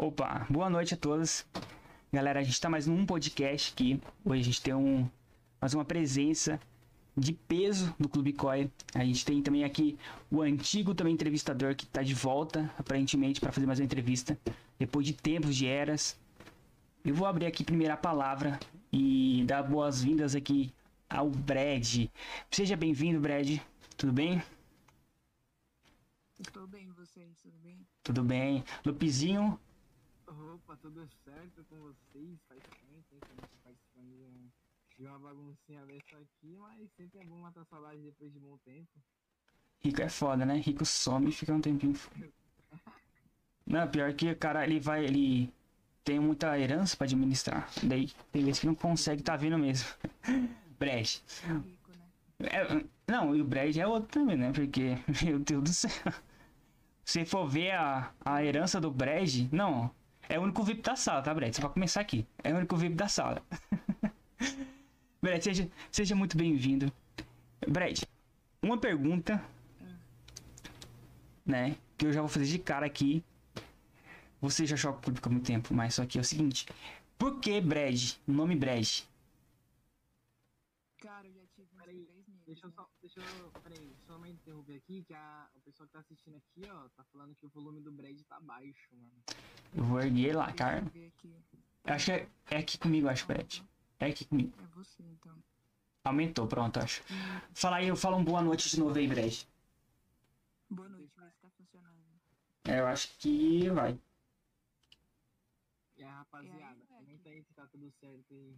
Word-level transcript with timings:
Opa, 0.00 0.46
boa 0.48 0.70
noite 0.70 0.94
a 0.94 0.96
todos. 0.96 1.44
Galera, 2.12 2.38
a 2.38 2.42
gente 2.44 2.60
tá 2.60 2.70
mais 2.70 2.86
num 2.86 3.04
podcast 3.04 3.72
aqui. 3.72 4.00
Hoje 4.24 4.42
a 4.42 4.44
gente 4.44 4.62
tem 4.62 4.72
um, 4.72 5.10
mais 5.60 5.74
uma 5.74 5.84
presença 5.84 6.60
de 7.16 7.32
peso 7.32 7.92
do 7.98 8.08
Clube 8.08 8.32
COI. 8.32 8.70
A 8.94 9.04
gente 9.04 9.24
tem 9.24 9.42
também 9.42 9.64
aqui 9.64 9.98
o 10.30 10.40
antigo 10.40 10.94
também 10.94 11.14
entrevistador 11.14 11.74
que 11.74 11.84
tá 11.84 12.00
de 12.00 12.14
volta, 12.14 12.72
aparentemente, 12.78 13.40
para 13.40 13.50
fazer 13.50 13.66
mais 13.66 13.80
uma 13.80 13.86
entrevista. 13.86 14.38
Depois 14.78 15.04
de 15.04 15.14
tempos, 15.14 15.56
de 15.56 15.66
eras. 15.66 16.16
Eu 17.04 17.16
vou 17.16 17.26
abrir 17.26 17.46
aqui 17.46 17.64
primeiro 17.64 17.92
a 17.92 17.96
palavra 17.96 18.56
e 18.92 19.42
dar 19.48 19.64
boas-vindas 19.64 20.36
aqui 20.36 20.72
ao 21.10 21.28
Brad. 21.28 22.06
Seja 22.52 22.76
bem-vindo, 22.76 23.18
Brad. 23.18 23.58
Tudo 23.96 24.12
bem? 24.12 24.40
Tudo 26.52 26.68
bem, 26.68 26.88
vocês? 26.92 27.36
Tudo 27.42 27.58
bem? 27.58 27.84
Tudo 28.04 28.22
bem. 28.22 28.62
Lupizinho, 28.86 29.58
Opa, 30.28 30.76
tudo 30.76 31.08
certo 31.24 31.64
com 31.68 31.76
vocês? 31.76 32.38
Faz 32.48 32.60
tempo 32.62 32.94
hein, 32.94 33.04
que 33.08 33.14
a 33.14 33.34
gente 33.34 33.56
participando 33.64 34.08
de, 34.16 34.24
um- 34.24 34.50
de 34.98 35.06
uma 35.06 35.18
baguncinha 35.18 35.86
dessa 35.86 36.16
aqui, 36.18 36.56
mas 36.58 36.90
sempre 36.96 37.20
é 37.20 37.24
bom 37.24 37.38
matar 37.40 37.64
saudade 37.66 38.00
depois 38.02 38.32
de 38.32 38.38
bom 38.38 38.56
tempo. 38.58 38.88
Rico 39.80 40.02
é 40.02 40.08
foda, 40.08 40.44
né? 40.44 40.56
Rico 40.58 40.84
some 40.84 41.28
e 41.28 41.32
fica 41.32 41.52
um 41.54 41.60
tempinho. 41.60 41.94
Não, 43.66 43.86
pior 43.88 44.12
que 44.14 44.30
o 44.30 44.36
cara, 44.36 44.64
ele 44.64 44.80
vai, 44.80 45.04
ele 45.04 45.52
tem 46.02 46.18
muita 46.18 46.58
herança 46.58 46.96
pra 46.96 47.04
administrar. 47.04 47.70
Daí 47.82 48.08
tem 48.32 48.42
vezes 48.44 48.60
que 48.60 48.66
não 48.66 48.74
consegue 48.74 49.22
tá 49.22 49.36
vindo 49.36 49.58
mesmo. 49.58 49.86
Brad. 50.78 51.16
Rico, 51.64 51.90
né? 51.92 52.08
É, 52.40 52.84
não, 53.06 53.36
e 53.36 53.42
o 53.42 53.44
Brad 53.44 53.76
é 53.76 53.86
outro 53.86 54.08
também, 54.08 54.36
né? 54.36 54.52
Porque, 54.52 54.96
meu 55.24 55.38
Deus 55.38 55.62
do 55.62 55.68
céu. 55.72 55.90
Se 57.04 57.24
for 57.24 57.46
ver 57.48 57.72
a, 57.72 58.12
a 58.24 58.44
herança 58.44 58.80
do 58.80 58.90
Brad, 58.90 59.50
não. 59.52 59.90
É 60.28 60.38
o 60.38 60.42
único 60.42 60.62
VIP 60.62 60.82
da 60.82 60.94
sala, 60.94 61.22
tá, 61.22 61.32
Brad? 61.32 61.54
Só 61.54 61.62
pra 61.62 61.70
começar 61.70 62.00
aqui. 62.00 62.26
É 62.44 62.52
o 62.52 62.56
único 62.56 62.76
VIP 62.76 62.94
da 62.94 63.08
sala. 63.08 63.42
Brad, 65.22 65.40
seja, 65.42 65.70
seja 65.90 66.14
muito 66.14 66.36
bem-vindo. 66.36 66.92
Brad, 67.66 68.02
uma 68.62 68.78
pergunta, 68.78 69.42
né? 71.46 71.76
Que 71.96 72.06
eu 72.06 72.12
já 72.12 72.20
vou 72.20 72.28
fazer 72.28 72.44
de 72.46 72.58
cara 72.58 72.84
aqui. 72.84 73.24
Você 74.40 74.66
já 74.66 74.76
joga 74.76 74.98
público 74.98 75.28
há 75.28 75.32
muito 75.32 75.46
tempo, 75.46 75.72
mas 75.74 75.94
só 75.94 76.04
que 76.04 76.18
é 76.18 76.20
o 76.20 76.24
seguinte. 76.24 76.66
Por 77.16 77.40
que 77.40 77.60
Brad? 77.60 78.12
O 78.26 78.32
nome 78.32 78.54
Brad? 78.54 79.00
Cara, 80.98 81.26
eu 81.26 81.32
já 81.32 81.46
tive 81.54 81.68
uns 81.72 81.80
Peraí, 81.80 82.04
três 82.04 82.28
meses. 82.28 82.62
Deixa 83.18 83.36
eu 83.36 83.46
eu, 83.46 83.50
peraí, 83.62 83.96
só 84.06 84.16
me 84.16 84.30
interromper 84.30 84.76
aqui, 84.76 85.02
que 85.02 85.12
a, 85.12 85.50
o 85.56 85.60
pessoal 85.62 85.88
que 85.88 85.92
tá 85.92 85.98
assistindo 85.98 86.36
aqui, 86.36 86.70
ó, 86.70 86.88
tá 86.90 87.02
falando 87.12 87.34
que 87.34 87.44
o 87.44 87.48
volume 87.48 87.80
do 87.80 87.90
Brad 87.90 88.16
tá 88.28 88.38
baixo, 88.38 88.94
mano. 88.94 89.10
Eu 89.74 89.82
vou 89.82 90.00
erguer 90.00 90.36
lá, 90.36 90.52
cara. 90.52 90.84
eu. 90.94 91.12
Eu 91.84 91.94
acho 91.94 92.04
que 92.04 92.12
é, 92.12 92.28
é 92.50 92.58
aqui 92.58 92.78
comigo, 92.78 93.08
acho, 93.08 93.26
Brad. 93.26 93.60
É 93.98 94.06
aqui 94.06 94.24
comigo. 94.24 94.52
É 94.62 94.66
você, 94.68 95.02
então. 95.02 95.36
Aumentou, 96.04 96.46
pronto, 96.46 96.78
acho. 96.78 97.02
Fala 97.52 97.78
aí, 97.78 97.94
fala 97.96 98.16
um 98.16 98.24
boa 98.24 98.40
noite 98.40 98.70
de 98.70 98.78
novo 98.78 98.96
aí, 98.96 99.08
Brad. 99.08 99.42
Boa 100.70 100.88
noite, 100.88 101.10
se 101.10 101.40
tá 101.40 101.50
funcionando. 101.56 102.04
É, 102.66 102.78
eu 102.78 102.86
acho 102.86 103.18
que 103.18 103.68
vai. 103.70 103.98
E 105.96 106.04
a 106.04 106.18
rapaziada, 106.18 106.86
comenta 106.86 107.28
aí 107.28 107.42
se 107.42 107.52
tá 107.52 107.66
tudo 107.66 107.90
certo 107.98 108.32
aí. 108.32 108.56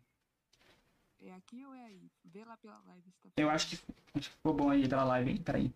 É 1.23 1.35
aqui 1.35 1.65
ou 1.65 1.75
é 1.75 1.85
aí? 1.85 2.11
Vê 2.25 2.45
lá 2.45 2.57
pela 2.57 2.79
live 2.81 3.11
se 3.11 3.21
tá 3.21 3.31
Eu 3.37 3.51
acho 3.51 3.69
que, 3.69 3.75
acho 4.15 4.31
que 4.31 4.37
ficou 4.37 4.55
bom 4.55 4.71
aí 4.71 4.89
pela 4.89 5.05
live, 5.05 5.31
hein? 5.31 5.43
Peraí. 5.43 5.75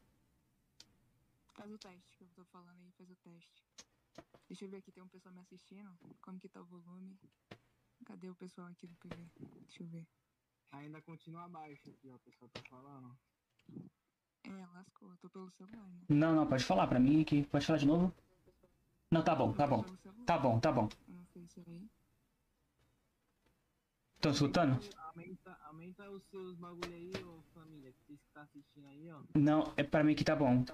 Faz 1.55 1.71
o 1.71 1.79
teste 1.79 2.17
que 2.17 2.25
eu 2.25 2.29
tô 2.35 2.45
falando 2.47 2.81
aí, 2.81 2.91
faz 2.93 3.11
o 3.11 3.17
teste. 3.17 3.63
Deixa 4.49 4.65
eu 4.65 4.71
ver 4.71 4.79
aqui, 4.79 4.91
tem 4.91 5.03
um 5.03 5.09
pessoal 5.09 5.35
me 5.35 5.41
assistindo. 5.41 5.91
Como 6.21 6.39
que 6.39 6.49
tá 6.49 6.61
o 6.61 6.65
volume? 6.65 7.19
Cadê 8.05 8.29
o 8.29 8.35
pessoal 8.35 8.69
aqui 8.69 8.87
do 8.87 8.97
PV? 8.97 9.31
Deixa 9.67 9.83
eu 9.83 9.87
ver. 9.87 10.07
Ainda 10.73 11.01
continua 11.03 11.49
baixo 11.49 11.91
aqui, 11.91 12.11
ó, 12.11 12.17
o 12.17 12.19
pessoal 12.21 12.51
tá 12.51 12.61
falando. 12.69 13.17
É, 14.45 14.67
lascou. 14.75 15.11
Eu 15.11 15.17
tô 15.19 15.31
pelo 15.31 15.51
celular, 15.51 15.89
né? 15.89 16.01
Não, 16.09 16.35
não, 16.35 16.47
pode 16.47 16.65
falar 16.65 16.87
pra 16.87 16.99
mim 17.01 17.23
aqui. 17.23 17.45
Pode 17.47 17.67
falar 17.67 17.79
de 17.79 17.87
novo? 17.87 18.13
Não, 19.11 19.23
tá 19.23 19.35
bom, 19.35 19.53
tá 19.53 19.65
Eu 19.65 19.69
bom. 19.69 19.83
Tá 20.27 20.39
bom, 20.39 20.61
tá 20.61 20.73
bom. 20.73 20.89
No 21.09 21.25
Face 21.27 21.63
aí. 21.67 21.89
Tô 24.25 24.31
escutando? 24.31 24.81
Aumenta, 24.97 25.59
aumenta 25.67 26.11
os 26.11 26.25
seus 26.31 26.57
bagulho 26.57 26.95
aí, 26.95 27.13
ô 27.25 27.43
família, 27.53 27.93
que 27.93 27.99
vocês 28.07 28.19
que 28.19 28.33
tá 28.33 28.41
assistindo 28.41 28.87
aí, 28.87 29.13
ó. 29.13 29.21
Não, 29.35 29.71
é 29.77 29.83
pra 29.83 30.03
mim 30.03 30.15
que 30.15 30.25
tá 30.25 30.35
bom. 30.35 30.65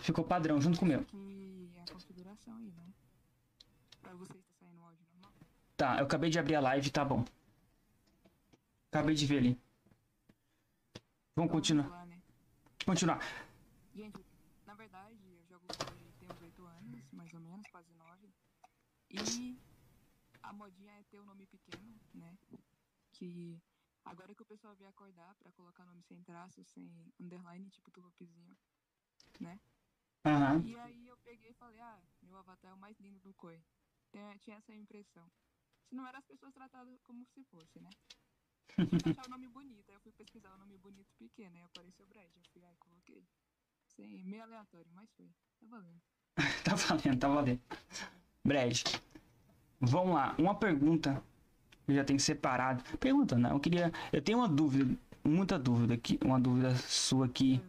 Ficou 0.00 0.24
padrão, 0.24 0.58
junto 0.62 0.78
com 0.78 0.86
o 0.86 0.88
meu. 0.88 1.00
É 1.74 1.82
a 1.82 1.92
configuração 1.92 2.56
aí, 2.56 2.70
né? 2.70 2.90
Pra 4.00 4.14
vocês 4.14 4.42
tá 4.46 4.54
saindo 4.60 4.80
o 4.80 4.82
áudio 4.82 5.04
normal? 5.12 5.32
Tá, 5.76 5.98
eu 5.98 6.06
acabei 6.06 6.30
de 6.30 6.38
abrir 6.38 6.54
a 6.54 6.60
live, 6.60 6.90
tá 6.90 7.04
bom. 7.04 7.22
Acabei 8.90 9.14
de 9.14 9.26
ver 9.26 9.38
ali. 9.40 9.60
Vamos 11.36 11.52
continuar. 11.52 11.86
Lá, 11.90 12.06
né? 12.06 12.18
Continuar. 12.86 13.20
Gente, 13.94 14.24
na 14.66 14.74
verdade, 14.74 15.18
eu 15.22 15.44
jogo 15.50 15.66
tem 16.18 16.30
uns 16.30 16.40
8 16.40 16.64
anos, 16.64 17.12
mais 17.12 17.34
ou 17.34 17.40
menos, 17.40 17.66
quase 17.70 17.92
9. 17.92 18.30
E 19.10 19.58
a 20.44 20.52
modinha 20.52 20.92
é 20.98 21.02
ter 21.04 21.18
o 21.18 21.24
nome 21.24 21.46
pequeno, 21.46 21.98
né? 22.12 22.36
Que 23.12 23.60
agora 24.04 24.34
que 24.34 24.42
o 24.42 24.46
pessoal 24.46 24.74
veio 24.76 24.90
acordar 24.90 25.34
pra 25.36 25.52
colocar 25.52 25.84
nome 25.84 26.02
sem 26.02 26.22
traço, 26.22 26.62
sem 26.64 27.12
underline, 27.18 27.68
tipo 27.70 27.90
tulopizinho, 27.90 28.56
né? 29.40 29.58
Aham. 30.24 30.62
E 30.64 30.78
aí 30.78 31.06
eu 31.06 31.16
peguei 31.18 31.50
e 31.50 31.54
falei, 31.54 31.80
ah, 31.80 32.02
meu 32.22 32.36
avatar 32.38 32.70
é 32.70 32.74
o 32.74 32.78
mais 32.78 32.98
lindo 32.98 33.20
do 33.20 33.34
Koi. 33.34 33.62
Tinha, 34.10 34.38
tinha 34.38 34.56
essa 34.56 34.74
impressão. 34.74 35.30
Se 35.88 35.94
não 35.94 36.06
era 36.06 36.18
as 36.18 36.24
pessoas 36.24 36.52
tratadas 36.52 37.00
como 37.02 37.24
se 37.26 37.42
fosse, 37.44 37.80
né? 37.80 37.90
Tinha 38.74 38.86
que 38.86 39.10
achar 39.10 39.26
o 39.26 39.30
nome 39.30 39.48
bonito. 39.48 39.88
Aí 39.90 39.96
eu 39.96 40.00
fui 40.00 40.12
pesquisar 40.12 40.54
o 40.54 40.58
nome 40.58 40.76
bonito 40.78 41.14
pequeno, 41.16 41.56
aí 41.56 41.62
apareceu 41.62 42.04
o 42.04 42.08
Brad. 42.08 42.30
Eu 42.34 42.44
fui, 42.52 42.64
ai, 42.64 42.76
coloquei. 42.78 43.26
Sem, 43.86 44.24
meio 44.24 44.42
aleatório, 44.42 44.90
mas 44.92 45.10
foi. 45.12 45.28
Tá 45.58 45.66
valendo. 45.66 46.02
Tá 46.64 46.74
valendo, 46.74 47.18
tá 47.20 47.28
valendo. 47.28 47.60
Brad, 48.44 48.82
vamos 49.86 50.14
lá. 50.14 50.34
Uma 50.38 50.54
pergunta 50.54 51.22
eu 51.86 51.94
já 51.94 52.04
tenho 52.04 52.18
separado. 52.18 52.82
Pergunta, 52.98 53.36
não. 53.36 53.50
Eu 53.50 53.60
queria. 53.60 53.92
Eu 54.12 54.22
tenho 54.22 54.38
uma 54.38 54.48
dúvida, 54.48 54.96
muita 55.22 55.58
dúvida 55.58 55.94
aqui. 55.94 56.18
Uma 56.24 56.40
dúvida 56.40 56.74
sua 56.76 57.26
aqui. 57.26 57.60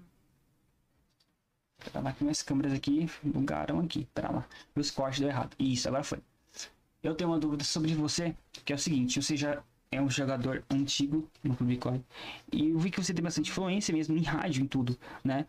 Pera 1.78 2.00
lá 2.00 2.14
que 2.14 2.24
minhas 2.24 2.42
câmeras 2.42 2.74
aqui 2.74 3.10
bugaram 3.24 3.80
aqui. 3.80 4.08
Pera 4.14 4.32
lá. 4.32 4.46
Meus 4.76 4.90
cortes 4.90 5.20
deu 5.20 5.30
errado. 5.30 5.56
Isso, 5.60 5.88
agora 5.88 6.04
foi. 6.04 6.20
Eu 7.04 7.14
tenho 7.14 7.30
uma 7.30 7.40
dúvida 7.40 7.64
sobre 7.64 7.94
você, 7.94 8.36
que 8.64 8.74
é 8.74 8.76
o 8.76 8.80
seguinte, 8.80 9.22
você 9.22 9.38
já 9.38 9.62
é 9.92 10.02
um 10.02 10.10
jogador 10.10 10.64
antigo 10.70 11.30
no 11.44 11.56
Clube. 11.56 11.80
E 12.52 12.70
eu 12.70 12.80
vi 12.80 12.90
que 12.90 13.02
você 13.02 13.14
tem 13.14 13.24
bastante 13.24 13.52
influência 13.52 13.94
mesmo 13.94 14.18
em 14.18 14.24
rádio, 14.24 14.64
em 14.64 14.68
tudo, 14.68 14.98
né? 15.24 15.46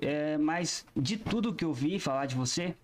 É, 0.00 0.38
mas 0.38 0.86
de 0.96 1.16
tudo 1.16 1.52
que 1.52 1.64
eu 1.64 1.72
vi 1.72 1.98
falar 1.98 2.26
de 2.26 2.36
você, 2.36 2.76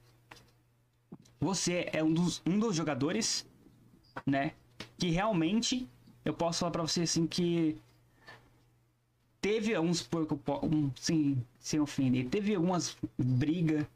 você 1.40 1.88
é 1.92 2.02
um 2.02 2.12
dos, 2.12 2.42
um 2.46 2.58
dos 2.58 2.74
jogadores, 2.76 3.46
né? 4.26 4.52
Que 4.98 5.10
realmente 5.10 5.88
eu 6.24 6.34
posso 6.34 6.60
falar 6.60 6.72
pra 6.72 6.82
você 6.82 7.02
assim 7.02 7.26
que 7.26 7.76
teve 9.40 9.74
alguns 9.74 10.02
porco, 10.02 10.38
um, 10.64 10.90
sem, 10.96 11.44
sem 11.58 11.78
ofender, 11.80 12.28
teve 12.28 12.54
algumas 12.54 12.96
brigas 13.16 13.86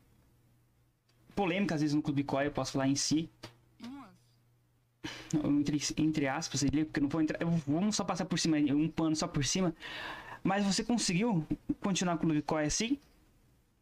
polêmicas 1.34 1.76
às 1.76 1.80
vezes 1.80 1.94
no 1.96 2.02
Clube 2.02 2.22
Core, 2.22 2.46
eu 2.46 2.52
posso 2.52 2.72
falar 2.72 2.86
em 2.88 2.94
si, 2.94 3.28
entre, 5.44 5.80
entre 5.96 6.28
aspas, 6.28 6.60
porque 6.62 6.98
eu 6.98 7.02
não 7.02 7.08
vou 7.08 7.20
entrar. 7.22 7.40
eu- 7.40 7.50
vamos 7.66 7.96
só 7.96 8.04
passar 8.04 8.24
por 8.26 8.38
cima, 8.38 8.58
um 8.58 8.88
pano 8.88 9.16
só 9.16 9.26
por 9.26 9.44
cima. 9.44 9.74
Mas 10.42 10.64
você 10.64 10.82
conseguiu 10.84 11.46
continuar 11.80 12.16
com 12.16 12.24
o 12.24 12.26
Clube 12.26 12.42
Core 12.42 12.66
assim? 12.66 12.98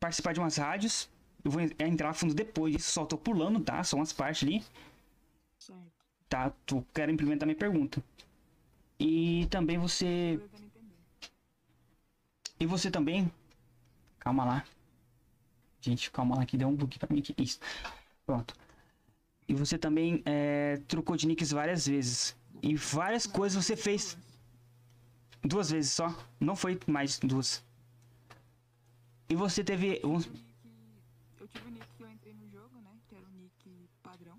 Participar 0.01 0.33
de 0.33 0.41
umas 0.41 0.57
rádios. 0.57 1.09
Eu 1.49 1.53
vou 1.53 1.63
en- 1.63 1.71
entrar 1.79 2.11
a 2.11 2.13
fundo 2.13 2.35
depois 2.35 2.75
disso, 2.75 2.91
só 2.91 3.07
tô 3.07 3.17
pulando, 3.17 3.59
tá? 3.59 3.83
São 3.83 4.03
as 4.03 4.13
partes 4.13 4.47
ali. 4.47 4.63
Certo. 5.59 5.81
Tá, 6.29 6.51
tu 6.67 6.85
quero 6.93 7.11
implementar 7.11 7.47
minha 7.47 7.57
pergunta. 7.57 8.05
E 9.01 9.47
também 9.51 9.79
você. 9.79 10.39
E 12.61 12.67
você 12.67 12.91
também. 12.91 13.33
Calma 14.19 14.45
lá. 14.45 14.65
Gente, 15.81 16.11
calma 16.11 16.37
lá 16.37 16.45
que 16.45 16.59
deu 16.59 16.69
um 16.69 16.77
bug 16.77 16.99
pra 16.99 17.09
mim 17.11 17.21
aqui. 17.21 17.35
Isso. 17.39 17.61
Pronto. 18.27 18.53
E 19.49 19.55
você 19.55 19.79
também 19.79 20.23
é, 20.27 20.77
trocou 20.87 21.17
de 21.17 21.27
nicks 21.27 21.51
várias 21.51 21.87
vezes. 21.87 22.37
E 22.63 22.75
várias 22.77 23.27
coisas 23.27 23.65
você 23.65 23.75
fez. 23.75 24.19
Duas. 25.43 25.71
Vezes 25.71 25.93
só. 25.93 26.15
Não 26.39 26.55
foi 26.55 26.79
mais 26.87 27.19
duas. 27.19 27.65
E 29.31 29.35
você 29.35 29.65
teve. 29.65 30.03
Eu 31.55 31.61
tive 31.61 31.69
o 31.69 31.71
nick- 31.71 31.87
que 31.97 32.03
eu 32.03 32.11
entrei 32.11 32.35
no 32.35 32.49
jogo, 32.49 32.79
né? 32.81 32.91
Que 33.09 33.15
era 33.17 33.27
o 33.27 33.31
nick 33.31 33.89
padrão. 34.03 34.39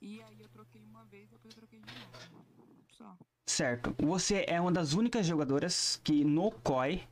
E 0.00 0.20
aí 0.22 0.40
eu 0.40 0.48
troquei 0.48 0.82
uma 0.84 1.04
vez, 1.04 1.28
depois 1.30 1.54
eu 1.54 1.60
troquei 1.60 1.80
de 1.80 1.86
novo. 1.86 2.44
Só. 2.90 3.16
Certo. 3.46 3.94
Você 3.98 4.44
é 4.48 4.60
uma 4.60 4.72
das 4.72 4.92
únicas 4.92 5.26
jogadoras 5.26 6.00
que 6.04 6.24
no 6.24 6.50
COI 6.50 7.06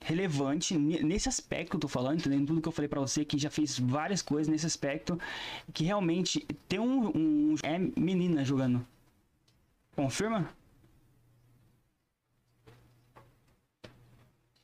relevante 0.00 0.76
ne- 0.76 1.02
nesse 1.02 1.28
aspecto 1.28 1.70
que 1.70 1.76
eu 1.76 1.80
tô 1.80 1.88
falando, 1.88 2.20
entendendo 2.20 2.46
tudo 2.46 2.60
que 2.60 2.68
eu 2.68 2.72
falei 2.72 2.88
pra 2.88 3.00
você, 3.00 3.24
que 3.24 3.38
já 3.38 3.50
fez 3.50 3.78
várias 3.78 4.20
coisas 4.22 4.48
nesse 4.48 4.66
aspecto, 4.66 5.18
que 5.72 5.84
realmente 5.84 6.40
tem 6.68 6.78
um, 6.78 7.08
um 7.16 7.54
é 7.62 7.78
menina 7.78 8.44
jogando. 8.44 8.86
Confirma? 9.94 10.48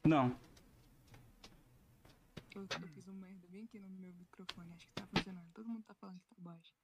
Não. 0.04 0.34
Eu, 2.54 2.66
fiz 2.94 3.08
um 3.08 3.12
merda 3.14 3.46
bem 3.48 3.64
aqui 3.64 3.78
no 3.78 3.88
meu 3.88 4.12
microfone, 4.14 4.72
acho 4.74 4.86
que 4.86 4.92
tá 4.92 5.06
funcionando. 5.06 5.46
Todo 5.54 5.59
mundo 5.70 5.84
tá 5.84 5.94
falando 5.94 6.20
que 6.20 6.26
tá 6.26 6.34
baixo. 6.38 6.74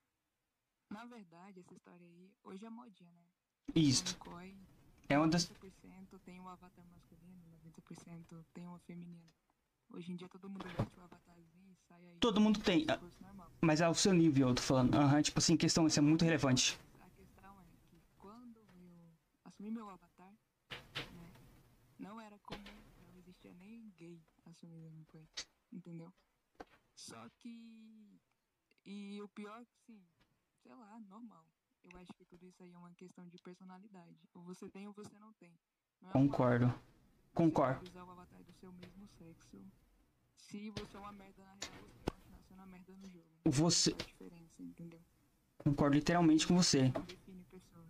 Na 0.90 1.04
verdade, 1.04 1.60
essa 1.60 1.74
história 1.74 2.06
aí, 2.06 2.32
hoje 2.44 2.64
é 2.64 2.70
modinha, 2.70 3.12
né? 3.12 3.26
COI, 4.18 4.56
É 5.08 5.18
uma 5.18 5.28
das 5.28 5.48
90% 5.50 6.18
tem 6.24 6.40
um 6.40 6.48
avatar 6.48 6.84
masculino, 6.86 7.42
90% 7.64 8.44
tem 8.54 8.66
uma 8.66 8.78
feminina. 8.80 9.32
Hoje 9.90 10.12
em 10.12 10.16
dia 10.16 10.28
todo 10.28 10.48
mundo 10.48 10.64
mete 10.66 10.98
o 10.98 11.02
avatarzinho 11.02 11.72
e 11.72 11.76
sai 11.88 12.00
aí. 12.08 12.18
Todo 12.18 12.40
mundo 12.40 12.60
tem. 12.60 12.86
normal. 13.20 13.50
Mas 13.60 13.80
é 13.80 13.88
o 13.88 13.94
seu 13.94 14.12
nível, 14.12 14.48
eu 14.48 14.54
tô 14.54 14.62
falando. 14.62 14.94
Aham, 14.94 15.22
tipo 15.22 15.38
assim, 15.38 15.56
questão, 15.56 15.86
isso 15.86 15.98
é 15.98 16.02
muito 16.02 16.24
relevante. 16.24 16.78
A 17.00 17.10
questão 17.10 17.60
é 17.60 17.64
que 17.88 18.02
quando 18.18 18.56
eu 18.56 19.10
assumi 19.44 19.70
meu 19.70 19.88
avatar, 19.88 20.32
né, 21.12 21.32
não 21.98 22.20
era 22.20 22.38
comum, 22.40 22.82
não 23.08 23.16
existia 23.18 23.52
nem 23.54 23.90
gay 23.96 24.20
assumido 24.44 24.90
no 24.90 25.04
Play, 25.06 25.28
entendeu? 25.72 26.12
Só 26.94 27.28
que. 27.38 28.15
E 28.86 29.20
o 29.20 29.28
pior 29.28 29.64
que, 29.66 29.76
sim, 29.84 30.00
sei 30.62 30.72
lá, 30.74 30.98
normal. 31.00 31.44
Eu 31.82 31.98
acho 31.98 32.12
que 32.14 32.24
tudo 32.24 32.46
isso 32.46 32.62
aí 32.62 32.72
é 32.72 32.78
uma 32.78 32.94
questão 32.94 33.26
de 33.28 33.36
personalidade. 33.38 34.16
Ou 34.34 34.42
você 34.42 34.68
tem 34.70 34.86
ou 34.86 34.92
você 34.92 35.18
não 35.18 35.32
tem. 35.34 35.58
Não 36.00 36.10
é 36.10 36.12
Concordo. 36.12 36.66
Você 36.68 36.74
Concordo. 37.34 37.74
pode 37.80 37.90
usar 37.90 38.04
o 38.04 38.10
avatar 38.10 38.42
do 38.44 38.52
seu 38.54 38.72
mesmo 38.72 39.06
sexo. 39.18 39.60
Se 40.36 40.70
você 40.70 40.96
é 40.96 41.00
uma 41.00 41.12
merda 41.12 41.44
na 41.44 41.54
real, 41.54 41.72
você 41.88 41.98
vai 41.98 42.14
continuar 42.14 42.42
sendo 42.44 42.58
uma 42.58 42.66
merda 42.66 42.96
no 42.96 43.08
jogo. 43.08 43.26
Você- 43.44 43.90
faz 43.92 44.06
diferença, 44.06 44.62
entendeu? 44.62 45.00
Concordo 45.58 45.96
literalmente 45.96 46.46
com 46.46 46.54
você. 46.56 46.90
Não 46.90 47.02
define 47.04 47.44
pessoas. 47.44 47.86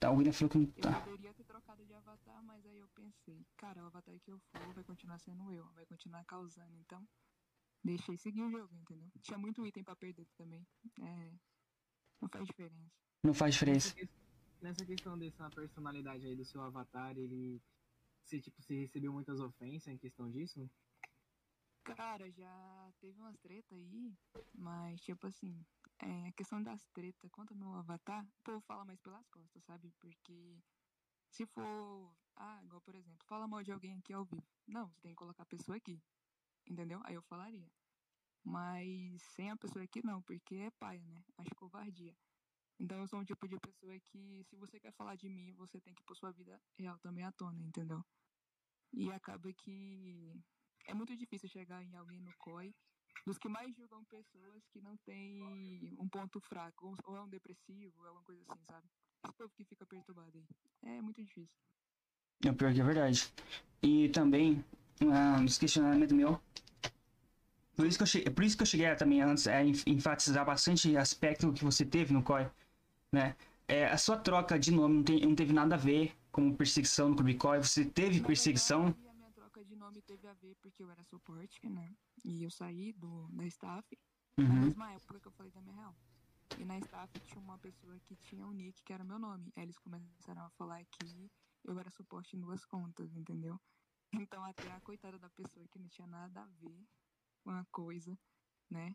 Tá, 0.00 0.10
o 0.10 0.16
William 0.16 0.32
falou 0.32 0.50
que 0.50 0.58
não 0.58 0.64
Eu 0.76 0.82
tá. 0.82 1.00
poderia 1.02 1.34
ter 1.34 1.44
trocado 1.44 1.84
de 1.84 1.92
avatar, 1.94 2.42
mas 2.42 2.64
aí 2.66 2.78
eu 2.78 2.88
pensei, 2.88 3.46
cara, 3.56 3.82
o 3.82 3.86
avatar 3.86 4.18
que 4.20 4.32
eu 4.32 4.38
for 4.38 4.72
vai 4.72 4.82
continuar 4.82 5.18
sendo 5.18 5.52
eu, 5.52 5.66
vai 5.72 5.84
continuar 5.86 6.24
causando, 6.24 6.74
então 6.78 7.06
deixei 7.82 8.16
seguir 8.16 8.42
o 8.42 8.50
jogo, 8.50 8.74
entendeu? 8.74 9.10
Tinha 9.22 9.38
muito 9.38 9.66
item 9.66 9.82
pra 9.82 9.96
perder 9.96 10.26
também. 10.36 10.66
É. 11.00 11.32
Não 12.20 12.28
faz 12.28 12.46
diferença. 12.46 12.92
Não 13.24 13.34
faz 13.34 13.54
diferença. 13.54 13.94
Nessa 14.60 14.84
questão 14.84 15.18
dessa 15.18 15.48
personalidade 15.50 16.26
aí 16.26 16.36
do 16.36 16.44
seu 16.44 16.60
avatar, 16.62 17.16
ele. 17.16 17.60
Se, 18.24 18.40
tipo, 18.40 18.62
se 18.62 18.74
recebeu 18.74 19.12
muitas 19.12 19.40
ofensas 19.40 19.88
em 19.88 19.98
questão 19.98 20.30
disso? 20.30 20.70
Cara, 21.82 22.30
já 22.30 22.92
teve 23.00 23.18
umas 23.18 23.36
treta 23.38 23.74
aí, 23.74 24.14
mas 24.54 25.00
tipo 25.00 25.26
assim, 25.26 25.64
é, 25.98 26.28
a 26.28 26.32
questão 26.32 26.62
das 26.62 26.86
tretas 26.92 27.30
quanto 27.32 27.52
ao 27.52 27.58
meu 27.58 27.72
avatar, 27.72 28.24
o 28.24 28.42
povo 28.44 28.60
fala 28.60 28.84
mais 28.84 29.00
pelas 29.00 29.26
costas, 29.28 29.64
sabe? 29.64 29.90
Porque 29.98 30.62
se 31.30 31.46
for, 31.46 32.14
ah, 32.36 32.62
igual 32.64 32.80
por 32.82 32.94
exemplo, 32.94 33.26
fala 33.26 33.48
mal 33.48 33.62
de 33.62 33.72
alguém 33.72 33.96
aqui 33.98 34.12
ao 34.12 34.24
vivo. 34.24 34.46
Não, 34.66 34.88
você 34.90 35.00
tem 35.00 35.12
que 35.12 35.16
colocar 35.16 35.42
a 35.42 35.46
pessoa 35.46 35.76
aqui. 35.76 36.00
Entendeu? 36.66 37.00
Aí 37.04 37.14
eu 37.14 37.22
falaria. 37.22 37.68
Mas 38.44 39.22
sem 39.34 39.50
a 39.50 39.56
pessoa 39.56 39.84
aqui 39.84 40.04
não, 40.04 40.22
porque 40.22 40.54
é 40.56 40.70
paia, 40.72 41.06
né? 41.08 41.22
Acho 41.38 41.54
covardia. 41.56 42.16
Então 42.78 42.98
eu 42.98 43.06
sou 43.08 43.18
um 43.20 43.24
tipo 43.24 43.46
de 43.46 43.58
pessoa 43.58 43.98
que 44.00 44.42
se 44.44 44.56
você 44.56 44.80
quer 44.80 44.92
falar 44.92 45.14
de 45.16 45.28
mim, 45.28 45.52
você 45.54 45.78
tem 45.80 45.94
que 45.94 46.02
pôr 46.04 46.16
sua 46.16 46.32
vida 46.32 46.58
real 46.78 46.98
também 47.00 47.24
à 47.24 47.32
tona, 47.32 47.60
entendeu? 47.62 48.02
E 48.92 49.10
acaba 49.12 49.52
que 49.52 50.32
é 50.86 50.94
muito 50.94 51.14
difícil 51.16 51.48
chegar 51.48 51.82
em 51.84 51.94
alguém 51.96 52.20
no 52.20 52.32
COI 52.38 52.74
dos 53.26 53.36
que 53.38 53.48
mais 53.48 53.74
julgam 53.76 54.02
pessoas 54.06 54.64
que 54.72 54.80
não 54.80 54.96
tem 54.98 55.42
um 55.98 56.08
ponto 56.08 56.40
fraco, 56.40 56.96
ou- 57.04 57.16
é 57.16 57.20
um 57.20 57.28
depressivo, 57.28 58.06
é 58.06 58.10
uma 58.10 58.22
coisa 58.22 58.42
assim, 58.42 58.64
sabe? 58.64 58.88
Esse 59.24 59.34
povo 59.36 59.52
que 59.54 59.64
fica 59.64 59.84
perturbado 59.84 60.38
aí. 60.38 60.46
É 60.96 61.02
muito 61.02 61.22
difícil. 61.22 61.58
É 62.42 62.50
pior 62.52 62.72
que 62.72 62.80
é 62.80 62.84
verdade. 62.84 63.30
E 63.82 64.08
também, 64.08 64.64
ah, 65.12 65.38
um 65.38 65.44
questionamentos 65.44 66.16
meu. 66.16 66.40
Por 67.80 67.86
isso 67.86 67.96
que 67.98 68.02
eu 68.02 68.06
cheguei, 68.06 68.30
por 68.32 68.44
isso 68.44 68.56
que 68.56 68.62
eu 68.62 68.66
cheguei 68.66 68.94
também 68.94 69.22
antes 69.22 69.46
a 69.46 69.64
enf- 69.64 69.86
enfatizar 69.86 70.44
bastante 70.44 70.94
aspecto 70.96 71.50
que 71.52 71.64
você 71.64 71.84
teve 71.84 72.12
no 72.12 72.22
COI, 72.22 72.50
né? 73.10 73.34
É, 73.66 73.86
a 73.86 73.96
sua 73.96 74.18
troca 74.18 74.58
de 74.58 74.70
nome 74.70 74.96
não, 74.96 75.02
tem- 75.04 75.20
não 75.20 75.34
teve 75.34 75.52
nada 75.52 75.76
a 75.76 75.78
ver 75.78 76.14
com 76.30 76.54
perseguição 76.54 77.08
no 77.08 77.14
Clube 77.16 77.36
COI. 77.36 77.58
Você 77.62 77.84
teve 77.84 78.20
Na 78.20 78.26
perseguição. 78.26 78.94
a 79.08 79.14
minha 79.14 79.32
troca 79.32 79.64
de 79.64 79.74
nome 79.76 80.02
teve 80.02 80.26
a 80.28 80.34
ver 80.34 80.56
porque 80.60 80.82
eu 80.82 80.90
era 80.90 81.02
suporte, 81.04 81.66
né? 81.68 81.96
E 82.24 82.42
eu 82.44 82.50
saí 82.50 82.92
do, 82.92 83.28
da 83.32 83.46
staff 83.46 83.88
na 84.36 84.42
Uhum. 84.42 84.60
mesma 84.66 84.92
época 84.92 85.20
que 85.20 85.28
eu 85.28 85.32
falei 85.32 85.50
da 85.52 85.60
minha 85.62 85.76
real. 85.76 85.96
E 86.58 86.64
na 86.64 86.78
staff 86.78 87.18
tinha 87.20 87.40
uma 87.40 87.58
pessoa 87.58 87.98
que 88.00 88.16
tinha 88.16 88.46
um 88.46 88.52
nick 88.52 88.82
que 88.84 88.92
era 88.92 89.04
meu 89.04 89.18
nome. 89.18 89.52
Aí 89.56 89.62
eles 89.62 89.78
começaram 89.78 90.42
a 90.44 90.50
falar 90.50 90.84
que 90.84 91.30
eu 91.64 91.78
era 91.78 91.90
suporte 91.90 92.36
em 92.36 92.40
duas 92.40 92.64
contas, 92.66 93.14
entendeu? 93.16 93.58
Então 94.12 94.44
até 94.44 94.70
a 94.72 94.80
coitada 94.80 95.18
da 95.18 95.30
pessoa 95.30 95.66
que 95.68 95.78
não 95.78 95.88
tinha 95.88 96.06
nada 96.06 96.42
a 96.42 96.46
ver 96.60 96.84
com 97.40 97.50
a 97.50 97.64
coisa, 97.70 98.18
né? 98.70 98.94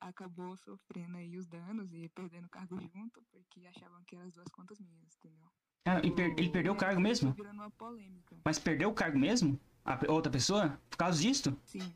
Acabou 0.00 0.56
sofrendo 0.56 1.16
aí 1.16 1.36
os 1.38 1.46
danos 1.46 1.92
e 1.92 2.08
perdendo 2.08 2.46
o 2.46 2.50
cargo 2.50 2.78
junto, 2.80 3.22
porque 3.30 3.66
achavam 3.66 4.02
que 4.04 4.16
eram 4.16 4.26
as 4.26 4.34
duas 4.34 4.48
contas 4.48 4.80
minhas, 4.80 5.16
entendeu? 5.16 5.48
Ah, 5.84 6.00
e 6.04 6.10
per- 6.10 6.34
ele 6.36 6.50
perdeu 6.50 6.72
o 6.72 6.76
cargo 6.76 7.00
mesmo? 7.00 7.32
Virando 7.32 7.60
uma 7.62 7.70
polêmica. 7.70 8.36
Mas 8.44 8.58
perdeu 8.58 8.90
o 8.90 8.94
cargo 8.94 9.18
mesmo? 9.18 9.58
A 9.84 9.98
outra 10.10 10.30
pessoa? 10.30 10.80
Por 10.90 10.96
causa 10.98 11.22
disso? 11.22 11.56
Sim, 11.64 11.94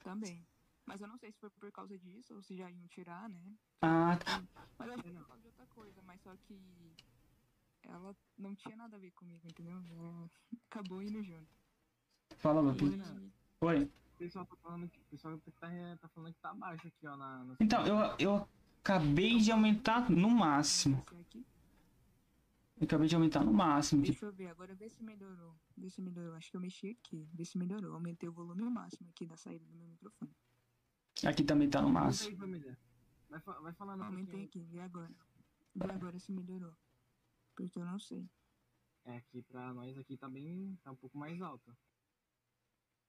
também. 0.00 0.46
Mas 0.84 1.00
eu 1.00 1.08
não 1.08 1.16
sei 1.16 1.32
se 1.32 1.38
foi 1.40 1.50
por 1.50 1.72
causa 1.72 1.98
disso 1.98 2.34
ou 2.34 2.42
se 2.42 2.54
já 2.54 2.70
iam 2.70 2.86
tirar, 2.88 3.28
né? 3.28 3.56
Ah, 3.80 4.16
tá. 4.18 4.42
Mas 4.78 4.88
eu 4.88 4.94
acho 4.94 5.02
que 5.02 5.10
foi 5.10 5.18
por 5.20 5.26
causa 5.28 5.40
de 5.42 5.48
outra 5.48 5.66
coisa, 5.68 6.02
mas 6.02 6.20
só 6.20 6.36
que 6.36 6.60
ela 7.84 8.14
não 8.36 8.54
tinha 8.54 8.76
nada 8.76 8.96
a 8.96 9.00
ver 9.00 9.10
comigo, 9.12 9.48
entendeu? 9.48 9.78
Ela 9.90 10.30
acabou 10.70 11.02
indo 11.02 11.22
junto. 11.22 11.56
Fala. 12.36 12.60
E 12.76 13.64
Oi. 13.64 13.90
O 14.16 14.18
pessoal 14.18 14.46
tá 14.46 14.56
falando 14.56 14.88
que, 14.88 14.98
o 14.98 15.04
pessoal 15.10 15.38
tá, 15.38 15.50
tá 16.00 16.08
falando 16.08 16.32
que 16.32 16.40
tá 16.40 16.54
baixo 16.54 16.88
aqui, 16.88 17.06
ó, 17.06 17.16
na... 17.18 17.44
no- 17.44 17.56
Então, 17.60 17.86
eu, 17.86 18.16
eu 18.18 18.48
acabei 18.82 19.38
de 19.38 19.52
aumentar 19.52 20.10
no 20.10 20.30
máximo. 20.30 21.04
aqui, 21.20 21.44
Eu 22.78 22.84
acabei 22.86 23.08
de 23.08 23.14
aumentar 23.14 23.44
no 23.44 23.52
máximo. 23.52 24.02
deixa 24.02 24.24
eu 24.24 24.32
ver, 24.32 24.48
agora 24.48 24.74
vê 24.74 24.88
se 24.88 25.02
melhorou. 25.04 25.54
Vê 25.76 25.90
se 25.90 26.00
melhorou. 26.00 26.34
Acho 26.34 26.50
que 26.50 26.56
eu 26.56 26.60
mexi 26.62 26.96
aqui. 26.98 27.28
Vê 27.34 27.44
se 27.44 27.58
melhorou. 27.58 27.92
Aumentei 27.92 28.26
o 28.26 28.32
volume 28.32 28.62
máximo 28.70 29.06
aqui 29.10 29.26
da 29.26 29.36
saída 29.36 29.64
do 29.66 29.74
meu 29.74 29.86
microfone. 29.86 30.30
Aqui 31.26 31.44
também 31.44 31.68
tá 31.68 31.82
no 31.82 31.90
máximo. 31.90 32.36
Vai, 33.28 33.40
vai 33.40 33.72
falando 33.74 34.00
um 34.00 34.04
Aumentei 34.04 34.44
aqui, 34.44 34.62
vê 34.62 34.80
agora. 34.80 35.14
Vê 35.74 35.90
agora 35.90 36.18
se 36.18 36.32
melhorou. 36.32 36.72
Porque 37.54 37.78
eu 37.78 37.84
não 37.84 37.98
sei. 37.98 38.26
É, 39.04 39.18
aqui 39.18 39.42
pra 39.42 39.74
nós 39.74 39.96
aqui 39.98 40.16
tá 40.16 40.26
bem... 40.28 40.78
tá 40.82 40.90
um 40.90 40.96
pouco 40.96 41.18
mais 41.18 41.40
alto. 41.42 41.70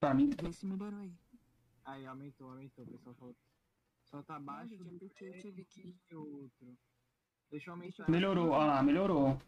Pra 0.00 0.14
mim, 0.14 0.30
Vê 0.40 0.52
se 0.52 0.64
melhorou 0.66 1.00
aí. 1.00 1.12
Aí, 1.84 2.06
aumentou, 2.06 2.50
aumentou. 2.50 2.84
O 2.84 2.88
pessoal 2.88 3.14
falou... 3.16 3.36
Só 4.04 4.22
tá 4.22 4.38
baixo 4.40 4.70
gente, 4.70 4.84
é 4.84 4.98
porque 4.98 5.24
eu 5.24 5.40
tive 5.42 5.64
que- 5.64 6.14
outro. 6.14 6.78
Deixa 7.50 7.68
eu 7.70 7.74
aumentar. 7.74 8.08
melhorou. 8.10 8.50
Ó 8.50 8.64
lá, 8.64 8.82
melhorou. 8.82 9.38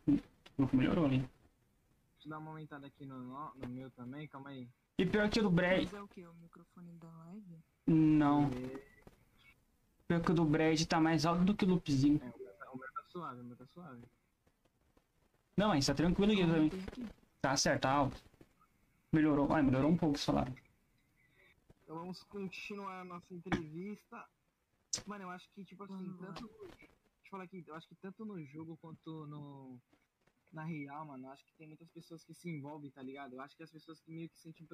Melhorou 0.73 1.07
ali. 1.07 1.19
Deixa 1.19 2.27
eu 2.27 2.31
dar 2.31 2.39
uma 2.39 2.51
aumentada 2.51 2.87
aqui 2.87 3.07
no, 3.07 3.19
no, 3.19 3.55
no 3.55 3.69
meu 3.69 3.91
também, 3.93 4.29
calma 4.29 4.51
aí. 4.51 4.69
E 4.99 5.07
pior 5.07 5.31
que 5.31 5.41
o 5.41 5.45
do 5.45 5.51
Brad. 5.51 5.85
Mas 5.85 5.95
é 5.95 6.03
o 6.03 6.09
que? 6.09 6.27
O 6.27 6.35
microfone 6.35 6.93
da 6.99 7.11
live? 7.11 7.59
Não. 7.87 8.45
É, 8.51 9.01
Pior 10.07 10.21
que 10.23 10.31
o 10.31 10.35
do 10.35 10.45
Brad 10.45 10.83
tá 10.85 11.01
mais 11.01 11.25
alto 11.25 11.43
do 11.45 11.55
que 11.55 11.65
o 11.65 11.69
loopzinho. 11.69 12.21
é, 12.23 12.29
o, 12.29 12.39
meu, 12.39 12.53
tá- 12.55 12.71
o 12.73 12.77
meu 12.79 12.93
tá 12.93 13.03
suave, 13.05 13.41
o 13.41 13.45
meu 13.45 13.57
tá 13.57 13.67
suave. 13.67 14.03
Não, 15.57 15.69
mas 15.69 15.87
tá 15.87 15.95
tranquilo 15.95 16.33
aqui 16.33 16.43
também. 16.43 16.71
Tá 17.41 17.57
certo, 17.57 17.83
tá 17.83 17.91
alto. 17.93 18.23
Melhorou. 19.13 19.53
Ai, 19.53 19.63
melhorou 19.63 19.91
um 19.91 19.97
pouco, 19.97 20.17
se 20.17 20.27
falaram. 20.27 20.55
Então 21.83 21.97
vamos 21.97 22.23
continuar 22.25 23.01
a 23.01 23.05
nossa 23.05 23.35
entrevista. 23.35 24.25
Mano, 25.05 25.25
eu 25.25 25.31
acho 25.31 25.51
que, 25.51 25.65
tipo 25.65 25.83
assim, 25.83 26.17
tanto. 26.21 26.49
Deixa 26.79 26.87
eu 26.87 27.31
falar 27.31 27.45
aqui, 27.45 27.65
eu 27.67 27.75
acho 27.75 27.89
que 27.89 27.97
tanto 27.97 28.25
no 28.25 28.41
jogo 28.45 28.77
quanto 28.77 29.27
no. 29.27 29.81
Na 30.53 30.65
real, 30.65 31.07
mano, 31.07 31.27
eu 31.27 31.31
acho 31.31 31.45
que 31.45 31.55
tem 31.55 31.67
muitas 31.67 31.89
pessoas 31.91 32.25
que 32.25 32.35
se 32.35 32.49
envolvem, 32.49 32.91
tá 32.91 33.03
ligado? 33.03 33.35
Eu 33.35 33.41
acho 33.41 33.57
que 33.57 33.63
as 33.63 33.71
pessoas 33.71 34.01
que 34.01 34.13
meio 34.13 34.29
que 34.29 34.39
sentem. 34.39 34.67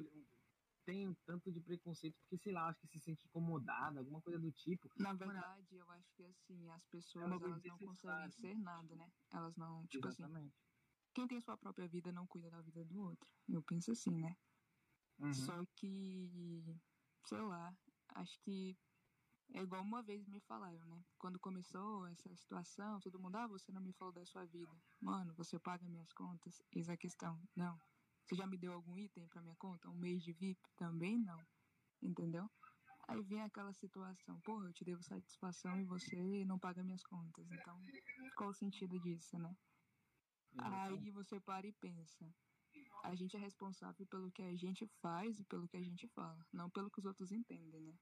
Tem 0.85 1.05
um 1.07 1.13
tanto 1.25 1.51
de 1.51 1.59
preconceito, 1.59 2.15
porque 2.21 2.37
sei 2.37 2.53
lá, 2.53 2.69
acho 2.69 2.79
que 2.79 2.87
se 2.87 2.99
sente 2.99 3.25
incomodada, 3.25 3.99
alguma 3.99 4.21
coisa 4.21 4.39
do 4.39 4.51
tipo. 4.51 4.89
Na 4.95 5.11
verdade, 5.13 5.75
eu 5.75 5.91
acho 5.91 6.07
que 6.15 6.23
assim, 6.23 6.69
as 6.71 6.85
pessoas 6.85 7.25
É 7.25 7.27
uma 7.27 7.39
coisa 7.39 7.55
elas 7.55 7.65
não 7.65 7.77
conseguem 7.77 8.31
ser 8.31 8.55
nada, 8.55 8.95
né? 8.95 9.11
Elas 9.33 9.57
não, 9.57 9.85
tipo 9.87 10.07
assim, 10.07 10.23
Exatamente. 10.23 10.66
Quem 11.17 11.27
tem 11.27 11.41
sua 11.41 11.57
própria 11.57 11.87
vida 11.87 12.11
não 12.11 12.27
cuida 12.27 12.47
da 12.51 12.61
vida 12.61 12.85
do 12.85 13.01
outro. 13.01 13.27
Eu 13.49 13.63
penso 13.63 13.91
assim, 13.91 14.11
né? 14.11 14.37
Uhum. 15.17 15.33
Só 15.33 15.65
que, 15.75 16.79
sei 17.25 17.41
lá, 17.41 17.75
acho 18.09 18.39
que 18.41 18.77
é 19.51 19.63
igual 19.63 19.81
uma 19.81 20.03
vez 20.03 20.27
me 20.27 20.39
falaram, 20.41 20.85
né? 20.85 21.03
Quando 21.17 21.39
começou 21.39 22.05
essa 22.05 22.35
situação, 22.35 22.99
todo 22.99 23.19
mundo, 23.19 23.35
ah, 23.37 23.47
você 23.47 23.71
não 23.71 23.81
me 23.81 23.93
falou 23.93 24.13
da 24.13 24.23
sua 24.27 24.45
vida. 24.45 24.71
Mano, 25.01 25.33
você 25.33 25.57
paga 25.57 25.89
minhas 25.89 26.13
contas? 26.13 26.61
Eis 26.71 26.87
a 26.87 26.95
questão. 26.95 27.41
Não. 27.55 27.81
Você 28.23 28.35
já 28.35 28.45
me 28.45 28.55
deu 28.55 28.73
algum 28.73 28.95
item 28.95 29.27
pra 29.27 29.41
minha 29.41 29.55
conta? 29.55 29.89
Um 29.89 29.95
mês 29.95 30.21
de 30.21 30.33
VIP? 30.33 30.61
Também 30.75 31.17
não. 31.17 31.43
Entendeu? 31.99 32.47
Aí 33.07 33.23
vem 33.23 33.41
aquela 33.41 33.73
situação, 33.73 34.39
porra, 34.41 34.67
eu 34.67 34.73
te 34.73 34.85
devo 34.85 35.01
satisfação 35.01 35.79
e 35.79 35.83
você 35.83 36.45
não 36.45 36.59
paga 36.59 36.83
minhas 36.83 37.03
contas. 37.03 37.49
Então, 37.51 37.81
qual 38.35 38.51
o 38.51 38.53
sentido 38.53 38.99
disso, 38.99 39.39
né? 39.39 39.57
Aí 40.57 41.11
você 41.11 41.39
para 41.39 41.67
e 41.67 41.71
pensa. 41.73 42.27
A 43.03 43.15
gente 43.15 43.35
é 43.35 43.39
responsável 43.39 44.05
pelo 44.07 44.31
que 44.31 44.41
a 44.41 44.55
gente 44.55 44.85
faz 45.01 45.39
e 45.39 45.43
pelo 45.45 45.67
que 45.67 45.77
a 45.77 45.81
gente 45.81 46.07
fala, 46.09 46.45
não 46.51 46.69
pelo 46.69 46.89
que 46.89 46.99
os 46.99 47.05
outros 47.05 47.31
entendem, 47.31 47.81
né? 47.81 47.93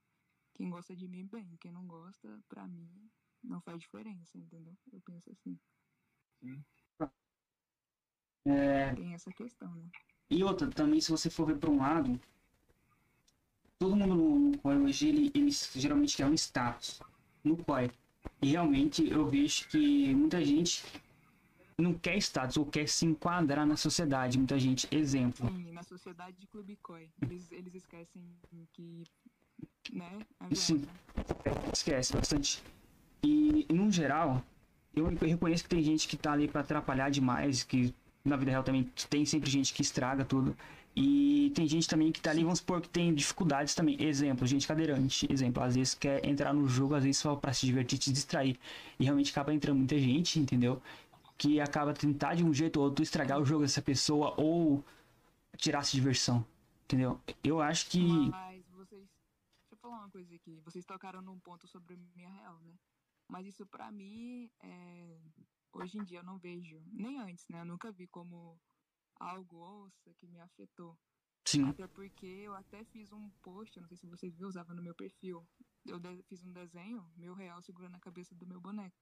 Quem 0.54 0.70
gosta 0.70 0.96
de 0.96 1.06
mim, 1.06 1.26
bem. 1.26 1.56
Quem 1.60 1.70
não 1.70 1.86
gosta, 1.86 2.42
pra 2.48 2.66
mim, 2.66 2.90
não 3.42 3.60
faz 3.60 3.78
diferença, 3.78 4.38
entendeu? 4.38 4.76
Eu 4.90 5.00
penso 5.02 5.30
assim. 5.30 5.58
Sim. 6.40 6.64
É, 8.46 8.94
Tem 8.94 9.12
essa 9.12 9.30
questão, 9.32 9.74
né? 9.74 9.90
E 10.30 10.42
outra, 10.42 10.68
também, 10.70 11.00
se 11.00 11.10
você 11.10 11.28
for 11.28 11.46
ver 11.46 11.58
por 11.58 11.68
um 11.68 11.78
lado, 11.78 12.18
todo 13.78 13.96
mundo 13.96 14.14
no, 14.14 14.38
no 14.38 14.58
COI 14.58 14.78
hoje, 14.78 15.08
ele, 15.08 15.30
eles 15.34 15.70
geralmente 15.74 16.16
quer 16.16 16.26
um 16.26 16.34
status 16.34 17.00
no 17.44 17.56
COI. 17.64 17.90
E 18.40 18.48
realmente 18.48 19.08
eu 19.08 19.28
vejo 19.28 19.68
que 19.68 20.14
muita 20.14 20.44
gente 20.44 20.84
não 21.78 21.92
quer 21.92 22.16
status 22.16 22.56
ou 22.56 22.64
quer 22.64 22.88
se 22.88 23.04
enquadrar 23.04 23.66
na 23.66 23.76
sociedade. 23.76 24.38
Muita 24.38 24.58
gente, 24.58 24.88
exemplo. 24.90 25.48
Sim, 25.48 25.72
na 25.72 25.82
sociedade 25.82 26.36
de 26.38 26.46
Clube 26.46 26.76
Koi, 26.76 27.10
eles, 27.22 27.52
eles 27.52 27.74
esquecem 27.74 28.22
que, 28.72 29.04
né? 29.92 30.18
a 30.40 30.54
Sim. 30.54 30.82
Esquece 31.72 32.12
bastante. 32.14 32.62
E, 33.22 33.66
no 33.70 33.90
geral, 33.90 34.42
eu 34.94 35.06
reconheço 35.06 35.64
que 35.64 35.68
tem 35.68 35.82
gente 35.82 36.08
que 36.08 36.16
tá 36.16 36.32
ali 36.32 36.48
pra 36.48 36.62
atrapalhar 36.62 37.10
demais, 37.10 37.62
que 37.62 37.94
na 38.24 38.36
vida 38.36 38.50
real 38.50 38.62
também 38.62 38.90
tem 39.10 39.24
sempre 39.24 39.50
gente 39.50 39.74
que 39.74 39.82
estraga 39.82 40.24
tudo. 40.24 40.56
E 40.98 41.52
tem 41.54 41.68
gente 41.68 41.86
também 41.86 42.10
que 42.10 42.22
tá 42.22 42.30
ali, 42.30 42.42
vamos 42.42 42.60
supor 42.60 42.80
que 42.80 42.88
tem 42.88 43.12
dificuldades 43.12 43.74
também. 43.74 44.02
Exemplo, 44.02 44.46
gente 44.46 44.66
cadeirante. 44.66 45.30
Exemplo, 45.30 45.62
às 45.62 45.76
vezes 45.76 45.92
quer 45.92 46.24
entrar 46.24 46.54
no 46.54 46.66
jogo, 46.66 46.94
às 46.94 47.04
vezes 47.04 47.18
só 47.18 47.36
pra 47.36 47.52
se 47.52 47.66
divertir, 47.66 48.02
se 48.02 48.10
distrair. 48.10 48.58
E 48.98 49.04
realmente 49.04 49.30
acaba 49.30 49.52
entrando 49.52 49.76
muita 49.76 49.98
gente, 49.98 50.40
entendeu? 50.40 50.80
Que 51.38 51.60
acaba 51.60 51.92
tentar 51.92 52.34
de 52.34 52.44
um 52.44 52.52
jeito 52.52 52.78
ou 52.78 52.86
outro 52.86 53.02
estragar 53.02 53.40
o 53.40 53.44
jogo 53.44 53.62
dessa 53.62 53.82
pessoa 53.82 54.34
ou 54.40 54.84
tirar-se 55.56 55.92
diversão. 55.92 56.46
Entendeu? 56.84 57.20
Eu 57.42 57.60
acho 57.60 57.90
que. 57.90 58.00
Mas 58.30 58.64
vocês. 58.70 59.02
Deixa 59.02 59.72
eu 59.72 59.76
falar 59.78 59.98
uma 59.98 60.10
coisa 60.10 60.34
aqui. 60.34 60.60
Vocês 60.64 60.84
tocaram 60.84 61.20
num 61.20 61.38
ponto 61.40 61.66
sobre 61.66 61.94
a 61.94 62.16
minha 62.16 62.30
real, 62.30 62.58
né? 62.60 62.74
Mas 63.28 63.46
isso 63.46 63.66
pra 63.66 63.90
mim, 63.90 64.48
é... 64.62 65.18
hoje 65.72 65.98
em 65.98 66.04
dia 66.04 66.20
eu 66.20 66.24
não 66.24 66.38
vejo. 66.38 66.80
Nem 66.92 67.18
antes, 67.18 67.46
né? 67.48 67.60
Eu 67.60 67.64
nunca 67.64 67.90
vi 67.90 68.06
como 68.06 68.58
algo, 69.18 69.56
ouça, 69.56 70.14
que 70.14 70.28
me 70.28 70.40
afetou. 70.40 70.96
Sim. 71.44 71.68
Até 71.68 71.86
porque 71.86 72.26
eu 72.26 72.54
até 72.54 72.84
fiz 72.84 73.12
um 73.12 73.30
post, 73.42 73.76
eu 73.76 73.82
não 73.82 73.88
sei 73.88 73.96
se 73.96 74.06
vocês 74.06 74.34
viram, 74.34 74.48
usava 74.48 74.74
no 74.74 74.82
meu 74.82 74.94
perfil. 74.94 75.46
Eu 75.86 76.00
fiz 76.24 76.42
um 76.44 76.52
desenho, 76.52 77.08
meu 77.16 77.34
real 77.34 77.62
segurando 77.62 77.94
a 77.94 78.00
cabeça 78.00 78.34
do 78.34 78.46
meu 78.46 78.60
boneco. 78.60 78.96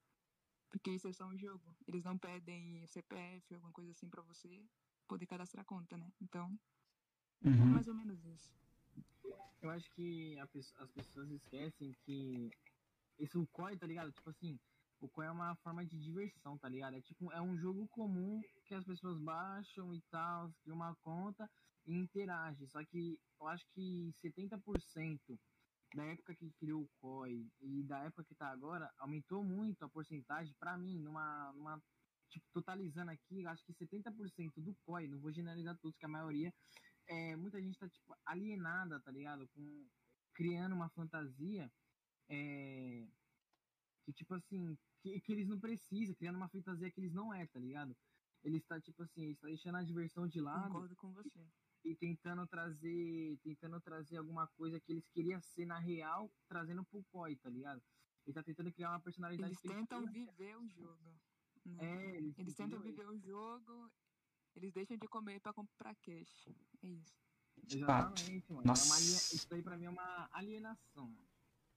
Porque 0.74 0.90
isso 0.90 1.06
é 1.06 1.12
só 1.12 1.24
um 1.26 1.38
jogo. 1.38 1.62
Eles 1.86 2.02
não 2.02 2.18
pedem 2.18 2.84
CPF, 2.88 3.54
alguma 3.54 3.72
coisa 3.72 3.92
assim 3.92 4.10
pra 4.10 4.22
você 4.22 4.60
poder 5.06 5.24
cadastrar 5.24 5.64
conta, 5.64 5.96
né? 5.96 6.10
Então, 6.20 6.50
é 7.44 7.46
Uhum. 7.46 7.70
mais 7.72 7.86
ou 7.86 7.94
menos 7.94 8.18
isso. 8.24 8.52
Eu 9.62 9.70
acho 9.70 9.88
que 9.94 10.36
a 10.36 10.42
as 10.42 10.90
pessoas 10.90 11.30
esquecem 11.30 11.92
que 12.04 12.50
esse 13.20 13.38
o 13.38 13.46
COI, 13.46 13.78
tá 13.78 13.86
ligado? 13.86 14.10
Tipo 14.10 14.30
assim, 14.30 14.58
o 15.00 15.08
COI 15.08 15.26
é 15.28 15.30
uma 15.30 15.54
forma 15.56 15.86
de 15.86 15.96
diversão, 16.02 16.58
tá 16.58 16.68
ligado? 16.68 16.96
É 16.96 17.00
tipo, 17.00 17.30
é 17.30 17.40
um 17.40 17.56
jogo 17.56 17.86
comum 17.86 18.42
que 18.66 18.74
as 18.74 18.84
pessoas 18.84 19.16
baixam 19.22 19.94
e 19.94 20.02
tal, 20.10 20.52
criam 20.62 20.74
uma 20.76 20.96
conta 20.96 21.48
e 21.86 21.94
interagem. 21.94 22.66
Só 22.66 22.84
que 22.84 23.16
eu 23.40 23.46
acho 23.46 23.64
que 23.74 24.10
70% 24.20 25.38
da 25.94 26.04
época 26.04 26.34
que 26.34 26.50
criou 26.58 26.82
o 26.82 26.90
COI 27.00 27.48
e 27.60 27.82
da 27.84 28.00
época 28.00 28.24
que 28.24 28.34
tá 28.34 28.48
agora, 28.48 28.92
aumentou 28.98 29.44
muito 29.44 29.84
a 29.84 29.88
porcentagem 29.88 30.52
pra 30.58 30.76
mim, 30.76 30.98
numa, 30.98 31.52
numa 31.52 31.82
tipo, 32.28 32.44
totalizando 32.52 33.12
aqui, 33.12 33.46
acho 33.46 33.64
que 33.64 33.72
70% 33.72 34.52
do 34.56 34.74
COI, 34.84 35.06
não 35.06 35.20
vou 35.20 35.32
generalizar 35.32 35.78
todos, 35.78 35.96
que 35.96 36.04
a 36.04 36.08
maioria 36.08 36.52
é, 37.06 37.36
muita 37.36 37.62
gente 37.62 37.78
tá, 37.78 37.88
tipo, 37.88 38.14
alienada, 38.26 39.00
tá 39.00 39.12
ligado? 39.12 39.46
Com, 39.48 39.86
criando 40.32 40.74
uma 40.74 40.88
fantasia 40.90 41.70
é, 42.28 43.06
que, 44.04 44.12
tipo 44.12 44.34
assim, 44.34 44.76
que, 45.00 45.20
que 45.20 45.32
eles 45.32 45.46
não 45.46 45.60
precisam, 45.60 46.14
criando 46.16 46.36
uma 46.36 46.48
fantasia 46.48 46.90
que 46.90 47.00
eles 47.00 47.12
não 47.12 47.32
é, 47.32 47.46
tá 47.46 47.60
ligado? 47.60 47.96
Ele 48.42 48.58
está, 48.58 48.80
tipo 48.80 49.02
assim, 49.02 49.30
está 49.30 49.46
deixando 49.46 49.76
a 49.76 49.82
diversão 49.82 50.26
de 50.26 50.40
lado 50.40 50.72
Concordo 50.72 50.96
com 50.96 51.12
você. 51.12 51.46
E 51.84 51.94
tentando 51.94 52.46
trazer, 52.46 53.38
tentando 53.42 53.80
trazer 53.80 54.16
alguma 54.16 54.46
coisa 54.48 54.80
que 54.80 54.92
eles 54.92 55.06
queriam 55.08 55.40
ser 55.40 55.66
na 55.66 55.78
real, 55.78 56.30
trazendo 56.48 56.84
pro 56.84 57.02
COI, 57.04 57.36
tá 57.36 57.50
ligado? 57.50 57.82
Ele 58.26 58.32
tá 58.34 58.42
tentando 58.42 58.72
criar 58.72 58.90
uma 58.90 59.00
personalidade 59.00 59.52
Eles 59.52 59.60
tentam 59.60 60.06
viver 60.06 60.56
o 60.56 60.66
jogo. 60.66 60.98
né? 61.66 61.78
É, 61.78 62.16
eles, 62.16 62.38
Eles 62.38 62.54
tentam 62.54 62.80
viver 62.80 63.06
o 63.06 63.18
jogo, 63.18 63.90
eles 64.56 64.72
deixam 64.72 64.96
de 64.96 65.06
comer 65.08 65.40
pra 65.40 65.52
comprar 65.52 65.94
cash. 65.96 66.48
É 66.82 66.86
isso. 66.86 67.14
De 67.62 67.80
fato. 67.84 68.14
Exatamente, 68.14 68.52
mano. 68.52 68.62
É 68.64 68.66
Nossa. 68.68 68.84
uma 68.86 68.94
alien- 68.96 69.16
Isso 69.32 69.46
daí 69.48 69.62
pra 69.62 69.76
mim 69.76 69.84
é 69.86 69.90
uma 69.90 70.28
alienação. 70.32 71.08
mano. 71.08 71.28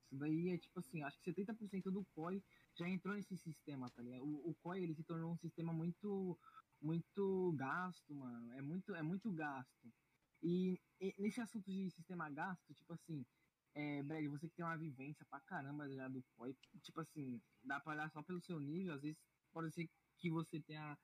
Isso 0.05 0.15
daí 0.17 0.49
é 0.49 0.57
tipo 0.57 0.79
assim, 0.79 1.03
acho 1.03 1.17
que 1.19 1.23
70% 1.33 1.91
do 1.91 2.03
COI 2.15 2.41
já 2.75 2.87
entrou 2.87 3.13
nesse 3.15 3.37
sistema, 3.37 3.89
tá 3.89 4.01
ligado? 4.01 4.23
O, 4.23 4.49
o 4.51 4.55
COI 4.55 4.83
ele 4.83 4.95
se 4.95 5.03
tornou 5.03 5.31
um 5.33 5.37
sistema 5.37 5.73
muito 5.73 6.37
muito 6.81 7.53
gasto, 7.57 8.13
mano. 8.15 8.53
É 8.53 8.61
muito 8.61 8.93
é 8.95 9.01
muito 9.03 9.31
gasto. 9.33 9.93
E, 10.41 10.81
e 10.99 11.15
nesse 11.21 11.41
assunto 11.41 11.65
de 11.71 11.89
sistema 11.91 12.29
gasto, 12.31 12.73
tipo 12.73 12.93
assim, 12.93 13.25
é, 13.73 14.03
Brad, 14.03 14.25
você 14.27 14.47
que 14.49 14.55
tem 14.55 14.65
uma 14.65 14.77
vivência 14.77 15.25
pra 15.29 15.41
caramba 15.41 15.89
já 15.89 16.07
do 16.09 16.23
COI, 16.35 16.55
tipo 16.83 17.01
assim, 17.01 17.41
dá 17.63 17.79
pra 17.81 17.93
olhar 17.93 18.11
só 18.11 18.23
pelo 18.23 18.41
seu 18.41 18.59
nível, 18.59 18.93
às 18.95 19.01
vezes 19.01 19.19
pode 19.51 19.73
ser 19.73 19.89
que 20.17 20.29
você 20.31 20.61
tenha 20.63 20.97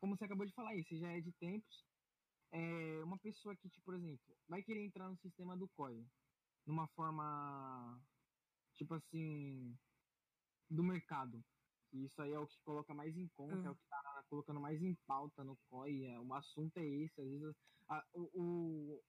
como 0.00 0.16
você 0.16 0.24
acabou 0.24 0.46
de 0.46 0.52
falar 0.54 0.70
aí, 0.72 0.82
você 0.84 0.98
já 0.98 1.10
é 1.12 1.20
de 1.20 1.32
tempos, 1.32 1.86
é, 2.52 3.04
uma 3.04 3.18
pessoa 3.18 3.56
que, 3.56 3.68
tipo, 3.70 3.84
por 3.84 3.94
exemplo, 3.96 4.38
vai 4.48 4.62
querer 4.62 4.84
entrar 4.86 5.08
no 5.10 5.16
sistema 5.18 5.56
do 5.56 5.68
COI, 5.68 6.08
numa 6.66 6.88
forma, 6.88 8.02
tipo 8.74 8.94
assim, 8.94 9.78
do 10.70 10.82
mercado. 10.84 11.44
E 11.92 12.04
isso 12.04 12.20
aí 12.22 12.32
é 12.32 12.38
o 12.38 12.46
que 12.46 12.60
coloca 12.62 12.94
mais 12.94 13.16
em 13.16 13.28
conta, 13.28 13.54
Hum. 13.54 13.68
é 13.68 13.72
o 13.72 13.76
que 13.76 13.86
tá 13.88 14.13
colocando 14.34 14.60
mais 14.60 14.82
em 14.82 14.94
pauta 15.06 15.44
no 15.44 15.56
COI, 15.70 16.06
é, 16.06 16.18
o 16.18 16.34
assunto 16.34 16.76
é 16.78 16.84
esse, 16.84 17.20
às 17.20 17.28
vezes 17.28 17.54
a- 17.88 18.04
o, 18.14 19.00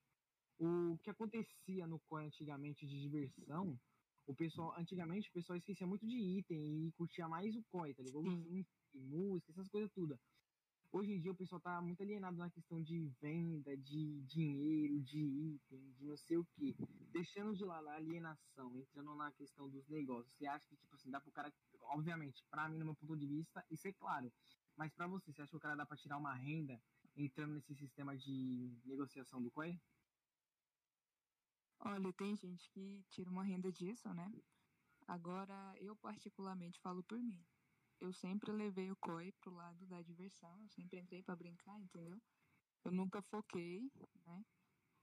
o, 0.59 0.93
o 0.93 0.97
que 0.99 1.09
acontecia 1.09 1.87
no 1.87 1.99
COI 1.99 2.25
antigamente 2.27 2.85
de 2.85 3.01
diversão, 3.01 3.79
o 4.27 4.35
pessoal, 4.35 4.73
antigamente 4.77 5.29
o 5.29 5.33
pessoal 5.33 5.57
esquecia 5.57 5.87
muito 5.87 6.05
de 6.05 6.15
item 6.39 6.87
e 6.87 6.91
curtia 6.91 7.27
mais 7.27 7.55
o 7.55 7.63
COI, 7.71 7.93
tá 7.95 8.03
ligado? 8.03 8.23
Sim. 8.23 8.65
Música, 8.93 9.51
essas 9.51 9.67
coisas 9.69 9.91
tudo. 9.93 10.17
Hoje 10.91 11.11
em 11.11 11.19
dia 11.19 11.31
o 11.31 11.35
pessoal 11.35 11.59
tá 11.59 11.81
muito 11.81 12.01
alienado 12.01 12.37
na 12.37 12.49
questão 12.49 12.81
de 12.81 13.09
venda, 13.19 13.75
de 13.75 14.21
dinheiro, 14.27 15.01
de 15.01 15.19
item, 15.19 15.91
de 15.97 16.05
não 16.05 16.15
sei 16.17 16.37
o 16.37 16.45
que. 16.45 16.73
Deixando 17.11 17.53
de 17.53 17.65
lado 17.65 17.87
a 17.89 17.95
alienação, 17.95 18.77
entrando 18.77 19.13
na 19.15 19.31
questão 19.31 19.69
dos 19.69 19.85
negócios. 19.89 20.33
Você 20.37 20.45
acha 20.47 20.65
que, 20.69 20.75
tipo 20.77 20.95
assim, 20.95 21.09
dá 21.09 21.19
pro 21.19 21.31
cara. 21.31 21.51
Obviamente, 21.81 22.41
pra 22.49 22.69
mim, 22.69 22.77
no 22.77 22.85
meu 22.85 22.95
ponto 22.95 23.17
de 23.17 23.27
vista, 23.27 23.65
isso 23.69 23.85
é 23.87 23.91
claro. 23.93 24.31
Mas 24.75 24.93
pra 24.93 25.07
você, 25.07 25.31
você 25.31 25.41
acha 25.41 25.49
que 25.49 25.57
o 25.57 25.59
cara 25.59 25.75
dá 25.75 25.85
pra 25.85 25.97
tirar 25.97 26.17
uma 26.17 26.33
renda 26.33 26.81
entrando 27.15 27.53
nesse 27.53 27.73
sistema 27.75 28.15
de 28.17 28.81
negociação 28.83 29.41
do 29.41 29.51
COI? 29.51 29.79
Olha, 31.79 32.11
tem 32.13 32.35
gente 32.35 32.69
que 32.71 33.05
tira 33.09 33.29
uma 33.29 33.43
renda 33.43 33.71
disso, 33.71 34.13
né? 34.13 34.31
Agora, 35.07 35.75
eu 35.79 35.95
particularmente 35.95 36.79
falo 36.79 37.03
por 37.03 37.21
mim. 37.21 37.45
Eu 38.01 38.11
sempre 38.11 38.51
levei 38.51 38.91
o 38.91 38.97
COI 38.97 39.31
pro 39.33 39.53
lado 39.53 39.85
da 39.85 40.01
diversão, 40.01 40.61
eu 40.61 40.69
sempre 40.69 40.99
entrei 40.99 41.23
pra 41.23 41.35
brincar, 41.35 41.79
entendeu? 41.79 42.21
Eu 42.83 42.91
nunca 42.91 43.21
foquei, 43.21 43.89
né? 44.25 44.45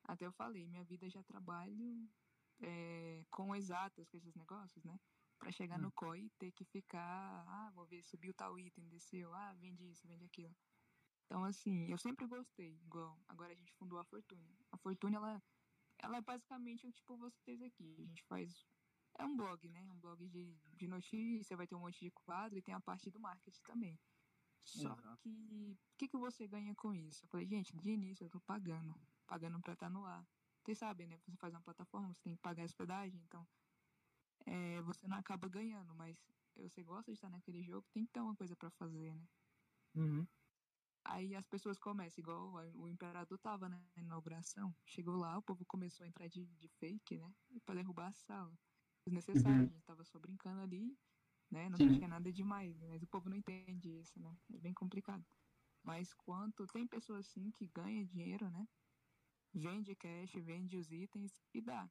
Até 0.05 0.27
eu 0.27 0.33
falei, 0.33 0.67
minha 0.67 0.85
vida 0.85 1.09
já 1.09 1.23
trabalho 1.23 2.09
é, 2.61 3.25
com 3.31 3.55
exatas 3.55 4.09
com 4.09 4.17
esses 4.17 4.35
negócios, 4.35 4.85
né? 4.85 5.01
Pra 5.43 5.51
chegar 5.51 5.77
Hum. 5.77 5.83
no 5.83 5.93
COI 5.93 6.27
e 6.27 6.31
ter 6.39 6.53
que 6.53 6.65
ficar, 6.65 7.45
ah, 7.49 7.73
vou 7.75 7.85
ver, 7.85 8.05
subiu 8.05 8.33
tal 8.33 8.57
item, 8.61 8.89
desceu, 8.89 9.35
ah, 9.35 9.53
vende 9.55 9.91
isso, 9.91 10.07
vende 10.07 10.25
aquilo. 10.25 10.55
Então, 11.27 11.43
assim, 11.43 11.91
eu 11.91 11.99
sempre 11.99 12.27
gostei, 12.29 12.77
igual. 12.85 13.19
Agora 13.27 13.53
a 13.53 13.57
gente 13.57 13.73
fundou 13.75 13.99
a 13.99 14.05
Fortune. 14.05 14.57
A 14.71 14.79
Fortune, 14.79 15.17
ela, 15.17 15.43
ela 15.99 16.19
é 16.19 16.21
basicamente 16.21 16.93
tipo 16.93 17.17
vocês 17.17 17.61
aqui. 17.61 17.97
A 17.99 18.05
gente 18.05 18.23
faz. 18.25 18.65
É 19.19 19.25
um 19.25 19.37
blog, 19.37 19.69
né? 19.69 19.91
Um 19.91 19.99
blog 19.99 20.29
de, 20.29 20.57
de 20.77 20.87
notícia, 20.87 21.57
vai 21.57 21.67
ter 21.67 21.75
um 21.75 21.81
monte 21.81 21.99
de 21.99 22.11
quadro 22.13 22.57
e 22.57 22.63
tem 22.63 22.75
a 22.75 22.81
parte 22.81 23.11
do 23.11 23.19
marketing 23.19 23.63
também. 23.63 24.01
Só 24.65 24.93
Exato. 24.93 25.19
que. 25.19 25.73
O 25.73 25.97
que, 25.99 26.09
que 26.09 26.17
você 26.19 26.47
ganha 26.47 26.73
com 26.77 26.95
isso? 26.95 27.25
Eu 27.25 27.29
falei, 27.31 27.47
gente, 27.49 27.77
de 27.77 27.91
início 27.91 28.25
eu 28.25 28.31
tô 28.31 28.41
pagando. 28.41 28.95
Pagando 29.27 29.61
pra 29.61 29.73
estar 29.73 29.91
no 29.91 30.05
ar. 30.05 30.25
Vocês 30.63 30.79
sabem, 30.79 31.09
né? 31.09 31.19
Você 31.19 31.37
faz 31.37 31.53
uma 31.53 31.63
plataforma, 31.63 32.15
você 32.15 32.23
tem 32.23 32.37
que 32.37 32.43
pagar 32.43 32.63
a 32.63 32.67
hospedagem, 32.67 33.21
então. 33.25 33.45
É, 34.47 34.81
você 34.83 35.07
não 35.09 35.17
acaba 35.17 35.49
ganhando, 35.49 35.95
mas 35.95 36.19
você 36.57 36.83
gosta 36.83 37.11
de 37.13 37.17
estar 37.17 37.31
naquele 37.31 37.63
jogo, 37.63 37.87
tem 37.93 38.05
que 38.07 38.13
ter 38.13 38.21
uma 38.21 38.37
coisa 38.37 38.57
pra 38.57 38.71
fazer, 38.71 39.15
né? 39.15 39.27
Uhum. 39.95 40.27
Aí 41.05 41.35
as 41.35 41.47
pessoas 41.47 41.79
começam, 41.79 42.23
igual 42.23 42.53
o 42.75 42.89
imperador 42.89 43.39
tava 43.39 43.69
na 43.69 43.81
inauguração. 43.97 44.75
Chegou 44.87 45.17
lá, 45.17 45.37
o 45.39 45.43
povo 45.43 45.65
começou 45.67 46.05
a 46.05 46.09
entrar 46.09 46.29
de, 46.29 46.47
de 46.47 46.69
fake, 46.69 47.19
né? 47.19 47.35
Pra 47.65 47.75
derrubar 47.75 48.09
a 48.09 48.13
sala. 48.13 48.57
Desnecessário, 49.05 49.63
Uhum. 49.63 49.69
a 49.69 49.73
gente 49.73 49.85
tava 49.85 50.05
só 50.05 50.19
brincando 50.19 50.61
ali, 50.61 50.97
né? 51.51 51.69
Não 51.69 51.79
Sim. 51.79 51.91
tinha 51.91 52.09
nada 52.09 52.33
demais, 52.33 52.79
mas 52.81 53.03
o 53.03 53.07
povo 53.09 53.29
não 53.29 53.37
entende 53.37 53.91
isso, 53.99 54.19
né? 54.21 54.37
É 54.55 54.59
bem 54.59 54.75
complicado. 54.75 55.25
Mas 55.83 56.15
quanto 56.15 56.67
tem 56.69 56.87
pessoas 56.87 57.27
assim 57.27 57.51
que 57.53 57.69
ganham 57.69 58.05
dinheiro, 58.05 58.51
né? 58.51 58.69
Vende 59.55 59.95
cash, 59.97 60.35
vende 60.35 60.77
os 60.77 60.93
itens 60.93 61.43
e 61.55 61.61
dá. 61.63 61.91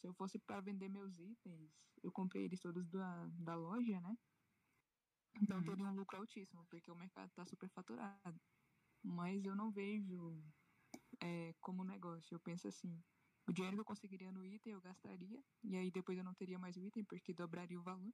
Se 0.00 0.06
eu 0.06 0.14
fosse 0.14 0.38
para 0.38 0.60
vender 0.60 0.88
meus 0.88 1.18
itens, 1.18 1.70
eu 2.02 2.12
comprei 2.12 2.44
eles 2.44 2.60
todos 2.60 2.88
da, 2.88 3.26
da 3.32 3.54
loja, 3.54 4.00
né? 4.00 4.16
Então 5.40 5.58
Uhum. 5.58 5.64
teria 5.64 5.86
um 5.86 5.94
lucro 5.94 6.18
altíssimo, 6.18 6.66
porque 6.66 6.90
o 6.90 6.96
mercado 6.96 7.30
tá 7.34 7.44
super 7.46 7.68
faturado. 7.70 8.40
Mas 9.02 9.44
eu 9.44 9.54
não 9.56 9.70
vejo 9.70 10.42
é, 11.20 11.54
como 11.60 11.84
negócio. 11.84 12.34
Eu 12.34 12.40
penso 12.40 12.68
assim, 12.68 13.02
o 13.46 13.52
dinheiro 13.52 13.76
que 13.76 13.80
eu 13.80 13.84
conseguiria 13.84 14.32
no 14.32 14.44
item 14.44 14.72
eu 14.72 14.80
gastaria, 14.80 15.42
e 15.64 15.76
aí 15.76 15.90
depois 15.90 16.18
eu 16.18 16.24
não 16.24 16.34
teria 16.34 16.58
mais 16.58 16.76
o 16.76 16.84
item 16.84 17.04
porque 17.04 17.34
dobraria 17.34 17.78
o 17.78 17.82
valor. 17.82 18.12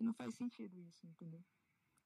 E 0.00 0.04
não 0.04 0.14
faz 0.14 0.34
sentido 0.34 0.80
isso, 0.80 1.06
entendeu? 1.06 1.44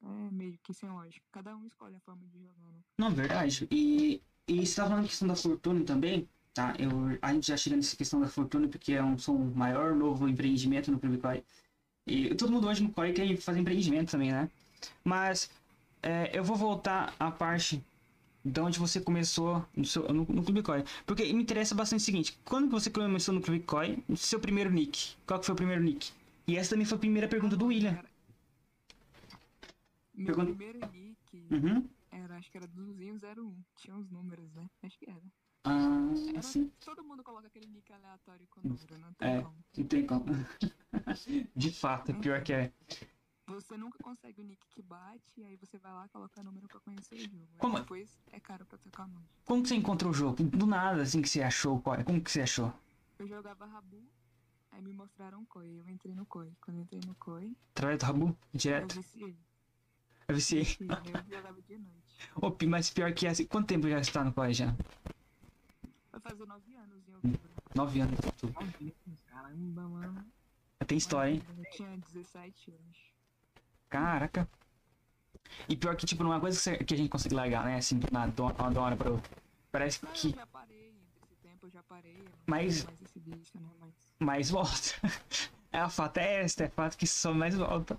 É 0.03 0.31
meio 0.31 0.59
que 0.61 0.75
sem 0.75 0.91
lógica. 0.91 1.27
Cada 1.33 1.57
um 1.57 1.67
escolhe 1.67 1.97
a 1.97 2.01
forma 2.01 2.27
de 2.29 2.41
jogar, 2.41 2.73
né? 2.73 2.83
Não, 2.99 3.11
verdade. 3.15 3.67
E, 3.71 4.23
e 4.47 4.67
você 4.67 4.77
tá 4.77 4.89
falando 4.89 5.07
questão 5.09 5.29
da 5.29 5.37
Fortuna 5.37 5.85
também, 5.85 6.29
tá? 6.55 6.75
Eu, 6.79 7.19
a 7.21 7.33
gente 7.33 7.47
já 7.49 7.57
chega 7.57 7.77
nessa 7.77 7.97
questão 7.97 8.21
da 8.21 8.29
Fortuna 8.29 8.69
porque 8.69 8.93
é 8.93 9.03
um, 9.03 9.19
são 9.19 9.37
um 9.37 9.55
maior 9.55 9.95
novo 9.95 10.29
empreendimento 10.29 10.91
no 10.91 10.99
Koi. 11.19 11.43
E 12.07 12.35
todo 12.35 12.53
mundo 12.53 12.69
hoje 12.69 12.83
no 12.83 12.91
Koi 12.93 13.13
quer 13.13 13.37
fazer 13.37 13.61
empreendimento 13.61 14.11
também, 14.11 14.33
né? 14.33 14.51
Mas 15.05 15.51
é, 16.03 16.31
eu 16.37 16.43
vou 16.45 16.57
voltar 16.57 17.15
à 17.19 17.31
parte 17.31 17.83
de 18.45 18.61
onde 18.61 18.79
você 18.79 19.01
começou 19.01 19.65
no, 19.75 19.85
seu, 19.85 20.03
no, 20.13 20.25
no 20.25 20.43
Clube. 20.43 20.63
Porque 21.07 21.33
me 21.33 21.43
interessa 21.43 21.75
bastante 21.75 22.01
o 22.01 22.05
seguinte, 22.05 22.37
quando 22.45 22.69
você 22.69 22.91
começou 22.91 23.35
no 23.35 23.41
Clube 23.41 23.65
o 24.09 24.17
seu 24.17 24.41
primeiro 24.41 24.71
nick? 24.71 25.15
Qual 25.27 25.39
que 25.39 25.47
foi 25.47 25.53
o 25.53 25.57
primeiro 25.57 25.83
nick? 25.83 26.11
E 26.47 26.57
essa 26.57 26.71
também 26.71 26.85
foi 26.85 26.97
a 26.97 27.01
primeira 27.01 27.29
pergunta 27.29 27.57
do 27.57 27.67
William. 27.67 27.97
Meu 30.15 30.27
Pergunta- 30.27 30.55
primeiro 30.55 30.79
nick 30.93 31.49
Uhum. 31.51 31.89
era, 32.11 32.37
acho 32.37 32.51
que 32.51 32.59
era 32.59 32.67
201. 32.67 33.55
Tinha 33.77 33.97
uns 33.97 34.11
números, 34.11 34.53
né? 34.53 34.69
Acho 34.83 34.99
que 34.99 35.09
era. 35.09 35.23
Ah, 35.65 36.13
Era- 36.31 36.43
sim. 36.43 36.71
Todo 36.85 37.05
mundo 37.05 37.23
coloca 37.23 37.47
aquele 37.47 37.67
nick 37.69 37.93
aleatório 37.93 38.47
com 38.51 38.61
número, 38.61 38.99
não 38.99 39.13
tem 39.15 39.29
É. 39.29 39.43
como. 39.43 39.57
Não 39.77 39.85
tem 39.87 40.07
como. 40.07 40.25
De 41.57 41.71
fato, 41.73 42.15
pior 42.15 42.43
que 42.43 42.53
é. 42.53 42.73
Você 43.47 43.77
nunca 43.77 43.99
consegue 44.03 44.41
o 44.41 44.45
nick 44.45 44.67
que 44.71 44.83
bate, 44.83 45.23
e 45.37 45.45
aí 45.45 45.57
você 45.57 45.79
vai 45.79 45.93
lá 45.93 46.09
colocar 46.09 46.43
número 46.43 46.67
pra 46.69 46.81
conhecer 46.81 47.15
o 47.17 47.19
jogo. 47.31 47.49
Como 47.59 47.77
é? 47.77 47.81
depois 47.81 48.23
é 48.33 48.41
caro 48.41 48.65
pra 48.67 48.79
tocar 48.79 49.07
mais. 49.09 49.27
Como 49.45 49.63
que 49.63 49.69
você 49.69 49.75
encontrou 49.75 50.11
o 50.11 50.15
jogo? 50.15 50.43
Do 50.43 50.67
nada, 50.67 51.03
assim, 51.03 51.21
que 51.23 51.29
você 51.29 51.43
achou 51.43 51.77
o 51.77 51.81
Koi? 51.83 52.03
Como 52.05 52.21
que 52.23 52.31
você 52.31 52.43
achou? 52.43 52.73
Eu 53.19 53.27
jogava 53.27 53.67
Rabu, 53.67 54.03
aí 54.71 54.81
me 54.83 54.93
mostraram 54.93 55.43
o 55.43 55.47
Koi. 55.47 55.81
Eu 55.81 55.89
entrei 55.89 56.15
no 56.15 56.25
Koi. 56.27 56.53
Quando 56.61 56.79
eu 56.79 56.83
entrei 56.83 57.01
no 57.07 57.15
Koi, 57.17 57.55
Através 57.73 57.99
do 57.99 58.07
Rabu? 58.07 58.27
eu 58.29 58.37
Direto? 58.59 58.95
viciei. 58.95 59.37
Eu 60.29 60.35
viciei. 60.35 60.67
Eu 60.81 61.37
jogava 61.37 61.61
de 61.63 61.79
noite. 61.79 62.19
Mas 62.69 62.91
pior 62.91 63.13
que 63.13 63.27
é 63.27 63.31
assim, 63.31 63.45
quanto 63.47 63.67
tempo 63.69 63.89
já 63.89 64.03
você 64.03 64.11
tá 64.13 64.25
no 64.25 64.33
Koi 64.33 64.55
já? 64.55 64.75
Vai 66.13 66.21
fazer 66.21 66.47
nove 66.47 66.75
anos 66.77 67.09
em 67.09 67.15
outubro. 67.15 67.51
Nove 67.75 68.01
anos. 68.01 68.19
tu- 68.39 68.53
Caramba, 69.27 69.83
mano. 69.89 70.25
Tem 70.87 70.99
história, 70.99 71.31
hein? 71.33 71.43
Eu 71.57 71.71
tinha 71.71 71.97
17 71.97 72.71
anos. 72.71 72.99
Caraca. 73.89 74.49
E 75.69 75.77
pior 75.77 75.97
que, 75.97 76.07
tipo, 76.07 76.23
não 76.25 76.33
é 76.33 76.35
uma 76.37 76.41
coisa 76.41 76.57
que, 76.57 76.63
você- 76.63 76.85
que 76.85 76.95
a 76.95 76.97
gente 76.97 77.09
consegue 77.09 77.35
largar, 77.35 77.65
né? 77.65 77.77
Assim, 77.77 78.01
na, 78.11 78.27
de 78.27 78.41
uma 78.41 78.81
hora 78.81 78.97
pra 78.97 79.11
outra. 79.11 79.31
Parece 79.71 80.03
Não, 80.03 80.11
eu 80.11 80.15
que 80.15 80.31
já 80.31 80.47
parei, 80.47 80.93
esse 81.23 81.37
tempo 81.43 81.67
eu 81.67 81.71
já 81.71 81.83
parei. 81.85 82.17
Eu 82.21 82.25
Mas- 82.47 82.87
vício, 83.17 83.61
né? 83.61 83.69
Mas 83.81 84.15
mais 84.21 84.51
volta. 84.51 84.71
É 85.75 85.79
a 85.79 85.89
fato 85.89 86.19
é 86.19 86.43
esta, 86.43 86.65
é 86.65 86.69
fato 86.69 86.99
que 86.99 87.07
só 87.07 87.33
mais 87.33 87.55
volta. 87.55 87.99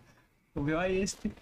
O 0.53 0.61
meu 0.61 0.79
é 0.79 0.91
este. 0.91 1.33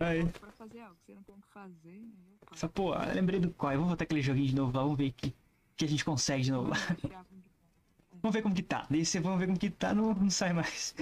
é, 0.00 0.04
Aí. 0.04 0.18
eu 0.22 0.26
pra 0.30 0.50
fazer 0.50 0.80
algo. 0.80 0.96
Você 1.00 1.14
não 1.14 1.22
tem 1.22 1.36
o 1.36 1.38
que 1.40 1.46
fazer, 1.46 2.02
eu 2.02 2.38
paro. 2.44 2.56
Só, 2.58 2.66
pô, 2.66 2.92
eu 2.92 3.14
lembrei 3.14 3.38
do 3.38 3.52
Koi. 3.52 3.74
Vamos 3.76 3.90
botar 3.90 4.02
aquele 4.02 4.20
joguinho 4.20 4.48
de 4.48 4.56
novo 4.56 4.76
lá, 4.76 4.82
vamos 4.82 4.98
ver 4.98 5.12
que, 5.12 5.32
que 5.76 5.84
a 5.84 5.88
gente 5.88 6.04
consegue 6.04 6.42
de 6.42 6.52
novo. 6.52 6.72
Vamos 8.22 8.24
um 8.24 8.30
ver 8.30 8.42
como 8.42 8.54
que 8.54 8.62
tá. 8.62 8.86
Daí 8.90 9.04
vamos 9.22 9.38
ver 9.38 9.46
como 9.46 9.58
que 9.58 9.70
tá, 9.70 9.94
não, 9.94 10.12
não 10.12 10.30
sai 10.30 10.52
mais. 10.52 10.94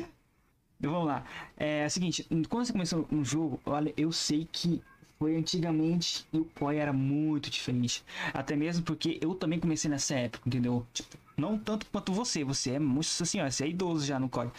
Então, 0.79 0.93
vamos 0.93 1.07
lá. 1.07 1.25
É, 1.57 1.87
o 1.87 1.91
seguinte, 1.91 2.27
quando 2.51 2.67
você 2.67 2.73
começou 2.73 3.09
no 3.11 3.25
jogo, 3.25 3.59
olha, 3.65 3.95
eu 3.97 4.13
sei 4.13 4.47
que 4.51 4.83
foi 5.19 5.37
antigamente 5.37 6.27
e 6.33 6.39
o 6.39 6.45
Koi 6.45 6.77
era 6.77 6.93
muito 6.93 7.49
diferente. 7.49 8.05
Até 8.35 8.55
mesmo 8.55 8.85
porque 8.85 9.19
eu 9.23 9.35
também 9.35 9.59
comecei 9.59 9.91
nessa 9.91 10.15
época, 10.15 10.47
entendeu? 10.47 10.87
Tipo, 10.93 11.17
não 11.35 11.57
tanto 11.57 11.87
quanto 11.87 12.13
você, 12.13 12.45
você 12.45 12.73
é 12.73 12.79
muito 12.79 13.09
assim, 13.21 13.41
ó, 13.41 13.51
você 13.51 13.65
é 13.65 13.69
idoso 13.69 14.05
já 14.05 14.19
no 14.19 14.29
Koi. 14.29 14.51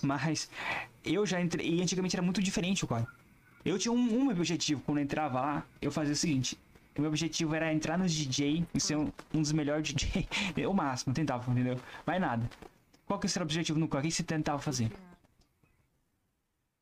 Mas 0.00 0.48
eu 1.04 1.26
já 1.26 1.40
entrei, 1.40 1.68
e 1.68 1.82
antigamente 1.82 2.14
era 2.14 2.22
muito 2.22 2.40
diferente 2.40 2.84
o 2.84 2.86
Koi. 2.86 3.04
Eu 3.64 3.78
tinha 3.78 3.90
um, 3.90 4.24
um 4.26 4.30
objetivo 4.30 4.80
quando 4.82 4.98
eu 4.98 5.04
entrava 5.04 5.40
lá, 5.40 5.66
eu 5.80 5.90
fazia 5.90 6.12
o 6.12 6.16
seguinte. 6.16 6.56
O 6.96 7.00
meu 7.00 7.08
objetivo 7.10 7.54
era 7.54 7.72
entrar 7.72 7.98
nos 7.98 8.12
DJ 8.12 8.66
e 8.74 8.80
ser 8.80 8.96
um, 8.96 9.10
um 9.32 9.40
dos 9.40 9.52
melhores 9.52 9.92
DJ. 9.92 10.28
O 10.68 10.74
máximo, 10.74 11.14
tentava, 11.14 11.50
entendeu? 11.50 11.76
Mais 12.06 12.20
nada. 12.20 12.48
Qual 13.06 13.18
que 13.18 13.26
era 13.26 13.40
o 13.40 13.42
objetivo 13.42 13.78
no 13.78 13.88
Koi? 13.88 14.00
O 14.00 14.02
que 14.02 14.10
você 14.10 14.22
tentava 14.22 14.58
fazer? 14.58 14.90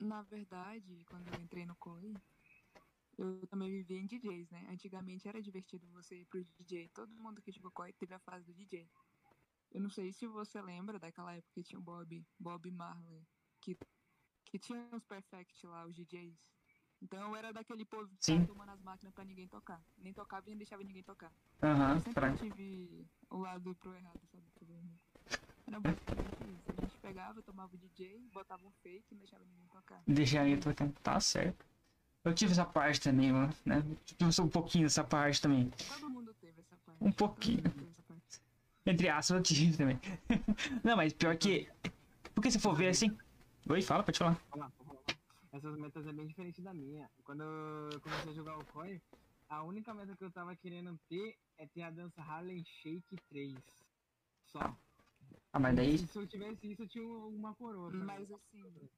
Na 0.00 0.22
verdade, 0.22 1.04
quando 1.10 1.28
eu 1.28 1.40
entrei 1.40 1.66
no 1.66 1.76
COI, 1.76 2.14
eu 3.18 3.46
também 3.48 3.68
vivia 3.68 3.98
em 3.98 4.06
DJs, 4.06 4.48
né? 4.50 4.66
Antigamente 4.70 5.28
era 5.28 5.42
divertido 5.42 5.86
você 5.88 6.20
ir 6.20 6.24
pro 6.24 6.42
DJ. 6.42 6.88
Todo 6.88 7.12
mundo 7.14 7.42
que 7.42 7.52
jogou 7.52 7.70
COI 7.70 7.92
teve 7.92 8.14
a 8.14 8.18
fase 8.18 8.46
do 8.46 8.54
DJ. 8.54 8.88
Eu 9.70 9.80
não 9.80 9.90
sei 9.90 10.12
se 10.12 10.26
você 10.26 10.60
lembra 10.62 10.98
daquela 10.98 11.34
época 11.34 11.52
que 11.52 11.62
tinha 11.62 11.78
o 11.78 11.82
Bob, 11.82 12.26
Bob 12.38 12.70
Marley, 12.70 13.26
que, 13.60 13.76
que 14.46 14.58
tinha 14.58 14.88
os 14.92 15.04
Perfect 15.04 15.66
lá, 15.66 15.86
os 15.86 15.94
DJs. 15.94 16.38
Então 17.02 17.28
eu 17.28 17.36
era 17.36 17.52
daquele 17.52 17.84
povo 17.84 18.08
que 18.08 18.24
Sim. 18.24 18.34
tava 18.36 18.48
tomando 18.48 18.70
as 18.72 18.82
máquinas 18.82 19.14
pra 19.14 19.24
ninguém 19.24 19.48
tocar. 19.48 19.82
Nem 19.98 20.12
tocava 20.12 20.46
e 20.46 20.50
nem 20.50 20.58
deixava 20.58 20.82
ninguém 20.82 21.02
tocar. 21.02 21.32
Aham, 21.62 21.94
Eu 21.94 22.00
sempre 22.00 22.12
pra... 22.12 22.32
tive 22.34 23.06
o 23.30 23.38
lado 23.38 23.74
pro 23.76 23.94
errado, 23.94 24.20
sabe? 24.30 24.42
Era 25.66 25.80
basicamente 25.80 26.44
isso. 26.44 26.72
A 26.76 26.80
gente 26.82 26.96
pegava, 26.98 27.42
tomava 27.42 27.74
o 27.74 27.78
DJ, 27.78 28.28
botava 28.32 28.66
um 28.66 28.70
fake 28.82 29.06
e 29.10 29.14
não 29.14 29.20
deixava 29.20 29.44
ninguém 29.44 29.66
tocar. 29.68 30.02
deixar 30.06 30.42
aí 30.42 30.56
tocando. 30.58 30.92
Tá 31.02 31.18
certo. 31.20 31.64
Eu 32.22 32.34
tive 32.34 32.52
essa 32.52 32.66
parte 32.66 33.00
também, 33.00 33.32
mano, 33.32 33.54
né? 33.64 33.82
Tive 34.04 34.42
um 34.42 34.48
pouquinho 34.48 34.84
dessa 34.84 35.02
parte 35.02 35.40
também. 35.40 35.70
Todo 35.88 36.10
mundo 36.10 36.34
teve 36.34 36.60
essa 36.60 36.76
parte. 36.84 37.02
Um 37.02 37.10
pouquinho. 37.10 37.62
Parte. 37.62 38.42
Entre 38.84 39.08
aspas, 39.08 39.36
eu 39.36 39.42
tive 39.42 39.76
também. 39.76 39.98
Não, 40.84 40.96
mas 40.96 41.12
pior 41.14 41.34
que. 41.36 41.68
Porque 42.34 42.50
se 42.50 42.58
for 42.58 42.74
ver 42.74 42.88
assim. 42.88 43.16
Oi, 43.68 43.80
fala, 43.80 44.02
pode 44.02 44.18
falar. 44.18 44.38
Lá. 44.54 44.70
Essas 45.60 45.76
metas 45.76 46.06
é 46.06 46.12
bem 46.14 46.26
diferente 46.26 46.62
da 46.62 46.72
minha. 46.72 47.10
Quando 47.22 47.42
eu 47.42 48.00
comecei 48.00 48.30
a 48.32 48.34
jogar 48.34 48.56
o 48.56 48.64
COI, 48.64 48.98
a 49.46 49.62
única 49.62 49.92
meta 49.92 50.16
que 50.16 50.24
eu 50.24 50.32
tava 50.32 50.56
querendo 50.56 50.98
ter 51.06 51.36
é 51.58 51.66
ter 51.66 51.82
a 51.82 51.90
dança 51.90 52.22
Harlem 52.22 52.64
Shake 52.64 53.14
3. 53.28 53.54
Só. 54.46 54.74
Ah, 55.52 55.58
mas 55.58 55.76
daí. 55.76 55.96
E 55.96 55.98
se 55.98 56.16
eu 56.18 56.26
tivesse 56.26 56.72
isso, 56.72 56.84
eu 56.84 56.88
tinha 56.88 57.04
uma 57.04 57.54
coroa. 57.54 57.90
sabe? 57.90 58.04
Mas 58.04 58.32
assim. 58.32 58.88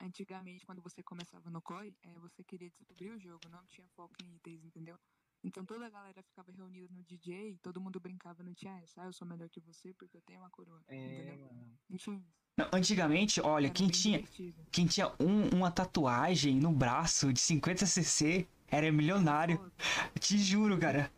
Antigamente, 0.00 0.64
quando 0.64 0.80
você 0.80 1.02
começava 1.02 1.50
no 1.50 1.60
COI, 1.60 1.94
é, 2.02 2.18
você 2.20 2.42
queria 2.42 2.70
descobrir 2.70 3.10
o 3.10 3.20
jogo, 3.20 3.46
não 3.50 3.66
tinha 3.66 3.86
foco 3.88 4.14
em 4.24 4.34
itens, 4.36 4.64
entendeu? 4.64 4.98
Então 5.44 5.62
toda 5.62 5.84
a 5.86 5.90
galera 5.90 6.22
ficava 6.22 6.50
reunida 6.50 6.88
no 6.90 7.02
DJ, 7.04 7.58
todo 7.62 7.78
mundo 7.78 8.00
brincava, 8.00 8.42
não 8.42 8.54
tinha 8.54 8.78
essa, 8.80 9.02
ah, 9.02 9.06
eu 9.06 9.12
sou 9.12 9.28
melhor 9.28 9.48
que 9.50 9.60
você 9.60 9.92
porque 9.92 10.16
eu 10.16 10.22
tenho 10.22 10.40
uma 10.40 10.48
coroa, 10.48 10.82
É, 10.88 10.96
entendeu? 10.96 11.38
mano. 11.52 12.24
Não 12.56 12.68
antigamente, 12.72 13.40
olha, 13.42 13.68
quem 13.68 13.88
tinha. 13.88 14.18
divertido. 14.18 14.66
Quem 14.72 14.86
tinha 14.86 15.12
um, 15.20 15.54
uma 15.54 15.70
tatuagem 15.70 16.58
no 16.58 16.72
braço 16.72 17.30
de 17.32 17.40
50cc 17.40 18.46
era 18.68 18.90
milionário. 18.90 19.58
Pô, 19.58 20.18
Te 20.20 20.38
juro, 20.38 20.78
cara. 20.78 21.12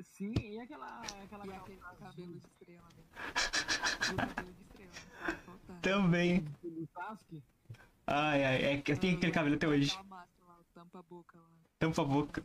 Sim, 0.00 0.32
e 0.38 0.58
aquela. 0.58 1.00
aquela 1.00 1.46
E 1.46 1.52
aquele 1.52 1.80
cabelo 2.00 2.32
de 2.32 2.38
estrela, 2.38 2.88
velho. 2.88 3.08
Cabelo 4.34 4.54
de 4.54 4.62
estrela. 4.62 4.92
Também. 5.82 6.44
Ai, 8.06 8.44
ai, 8.44 8.64
é 8.64 8.80
que 8.80 8.92
eu 8.92 8.98
tenho 8.98 9.16
aquele 9.16 9.32
cabelo 9.32 9.56
até 9.56 9.68
hoje. 9.68 9.90
Aquela 9.90 10.04
máscara 10.04 10.46
lá, 10.46 10.54
lá. 10.54 10.64
Tampa 10.72 10.98
a 11.00 11.02
boca. 11.02 11.38
Tampa 11.80 12.02
a 12.02 12.04
boca. 12.04 12.44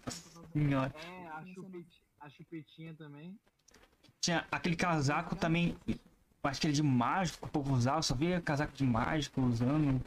Senhora. 0.51 0.91
É, 0.97 1.27
a, 1.27 1.43
chupet, 1.53 1.85
a 2.21 2.29
chupetinha 2.29 2.93
também. 2.95 3.37
Tinha 4.21 4.47
aquele 4.51 4.75
casaco 4.75 5.35
também. 5.35 5.77
Acho 6.43 6.61
que 6.61 6.67
ele 6.67 6.73
de 6.73 6.81
mágico, 6.83 7.39
que 7.39 7.45
o 7.45 7.49
povo 7.49 7.73
usava, 7.73 8.01
só 8.01 8.15
via 8.15 8.39
casaco 8.41 8.73
de 8.73 8.83
mágico 8.83 9.41
usando. 9.41 10.01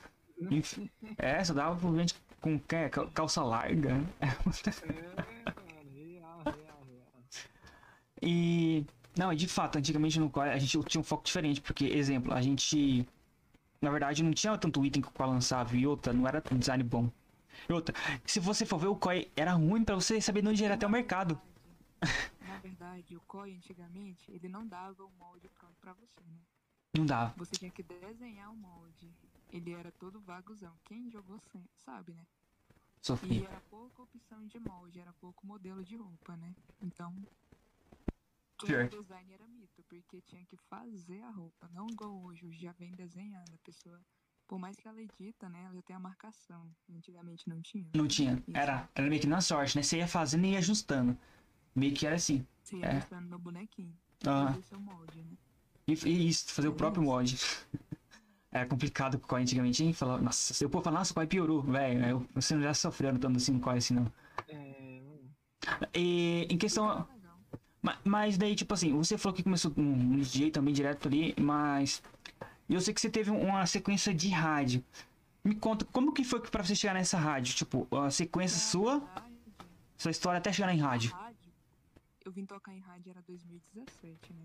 Enfim. 0.50 0.88
É, 1.16 1.42
só 1.44 1.52
dava 1.52 1.76
pra 1.76 1.98
gente 1.98 2.14
com 2.40 2.58
cal- 2.60 3.08
calça 3.12 3.42
larga. 3.42 4.00
É, 4.20 4.26
mano, 4.26 5.90
real, 5.94 6.42
real, 6.44 6.54
real. 6.86 7.22
E. 8.22 8.84
Não, 9.16 9.34
de 9.34 9.48
fato, 9.48 9.76
antigamente 9.78 10.20
no 10.20 10.30
Core 10.30 10.50
a 10.50 10.58
gente 10.58 10.80
tinha 10.84 11.00
um 11.00 11.04
foco 11.04 11.24
diferente, 11.24 11.60
porque, 11.60 11.84
exemplo, 11.86 12.32
a 12.32 12.40
gente. 12.40 13.06
Na 13.80 13.90
verdade, 13.90 14.22
não 14.22 14.32
tinha 14.32 14.56
tanto 14.56 14.84
item 14.84 15.02
que 15.02 15.08
o 15.08 15.12
Core 15.12 15.30
lançava 15.30 15.76
e 15.76 15.86
outra, 15.86 16.12
não 16.12 16.26
era 16.26 16.42
um 16.52 16.56
design 16.58 16.82
bom. 16.84 17.10
E 17.68 17.72
outra, 17.72 17.94
se 18.24 18.40
você 18.40 18.64
for 18.66 18.78
ver 18.78 18.88
o 18.88 18.96
COI, 18.96 19.30
era 19.37 19.52
ruim 19.52 19.84
pra 19.84 19.94
você 19.94 20.20
saber 20.20 20.42
de 20.42 20.48
onde 20.48 20.64
era 20.64 20.74
até 20.74 20.87
o 20.87 20.90
mercado. 20.90 21.40
Na 22.46 22.58
verdade, 22.58 23.16
o 23.16 23.20
COI 23.22 23.54
antigamente, 23.54 24.30
ele 24.30 24.48
não 24.48 24.66
dava 24.66 25.04
o 25.04 25.11
molde 25.18 25.48
pronto 25.48 25.76
pra 25.80 25.92
você, 25.92 26.20
né? 26.26 26.38
Não 26.96 27.06
dava. 27.06 27.34
Você 27.37 27.56
tinha 27.56 27.70
que 27.70 27.82
desenhar 27.82 28.50
o 28.50 28.56
molde. 28.56 29.12
Ele 29.50 29.72
era 29.72 29.90
todo 29.92 30.20
vagozão. 30.20 30.74
Quem 30.84 31.11
jogou 31.11 31.40
sabe, 31.76 32.12
né? 32.14 32.26
E 33.00 33.06
Sofri. 33.06 33.46
era 33.46 33.61
pouca 33.70 34.02
opção 34.02 34.44
de 34.46 34.58
molde, 34.58 35.00
era 35.00 35.12
pouco 35.14 35.46
modelo 35.46 35.84
de 35.84 35.96
roupa, 35.96 36.37
né? 36.37 36.54
Então, 36.82 37.14
todo 38.56 38.66
Pior. 38.66 38.88
design 38.88 39.32
era 39.32 39.46
mito, 39.46 39.82
porque 39.84 40.20
tinha 40.22 40.44
que 40.44 40.56
fazer 40.68 41.22
a 41.22 41.30
roupa, 41.30 41.68
não 41.68 41.87
igual 41.88 42.12
hoje, 42.24 42.44
hoje 42.44 42.61
já 42.61 42.72
vem 42.72 42.92
desenhada. 42.92 43.54
A 43.54 43.58
pessoa, 43.58 44.00
por 44.48 44.58
mais 44.58 44.76
que 44.76 44.88
ela 44.88 45.00
edita, 45.00 45.48
né, 45.48 45.62
ela 45.66 45.74
já 45.74 45.82
tem 45.82 45.94
a 45.94 46.00
marcação. 46.00 46.68
Antigamente 46.90 47.48
não 47.48 47.61
tinha. 47.62 47.87
Não 47.94 48.08
tinha. 48.08 48.42
Isso. 48.48 48.56
Era, 48.56 48.88
era 48.94 49.06
meio 49.08 49.20
que 49.20 49.26
na 49.28 49.40
sorte, 49.40 49.76
né? 49.76 49.82
Você 49.82 49.98
ia 49.98 50.08
fazendo 50.08 50.44
e 50.46 50.52
ia 50.52 50.58
ajustando. 50.58 51.16
Meio 51.76 51.94
que 51.94 52.06
era 52.06 52.16
assim. 52.16 52.44
Você 52.62 52.76
ia 52.78 52.87
É. 52.87 52.96
ajustando 52.96 53.28
no 53.28 53.38
bonequinho, 53.38 53.94
Ah, 54.26 54.48
fazer 54.48 54.62
seu 54.62 54.80
molde, 54.80 55.22
né? 55.22 55.37
e, 55.87 55.92
e 56.08 56.28
isso, 56.28 56.52
fazer 56.52 56.68
o 56.68 56.74
próprio 56.74 57.02
mod. 57.04 57.37
Era 58.50 58.64
complicado 58.66 59.18
com 59.18 59.26
o 59.26 59.28
COI 59.28 59.42
antigamente, 59.42 59.84
hein? 59.84 59.92
Falar, 59.92 60.22
nossa, 60.22 60.64
eu 60.64 60.70
for 60.70 60.82
falar, 60.82 60.98
nossa, 61.00 61.12
o 61.12 61.14
COI 61.14 61.26
piorou, 61.26 61.61
velho. 61.62 62.26
Você 62.34 62.54
não 62.54 62.62
já 62.62 62.72
sofreu 62.72 63.12
tanto 63.18 63.37
assim 63.37 63.52
no 63.52 63.61
COI 63.61 63.76
assim, 63.76 63.92
não. 63.94 64.11
É, 64.48 65.02
E 65.94 66.46
em 66.48 66.56
questão. 66.56 67.06
Legal. 67.12 67.38
Ma- 67.82 67.98
Mas 68.04 68.38
daí, 68.38 68.54
tipo 68.56 68.72
assim, 68.72 68.92
você 68.96 69.18
falou 69.18 69.37
que 69.37 69.42
começou 69.42 69.70
com 69.70 69.82
um 69.82 70.16
DJ 70.16 70.50
também 70.50 70.72
direto 70.72 71.08
ali, 71.08 71.34
mas. 71.38 72.02
Eu 72.68 72.81
sei 72.81 72.92
que 72.92 73.00
você 73.00 73.09
teve 73.11 73.31
uma 73.31 73.64
sequência 73.66 74.12
de 74.14 74.28
rádio. 74.28 74.85
Me 75.44 75.54
conta, 75.54 75.85
como 75.87 76.12
que 76.12 76.22
foi 76.24 76.40
pra 76.40 76.62
você 76.62 76.74
chegar 76.74 76.94
nessa 76.94 77.18
rádio? 77.18 77.54
Tipo, 77.54 77.87
a 77.96 78.11
sequência 78.11 78.57
Na 78.57 78.62
sua, 78.70 79.22
sua 79.96 80.11
história 80.11 80.38
até 80.38 80.52
chegar 80.52 80.72
em 80.74 80.78
rádio. 80.78 81.14
a 81.14 81.18
rádio, 81.18 81.50
eu 82.24 82.33
vim 82.33 82.44
tocar 82.44 82.74
em 82.74 82.81
rádio 82.81 83.11
era 83.11 83.22
2017, 83.22 84.33
né? 84.35 84.44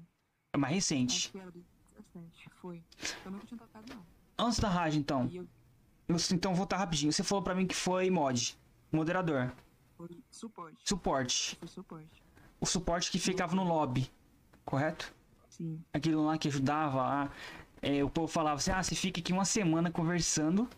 É 0.53 0.57
mais 0.57 0.71
Acho 0.71 0.75
recente. 0.93 1.31
que 1.31 1.39
era 1.39 1.51
2017, 1.51 2.49
foi. 2.62 2.83
Eu 3.25 3.31
nunca 3.31 3.45
tinha 3.45 3.57
tocado, 3.57 3.93
não. 3.93 4.05
Antes 4.38 4.59
da 4.59 4.69
rádio, 4.69 4.99
então. 4.99 5.27
E 5.29 5.38
eu 5.38 5.47
Eu- 6.07 6.17
Então, 6.33 6.51
vou 6.51 6.57
voltar 6.59 6.77
rapidinho. 6.77 7.12
Você 7.13 7.23
falou 7.23 7.41
pra 7.43 7.55
mim 7.55 7.65
que 7.65 7.73
foi 7.75 8.09
mod, 8.09 8.57
moderador, 8.91 9.51
foi 9.97 10.09
suporte. 10.29 10.77
suporte. 10.83 11.55
Foi 11.55 11.67
suporte. 11.67 12.23
O 12.59 12.65
suporte 12.65 13.09
que 13.12 13.17
ficava 13.17 13.55
no 13.55 13.63
lobby, 13.63 14.12
correto? 14.65 15.13
Sim. 15.49 15.81
Aquilo 15.93 16.25
lá 16.25 16.38
que 16.38 16.49
ajudava 16.49 16.97
lá. 16.97 17.31
É, 17.83 18.03
o 18.03 18.09
povo 18.09 18.27
falava 18.27 18.57
assim: 18.57 18.71
ah, 18.71 18.81
você 18.83 18.95
fica 18.95 19.19
aqui 19.21 19.33
uma 19.33 19.45
semana 19.45 19.91
conversando, 19.91 20.69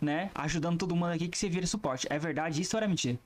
né? 0.00 0.30
Ajudando 0.34 0.78
todo 0.78 0.96
mundo 0.96 1.12
aqui 1.12 1.28
que 1.28 1.38
você 1.38 1.48
vira 1.48 1.66
suporte. 1.66 2.06
É 2.10 2.18
verdade 2.18 2.60
isso 2.62 2.76
ou 2.76 2.78
era 2.78 2.88
mentira? 2.88 3.18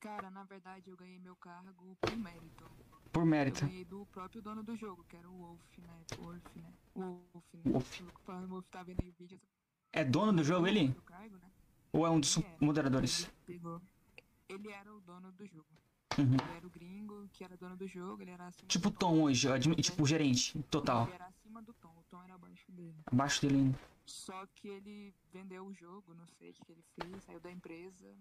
Cara, 0.00 0.30
na 0.30 0.44
verdade 0.44 0.90
eu 0.90 0.96
ganhei 0.96 1.18
meu 1.18 1.36
cargo 1.36 1.96
por 2.00 2.16
mérito. 2.16 2.70
Por 3.12 3.26
Eu 3.26 3.26
mérito. 3.26 3.66
ganhei 3.66 3.84
do 3.84 4.06
próprio 4.06 4.42
dono 4.42 4.62
do 4.62 4.76
jogo, 4.76 5.04
que 5.04 5.16
era 5.16 5.28
o 5.28 5.36
Wolf, 5.38 5.78
né? 5.78 6.06
Wolf, 6.18 6.56
né? 6.56 6.72
Wolf, 6.94 7.54
né? 7.54 7.60
Wolf. 7.64 8.00
Eu 8.00 8.12
Falando 8.24 8.44
o 8.44 8.48
Wolf 8.48 8.66
tá 8.70 8.82
vendo 8.82 9.00
aí 9.02 9.10
o 9.10 9.12
vídeo. 9.12 9.40
É 9.92 10.04
dono 10.04 10.32
do 10.32 10.44
jogo 10.44 10.66
ele? 10.66 10.94
cargo, 11.06 11.36
né? 11.38 11.50
Ou 11.92 12.06
é 12.06 12.10
um 12.10 12.20
dos 12.20 12.38
moderadores? 12.60 13.30
Ele. 13.48 13.60
Ele 14.48 14.70
era 14.70 14.94
o 14.94 15.00
dono 15.00 15.32
do 15.32 15.46
jogo. 15.46 15.66
Uhum. 16.18 16.34
Ele 16.34 16.56
era 16.56 16.66
o 16.66 16.70
gringo 16.70 17.28
que 17.32 17.44
era 17.44 17.56
dono 17.56 17.76
do 17.76 17.86
jogo, 17.86 18.22
ele 18.22 18.30
era 18.30 18.46
acima 18.46 18.68
Tipo 18.68 18.88
o 18.88 18.92
Tom 18.92 19.22
hoje, 19.22 19.48
admi- 19.50 19.76
tipo 19.76 20.02
o 20.02 20.06
gerente 20.06 20.58
total. 20.70 21.04
Ele 21.04 21.14
era 21.14 21.26
acima 21.26 21.62
do 21.62 21.72
Tom, 21.74 21.94
o 21.98 22.04
Tom 22.08 22.22
era 22.22 22.34
abaixo 22.34 22.70
dele. 22.72 22.96
Abaixo 23.06 23.42
dele 23.42 23.56
ainda. 23.56 23.78
Só 24.06 24.46
que 24.54 24.68
ele 24.68 25.14
vendeu 25.32 25.66
o 25.66 25.74
jogo, 25.74 26.14
não 26.14 26.26
sei 26.26 26.50
o 26.50 26.54
que 26.54 26.64
que 26.64 26.72
ele 26.72 26.84
fez, 26.94 27.24
saiu 27.24 27.40
da 27.40 27.50
empresa 27.50 28.14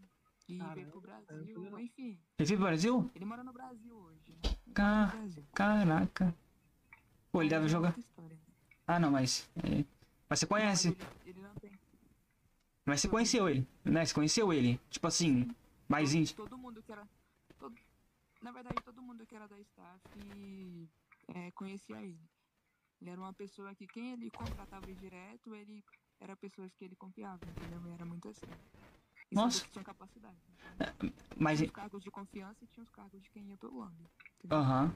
e 0.50 0.58
Caramba, 0.58 0.76
veio 0.76 0.88
pro 0.88 1.02
não 1.02 1.08
Brasil. 1.26 1.72
não. 1.72 1.80
Enfim, 1.80 2.20
Ele 2.38 2.48
veio 2.48 2.60
pro 2.60 2.68
Brasil? 2.68 3.12
ele 3.16 3.26
mora 3.26 3.44
no 3.44 3.54
Brasil 3.54 3.96
hoje. 3.96 4.32
Né? 4.32 4.40
Ele 4.66 4.74
Ca- 4.74 4.84
mora 4.84 5.06
no 5.06 5.12
Brasil. 5.22 5.46
Caraca. 5.54 6.36
Pô, 7.32 7.42
ele 7.42 7.50
deve 7.50 7.68
jogar. 7.68 7.96
né? 7.98 8.38
Ah, 8.88 9.00
não, 9.00 9.12
mas. 9.12 9.50
é, 9.58 9.84
Mas 10.30 10.40
você 10.40 10.46
Não, 10.46 10.50
conhece. 10.50 10.88
Ele, 10.90 10.98
ele 11.28 11.42
não 11.42 11.54
tem. 11.56 11.72
Mas 12.86 13.02
você 13.02 13.08
conheceu 13.08 13.50
ele, 13.50 13.68
né? 13.84 14.06
Você 14.06 14.14
conheceu 14.14 14.54
ele. 14.54 14.80
Tipo 14.90 15.08
assim, 15.08 15.50
mais 15.88 16.10
todo, 16.12 16.20
íntimo. 16.22 16.38
todo 16.38 16.58
mundo 16.58 16.82
que 16.84 16.92
era. 16.92 17.08
Na 18.42 18.52
verdade, 18.52 18.76
todo 18.84 19.02
mundo 19.02 19.26
que 19.26 19.36
era 19.36 19.48
da 19.48 19.60
staff 19.60 20.02
é, 21.28 21.52
conhecia 21.52 22.02
ele. 22.02 22.20
Ele 23.02 23.10
era 23.10 23.20
uma 23.20 23.34
pessoa 23.34 23.74
que 23.76 23.88
quem 23.88 24.14
ele 24.14 24.30
contratava 24.32 24.86
direto, 24.94 25.54
ele 25.54 25.84
era 26.20 26.36
pessoas 26.36 26.74
que 26.76 26.86
ele 26.86 26.96
confiava, 26.96 27.40
entendeu? 27.46 27.94
Era 27.94 28.06
muito 28.06 28.30
assim. 28.30 28.48
E 29.32 29.36
Nossa. 29.36 29.66
tinha 29.72 29.84
capacidade. 29.84 30.38
Então, 30.76 31.12
Mas. 31.38 31.60
tinha 31.60 31.68
os 31.68 31.74
cargos 31.74 32.04
de 32.04 32.12
confiança 32.12 32.64
e 32.64 32.68
tinha 32.68 32.84
os 32.84 32.90
cargos 32.90 33.22
de 33.22 33.30
quem 33.30 33.50
ia 33.50 33.58
pelo 33.58 33.84
entendeu? 33.84 34.58
Aham. 34.58 34.96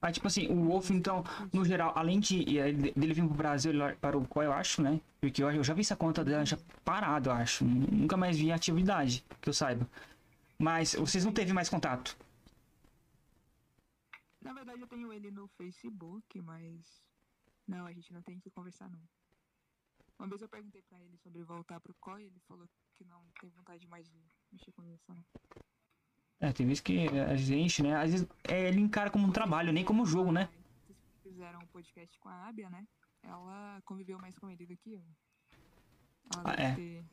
Mas, 0.00 0.14
tipo 0.14 0.26
assim, 0.26 0.48
o 0.48 0.64
Wolf, 0.64 0.90
então, 0.90 1.22
no 1.52 1.62
geral, 1.62 1.92
além 1.94 2.20
de 2.20 2.42
dele 2.42 3.12
vir 3.12 3.26
pro 3.26 3.34
Brasil 3.34 3.70
ele 3.70 3.94
para 3.96 4.16
o 4.16 4.26
qual 4.26 4.44
eu 4.44 4.52
acho, 4.52 4.80
né? 4.80 4.98
Porque 5.20 5.42
eu, 5.42 5.50
eu 5.50 5.62
já 5.62 5.74
vi 5.74 5.82
essa 5.82 5.94
conta 5.94 6.24
dela 6.24 6.44
já 6.44 6.58
parado, 6.82 7.28
eu 7.28 7.34
acho. 7.34 7.64
Nunca 7.64 8.16
mais 8.16 8.38
vi 8.38 8.50
atividade, 8.50 9.22
que 9.42 9.48
eu 9.50 9.52
saiba. 9.52 9.86
Mas 10.58 10.94
vocês 10.94 11.22
não 11.22 11.32
teve 11.32 11.52
mais 11.52 11.68
contato. 11.68 12.16
Na 14.40 14.52
verdade, 14.52 14.80
eu 14.80 14.86
tenho 14.88 15.12
ele 15.12 15.30
no 15.30 15.46
Facebook, 15.48 16.40
mas. 16.40 17.02
Não, 17.66 17.86
a 17.86 17.92
gente 17.92 18.12
não 18.12 18.22
tem 18.22 18.38
que 18.40 18.50
conversar, 18.50 18.88
não. 18.88 19.00
Uma 20.18 20.28
vez 20.28 20.42
eu 20.42 20.48
perguntei 20.48 20.82
pra 20.82 20.98
ele 21.00 21.16
sobre 21.18 21.42
voltar 21.44 21.80
pro 21.80 21.94
COI, 21.94 22.24
ele 22.24 22.40
falou 22.40 22.68
que 22.94 23.04
não 23.04 23.24
tem 23.40 23.48
vontade 23.50 23.86
mais 23.86 24.08
de 24.10 24.18
mexer 24.52 24.72
com 24.72 24.84
isso, 24.84 25.04
não. 25.08 25.24
É, 26.40 26.52
tem 26.52 26.66
vezes 26.66 26.80
que 26.80 27.06
a 27.08 27.36
gente, 27.36 27.82
né? 27.82 27.96
Às 27.96 28.10
vezes 28.12 28.28
é, 28.48 28.68
ele 28.68 28.80
encara 28.80 29.10
como 29.10 29.26
um 29.26 29.32
trabalho, 29.32 29.72
nem 29.72 29.84
como 29.84 30.04
jogo, 30.06 30.32
né? 30.32 30.48
Vocês 30.86 30.98
fizeram 31.22 31.60
um 31.60 31.66
podcast 31.66 32.18
com 32.18 32.28
a 32.28 32.48
Abia, 32.48 32.68
né? 32.70 32.86
Ela 33.22 33.80
conviveu 33.84 34.18
mais 34.18 34.38
com 34.38 34.50
ele 34.50 34.66
do 34.66 34.76
que 34.76 34.94
eu. 34.94 35.04
Ela 36.34 36.42
Ah, 36.44 36.56
deve 36.56 36.62
é. 36.62 36.74
ter- 36.74 37.06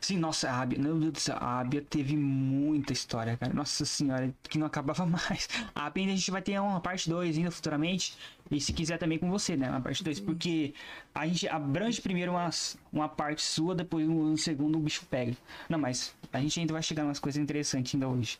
Sim, 0.00 0.18
nossa, 0.18 0.50
a 0.50 0.60
Abia, 0.62 0.78
meu 0.78 0.98
Deus 0.98 1.12
do 1.12 1.20
céu, 1.20 1.36
a 1.38 1.60
Abia 1.60 1.82
teve 1.82 2.16
muita 2.16 2.92
história, 2.92 3.36
cara. 3.36 3.52
Nossa 3.52 3.84
senhora, 3.84 4.32
que 4.44 4.58
não 4.58 4.66
acabava 4.66 5.04
mais. 5.06 5.48
A 5.74 5.86
Abia 5.86 6.06
a 6.06 6.08
gente 6.16 6.30
vai 6.30 6.40
ter 6.42 6.58
uma 6.60 6.80
parte 6.80 7.08
2 7.08 7.36
ainda 7.36 7.50
futuramente. 7.50 8.16
E 8.50 8.60
se 8.60 8.72
quiser 8.72 8.98
também 8.98 9.18
com 9.18 9.30
você, 9.30 9.56
né? 9.56 9.70
Uma 9.70 9.80
parte 9.80 10.02
2. 10.02 10.18
Sim. 10.18 10.24
Porque 10.24 10.74
a 11.14 11.26
gente 11.26 11.46
abrange 11.48 12.00
primeiro 12.00 12.32
uma, 12.32 12.50
uma 12.92 13.08
parte 13.08 13.42
sua, 13.42 13.74
depois 13.74 14.08
no 14.08 14.36
segundo 14.38 14.76
o 14.78 14.80
bicho 14.80 15.04
pega. 15.06 15.36
Não, 15.68 15.78
mas 15.78 16.14
a 16.32 16.40
gente 16.40 16.58
ainda 16.58 16.72
vai 16.72 16.82
chegar 16.82 17.04
umas 17.04 17.18
coisas 17.20 17.40
interessantes 17.40 17.94
ainda 17.94 18.08
hoje. 18.08 18.38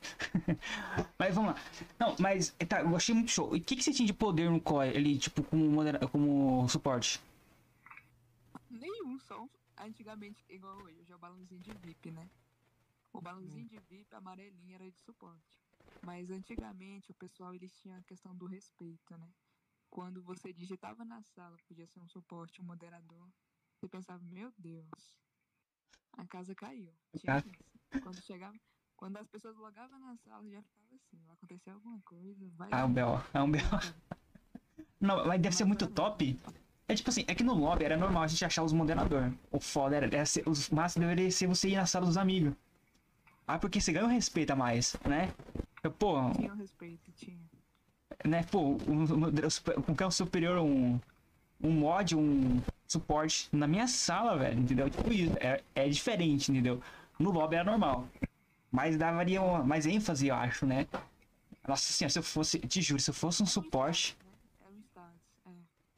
mas 1.18 1.34
vamos 1.34 1.50
lá. 1.50 1.56
Não, 1.98 2.16
mas 2.18 2.54
tá, 2.68 2.80
eu 2.80 2.96
achei 2.96 3.14
muito 3.14 3.30
show. 3.30 3.54
E 3.54 3.58
o 3.60 3.62
que, 3.62 3.76
que 3.76 3.82
você 3.84 3.92
tinha 3.92 4.06
de 4.06 4.12
poder 4.12 4.50
no 4.50 4.60
COI? 4.60 4.88
Ele, 4.88 5.18
tipo, 5.18 5.42
como, 5.42 5.76
como 6.10 6.68
suporte? 6.68 7.20
Nenhum, 8.70 9.18
só 9.20 9.42
um- 9.42 9.48
antigamente, 9.84 10.44
igual 10.48 10.76
hoje, 10.78 10.98
hoje 11.00 11.12
é 11.12 11.16
o 11.16 11.18
balãozinho 11.18 11.60
de 11.60 11.72
VIP, 11.72 12.10
né? 12.10 12.28
O 13.12 13.20
balãozinho 13.20 13.66
de 13.66 13.78
VIP 13.78 14.14
amarelinho 14.14 14.74
era 14.74 14.90
de 14.90 15.00
suporte. 15.00 15.58
Mas 16.02 16.30
antigamente 16.30 17.10
o 17.10 17.14
pessoal 17.14 17.54
eles 17.54 17.72
tinham 17.80 17.98
a 17.98 18.02
questão 18.02 18.34
do 18.36 18.46
respeito, 18.46 19.16
né? 19.18 19.30
Quando 19.90 20.22
você 20.22 20.52
digitava 20.52 21.04
na 21.04 21.22
sala, 21.22 21.56
podia 21.66 21.86
ser 21.86 22.00
um 22.00 22.08
suporte, 22.08 22.60
um 22.60 22.64
moderador, 22.64 23.28
você 23.76 23.88
pensava, 23.88 24.22
meu 24.24 24.52
Deus, 24.56 25.16
a 26.12 26.26
casa 26.26 26.54
caiu. 26.54 26.94
Tinha 27.18 27.38
Ah. 27.92 28.00
Quando 28.00 28.20
chegava, 28.22 28.56
quando 28.96 29.16
as 29.16 29.26
pessoas 29.26 29.56
logavam 29.56 29.98
na 29.98 30.16
sala, 30.18 30.48
já 30.48 30.62
ficava 30.62 30.94
assim, 30.94 31.18
vai 31.24 31.34
acontecer 31.34 31.70
alguma 31.70 32.00
coisa, 32.02 32.48
vai. 32.50 32.68
Ah, 32.70 32.84
um 32.84 32.92
B.O. 32.92 33.20
É 33.32 33.42
um 33.42 33.50
B.O. 33.50 33.60
Não, 35.00 35.26
mas 35.26 35.40
deve 35.40 35.56
ser 35.56 35.64
muito 35.64 35.88
top. 35.88 36.38
É 36.90 36.94
tipo 36.96 37.08
assim, 37.08 37.24
é 37.28 37.34
que 37.36 37.44
no 37.44 37.54
lobby 37.54 37.84
era 37.84 37.96
normal 37.96 38.24
a 38.24 38.26
gente 38.26 38.44
achar 38.44 38.64
os 38.64 38.72
moderador. 38.72 39.32
O 39.52 39.60
foda 39.60 39.94
era, 39.94 40.06
era 40.06 40.26
ser, 40.26 40.42
os 40.44 40.68
máximos 40.70 41.06
deveria 41.08 41.30
ser 41.30 41.46
você 41.46 41.68
ir 41.68 41.76
na 41.76 41.86
sala 41.86 42.04
dos 42.04 42.16
amigos. 42.16 42.52
Ah, 43.46 43.60
porque 43.60 43.80
você 43.80 43.92
ganha 43.92 44.06
um 44.06 44.08
respeito 44.08 44.50
a 44.50 44.56
mais, 44.56 44.96
né? 45.08 45.32
Eu, 45.84 45.92
Pô, 45.92 46.32
Tinha 46.32 46.52
o 46.52 46.56
respeito, 46.56 47.12
tinha. 47.12 47.38
né, 48.24 48.42
pô, 48.50 48.76
um, 48.88 49.04
um, 49.04 49.26
um 49.28 50.06
um 50.06 50.10
superior, 50.10 50.58
um, 50.58 50.98
um 51.62 51.70
mod, 51.70 52.16
um 52.16 52.60
suporte 52.88 53.48
na 53.52 53.68
minha 53.68 53.86
sala, 53.86 54.36
velho, 54.36 54.58
entendeu? 54.58 54.90
Tipo 54.90 55.12
isso, 55.12 55.36
é, 55.38 55.62
é 55.76 55.88
diferente, 55.88 56.50
entendeu? 56.50 56.82
No 57.20 57.30
lobby 57.30 57.54
era 57.54 57.64
normal. 57.70 58.08
Mas 58.68 58.96
daria 58.96 59.40
uma- 59.40 59.62
mais 59.62 59.86
ênfase, 59.86 60.26
eu 60.26 60.34
acho, 60.34 60.66
né? 60.66 60.88
Nossa 61.68 61.92
senhora, 61.92 62.10
se 62.12 62.18
eu 62.18 62.22
fosse, 62.24 62.58
te 62.58 62.82
juro, 62.82 63.00
se 63.00 63.10
eu 63.10 63.14
fosse 63.14 63.40
um 63.44 63.46
suporte. 63.46 64.16
Era 64.60 64.70
um 64.72 64.80
status, 64.80 65.20
é. 65.46 65.50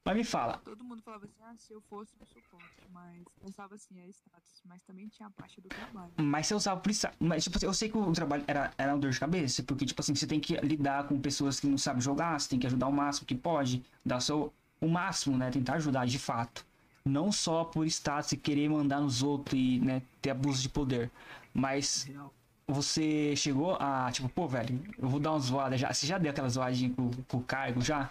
Mas 0.04 0.16
me 0.16 0.24
fala, 0.24 0.58
Todo 0.64 0.82
mundo 0.82 1.00
falava 1.00 1.24
assim, 1.24 1.42
ah, 1.44 1.54
se 1.56 1.72
eu 1.72 1.80
fosse 1.82 2.12
um 2.20 2.26
suporte, 2.26 2.88
mas 2.90 3.22
pensava 3.40 3.76
assim, 3.76 4.00
é 4.00 4.08
status, 4.08 4.60
mas 4.64 4.82
também 4.82 5.06
tinha 5.06 5.28
a 5.28 5.30
parte 5.30 5.60
do 5.60 5.68
trabalho. 5.68 6.12
Mas 6.16 6.48
você 6.48 6.54
usava 6.54 6.80
policial. 6.80 7.12
Mas, 7.20 7.44
tipo 7.44 7.56
assim, 7.56 7.66
eu 7.66 7.74
sei 7.74 7.88
que 7.88 7.96
o 7.96 8.12
trabalho 8.12 8.42
era, 8.48 8.72
era 8.76 8.92
uma 8.92 8.98
dor 8.98 9.12
de 9.12 9.20
cabeça, 9.20 9.62
porque, 9.62 9.86
tipo 9.86 10.00
assim, 10.00 10.14
você 10.14 10.26
tem 10.26 10.40
que 10.40 10.56
lidar 10.56 11.06
com 11.06 11.20
pessoas 11.20 11.60
que 11.60 11.68
não 11.68 11.78
sabem 11.78 12.00
jogar, 12.00 12.38
você 12.40 12.48
tem 12.48 12.58
que 12.58 12.66
ajudar 12.66 12.88
o 12.88 12.92
máximo 12.92 13.26
que 13.26 13.34
pode, 13.36 13.84
dar 14.04 14.16
o 14.16 14.20
seu, 14.20 14.52
o 14.80 14.88
máximo, 14.88 15.38
né? 15.38 15.50
Tentar 15.52 15.74
ajudar 15.74 16.04
de 16.04 16.18
fato. 16.18 16.66
Não 17.04 17.30
só 17.30 17.64
por 17.64 17.86
status 17.86 18.32
e 18.32 18.36
querer 18.36 18.68
mandar 18.68 19.00
nos 19.00 19.22
outros 19.22 19.58
e, 19.58 19.78
né, 19.78 20.02
ter 20.20 20.30
abuso 20.30 20.62
de 20.62 20.68
poder. 20.68 21.12
Mas 21.54 22.04
Real. 22.04 22.32
você 22.66 23.36
chegou 23.36 23.76
a, 23.78 24.10
tipo, 24.10 24.28
pô, 24.28 24.48
velho, 24.48 24.80
eu 24.98 25.08
vou 25.08 25.20
dar 25.20 25.30
uma 25.30 25.38
zoada 25.38 25.76
já. 25.76 25.92
Você 25.92 26.06
já 26.06 26.18
deu 26.18 26.30
aquela 26.30 26.48
zoadinha 26.48 26.92
com, 26.92 27.10
com 27.28 27.36
o 27.38 27.42
cargo 27.42 27.80
já? 27.80 28.10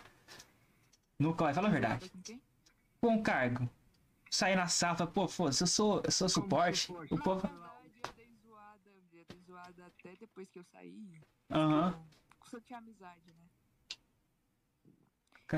No 1.22 1.36
qual? 1.36 1.54
Fala 1.54 1.68
a 1.68 1.72
verdade. 1.72 2.10
Com 2.10 2.22
quem? 2.24 2.42
Com 3.00 3.16
o 3.18 3.24
cargo. 3.24 3.70
Sair 4.30 4.56
na 4.56 4.68
sala, 4.68 4.98
fala, 4.98 5.12
pô, 5.12 5.28
foda-se, 5.28 5.62
eu 5.64 5.68
sou, 5.68 6.02
eu 6.04 6.12
sou 6.12 6.28
suporte. 6.28 6.88
suporte? 6.88 7.14
O 7.14 7.18
povo. 7.20 7.48
Zoada, 9.46 9.86
até 9.86 10.16
depois 10.16 10.50
que 10.50 10.58
eu 10.60 10.64
saí. 10.64 11.22
Aham. 11.52 11.92
Com 12.40 12.50
você 12.50 12.62
tinha 12.62 12.80
amizade, 12.80 13.22
né? 13.26 13.50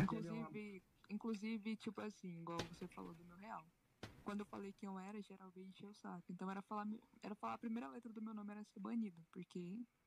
Inclusive, 0.03 0.83
inclusive, 1.09 1.75
tipo 1.77 2.01
assim, 2.01 2.41
igual 2.41 2.59
você 2.65 2.87
falou 2.87 3.13
do 3.13 3.23
meu 3.23 3.37
real. 3.37 3.63
Quando 4.25 4.39
eu 4.41 4.45
falei 4.45 4.73
quem 4.73 4.87
eu 4.87 4.97
era, 4.99 5.21
geralmente 5.21 5.69
encheu 5.69 5.89
o 5.89 5.93
saco. 5.93 6.23
Então 6.29 6.49
era 6.49 6.61
falar, 6.61 6.87
era 7.21 7.35
falar 7.35 7.53
a 7.53 7.57
primeira 7.57 7.87
letra 7.89 8.11
do 8.11 8.21
meu 8.21 8.33
nome 8.33 8.51
era 8.51 8.63
ser 8.63 8.79
banido, 8.79 9.21
porque 9.31 9.59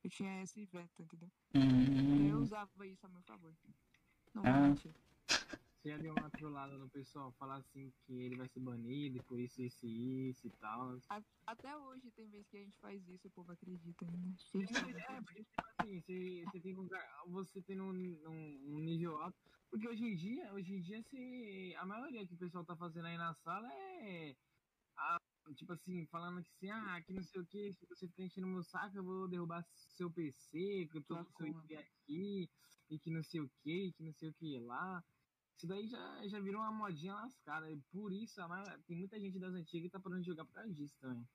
eu 0.03 0.11
tinha 0.11 0.43
esse 0.43 0.65
veto, 0.67 1.03
entendeu? 1.03 1.31
Então 1.55 2.27
eu 2.27 2.39
Hum, 2.39 2.43
usava 2.43 2.87
isso 2.87 3.07
a 3.07 3.09
meu 3.09 3.23
favor. 3.23 3.55
Não 4.35 4.43
Ah. 4.45 4.53
vou 4.53 4.69
mentir. 4.71 4.95
Você 5.31 5.91
já 5.91 5.99
deu 5.99 6.15
uma 6.15 6.31
trollada 6.31 6.77
no 6.79 6.89
pessoal, 6.91 7.33
falar 7.33 7.59
assim 7.59 7.93
que 8.05 8.13
ele 8.13 8.37
vai 8.37 8.49
ser 8.49 8.61
banido, 8.61 9.23
por 9.25 9.39
isso, 9.39 9.63
isso 9.63 9.87
e 9.87 10.31
isso 10.31 10.47
e 10.47 10.51
tal. 10.51 10.99
Até 11.47 11.77
hoje 11.77 12.11
tem 12.11 12.29
vezes 12.29 12.49
que 12.49 12.57
a 12.57 12.61
gente 12.61 12.77
faz 12.81 13.09
isso 13.09 13.27
e 13.27 13.29
o 13.29 13.31
povo 13.31 13.53
acredita 13.53 14.05
ainda. 14.05 14.37
É, 15.09 15.21
porque, 15.23 15.45
tipo 15.45 15.63
assim, 15.79 16.01
você, 16.01 16.45
você 16.45 16.61
tem 16.61 16.75
lugar- 16.75 17.23
você 17.29 17.63
tem 17.63 17.81
um, 17.81 17.93
um, 17.93 18.75
um 18.75 18.79
nível 18.81 19.17
alto. 19.19 19.39
Porque 19.71 19.87
hoje 19.89 20.05
em 20.05 20.17
dia, 20.17 20.53
hoje 20.53 20.75
em 20.75 20.81
dia, 20.81 21.03
se, 21.03 21.75
a 21.77 21.87
maioria 21.87 22.27
que 22.27 22.35
o 22.35 22.39
pessoal 22.39 22.65
tá 22.65 22.77
fazendo 22.77 23.07
aí 23.07 23.17
na 23.17 23.35
sala 23.35 23.73
é. 23.73 24.35
a- 24.97 25.21
tipo 25.55 25.73
assim, 25.73 26.05
falando 26.07 26.43
que 26.43 26.51
assim, 26.51 26.71
ah, 26.71 27.01
que 27.03 27.13
não 27.13 27.23
sei 27.23 27.41
o 27.41 27.47
que, 27.47 27.73
se 27.73 27.87
você 27.87 28.09
ficar 28.09 28.25
enchendo 28.25 28.49
meu 28.49 28.65
saco, 28.65 28.97
eu 28.97 29.05
vou 29.05 29.29
derrubar 29.29 29.65
seu 29.73 30.11
PC, 30.11 30.89
que 30.91 30.99
eu 30.99 31.05
tô 31.05 31.25
com 31.25 31.45
seu. 31.45 31.47
IP 31.47 31.77
aqui, 31.77 32.51
e 32.91 32.99
que 32.99 33.11
não 33.11 33.23
sei 33.23 33.41
o 33.41 33.49
que, 33.63 33.93
que 33.93 34.03
não 34.03 34.13
sei 34.15 34.31
o 34.31 34.35
que 34.35 34.59
lá. 34.59 35.05
Isso 35.57 35.67
daí 35.67 35.87
já, 35.89 36.21
já 36.27 36.39
virou 36.39 36.61
uma 36.61 36.71
modinha 36.73 37.15
lascada. 37.15 37.71
E 37.71 37.77
por 37.93 38.13
isso, 38.13 38.41
tem 38.87 38.97
muita 38.97 39.19
gente 39.19 39.39
das 39.39 39.55
antigas 39.55 39.87
que 39.87 39.93
tá 39.93 39.99
parando 39.99 40.21
de 40.21 40.27
jogar 40.27 40.45
por 40.45 40.53
causa 40.53 40.73
disso 40.73 40.95
também. 41.01 41.27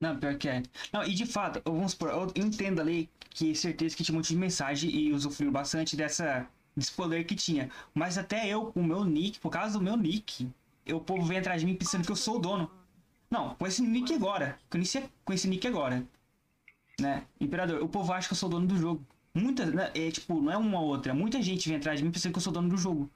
Não, 0.00 0.18
pior 0.18 0.34
que 0.36 0.48
é. 0.48 0.62
Não, 0.92 1.04
e 1.04 1.12
de 1.12 1.26
fato, 1.26 1.60
vamos 1.70 1.92
supor, 1.92 2.08
eu 2.08 2.32
entendo 2.42 2.80
ali 2.80 3.10
que 3.28 3.54
certeza 3.54 3.94
que 3.94 4.02
tinha 4.02 4.14
um 4.14 4.18
monte 4.18 4.28
de 4.28 4.36
mensagem 4.36 4.90
e 4.90 5.12
usufruiu 5.12 5.52
bastante 5.52 5.94
dessa, 5.94 6.48
desse 6.74 6.90
poder 6.92 7.24
que 7.24 7.34
tinha. 7.36 7.70
Mas 7.94 8.16
até 8.16 8.48
eu, 8.48 8.72
o 8.74 8.82
meu 8.82 9.04
nick, 9.04 9.38
por 9.38 9.50
causa 9.50 9.78
do 9.78 9.84
meu 9.84 9.96
nick, 9.98 10.50
eu- 10.86 10.96
o 10.96 11.00
povo 11.04 11.22
vem 11.26 11.36
atrás 11.36 11.60
de 11.60 11.66
mim 11.66 11.76
pensando 11.76 12.04
que 12.04 12.10
eu 12.10 12.16
sou 12.16 12.36
o 12.36 12.40
dono. 12.40 12.70
Não, 13.30 13.54
com 13.56 13.66
esse 13.66 13.82
nick 13.82 14.14
agora. 14.14 14.58
Com 14.70 14.78
esse 15.32 15.46
nick 15.46 15.66
agora. 15.68 16.02
Né? 16.98 17.26
Imperador, 17.38 17.82
o 17.82 17.88
povo 17.88 18.10
acha 18.12 18.26
que 18.26 18.32
eu 18.32 18.38
sou 18.38 18.48
o 18.48 18.52
dono 18.52 18.66
do 18.66 18.76
jogo. 18.78 19.04
Muita, 19.34 19.66
né, 19.66 19.90
é 19.94 20.10
tipo, 20.10 20.40
não 20.40 20.50
é 20.50 20.56
uma 20.56 20.80
ou 20.80 20.88
outra. 20.88 21.12
Muita 21.12 21.40
gente 21.42 21.68
vem 21.68 21.76
atrás 21.76 21.98
de 22.00 22.04
mim 22.06 22.10
pensando 22.10 22.32
que 22.32 22.38
eu 22.38 22.42
sou 22.42 22.50
o 22.50 22.54
dono 22.54 22.70
do 22.70 22.76
jogo. 22.78 23.10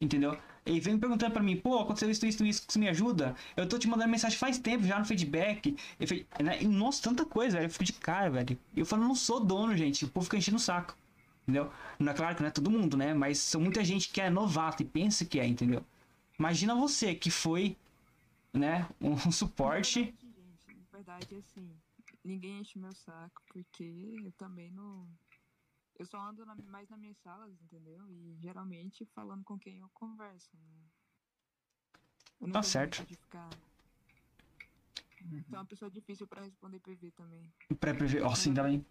Entendeu? 0.00 0.36
E 0.64 0.80
vem 0.80 0.94
me 0.94 1.00
perguntando 1.00 1.32
pra 1.32 1.42
mim, 1.42 1.56
pô, 1.56 1.78
aconteceu 1.78 2.10
isso, 2.10 2.24
isso, 2.26 2.44
isso, 2.44 2.64
você 2.66 2.78
me 2.78 2.88
ajuda? 2.88 3.34
Eu 3.56 3.68
tô 3.68 3.78
te 3.78 3.88
mandando 3.88 4.10
mensagem 4.10 4.38
faz 4.38 4.58
tempo 4.58 4.84
já 4.84 4.98
no 4.98 5.04
feedback. 5.04 5.76
Eu 5.98 6.06
falei, 6.06 6.26
né? 6.42 6.62
E, 6.62 6.66
nossa, 6.66 7.02
tanta 7.02 7.24
coisa, 7.24 7.56
velho. 7.56 7.66
Eu 7.66 7.70
fico 7.70 7.84
de 7.84 7.92
cara, 7.92 8.30
velho. 8.30 8.58
E 8.74 8.80
eu 8.80 8.86
falo, 8.86 9.02
não 9.04 9.14
sou 9.14 9.40
dono, 9.40 9.76
gente. 9.76 10.04
O 10.04 10.08
povo 10.08 10.24
fica 10.24 10.36
enchendo 10.36 10.56
o 10.56 10.60
saco. 10.60 10.96
Entendeu? 11.42 11.70
Não 11.98 12.12
é 12.12 12.14
claro 12.14 12.36
que 12.36 12.42
não 12.42 12.48
é 12.48 12.52
todo 12.52 12.70
mundo, 12.70 12.96
né? 12.96 13.12
Mas 13.12 13.38
são 13.38 13.60
muita 13.60 13.84
gente 13.84 14.10
que 14.10 14.20
é 14.20 14.30
novato 14.30 14.82
e 14.82 14.86
pensa 14.86 15.24
que 15.24 15.40
é, 15.40 15.46
entendeu? 15.46 15.84
Imagina 16.38 16.74
você 16.74 17.14
que 17.14 17.30
foi, 17.30 17.76
né, 18.52 18.88
um 19.00 19.30
suporte. 19.30 20.14
Na 20.22 20.30
verdade, 20.30 20.56
gente, 20.66 20.78
na 20.78 20.98
verdade, 20.98 21.34
assim, 21.34 21.70
ninguém 22.24 22.60
enche 22.60 22.78
meu 22.78 22.94
saco, 22.94 23.42
porque 23.52 23.84
eu 24.24 24.32
também 24.32 24.70
não. 24.70 25.06
Eu 26.00 26.06
só 26.06 26.18
ando 26.18 26.46
na- 26.46 26.54
mais 26.54 26.88
nas 26.88 26.98
minhas 26.98 27.18
salas, 27.18 27.52
entendeu? 27.60 28.08
E 28.08 28.34
geralmente 28.40 29.04
falando 29.14 29.44
com 29.44 29.58
quem 29.58 29.80
eu 29.80 29.88
converso. 29.90 30.48
né? 30.56 30.88
Eu 32.40 32.50
Tá 32.52 32.62
certo. 32.62 33.04
ficar. 33.04 33.50
Então 35.20 35.58
é 35.58 35.60
uma 35.60 35.66
pessoa 35.66 35.90
difícil 35.90 36.26
pra 36.26 36.40
responder 36.42 36.80
PV 36.80 37.10
também. 37.10 37.52
Pra 37.78 37.94
prever. 37.94 38.22
Ó, 38.22 38.34
sim, 38.34 38.54
também. 38.54 38.82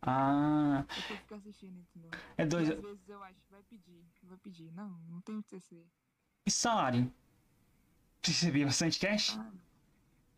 Ah, 0.00 0.86
Eu 0.88 1.02
tô 1.02 1.16
ficar 1.18 1.36
assistindo, 1.36 1.78
entendeu? 1.80 2.10
é 2.38 2.44
E 2.44 2.46
dois. 2.46 2.70
às 2.70 2.80
vezes 2.80 3.08
eu 3.10 3.22
acho, 3.22 3.38
vai 3.50 3.62
pedir, 3.64 4.02
vai 4.22 4.38
pedir. 4.38 4.72
Não, 4.72 4.88
não 5.10 5.20
tem 5.20 5.42
TC. 5.42 5.84
E 6.46 6.50
salário? 6.50 7.12
Você 8.22 8.30
recebia 8.32 8.64
bastante 8.64 8.98
cash? 8.98 9.36
Ah, 9.36 9.52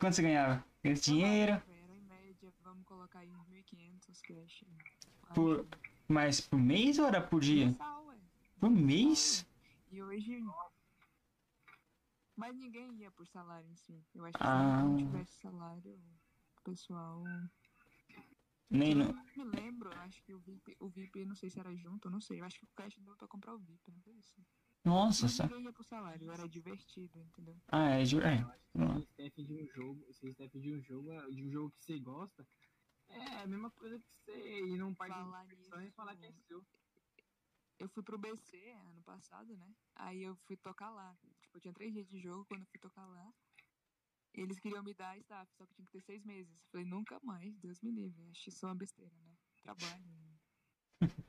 Quanto 0.01 0.15
você 0.17 0.23
ganhava? 0.23 0.65
Ganhava 0.83 1.01
dinheiro? 1.01 1.53
Era 1.69 1.95
em 1.97 2.03
média, 2.03 2.53
vamos 2.63 2.85
colocar 2.85 3.21
aí 3.21 3.33
uns 3.33 3.47
1.500 3.49 4.21
cash. 4.23 4.65
Por-. 5.35 5.67
Mas 6.07 6.41
por 6.41 6.59
mês 6.59 6.99
ou 6.99 7.07
era 7.07 7.21
por 7.21 7.41
dia? 7.41 7.75
Por 8.59 8.71
mês? 8.71 9.47
E 9.91 10.03
hoje. 10.03 10.43
Mas 12.37 12.57
ninguém 12.57 12.95
ia 12.97 13.11
por 13.11 13.27
salário 13.27 13.69
em 13.69 13.77
si. 13.77 14.01
Eu 14.15 14.25
acho 14.25 14.39
que 14.39 14.45
Ah. 14.45 14.79
se 14.81 14.85
não 14.85 14.97
tivesse 14.97 15.33
salário, 15.41 16.01
o 16.59 16.63
pessoal. 16.63 17.25
Nem 18.71 18.93
eu 18.93 18.97
não. 18.99 19.13
me 19.37 19.45
lembro, 19.45 19.91
acho 20.01 20.23
que 20.23 20.35
o 20.35 20.39
VIP, 20.41 20.77
o 20.79 20.89
VIP, 20.89 21.25
não 21.25 21.35
sei 21.35 21.49
se 21.51 21.59
era 21.59 21.75
junto, 21.75 22.11
não 22.11 22.21
sei. 22.21 22.41
Eu 22.41 22.45
acho 22.45 22.59
que 22.59 22.65
o 22.65 22.69
cash 22.77 22.99
deu 22.99 23.17
pra 23.17 23.27
comprar 23.27 23.55
o 23.55 23.59
VIP, 23.59 23.91
não 23.91 24.01
foi 24.03 24.15
isso. 24.15 24.35
Nossa, 24.85 25.25
Mas 25.27 25.39
ninguém 25.41 25.65
ia 25.65 25.73
por 25.73 25.85
salário, 25.85 26.31
era 26.31 26.49
divertido, 26.49 27.19
entendeu? 27.19 27.57
Ah, 27.69 27.91
é, 27.91 28.01
é. 28.03 28.05
Esse 28.05 29.07
staff 29.09 29.43
de 29.45 29.55
um 29.55 29.67
jogo, 29.75 30.05
esse 30.09 30.29
staff 30.31 30.61
de 30.61 30.75
um 30.75 30.81
jogo, 30.83 31.11
de 31.33 31.45
um 31.45 31.51
jogo 31.51 31.71
que 31.73 31.85
você 31.85 31.99
gosta, 31.99 32.47
é 33.09 33.43
a 33.43 33.47
mesma 33.47 33.71
coisa 33.71 33.99
que 33.99 34.07
você 34.09 34.61
ir 34.61 34.79
num 34.79 34.95
parque 34.95 35.15
de 35.15 35.21
Falar 35.21 35.45
diversão 35.45 35.83
e 35.83 35.91
falar 35.91 36.17
que 36.17 36.27
é 36.27 36.33
seu. 36.47 36.65
Eu 37.79 37.89
fui 37.89 38.03
pro 38.03 38.19
BC 38.19 38.73
ano 38.91 39.03
passado, 39.03 39.57
né? 39.57 39.73
Aí 39.95 40.23
eu 40.23 40.37
fui 40.47 40.57
tocar 40.57 40.91
lá. 40.91 41.17
Tipo, 41.41 41.57
eu 41.57 41.61
tinha 41.61 41.75
três 41.75 41.93
dias 41.93 42.09
de 42.09 42.19
jogo 42.21 42.45
quando 42.47 42.63
eu 42.63 42.67
fui 42.67 42.81
tocar 42.81 43.07
lá. 43.07 43.33
Eles 44.35 44.59
queriam 44.59 44.83
me 44.83 44.95
dar 44.95 45.17
staff, 45.19 45.51
só 45.57 45.65
que 45.67 45.75
tinha 45.75 45.87
que 45.87 45.93
ter 45.93 46.01
seis 46.03 46.25
meses. 46.25 46.53
Eu 46.53 46.69
falei, 46.71 46.87
nunca 46.87 47.19
mais, 47.23 47.57
Deus 47.59 47.81
me 47.81 47.91
livre. 47.91 48.29
Acho 48.31 48.49
isso 48.49 48.67
uma 48.67 48.75
besteira, 48.75 49.15
né? 49.15 49.33
Trabalho. 49.63 50.05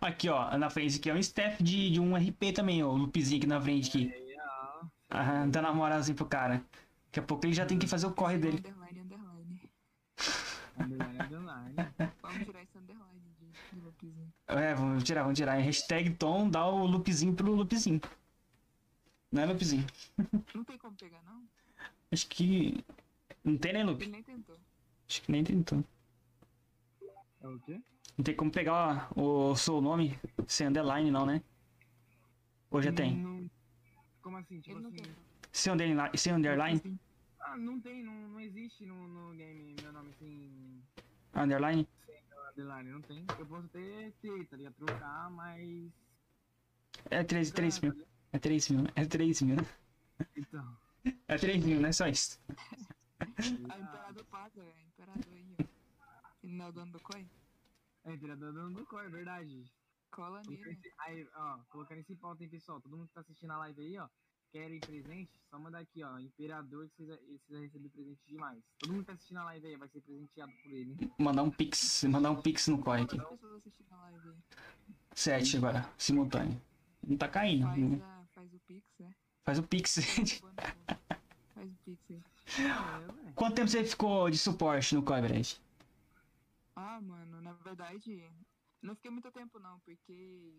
Aqui, 0.00 0.28
ó, 0.28 0.56
na 0.56 0.70
frente 0.70 0.98
aqui 0.98 1.10
é 1.10 1.14
um 1.14 1.18
staff 1.18 1.62
de, 1.62 1.90
de 1.90 2.00
um 2.00 2.16
RP 2.16 2.52
também, 2.54 2.82
ó. 2.82 2.88
O 2.88 2.96
loopzinho 2.96 3.38
aqui 3.38 3.46
na 3.46 3.60
frente 3.60 3.88
aqui. 3.88 4.12
Ah, 5.10 5.46
dando 5.46 5.66
uma 5.66 5.74
moralzinha 5.74 6.14
pro 6.16 6.26
cara. 6.26 6.64
Daqui 7.06 7.20
a 7.20 7.22
pouco 7.22 7.46
ele 7.46 7.52
já 7.52 7.66
tem 7.66 7.78
que 7.78 7.86
fazer 7.86 8.06
o 8.06 8.14
corre 8.14 8.38
dele. 8.38 8.62
Underline, 10.78 11.18
underline. 11.22 11.74
Vamos 12.22 12.44
tirar 12.46 12.62
esse 12.62 12.78
underline 12.78 13.20
de, 13.38 13.46
de 13.76 13.80
loopzinho. 13.80 14.32
É, 14.46 14.74
vamos 14.74 15.04
tirar, 15.04 15.22
vamos 15.22 15.38
tirar. 15.38 15.54
Hashtag 15.58 16.14
Tom 16.14 16.50
dá 16.50 16.66
o 16.66 16.86
loopzinho 16.86 17.34
pro 17.34 17.52
loopzinho. 17.54 18.00
Não 19.32 19.42
é 19.42 19.46
loopzinho. 19.46 19.86
Não 20.54 20.64
tem 20.64 20.78
como 20.78 20.96
pegar, 20.96 21.22
não? 21.24 21.42
Acho 22.12 22.26
que. 22.28 22.84
Não 23.42 23.56
tem 23.56 23.72
nem 23.72 23.84
loop. 23.84 24.02
Ele 24.02 24.12
nem 24.12 24.22
tentou. 24.22 24.56
Acho 25.08 25.22
que 25.22 25.32
nem 25.32 25.44
tentou. 25.44 25.84
É 27.40 27.48
o 27.48 27.58
quê? 27.60 27.80
Não 28.16 28.24
tem 28.24 28.34
como 28.34 28.50
pegar 28.50 29.08
o, 29.16 29.50
o 29.50 29.56
seu 29.56 29.80
nome 29.80 30.18
sem 30.46 30.66
underline, 30.66 31.10
não, 31.10 31.26
né? 31.26 31.42
Ou 32.70 32.82
já 32.82 32.92
tem? 32.92 33.16
Não- 33.16 33.50
como 34.20 34.36
assim? 34.38 34.60
Tipo 34.60 34.78
Ele 34.78 34.86
assim. 34.88 35.14
Sem 35.52 35.72
underline? 35.72 36.18
Sem 36.18 36.32
underline? 36.32 36.78
Assim, 36.80 36.98
Ah, 37.46 37.56
não 37.56 37.80
tem, 37.80 38.02
não, 38.02 38.12
não 38.28 38.40
existe 38.40 38.84
no, 38.84 39.06
no 39.06 39.32
game 39.36 39.76
meu 39.80 39.92
nome 39.92 40.10
assim. 40.10 40.82
Underline? 41.34 41.88
Underline, 42.50 42.90
não 42.90 43.00
tem. 43.02 43.24
Eu 43.38 43.46
posso 43.46 43.66
até 43.66 44.10
ter, 44.20 44.46
tá 44.46 44.56
ligado? 44.56 44.74
Trocar, 44.74 45.30
mas. 45.30 45.92
É 47.08 47.22
3, 47.22 47.50
3 47.52 47.80
mil. 47.80 48.06
É 48.32 48.38
3 48.38 48.68
mil. 48.70 48.84
É 48.96 49.04
3 49.04 49.42
mil, 49.42 49.56
né? 49.56 49.66
Então. 50.36 50.76
É 51.28 51.36
3 51.36 51.64
mil, 51.64 51.80
né? 51.80 51.92
Só 51.92 52.08
isso. 52.08 52.40
Ah, 53.20 53.26
o 53.78 53.82
Imperador 53.82 54.24
paga, 54.24 54.62
é 54.62 54.82
Imperador 54.82 55.32
aí, 55.32 55.56
ó. 55.60 55.64
Ele 56.42 56.54
não 56.54 56.64
é 56.64 56.68
o 56.68 56.72
dono 56.72 56.92
do 56.92 57.00
coin? 57.00 57.28
É, 58.04 58.12
imperador 58.14 58.52
dando 58.52 58.74
do 58.74 58.86
cor, 58.86 59.04
é 59.04 59.08
verdade. 59.08 59.64
Cola 60.12 60.40
nele. 60.48 60.80
Aí, 60.98 61.28
ó, 61.34 61.58
colocando 61.68 61.98
esse 61.98 62.14
pauta, 62.14 62.42
hein, 62.42 62.48
pessoal? 62.48 62.80
Todo 62.80 62.96
mundo 62.96 63.08
que 63.08 63.14
tá 63.14 63.20
assistindo 63.20 63.50
a 63.50 63.58
live 63.58 63.82
aí, 63.82 63.98
ó, 63.98 64.08
querem 64.56 64.80
presente, 64.80 65.38
só 65.50 65.58
mandar 65.58 65.80
aqui, 65.80 66.02
ó, 66.02 66.18
Imperador, 66.18 66.88
que 66.88 67.04
vocês, 67.04 67.20
vocês 67.20 67.50
vão 67.50 67.60
receber 67.60 67.90
presente 67.90 68.20
demais. 68.26 68.58
Todo 68.78 68.90
mundo 68.90 69.00
que 69.00 69.06
tá 69.08 69.12
assistindo 69.12 69.36
a 69.36 69.44
live 69.44 69.66
aí 69.66 69.76
vai 69.76 69.88
ser 69.88 70.00
presenteado 70.00 70.52
por 70.62 70.72
ele, 70.72 70.92
hein? 70.92 71.12
Mandar 71.18 71.42
um 71.42 71.50
pix. 71.50 72.04
Mandar 72.04 72.30
um 72.30 72.40
pix 72.40 72.66
no 72.68 72.78
corre 72.78 73.02
aqui. 73.02 73.18
7 75.14 75.58
agora, 75.58 75.92
simultâneo. 75.98 76.58
Não 77.06 77.18
tá 77.18 77.28
caindo. 77.28 77.66
Faz, 77.66 78.02
a, 78.02 78.26
faz 78.34 78.54
o 78.54 78.58
Pix, 78.60 78.98
né? 78.98 79.14
Faz 79.44 79.58
o 79.58 79.62
pix. 79.62 79.94
Faz 81.54 81.70
o 81.70 81.76
Pix 81.84 82.10
aí. 82.10 82.22
É. 83.28 83.32
Quanto 83.34 83.56
tempo 83.56 83.68
você 83.68 83.84
ficou 83.84 84.30
de 84.30 84.38
suporte 84.38 84.94
no 84.94 85.02
coverage? 85.02 85.60
Ah, 86.74 87.00
mano, 87.00 87.42
na 87.42 87.52
verdade, 87.52 88.26
não 88.80 88.94
fiquei 88.94 89.10
muito 89.10 89.30
tempo 89.30 89.58
não, 89.58 89.78
porque. 89.80 90.58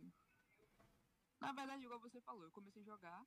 Na 1.39 1.51
verdade, 1.51 1.83
igual 1.83 1.99
você 1.99 2.21
falou, 2.21 2.43
eu 2.43 2.51
comecei 2.51 2.81
a 2.81 2.86
jogar, 2.86 3.23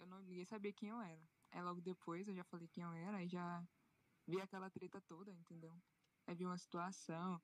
eu 0.00 0.06
não 0.06 0.20
ninguém 0.22 0.44
sabia 0.44 0.72
quem 0.72 0.88
eu 0.88 1.00
era. 1.00 1.22
Aí 1.52 1.62
logo 1.62 1.80
depois 1.80 2.26
eu 2.26 2.34
já 2.34 2.44
falei 2.44 2.68
quem 2.68 2.82
eu 2.82 2.92
era, 2.92 3.18
aí 3.18 3.28
já 3.28 3.62
vi 4.26 4.40
aquela 4.40 4.70
treta 4.70 5.00
toda, 5.02 5.32
entendeu? 5.32 5.74
Aí 6.26 6.34
vi 6.34 6.44
uma 6.46 6.58
situação, 6.58 7.40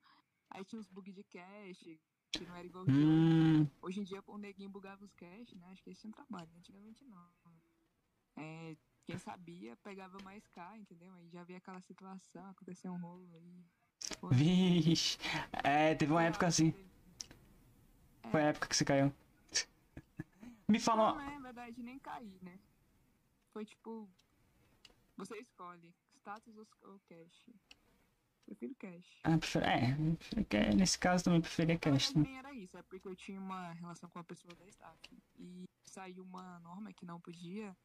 aí 0.49 0.63
tinha 0.65 0.79
uns 0.79 0.87
bugs 0.87 1.13
de 1.13 1.23
cache, 1.23 1.99
que 2.31 2.45
não 2.45 2.55
era 2.55 2.65
igual 2.67 2.85
que 2.85 2.91
hoje. 2.91 3.01
Hum, 3.01 3.67
Hoje 3.81 3.99
em 3.99 4.03
dia 4.03 4.23
o 4.25 4.37
neguinho 4.37 4.69
bugava 4.69 5.03
os 5.05 5.13
cache, 5.13 5.55
né? 5.55 5.67
Acho 5.71 5.83
que 5.83 5.91
esse 5.91 6.05
é 6.05 6.09
um 6.09 6.11
trabalho, 6.11 6.49
antigamente 6.57 7.03
não. 7.05 7.29
É, 8.35 8.75
quem 9.05 9.17
sabia 9.17 9.75
pegava 9.77 10.17
mais 10.23 10.45
K, 10.47 10.77
entendeu? 10.77 11.13
Aí 11.13 11.29
já 11.29 11.43
vi 11.43 11.55
aquela 11.55 11.81
situação, 11.81 12.49
aconteceu 12.49 12.91
um 12.91 12.97
rolo 12.97 13.27
aí. 13.33 13.65
Foi- 14.19 14.35
vixe. 14.35 15.17
É, 15.63 15.95
teve 15.95 16.11
uma 16.11 16.23
época 16.23 16.47
assim. 16.47 16.73
Foi 18.31 18.41
a 18.41 18.47
época 18.47 18.67
que 18.67 18.75
você 18.75 18.85
caiu. 18.85 19.13
Me 20.67 20.79
fala. 20.79 21.13
Não, 21.13 21.21
é, 21.21 21.33
na 21.35 21.39
verdade, 21.39 21.81
nem 21.81 21.97
cair, 21.99 22.37
né? 22.43 22.59
Foi 23.51 23.65
tipo. 23.65 24.09
Você 25.15 25.37
escolhe 25.39 25.95
status 26.17 26.55
ou 26.57 26.99
cache. 27.07 27.55
Prefiro 28.45 28.75
cache. 28.75 29.19
Ah, 29.23 29.37
prefiro- 29.37 29.65
é, 29.65 29.95
prefiro 30.17 30.75
nesse 30.77 30.99
caso 30.99 31.23
também 31.23 31.41
preferia 31.41 31.77
cast. 31.77 32.13
verdade, 32.13 32.29
nem 32.29 32.37
era 32.37 32.53
isso, 32.53 32.77
é 32.77 32.83
porque 32.83 33.07
eu 33.07 33.15
tinha 33.15 33.39
uma 33.39 33.71
relação 33.73 34.09
com 34.09 34.19
uma 34.19 34.25
pessoa 34.25 34.53
da 34.55 34.65
staff. 34.67 34.99
E 35.37 35.65
saiu 35.85 36.23
uma 36.23 36.59
norma 36.59 36.93
que 36.93 37.05
não 37.05 37.19
podia 37.19 37.75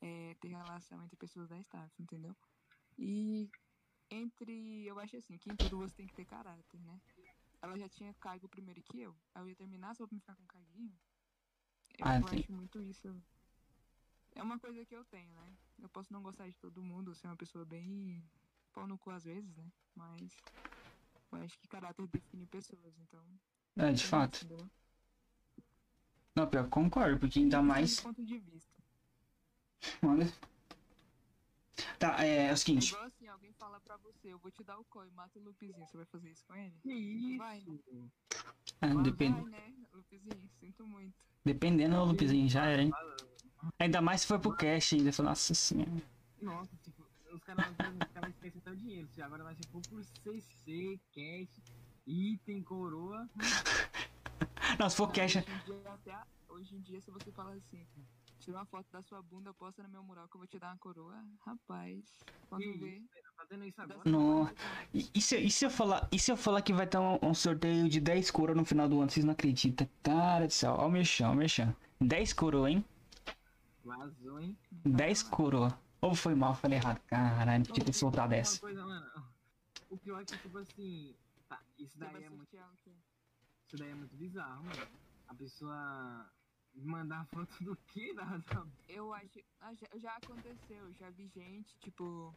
é, 0.00 0.34
ter 0.40 0.48
relação 0.48 1.02
entre 1.04 1.16
pessoas 1.16 1.48
da 1.48 1.58
staff, 1.58 1.92
entendeu? 2.02 2.34
E 2.98 3.50
entre. 4.10 4.84
Eu 4.86 4.98
acho 4.98 5.16
assim, 5.16 5.36
que 5.38 5.50
em 5.52 5.56
tudo 5.56 5.78
você 5.78 5.94
tem 5.94 6.06
que 6.06 6.14
ter 6.14 6.24
caráter, 6.24 6.80
né? 6.80 7.00
Ela 7.62 7.78
já 7.78 7.88
tinha 7.88 8.14
cargo 8.14 8.48
primeiro 8.48 8.82
que 8.82 8.98
eu. 9.00 9.14
Aí 9.34 9.42
eu 9.42 9.48
ia 9.48 9.56
terminar 9.56 9.94
só 9.94 10.06
pra 10.06 10.14
me 10.14 10.20
ficar 10.20 10.34
com 10.36 10.46
carguinho. 10.46 10.98
Eu 12.00 12.06
Ah, 12.06 12.16
acho 12.32 12.52
muito 12.52 12.80
isso. 12.82 13.14
É 14.34 14.42
uma 14.42 14.58
coisa 14.58 14.84
que 14.84 14.94
eu 14.94 15.04
tenho, 15.04 15.30
né? 15.34 15.56
Eu 15.82 15.88
posso 15.88 16.12
não 16.12 16.22
gostar 16.22 16.46
de 16.48 16.56
todo 16.58 16.82
mundo, 16.82 17.14
ser 17.14 17.26
uma 17.26 17.36
pessoa 17.36 17.64
bem 17.64 18.22
pau 18.72 18.86
no 18.86 18.96
cu 18.96 19.10
às 19.10 19.24
vezes, 19.24 19.54
né? 19.56 19.70
Mas 19.94 20.36
eu 21.32 21.38
acho 21.42 21.58
que 21.58 21.68
caráter 21.68 22.06
define 22.06 22.46
pessoas, 22.46 22.98
então. 22.98 23.22
É, 23.76 23.92
de 23.92 24.06
fato. 24.06 24.44
entendeu? 24.44 24.70
Não, 26.34 26.46
pior, 26.46 26.68
concordo, 26.68 27.18
porque 27.18 27.38
ainda 27.38 27.60
mais. 27.60 28.00
ponto 28.00 28.24
de 28.24 28.38
vista. 28.38 28.72
Olha. 30.02 30.32
Tá, 32.00 32.24
é, 32.24 32.46
é 32.46 32.50
o 32.50 32.52
É 32.52 32.56
seguinte. 32.56 32.88
igual 32.88 33.04
assim, 33.04 33.28
alguém 33.28 33.52
fala 33.52 33.78
pra 33.80 33.94
você, 33.98 34.32
eu 34.32 34.38
vou 34.38 34.50
te 34.50 34.64
dar 34.64 34.78
o 34.78 34.84
coi, 34.86 35.10
mata 35.10 35.38
o 35.38 35.42
Lupezinho, 35.42 35.86
você 35.86 35.98
vai 35.98 36.06
fazer 36.06 36.30
isso 36.30 36.42
com 36.46 36.54
ele? 36.54 36.74
Que 36.82 36.90
isso? 36.92 37.36
Vai. 37.36 37.58
é, 38.80 38.94
Vai, 38.94 39.02
depend- 39.04 39.34
Vai, 39.34 39.44
né, 39.50 39.74
Lupezinho, 39.92 40.50
sinto 40.58 40.86
muito. 40.86 41.14
Dependendo 41.44 41.96
do 41.96 42.04
Lupezinho, 42.06 42.48
já 42.48 42.64
era, 42.64 42.82
hein? 42.82 42.90
Ainda 43.78 44.00
mais 44.00 44.22
se 44.22 44.26
for 44.28 44.40
pro 44.40 44.56
cash 44.56 44.94
ainda. 44.94 45.12
Fala, 45.12 45.28
Nossa 45.28 45.52
senhora. 45.54 45.90
Nossa, 46.40 46.74
tipo, 46.82 47.06
os 47.34 47.40
caras 47.44 47.68
esquecem 48.30 48.58
até 48.62 48.70
o 48.70 48.76
dinheiro. 48.76 49.06
Se 49.08 49.20
agora 49.20 49.44
nós 49.44 49.58
se 49.58 49.66
for 49.68 49.82
por 49.82 50.02
CC, 50.02 50.98
cash, 51.14 51.50
item, 52.06 52.62
coroa. 52.62 53.28
Não, 54.78 54.88
se 54.88 54.96
for 54.96 55.12
cash. 55.12 55.36
Hoje 55.36 55.50
em, 55.50 55.58
dia, 55.66 55.92
até 55.92 56.12
a- 56.14 56.26
hoje 56.48 56.74
em 56.76 56.80
dia, 56.80 57.00
se 57.02 57.10
você 57.10 57.30
falar 57.32 57.52
assim, 57.52 57.86
tira 58.40 58.58
uma 58.58 58.66
foto 58.66 58.90
da 58.90 59.02
sua 59.02 59.22
bunda, 59.22 59.52
posta 59.54 59.82
no 59.82 59.88
meu 59.88 60.02
mural 60.02 60.26
que 60.28 60.36
eu 60.36 60.40
vou 60.40 60.48
te 60.48 60.58
dar 60.58 60.68
uma 60.68 60.78
coroa, 60.78 61.14
rapaz, 61.44 62.24
quando 62.48 62.62
Que 62.62 62.78
vê... 62.78 63.02
Tá 63.22 63.30
fazendo 63.36 63.64
isso 63.64 63.80
agora? 63.80 64.02
Não. 64.04 64.50
E, 64.92 65.10
e 65.14 65.20
se, 65.20 65.38
e 65.38 65.50
se 65.50 65.64
eu 65.64 65.70
falar, 65.70 66.08
e 66.10 66.18
se 66.18 66.32
eu 66.32 66.36
falar 66.36 66.62
que 66.62 66.72
vai 66.72 66.86
ter 66.86 66.98
um, 66.98 67.18
um 67.22 67.34
sorteio 67.34 67.88
de 67.88 68.00
10 68.00 68.30
coroas 68.30 68.56
no 68.56 68.64
final 68.64 68.88
do 68.88 69.00
ano? 69.00 69.10
Vocês 69.10 69.24
não 69.24 69.32
acreditam? 69.32 69.88
Cara 70.02 70.46
do 70.46 70.52
céu, 70.52 70.74
ó 70.78 70.86
o 70.86 70.90
mexão, 70.90 71.30
ó 71.30 71.32
o 71.32 71.36
mexão. 71.36 71.74
10 72.00 72.32
coroas, 72.32 72.72
hein? 72.72 72.84
Vazou, 73.84 74.40
hein? 74.40 74.58
10 74.84 75.22
coroas. 75.24 75.72
Ou 76.00 76.14
foi 76.14 76.34
mal, 76.34 76.54
falei 76.54 76.78
errado. 76.78 77.00
Caralho, 77.06 77.66
podia 77.66 77.84
ter 77.84 77.92
soltado 77.92 78.32
essa. 78.32 78.58
coisa. 78.58 78.82
O 79.90 79.98
pior 79.98 80.20
é 80.20 80.24
que, 80.24 80.36
tipo 80.38 80.58
assim. 80.58 81.14
Tá, 81.48 81.60
isso 81.78 81.98
daí 81.98 82.24
é 82.24 82.30
muito. 82.30 82.56
Isso 83.66 83.76
daí 83.76 83.90
é 83.90 83.94
muito 83.94 84.16
bizarro, 84.16 84.64
mano. 84.64 84.88
A 85.28 85.34
pessoa 85.34 86.30
mandar 86.80 87.26
foto 87.26 87.62
do 87.64 87.76
que? 87.76 88.12
Da, 88.14 88.24
da, 88.38 88.66
Eu 88.88 89.12
acho. 89.12 89.40
ah, 89.60 89.72
já, 89.96 90.16
aconteceu, 90.16 90.92
já 90.94 91.10
vi 91.10 91.28
gente, 91.28 91.76
tipo, 91.78 92.34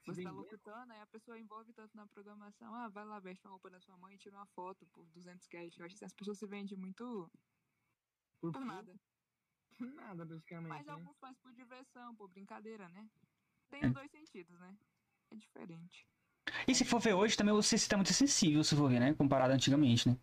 se 0.00 0.06
você 0.06 0.22
tá 0.22 0.30
locutando, 0.30 0.92
aí 0.92 1.00
a 1.00 1.06
pessoa 1.06 1.38
envolve 1.38 1.72
tanto 1.72 1.96
na 1.96 2.06
programação. 2.06 2.74
Ah, 2.74 2.88
vai 2.88 3.04
lá, 3.04 3.18
veste 3.20 3.44
uma 3.46 3.50
roupa 3.52 3.70
da 3.70 3.80
sua 3.80 3.96
mãe 3.96 4.14
e 4.14 4.18
tira 4.18 4.36
uma 4.36 4.46
foto 4.46 4.86
por 4.86 5.04
200 5.06 5.46
cash. 5.46 5.78
Eu 5.78 5.86
acho 5.86 5.96
que 5.96 6.04
as 6.04 6.12
pessoas 6.12 6.38
se 6.38 6.46
vendem 6.46 6.76
muito 6.78 7.30
por, 8.40 8.52
por 8.52 8.64
nada. 8.64 8.94
Por 9.76 9.86
nada, 9.88 10.26
praticamente. 10.26 10.68
Mas 10.68 10.86
né? 10.86 10.92
alguns 10.92 11.16
faz 11.18 11.36
por 11.38 11.52
diversão, 11.52 12.14
por 12.16 12.28
brincadeira, 12.28 12.88
né? 12.88 13.08
Tem 13.70 13.82
É. 13.82 13.86
os 13.86 13.92
dois 13.92 14.10
sentidos, 14.10 14.58
né? 14.58 14.76
É 15.30 15.36
diferente. 15.36 16.06
E 16.66 16.74
se 16.74 16.84
for 16.84 16.98
ver 17.00 17.12
hoje, 17.14 17.36
também 17.36 17.52
o 17.54 17.62
CC 17.62 17.88
tá 17.88 17.96
muito 17.96 18.12
sensível, 18.12 18.64
se 18.64 18.74
for 18.74 18.88
ver, 18.88 18.98
né? 19.00 19.14
Comparado 19.14 19.52
antigamente, 19.52 20.08
né? 20.08 20.18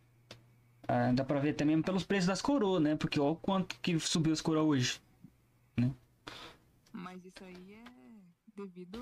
Ah, 0.88 1.12
dá 1.14 1.24
pra 1.24 1.40
ver 1.40 1.54
também 1.54 1.82
pelos 1.82 2.04
preços 2.04 2.28
das 2.28 2.42
coroas, 2.42 2.82
né? 2.82 2.96
Porque 2.96 3.20
olha 3.20 3.32
o 3.32 3.36
quanto 3.36 3.80
que 3.80 4.00
subiu 4.00 4.34
as 4.34 4.42
coroas 4.42 4.68
hoje. 4.68 5.02
Mas 6.94 7.24
isso 7.26 7.44
aí 7.44 7.74
é 7.74 7.86
devido 8.56 9.00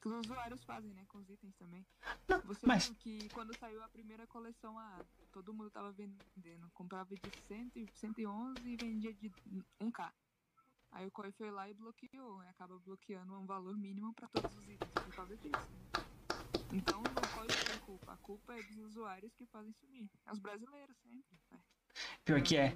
que 0.00 0.08
os 0.08 0.14
usuários 0.26 0.62
fazem, 0.64 0.92
né? 0.94 1.04
Com 1.08 1.18
os 1.18 1.28
itens 1.30 1.54
também. 1.56 1.84
Não, 2.26 2.40
Você 2.42 2.66
mas- 2.66 2.86
viu 2.86 2.96
que 2.96 3.28
quando 3.30 3.56
saiu 3.58 3.82
a 3.82 3.88
primeira 3.88 4.26
coleção 4.26 4.78
A, 4.78 5.00
todo 5.32 5.52
mundo 5.54 5.70
tava 5.70 5.92
vendendo. 5.92 6.68
Comprava 6.74 7.14
de 7.14 7.30
100, 7.46 7.70
e- 7.76 7.86
111 7.94 8.60
e 8.68 8.76
vendia 8.76 9.12
de 9.14 9.30
1k. 9.80 10.12
Aí 10.90 11.06
o 11.06 11.10
COI 11.10 11.30
foi 11.32 11.50
lá 11.50 11.68
e 11.70 11.74
bloqueou. 11.74 12.42
E 12.42 12.48
acaba 12.48 12.78
bloqueando 12.78 13.34
um 13.34 13.46
valor 13.46 13.76
mínimo 13.76 14.12
pra 14.14 14.26
todos 14.28 14.56
os 14.56 14.64
itens 14.68 14.90
por 15.04 15.14
causa 15.14 15.36
disso. 15.36 15.50
né? 15.54 16.02
Então 16.72 17.02
pode 17.34 17.54
ter 17.64 17.67
culpa. 17.88 18.12
A 18.12 18.16
culpa 18.18 18.52
é 18.54 18.62
dos 18.62 18.76
usuários 18.90 19.32
que 19.34 19.46
fazem 19.46 19.72
sumir. 19.80 20.08
É 20.26 20.32
os 20.32 20.38
brasileiros 20.38 20.96
sempre. 20.98 21.24
né? 21.50 21.58
Pior 22.24 22.42
que 22.42 22.56
é. 22.56 22.74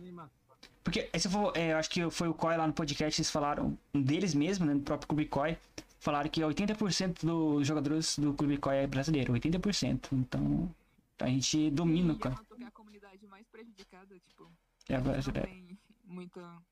Porque 0.83 1.11
se 1.19 1.29
for, 1.29 1.53
é, 1.57 1.73
eu 1.73 1.77
acho 1.77 1.91
que 1.91 2.11
foi 2.11 2.29
o 2.29 2.35
Koi 2.35 2.57
lá 2.57 2.67
no 2.67 2.73
podcast, 2.73 3.21
eles 3.21 3.31
falaram 3.31 3.79
deles 3.95 4.35
mesmo, 4.35 4.65
né? 4.65 4.75
No 4.75 4.81
próprio 4.81 5.09
Clube 5.09 5.27
Koi. 5.27 5.57
Falaram 6.01 6.29
que 6.31 6.41
80% 6.41 7.25
dos 7.25 7.67
jogadores 7.67 8.19
do 8.19 8.33
Clube 8.35 8.57
Koi 8.59 8.77
é 8.77 8.87
brasileiro. 8.87 9.35
80%. 9.35 10.09
Então 10.13 10.75
a 11.21 11.27
gente 11.29 11.71
domina 11.71 12.15
E 12.15 12.17
eu 12.25 12.31
noto 12.31 12.57
que 12.57 12.65
a 12.65 12.71
comunidade 12.71 13.27
mais 13.29 13.47
prejudicada, 13.49 14.19
tipo, 14.19 14.51
É 14.89 14.97
não 14.97 15.03
brasileiro. 15.05 15.49
tem 15.49 15.79
muita, 16.05 16.63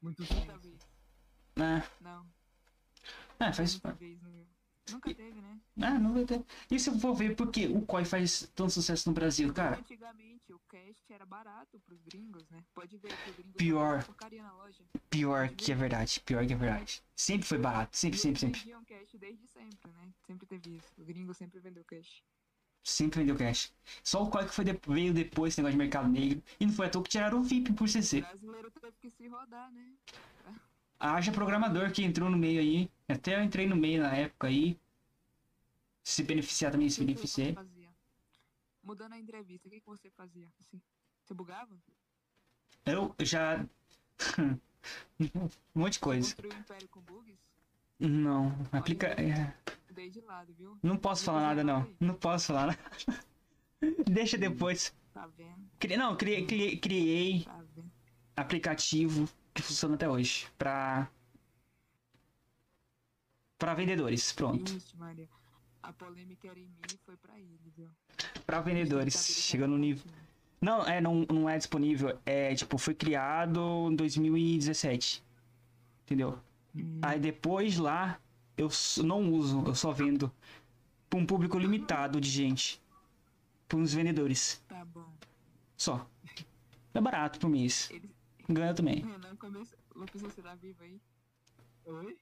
Muito 0.00 0.22
muita 0.32 0.56
vez. 0.58 0.80
É, 1.56 1.82
Não. 2.00 2.26
é, 3.40 3.52
faz. 3.52 3.72
muita 3.72 3.92
vez 3.94 4.22
no... 4.22 4.55
Nunca 4.90 5.12
teve, 5.14 5.40
né? 5.40 5.58
Ah, 5.82 5.98
não 5.98 6.14
vai 6.14 6.24
ter. 6.24 6.44
E 6.70 6.78
se 6.78 6.88
eu 6.90 6.98
for 6.98 7.12
ver 7.14 7.34
por 7.34 7.50
que 7.50 7.66
o 7.66 7.82
Koi 7.82 8.04
faz 8.04 8.48
tanto 8.54 8.70
sucesso 8.72 9.08
no 9.08 9.14
Brasil, 9.14 9.52
cara? 9.52 9.78
Antigamente 9.78 10.52
o 10.52 10.60
cast 10.68 11.12
era 11.12 11.26
barato 11.26 11.80
pros 11.80 12.00
gringos, 12.02 12.48
né? 12.50 12.64
Pode 12.74 12.96
ver 12.98 13.08
que 13.16 13.30
o 13.30 13.34
gringo 13.34 13.56
Pior. 13.58 14.06
Pior 15.10 15.48
que 15.50 15.72
é 15.72 15.74
verdade, 15.74 16.20
pior 16.20 16.46
que 16.46 16.52
é 16.52 16.56
verdade. 16.56 17.02
Sempre 17.16 17.46
foi 17.48 17.58
barato, 17.58 17.96
sempre, 17.96 18.16
E 18.18 18.20
sempre, 18.22 18.40
sempre. 18.40 18.60
vendiam 18.60 18.84
cash 18.84 19.14
desde 19.18 19.46
sempre, 19.48 19.90
né? 19.92 20.08
Sempre 20.26 20.46
teve 20.46 20.76
isso. 20.76 20.92
O 20.98 21.04
gringo 21.04 21.34
sempre 21.34 21.58
vendeu 21.60 21.84
cash. 21.84 22.22
Sempre 22.84 23.18
vendeu 23.20 23.36
cash. 23.36 23.72
Só 24.04 24.22
o 24.22 24.30
Koi 24.30 24.44
que 24.46 24.54
foi 24.54 24.64
de- 24.64 24.80
veio 24.86 25.12
depois, 25.12 25.52
esse 25.52 25.60
negócio 25.60 25.72
de 25.76 25.78
mercado 25.84 26.08
negro. 26.08 26.40
E 26.60 26.66
não 26.66 26.72
foi 26.72 26.86
à 26.86 26.90
toa 26.90 27.02
que 27.02 27.10
tiraram 27.10 27.40
o 27.40 27.42
VIP 27.42 27.72
por 27.72 27.84
O 27.84 27.88
CC. 27.88 28.20
brasileiro 28.20 28.70
teve 28.70 28.92
que 29.00 29.10
se 29.10 29.26
rodar, 29.26 29.70
né? 29.72 29.92
Haja 30.98 31.30
programador 31.32 31.90
que 31.92 32.02
entrou 32.02 32.30
no 32.30 32.36
meio 32.36 32.60
aí. 32.60 32.90
Até 33.08 33.36
eu 33.36 33.42
entrei 33.42 33.66
no 33.66 33.76
meio 33.76 34.02
na 34.02 34.14
época 34.14 34.46
aí. 34.48 34.78
Se 36.02 36.22
beneficiar 36.22 36.72
também, 36.72 36.88
se 36.88 37.04
fazia? 37.54 37.88
Mudando 38.82 39.14
a 39.14 39.18
entrevista, 39.18 39.66
o 39.66 39.70
que, 39.70 39.80
que 39.80 39.86
você 39.86 40.10
fazia? 40.10 40.48
Assim, 40.60 40.80
você 41.24 41.34
bugava? 41.34 41.76
Eu 42.84 43.14
já. 43.20 43.66
um 45.20 45.50
monte 45.74 45.94
de 45.94 45.98
coisa. 45.98 46.28
Construiu 46.28 46.58
império 46.58 46.88
com 46.88 47.00
bugs? 47.00 47.36
Não, 47.98 48.54
aplica. 48.70 49.08
é, 49.20 49.52
Dei 49.92 50.10
de 50.10 50.20
lado, 50.20 50.52
viu? 50.54 50.78
Não 50.82 50.96
posso 50.96 51.24
falar 51.24 51.40
nada, 51.40 51.64
não. 51.64 51.90
Não 51.98 52.14
posso 52.14 52.48
falar 52.48 52.66
nada. 52.66 53.24
Deixa 54.06 54.38
depois. 54.38 54.94
Tá 55.12 55.26
vendo? 55.26 55.98
Não, 55.98 56.16
criei, 56.16 56.46
criei, 56.46 56.76
criei 56.78 57.44
Tá 57.44 57.62
aplicativo 58.36 59.28
que 59.56 59.62
funciona 59.62 59.94
até 59.94 60.08
hoje. 60.08 60.46
Pra. 60.58 61.08
Pra 63.58 63.74
vendedores. 63.74 64.32
Pronto. 64.32 64.70
Ixi, 64.72 64.96
Maria. 64.96 65.28
A 65.82 65.92
polêmica 65.92 66.48
era 66.48 66.58
em 66.58 66.64
mim 66.66 66.80
e 66.92 66.98
foi 67.04 67.16
pra 67.16 67.38
ele, 67.38 67.72
viu? 67.76 67.88
Pra 68.44 68.60
vendedores. 68.60 69.14
Chegando 69.26 69.72
no 69.72 69.78
nível. 69.78 70.04
Não, 70.60 70.82
é, 70.84 71.00
não, 71.00 71.26
não 71.30 71.48
é 71.48 71.56
disponível. 71.56 72.18
É, 72.26 72.54
tipo, 72.54 72.76
foi 72.76 72.94
criado 72.94 73.88
em 73.90 73.94
2017. 73.96 75.24
Entendeu? 76.04 76.38
Hum, 76.74 76.98
Aí 77.02 77.18
depois 77.20 77.78
lá, 77.78 78.20
eu 78.56 78.68
não 79.04 79.32
uso, 79.32 79.62
eu 79.66 79.74
só 79.74 79.92
vendo 79.92 80.32
pra 81.08 81.18
um 81.18 81.26
público 81.26 81.58
limitado 81.58 82.20
de 82.20 82.28
gente. 82.28 82.82
Pra 83.68 83.78
uns 83.78 83.94
vendedores. 83.94 84.62
tá 84.68 84.84
bom. 84.84 85.12
Só. 85.76 86.06
É 86.94 87.00
barato 87.00 87.38
por 87.38 87.48
mês. 87.50 87.90
Eles, 87.90 88.10
ganha 88.48 88.74
também. 88.74 88.96
Renan 89.04 89.36
começa. 89.36 89.76
Lucas, 89.94 90.20
você 90.22 90.42
tá 90.42 90.54
vivo 90.54 90.82
aí? 90.82 91.00
Oi? 91.84 92.16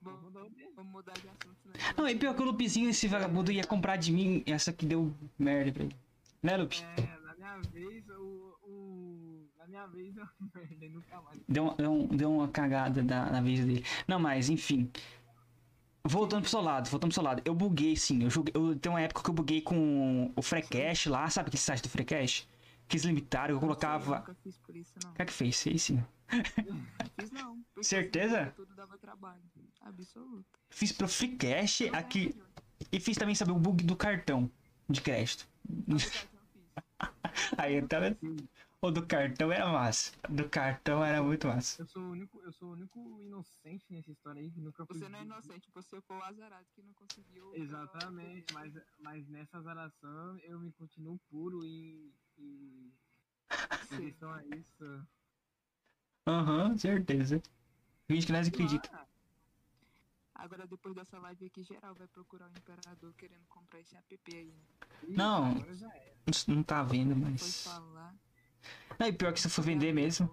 Vamos, 0.00 0.20
Vamos 0.20 0.32
dar 0.34 0.42
o 0.44 0.50
quê? 0.50 0.70
vamos 0.76 0.92
mudar 0.92 1.12
de 1.14 1.28
assunto, 1.28 1.58
né? 1.66 1.72
Não, 1.96 2.08
e 2.08 2.14
pior 2.16 2.34
que 2.34 2.42
o 2.42 2.44
Lupezinho, 2.44 2.88
esse 2.88 3.08
vagabundo 3.08 3.50
ia 3.50 3.64
comprar 3.64 3.96
de 3.96 4.12
mim, 4.12 4.44
essa 4.46 4.72
que 4.72 4.86
deu 4.86 5.12
merda 5.38 5.72
pra 5.72 5.82
ele. 5.84 5.96
Né, 6.40 6.56
Lupe? 6.56 6.80
É, 6.82 7.18
na 7.26 7.34
minha 7.34 7.58
vez, 7.72 8.08
o. 8.10 8.56
o 8.62 9.48
na 9.58 9.66
minha 9.66 9.86
vez, 9.88 10.16
eu 10.16 10.24
merda, 10.54 10.88
nunca 10.88 11.20
mais. 11.22 11.40
Deu, 11.48 11.64
uma- 11.64 11.74
deu, 11.74 11.90
um- 11.92 12.06
deu 12.06 12.32
uma 12.32 12.46
cagada 12.48 13.02
da, 13.02 13.26
na 13.30 13.40
vez 13.40 13.64
dele. 13.64 13.84
Não, 14.06 14.20
mas 14.20 14.48
enfim. 14.48 14.88
Voltando 16.04 16.42
pro 16.42 16.50
seu 16.50 16.60
lado, 16.60 16.88
voltando 16.88 17.10
pro 17.10 17.14
seu 17.14 17.22
lado. 17.24 17.42
Eu 17.44 17.54
buguei 17.54 17.96
sim. 17.96 18.22
Eu, 18.22 18.30
joguei, 18.30 18.52
eu 18.54 18.76
tem 18.78 18.90
uma 18.90 19.00
época 19.00 19.22
que 19.22 19.28
eu 19.30 19.34
buguei 19.34 19.60
com 19.60 20.32
o 20.36 20.40
Freecast 20.42 21.08
lá, 21.08 21.28
sabe 21.28 21.48
aquele 21.48 21.60
site 21.60 21.82
do 21.82 21.88
Freecast? 21.88 22.48
Que 22.88 22.96
eles 22.96 23.04
limitaram, 23.04 23.50
eu 23.52 23.56
Eu 23.56 23.60
colocava. 23.60 24.18
nunca 24.20 24.34
fiz 24.36 24.56
por 24.58 24.74
isso, 24.74 24.94
não. 25.04 25.10
O 25.10 25.14
que 25.14 25.22
é 25.22 25.24
que 25.26 25.32
fez? 25.32 25.62
Fez 25.62 25.82
sim. 25.82 26.02
Fiz 27.20 27.30
não. 27.30 27.62
porque 27.74 27.86
Certeza? 27.86 28.40
assim, 28.42 28.50
Tudo 28.52 28.74
dava 28.74 28.96
trabalho. 28.98 29.42
Absoluto. 29.82 30.46
Fiz 30.70 30.92
pro 30.92 31.06
Freecast 31.08 31.88
aqui. 31.94 32.34
E 32.90 32.98
fiz 33.00 33.16
também, 33.16 33.34
sabe, 33.34 33.52
o 33.52 33.58
bug 33.58 33.84
do 33.84 33.94
cartão 33.96 34.50
de 34.88 35.00
crédito. 35.00 35.46
Eu. 35.86 35.96
Aí, 37.58 37.80
tá 37.86 38.00
vendo? 38.00 38.18
O 38.80 38.90
do 38.90 39.04
cartão 39.04 39.50
era 39.50 39.66
massa. 39.70 40.12
Do 40.28 40.48
cartão 40.48 41.04
era 41.04 41.20
muito 41.22 41.48
massa. 41.48 41.82
Eu 41.82 41.86
sou 41.86 42.02
o 42.02 42.10
único, 42.10 42.40
eu 42.42 42.52
sou 42.52 42.68
o 42.68 42.72
único 42.72 43.20
inocente 43.20 43.84
nessa 43.90 44.10
história 44.12 44.40
aí 44.40 44.50
que 44.50 44.60
nunca 44.60 44.86
fui. 44.86 44.98
Você 44.98 45.08
não 45.08 45.18
é 45.18 45.22
inocente, 45.22 45.68
você 45.74 46.00
foi 46.02 46.16
o 46.16 46.22
azarado 46.22 46.64
que 46.74 46.82
não 46.82 46.94
conseguiu. 46.94 47.52
Exatamente, 47.56 48.54
mas, 48.54 48.72
mas 49.00 49.26
nessa 49.28 49.58
azaração 49.58 50.38
eu 50.44 50.60
me 50.60 50.70
continuo 50.72 51.18
puro 51.28 51.64
e. 51.64 52.12
e... 52.38 52.92
Em 53.92 54.14
a 54.30 54.56
isso. 54.56 55.06
Aham, 56.26 56.76
certeza. 56.76 57.42
Finge 58.06 58.26
que 58.26 58.32
nós 58.32 58.48
acredita. 58.48 58.90
Agora, 60.34 60.66
depois 60.66 60.94
dessa 60.94 61.18
live 61.18 61.46
aqui, 61.46 61.62
geral 61.62 61.94
vai 61.94 62.06
procurar 62.06 62.46
o 62.46 62.56
Imperador 62.56 63.12
querendo 63.14 63.44
comprar 63.48 63.80
esse 63.80 63.96
app 63.96 64.20
aí, 64.28 64.52
né? 64.52 64.62
ih, 65.08 65.16
Não. 65.16 65.54
Não- 66.46 66.62
tá 66.62 66.82
vendo, 66.82 67.16
mas. 67.16 67.64
Não, 68.98 69.06
e 69.06 69.12
pior 69.12 69.32
que 69.32 69.40
se 69.40 69.48
for 69.48 69.62
vender 69.62 69.92
mesmo, 69.92 70.30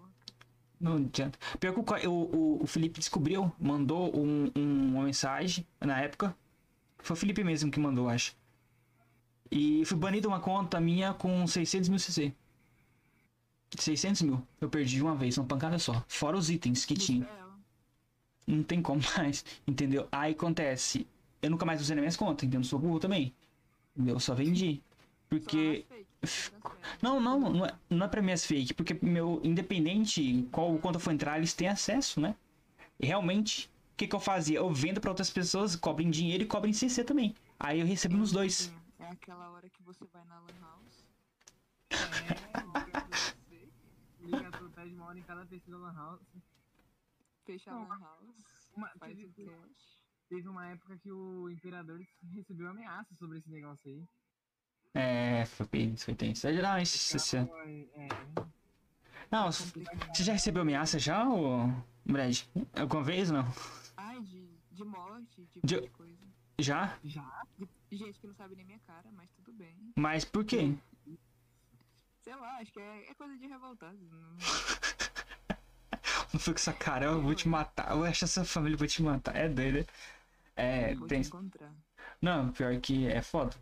não 0.80 0.98
adianta. 0.98 1.40
Pior 1.60 1.74
que 1.74 2.08
o, 2.08 2.12
o, 2.12 2.64
o 2.64 2.68
Felipe 2.68 3.00
descobriu, 3.00 3.52
mandou 3.60 4.16
um, 4.16 4.52
um- 4.56 4.96
uma 4.96 5.04
mensagem 5.06 5.66
na 5.80 6.00
época. 6.02 6.36
Foi 7.00 7.16
o 7.16 7.20
Felipe 7.20 7.44
mesmo 7.44 7.72
que 7.72 7.80
mandou, 7.80 8.10
acho. 8.10 8.36
E 9.52 9.86
fui 9.86 9.98
banido 9.98 10.28
uma 10.28 10.40
conta 10.40 10.80
minha 10.80 11.14
com 11.14 11.46
600 11.46 11.90
mil 11.90 12.00
CC. 12.00 12.34
600 13.78 14.22
mil. 14.24 14.42
Eu 14.60 14.70
perdi 14.70 15.02
uma 15.02 15.16
vez, 15.16 15.38
uma 15.38 15.46
pancada 15.46 15.78
só. 15.78 16.04
Fora 16.08 16.38
os 16.38 16.50
itens 16.50 16.86
que 16.86 16.96
tinha. 16.96 17.26
Ela. 17.26 17.60
Não 18.48 18.64
tem 18.64 18.82
como 18.82 19.02
mais, 19.18 19.46
entendeu? 19.68 20.08
Aí 20.12 20.34
acontece. 20.34 21.08
Eu 21.42 21.50
nunca 21.50 21.66
mais 21.66 21.82
usei 21.82 21.96
nas 21.96 22.02
minhas 22.02 22.18
contas, 22.18 22.44
entendeu? 22.44 22.62
Eu 22.62 22.66
sou 22.66 22.80
burro 22.80 23.00
também. 23.00 23.34
Eu 24.06 24.20
só 24.20 24.34
vendi. 24.34 24.82
Porque. 25.30 25.86
Não, 27.02 27.20
não, 27.20 27.40
não 27.40 27.66
é, 27.66 27.74
não 27.90 28.06
é 28.06 28.10
pra 28.10 28.22
minhas 28.22 28.44
fake, 28.46 28.74
porque 28.74 28.98
meu, 29.00 29.40
independente 29.44 30.48
qual 30.52 30.76
conta 30.80 30.98
for 30.98 31.12
entrar, 31.12 31.38
eles 31.38 31.54
têm 31.54 31.68
acesso, 31.68 32.20
né? 32.20 32.36
E 33.00 33.06
realmente, 33.06 33.70
o 33.94 33.98
que, 33.98 34.08
que 34.08 34.16
eu 34.16 34.20
fazia? 34.20 34.58
Eu 34.58 34.74
vendo 34.74 35.00
pra 35.00 35.12
outras 35.12 35.30
pessoas, 35.30 35.76
cobrem 35.76 36.10
dinheiro 36.10 36.44
e 36.44 36.48
cobrem 36.48 36.74
CC 36.74 37.04
também. 37.04 37.36
Aí 37.60 37.80
eu 37.80 37.86
recebo 37.86 38.18
nos 38.18 38.32
dois. 38.32 38.74
É 39.06 39.10
aquela 39.12 39.50
hora 39.52 39.70
que 39.70 39.84
você 39.84 40.04
vai 40.06 40.24
na 40.26 40.40
Lan 40.40 40.60
House. 40.62 41.06
É, 41.96 42.64
você, 43.48 43.70
liga 44.20 44.52
total 44.52 44.88
de 44.88 44.96
uma 44.96 45.06
hora 45.06 45.20
em 45.20 45.24
cada 45.24 45.46
da 45.46 45.78
Lan 45.78 45.94
House. 45.94 46.22
fecha 47.46 47.72
a 47.72 47.76
Lan 47.78 48.00
House, 48.00 48.72
Uma, 48.76 48.90
faz 48.98 49.16
teve, 49.16 49.28
o 49.28 49.32
cash. 49.34 50.02
teve 50.28 50.50
uma 50.50 50.68
época 50.68 50.98
que 50.98 51.12
o 51.12 51.50
Imperador 51.50 52.02
recebeu 52.34 52.68
ameaça 52.70 53.14
sobre 53.16 53.38
esse 53.38 53.50
negócio 53.50 53.88
aí. 53.90 54.04
É, 54.96 55.46
foi 55.46 55.68
bem, 55.68 55.96
foi 55.96 56.16
tenso. 56.16 56.48
Não, 56.62 56.82
Os 56.82 56.90
isso, 56.94 57.18
isso- 57.18 57.46
falaram, 57.48 57.70
é, 57.70 58.08
não, 59.32 59.52
você 59.52 60.24
já 60.24 60.34
recebeu 60.34 60.64
ameaça 60.64 60.98
já, 60.98 61.30
ô 61.30 61.68
Brad? 62.06 62.42
Alguma 62.80 63.04
vez 63.04 63.30
não? 63.30 63.46
Ai, 63.96 64.20
de, 64.22 64.50
de 64.72 64.84
morte, 64.84 65.46
de, 65.46 65.62
De- 65.64 65.82
de 65.82 65.90
coisa. 65.92 66.26
Já? 66.60 66.98
já? 67.04 67.44
De 67.58 67.66
gente 67.92 68.20
que 68.20 68.28
não 68.28 68.34
sabe 68.34 68.56
nem 68.56 68.66
minha 68.66 68.80
cara, 68.80 69.12
mas 69.12 69.30
tudo 69.32 69.54
bem. 69.54 69.94
Mas 69.96 70.26
por 70.26 70.44
quê? 70.46 70.76
Sei 72.22 72.36
lá, 72.36 72.58
acho 72.58 72.72
que 72.72 72.80
é, 72.80 73.10
é 73.10 73.14
coisa 73.14 73.38
de 73.38 73.46
revoltado. 73.46 73.98
Não... 74.10 74.38
Não 76.34 76.40
foi 76.40 76.54
com 76.54 76.60
essa 76.60 76.74
cara, 76.74 77.06
eu 77.06 77.22
vou 77.22 77.34
te 77.34 77.48
matar. 77.48 77.92
Eu 77.92 78.04
acho 78.04 78.26
essa 78.26 78.44
família, 78.44 78.78
vou 78.78 78.88
te 78.88 79.02
matar. 79.02 79.36
É 79.36 79.48
doido, 79.48 79.80
né? 79.80 79.86
É, 80.56 80.96
vou 80.96 81.08
tem. 81.08 81.22
te 81.22 81.28
encontrar. 81.28 81.74
Não, 82.22 82.52
pior 82.52 82.80
que 82.82 83.08
é 83.08 83.22
foda. 83.22 83.56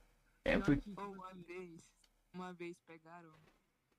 É 0.45 0.53
Pior 0.53 0.65
porque. 0.65 0.89
tipo 0.89 1.01
uma 1.01 1.33
vez, 1.33 1.81
uma 2.33 2.53
vez 2.53 2.79
pegaram, 2.81 3.33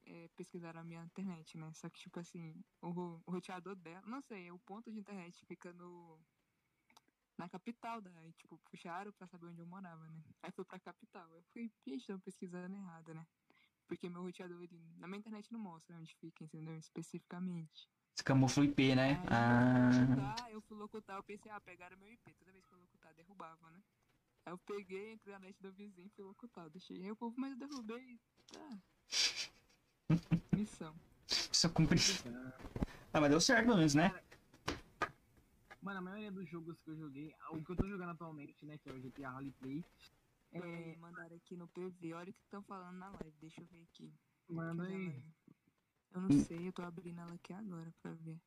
é, 0.04 0.28
pesquisaram 0.36 0.80
a 0.80 0.84
minha 0.84 1.04
internet, 1.04 1.56
né? 1.56 1.70
Só 1.74 1.88
que, 1.88 2.00
tipo 2.00 2.20
assim, 2.20 2.54
o, 2.82 3.20
o 3.26 3.30
roteador 3.30 3.74
dela, 3.76 4.02
não 4.06 4.20
sei, 4.22 4.50
o 4.50 4.58
ponto 4.58 4.90
de 4.90 4.98
internet 4.98 5.44
fica 5.46 5.72
no. 5.72 6.18
Na 7.36 7.48
capital 7.48 8.00
daí, 8.00 8.32
tipo, 8.34 8.58
puxaram 8.70 9.12
pra 9.12 9.26
saber 9.26 9.46
onde 9.46 9.60
eu 9.60 9.66
morava, 9.66 10.08
né? 10.08 10.22
Aí 10.42 10.52
foi 10.52 10.64
pra 10.64 10.78
capital. 10.78 11.28
Eu 11.34 11.42
fui, 11.52 11.70
gente, 11.84 12.16
pesquisando 12.18 12.74
errado, 12.74 13.12
né? 13.12 13.26
Porque 13.88 14.08
meu 14.08 14.22
roteador, 14.22 14.62
ele, 14.62 14.80
na 14.96 15.06
minha 15.06 15.18
internet 15.18 15.52
não 15.52 15.58
mostra 15.60 15.96
onde 15.96 16.14
fica, 16.16 16.44
entendeu? 16.44 16.76
Especificamente. 16.78 17.88
Esse 18.16 18.22
camufla 18.24 18.62
o 18.62 18.66
IP, 18.66 18.94
né? 18.94 19.20
Aí 19.22 19.28
Ah. 19.30 19.90
eu 19.90 19.92
fui 19.92 20.06
locutar, 20.06 20.50
eu 20.52 20.60
fui 20.62 20.76
locutar, 20.76 21.16
eu 21.16 21.22
pensei, 21.24 21.50
ah, 21.50 21.60
pegaram 21.60 21.96
meu 21.98 22.10
IP. 22.12 22.32
Toda 22.34 22.52
vez 22.52 22.64
que 22.64 22.72
eu 22.72 22.78
locutar, 22.78 23.12
derrubava, 23.14 23.70
né? 23.70 23.82
Aí 24.46 24.52
eu 24.52 24.58
peguei, 24.58 25.12
entrei 25.14 25.32
na 25.34 25.40
net 25.40 25.60
do 25.60 25.72
vizinho 25.72 26.06
e 26.06 26.10
fui 26.10 26.24
locutar. 26.24 26.70
Deixei 26.70 27.02
aí 27.02 27.10
o 27.10 27.16
povo, 27.16 27.34
mas 27.36 27.50
eu 27.52 27.58
derrubei. 27.58 28.20
Tá. 28.52 28.78
Missão. 30.52 30.94
Só 31.26 31.68
cumprir. 31.68 32.00
Ah, 33.12 33.20
mas 33.20 33.30
deu 33.30 33.40
certo 33.40 33.64
pelo 33.66 33.76
menos, 33.78 33.94
né? 33.94 34.14
Mano, 35.84 35.98
a 35.98 36.02
maioria 36.02 36.32
dos 36.32 36.48
jogos 36.48 36.80
que 36.80 36.90
eu 36.90 36.96
joguei, 36.96 37.34
o 37.50 37.62
que 37.62 37.72
eu 37.72 37.76
tô 37.76 37.86
jogando 37.86 38.10
atualmente, 38.12 38.64
né, 38.64 38.78
que 38.78 38.88
é 38.88 38.92
o 38.92 39.00
GTA 39.00 39.30
Roleplay, 39.30 39.84
É, 40.52 40.58
é, 40.58 40.96
mandaram 40.96 41.36
aqui 41.36 41.56
no 41.56 41.68
PV. 41.68 42.14
Olha 42.14 42.30
o 42.30 42.32
que 42.32 42.40
estão 42.42 42.62
falando 42.62 42.96
na 42.96 43.10
live. 43.10 43.36
Deixa 43.38 43.60
eu 43.60 43.66
ver 43.66 43.82
aqui. 43.82 44.10
manda 44.48 44.84
aí. 44.86 45.22
Eu 46.12 46.20
não 46.22 46.30
sei, 46.30 46.68
eu 46.68 46.72
tô 46.72 46.80
abrindo 46.82 47.20
ela 47.20 47.34
aqui 47.34 47.52
agora 47.52 47.92
pra 48.00 48.12
ver. 48.12 48.40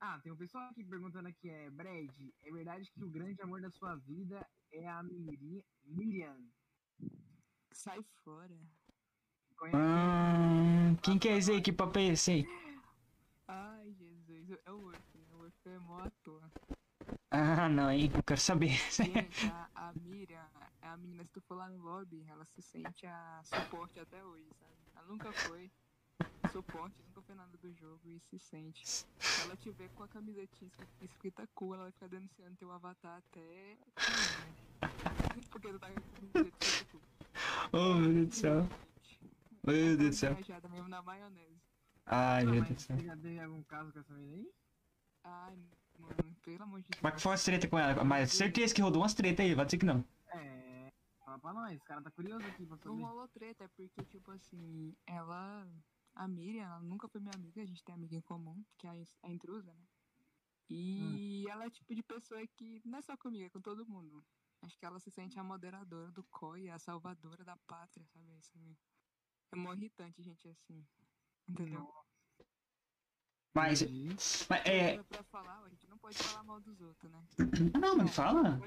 Ah, 0.00 0.18
tem 0.20 0.32
um 0.32 0.36
pessoal 0.36 0.68
aqui 0.70 0.82
perguntando 0.84 1.28
aqui, 1.28 1.48
é, 1.48 1.70
Brad, 1.70 2.10
é 2.42 2.50
verdade 2.50 2.90
que 2.90 3.04
o 3.04 3.08
grande 3.08 3.40
amor 3.40 3.60
da 3.60 3.70
sua 3.70 3.94
vida 3.94 4.44
é 4.72 4.88
a 4.88 5.00
Miri- 5.02 5.64
Miriam? 5.84 6.36
Sai 7.72 8.02
fora. 8.24 8.58
Conhece? 9.56 9.76
Hum, 9.76 10.96
quem 11.02 11.18
quer 11.20 11.38
esse 11.38 11.52
aí? 11.52 11.62
Que 11.62 11.72
papo 11.72 11.98
é 12.00 12.06
esse 12.08 12.30
aí? 12.32 12.44
Ai, 13.46 13.92
Jesus. 13.92 14.58
É 14.64 14.72
o 14.72 14.80
Wolf, 14.80 15.13
Wolf 15.64 15.66
é 15.66 15.78
mó 15.78 15.98
à 16.00 16.10
toa. 16.22 16.50
Ah, 17.30 17.68
não, 17.68 17.90
hein? 17.90 18.10
Eu 18.14 18.22
quero 18.22 18.40
saber. 18.40 18.68
Gente, 18.90 19.46
a, 19.46 19.68
a 19.74 19.92
Miriam, 19.94 20.46
a 20.82 20.96
menina, 20.96 21.24
se 21.24 21.30
tu 21.32 21.40
for 21.42 21.54
lá 21.56 21.68
no 21.68 21.82
lobby, 21.82 22.24
ela 22.28 22.44
se 22.46 22.62
sente 22.62 23.06
a 23.06 23.40
suporte 23.44 23.98
até 23.98 24.22
hoje, 24.24 24.48
sabe? 24.60 24.74
Ela 24.96 25.06
nunca 25.06 25.32
foi 25.32 25.70
suporte, 26.52 26.94
nunca 27.08 27.22
foi 27.22 27.34
nada 27.34 27.56
do 27.58 27.72
jogo 27.72 28.00
e 28.08 28.20
se 28.20 28.38
sente. 28.38 28.86
Se 28.86 29.06
ela 29.42 29.56
tiver 29.56 29.88
com 29.90 30.02
a 30.02 30.08
camisetinha 30.08 30.70
escrita- 31.02 31.46
cool, 31.54 31.74
ela 31.74 31.84
vai 31.84 31.92
ficar 31.92 32.08
denunciando 32.08 32.56
teu 32.56 32.70
avatar 32.70 33.18
até. 33.18 33.76
Porque 35.50 35.68
tu 35.68 35.78
tá 35.78 35.90
com 35.90 35.98
a 35.98 36.02
camiseta 36.02 36.48
escrita 36.60 36.90
cool. 36.92 37.02
oh, 37.72 37.94
meu 37.94 38.12
Deus 38.12 38.28
do 38.28 38.34
céu. 38.34 38.68
Meu 39.66 39.74
Deus 39.74 39.98
do 39.98 40.12
céu. 40.12 40.34
Viajada 40.34 40.68
mesmo 40.68 40.88
na 40.88 41.02
maionese. 41.02 41.60
Ai, 42.06 42.44
meu 42.44 42.62
Deus 42.62 42.68
do 42.68 42.80
céu. 42.80 42.98
já 42.98 43.16
teve 43.16 43.40
algum 43.40 43.62
caso 43.64 43.92
com 43.92 43.98
essa 43.98 44.12
menina 44.12 44.36
aí? 44.36 44.50
Ai, 45.24 45.56
mano, 45.98 46.36
pelo 46.42 46.62
amor 46.62 46.82
de 46.82 46.88
Deus. 46.90 47.00
Mas 47.02 47.14
que 47.14 47.20
foi 47.20 47.32
umas 47.32 47.44
treta 47.44 47.68
com 47.68 47.78
ela? 47.78 48.04
Mas 48.04 48.32
certeza 48.32 48.74
que 48.74 48.82
rodou 48.82 49.02
umas 49.02 49.14
treta 49.14 49.42
aí, 49.42 49.54
vai 49.54 49.64
dizer 49.64 49.78
que 49.78 49.86
não. 49.86 50.04
É, 50.28 50.92
fala 51.24 51.38
pra 51.38 51.52
nós, 51.52 51.80
o 51.80 51.84
cara 51.84 52.02
tá 52.02 52.10
curioso 52.10 52.46
aqui 52.46 52.66
pra 52.66 52.76
Não 52.76 52.82
saber. 52.82 53.02
rolou 53.02 53.28
treta, 53.28 53.64
é 53.64 53.68
porque, 53.68 54.04
tipo 54.04 54.30
assim, 54.30 54.94
ela. 55.06 55.66
A 56.14 56.28
Miriam, 56.28 56.62
ela 56.64 56.80
nunca 56.80 57.08
foi 57.08 57.20
minha 57.20 57.34
amiga, 57.34 57.60
a 57.60 57.66
gente 57.66 57.82
tem 57.82 57.92
amiga 57.92 58.14
em 58.14 58.20
comum, 58.20 58.64
que 58.78 58.86
é 58.86 59.04
a, 59.22 59.30
intrusa, 59.30 59.74
né? 59.74 59.82
E 60.70 61.44
ela 61.48 61.66
é 61.66 61.70
tipo 61.70 61.92
de 61.92 62.02
pessoa 62.04 62.46
que 62.46 62.80
não 62.84 62.98
é 62.98 63.02
só 63.02 63.16
comigo, 63.16 63.44
é 63.44 63.50
com 63.50 63.60
todo 63.60 63.84
mundo. 63.84 64.24
Acho 64.62 64.78
que 64.78 64.86
ela 64.86 65.00
se 65.00 65.10
sente 65.10 65.38
a 65.38 65.42
moderadora 65.42 66.12
do 66.12 66.22
COI, 66.24 66.70
a 66.70 66.78
salvadora 66.78 67.44
da 67.44 67.56
pátria, 67.56 68.06
sabe? 68.06 68.38
Isso 68.38 68.56
é- 68.56 68.76
é 69.52 69.56
mó 69.56 69.74
irritante, 69.74 70.22
gente, 70.22 70.48
assim. 70.48 70.86
Entendeu? 71.48 71.92
Mas, 73.54 73.82
Entendi. 73.82 74.16
mas 74.50 74.66
é. 74.66 74.98
Pra 75.04 75.22
falar, 75.24 75.62
a 75.64 75.68
gente 75.68 75.88
não 75.88 75.96
pode 75.98 76.18
falar 76.18 76.42
mal 76.42 76.60
dos 76.60 76.80
outros, 76.80 77.10
né? 77.10 77.22
Não, 77.80 77.96
mas 77.96 78.14
fala. 78.14 78.60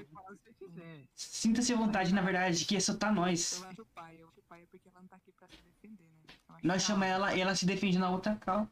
Sinta-se 1.14 1.72
à 1.72 1.76
vontade, 1.76 2.14
na 2.14 2.22
verdade, 2.22 2.64
que 2.64 2.74
essa 2.76 2.96
tá 2.96 3.12
nós. 3.12 3.60
Eu 3.60 3.68
acho 3.68 3.84
pai, 3.94 4.16
eu 4.20 4.28
acho 4.28 4.40
pai 4.48 4.66
porque 4.70 4.88
ela 4.88 5.00
não 5.02 5.08
tá 5.08 5.16
aqui 5.16 5.30
pra 5.32 5.46
se 5.48 5.56
defender, 5.62 6.04
né? 6.04 6.58
Nós 6.62 6.82
chamamos 6.82 7.06
ela- 7.08 7.28
ela 7.30 7.36
e 7.36 7.40
ela 7.40 7.54
se 7.54 7.66
defende 7.66 7.98
na 7.98 8.10
outra 8.10 8.34
cal. 8.36 8.66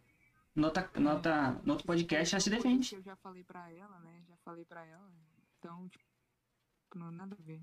Nota, 0.54 0.90
nota, 0.98 1.52
no 1.64 1.72
outro 1.72 1.86
podcast 1.86 2.34
ela 2.34 2.40
se 2.40 2.48
defende. 2.48 2.94
Eu 2.94 3.02
já 3.02 3.14
falei 3.16 3.44
pra 3.44 3.70
ela, 3.72 3.98
né? 4.00 4.22
Já 4.26 4.36
falei 4.38 4.64
pra 4.64 4.84
ela. 4.86 5.12
Então, 5.58 5.86
tipo, 5.88 6.04
não 6.94 7.10
nada 7.10 7.36
a 7.38 7.42
ver. 7.42 7.60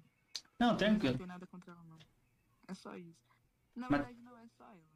Não, 0.60 0.70
Não 0.70 0.78
tranquilo. 0.78 1.18
tem 1.18 1.26
nada 1.26 1.48
contra 1.48 1.72
ela, 1.72 1.84
não. 1.86 1.98
É 2.68 2.74
só 2.76 2.96
isso. 2.96 3.18
Na 3.76 3.90
Mas- 3.90 4.02
verdade, 4.02 4.22
não 4.22 4.38
é 4.38 4.48
só 4.50 4.66
ela, 4.66 4.93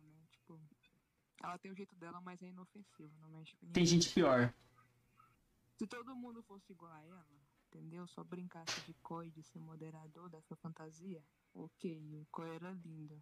ela 1.41 1.57
tem 1.57 1.71
o 1.71 1.75
jeito 1.75 1.95
dela, 1.95 2.19
mas 2.21 2.41
é 2.41 2.47
inofensiva, 2.47 3.11
não 3.21 3.29
mexe 3.29 3.55
com 3.57 3.67
Tem 3.67 3.83
ninguém. 3.83 3.85
gente 3.85 4.13
pior. 4.13 4.53
Se 5.77 5.85
todo 5.85 6.15
mundo 6.15 6.41
fosse 6.43 6.71
igual 6.71 6.91
a 6.91 7.01
ela, 7.03 7.25
entendeu? 7.67 8.07
Só 8.07 8.23
brincasse 8.23 8.81
de 8.81 8.93
coi, 9.03 9.29
de 9.29 9.43
ser 9.43 9.59
moderador 9.59 10.29
dessa 10.29 10.55
fantasia, 10.55 11.21
ok, 11.53 12.19
o 12.21 12.25
coi 12.31 12.49
era 12.55 12.71
lindo. 12.71 13.21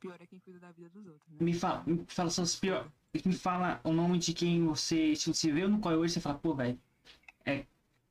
Pior 0.00 0.20
é 0.20 0.26
quem 0.26 0.38
cuida 0.40 0.58
da 0.58 0.72
vida 0.72 0.90
dos 0.90 1.06
outros, 1.06 1.30
né? 1.30 1.38
Me 1.40 1.54
fala, 1.54 1.82
me 1.86 2.04
fala 2.08 2.30
seus 2.30 2.56
pior. 2.56 2.90
Me 3.24 3.32
fala 3.32 3.80
o 3.84 3.92
nome 3.92 4.18
de 4.18 4.34
quem 4.34 4.64
você. 4.64 5.14
Se 5.16 5.32
você 5.32 5.50
vê 5.52 5.66
no 5.66 5.78
qual 5.80 5.94
hoje, 5.94 6.14
você 6.14 6.20
fala, 6.20 6.38
pô, 6.38 6.54
velho. 6.54 6.78
É. 7.44 7.64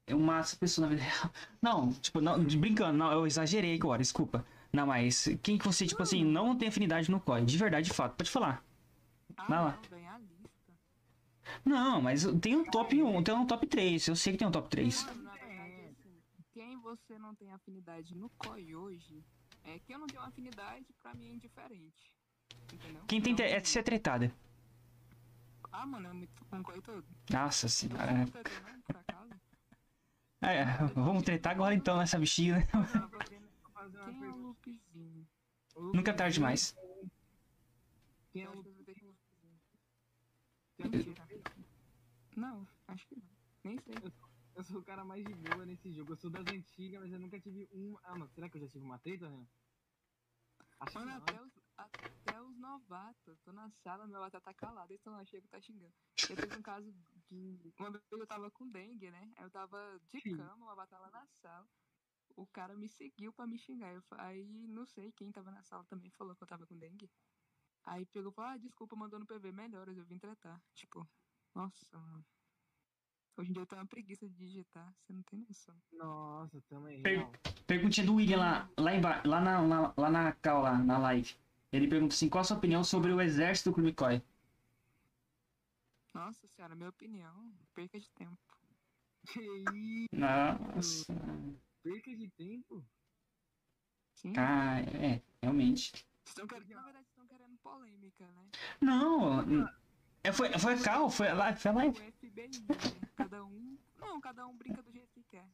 Eu 0.06 0.20
mato 0.20 0.42
essa 0.42 0.56
pessoa 0.58 0.88
na 0.88 0.96
vida 0.96 1.04
real. 1.08 1.32
Não, 1.62 1.94
tipo, 1.94 2.20
não, 2.20 2.44
brincando, 2.44 2.98
não, 2.98 3.12
eu 3.12 3.26
exagerei 3.26 3.74
agora, 3.76 4.02
desculpa. 4.02 4.46
Não, 4.72 4.88
mas 4.88 5.30
quem 5.42 5.58
que 5.58 5.66
você, 5.66 5.86
tipo 5.88 6.02
assim, 6.04 6.26
não 6.26 6.58
tem 6.58 6.68
afinidade 6.68 7.10
no 7.10 7.22
COI? 7.22 7.46
De 7.46 7.58
verdade, 7.58 7.88
de 7.88 7.94
fato, 7.94 8.16
pode 8.16 8.30
falar. 8.30 8.62
Ah, 9.38 9.46
vai 9.48 9.60
lá. 9.60 9.72
não, 9.72 9.90
vem 9.90 10.08
a 10.08 10.18
lista. 10.18 10.74
Não, 11.66 12.02
mas 12.02 12.26
tem 12.42 12.56
um 12.56 12.64
top 12.64 13.02
1, 13.02 13.24
tem 13.24 13.34
um 13.36 13.46
top 13.46 13.68
3. 13.68 14.08
Eu 14.08 14.16
sei 14.16 14.34
que 14.34 14.40
tem 14.40 14.48
um 14.48 14.52
top 14.52 14.70
3. 14.70 15.04
Mano, 15.04 15.24
na 15.24 15.34
verdade, 15.34 15.86
assim, 15.90 16.24
quem 16.52 16.78
você 16.80 17.20
não 17.20 17.36
tem 17.36 17.52
afinidade 17.52 18.16
no 18.16 18.30
COI 18.32 18.76
hoje, 18.76 19.24
é 19.64 19.80
que 19.80 19.94
eu 19.94 20.00
não 20.00 20.08
tenho 20.08 20.22
afinidade, 20.22 20.86
pra 21.02 21.14
mim 21.14 21.30
é 21.30 21.34
indiferente. 21.34 22.16
Entendeu? 22.72 23.04
Quem 23.08 23.22
tem 23.22 23.34
Então, 23.34 23.46
é 23.46 23.60
ser 23.64 23.84
tretada. 23.84 24.34
Ah, 25.72 25.86
mano, 25.86 26.08
eu 26.08 26.14
me 26.14 26.28
com 26.28 26.60
o 26.60 26.64
COI 26.64 26.82
todo. 26.82 27.06
Nossa 27.32 27.68
senhora. 27.68 28.26
É, 30.42 30.66
vamos 30.94 31.24
tretar 31.24 31.54
agora 31.54 31.74
então 31.74 31.98
nessa 31.98 32.20
bichinha, 32.20 32.58
né? 32.60 32.68
Quem 34.06 34.24
é 34.24 34.30
o. 34.30 34.38
Lupezinho? 34.38 35.28
Nunca 35.94 36.12
é 36.12 36.14
tarde 36.14 36.36
demais. 36.36 36.76
Quem 38.32 38.44
é 38.44 38.50
o 38.50 38.52
acho 38.52 38.62
que 38.62 38.70
eu 38.70 38.74
vou 38.74 38.84
ter 38.84 38.94
que 38.94 39.06
Lupezinho. 39.06 39.60
Tem. 40.92 41.16
Não, 42.36 42.68
acho 42.88 43.08
que 43.08 43.16
não. 43.16 43.30
Nem 43.64 43.80
sei. 43.80 43.96
Eu 44.56 44.64
sou 44.64 44.80
o 44.82 44.84
cara 44.84 45.04
mais 45.04 45.26
de 45.26 45.34
boa 45.34 45.66
nesse 45.66 45.92
jogo. 45.92 46.14
Eu 46.14 46.18
sou 46.18 46.30
das 46.30 46.48
antigas, 46.48 47.02
mas 47.02 47.12
eu 47.12 47.20
nunca 47.20 47.40
tive 47.40 47.68
um. 47.72 47.98
Ah, 48.04 48.16
mano, 48.16 48.30
será 48.30 48.50
que 48.50 48.58
eu 48.58 48.62
já 48.62 48.68
tive 48.68 48.86
uma 48.86 49.00
treta, 49.00 49.30
né? 49.30 49.48
Acho 50.80 51.00
Mano, 51.00 51.12
não. 51.12 51.18
até 51.18 51.42
os, 51.42 51.60
até 51.78 52.42
os 52.42 52.58
novatos. 52.58 53.40
Tô 53.42 53.52
na 53.54 53.70
sala, 53.72 54.06
meu 54.06 54.18
avatar 54.18 54.42
tá 54.42 54.54
calado, 54.54 54.92
eles 54.92 55.00
estão 55.00 55.14
lá, 55.14 55.26
chega 55.26 55.48
tá 55.48 55.60
xingando. 55.62 55.94
Eu 56.30 56.36
teve 56.36 56.58
um 56.58 56.62
caso 56.62 56.92
de. 57.30 57.74
Uma 57.80 57.92
vez 57.92 58.04
eu 58.12 58.28
tava 58.28 58.52
com 58.52 58.70
dengue, 58.70 59.10
né? 59.10 59.34
Aí 59.38 59.46
Eu 59.46 59.52
tava 59.52 60.00
de 60.00 60.20
Sim. 60.22 60.36
cama, 60.36 60.66
o 60.66 60.70
avatar 60.70 61.02
lá 61.02 61.10
na 61.10 61.28
sala. 61.28 61.68
O 62.36 62.48
cara 62.48 62.76
me 62.76 62.90
seguiu 62.90 63.32
pra 63.34 63.48
me 63.48 63.58
xingar. 63.58 63.94
Eu, 63.94 64.04
aí 64.18 64.68
não 64.68 64.86
sei 64.86 65.12
quem 65.12 65.32
tava 65.32 65.52
na 65.52 65.64
sala 65.64 65.86
também 65.86 66.12
falou 66.12 66.36
que 66.36 66.44
eu 66.44 66.48
tava 66.48 66.66
com 66.68 66.78
dengue. 66.78 67.12
Aí 67.86 68.06
pegou 68.06 68.32
e 68.32 68.36
falou: 68.36 68.52
Ah, 68.52 68.58
desculpa, 68.58 68.96
mandou 68.96 69.20
no 69.20 69.26
PV 69.26 69.52
melhoras, 69.52 69.98
eu 69.98 70.06
vim 70.06 70.18
tratar. 70.18 70.62
Tipo, 70.74 71.08
nossa, 71.54 71.86
mano. 71.92 72.26
Hoje 73.36 73.50
em 73.50 73.54
dia 73.54 73.64
eu 73.64 73.66
tenho 73.66 73.82
uma 73.82 73.88
preguiça 73.88 74.30
de 74.30 74.36
digitar, 74.36 74.94
você 75.00 75.12
não 75.12 75.24
tem 75.24 75.40
noção. 75.40 75.76
Nossa, 75.92 76.62
também. 76.70 77.02
Per-. 77.02 77.28
Perguntinha 77.66 78.06
do 78.06 78.16
William 78.16 78.38
lá, 78.38 78.70
lá, 78.78 78.96
embaixo, 78.96 79.28
lá 79.28 79.42
na, 79.42 79.62
lá, 79.62 79.94
lá 79.98 80.10
na 80.10 80.32
cal, 80.34 80.62
lá, 80.62 80.78
na 80.78 80.98
live. 81.00 81.36
Ele 81.72 81.88
pergunta 81.88 82.14
assim, 82.14 82.30
qual 82.30 82.42
a 82.42 82.46
sua 82.46 82.58
opinião 82.58 82.84
sobre 82.84 83.12
o 83.12 83.20
exército 83.20 83.72
do 83.72 83.74
Clube 83.74 83.94
Koi? 83.94 84.22
Nossa 86.14 86.48
senhora, 86.48 86.76
minha 86.76 86.90
opinião, 86.90 87.52
perca 87.74 88.00
de 88.00 88.08
tempo. 88.12 88.38
Que 89.32 89.42
isso? 89.42 90.16
Nossa. 90.16 91.14
Perca 91.82 92.16
de 92.16 92.30
tempo? 92.30 92.86
Sim. 94.14 94.34
Ah, 94.38 94.80
é, 94.82 95.22
realmente. 95.42 96.06
Estão 96.24 96.46
querendo, 96.46 96.70
na 96.70 96.84
verdade, 96.84 97.06
estão 97.08 97.13
querendo 97.13 97.13
polêmica, 97.64 98.28
né? 98.28 98.50
Não, 98.82 99.68
é, 100.24 100.32
foi, 100.32 100.50
foi 100.60 100.80
cal, 100.82 101.10
foi 101.10 101.30
a 101.30 101.34
live, 101.34 101.60
foi 101.60 101.72
a 101.72 101.74
O 101.74 101.78
live. 101.78 102.12
FBI, 102.12 102.48
né? 102.48 103.08
Cada 103.16 103.44
um. 103.46 103.78
Não, 104.00 104.22
cada 104.22 104.46
um 104.48 104.56
brinca 104.56 104.82
do 104.84 104.92
jeito 104.92 105.12
que 105.14 105.24
quer. 105.24 105.48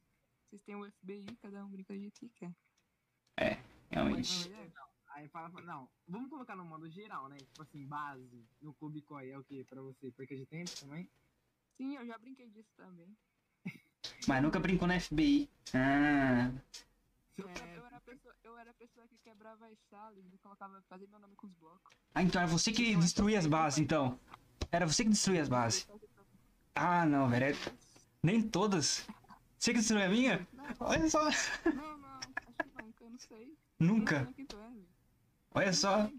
Vocês 0.49 0.63
têm 0.63 0.75
o 0.75 0.91
FBI, 0.91 1.25
cada 1.41 1.63
um 1.65 1.69
brinca 1.69 1.93
do 1.93 1.99
jeito 1.99 2.19
que 2.19 2.29
quer. 2.29 2.53
Realmente. 3.91 4.49
Não 4.49 4.57
é? 4.57 4.71
Aí 5.11 5.27
fala, 5.29 5.49
não, 5.63 5.89
vamos 6.07 6.29
colocar 6.29 6.55
no 6.55 6.63
modo 6.63 6.89
geral, 6.89 7.27
né? 7.29 7.37
Tipo 7.37 7.63
assim, 7.63 7.85
base 7.85 8.47
no 8.61 8.73
Clube 8.73 9.01
Koi 9.01 9.31
é 9.31 9.37
o 9.37 9.43
que 9.43 9.63
pra 9.63 9.81
você? 9.81 10.11
Perca 10.11 10.35
de 10.35 10.45
tempo 10.45 10.71
também? 10.79 11.09
Sim, 11.77 11.95
eu 11.95 12.05
já 12.05 12.17
brinquei 12.17 12.49
disso 12.49 12.69
também. 12.75 13.17
Mas 14.27 14.41
nunca 14.41 14.59
brincou 14.59 14.87
na 14.87 14.99
FBI. 14.99 15.49
Ah, 15.73 16.51
É, 17.47 17.77
eu 17.77 17.85
era 17.85 17.97
a 17.97 18.01
pessoa, 18.01 18.35
eu 18.43 18.57
era 18.57 18.71
a 18.71 18.73
pessoa 18.73 19.07
que 19.07 19.17
quebrava 19.19 19.65
as 19.67 19.79
salas 19.89 20.25
e 20.33 20.37
colocava, 20.39 20.81
fazia 20.89 21.07
meu 21.07 21.19
nome 21.19 21.35
com 21.35 21.47
os 21.47 21.53
blocos. 21.53 21.95
Ah, 22.13 22.23
então 22.23 22.41
era 22.41 22.49
você 22.49 22.71
que 22.71 22.95
destruía 22.95 23.39
as 23.39 23.45
bases, 23.45 23.79
então. 23.79 24.19
Era 24.71 24.85
você 24.85 25.03
que 25.03 25.09
destruía 25.09 25.41
as 25.41 25.49
bases. 25.49 25.87
Ah, 26.75 27.05
não, 27.05 27.29
velho. 27.29 27.45
é- 27.55 27.73
Nem 28.21 28.41
todas. 28.41 29.07
Você 29.57 29.73
que 29.73 29.79
destruiu 29.79 30.05
a 30.05 30.09
minha? 30.09 30.47
Olha 30.79 31.09
só. 31.09 31.23
Não, 31.23 31.97
não, 31.97 32.19
acho 32.19 32.63
que 32.63 32.83
nunca, 32.83 33.03
eu 33.03 33.09
não 33.09 33.19
sei. 33.19 33.57
Nunca. 33.79 34.33
Não 34.53 34.63
é. 34.63 34.85
Olha 35.55 35.73
só. 35.73 36.09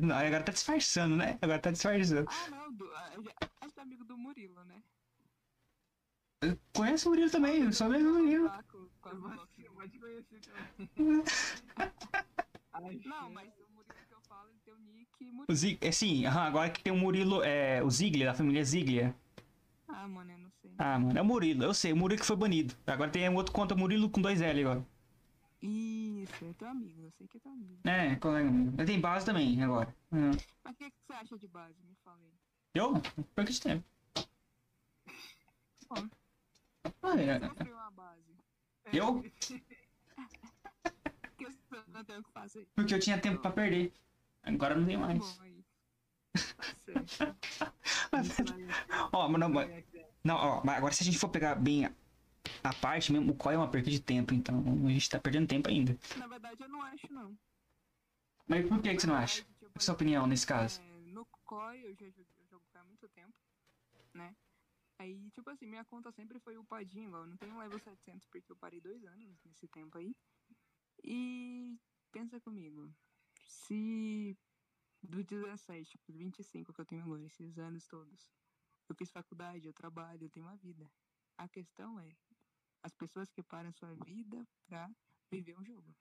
Não, 0.00 0.16
Agora 0.16 0.44
tá 0.44 0.52
disfarçando, 0.52 1.16
né? 1.16 1.38
Agora 1.42 1.58
tá 1.58 1.70
disfarçando. 1.70 2.24
Ah, 2.28 2.50
não, 2.50 2.72
do, 2.72 2.84
eu 2.84 3.24
acho 3.60 3.74
que 3.74 3.80
é 3.80 3.82
amigo 3.82 4.04
do 4.04 4.16
Murilo, 4.16 4.62
né? 4.64 4.82
Conhece 6.72 7.06
o 7.06 7.10
Murilo 7.10 7.30
também, 7.30 7.62
eu 7.62 7.72
sou 7.72 7.86
amigo 7.86 8.04
do 8.04 8.18
Murilo. 8.18 8.50
Vou 9.82 9.88
te 9.90 9.98
conhecer 9.98 10.40
também. 10.40 10.90
Ai, 12.72 13.00
Não, 13.04 13.30
mas 13.30 13.48
o 13.58 13.72
Murilo 13.74 13.94
que 14.08 14.14
eu 14.14 14.20
falo, 14.28 14.48
ele 14.48 14.58
tem 14.64 14.72
o 14.74 14.78
nick 14.78 15.08
O 15.20 15.32
Murilo. 15.32 15.54
Zig, 15.56 15.78
é 15.80 15.90
sim, 15.90 16.24
aham, 16.24 16.42
agora 16.42 16.70
que 16.70 16.80
tem 16.84 16.92
o 16.92 16.96
Murilo, 16.96 17.42
é, 17.42 17.82
o 17.82 17.90
Ziggler, 17.90 18.28
da 18.28 18.34
família 18.34 18.64
Ziggler. 18.64 19.12
Ah, 19.88 20.06
mano, 20.06 20.30
eu 20.30 20.38
não 20.38 20.50
sei. 20.62 20.70
Ah, 20.78 20.98
mano, 21.00 21.18
é 21.18 21.20
o 21.22 21.24
Murilo, 21.24 21.64
eu 21.64 21.74
sei, 21.74 21.92
o 21.92 21.96
Murilo 21.96 22.20
que 22.20 22.26
foi 22.26 22.36
banido. 22.36 22.76
Agora 22.86 23.10
tem 23.10 23.28
um 23.28 23.34
outro 23.34 23.52
conta 23.52 23.74
Murilo 23.74 24.08
com 24.08 24.22
dois 24.22 24.40
L 24.40 24.60
agora. 24.60 24.86
Isso, 25.60 26.44
é 26.44 26.52
teu 26.54 26.68
amigo, 26.68 27.02
eu 27.02 27.10
sei 27.18 27.26
que 27.26 27.38
é 27.38 27.40
teu 27.40 27.50
amigo. 27.50 27.80
É, 27.82 28.14
colega 28.16 28.50
meu. 28.50 28.72
Ele 28.74 28.84
tem 28.86 29.00
base 29.00 29.26
também 29.26 29.60
agora. 29.64 29.92
Hum. 30.12 30.30
Mas 30.62 30.74
o 30.74 30.78
que, 30.78 30.90
que 30.92 30.96
você 31.06 31.12
acha 31.12 31.36
de 31.36 31.48
base? 31.48 31.74
Me 31.82 31.96
fala 32.04 32.20
aí. 32.22 32.32
Eu? 32.72 32.94
Perca 33.34 33.50
de 33.52 33.60
tempo. 33.60 33.84
Bom, 35.88 36.08
Ah, 37.02 37.20
é. 37.20 37.38
você 37.40 37.72
uma 37.72 37.90
base. 37.90 38.32
Eu? 38.92 39.22
não 41.92 42.04
tem 42.04 42.18
o 42.18 42.22
que 42.22 42.32
fazer. 42.32 42.66
Porque 42.74 42.94
eu 42.94 42.98
tinha 42.98 43.20
tempo 43.20 43.40
pra 43.40 43.50
perder. 43.50 43.92
Agora 44.42 44.74
não 44.74 44.86
tem 44.86 44.96
mais. 44.96 45.38
Tá. 45.38 47.36
Ó, 49.12 49.28
mas 49.28 49.40
não, 49.40 49.48
não, 50.24 50.36
ó, 50.36 50.62
mas 50.64 50.76
agora 50.76 50.92
se 50.92 51.02
a 51.02 51.04
gente 51.04 51.18
for 51.18 51.28
pegar 51.28 51.54
bem 51.54 51.86
a, 51.86 51.92
a 52.64 52.72
parte 52.74 53.12
mesmo, 53.12 53.32
o 53.32 53.36
qual 53.36 53.54
é 53.54 53.56
uma 53.56 53.70
perca 53.70 53.90
de 53.90 54.00
tempo, 54.00 54.32
então 54.34 54.62
a 54.86 54.90
gente 54.90 55.10
tá 55.10 55.18
perdendo 55.18 55.46
tempo 55.46 55.68
ainda. 55.68 55.96
Na 56.16 56.26
verdade, 56.26 56.62
eu 56.62 56.68
não 56.68 56.82
acho, 56.82 57.12
não. 57.12 57.36
Mas 58.46 58.66
por 58.66 58.80
que, 58.80 58.94
que 58.94 59.00
você 59.00 59.06
não 59.06 59.14
acha? 59.14 59.44
Qual 59.44 59.70
a 59.74 59.80
sua 59.80 59.94
opinião 59.94 60.26
nesse 60.26 60.46
caso? 60.46 60.80
É, 60.80 60.98
no 61.06 61.26
COI 61.44 61.86
eu 61.86 61.94
já 61.94 62.06
eu 62.06 62.46
jogo 62.50 62.64
há 62.74 62.84
muito 62.84 63.08
tempo, 63.08 63.34
né? 64.14 64.34
Aí, 64.98 65.30
tipo 65.30 65.50
assim, 65.50 65.66
minha 65.66 65.84
conta 65.84 66.12
sempre 66.12 66.38
foi 66.38 66.56
upadinha, 66.56 67.06
igual. 67.06 67.22
Eu 67.22 67.28
não 67.28 67.36
tenho 67.36 67.58
level 67.58 67.78
700 67.78 68.26
porque 68.28 68.52
eu 68.52 68.56
parei 68.56 68.80
dois 68.80 69.04
anos 69.04 69.36
nesse 69.44 69.66
tempo 69.68 69.98
aí. 69.98 70.14
E 71.02 71.78
pensa 72.10 72.40
comigo, 72.40 72.92
se 73.44 74.36
do 75.02 75.24
17 75.24 75.98
pro 75.98 76.14
25 76.14 76.72
que 76.72 76.80
eu 76.80 76.86
tenho 76.86 77.02
agora, 77.02 77.24
esses 77.24 77.58
anos 77.58 77.86
todos, 77.86 78.32
eu 78.88 78.94
fiz 78.94 79.10
faculdade, 79.10 79.66
eu 79.66 79.72
trabalho, 79.72 80.24
eu 80.24 80.30
tenho 80.30 80.46
uma 80.46 80.56
vida. 80.56 80.90
A 81.36 81.48
questão 81.48 81.98
é 81.98 82.16
as 82.82 82.94
pessoas 82.94 83.30
que 83.30 83.42
param 83.42 83.72
sua 83.72 83.94
vida 84.04 84.46
pra 84.66 84.90
viver 85.30 85.58
um 85.58 85.64
jogo, 85.64 85.94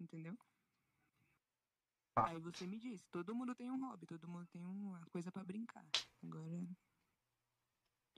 entendeu? 0.00 0.36
Aí 2.16 2.38
você 2.38 2.66
me 2.66 2.78
diz, 2.78 3.04
todo 3.10 3.34
mundo 3.34 3.54
tem 3.54 3.70
um 3.70 3.78
hobby, 3.78 4.06
todo 4.06 4.26
mundo 4.28 4.46
tem 4.46 4.64
uma 4.64 5.04
coisa 5.06 5.30
pra 5.30 5.44
brincar. 5.44 5.86
Agora, 6.22 6.66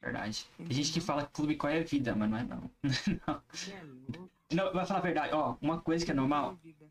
Verdade. 0.00 0.46
Tem 0.56 0.70
gente 0.70 0.92
que 0.92 1.00
fala 1.00 1.24
que 1.24 1.32
clube 1.32 1.56
qual 1.56 1.72
é 1.72 1.82
vida, 1.82 2.14
mas 2.14 2.30
não 2.30 2.38
é 2.38 2.44
não. 2.44 2.70
não. 3.26 3.42
É. 3.72 4.54
Não, 4.54 4.72
vai 4.72 4.86
falar 4.86 5.00
a 5.00 5.02
verdade, 5.02 5.34
ó, 5.34 5.56
uma 5.60 5.80
coisa 5.80 6.04
que 6.04 6.10
é 6.10 6.14
normal, 6.14 6.56
vida. 6.62 6.86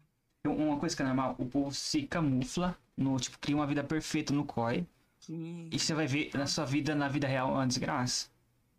uma 0.45 0.77
coisa 0.77 0.95
que 0.95 1.01
é 1.01 1.05
normal, 1.05 1.35
o 1.39 1.45
povo 1.45 1.73
se 1.73 2.03
camufla, 2.03 2.77
no, 2.95 3.19
tipo, 3.19 3.39
cria 3.39 3.55
uma 3.55 3.65
vida 3.65 3.83
perfeita 3.83 4.31
no 4.31 4.45
COI, 4.45 4.85
e 5.27 5.79
você 5.79 5.93
vai 5.95 6.05
ver 6.05 6.29
na 6.35 6.45
sua 6.45 6.65
vida, 6.65 6.93
na 6.93 7.07
vida 7.07 7.27
real, 7.27 7.51
uma 7.51 7.65
desgraça. 7.65 8.29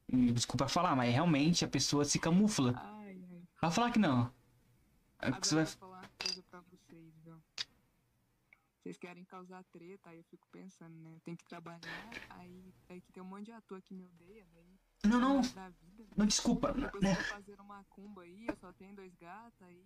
Desculpa 0.09 0.69
falar, 0.69 0.95
mas 0.95 1.13
realmente 1.13 1.65
a 1.65 1.69
pessoa 1.69 2.05
se 2.05 2.19
camufla. 2.19 2.75
Ai, 2.77 3.19
ai. 3.31 3.43
Vai 3.61 3.71
falar 3.71 3.91
que 3.91 3.99
não. 3.99 4.31
É 5.21 5.31
você 5.33 5.57
vai... 5.57 5.65
vou 5.65 5.73
falar 5.75 5.99
uma 5.99 6.11
coisa 6.19 6.43
pra 6.51 6.63
vocês, 8.89 8.97
querem 8.97 9.25
causar 9.25 9.63
treta, 9.65 10.11
aí 10.11 10.17
eu 10.17 10.25
fico 10.25 10.49
pensando, 10.51 10.97
né? 10.97 11.15
Eu 11.15 11.21
tenho 11.21 11.37
que 11.37 11.45
trabalhar, 11.45 12.11
aí, 12.31 12.75
aí 12.89 13.01
que 13.01 13.13
tem 13.13 13.23
um 13.23 13.27
monte 13.27 13.47
de 13.47 13.53
ator 13.53 13.83
que 13.83 13.93
me 13.93 14.05
odeia, 14.05 14.47
daí. 14.53 14.79
Não, 15.05 15.21
não, 15.21 15.41
Da 15.41 15.69
vida. 15.69 16.07
não 16.17 16.27
desculpa. 16.27 16.73
Depois 16.73 17.03
né? 17.03 17.13
eu 17.13 17.15
vou 17.17 17.25
fazer 17.25 17.61
uma 17.61 17.85
cumba 17.85 18.23
aí, 18.23 18.47
eu 18.47 18.57
só 18.57 18.73
tenho 18.73 18.95
dois 18.97 19.15
gatos, 19.17 19.61
aí. 19.63 19.85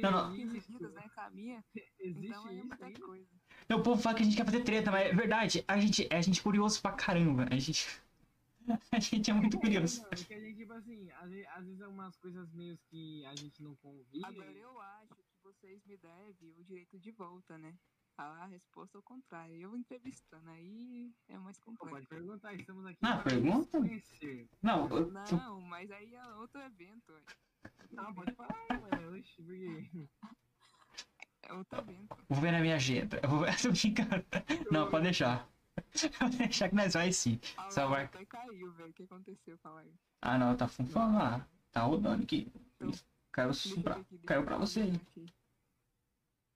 Não, 0.00 0.10
não. 0.10 0.34
15 0.34 0.56
Isso. 0.56 0.68
vidas, 0.68 0.92
né? 0.94 1.08
Caminha. 1.14 1.64
Existe 2.00 2.26
Então 2.26 2.46
aí 2.46 2.58
é 2.58 2.62
muita 2.62 3.00
coisa. 3.00 3.28
O 3.70 3.82
povo 3.82 4.02
fala 4.02 4.16
que 4.16 4.22
a 4.22 4.24
gente 4.24 4.36
quer 4.36 4.46
fazer 4.46 4.64
treta, 4.64 4.90
mas 4.90 5.06
é 5.08 5.14
verdade. 5.14 5.64
A 5.68 5.78
gente, 5.78 6.08
a 6.10 6.20
gente 6.20 6.40
é 6.40 6.42
curioso 6.42 6.80
pra 6.80 6.92
caramba. 6.92 7.46
A 7.50 7.58
gente, 7.58 7.86
a 8.90 8.98
gente 8.98 9.30
é 9.30 9.34
muito 9.34 9.58
curioso. 9.58 10.02
Não, 10.02 10.08
porque 10.08 10.34
a 10.34 10.40
gente, 10.40 10.56
tipo 10.56 10.72
assim, 10.72 11.10
às 11.12 11.30
vezes, 11.30 11.46
às 11.48 11.64
vezes 11.66 11.82
algumas 11.82 12.16
coisas 12.16 12.52
meio 12.52 12.78
que 12.88 13.24
a 13.26 13.36
gente 13.36 13.62
não 13.62 13.76
convive. 13.76 14.24
Agora 14.24 14.50
eu 14.52 14.80
acho 14.80 15.14
que 15.14 15.42
vocês 15.42 15.84
me 15.84 15.96
devem 15.96 16.54
o 16.58 16.64
direito 16.64 16.98
de 16.98 17.10
volta, 17.12 17.58
né? 17.58 17.76
A 18.22 18.46
resposta 18.46 18.96
ao 18.98 19.02
contrário. 19.02 19.54
Eu 19.56 19.76
entrevistando, 19.76 20.48
aí 20.50 21.12
é 21.28 21.36
mais 21.38 21.58
complexo. 21.58 21.90
Pode 21.90 22.06
perguntar, 22.06 22.54
estamos 22.54 22.86
aqui 22.86 22.98
Ah, 23.02 23.18
pergunta? 23.18 23.78
Não, 24.62 24.88
eu- 24.88 25.10
Não, 25.10 25.60
mas 25.62 25.90
aí 25.90 26.14
é 26.14 26.26
outro 26.34 26.60
evento. 26.60 27.12
Não, 27.90 28.14
pode 28.14 28.32
falar, 28.34 28.66
mano. 28.80 29.18
Oxi, 29.18 29.42
porque... 29.42 30.08
É 31.42 31.52
outro 31.52 31.80
evento. 31.80 32.16
vou 32.28 32.40
ver 32.40 32.52
na 32.52 32.60
minha 32.60 32.76
agenda. 32.76 33.18
Eu 33.22 33.28
vou... 33.28 33.40
Tô 33.62 33.70
brincando. 33.72 34.24
Não, 34.70 34.88
pode 34.90 35.04
deixar. 35.04 35.48
Pode 36.18 36.36
deixar 36.36 36.68
que 36.68 36.74
nós 36.76 36.94
vai 36.94 37.12
sim. 37.12 37.40
Ah, 37.56 37.70
Só 37.70 37.88
vai. 37.88 38.04
até 38.04 38.24
caiu, 38.24 38.72
velho. 38.72 38.90
O 38.90 38.92
que 38.94 39.02
aconteceu? 39.02 39.58
Fala 39.58 39.80
aí. 39.80 39.92
Ah, 40.20 40.38
não, 40.38 40.56
tá 40.56 40.68
funcionando 40.68 41.18
lá. 41.18 41.46
Tá 41.72 41.82
rodando 41.82 42.22
aqui. 42.22 42.52
Então, 42.76 42.90
Caiu, 43.32 43.52
ver 43.52 43.82
pra... 43.82 44.04
Caiu 44.26 44.44
pra 44.44 44.56
ver 44.56 44.60
você. 44.60 44.80
hein? 44.82 45.00
aqui. 45.08 45.26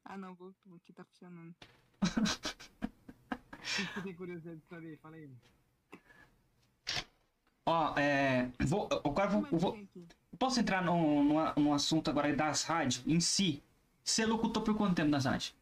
Ah, 0.08 0.16
não, 0.16 0.34
voltou. 0.34 0.74
Aqui 0.76 0.92
tá 0.92 1.04
funcionando. 1.04 1.54
Que 3.94 4.00
tem 4.02 4.14
curiosidade 4.14 4.60
de 4.60 4.66
saber? 4.68 4.96
Fala 4.98 5.16
aí. 5.16 5.28
Ó, 7.66 7.98
é. 7.98 8.50
Vou, 8.64 8.88
agora 9.04 9.28
vou, 9.28 9.46
é 9.46 9.50
vou- 9.50 9.72
tem 9.72 9.82
aqui? 9.82 10.06
Posso 10.38 10.60
entrar 10.60 10.82
no, 10.84 11.24
no, 11.24 11.54
no 11.56 11.74
assunto 11.74 12.08
agora 12.08 12.34
das 12.34 12.62
rádios 12.62 13.04
em 13.06 13.18
si? 13.20 13.60
Você 14.04 14.24
locutou 14.24 14.62
por 14.62 14.76
quanto 14.76 14.94
tempo 14.94 15.10
nas 15.10 15.24
rádios? 15.24 15.52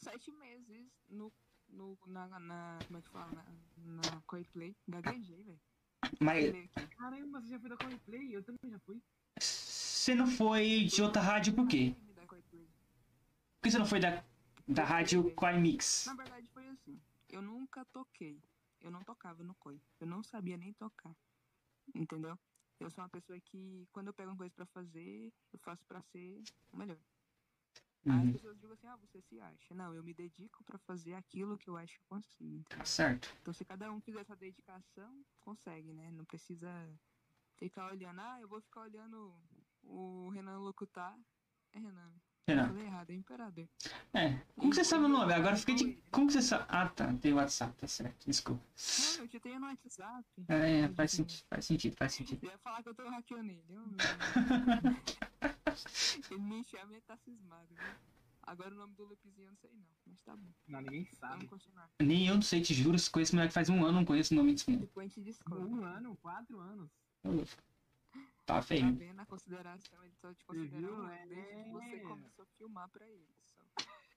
Sete 0.00 0.32
meses 0.32 0.86
no, 1.08 1.32
no, 1.68 1.96
na, 2.06 2.26
na. 2.40 2.78
Como 2.86 2.98
é 2.98 3.02
que 3.02 3.08
fala? 3.08 3.30
Na, 3.32 4.02
na 4.02 4.20
Coreplay. 4.26 4.74
Gaguejei, 4.88 5.44
velho. 5.44 5.60
Mas. 6.18 6.52
Caramba, 6.98 7.40
você 7.40 7.48
já 7.50 7.60
foi 7.60 7.70
da 7.70 7.76
Coreplay? 7.76 8.34
Eu 8.34 8.42
também 8.42 8.70
já 8.70 8.78
fui. 8.80 9.00
Você 10.10 10.14
não 10.16 10.26
foi 10.26 10.84
de 10.86 11.02
outra 11.02 11.22
rádio 11.22 11.52
por 11.54 11.68
quê? 11.68 11.94
Por 13.60 13.62
que 13.62 13.70
você 13.70 13.78
não 13.78 13.86
foi 13.86 14.00
da, 14.00 14.24
da 14.66 14.84
rádio 14.84 15.32
Quimix? 15.36 16.06
Na 16.06 16.14
verdade 16.14 16.48
foi 16.50 16.66
assim. 16.68 17.00
Eu 17.28 17.42
nunca 17.42 17.84
toquei. 17.86 18.42
Eu 18.80 18.90
não 18.90 19.02
tocava 19.04 19.42
no 19.44 19.54
COI. 19.54 19.80
Eu 20.00 20.06
não 20.06 20.22
sabia 20.22 20.56
nem 20.56 20.72
tocar. 20.72 21.14
Entendeu? 21.94 22.38
Eu 22.80 22.90
sou 22.90 23.04
uma 23.04 23.10
pessoa 23.10 23.38
que, 23.40 23.86
quando 23.92 24.08
eu 24.08 24.14
pego 24.14 24.30
uma 24.30 24.36
coisa 24.36 24.54
pra 24.54 24.66
fazer, 24.66 25.32
eu 25.52 25.58
faço 25.58 25.84
pra 25.86 26.00
ser 26.02 26.42
o 26.72 26.76
melhor. 26.76 26.98
Aí 28.08 28.22
as 28.22 28.28
Uhum, 28.28 28.32
pessoas 28.32 28.56
dizem 28.56 28.72
assim, 28.72 28.86
ah, 28.88 28.96
você 28.96 29.20
se 29.22 29.40
acha. 29.40 29.74
Não, 29.74 29.94
eu 29.94 30.02
me 30.02 30.12
dedico 30.12 30.64
pra 30.64 30.78
fazer 30.78 31.14
aquilo 31.14 31.56
que 31.58 31.68
eu 31.70 31.76
acho 31.76 31.94
que 31.94 32.00
eu 32.02 32.06
consigo. 32.08 32.58
entendeu? 32.60 32.84
certo. 32.84 33.28
Então 33.40 33.54
se 33.54 33.64
cada 33.64 33.92
um 33.92 34.00
fizer 34.00 34.20
essa 34.20 34.36
dedicação, 34.36 35.24
consegue, 35.40 35.92
né? 35.92 36.10
Não 36.10 36.24
precisa 36.24 36.70
ficar 37.56 37.86
olhando, 37.92 38.20
ah, 38.20 38.38
eu 38.40 38.48
vou 38.48 38.60
ficar 38.60 38.80
olhando 38.82 39.34
o 39.82 40.28
Renan 40.30 40.58
locutar. 40.58 41.16
É 41.72 41.78
Renan. 41.78 42.12
Eu 42.46 42.56
Renan. 42.56 42.68
falei 42.68 42.86
errado, 42.86 43.10
é 43.10 43.14
Imperador. 43.14 43.68
É. 44.12 44.40
Como 44.56 44.70
que 44.70 44.76
você 44.76 44.84
sabe 44.84 45.04
o 45.04 45.08
nome? 45.08 45.32
Agora 45.32 45.56
fiquei 45.56 45.74
de. 45.74 45.92
Como 46.10 46.26
que 46.26 46.32
você 46.32 46.42
sabe? 46.42 46.64
Ah, 46.68 46.88
tá. 46.88 47.12
Tem 47.14 47.32
WhatsApp, 47.32 47.76
tá 47.76 47.86
certo. 47.86 48.26
Desculpa. 48.26 48.62
Não, 49.16 49.24
eu 49.24 49.28
te 49.28 49.38
tenho 49.38 49.60
no 49.60 49.66
WhatsApp. 49.66 50.24
É, 50.48 50.88
faz 50.88 51.12
sentido, 51.12 51.44
faz 51.48 51.64
sentido, 51.64 51.96
faz 51.96 52.14
sentido. 52.14 52.44
Eu 52.44 52.50
ia 52.50 52.58
falar 52.58 52.82
que 52.82 52.88
eu 52.88 52.94
tô 52.94 53.08
hackeando 53.08 53.50
ele. 53.50 53.64
Eu, 53.68 53.84
ele 56.30 56.40
me 56.40 56.64
chama 56.64 56.92
e 56.92 56.96
ele 56.96 57.02
tá 57.02 57.16
cismado, 57.18 57.72
né? 57.74 57.96
Agora 58.42 58.74
o 58.74 58.78
nome 58.78 58.94
do 58.94 59.04
loopzinho 59.04 59.46
eu 59.46 59.50
não 59.50 59.56
sei 59.58 59.70
não, 59.74 59.86
mas 60.06 60.20
tá 60.22 60.34
bom. 60.34 60.50
Não, 60.66 60.80
ninguém 60.80 61.04
Vamos 61.04 61.18
sabe. 61.18 61.46
continuar. 61.46 61.88
Nem 62.00 62.26
eu 62.26 62.34
não 62.34 62.42
sei, 62.42 62.60
te 62.60 62.74
juro, 62.74 62.98
se 62.98 63.08
conheço 63.08 63.34
mulher 63.34 63.46
que 63.46 63.54
faz 63.54 63.68
um 63.68 63.84
ano, 63.84 63.92
não 63.92 64.04
conheço 64.04 64.34
o 64.34 64.36
nome 64.36 64.52
desse 64.52 64.68
mundo. 64.68 64.80
Depois 64.80 65.04
a 65.04 65.08
gente 65.08 65.20
descobre. 65.20 65.62
Um 65.62 65.84
ano, 65.84 66.16
quatro 66.16 66.58
anos. 66.58 66.90
Tá 67.22 67.30
Tá 68.54 68.62
feio. 68.62 68.94
vendo 68.94 69.20
a 69.20 69.26
consideração? 69.26 70.04
Ele 70.04 70.14
só 70.14 70.32
te 70.34 70.44
considera 70.44 70.86
viu? 70.86 70.96
um 70.96 71.08
É. 71.08 71.26
desde 71.26 71.64
que 71.64 71.70
você 71.70 72.00
começou 72.00 72.42
a 72.42 72.46
filmar 72.58 72.88
pra 72.88 73.06
ele. 73.08 73.28
Só. 73.44 73.60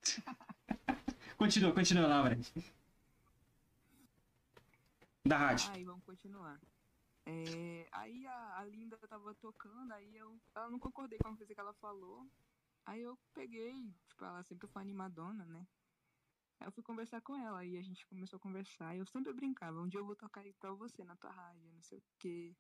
Continua, 1.38 1.74
continua 1.74 2.08
lá, 2.08 2.24
Brad. 2.24 2.48
Da 5.26 5.38
rádio. 5.38 5.72
Aí 5.72 5.84
vamos 5.84 6.04
continuar. 6.04 6.60
É, 7.26 7.88
aí 7.92 8.26
a, 8.28 8.60
a 8.60 8.66
Linda 8.66 8.98
tava 8.98 9.34
tocando, 9.36 9.92
aí 9.94 10.16
eu, 10.16 10.40
ela 10.54 10.70
não 10.70 10.78
concordei 10.78 11.18
com 11.18 11.30
a 11.30 11.38
coisa 11.38 11.54
que 11.54 11.60
ela 11.60 11.74
falou. 11.74 12.28
Aí 12.86 13.02
eu 13.02 13.18
peguei, 13.34 13.94
tipo, 14.08 14.26
ela 14.26 14.44
sempre 14.44 14.68
foi 14.68 14.82
animadona, 14.82 15.46
né? 15.46 15.66
Aí 16.60 16.68
eu 16.68 16.72
fui 16.72 16.84
conversar 16.84 17.22
com 17.22 17.36
ela, 17.36 17.60
aí 17.60 17.78
a 17.78 17.82
gente 17.82 18.06
começou 18.08 18.38
a 18.38 18.40
conversar. 18.40 18.96
E 18.96 19.00
eu 19.00 19.06
sempre 19.06 19.34
brincava, 19.34 19.82
um 19.82 19.88
dia 19.88 20.00
eu 20.00 20.06
vou 20.06 20.16
tocar 20.16 20.42
aí 20.42 20.54
pra 20.54 20.72
você 20.72 21.04
na 21.04 21.16
tua 21.16 21.32
rádio, 21.32 21.72
não 21.74 21.82
sei 21.82 22.00
o 22.00 22.04
quê. 22.20 22.56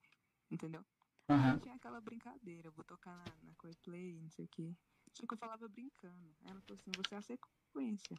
Entendeu? 0.49 0.83
Aí 1.27 1.59
tinha 1.59 1.75
aquela 1.75 2.01
brincadeira, 2.01 2.71
vou 2.71 2.83
tocar 2.83 3.15
na, 3.17 3.25
na 3.43 3.55
Coreplay, 3.55 4.19
não 4.21 4.29
sei 4.29 4.45
o 4.45 4.49
quê. 4.49 4.75
Só 5.13 5.25
que 5.27 5.33
eu 5.33 5.37
falava 5.37 5.67
brincando. 5.67 6.35
Ela 6.41 6.61
falou 6.61 6.79
assim, 6.79 6.91
você 6.91 7.15
é 7.15 7.17
a 7.17 7.21
sequência. 7.21 8.15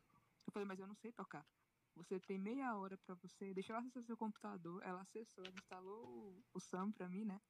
Eu 0.46 0.52
falei, 0.52 0.66
mas 0.66 0.78
eu 0.80 0.86
não 0.86 0.94
sei 0.94 1.12
tocar. 1.12 1.46
Você 1.96 2.18
tem 2.20 2.38
meia 2.38 2.76
hora 2.76 2.96
pra 2.98 3.14
você. 3.14 3.54
Deixa 3.54 3.72
eu 3.72 3.76
acessar 3.76 4.02
seu 4.02 4.16
computador. 4.16 4.82
Ela 4.82 5.02
acessou, 5.02 5.44
ela 5.44 5.56
instalou 5.56 6.06
o, 6.06 6.44
o 6.54 6.60
SAM 6.60 6.90
pra 6.92 7.08
mim, 7.08 7.24
né? 7.24 7.40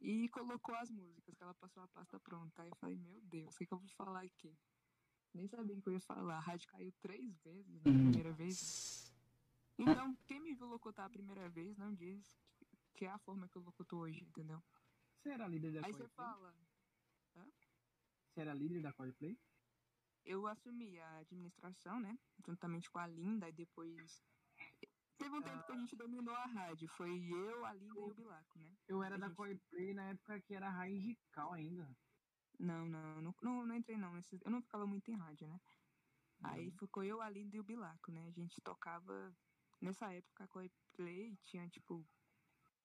E 0.00 0.28
colocou 0.30 0.74
as 0.76 0.90
músicas, 0.90 1.34
que 1.34 1.42
ela 1.42 1.54
passou 1.54 1.82
a 1.82 1.88
pasta 1.88 2.18
pronta. 2.20 2.62
Aí 2.62 2.68
eu 2.70 2.76
falei, 2.76 2.96
meu 2.96 3.20
Deus, 3.22 3.54
o 3.54 3.58
que, 3.58 3.66
que 3.66 3.74
eu 3.74 3.78
vou 3.78 3.88
falar 3.88 4.22
aqui? 4.22 4.56
Nem 5.34 5.46
sabia 5.48 5.76
o 5.76 5.82
que 5.82 5.88
eu 5.88 5.92
ia 5.94 6.00
falar. 6.00 6.36
A 6.36 6.40
rádio 6.40 6.68
caiu 6.68 6.92
três 7.00 7.38
vezes 7.42 7.82
na 7.82 7.90
Hum. 7.90 7.98
primeira 8.00 8.32
vez. 8.32 9.12
Então, 9.78 10.16
quem 10.26 10.40
me 10.40 10.54
viu 10.54 10.66
locutar 10.66 11.06
a 11.06 11.10
primeira 11.10 11.48
vez 11.48 11.76
não 11.76 11.94
diz 11.94 12.40
que 12.98 13.04
é 13.04 13.10
a 13.10 13.18
forma 13.20 13.48
que 13.48 13.56
eu 13.56 13.62
locuto 13.62 13.96
hoje, 13.96 14.24
entendeu? 14.24 14.60
Você 15.14 15.30
era 15.30 15.46
líder 15.46 15.72
da 15.72 15.86
Aí 15.86 15.92
você 15.92 16.08
fala, 16.08 16.52
Você 18.26 18.40
era 18.40 18.52
líder 18.52 18.82
da 18.82 18.92
Coreplay? 18.92 19.38
eu 20.24 20.46
assumi 20.48 20.98
a 20.98 21.18
administração, 21.18 22.00
né? 22.00 22.18
Juntamente 22.44 22.90
com 22.90 22.98
a 22.98 23.06
Linda, 23.06 23.48
e 23.48 23.52
depois. 23.52 24.20
Teve 25.16 25.34
um 25.34 25.40
tempo 25.42 25.64
que 25.64 25.72
a 25.72 25.76
gente 25.76 25.96
dominou 25.96 26.34
a 26.34 26.44
rádio. 26.46 26.88
Foi 26.88 27.08
eu, 27.30 27.64
a 27.64 27.72
Linda 27.72 28.00
e 28.00 28.02
o 28.02 28.14
Bilaco, 28.14 28.58
né? 28.58 28.76
Eu 28.88 29.02
era 29.02 29.14
A 29.14 29.18
da 29.18 29.26
gente- 29.28 29.36
Coreplay 29.36 29.94
na 29.94 30.10
época 30.10 30.40
que 30.40 30.54
era 30.54 30.68
raiz 30.68 31.02
de 31.02 31.16
cal 31.32 31.52
ainda. 31.52 31.96
Não, 32.58 32.84
não, 32.86 33.22
não, 33.22 33.34
não, 33.40 33.66
não 33.66 33.76
entrei 33.76 33.96
não. 33.96 34.12
Eu 34.44 34.50
não 34.50 34.60
ficava 34.60 34.86
muito 34.86 35.08
em 35.10 35.16
rádio, 35.16 35.46
né? 35.46 35.60
Aí 36.42 36.70
ficou 36.72 37.04
eu, 37.04 37.20
a 37.22 37.30
Linda 37.30 37.56
e 37.56 37.60
o 37.60 37.64
Bilaco, 37.64 38.10
né? 38.10 38.26
A 38.26 38.30
gente 38.32 38.60
tocava. 38.60 39.32
Nessa 39.80 40.12
época 40.12 40.44
a 40.44 40.48
Coreplay 40.48 41.36
tinha 41.44 41.68
tipo. 41.68 42.04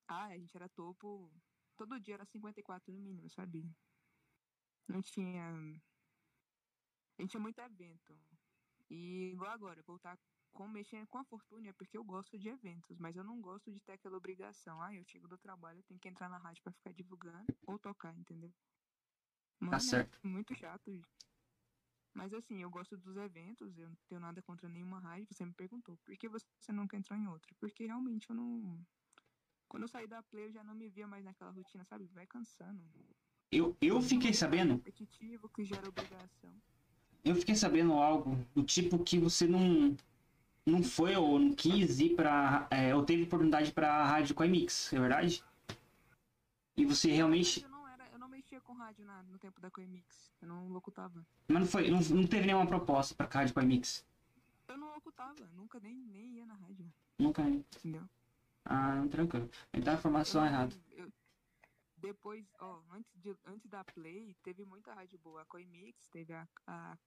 Ah, 0.07 0.25
a 0.25 0.37
gente 0.37 0.55
era 0.55 0.69
topo. 0.69 1.31
Todo 1.75 1.99
dia 1.99 2.15
era 2.15 2.25
54 2.25 2.93
no 2.93 2.99
mínimo, 2.99 3.29
sabe? 3.29 3.67
Não 4.87 5.01
tinha. 5.01 5.49
A 7.17 7.21
gente 7.21 7.31
tinha 7.31 7.41
muito 7.41 7.59
evento. 7.59 8.17
E 8.89 9.31
igual 9.31 9.51
agora, 9.51 9.81
voltar 9.83 10.17
com 10.51 10.67
mexer 10.67 11.05
com 11.07 11.17
a 11.17 11.25
fortuna 11.25 11.69
é 11.69 11.73
porque 11.73 11.97
eu 11.97 12.03
gosto 12.03 12.37
de 12.37 12.47
eventos, 12.47 12.97
mas 12.99 13.15
eu 13.15 13.23
não 13.23 13.41
gosto 13.41 13.71
de 13.71 13.79
ter 13.79 13.93
aquela 13.93 14.17
obrigação. 14.17 14.81
Ah, 14.81 14.93
eu 14.93 15.03
chego 15.03 15.27
do 15.27 15.37
trabalho, 15.37 15.79
eu 15.79 15.83
tenho 15.83 15.99
que 15.99 16.07
entrar 16.07 16.29
na 16.29 16.37
rádio 16.37 16.61
pra 16.61 16.71
ficar 16.71 16.93
divulgando 16.93 17.45
ou 17.65 17.79
tocar, 17.79 18.15
entendeu? 18.15 18.53
Mano, 19.59 19.75
é 19.75 19.79
certo. 19.79 20.19
muito 20.23 20.53
chato. 20.55 21.01
Mas 22.13 22.31
assim, 22.33 22.61
eu 22.61 22.69
gosto 22.69 22.95
dos 22.95 23.17
eventos, 23.17 23.75
eu 23.77 23.89
não 23.89 23.97
tenho 24.07 24.21
nada 24.21 24.41
contra 24.43 24.69
nenhuma 24.69 24.99
rádio. 24.99 25.27
Você 25.31 25.43
me 25.43 25.53
perguntou, 25.53 25.97
por 25.97 26.15
que 26.15 26.29
você 26.29 26.45
nunca 26.71 26.95
entrou 26.95 27.17
em 27.17 27.27
outra? 27.27 27.51
Porque 27.59 27.85
realmente 27.85 28.29
eu 28.29 28.35
não. 28.35 28.85
Quando 29.73 29.83
eu 29.85 29.87
saí 29.87 30.05
da 30.05 30.21
play, 30.21 30.45
eu 30.45 30.51
já 30.51 30.63
não 30.63 30.75
me 30.75 30.87
via 30.87 31.07
mais 31.07 31.25
naquela 31.25 31.49
rotina, 31.49 31.83
sabe? 31.83 32.05
Vai 32.13 32.27
cansando. 32.27 32.79
Eu, 33.51 33.75
eu 33.81 33.99
fiquei 34.03 34.31
sabendo, 34.31 34.75
Repetitivo 34.75 35.49
que 35.49 35.63
gera 35.63 35.89
obrigação. 35.89 36.53
eu 37.25 37.33
fiquei 37.33 37.55
sabendo 37.55 37.93
algo 37.93 38.37
do 38.53 38.61
tipo 38.61 39.03
que 39.03 39.17
você 39.17 39.47
não 39.47 39.97
não 40.63 40.83
foi 40.83 41.15
ou 41.15 41.39
não 41.39 41.53
quis 41.55 41.99
ir 41.99 42.15
pra. 42.15 42.67
É, 42.69 42.93
ou 42.95 43.03
teve 43.03 43.23
oportunidade 43.23 43.73
pra 43.73 44.05
rádio 44.05 44.35
Coimix, 44.35 44.93
é 44.93 44.99
verdade? 44.99 45.43
E 46.77 46.85
você 46.85 47.11
realmente. 47.11 47.63
Eu 47.63 47.69
não, 47.69 47.87
era, 47.87 48.07
eu 48.11 48.19
não 48.19 48.27
mexia 48.29 48.61
com 48.61 48.73
rádio 48.73 49.03
na- 49.03 49.23
no 49.23 49.39
tempo 49.39 49.59
da 49.59 49.71
Coemix. 49.71 50.31
Eu 50.39 50.47
não 50.49 50.67
locutava. 50.69 51.25
Mas 51.47 51.59
não 51.61 51.67
foi. 51.67 51.89
Não, 51.89 51.99
não 51.99 52.27
teve 52.27 52.45
nenhuma 52.45 52.67
proposta 52.67 53.15
pra 53.15 53.25
rádio 53.27 53.55
Coimix. 53.55 54.05
Eu 54.67 54.77
não 54.77 54.93
locutava, 54.93 55.47
nunca 55.55 55.79
nem, 55.79 55.95
nem 55.95 56.35
ia 56.37 56.45
na 56.45 56.53
rádio, 56.53 56.85
Nunca. 57.17 57.41
entendeu? 57.41 58.07
Ah, 58.65 59.05
tranquilo. 59.11 59.49
Ele 59.73 59.83
dá 59.83 59.91
a 59.91 59.95
informação 59.95 60.45
errada. 60.45 60.75
eu- 60.91 61.11
Depois, 61.97 62.45
ó, 62.59 62.81
antes, 62.91 63.11
de, 63.21 63.33
antes 63.45 63.69
da 63.69 63.81
Play, 63.83 64.35
teve 64.43 64.65
muita 64.65 64.93
rádio 64.93 65.17
boa. 65.19 65.41
A 65.41 65.45
Coimix, 65.45 66.05
teve 66.09 66.33
a, 66.33 66.45
a 66.67 66.97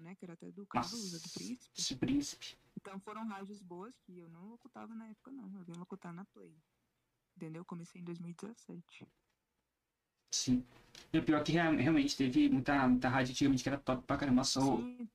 né? 0.00 0.14
Que 0.14 0.24
era 0.24 0.34
até 0.34 0.50
do 0.52 0.64
Caruso, 0.66 1.20
do 1.20 1.30
Príncipe. 1.32 1.70
Esse 1.76 1.96
príncipe. 1.96 2.56
Então 2.76 3.00
foram 3.00 3.26
rádios 3.26 3.60
boas 3.60 3.98
que 3.98 4.18
eu 4.18 4.28
não 4.28 4.46
locutava 4.50 4.94
na 4.94 5.08
época, 5.08 5.32
não. 5.32 5.52
Eu 5.58 5.64
vim 5.64 5.72
locutar 5.72 6.12
na 6.12 6.24
Play. 6.26 6.56
Entendeu? 7.36 7.64
Comecei 7.64 8.00
em 8.00 8.04
2017. 8.04 9.08
Sim. 10.32 10.64
E 11.12 11.18
o 11.18 11.24
pior 11.24 11.40
é 11.40 11.44
que 11.44 11.52
rea- 11.52 11.70
realmente 11.70 12.16
teve 12.16 12.48
muita, 12.48 12.88
muita 12.88 13.08
rádio 13.08 13.32
antigamente 13.32 13.62
que 13.62 13.68
era 13.68 13.78
top 13.78 14.06
pra 14.06 14.16
caramba. 14.16 14.44
Só 14.44 14.60
o- 14.60 14.78
Sim, 14.78 15.08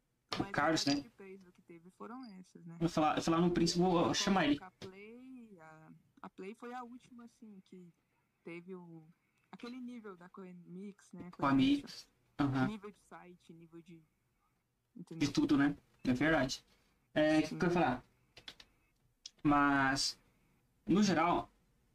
Carlos, 0.52 0.86
né? 0.86 0.96
que 1.02 1.62
teve 1.64 1.90
foram 1.92 2.24
essas, 2.26 2.66
né? 2.66 2.78
eu 2.80 2.90
falar, 2.90 3.18
eu 3.18 3.22
falar 3.22 3.42
no 3.42 3.52
príncipe, 3.52 3.80
vou 3.80 4.14
chamar 4.14 4.46
ele. 4.46 4.60
Play, 4.80 4.97
a, 6.28 6.30
a 6.30 6.30
Play 6.30 6.54
foi 6.56 6.74
a 6.74 6.84
última, 6.84 7.24
assim, 7.24 7.62
que 7.66 7.92
teve 8.44 8.76
o. 8.76 9.04
Aquele 9.52 9.80
nível 9.80 10.16
da 10.18 10.30
Coemix, 10.30 11.12
né? 11.14 11.32
Com 11.32 11.46
amigos. 11.46 12.06
Aham. 12.38 12.68
Nível 12.68 12.92
de 12.92 13.00
site, 13.10 13.54
nível 13.54 13.82
de. 13.82 13.96
De 13.96 15.02
Entendeu? 15.02 15.32
tudo, 15.32 15.58
né? 15.58 15.76
É 16.04 16.14
verdade. 16.14 16.64
É, 17.14 17.40
o 17.40 17.48
que, 17.48 17.56
eu 17.56 17.60
ia 17.64 17.70
falar? 17.70 18.04
Mas, 19.42 20.20
no 20.86 21.02
geral, 21.02 21.50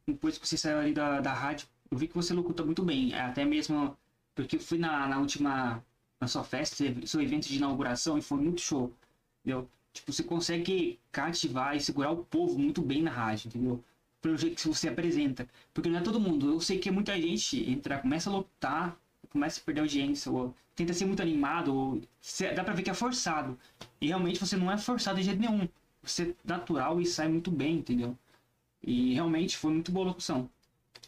depois 0.07 0.37
que 0.37 0.47
você 0.47 0.57
saiu 0.57 0.79
ali 0.79 0.93
da, 0.93 1.21
da 1.21 1.33
rádio, 1.33 1.67
eu 1.91 1.97
vi 1.97 2.07
que 2.07 2.15
você 2.15 2.33
locuta 2.33 2.63
muito 2.63 2.83
bem. 2.83 3.13
Até 3.13 3.45
mesmo 3.45 3.97
porque 4.33 4.55
eu 4.55 4.59
fui 4.59 4.77
na, 4.77 5.07
na 5.07 5.19
última. 5.19 5.83
Na 6.19 6.27
sua 6.27 6.43
festa, 6.43 6.77
seu 7.05 7.21
evento 7.21 7.49
de 7.49 7.57
inauguração 7.57 8.17
e 8.17 8.21
foi 8.21 8.39
muito 8.39 8.61
show. 8.61 8.95
Entendeu? 9.41 9.69
Tipo, 9.91 10.13
você 10.13 10.23
consegue 10.23 10.97
cativar 11.11 11.75
e 11.75 11.81
segurar 11.81 12.11
o 12.11 12.23
povo 12.23 12.57
muito 12.57 12.81
bem 12.81 13.03
na 13.03 13.11
rádio, 13.11 13.49
entendeu? 13.49 13.83
Pelo 14.23 14.37
jeito 14.37 14.55
que 14.55 14.67
você 14.67 14.87
apresenta. 14.87 15.47
Porque 15.73 15.89
não 15.89 15.99
é 15.99 16.01
todo 16.01 16.17
mundo. 16.19 16.49
Eu 16.49 16.61
sei 16.61 16.79
que 16.79 16.89
muita 16.89 17.13
gente 17.21 17.69
entra, 17.69 17.99
começa 17.99 18.29
a 18.29 18.33
locutar, 18.33 18.97
começa 19.29 19.59
a 19.59 19.63
perder 19.63 19.81
audiência, 19.81 20.31
ou 20.31 20.55
tenta 20.73 20.93
ser 20.93 21.05
muito 21.05 21.21
animado, 21.21 21.75
ou 21.75 22.01
dá 22.55 22.63
pra 22.63 22.73
ver 22.73 22.83
que 22.83 22.89
é 22.89 22.93
forçado. 22.93 23.59
E 23.99 24.07
realmente 24.07 24.39
você 24.39 24.55
não 24.55 24.71
é 24.71 24.77
forçado 24.77 25.19
de 25.19 25.25
jeito 25.25 25.41
nenhum. 25.41 25.67
Você 26.01 26.29
é 26.29 26.35
natural 26.47 27.01
e 27.01 27.05
sai 27.05 27.27
muito 27.27 27.51
bem, 27.51 27.79
entendeu? 27.79 28.17
E 28.81 29.13
realmente 29.13 29.57
foi 29.57 29.73
muito 29.73 29.91
boa 29.91 30.05
a 30.05 30.09
locução. 30.09 30.49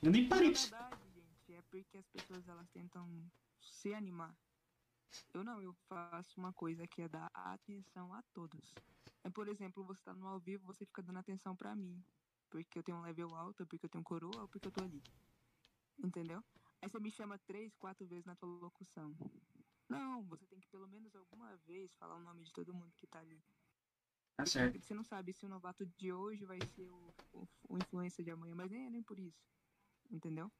Eu 0.04 0.12
nem 0.12 0.28
parei 0.28 0.52
pra... 0.52 0.60
gente, 0.60 1.54
é 1.54 1.62
porque 1.72 1.98
as 1.98 2.08
pessoas 2.08 2.46
elas 2.50 2.70
tentam 2.72 3.08
se 3.62 3.94
animar. 3.94 4.36
Eu 5.34 5.42
não, 5.42 5.62
eu 5.62 5.74
faço 5.88 6.38
uma 6.38 6.52
coisa 6.52 6.86
que 6.86 7.02
é 7.02 7.08
dar 7.08 7.32
atenção 7.34 8.14
a 8.14 8.22
todos. 8.34 8.76
É, 9.24 9.30
por 9.30 9.48
exemplo, 9.48 9.86
você 9.86 10.02
tá 10.04 10.14
no 10.14 10.28
ao 10.28 10.40
vivo, 10.40 10.66
você 10.66 10.86
fica 10.86 11.02
dando 11.02 11.20
atenção 11.20 11.56
pra 11.56 11.74
mim. 11.74 12.04
Porque 12.50 12.80
eu 12.80 12.84
tenho 12.84 12.98
um 12.98 13.02
level 13.02 13.36
alto, 13.36 13.66
porque 13.66 13.86
eu 13.86 13.90
tenho 13.90 14.04
coroa, 14.04 14.42
ou 14.42 14.48
porque 14.48 14.68
eu 14.68 14.72
tô 14.72 14.82
ali. 14.82 15.02
Entendeu? 15.98 16.44
Aí 16.82 16.90
você 16.90 17.00
me 17.00 17.12
chama 17.12 17.38
três, 17.40 17.76
quatro 17.76 18.06
vezes 18.06 18.26
na 18.26 18.36
tua 18.36 18.50
locução. 18.50 19.16
Não, 19.90 20.24
você 20.24 20.46
tem 20.46 20.60
que 20.60 20.68
pelo 20.68 20.88
menos 20.88 21.16
alguma 21.16 21.56
vez 21.58 21.94
falar 21.96 22.16
o 22.16 22.24
nome 22.24 22.44
de 22.44 22.52
todo 22.54 22.74
mundo 22.74 22.94
que 22.96 23.08
tá 23.08 23.20
ali. 23.20 23.44
Tá 24.36 24.46
certo. 24.46 24.74
Porque 24.74 24.86
você 24.86 24.94
não 24.94 25.04
sabe 25.04 25.34
se 25.34 25.46
o 25.46 25.50
novato 25.50 25.86
de 25.86 26.12
hoje 26.12 26.46
vai 26.46 26.60
ser 26.60 26.90
o, 26.90 27.14
o, 27.34 27.48
o 27.70 27.78
influencer 27.78 28.26
de 28.26 28.32
amanhã, 28.32 28.56
mas 28.56 28.70
nem 28.70 28.86
é 28.86 28.90
nem 28.90 29.04
por 29.04 29.20
isso. 29.20 29.48
Entendeu? 30.10 30.52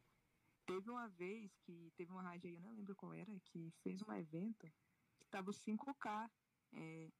Teve 0.66 0.90
uma 0.90 1.08
vez 1.10 1.56
que 1.58 1.92
teve 1.96 2.12
uma 2.12 2.24
rádio 2.24 2.50
aí, 2.50 2.56
eu 2.56 2.62
não 2.62 2.74
lembro 2.74 2.96
qual 2.96 3.14
era, 3.14 3.32
que 3.46 3.72
fez 3.84 4.02
um 4.02 4.12
evento 4.14 4.72
que 5.20 5.28
tava 5.30 5.50
os 5.50 5.60
5K. 5.64 6.32
É, 6.74 7.12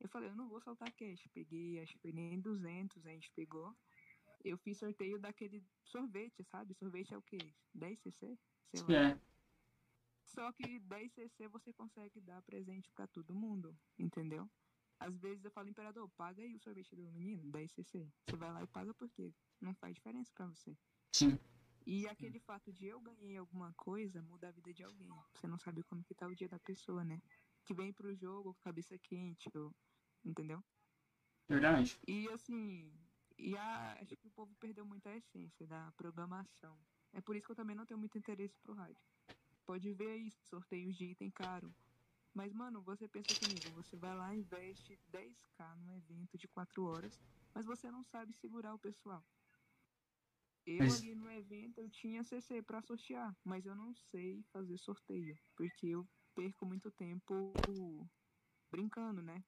eu 0.00 0.08
falei, 0.08 0.28
eu 0.28 0.36
não 0.36 0.48
vou 0.48 0.60
soltar 0.60 0.92
cash. 0.92 1.26
Peguei, 1.32 1.80
acho 1.80 1.94
que 1.94 2.00
foi 2.00 2.12
nem 2.12 2.40
200, 2.40 3.06
a 3.06 3.10
gente 3.10 3.30
pegou. 3.32 3.74
Eu 4.44 4.58
fiz 4.58 4.78
sorteio 4.78 5.18
daquele 5.18 5.64
sorvete, 5.82 6.44
sabe? 6.44 6.74
Sorvete 6.74 7.14
é 7.14 7.18
o 7.18 7.22
quê? 7.22 7.38
10cc? 7.74 8.38
Sei 8.70 8.82
lá. 8.82 8.92
É, 8.94 9.18
Só 10.26 10.52
que 10.52 10.80
10cc 10.80 11.48
você 11.48 11.72
consegue 11.72 12.20
dar 12.20 12.42
presente 12.42 12.90
pra 12.92 13.06
todo 13.06 13.34
mundo, 13.34 13.76
entendeu? 13.98 14.48
Às 15.00 15.16
vezes 15.18 15.44
eu 15.44 15.50
falo, 15.50 15.68
imperador, 15.68 16.08
paga 16.10 16.42
aí 16.42 16.54
o 16.54 16.60
sorvete 16.60 16.94
do 16.94 17.02
menino, 17.02 17.42
10cc. 17.50 18.10
Você 18.26 18.36
vai 18.36 18.52
lá 18.52 18.62
e 18.62 18.66
paga 18.66 18.92
porque 18.94 19.32
não 19.60 19.74
faz 19.74 19.94
diferença 19.94 20.32
pra 20.34 20.46
você. 20.46 20.76
sim. 21.12 21.38
E 21.86 22.06
aquele 22.08 22.38
fato 22.40 22.72
de 22.72 22.86
eu 22.86 23.00
ganhei 23.00 23.36
alguma 23.36 23.72
coisa 23.74 24.22
muda 24.22 24.48
a 24.48 24.52
vida 24.52 24.72
de 24.72 24.82
alguém. 24.82 25.10
Você 25.34 25.46
não 25.46 25.58
sabe 25.58 25.82
como 25.84 26.02
que 26.04 26.14
tá 26.14 26.26
o 26.26 26.34
dia 26.34 26.48
da 26.48 26.58
pessoa, 26.58 27.04
né? 27.04 27.20
Que 27.64 27.74
vem 27.74 27.92
pro 27.92 28.14
jogo 28.14 28.54
com 28.54 28.60
cabeça 28.60 28.98
quente, 28.98 29.50
ou, 29.54 29.74
entendeu? 30.24 30.62
Verdade. 31.48 31.98
E 32.08 32.28
assim, 32.30 32.90
e 33.38 33.56
a, 33.56 33.94
acho 34.00 34.16
que 34.16 34.26
o 34.26 34.30
povo 34.30 34.54
perdeu 34.60 34.84
muito 34.86 35.06
a 35.08 35.16
essência 35.16 35.66
da 35.66 35.92
programação. 35.92 36.78
É 37.12 37.20
por 37.20 37.36
isso 37.36 37.46
que 37.46 37.52
eu 37.52 37.56
também 37.56 37.76
não 37.76 37.86
tenho 37.86 37.98
muito 37.98 38.18
interesse 38.18 38.58
pro 38.62 38.74
rádio. 38.74 39.04
Pode 39.66 39.92
ver 39.94 40.10
aí, 40.10 40.30
sorteios 40.30 40.96
de 40.96 41.06
item 41.06 41.30
caro. 41.30 41.74
Mas, 42.34 42.52
mano, 42.52 42.82
você 42.82 43.08
pensa 43.08 43.34
comigo, 43.36 43.70
você 43.70 43.96
vai 43.96 44.14
lá 44.16 44.34
e 44.34 44.38
investe 44.40 44.98
10k 45.08 45.76
num 45.76 45.96
evento 45.96 46.36
de 46.36 46.48
4 46.48 46.84
horas, 46.84 47.16
mas 47.54 47.64
você 47.64 47.90
não 47.90 48.02
sabe 48.02 48.32
segurar 48.32 48.74
o 48.74 48.78
pessoal. 48.78 49.22
Eu 50.66 50.78
Mas- 50.80 50.94
ali 50.98 51.14
no 51.14 51.30
evento 51.30 51.78
eu 51.78 51.90
tinha 51.90 52.24
CC 52.24 52.62
pra 52.62 52.82
sortear, 52.82 53.36
mas 53.44 53.66
eu 53.66 53.74
não 53.74 53.94
sei 53.94 54.42
fazer 54.52 54.78
sorteio, 54.78 55.38
porque 55.56 55.88
eu 55.88 56.04
perco 56.34 56.66
muito 56.66 56.90
tempo 56.90 57.34
brincando, 58.70 59.22
né? 59.22 59.44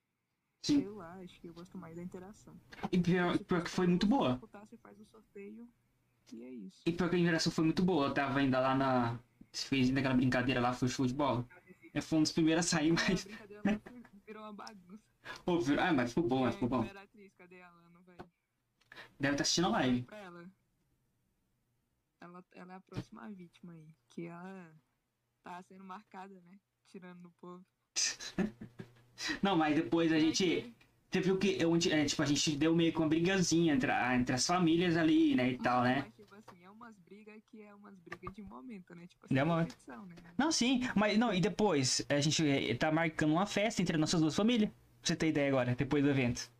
Sei 0.67 0.89
lá, 0.89 1.14
acho 1.23 1.41
que 1.41 1.49
eu 1.49 1.55
gosto 1.55 1.79
mais 1.79 1.97
da 1.97 2.03
interação. 2.03 2.55
E 2.91 2.99
pior, 2.99 3.39
pior 3.39 3.62
que 3.62 3.71
foi 3.71 3.87
muito 3.87 4.07
boa. 4.07 4.37
Você 4.37 4.77
faz 4.79 4.99
o 5.01 5.05
sorteio 5.05 5.69
e 6.33 6.43
é 6.43 6.51
isso. 6.51 6.83
E 6.87 6.93
pior 6.93 7.09
que 7.09 7.17
a 7.17 7.19
interação 7.19 7.53
foi 7.53 7.64
muito 7.64 7.83
boa. 7.85 8.07
Eu 8.09 8.14
tava 8.14 8.39
ainda 8.39 8.59
lá 8.59 8.75
na. 8.75 9.19
Fez 9.53 9.89
ainda 9.89 10.01
aquela 10.01 10.14
brincadeira 10.14 10.61
lá, 10.61 10.73
foi 10.73 10.89
show 10.89 11.07
de 11.07 11.14
bola. 11.14 11.47
É, 11.95 12.01
foi 12.01 12.19
um 12.19 12.23
dos 12.23 12.33
primeiros 12.33 12.67
a 12.67 12.69
sair, 12.69 12.93
mas. 12.93 13.25
virou 14.27 14.43
uma 14.43 14.53
bagunça. 14.53 15.03
Pô, 15.45 15.61
virou- 15.61 15.83
ah, 15.85 15.93
mas 15.93 16.11
ficou 16.12 16.29
bom, 16.29 16.41
mas 16.41 16.55
É, 16.55 16.59
ficou 16.59 16.69
bom. 16.69 16.83
Velho? 16.83 18.31
Deve 19.19 19.35
estar 19.35 19.43
assistindo 19.43 19.67
a 19.69 19.71
live. 19.71 20.07
Ela. 20.11 20.51
ela. 22.21 22.45
Ela 22.53 22.73
é 22.73 22.77
a 22.77 22.81
próxima 22.81 23.31
vítima 23.31 23.73
aí. 23.73 23.89
Que 24.11 24.27
ela 24.27 24.75
tá 25.43 25.62
sendo 25.62 25.85
marcada, 25.85 26.41
né? 26.43 26.61
Tirando 26.87 27.21
no 27.21 27.31
povo. 27.41 27.64
Não, 29.43 29.57
mas 29.57 29.74
depois 29.74 30.12
a 30.12 30.18
gente. 30.18 30.72
Você 31.11 31.20
viu 31.20 31.39
que 31.39 31.57
eu, 31.61 31.74
é, 31.74 32.05
tipo, 32.05 32.22
a 32.22 32.27
gente 32.27 32.57
deu 32.57 32.74
meio 32.74 32.93
que 32.93 32.99
uma 32.99 33.09
brigazinha 33.09 33.74
entre, 33.74 33.91
entre 34.14 34.35
as 34.35 34.47
famílias 34.47 34.97
ali, 34.97 35.35
né, 35.35 35.53
e 35.53 35.59
tal, 35.59 35.83
né? 35.83 36.05
Mas, 36.05 36.14
tipo 36.14 36.35
assim, 36.35 36.64
é 36.64 36.70
umas 36.70 36.95
brigas 36.99 37.43
que 37.51 37.62
é 37.62 37.74
umas 37.74 37.95
brigas 38.01 38.35
de 38.35 38.43
momento, 38.43 38.95
né? 38.95 39.07
Tipo 39.07 39.24
assim, 39.24 39.35
momento. 39.35 39.68
competição, 39.68 40.07
né? 40.07 40.14
Não, 40.37 40.53
sim, 40.53 40.81
mas 40.95 41.16
não, 41.16 41.33
e 41.33 41.41
depois 41.41 42.05
a 42.09 42.20
gente 42.20 42.47
eh, 42.47 42.74
tá 42.74 42.91
marcando 42.91 43.33
uma 43.33 43.47
festa 43.47 43.81
entre 43.81 43.97
nossas 43.97 44.20
duas 44.20 44.35
famílias. 44.35 44.70
Pra 44.70 45.09
você 45.09 45.16
ter 45.16 45.29
ideia 45.29 45.49
agora, 45.49 45.74
depois 45.77 46.03
do 46.03 46.11
evento. 46.11 46.51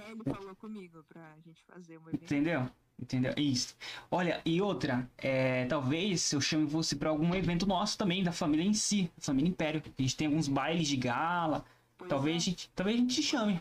É, 0.00 0.10
Ele 0.10 0.24
falou 0.24 0.56
comigo 0.56 1.04
pra 1.04 1.36
gente 1.44 1.62
fazer 1.64 1.98
um 1.98 2.08
evento. 2.08 2.24
Entendeu? 2.24 2.68
Entendeu? 3.00 3.34
Isso. 3.36 3.76
Olha, 4.10 4.40
e 4.44 4.60
outra, 4.62 5.08
é, 5.18 5.66
talvez 5.66 6.32
eu 6.32 6.40
chame 6.40 6.64
você 6.64 6.94
pra 6.96 7.10
algum 7.10 7.34
evento 7.34 7.66
nosso 7.66 7.98
também, 7.98 8.22
da 8.22 8.32
família 8.32 8.64
em 8.64 8.72
si, 8.72 9.10
família 9.18 9.48
Império. 9.48 9.82
A 9.86 10.02
gente 10.02 10.16
tem 10.16 10.26
alguns 10.26 10.48
bailes 10.48 10.88
de 10.88 10.96
gala. 10.96 11.64
Pois 11.96 12.08
Talvez, 12.08 12.34
é, 12.34 12.36
a 12.36 12.40
gente, 12.40 12.70
talvez 12.74 12.96
a 12.96 13.00
gente 13.00 13.14
te 13.14 13.22
chame. 13.22 13.60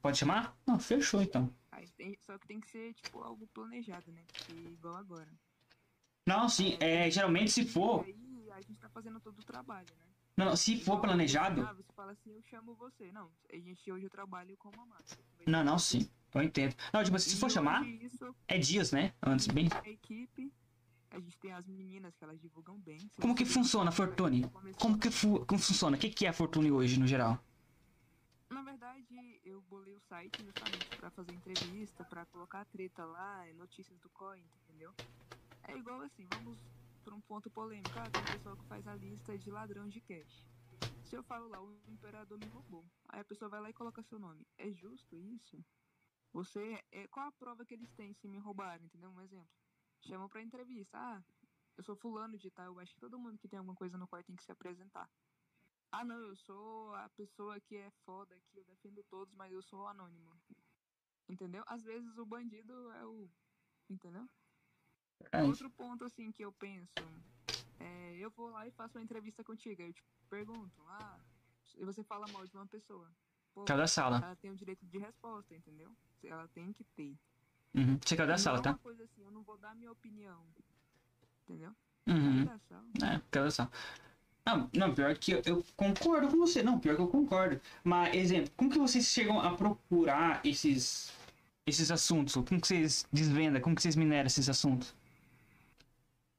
Pode 0.00 0.18
chamar? 0.18 0.56
Não, 0.66 0.78
fechou 0.78 1.22
então. 1.22 1.52
Tem- 1.96 2.18
só 2.26 2.36
que 2.38 2.46
tem 2.48 2.58
que 2.60 2.68
ser, 2.68 2.94
tipo, 2.94 3.22
algo 3.22 3.46
planejado, 3.48 4.10
né? 4.10 4.22
Porque 4.32 4.52
igual 4.52 4.96
agora. 4.96 5.28
Não, 6.26 6.48
sim, 6.48 6.76
é, 6.80 7.08
geralmente 7.10 7.50
se 7.52 7.64
for. 7.64 8.04
Aí 8.04 8.50
a 8.50 8.60
gente 8.60 8.78
tá 8.80 8.88
fazendo 8.88 9.20
todo 9.20 9.38
o 9.38 9.44
trabalho, 9.44 9.86
né? 9.98 10.04
Não, 10.36 10.46
não, 10.46 10.56
se 10.56 10.76
for 10.76 10.94
Igual, 10.94 11.00
planejado. 11.00 11.62
Ah, 11.62 11.72
você 11.72 11.92
fala 11.92 12.12
assim, 12.12 12.32
eu 12.32 12.42
chamo 12.42 12.74
você. 12.74 13.12
Não, 13.12 13.30
a 13.52 13.56
gente 13.56 13.92
hoje 13.92 14.04
eu 14.06 14.10
trabalho 14.10 14.56
com 14.56 14.70
marca. 14.76 15.04
Não, 15.46 15.62
não, 15.62 15.78
sim. 15.78 16.08
Eu 16.34 16.42
entendo. 16.42 16.74
Não, 16.92 17.04
tipo, 17.04 17.18
se 17.18 17.36
for 17.36 17.50
chamar, 17.50 17.86
Isso, 17.86 18.34
é 18.48 18.58
dias, 18.58 18.90
né? 18.90 19.12
Antes, 19.22 19.46
bem. 19.48 19.68
a 19.84 19.88
equipe, 19.88 20.52
a 21.10 21.20
gente 21.20 21.38
tem 21.38 21.52
as 21.52 21.68
meninas 21.68 22.16
que 22.16 22.24
elas 22.24 22.40
divulgam 22.40 22.78
bem. 22.78 22.98
Como 23.20 23.34
que 23.34 23.44
funciona, 23.44 23.92
Fortune? 23.92 24.48
Começou- 24.48 24.80
Como 24.80 24.98
que, 24.98 25.10
fu 25.10 25.44
como 25.46 25.60
funciona? 25.60 25.96
O 25.96 26.00
que, 26.00 26.08
que 26.10 26.24
é 26.26 26.30
a 26.30 26.32
Fortune 26.32 26.72
hoje, 26.72 26.98
no 26.98 27.06
geral? 27.06 27.38
Na 28.52 28.62
verdade, 28.62 29.40
eu 29.42 29.62
bolei 29.62 29.94
o 29.94 30.00
site 30.00 30.44
justamente 30.44 30.92
pra 30.94 31.10
fazer 31.10 31.32
entrevista, 31.32 32.04
pra 32.04 32.26
colocar 32.26 32.64
treta 32.66 33.04
lá, 33.04 33.48
e 33.48 33.54
notícias 33.54 33.98
do 33.98 34.10
COI, 34.10 34.40
entendeu? 34.62 34.94
É 35.66 35.76
igual 35.76 36.02
assim, 36.02 36.26
vamos 36.26 36.60
pra 37.02 37.14
um 37.14 37.20
ponto 37.20 37.50
polêmico. 37.50 37.98
Ah, 37.98 38.10
tem 38.10 38.24
que 38.26 38.38
faz 38.68 38.86
a 38.86 38.94
lista 38.94 39.38
de 39.38 39.50
ladrão 39.50 39.88
de 39.88 40.00
cash. 40.00 40.46
Se 41.02 41.16
eu 41.16 41.24
falo 41.24 41.48
lá, 41.48 41.62
o 41.62 41.82
imperador 41.88 42.38
me 42.38 42.48
roubou. 42.48 42.84
Aí 43.08 43.20
a 43.20 43.24
pessoa 43.24 43.48
vai 43.48 43.60
lá 43.60 43.70
e 43.70 43.74
coloca 43.74 44.02
seu 44.02 44.18
nome. 44.18 44.46
É 44.56 44.70
justo 44.70 45.18
isso? 45.18 45.64
Você. 46.32 46.82
É, 46.90 47.08
qual 47.08 47.28
a 47.28 47.32
prova 47.32 47.64
que 47.64 47.74
eles 47.74 47.92
têm 47.94 48.12
se 48.14 48.28
me 48.28 48.38
roubarem, 48.38 48.86
entendeu? 48.86 49.10
Um 49.10 49.20
exemplo. 49.20 49.50
Chamam 50.00 50.28
pra 50.28 50.42
entrevista. 50.42 50.98
Ah, 50.98 51.24
eu 51.76 51.82
sou 51.82 51.96
fulano 51.96 52.36
de 52.38 52.50
tal. 52.50 52.66
Eu 52.66 52.78
acho 52.80 52.94
que 52.94 53.00
todo 53.00 53.18
mundo 53.18 53.38
que 53.38 53.48
tem 53.48 53.58
alguma 53.58 53.74
coisa 53.76 53.98
no 53.98 54.06
COI 54.08 54.24
tem 54.24 54.36
que 54.36 54.44
se 54.44 54.52
apresentar. 54.52 55.10
Ah, 55.92 56.04
não, 56.04 56.16
eu 56.16 56.34
sou 56.34 56.94
a 56.94 57.08
pessoa 57.10 57.60
que 57.60 57.76
é 57.76 57.90
foda 58.04 58.34
aqui, 58.34 58.56
eu 58.56 58.64
defendo 58.64 59.02
todos, 59.04 59.34
mas 59.34 59.52
eu 59.52 59.62
sou 59.62 59.86
anônimo. 59.86 60.32
Entendeu? 61.28 61.62
Às 61.66 61.82
vezes 61.82 62.16
o 62.16 62.24
bandido 62.24 62.72
é 62.92 63.04
o. 63.04 63.30
Entendeu? 63.90 64.26
Verdade. 65.20 65.46
Outro 65.46 65.70
ponto, 65.70 66.04
assim, 66.04 66.32
que 66.32 66.42
eu 66.42 66.50
penso, 66.50 66.92
é, 67.78 68.16
eu 68.16 68.30
vou 68.30 68.50
lá 68.50 68.66
e 68.66 68.70
faço 68.72 68.96
uma 68.96 69.04
entrevista 69.04 69.44
contigo, 69.44 69.82
eu 69.82 69.92
te 69.92 70.02
pergunto, 70.28 70.82
ah, 70.88 71.20
e 71.76 71.84
você 71.84 72.02
fala 72.02 72.26
mal 72.28 72.46
de 72.46 72.56
uma 72.56 72.66
pessoa. 72.66 73.10
Pô, 73.54 73.64
Caiu 73.64 73.78
da 73.78 73.86
sala. 73.86 74.16
ela 74.16 74.36
tem 74.36 74.50
o 74.50 74.56
direito 74.56 74.84
de 74.86 74.98
resposta, 74.98 75.54
entendeu? 75.54 75.94
Ela 76.24 76.48
tem 76.48 76.72
que 76.72 76.84
ter. 76.84 77.18
Uhum. 77.74 77.98
Você 78.04 78.16
caiu 78.16 78.28
da 78.28 78.38
sala, 78.38 78.58
é 78.58 78.62
tá? 78.62 78.74
coisa 78.74 79.04
assim, 79.04 79.22
eu 79.22 79.30
não 79.30 79.42
vou 79.42 79.58
dar 79.58 79.74
minha 79.74 79.92
opinião, 79.92 80.42
entendeu? 81.42 81.74
Uhum. 82.06 82.44
Da 82.46 82.58
sala. 82.58 82.88
É, 83.02 83.20
caiu 83.30 83.44
da 83.44 83.50
sala. 83.50 83.70
Não, 84.46 84.68
não, 84.74 84.94
pior 84.94 85.16
que 85.16 85.32
eu, 85.32 85.42
eu 85.46 85.64
concordo 85.76 86.28
com 86.28 86.36
você. 86.36 86.62
Não, 86.62 86.78
pior 86.78 86.96
que 86.96 87.02
eu 87.02 87.08
concordo. 87.08 87.60
Mas, 87.84 88.14
exemplo, 88.14 88.50
como 88.56 88.70
que 88.70 88.78
vocês 88.78 89.06
chegam 89.06 89.40
a 89.40 89.54
procurar 89.54 90.40
esses, 90.44 91.12
esses 91.66 91.90
assuntos? 91.90 92.34
Como 92.34 92.60
que 92.60 92.66
vocês 92.66 93.06
desvendam? 93.12 93.60
Como 93.62 93.76
que 93.76 93.82
vocês 93.82 93.94
mineram 93.94 94.26
esses 94.26 94.48
assuntos? 94.48 94.94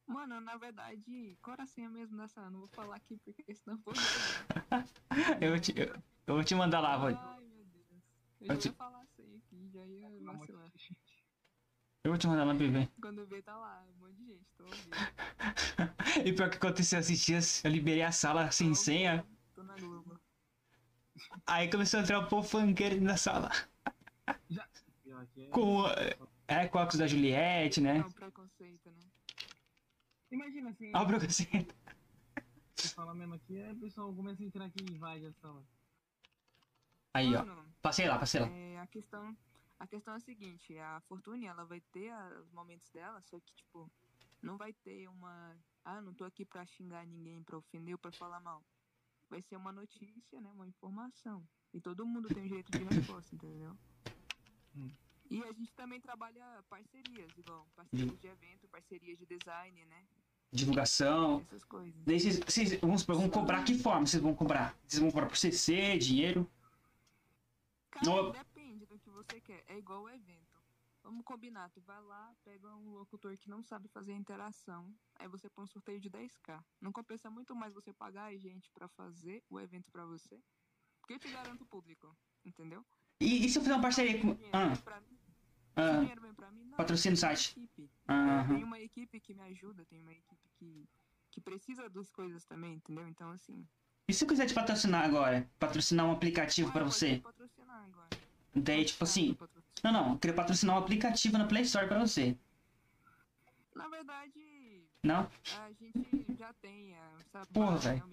Mano, 0.05 0.41
na 0.41 0.57
verdade, 0.57 1.37
coração 1.41 1.89
mesmo 1.89 2.17
dessa, 2.17 2.49
não 2.49 2.59
vou 2.59 2.67
falar 2.67 2.97
aqui 2.97 3.17
porque 3.23 3.55
senão 3.55 3.77
vou. 3.85 3.93
Eu 5.39 5.51
vou 5.51 5.59
te, 5.59 5.73
eu, 5.77 5.85
eu 6.27 6.33
vou 6.35 6.43
te 6.43 6.55
mandar 6.55 6.79
lá, 6.81 6.97
vou, 6.97 7.07
Ai, 7.07 7.15
meu 7.45 7.65
Deus. 7.65 8.03
Eu 8.41 8.47
Eu 8.47 8.55
já 8.55 8.57
te- 8.61 8.67
ia 8.67 8.73
falar 8.73 9.01
assim 9.01 9.37
aqui, 9.37 9.69
já 9.71 9.85
ia 9.85 10.09
vacilar. 10.23 10.71
Eu 12.03 12.11
vou 12.11 12.17
te 12.17 12.27
mandar 12.27 12.43
lá 12.43 12.53
pra 12.55 12.67
ver. 12.67 12.89
Quando 13.01 13.25
vê, 13.25 13.41
tá 13.41 13.55
lá, 13.57 13.83
um 13.95 13.99
monte 14.05 14.15
de 14.15 14.25
gente, 14.25 14.45
tô 14.57 14.63
ouvindo. 14.65 14.89
E 16.25 16.31
pior 16.33 16.49
que 16.49 16.57
aconteceu 16.57 16.99
esses 16.99 17.19
dias, 17.19 17.63
eu 17.65 17.71
liberei 17.71 18.03
a 18.03 18.11
sala 18.11 18.51
sem 18.51 18.69
Tô 18.69 18.75
senha, 18.75 19.25
Tô 19.55 19.63
na 19.63 19.75
Globo. 19.75 20.19
aí 21.47 21.69
começou 21.71 21.99
a 21.99 22.03
entrar 22.03 22.19
o 22.19 22.27
povo 22.27 22.47
funkeiro 22.47 23.01
na 23.01 23.17
sala. 23.17 23.49
Que 25.33 25.41
é- 25.41 25.47
Com, 25.49 25.85
é, 26.47 26.67
com 26.67 26.77
o 26.77 26.81
óculos 26.81 26.99
da 26.99 27.07
Juliette, 27.07 27.79
É 27.79 27.83
né? 27.83 27.99
um 28.05 28.11
preconceito, 28.11 28.89
né? 28.91 29.03
Imagina 30.31 30.69
assim, 30.69 30.91
Ó 30.93 31.03
o 31.03 31.07
preconceito. 31.07 31.75
você 32.75 32.89
fala 32.89 33.13
mesmo 33.15 33.33
aqui, 33.35 33.59
o 33.71 33.75
pessoal 33.79 34.13
começa 34.13 34.41
a 34.43 34.45
entrar 34.45 34.65
aqui 34.65 34.83
e 34.87 34.93
invade 34.93 35.25
a 35.25 35.33
sala. 35.33 35.63
Aí, 37.13 37.33
ó. 37.35 37.43
Mano, 37.45 37.65
Passei 37.81 38.07
lá, 38.07 38.17
passei 38.19 38.41
lá. 38.41 38.47
é, 38.47 38.79
a 38.79 38.87
questão, 38.87 39.35
a 39.83 39.87
questão 39.87 40.13
é 40.13 40.17
a 40.17 40.19
seguinte, 40.21 40.77
a 40.77 41.01
Fortune, 41.07 41.45
ela 41.45 41.65
vai 41.65 41.81
ter 41.91 42.09
a- 42.09 42.39
os 42.41 42.51
momentos 42.51 42.89
dela, 42.91 43.21
só 43.21 43.37
que, 43.39 43.53
tipo, 43.53 43.89
não 44.41 44.57
vai 44.57 44.71
ter 44.73 45.07
uma... 45.09 45.55
Ah, 45.83 46.01
não 46.01 46.13
tô 46.13 46.23
aqui 46.23 46.45
pra 46.45 46.65
xingar 46.65 47.05
ninguém, 47.05 47.43
pra 47.43 47.57
ofender 47.57 47.93
ou 47.93 47.99
pra 47.99 48.11
falar 48.11 48.39
mal. 48.39 48.63
Vai 49.29 49.41
ser 49.41 49.57
uma 49.57 49.71
notícia, 49.71 50.39
né, 50.39 50.49
uma 50.53 50.67
informação. 50.67 51.45
E 51.73 51.81
todo 51.81 52.05
mundo 52.05 52.27
tem 52.29 52.43
o 52.43 52.47
direito 52.47 52.71
de 52.71 52.83
resposta, 52.83 53.35
entendeu? 53.35 53.75
Hum. 54.75 54.89
E 55.29 55.43
a 55.43 55.51
gente 55.51 55.73
também 55.73 55.99
trabalha 55.99 56.63
parcerias, 56.69 57.37
igual 57.37 57.67
parcerias 57.75 58.19
de 58.19 58.27
evento, 58.27 58.67
parcerias 58.69 59.17
de 59.17 59.25
design, 59.25 59.85
né? 59.85 60.05
Divulgação. 60.51 61.41
Essas 61.41 61.63
coisas. 61.65 61.99
Daí 62.05 62.19
vocês, 62.19 62.39
vocês 62.39 62.79
supor, 62.99 63.15
vão 63.15 63.29
cobrar 63.29 63.63
que 63.63 63.77
forma 63.77 64.05
vocês 64.05 64.21
vão 64.21 64.35
cobrar? 64.35 64.75
Vocês 64.87 65.01
vão 65.01 65.09
cobrar 65.09 65.27
por 65.27 65.35
CC, 65.37 65.97
dinheiro? 65.97 66.49
Cara, 67.89 68.05
você 69.13 69.39
quer. 69.39 69.63
É 69.67 69.77
igual 69.77 70.03
o 70.03 70.09
evento. 70.09 70.61
Vamos 71.03 71.25
combinar, 71.25 71.69
tu 71.69 71.81
vai 71.81 72.01
lá, 72.01 72.33
pega 72.45 72.73
um 72.75 72.93
locutor 72.93 73.37
que 73.37 73.49
não 73.49 73.61
sabe 73.61 73.89
fazer 73.89 74.13
interação, 74.13 74.95
aí 75.17 75.27
você 75.27 75.49
põe 75.49 75.65
um 75.65 75.67
sorteio 75.67 75.99
de 75.99 76.09
10k. 76.09 76.63
Não 76.79 76.93
compensa 76.93 77.29
muito 77.29 77.53
mais 77.53 77.73
você 77.73 77.91
pagar 77.91 78.25
a 78.25 78.37
gente 78.37 78.71
pra 78.71 78.87
fazer 78.87 79.43
o 79.49 79.59
evento 79.59 79.91
pra 79.91 80.05
você? 80.05 80.41
Porque 81.01 81.15
eu 81.15 81.19
te 81.19 81.29
garanto 81.29 81.63
o 81.63 81.65
público, 81.65 82.15
entendeu? 82.45 82.85
E, 83.19 83.45
e 83.45 83.49
se 83.49 83.57
eu 83.57 83.61
fizer 83.61 83.75
uma 83.75 83.81
parceria 83.81 84.19
com. 84.21 84.37
Ah, 84.53 84.73
ah, 85.75 85.97
dinheiro 85.99 86.21
vem 86.21 86.33
pra 86.33 86.51
mim? 86.51 86.63
Não, 86.65 87.15
site. 87.15 87.51
equipe. 87.51 87.91
aham. 88.07 88.55
Tem 88.55 88.63
uma 88.63 88.79
equipe 88.79 89.19
que 89.19 89.33
me 89.33 89.43
ajuda, 89.43 89.85
tem 89.85 89.99
uma 89.99 90.13
equipe 90.13 90.49
que, 90.53 90.87
que 91.31 91.41
precisa 91.41 91.89
das 91.89 92.09
coisas 92.11 92.45
também, 92.45 92.75
entendeu? 92.75 93.07
Então, 93.09 93.29
assim. 93.31 93.67
E 94.07 94.13
se 94.13 94.23
eu 94.23 94.27
quiser 94.27 94.45
te 94.45 94.53
patrocinar 94.53 95.03
agora? 95.03 95.49
Patrocinar 95.59 96.05
um 96.05 96.11
aplicativo 96.11 96.71
pra 96.71 96.81
ah, 96.81 96.85
pode 96.85 96.95
você? 96.95 97.19
patrocinar 97.19 97.83
agora. 97.83 98.09
Daí, 98.55 98.85
tipo 98.85 99.03
assim. 99.03 99.37
Não, 99.83 99.91
não, 99.91 100.11
eu 100.13 100.17
queria 100.19 100.35
patrocinar 100.35 100.75
um 100.75 100.79
aplicativo 100.79 101.37
na 101.37 101.45
Play 101.45 101.63
Store 101.63 101.87
pra 101.87 101.99
você. 101.99 102.37
Na 103.75 103.87
verdade, 103.87 104.83
Não? 105.03 105.29
a 105.59 105.69
gente 105.71 106.25
já 106.37 106.53
tem, 106.61 106.93
é, 106.93 107.01
sabe? 107.31 107.47
Porra, 107.51 107.77
velho. 107.77 108.03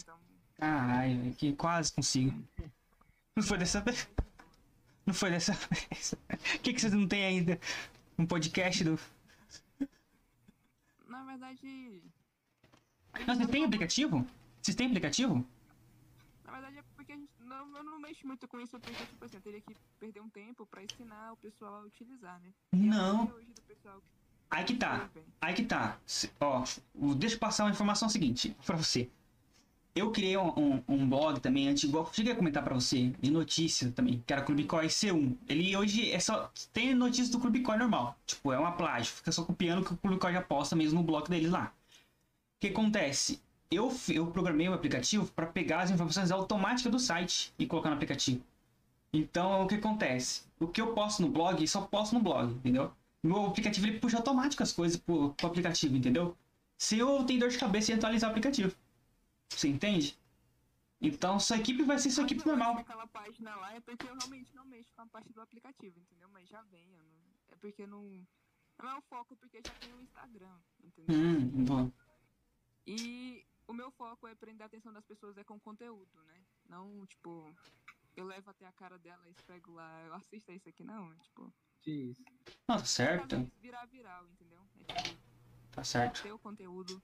então. 0.00 0.18
Caralho, 0.56 1.20
velho, 1.22 1.34
que 1.34 1.52
quase 1.54 1.92
consigo. 1.92 2.42
Não 3.36 3.42
foi 3.42 3.58
dessa 3.58 3.80
vez. 3.80 4.08
Não 5.06 5.14
foi 5.14 5.30
dessa 5.30 5.52
vez. 5.70 6.14
O 6.56 6.58
que, 6.60 6.72
que 6.72 6.80
vocês 6.80 6.92
não 6.92 7.06
têm 7.06 7.24
ainda? 7.24 7.60
Um 8.18 8.26
podcast 8.26 8.82
do. 8.84 8.98
Na 11.08 11.24
verdade. 11.24 12.02
Não, 13.26 13.34
vocês 13.36 13.48
têm 13.48 13.60
só- 13.62 13.66
aplicativo? 13.66 14.26
Vocês 14.60 14.74
têm 14.74 14.86
aplicativo? 14.88 15.46
Na 16.44 16.52
verdade 16.52 16.78
é 16.78 16.82
porque 16.96 17.12
a 17.12 17.16
gente. 17.16 17.30
Não, 17.54 17.76
eu 17.78 17.84
não 17.84 18.00
mexo 18.00 18.26
muito 18.26 18.48
com 18.48 18.60
isso, 18.60 18.78
porque, 18.80 19.04
tipo 19.04 19.24
assim, 19.24 19.36
eu 19.36 19.40
teria 19.42 19.60
que 19.60 19.76
perder 20.00 20.20
um 20.20 20.28
tempo 20.28 20.66
pra 20.66 20.82
ensinar 20.82 21.32
o 21.32 21.36
pessoal 21.36 21.76
a 21.76 21.80
utilizar, 21.82 22.40
né? 22.40 22.48
A 22.72 22.76
Não. 22.76 23.32
Aí 24.50 24.64
que 24.64 24.74
tá. 24.74 25.08
Aí 25.40 25.54
que 25.54 25.64
tá. 25.64 25.98
Ó, 26.40 26.64
deixa 27.16 27.36
eu 27.36 27.40
passar 27.40 27.64
uma 27.64 27.70
informação 27.70 28.08
seguinte 28.08 28.56
pra 28.66 28.76
você. 28.76 29.08
Eu 29.94 30.10
criei 30.10 30.36
um, 30.36 30.48
um- 30.58 30.82
um 30.88 31.08
blog 31.08 31.38
também 31.40 31.68
antigo, 31.68 32.08
cheguei 32.12 32.32
a 32.32 32.36
comentar 32.36 32.64
pra 32.64 32.74
você, 32.74 33.10
de 33.20 33.30
notícias 33.30 33.92
também, 33.94 34.22
que 34.26 34.32
era 34.32 34.42
Clubicoin 34.42 34.88
C1. 34.88 35.36
Ele 35.48 35.76
hoje 35.76 36.10
é 36.10 36.18
só. 36.18 36.50
Tem 36.72 36.92
notícias 36.94 37.30
do 37.30 37.38
Clubicoin 37.38 37.78
normal. 37.78 38.18
Tipo, 38.26 38.52
é 38.52 38.58
uma 38.58 38.72
plágio. 38.72 39.12
Fica 39.14 39.30
só 39.30 39.44
copiando 39.44 39.82
o 39.82 39.84
que 39.84 39.94
o 39.94 39.96
Clubicoin 39.96 40.32
já 40.32 40.42
posta 40.42 40.74
mesmo 40.74 40.98
no 40.98 41.06
blog 41.06 41.28
deles 41.28 41.50
lá. 41.50 41.72
O 42.56 42.60
que 42.60 42.68
acontece? 42.68 43.40
Eu, 43.70 43.90
eu 44.08 44.26
programei 44.30 44.68
um 44.68 44.74
aplicativo 44.74 45.26
para 45.32 45.46
pegar 45.46 45.80
as 45.80 45.90
informações 45.90 46.30
automáticas 46.30 46.92
do 46.92 46.98
site 46.98 47.52
e 47.58 47.66
colocar 47.66 47.88
no 47.90 47.96
aplicativo. 47.96 48.42
Então, 49.12 49.64
o 49.64 49.68
que 49.68 49.76
acontece? 49.76 50.44
O 50.58 50.66
que 50.68 50.80
eu 50.80 50.92
posto 50.94 51.22
no 51.22 51.28
blog, 51.28 51.66
só 51.66 51.82
posto 51.82 52.14
no 52.14 52.20
blog, 52.20 52.52
entendeu? 52.52 52.92
Meu 53.22 53.46
aplicativo 53.46 53.86
ele 53.86 53.98
puxa 53.98 54.16
automático 54.18 54.62
as 54.62 54.72
coisas 54.72 54.96
pro, 54.98 55.32
pro 55.34 55.46
aplicativo, 55.46 55.96
entendeu? 55.96 56.36
Se 56.76 56.98
eu 56.98 57.24
tenho 57.24 57.40
dor 57.40 57.48
de 57.48 57.58
cabeça 57.58 57.92
em 57.92 57.94
atualizar 57.94 58.28
o 58.28 58.32
aplicativo. 58.32 58.74
Você 59.48 59.68
entende? 59.68 60.18
Então, 61.00 61.38
sua 61.38 61.56
equipe 61.58 61.82
vai 61.82 61.98
ser 61.98 62.10
sua 62.10 62.24
equipe 62.24 62.44
normal. 62.46 62.74
que 62.76 62.80
Aquela 62.82 63.06
página 63.06 63.54
lá 63.56 63.74
é 63.74 63.80
porque 63.80 64.06
eu 64.06 64.14
realmente 64.16 64.54
não 64.54 64.64
mexo 64.66 64.92
com 64.94 65.02
a 65.02 65.06
parte 65.06 65.32
do 65.32 65.40
aplicativo, 65.40 65.98
entendeu? 65.98 66.28
Mas 66.32 66.48
já 66.48 66.62
vem, 66.62 66.86
não- 66.88 67.04
é 67.52 67.56
porque 67.60 67.86
não. 67.86 68.26
Não 68.82 68.90
é 68.90 68.98
o 68.98 69.02
foco, 69.02 69.36
porque 69.36 69.58
já 69.64 69.72
tem 69.74 69.92
o 69.94 70.00
Instagram, 70.00 70.56
entendeu? 70.82 71.16
Hum, 71.16 71.64
bom. 71.64 71.90
E 72.86 73.44
o 73.66 73.72
meu 73.72 73.90
foco 73.90 74.26
é 74.26 74.34
prender 74.34 74.62
a 74.62 74.66
atenção 74.66 74.92
das 74.92 75.04
pessoas 75.04 75.36
é 75.38 75.44
com 75.44 75.58
conteúdo, 75.60 76.22
né? 76.24 76.44
Não, 76.66 77.06
tipo, 77.06 77.54
eu 78.16 78.24
levo 78.26 78.50
até 78.50 78.66
a 78.66 78.72
cara 78.72 78.98
dela 78.98 79.26
e 79.28 79.32
esfrego 79.32 79.72
lá, 79.72 80.02
eu 80.04 80.14
assisto 80.14 80.52
isso 80.52 80.68
aqui, 80.68 80.84
não. 80.84 81.12
é, 81.12 81.16
Tipo, 81.18 81.52
X. 81.82 82.18
Não, 82.68 82.78
tá 82.78 82.84
certo. 82.84 83.36
isso 83.36 83.52
virar 83.60 83.86
viral, 83.86 84.26
entendeu? 84.28 84.66
É 84.80 84.84
tipo, 84.84 85.18
Tá 85.72 85.82
certo. 85.84 86.22
ter 86.22 86.32
o 86.32 86.38
conteúdo. 86.38 87.02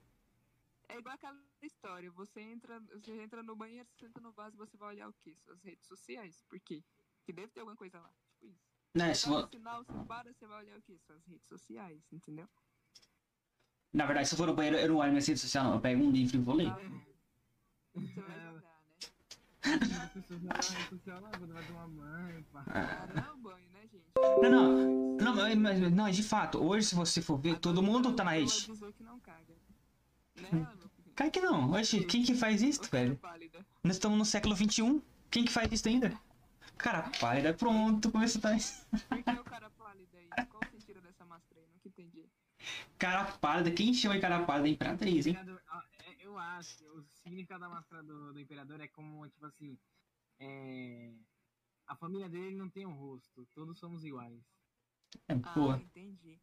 É 0.87 0.97
igual 0.97 1.15
aquela 1.15 1.37
história, 1.61 2.11
você 2.11 2.41
entra, 2.41 2.79
você 2.81 3.21
entra 3.21 3.41
no 3.43 3.55
banheiro, 3.55 3.87
você 3.87 4.05
senta 4.05 4.19
no 4.19 4.31
vaso, 4.33 4.57
você 4.57 4.75
vai 4.77 4.89
olhar 4.89 5.07
o 5.09 5.13
quê? 5.13 5.35
Suas 5.37 5.61
redes 5.61 5.87
sociais. 5.87 6.43
Por 6.49 6.59
quê? 6.59 6.83
Porque 7.17 7.31
deve 7.33 7.51
ter 7.51 7.59
alguma 7.61 7.75
coisa 7.77 7.99
lá. 7.99 8.13
Tipo 8.27 8.47
isso. 8.47 8.71
Né, 8.93 9.13
Você 9.13 9.21
se 9.21 9.25
tá 9.25 9.29
vo- 9.31 9.41
no 9.41 9.47
sinal, 9.47 9.85
você 9.85 10.05
para, 10.05 10.33
você 10.33 10.47
vai 10.47 10.65
olhar 10.65 10.77
o 10.77 10.81
quê? 10.81 10.97
Suas 10.99 11.25
redes 11.25 11.47
sociais, 11.47 12.11
entendeu? 12.11 12.49
Na 13.93 14.05
verdade, 14.05 14.27
se 14.27 14.33
eu 14.33 14.37
for 14.37 14.47
no 14.47 14.53
banheiro, 14.53 14.77
eu 14.77 14.87
não 14.89 14.95
olho 14.97 15.11
minha 15.11 15.23
rede 15.23 15.39
social, 15.39 15.63
não. 15.65 15.73
Eu 15.73 15.79
pego 15.81 16.03
um 16.03 16.11
livro 16.11 16.37
e 16.37 16.39
vou 16.39 16.55
ler. 16.55 16.71
Vai 17.93 18.05
jogar, 18.07 18.27
né? 18.29 18.61
As 20.03 20.09
pessoas 20.11 20.41
na 20.43 20.53
rede 20.53 20.89
social 20.89 21.21
lá, 21.21 21.29
quando 21.37 21.53
vai 21.53 21.63
tomar 21.65 21.87
banho, 21.87 22.43
pá. 22.51 22.63
Ah, 22.67 23.07
não 23.13 23.23
é 23.23 23.31
o 23.31 23.37
banho, 23.37 23.69
né, 23.73 23.81
gente? 23.91 24.03
Não, 24.41 24.49
não. 24.49 25.17
Não, 25.17 25.35
mas, 25.35 25.57
mas- 25.57 25.91
não, 25.93 26.07
é 26.07 26.11
de 26.11 26.23
fato. 26.23 26.57
Hoje, 26.63 26.87
se 26.87 26.95
você 26.95 27.21
for 27.21 27.37
ver, 27.37 27.59
todo 27.59 27.83
mundo 27.83 28.13
tá 28.13 28.23
na 28.23 28.31
rede. 28.31 28.65
dizer 28.65 28.93
que 28.93 29.03
não 29.03 29.19
caga. 29.19 29.53
Né? 30.51 30.67
Cai 31.15 31.29
que 31.29 31.41
não. 31.41 31.71
Oxe, 31.71 32.03
quem 32.05 32.23
que 32.23 32.33
faz 32.33 32.61
isso, 32.61 32.81
velho? 32.89 33.19
Nós 33.83 33.97
estamos 33.97 34.17
no 34.17 34.25
século 34.25 34.55
XXI. 34.55 35.01
Quem 35.29 35.45
que 35.45 35.51
faz 35.51 35.71
isso 35.71 35.87
ainda? 35.87 36.13
Cara, 36.77 37.11
pálida, 37.19 37.53
pronto, 37.53 38.11
começou 38.11 38.39
a 38.39 38.41
tá. 38.41 38.57
Por 39.07 39.23
que 39.23 39.29
o 39.39 39.43
cara 39.43 39.69
pálida 39.69 40.17
aí? 40.17 40.45
Qual 40.47 40.61
o 40.63 40.71
sentido 40.71 40.99
dessa 41.01 41.23
máscara 41.25 41.61
aí? 41.61 41.67
Nunca 41.73 41.87
entendi. 41.87 42.25
Cara 43.01 43.25
pálida, 43.39 43.73
quem 43.73 43.93
chama 43.95 44.13
de 44.13 44.21
cara 44.21 44.45
pálida 44.45 44.67
é 44.69 44.71
imperatriz, 44.71 45.25
hein? 45.25 45.35
Ah, 45.67 45.83
é, 46.05 46.23
Eu 46.23 46.37
acho 46.37 46.77
que 46.77 46.85
o 46.87 47.03
significado 47.15 47.61
da 47.61 47.69
máscara 47.69 48.03
do, 48.03 48.31
do 48.31 48.39
imperador 48.39 48.79
é 48.79 48.87
como, 48.87 49.27
tipo 49.27 49.43
assim, 49.43 49.75
é... 50.39 51.11
a 51.87 51.95
família 51.95 52.29
dele 52.29 52.55
não 52.55 52.69
tem 52.69 52.85
um 52.85 52.93
rosto, 52.93 53.43
todos 53.55 53.79
somos 53.79 54.03
iguais. 54.05 54.39
É, 55.27 55.33
Ah, 55.43 55.55
porra. 55.55 55.77
entendi. 55.79 56.39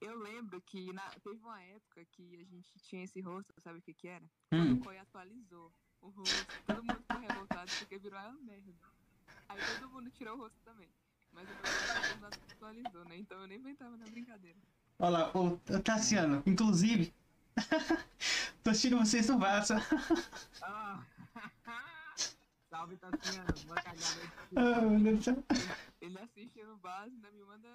Eu 0.00 0.14
lembro 0.18 0.60
que 0.62 0.92
na- 0.92 1.10
teve 1.20 1.38
uma 1.40 1.60
época 1.62 2.04
que 2.06 2.36
a 2.40 2.44
gente 2.44 2.70
tinha 2.78 3.04
esse 3.04 3.20
rosto, 3.20 3.52
sabe 3.60 3.78
o 3.80 3.82
que 3.82 3.92
que 3.94 4.06
era? 4.08 4.30
Quando 4.54 4.70
Hum. 4.70 4.74
o 4.74 4.84
Koi 4.84 4.98
atualizou 4.98 5.74
o 6.00 6.08
rosto, 6.10 6.62
todo 6.64 6.84
mundo 6.84 7.00
ficou 7.02 7.18
revoltado 7.18 7.72
porque 7.78 7.98
virou 7.98 8.20
uma 8.20 8.40
merda. 8.40 8.72
Aí 9.48 9.62
todo 9.64 9.90
mundo 9.90 10.10
tirou 10.10 10.36
o 10.36 10.38
rosto 10.38 10.58
também. 10.64 10.88
Mas 11.32 11.50
o 11.50 11.56
meu 11.56 11.66
atualizou, 12.52 13.04
né? 13.04 13.16
Então 13.16 13.40
eu 13.40 13.46
nem 13.48 13.58
inventava 13.58 13.96
na 13.96 14.06
brincadeira. 14.08 14.58
Olha 14.98 15.10
lá, 15.10 15.30
o, 15.36 15.54
o 15.54 15.80
Tassiano, 15.82 16.42
inclusive. 16.46 17.12
tô 18.62 18.70
assistindo 18.70 18.98
vocês 18.98 19.28
no 19.28 19.38
Vaza. 19.38 19.76
Ah! 20.62 21.02
Salve, 22.70 22.96
Tassiano. 22.96 23.46
Boa 23.66 23.76
cagada. 23.76 24.32
Ah, 24.56 25.22
céu. 25.22 25.44
Ele 26.00 26.18
assiste 26.18 26.62
no 26.64 26.78
ainda 26.88 27.30
me 27.30 27.44
manda. 27.44 27.68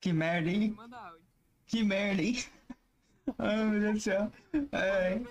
Que 0.00 0.12
merda, 0.12 0.50
Me 0.50 0.54
hein? 0.56 0.74
manda 0.74 0.96
áudio. 0.98 1.26
Que 1.66 1.84
merda, 1.84 2.22
hein? 2.22 2.44
Ai, 3.38 3.64
meu 3.70 3.80
Deus 3.80 3.94
do 3.94 4.00
céu. 4.00 4.32
Ai. 4.72 5.22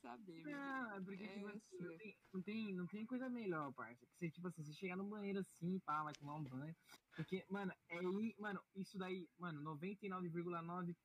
Saber. 0.00 0.42
é 0.48 1.00
porque, 1.00 1.24
É, 1.24 1.34
tipo 1.34 1.46
assim, 1.48 1.78
não 1.80 1.96
tem, 1.96 2.16
não, 2.32 2.42
tem, 2.42 2.74
não 2.74 2.86
tem 2.86 3.06
coisa 3.06 3.28
melhor, 3.28 3.72
parça. 3.74 4.06
Que 4.06 4.12
você, 4.18 4.30
tipo 4.30 4.48
assim, 4.48 4.64
você 4.64 4.72
chegar 4.74 4.96
no 4.96 5.08
banheiro 5.08 5.38
assim, 5.40 5.78
pá, 5.80 6.02
vai 6.02 6.14
tomar 6.14 6.36
um 6.36 6.44
banho. 6.44 6.74
Porque, 7.16 7.44
mano, 7.50 7.72
é 7.88 7.98
aí, 7.98 8.34
mano, 8.38 8.60
isso 8.74 8.98
daí, 8.98 9.28
mano, 9.38 9.60
99,9 9.62 10.96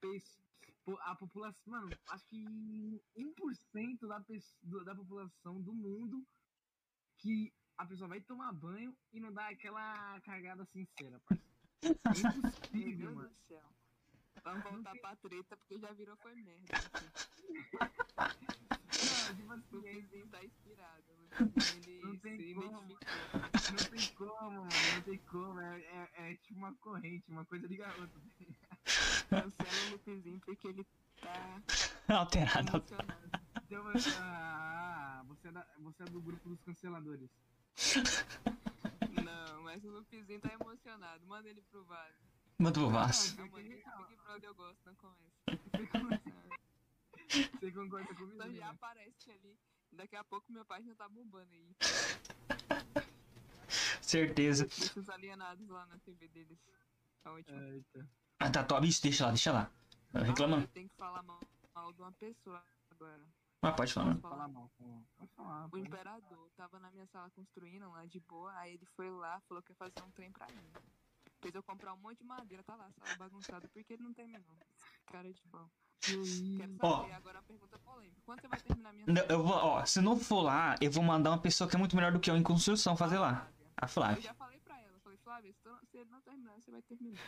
pes- 0.00 0.38
po- 0.84 0.98
a 1.00 1.16
população, 1.16 1.72
mano, 1.72 1.90
acho 2.10 2.26
que 2.28 3.00
1% 3.16 4.06
da, 4.08 4.20
pes- 4.20 4.56
do- 4.62 4.84
da 4.84 4.94
população 4.94 5.60
do 5.60 5.72
mundo 5.74 6.24
que 7.18 7.52
a 7.76 7.86
pessoa 7.86 8.08
vai 8.08 8.20
tomar 8.20 8.52
banho 8.52 8.96
e 9.12 9.18
não 9.20 9.32
dá 9.32 9.48
aquela 9.48 10.20
cagada 10.20 10.64
sincera, 10.66 11.18
parça. 11.20 11.44
É 11.82 11.84
impossível, 13.02 13.14
mano. 13.14 13.34
Vamos 14.44 14.62
voltar 14.62 14.94
pra 14.98 15.16
treta 15.16 15.56
porque 15.56 15.78
já 15.78 15.92
virou 15.92 16.16
foi 16.18 16.34
merda. 16.34 16.66
Não, 18.94 19.36
tipo 19.36 19.48
O 19.50 19.52
assim, 19.54 19.88
é 19.88 19.92
Luizinho 19.94 20.28
tá 20.28 20.44
inspirado. 20.44 21.04
Luizinho, 21.40 22.02
Não 22.02 22.10
Ele 22.10 22.18
tem 22.20 22.38
se 22.38 22.54
como. 22.54 22.82
identificou. 22.82 23.40
Não 23.72 23.90
tem 23.90 24.14
como, 24.14 24.50
mano. 24.50 24.70
Não 24.94 25.02
tem 25.02 25.18
como. 25.18 25.60
É, 25.60 25.80
é, 25.80 26.32
é 26.32 26.34
tipo 26.36 26.58
uma 26.58 26.74
corrente, 26.76 27.30
uma 27.30 27.44
coisa 27.46 27.66
a 27.66 27.88
outra. 28.00 28.20
Cancela 29.30 29.96
o 29.96 30.00
Luizinho 30.06 30.40
porque 30.40 30.68
ele 30.68 30.86
tá 31.20 31.62
Alterado. 32.08 32.68
emocionado. 32.76 33.30
Então, 33.64 33.82
você- 33.84 34.10
ah, 34.20 35.22
você, 35.26 35.48
é 35.48 35.52
da, 35.52 35.66
você 35.78 36.02
é 36.02 36.06
do 36.06 36.20
grupo 36.20 36.48
dos 36.50 36.60
canceladores. 36.62 37.30
Não, 39.24 39.62
mas 39.62 39.82
o 39.84 39.90
Lupizinho 39.90 40.40
tá 40.40 40.52
emocionado. 40.52 41.26
Manda 41.26 41.48
ele 41.48 41.62
pro 41.62 41.84
vaso. 41.84 42.33
Manda 42.58 42.80
pro 42.80 42.90
Vasco. 42.90 43.36
Não, 43.36 43.46
esse 43.46 43.68
Big 43.68 44.16
Brother 44.16 44.48
eu 44.48 44.54
gosto, 44.54 44.80
não 44.86 44.94
começa. 44.94 45.34
Você 47.60 47.72
concorda 47.72 48.14
comigo? 48.14 48.34
Então 48.34 48.52
já 48.52 48.66
né? 48.66 48.70
aparece 48.70 49.30
ali. 49.30 49.58
Daqui 49.92 50.16
a 50.16 50.24
pouco 50.24 50.52
meu 50.52 50.64
pai 50.64 50.82
já 50.82 50.94
tá 50.94 51.08
bombando 51.08 51.50
aí. 51.52 51.76
Certeza. 54.00 54.66
Deixa 54.66 55.00
os 55.00 55.08
alienados 55.08 55.68
lá 55.68 55.86
na 55.86 55.98
TV 55.98 56.28
deles. 56.28 56.58
Tá 57.22 57.32
ótimo. 57.32 57.58
Eita. 57.58 58.08
Ah, 58.38 58.50
tá 58.50 58.62
top. 58.62 58.86
Isso, 58.86 59.02
deixa 59.02 59.24
lá, 59.24 59.30
deixa 59.30 59.52
lá. 59.52 59.70
Ah, 60.12 60.20
Reclamando. 60.20 60.68
tenho 60.68 60.88
que 60.88 60.94
falar 60.96 61.22
mal, 61.22 61.40
mal 61.74 61.92
de 61.92 62.00
uma 62.00 62.12
pessoa 62.12 62.62
agora. 62.90 63.26
Ah, 63.62 63.72
pode 63.72 63.92
falar. 63.92 64.14
Fala 64.16 64.36
falar? 64.36 64.48
mal, 64.48 64.70
fala 64.76 64.90
mal. 64.90 65.04
Pode 65.16 65.32
falar. 65.32 65.66
O 65.66 65.70
pode. 65.70 65.86
imperador 65.86 66.50
tava 66.56 66.78
na 66.78 66.90
minha 66.90 67.06
sala 67.06 67.30
construindo 67.30 67.90
lá 67.90 68.04
de 68.04 68.20
boa, 68.20 68.52
aí 68.58 68.74
ele 68.74 68.86
foi 68.94 69.10
lá, 69.10 69.40
falou 69.48 69.62
que 69.62 69.72
ia 69.72 69.76
fazer 69.76 70.02
um 70.02 70.10
trem 70.10 70.30
pra 70.30 70.46
mim. 70.48 70.72
Fez 71.44 71.54
eu 71.54 71.62
comprar 71.62 71.92
um 71.92 71.98
monte 71.98 72.16
de 72.20 72.24
madeira, 72.24 72.62
tá 72.64 72.74
lá, 72.74 72.86
a 72.86 72.90
sala 72.92 73.16
bagunçada, 73.18 73.68
porque 73.68 73.92
ele 73.92 74.02
não 74.02 74.14
terminou. 74.14 74.56
Cara 75.12 75.30
de 75.30 75.42
pau. 75.50 75.70
Quero 76.00 76.76
Ó. 76.80 77.00
saber 77.02 77.12
agora 77.12 77.38
uma 77.38 77.44
pergunta 77.44 77.78
polêmica. 77.80 78.22
Quando 78.24 78.40
você 78.40 78.48
vai 78.48 78.60
terminar 78.60 78.92
minha 78.94 79.04
Não, 79.06 79.22
Eu 79.28 79.42
vou, 79.42 79.54
ó, 79.54 79.84
se 79.84 80.00
não 80.00 80.18
for 80.18 80.40
lá, 80.40 80.74
eu 80.80 80.90
vou 80.90 81.02
mandar 81.04 81.30
uma 81.32 81.38
pessoa 81.38 81.68
que 81.68 81.76
é 81.76 81.78
muito 81.78 81.94
melhor 81.96 82.12
do 82.12 82.18
que 82.18 82.30
eu 82.30 82.36
em 82.38 82.42
construção 82.42 82.96
fazer 82.96 83.18
lá. 83.18 83.46
A 83.76 83.84
Eu 83.84 83.88
Flávia. 83.90 84.22
já 84.22 84.32
falei 84.32 84.58
pra 84.60 84.80
ela, 84.80 84.98
falei, 85.00 85.18
Flávia, 85.18 85.52
se, 85.52 85.68
não- 85.68 85.78
se 85.90 85.98
ele 85.98 86.08
não 86.10 86.20
terminar, 86.22 86.54
você 86.54 86.70
vai 86.70 86.80
terminar. 86.80 87.20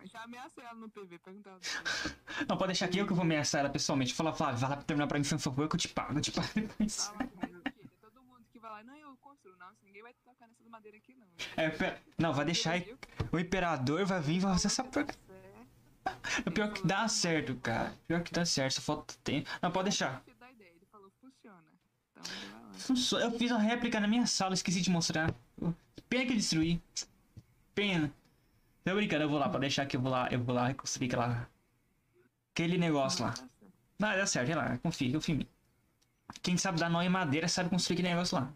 Eu 0.00 0.06
já 0.06 0.22
ameacei 0.22 0.64
ela 0.64 0.74
no 0.74 0.88
PV, 0.88 1.06
depois. 1.18 1.36
Não, 2.48 2.56
pode 2.56 2.68
deixar 2.68 2.86
aqui 2.86 2.96
eu 2.98 3.06
que 3.06 3.12
vou 3.12 3.22
ameaçar 3.24 3.60
ela 3.60 3.68
pessoalmente. 3.68 4.14
Falar, 4.14 4.32
Flávia, 4.32 4.56
vai 4.56 4.70
lá 4.70 4.76
pra 4.76 4.84
terminar 4.86 5.06
pra 5.06 5.18
mim, 5.18 5.28
por 5.28 5.38
favor, 5.38 5.68
que 5.68 5.76
eu 5.76 5.80
te 5.80 5.88
pago, 5.88 6.16
eu 6.16 6.22
te 6.22 6.32
pago 6.32 6.48
depois. 6.54 7.06
Fala 7.08 7.18
do 7.26 7.36
mesmo 7.36 7.62
jeito, 7.76 8.06
é 8.06 8.63
lá, 8.74 8.82
não, 8.84 8.94
eu 8.96 9.16
construo, 9.18 9.56
não, 9.56 9.68
ninguém 9.84 10.02
vai 10.02 10.12
tocar 10.24 10.46
nessa 10.48 10.68
madeira 10.68 10.96
aqui, 10.98 11.14
não. 11.14 11.26
É, 11.56 11.68
pera- 11.70 12.00
não, 12.18 12.32
vai 12.32 12.44
deixar 12.44 12.72
aí. 12.72 12.96
O 13.32 13.38
imperador 13.38 14.04
vai 14.04 14.20
vir 14.20 14.36
e 14.36 14.40
vai 14.40 14.52
fazer 14.52 14.66
essa 14.68 14.84
porca. 14.84 15.14
O 16.46 16.50
pior 16.50 16.72
que 16.72 16.86
dá 16.86 17.08
certo, 17.08 17.54
cara. 17.56 17.94
Pior 18.06 18.22
que 18.22 18.32
dá 18.32 18.44
certo, 18.44 18.74
só 18.74 18.80
falta 18.82 19.14
tempo. 19.24 19.48
Não, 19.62 19.70
pode 19.70 19.84
deixar. 19.90 20.22
Ele 20.26 20.86
falou, 20.90 21.10
funciona. 21.20 21.62
Então 22.12 22.22
ele 22.36 22.46
vai 22.52 22.62
lá. 22.62 22.72
Funcio- 22.74 23.18
Eu 23.18 23.30
fiz 23.38 23.50
uma 23.50 23.60
réplica 23.60 23.98
na 24.00 24.06
minha 24.06 24.26
sala, 24.26 24.52
esqueci 24.54 24.80
de 24.82 24.90
mostrar. 24.90 25.32
Pena 26.08 26.26
que 26.26 26.32
eu 26.32 26.36
destruí. 26.36 26.82
Pena. 27.74 28.12
Tô 28.84 28.94
brincando, 28.94 29.22
eu 29.24 29.28
vou 29.30 29.38
lá, 29.38 29.48
pra 29.48 29.58
deixar 29.60 29.86
que 29.86 29.96
eu 29.96 30.00
vou 30.00 30.10
lá, 30.12 30.28
eu 30.30 30.38
vou 30.42 30.54
lá 30.54 30.66
reconstruir 30.68 31.06
aquela. 31.06 31.48
Aquele 32.52 32.76
negócio 32.76 33.24
lá. 33.24 33.32
Não, 33.98 34.08
dá 34.10 34.26
certo, 34.26 34.48
vai 34.48 34.56
lá, 34.56 34.78
confia, 34.78 35.10
confia 35.12 35.34
em 35.34 35.38
mim. 35.38 35.48
Quem 36.42 36.56
sabe 36.58 36.78
dar 36.78 36.90
nó 36.90 37.00
em 37.02 37.08
madeira 37.08 37.48
sabe 37.48 37.70
construir 37.70 37.94
aquele 37.94 38.08
negócio 38.10 38.36
lá. 38.36 38.52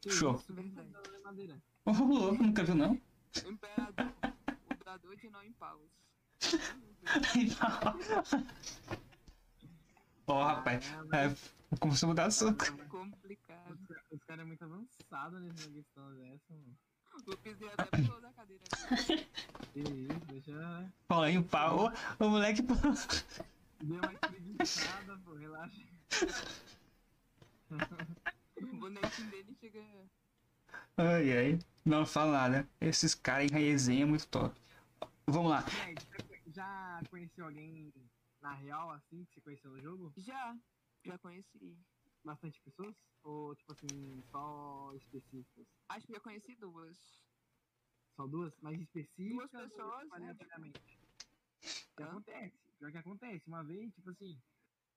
Que 0.00 0.10
Show. 0.10 0.36
isso? 0.36 0.54
Verdade. 0.54 0.88
É 1.14 1.18
madeira. 1.22 1.62
Ô, 1.84 1.90
louco, 1.92 2.42
nunca 2.42 2.64
viu 2.64 2.74
não? 2.74 3.00
O 3.44 3.48
imperador, 3.50 4.12
o 4.80 4.84
dador 4.84 5.16
de 5.16 5.28
não 5.30 5.42
em 5.42 5.52
paus. 5.52 5.90
Ó, 10.26 10.44
rapaz, 10.44 10.84
é, 11.12 11.76
começou 11.78 12.06
a 12.06 12.10
mudar 12.10 12.26
assunto. 12.26 12.64
Complicado. 12.88 13.72
Os, 13.72 13.86
ca- 13.86 14.02
os 14.10 14.22
caras 14.24 14.44
é 14.44 14.46
muito 14.46 14.62
avançados 14.64 15.42
nessa 15.42 15.70
questão 15.70 16.14
dessa, 16.14 16.54
mano. 16.54 16.76
O 17.14 17.30
Lupizinho 17.30 17.70
até 17.76 17.84
pulou 18.02 18.20
da 18.20 18.30
cadeira. 18.32 18.62
Que 19.72 19.80
isso, 19.80 20.20
deixa. 20.28 20.92
Fala 21.08 21.30
o 21.30 21.42
pau. 21.44 21.90
Ô, 22.20 22.24
o 22.26 22.30
moleque. 22.30 22.62
Deu 22.62 23.96
uma 23.96 24.10
acreditada, 24.10 25.18
pô, 25.24 25.34
relaxa. 25.34 25.82
O 28.62 28.76
bonequinho 28.76 29.30
dele 29.30 29.54
chega. 29.60 29.80
Ai, 30.96 31.36
ai. 31.36 31.58
Não 31.84 32.04
fala 32.04 32.32
nada. 32.32 32.68
Esses 32.80 33.14
caras 33.14 33.50
em 33.50 33.54
resenha 33.54 34.02
é 34.02 34.06
muito 34.06 34.26
top. 34.28 34.60
Vamos 35.26 35.50
lá. 35.50 35.64
Já 36.46 37.00
conheceu 37.10 37.44
alguém 37.44 37.92
na 38.40 38.54
real, 38.54 38.90
assim, 38.90 39.24
que 39.24 39.34
você 39.34 39.40
conheceu 39.40 39.70
no 39.70 39.80
jogo? 39.80 40.12
Já, 40.16 40.56
já 41.04 41.18
conheci. 41.18 41.76
Bastante 42.24 42.60
pessoas? 42.62 42.94
Ou, 43.22 43.54
tipo 43.54 43.72
assim, 43.72 44.22
só 44.30 44.92
específicas? 44.94 45.66
Acho 45.88 46.06
que 46.06 46.12
já 46.12 46.20
conheci 46.20 46.54
duas. 46.56 46.96
Só 48.16 48.26
duas? 48.26 48.52
Mais 48.60 48.80
específicas? 48.80 49.50
Duas 49.50 49.50
pessoas, 49.50 50.08
né, 50.08 50.16
aleatoriamente? 50.16 50.98
Hã? 52.00 52.04
acontece. 52.04 52.58
Pior 52.78 52.92
que 52.92 52.98
acontece. 52.98 53.42
Uma 53.46 53.64
vez, 53.64 53.94
tipo 53.94 54.10
assim. 54.10 54.40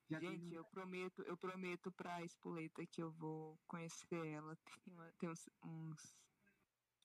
Já 0.09 0.19
Gente, 0.19 0.41
teve- 0.41 0.55
eu 0.55 0.65
prometo, 0.65 1.21
eu 1.23 1.37
prometo 1.37 1.91
pra 1.91 2.23
Espoleta 2.23 2.85
que 2.85 3.01
eu 3.01 3.11
vou 3.11 3.57
conhecer 3.67 4.25
ela. 4.27 4.55
Tem, 4.83 4.93
uma- 4.93 5.11
tem 5.13 5.29
uns, 5.29 5.49
uns 5.63 6.15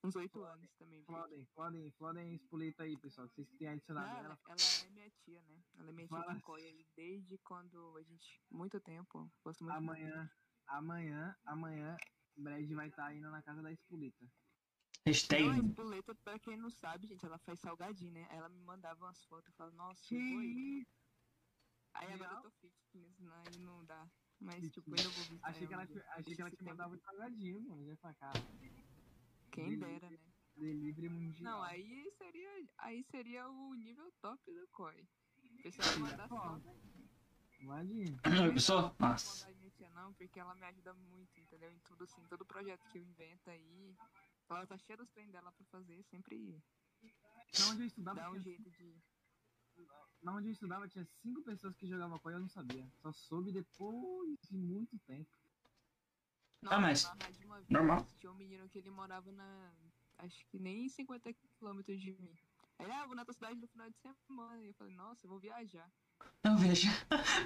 uns 0.05 0.17
oito 0.17 0.43
anos 0.45 0.73
também. 0.75 1.05
Flodem, 1.05 1.45
Flodem, 1.47 1.91
Flodem 1.93 2.35
espoleta 2.35 2.85
aí, 2.85 2.97
pessoal. 2.97 3.29
Vocês 3.29 3.49
que 3.49 3.57
têm 3.57 3.69
adicionado 3.69 4.09
Não, 4.09 4.19
ela. 4.25 4.39
ela, 4.49 4.57
é 4.87 4.91
minha 4.91 5.11
tia, 5.11 5.41
né? 5.43 5.63
Ela 5.75 5.89
é 5.89 5.93
minha 5.93 6.07
tia 6.09 6.19
Fala. 6.21 6.35
de 6.35 6.41
Coia 6.43 6.73
desde 6.97 7.39
quando 7.39 7.97
a 7.97 8.03
gente. 8.03 8.41
Muito 8.51 8.81
tempo. 8.81 9.31
Gosto 9.45 9.65
muito 9.65 9.77
Amanhã, 9.77 10.31
amanhã, 10.69 11.37
amanhã, 11.45 11.97
o 12.37 12.43
Brad 12.43 12.71
vai 12.73 12.89
estar 12.89 13.15
indo 13.15 13.31
na 13.31 13.43
casa 13.43 13.63
da 13.63 13.73
espoleta. 13.73 14.25
Não, 14.25 14.31
a 14.31 15.11
Hashtag. 15.11 15.67
Espoleta, 15.69 16.15
pra 16.17 16.39
quem 16.39 16.57
não 16.57 16.71
sabe, 16.71 17.07
gente, 17.07 17.25
ela 17.25 17.39
faz 17.39 17.61
salgadinho, 17.61 18.13
né? 18.13 18.27
Ela 18.31 18.49
me 18.49 18.61
mandava 18.65 19.05
umas 19.05 19.25
fotos 19.25 19.53
e 19.53 19.57
falava, 19.57 19.75
nossa, 19.77 20.03
vou 20.15 20.19
aí. 20.41 20.87
Aí 21.99 22.13
agora 22.13 22.33
eu 22.35 22.43
tô 22.43 22.51
fitness, 22.51 23.19
né? 23.19 23.43
aí 23.47 23.59
não 23.59 23.85
dá. 23.85 24.07
Mas, 24.39 24.55
Fitness. 24.57 24.73
tipo, 24.75 24.91
ainda 24.95 25.09
vou 25.11 25.25
visitar 25.25 25.49
Achei 25.51 25.67
que 25.67 25.75
ela, 25.75 25.87
dia. 25.87 26.05
achei 26.11 26.35
que 26.35 26.41
ela 26.43 26.51
te 26.51 26.65
mandava 26.65 26.97
de 26.97 27.03
salgadinho, 27.03 27.61
mano. 27.63 27.87
Já 27.87 27.97
pra 27.97 28.15
cá. 28.15 28.33
Quem 29.53 29.79
dera, 29.79 30.11
né? 30.11 30.19
Delivery 30.57 31.09
mundial. 31.09 31.53
Não, 31.53 31.63
aí 31.63 32.11
seria, 32.19 32.69
aí 32.79 33.05
seria 33.11 33.49
o 33.49 33.75
nível 33.75 34.11
top 34.21 34.53
do 34.53 34.67
COI. 34.69 35.09
O 35.59 35.63
pessoal 35.63 35.99
mandar 35.99 36.29
Ó, 36.31 36.37
só. 36.39 36.59
Não, 36.59 36.77
Imagina. 37.61 38.19
pessoal. 38.53 38.83
Não 38.83 38.89
vou 38.91 39.09
Nossa. 39.09 39.47
mandar 39.47 39.57
não, 39.95 40.13
porque 40.15 40.39
ela 40.39 40.55
me 40.55 40.65
ajuda 40.65 40.93
muito, 40.95 41.41
entendeu? 41.41 41.73
Em 41.73 41.79
tudo 41.81 42.05
assim, 42.05 42.23
todo 42.29 42.45
projeto 42.45 42.87
que 42.91 42.99
eu 42.99 43.03
invento 43.03 43.51
aí. 43.51 43.97
Ela 44.49 44.67
tá 44.67 44.79
cheia 44.79 44.97
dos 44.97 45.09
treinos 45.11 45.33
dela 45.33 45.51
pra 45.51 45.65
fazer, 45.67 46.03
sempre 46.05 46.63
Na 47.59 47.67
onde 47.69 47.83
eu 47.83 47.87
estudava, 47.87 48.21
dá 48.21 48.31
um 48.31 48.41
jeito 48.43 48.71
de. 48.71 49.03
Na 50.23 50.35
onde 50.35 50.49
eu 50.49 50.53
estudava 50.53 50.89
tinha 50.89 51.05
cinco 51.23 51.43
pessoas 51.43 51.77
que 51.77 51.87
jogavam 51.87 52.19
COI 52.19 52.33
e 52.33 52.37
eu 52.37 52.41
não 52.41 52.49
sabia. 52.49 52.87
Só 53.03 53.13
soube 53.13 53.53
depois 53.53 54.39
de 54.49 54.57
muito 54.57 54.99
tempo. 55.01 55.31
Nossa, 56.63 56.77
Ah, 56.77 56.81
mas- 56.81 57.03
na 57.05 57.11
rádio 57.11 57.47
uma 57.47 57.57
vez, 57.57 57.69
normal. 57.71 58.09
Tinha 58.19 58.33
um 58.33 58.37
menino 58.37 58.69
que 58.69 58.79
ele 58.79 58.91
morava 58.91 59.31
na. 59.33 59.73
Acho 60.19 60.47
que 60.49 60.59
nem 60.59 60.89
50 60.89 61.33
quilômetros 61.59 62.01
de 62.01 62.13
mim. 62.13 62.35
Aí, 62.79 62.91
ah, 62.91 63.07
vou 63.07 63.15
na 63.15 63.25
tua 63.25 63.35
cidade 63.35 63.61
no 63.61 63.69
final 63.69 63.89
de 63.91 63.97
semana. 63.99 64.63
E 64.65 64.69
eu 64.69 64.75
falei, 64.75 64.95
nossa, 64.95 65.25
eu 65.27 65.31
vou 65.31 65.39
viajar. 65.39 65.91
Não 66.43 66.57
veja. 66.57 66.89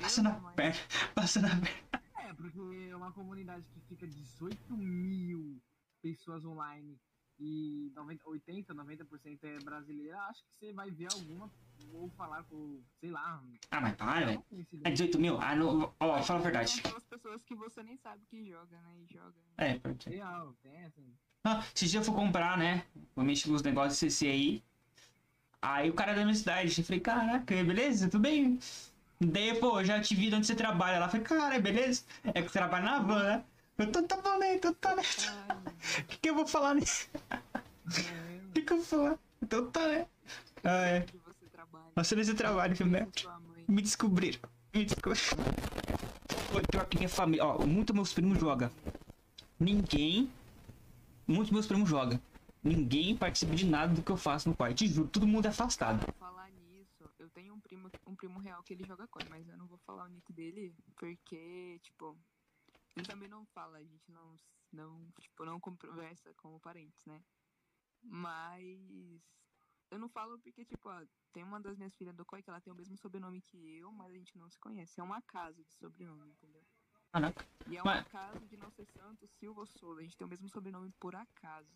Passa 0.01 0.23
na 0.23 0.41
perna. 0.53 0.79
Passa 1.15 1.41
na 1.41 1.49
perna. 1.49 2.01
É, 2.19 2.33
porque 2.35 2.59
é 2.91 2.95
uma 2.97 3.13
comunidade 3.13 3.65
que 3.71 3.81
fica 3.81 4.07
18 4.07 4.77
mil 4.77 5.61
pessoas 6.01 6.45
online 6.45 6.99
e 7.41 7.91
90, 7.95 8.29
80, 8.29 8.75
90% 8.75 9.39
é 9.45 9.59
brasileira, 9.65 10.19
acho 10.25 10.43
que 10.45 10.67
você 10.67 10.73
vai 10.73 10.91
ver 10.91 11.09
alguma 11.13 11.51
ou 11.95 12.11
falar 12.11 12.45
com, 12.45 12.83
sei 13.01 13.11
lá. 13.11 13.43
Ah, 13.71 13.81
mas 13.81 13.97
para, 13.97 14.27
velho. 14.27 14.43
conhecido. 14.43 14.87
É 14.87 14.91
18 14.91 15.19
mil? 15.19 15.41
Ah, 15.41 15.57
não. 15.57 15.93
Ó, 15.99 16.23
fala 16.23 16.41
a 16.41 16.43
verdade. 16.43 16.71
São 16.71 16.81
aquelas 16.81 17.05
pessoas 17.05 17.43
que 17.43 17.55
você 17.55 17.83
nem 17.83 17.97
sabe 17.97 18.25
que 18.27 18.45
joga, 18.45 18.79
né? 18.83 18.95
E 19.01 19.13
joga. 19.13 19.35
É, 19.57 19.79
porque. 19.79 20.11
Real, 20.11 20.55
tem 20.63 20.85
assim. 20.85 21.15
Ah, 21.45 21.65
esse 21.75 21.87
dia 21.87 22.01
eu 22.01 22.05
fui 22.05 22.15
comprar, 22.15 22.59
né? 22.59 22.85
Vou 23.17 23.25
mexer 23.25 23.49
com 23.49 23.55
os 23.55 23.63
negócios 23.63 23.99
CC 23.99 24.27
aí. 24.27 24.63
Aí 25.63 25.91
o 25.91 25.95
cara 25.95 26.13
da 26.13 26.21
universidade, 26.21 26.79
eu 26.79 26.85
falei, 26.85 27.01
caraca, 27.01 27.65
beleza? 27.65 28.09
Tudo 28.09 28.23
bem? 28.23 28.59
Daí, 29.21 29.59
pô, 29.59 29.83
já 29.85 30.01
te 30.01 30.15
vi 30.15 30.29
de 30.29 30.35
onde 30.35 30.47
você 30.47 30.55
trabalha 30.55 30.99
lá. 30.99 31.07
Eu 31.07 31.11
falei, 31.11 31.27
cara, 31.27 31.59
beleza? 31.61 32.05
É 32.25 32.43
que 32.43 32.49
você 32.49 32.59
trabalha 32.59 32.85
na 32.85 32.99
van, 33.01 33.23
né? 33.23 33.45
Eu 33.77 33.91
tô, 33.91 34.03
tá 34.03 34.17
bom, 34.17 34.39
né? 34.39 34.59
Tá, 34.59 34.95
né? 34.95 35.03
O 35.81 36.05
que, 36.07 36.19
que 36.19 36.31
eu 36.31 36.35
vou 36.35 36.47
falar 36.47 36.75
nisso? 36.75 37.09
O 37.87 38.53
que, 38.53 38.63
que 38.63 38.73
eu 38.73 38.77
vou 38.77 38.87
falar? 38.87 39.19
Então 39.43 39.71
tá, 39.71 39.87
né? 39.89 40.07
Ah, 40.63 40.87
é. 40.87 41.07
Você 41.97 42.15
nesse 42.15 42.35
trabalho, 42.35 42.77
filho, 42.77 42.91
né? 42.91 43.09
Me 43.67 43.83
descobriram. 43.83 44.41
Me 44.75 44.85
descobriram. 44.85 45.37
Pior 46.71 46.87
que 46.87 46.97
minha 46.99 47.09
família. 47.09 47.45
Ó, 47.45 47.67
muito 47.67 47.95
meus 47.95 48.13
primos 48.13 48.39
jogam. 48.39 48.71
Ninguém. 49.59 50.31
Muitos 51.27 51.51
meus 51.51 51.67
primos 51.67 51.89
jogam. 51.89 52.21
Ninguém 52.63 53.17
participa 53.17 53.55
de 53.55 53.65
nada 53.65 53.95
do 53.95 54.03
que 54.03 54.13
eu 54.13 54.17
faço 54.17 54.49
no 54.49 54.55
quarto. 54.55 54.77
Te 54.77 54.87
juro, 54.87 55.09
todo 55.09 55.27
mundo 55.27 55.47
é 55.47 55.49
afastado. 55.49 56.05
Falar 56.19 56.51
nisso, 56.51 57.09
eu 57.19 57.31
tenho 57.31 57.55
um 57.55 57.61
primo, 57.61 57.91
um 58.07 58.15
primo 58.15 58.39
real 58.39 58.63
que 58.63 58.75
ele 58.75 58.85
joga 58.87 59.07
coin, 59.09 59.25
mas 59.31 59.49
eu 59.49 59.57
não 59.57 59.67
vou 59.67 59.79
falar 59.79 60.05
o 60.05 60.09
nick 60.09 60.31
dele, 60.33 60.75
porque, 60.97 61.81
tipo, 61.83 62.15
ele 62.97 63.07
também 63.07 63.29
não 63.29 63.47
fala, 63.47 63.79
a 63.79 63.85
gente 63.85 64.11
não, 64.11 64.37
não, 64.73 65.11
tipo, 65.19 65.45
não 65.45 65.61
conversa 65.61 66.33
como 66.35 66.61
parentes, 66.61 67.05
né? 67.07 67.23
Mas 68.03 69.23
eu 69.91 69.99
não 69.99 70.09
falo 70.09 70.39
porque, 70.39 70.65
tipo, 70.65 70.89
ó, 70.89 71.05
tem 71.33 71.43
uma 71.43 71.61
das 71.61 71.77
minhas 71.77 71.95
filhas 71.97 72.15
do 72.15 72.25
COI 72.25 72.43
que 72.43 72.51
ela 72.51 72.61
tem 72.61 72.73
o 72.73 72.77
mesmo 72.77 72.97
sobrenome 72.97 73.41
que 73.43 73.77
eu, 73.77 73.91
mas 73.93 74.13
a 74.13 74.17
gente 74.17 74.39
não 74.39 74.51
se 74.51 74.59
conhece. 74.59 75.01
É 75.01 75.05
um 75.05 75.13
acaso 75.13 75.63
de 75.65 75.75
sobrenome, 75.75 76.33
entendeu? 76.33 76.65
Caraca. 77.13 77.45
E 77.69 77.77
é 77.77 77.83
um 77.83 77.89
acaso 77.89 78.47
de 78.47 78.57
não 78.57 78.71
ser 78.71 78.87
Santos 78.87 79.31
Silva 79.33 79.61
ou 79.61 79.67
Souza. 79.67 80.01
A 80.01 80.03
gente 80.03 80.17
tem 80.17 80.27
o 80.27 80.31
mesmo 80.31 80.49
sobrenome 80.49 80.93
por 81.01 81.15
acaso. 81.15 81.69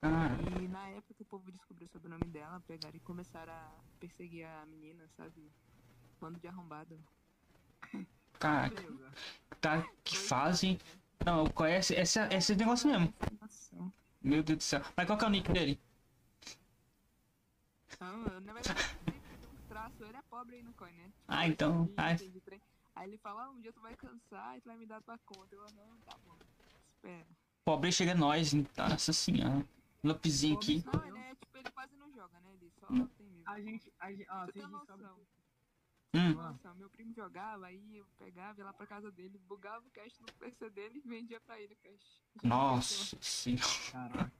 Cara, 0.00 0.34
E 0.42 0.68
na 0.68 0.88
época 0.88 1.22
o 1.22 1.26
povo 1.26 1.52
descobriu 1.52 1.88
o 1.94 2.08
nome 2.08 2.24
dela, 2.24 2.60
pegaram 2.66 2.96
e 2.96 3.00
começaram 3.00 3.52
a 3.52 3.80
perseguir 4.00 4.44
a 4.44 4.66
menina, 4.66 5.08
sabe? 5.10 5.52
Bando 6.20 6.40
de 6.40 6.48
arrombado. 6.48 7.00
Cara, 8.42 8.72
tá. 9.60 9.86
Que 10.02 10.16
fazem. 10.16 10.78
Não, 11.24 11.46
conhece 11.46 11.94
esse, 11.94 12.18
esse 12.34 12.56
negócio 12.56 12.90
mesmo. 12.90 13.14
Meu 14.20 14.42
Deus 14.42 14.58
do 14.58 14.62
céu. 14.62 14.82
Mas 14.96 15.06
qual 15.06 15.16
que 15.16 15.24
é 15.24 15.28
o 15.28 15.30
nick 15.30 15.52
dele? 15.52 15.80
Ele 20.00 20.16
é 20.50 20.92
né? 20.92 21.12
Ah, 21.28 21.46
então, 21.46 21.88
ah. 21.96 22.16
Aí 22.94 23.08
ele 23.08 23.18
fala, 23.18 23.44
ah, 23.44 23.50
um 23.50 23.60
dia 23.60 23.72
tu 23.72 23.80
vai 23.80 23.94
cansar 23.94 24.58
e 24.58 24.60
tu 24.60 24.68
vai 24.68 24.76
me 24.76 24.86
dar 24.86 25.00
tua 25.02 25.18
conta. 25.24 25.54
Eu, 25.54 25.62
não, 25.74 25.96
tá 26.04 26.16
bom. 26.26 26.36
Espera. 26.96 27.26
Pobre 27.64 27.92
chega 27.92 28.14
nós, 28.14 28.52
hein? 28.52 28.66
Nossa 28.76 29.12
senhora. 29.12 29.64
Lopzinho 30.02 30.56
aqui. 30.56 30.84
Não, 30.92 31.06
ele 31.06 31.18
é, 31.18 31.34
tipo, 31.36 31.56
ele 31.56 31.70
quase 31.70 31.94
não 31.96 32.12
joga, 32.12 32.40
né? 32.40 32.50
Ele 32.60 32.70
só 32.78 32.86
Hum. 32.90 33.06
tem 33.16 33.26
mesmo. 33.28 33.48
A 33.48 33.60
gente. 33.60 33.92
A 34.00 34.10
gente 34.10 34.26
ó, 34.28 34.46
tem 34.48 34.62
noção. 34.66 35.20
Hum. 36.14 36.34
Nossa, 36.34 36.74
meu 36.74 36.90
primo 36.90 37.14
jogava, 37.14 37.66
aí 37.66 37.96
eu 37.96 38.04
pegava, 38.18 38.58
ia 38.60 38.64
lá 38.66 38.72
pra 38.72 38.86
casa 38.86 39.10
dele, 39.10 39.38
bugava 39.48 39.86
o 39.86 39.90
cash 39.90 40.18
no 40.20 40.26
PC 40.34 40.68
dele 40.70 41.00
e 41.02 41.08
vendia 41.08 41.40
pra 41.40 41.58
ele 41.58 41.72
o 41.72 41.76
cash. 41.78 42.20
Já 42.42 42.48
Nossa 42.48 43.16
senhora. 43.20 44.30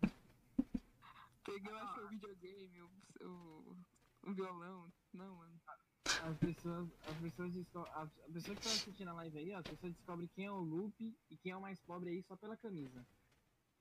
Peguei, 1.45 1.73
eu 1.73 1.79
acho, 1.79 2.01
o 2.05 2.09
videogame, 2.09 2.83
o, 2.83 2.91
o, 3.23 3.77
o 4.25 4.35
violão. 4.35 4.93
Não, 5.14 5.35
mano. 5.37 5.61
As 6.05 6.37
pessoas, 6.39 6.89
as 7.09 7.16
pessoas 7.16 7.53
desco- 7.53 7.89
a, 7.95 8.03
a 8.03 8.33
pessoa 8.33 8.57
que 8.57 8.62
tá 8.62 8.68
assistindo 8.70 9.09
a 9.09 9.12
live 9.14 9.39
aí, 9.39 9.55
ó, 9.55 9.59
as 9.59 9.66
pessoas 9.66 9.93
descobrem 9.95 10.29
quem 10.35 10.45
é 10.47 10.51
o 10.53 10.61
Lupe 10.61 11.16
e 11.31 11.37
quem 11.39 11.53
é 11.53 11.57
o 11.57 11.61
mais 11.61 11.81
pobre 11.81 12.11
aí 12.11 12.23
só 12.23 12.37
pela 12.37 12.57
camisa. 12.57 13.05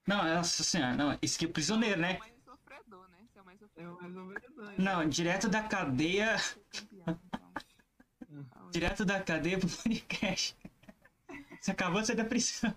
Não, 0.07 0.23
nossa 0.23 0.63
senhora. 0.63 0.95
Não, 0.95 1.17
esse 1.21 1.35
aqui 1.35 1.45
é 1.45 1.49
prisioneiro, 1.49 1.99
Você 1.99 2.05
é 2.05 2.07
né? 2.13 2.15
o 2.15 2.19
mais 2.19 2.43
sofredor, 2.43 3.07
né? 3.09 3.27
Você 3.31 3.37
é 3.39 3.41
o 3.41 3.45
mais 3.45 3.61
É 3.61 3.65
sofredor. 3.65 3.97
o 3.97 4.01
mais 4.01 4.13
menos 4.13 4.55
dois. 4.55 4.77
Não, 4.79 5.09
direto 5.09 5.49
da 5.49 5.67
cadeia. 5.67 6.37
Ser 6.39 6.65
campeão, 6.71 7.19
então. 7.25 7.41
Aonde? 7.43 7.65
Direto 8.71 9.05
da 9.05 9.21
cadeia 9.21 9.59
pro 9.59 9.69
podcast. 9.69 10.55
Você 11.59 11.71
acabou 11.71 12.01
de 12.01 12.07
sair 12.07 12.15
da 12.15 12.25
prisão. 12.25 12.75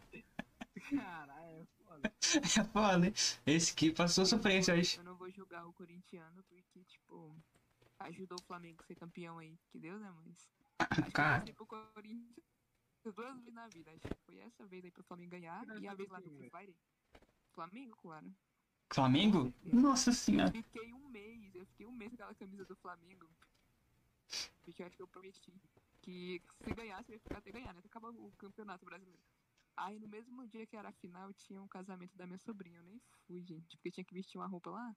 Caralho, 0.90 1.62
é 1.62 1.66
foda. 1.84 2.12
É 2.34 2.64
foda, 2.64 3.07
hein? 3.07 3.14
Esse 3.46 3.72
aqui 3.72 3.92
passou 3.92 4.26
sofrência 4.26 4.74
hoje. 4.74 4.98
Eu 4.98 5.05
não 5.05 5.16
vou 5.16 5.30
julgar 5.30 5.66
o 5.66 5.72
corintiano 5.72 6.42
porque, 6.44 6.84
tipo, 6.84 7.34
ajudou 8.00 8.38
o 8.40 8.44
Flamengo 8.44 8.82
a 8.82 8.86
ser 8.86 8.94
campeão 8.96 9.38
aí. 9.38 9.57
Que 9.70 9.78
Deus, 9.78 10.00
né, 10.00 10.12
mas. 10.16 10.48
Acho 10.78 11.02
que 11.02 11.09
eu 11.09 11.12
Cara. 11.12 11.38
torci 11.38 11.52
pro 11.55 11.66
Corinthians 11.66 12.34
duas 13.12 13.36
vezes 13.36 13.55
na 13.55 13.68
vida. 13.68 13.90
Acho 13.92 14.00
que 14.00 14.22
foi 14.26 14.38
essa 14.38 14.66
vez 14.66 14.84
aí 14.84 14.90
pro 14.90 15.05
Flamengo 15.05 15.30
ganhar 15.30 15.64
e 15.80 15.88
a 15.88 15.94
vez 15.94 16.09
lá 16.09 16.20
do 16.20 16.30
Free 16.30 16.50
Fire. 16.50 16.76
Flamengo, 17.52 17.96
claro. 18.02 18.34
Flamengo? 18.92 19.52
Nossa 19.64 20.12
senhora. 20.12 20.50
Fiquei 20.52 20.92
um 20.92 21.09
mês, 21.09 21.55
eu 21.55 21.66
fiquei 21.66 21.86
um 21.86 21.92
mês 21.92 22.11
com 22.11 22.16
aquela 22.16 22.34
camisa 22.34 22.64
do 22.64 22.76
Flamengo. 22.76 23.28
Porque 24.65 24.83
eu 24.83 24.87
acho 24.87 24.97
que 24.97 25.03
eu 25.03 25.09
prometi 25.09 25.53
que 26.01 26.43
se 26.62 26.75
ganhasse, 26.75 27.11
eu 27.11 27.15
ia 27.15 27.21
ficar 27.21 27.39
até 27.39 27.53
ganhar, 27.53 27.73
né? 27.73 27.79
Até 27.79 27.89
acabar 27.89 28.11
o 28.11 28.33
campeonato 28.39 28.85
brasileiro. 28.85 29.23
Aí 29.77 29.99
no 29.99 30.09
mesmo 30.09 30.47
dia 30.47 30.67
que 30.67 30.77
era 30.77 30.89
a 30.89 30.93
final, 30.93 31.33
tinha 31.35 31.61
um 31.61 31.69
casamento 31.69 32.17
da 32.17 32.27
minha 32.27 32.39
sobrinha. 32.39 32.79
Eu 32.79 32.85
nem 32.85 33.01
fui, 33.27 33.43
gente, 33.43 33.77
porque 33.77 33.91
tinha 33.91 34.05
que 34.05 34.15
vestir 34.15 34.39
uma 34.39 34.47
roupa 34.47 34.71
lá. 34.71 34.97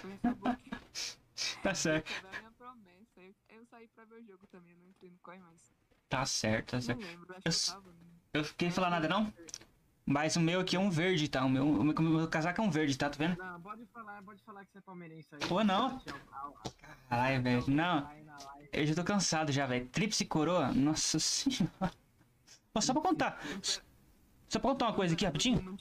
Foi 0.00 0.12
acabou 0.12 0.54
que 0.56 0.70
Tá 1.62 1.74
certo. 1.74 2.12
minha 2.38 2.52
promessa. 2.52 3.20
Eu, 3.20 3.34
eu 3.48 3.66
saí 3.66 3.88
pra 3.88 4.04
ver 4.04 4.16
o 4.16 4.24
jogo 4.24 4.46
também, 4.46 4.72
eu 4.72 4.78
não 4.78 4.88
entrei 4.88 5.10
no 5.10 5.18
COI 5.18 5.38
mais. 5.38 5.72
Tá 6.08 6.24
certo, 6.24 6.70
tá 6.70 6.76
Não 6.78 6.84
certo. 6.84 7.02
lembro, 7.02 7.34
acho 7.34 7.48
Eu 7.48 7.52
que 7.52 7.58
eu 7.58 7.74
tava. 7.74 7.94
Eu 8.34 8.44
fiquei 8.44 8.70
falar 8.70 8.90
nada 8.90 9.08
não? 9.08 9.32
Mas 10.10 10.36
o 10.36 10.40
meu 10.40 10.60
aqui 10.60 10.74
é 10.74 10.80
um 10.80 10.88
verde, 10.88 11.28
tá? 11.28 11.44
O 11.44 11.50
meu, 11.50 11.68
o 11.68 11.84
meu, 11.84 11.94
o 11.94 12.02
meu 12.02 12.28
casaco 12.28 12.62
é 12.62 12.64
um 12.64 12.70
verde, 12.70 12.96
tá? 12.96 13.10
Tá 13.10 13.18
vendo? 13.18 13.36
Não, 13.36 13.60
pode 13.60 13.84
falar, 13.92 14.22
pode 14.22 14.42
falar 14.42 14.64
que 14.64 14.72
você 14.72 14.78
é 14.78 14.80
palmeirense 14.80 15.28
aí. 15.34 15.40
Pô, 15.46 15.62
não. 15.62 16.00
Caralho, 17.10 17.42
velho. 17.42 17.64
Não, 17.68 18.10
eu 18.72 18.86
já 18.86 18.94
tô 18.94 19.04
cansado 19.04 19.52
já, 19.52 19.66
velho. 19.66 19.86
Tríplice 19.88 20.24
coroa? 20.24 20.72
Nossa 20.72 21.18
senhora. 21.18 21.92
Só 22.80 22.94
pra 22.94 23.02
contar. 23.02 23.38
Só 24.48 24.58
pra 24.58 24.70
contar 24.70 24.86
uma 24.86 24.94
coisa 24.94 25.12
aqui 25.12 25.26
rapidinho. 25.26 25.76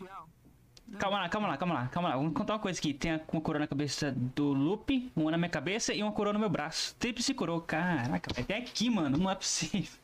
Calma 1.00 1.20
lá, 1.20 1.30
calma 1.30 1.48
lá, 1.48 1.58
calma 1.58 1.74
lá, 1.76 1.88
calma 1.88 2.10
lá. 2.10 2.18
Vamos 2.18 2.34
contar 2.34 2.56
uma 2.56 2.60
coisa 2.60 2.78
aqui. 2.78 2.94
Tem 2.94 3.14
uma 3.14 3.42
coroa 3.42 3.60
na 3.60 3.68
cabeça 3.68 4.12
do 4.12 4.52
Lupe, 4.52 5.10
uma 5.16 5.32
na 5.32 5.38
minha 5.38 5.50
cabeça 5.50 5.94
e 5.94 6.04
uma 6.04 6.12
coroa 6.12 6.34
no 6.34 6.40
meu 6.40 6.50
braço. 6.50 6.94
Tríplice 6.96 7.34
coroa. 7.34 7.62
Caraca, 7.62 8.34
velho. 8.34 8.44
Até 8.44 8.58
aqui, 8.58 8.90
mano. 8.90 9.18
Não 9.18 9.32
é 9.32 9.36
possível. 9.36 9.98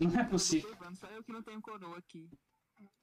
Não 0.00 0.20
é 0.20 0.24
possível. 0.24 0.68
Só 0.96 1.06
eu 1.06 1.22
que 1.22 1.32
não 1.32 1.42
tenho 1.44 1.60
coroa 1.60 1.96
aqui. 1.96 2.28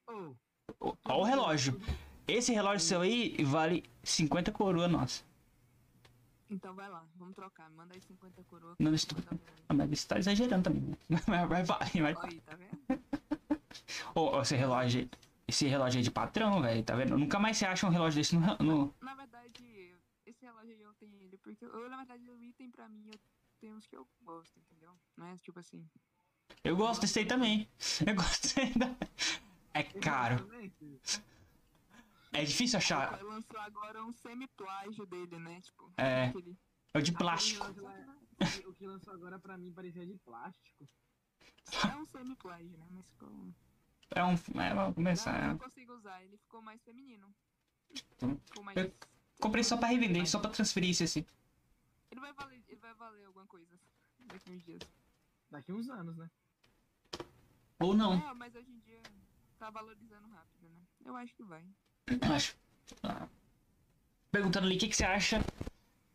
Ô, 0.06 0.36
Ó 0.80 1.22
o 1.22 1.24
relógio. 1.24 1.80
Esse 2.28 2.54
relógio 2.54 2.80
seu 2.80 3.02
aí 3.02 3.36
vale 3.44 3.84
50 4.04 4.52
coroa 4.52 4.88
nossa. 4.88 5.24
Então 6.50 6.74
vai 6.74 6.90
lá, 6.90 7.06
vamos 7.16 7.36
trocar. 7.36 7.70
Manda 7.72 7.94
aí 7.94 8.02
50 8.02 8.44
coroa. 8.46 8.76
Não, 8.80 8.92
pra 8.92 9.34
mim. 9.34 9.40
Ah, 9.70 9.74
Mas 9.74 10.00
você 10.00 10.08
tá 10.08 10.18
exagerando 10.18 10.64
também. 10.64 10.98
Mas 11.08 11.26
vai, 11.26 11.48
vai, 11.48 11.64
vai. 11.64 12.16
Aí, 12.24 12.42
tá 12.42 12.56
vendo? 12.56 13.04
Ô, 14.16 14.42
esse 14.42 14.56
relógio. 14.56 15.10
Esse 15.48 15.68
relógio 15.68 16.00
é 16.00 16.02
de 16.04 16.12
patrão, 16.12 16.62
velho. 16.62 16.84
Tá 16.84 16.96
vendo? 16.96 17.18
Nunca 17.18 17.40
mais 17.40 17.58
você 17.58 17.66
acha 17.66 17.86
um 17.88 17.90
relógio 17.90 18.20
desse 18.20 18.36
no. 18.36 18.58
no... 18.60 18.96
Na 19.02 19.16
verdade, 19.16 19.96
esse 20.26 20.46
relógio 20.46 20.74
aí 20.74 20.82
eu 20.82 20.94
tenho 20.94 21.16
ele, 21.20 21.38
porque 21.38 21.66
eu, 21.66 21.90
na 21.90 21.98
verdade, 21.98 22.30
o 22.30 22.44
item 22.44 22.70
pra 22.70 22.88
mim, 22.88 23.10
eu 23.12 23.20
tenho 23.60 23.76
uns 23.76 23.88
que 23.88 23.96
eu 23.96 24.08
gosto, 24.22 24.60
entendeu? 24.60 24.92
Não 25.18 25.26
é 25.28 25.36
tipo 25.38 25.60
assim. 25.60 25.84
Eu 26.64 26.76
gosto 26.76 27.02
desse 27.02 27.20
aí 27.20 27.26
também. 27.26 27.68
Eu 28.06 28.16
gosto 28.16 28.42
desse 28.42 28.60
aí 28.60 28.74
também. 28.74 28.98
É 29.74 29.84
caro. 29.84 30.50
É 32.32 32.44
difícil 32.44 32.78
achar. 32.78 33.14
Ele 33.20 33.24
lançou 33.24 33.60
agora 33.60 34.04
um 34.04 34.14
semi-plágio 34.14 35.06
dele, 35.06 35.38
né? 35.40 35.62
Tipo, 35.62 35.92
É. 35.98 36.26
aquele- 36.26 36.58
É 36.94 36.98
o 37.00 37.02
de 37.02 37.12
plástico. 37.12 37.66
o 38.68 38.74
que- 38.74 38.86
lançou 38.88 39.14
agora 39.14 39.40
pra 39.40 39.58
mim 39.58 39.72
parecia 39.74 40.06
de 40.06 40.16
plástico. 40.20 40.88
É 41.92 41.96
um 41.96 42.06
semi-plágio, 42.06 42.78
né? 42.78 42.88
Mas 42.92 43.06
ficou. 43.08 43.30
É 44.16 44.24
um. 44.24 44.34
É, 44.34 44.74
vamos 44.74 44.88
Não, 44.88 44.94
começar. 44.94 45.50
eu 45.52 45.58
consigo 45.60 45.94
usar, 45.94 46.24
ele 46.24 46.38
ficou 46.38 46.62
mais 46.62 46.82
feminino. 46.84 47.34
Ficou 48.18 48.64
mais. 48.64 48.78
eu 48.78 48.94
Comprei 49.40 49.64
só 49.64 49.78
pra 49.78 49.88
revender, 49.88 50.28
só 50.28 50.38
pra 50.40 50.50
transferir 50.52 50.90
isso 50.90 51.04
assim. 51.04 51.26
Ele 52.12 52.20
vai 52.20 52.34
valer, 52.34 52.62
ele 52.68 52.80
vai 52.82 52.94
valer 52.96 53.26
alguma 53.26 53.46
coisa 53.48 53.80
daqui 54.20 54.52
uns 54.52 54.64
dias. 54.66 54.82
Daqui 55.50 55.72
uns 55.72 55.90
anos, 55.90 56.18
né? 56.18 56.30
Ou 57.80 57.96
não. 57.96 58.14
É, 58.16 58.34
mas 58.34 58.54
hoje 58.56 58.70
em 58.70 58.80
dia 58.80 59.02
tá 59.60 59.70
valorizando 59.70 60.28
rápido, 60.30 60.70
né? 60.70 60.82
Eu 61.06 61.16
acho 61.18 61.36
que 61.36 61.44
vai. 61.44 61.64
Eu 62.08 62.34
acho. 62.34 62.56
Ah. 63.04 63.28
Perguntando 64.32 64.66
ali 64.66 64.78
o 64.78 64.80
que, 64.80 64.88
que 64.88 64.96
você 64.96 65.04
acha. 65.04 65.44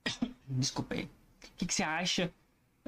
Desculpa 0.48 0.94
aí. 0.94 1.04
O 1.04 1.56
que, 1.58 1.66
que 1.66 1.74
você 1.74 1.82
acha 1.82 2.32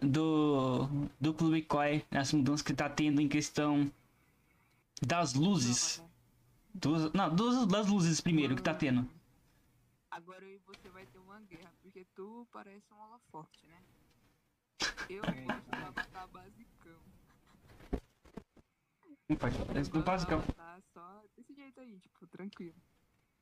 do, 0.02 0.88
do 1.20 1.34
Clube 1.34 1.62
Koi, 1.62 2.04
as 2.10 2.32
mudanças 2.32 2.62
que 2.62 2.72
tá 2.72 2.88
tendo 2.88 3.20
em 3.20 3.28
questão 3.28 3.90
das 5.06 5.34
luzes? 5.34 5.98
Não, 5.98 6.06
Dos, 6.74 7.12
não, 7.12 7.34
dos, 7.34 7.66
das 7.66 7.88
luzes 7.88 8.20
primeiro 8.20 8.56
que 8.56 8.62
tá 8.62 8.74
tendo. 8.74 9.08
Agora 10.10 10.44
eu 10.44 10.56
e 10.56 10.58
você 10.58 10.88
vai 10.88 11.06
ter 11.06 11.18
uma 11.18 11.40
guerra, 11.40 11.72
porque 11.82 12.06
tu 12.14 12.46
parece 12.50 12.92
um 12.92 13.00
holoforte, 13.00 13.66
né? 13.66 13.82
Eu 15.08 15.22
gosto 15.22 15.70
tá. 15.70 15.76
de 15.76 15.84
avatar 15.84 16.28
basicão. 16.28 17.00
Não. 19.28 19.36
Eu 19.36 19.74
Não 19.74 20.16
de 20.16 20.32
avatar 20.32 20.82
só 20.92 21.24
desse 21.36 21.54
jeito 21.54 21.80
aí, 21.80 21.98
tipo, 21.98 22.26
tranquilo. 22.28 22.80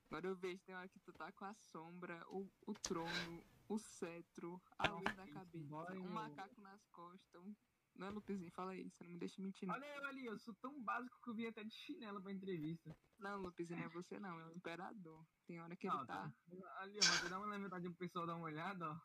Agora 0.09 0.28
eu 0.28 0.36
vejo, 0.36 0.62
tem 0.65 0.74
hora 0.74 0.89
que 0.89 0.98
tu 1.01 1.12
tá 1.12 1.31
com 1.32 1.44
a 1.44 1.55
sombra, 1.55 2.24
o, 2.28 2.48
o 2.66 2.74
trono, 2.74 3.43
o 3.69 3.78
cetro, 3.78 4.61
a 4.78 4.89
luz 4.89 5.16
na 5.16 5.27
cabeça, 5.27 5.69
boy, 5.69 5.98
um 5.98 6.09
macaco 6.09 6.61
nas 6.61 6.86
costas. 6.89 7.43
Um... 7.43 7.55
Não 7.97 8.06
é, 8.06 8.11
Lupezinho? 8.11 8.51
Fala 8.52 8.73
aí, 8.73 8.90
você 8.90 9.05
não 9.05 9.12
me 9.12 9.19
deixa 9.19 9.43
mentir, 9.43 9.66
não. 9.66 9.74
Olha 9.74 9.86
eu 9.86 10.06
ali, 10.06 10.24
eu 10.27 10.39
sou 10.39 10.55
tão 10.55 10.82
básico 10.82 11.20
que 11.23 11.31
eu 11.31 11.35
vim 11.35 11.47
até 11.47 11.62
de 11.65 11.74
chinelo 11.74 12.23
pra 12.23 12.32
entrevista. 12.32 12.97
Não, 13.19 13.40
Lupezinho, 13.40 13.78
não 13.78 13.86
é 13.86 13.89
você 13.89 14.19
não, 14.19 14.40
é 14.40 14.47
o 14.47 14.52
imperador. 14.52 15.27
Tem 15.47 15.61
hora 15.61 15.77
que 15.77 15.86
Não, 15.86 15.98
ele 15.98 16.06
tá. 16.06 16.32
Ali, 16.78 17.01
ó, 17.01 17.05
mas 17.05 17.20
dá 17.20 17.39
uma 17.39 17.47
levantada 17.47 17.82
pro 17.82 17.94
pessoal 17.94 18.27
dar 18.27 18.36
uma 18.36 18.47
olhada, 18.47 18.90
ó. 18.90 19.01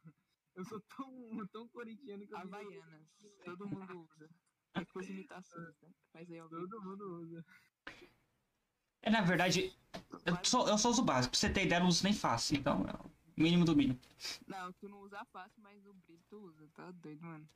Eu 0.56 0.66
sou 0.66 0.82
tão, 0.82 1.48
tão 1.48 1.68
corintiano 1.70 2.26
que 2.28 2.34
eu 2.34 2.40
vim- 2.40 2.48
Havaianas, 2.48 3.08
todo 3.46 3.68
mundo 3.68 4.00
usa. 4.00 4.30
É 4.74 4.86
com 4.86 5.00
as 5.00 5.08
imitações, 5.08 5.76
né? 5.82 5.90
Mas 6.14 6.30
aí 6.30 6.40
alguém. 6.40 6.60
Todo 6.60 6.82
mundo 6.84 7.22
usa. 7.22 7.46
É, 9.02 9.10
na 9.10 9.22
verdade, 9.22 9.74
eu 10.26 10.38
só, 10.44 10.68
eu 10.68 10.78
só 10.78 10.90
uso 10.90 11.04
básico. 11.04 11.32
Pra 11.32 11.40
você 11.40 11.50
ter 11.50 11.66
ideia, 11.66 11.80
eu 11.80 11.84
não 11.84 11.90
uso 11.90 12.04
nem 12.04 12.14
fácil. 12.14 12.58
Então, 12.58 12.86
é 12.88 12.94
o 12.94 13.12
mínimo 13.38 13.66
do 13.66 13.76
mínimo. 13.76 14.00
Não, 14.48 14.72
tu 14.74 14.90
não 14.90 15.00
usa 15.00 15.24
fácil, 15.32 15.62
mas 15.62 15.86
o 15.86 15.94
brilho 15.94 16.22
tu 16.30 16.38
usa, 16.38 16.68
tá 16.76 16.92
doido, 16.92 17.26
mano. 17.26 17.48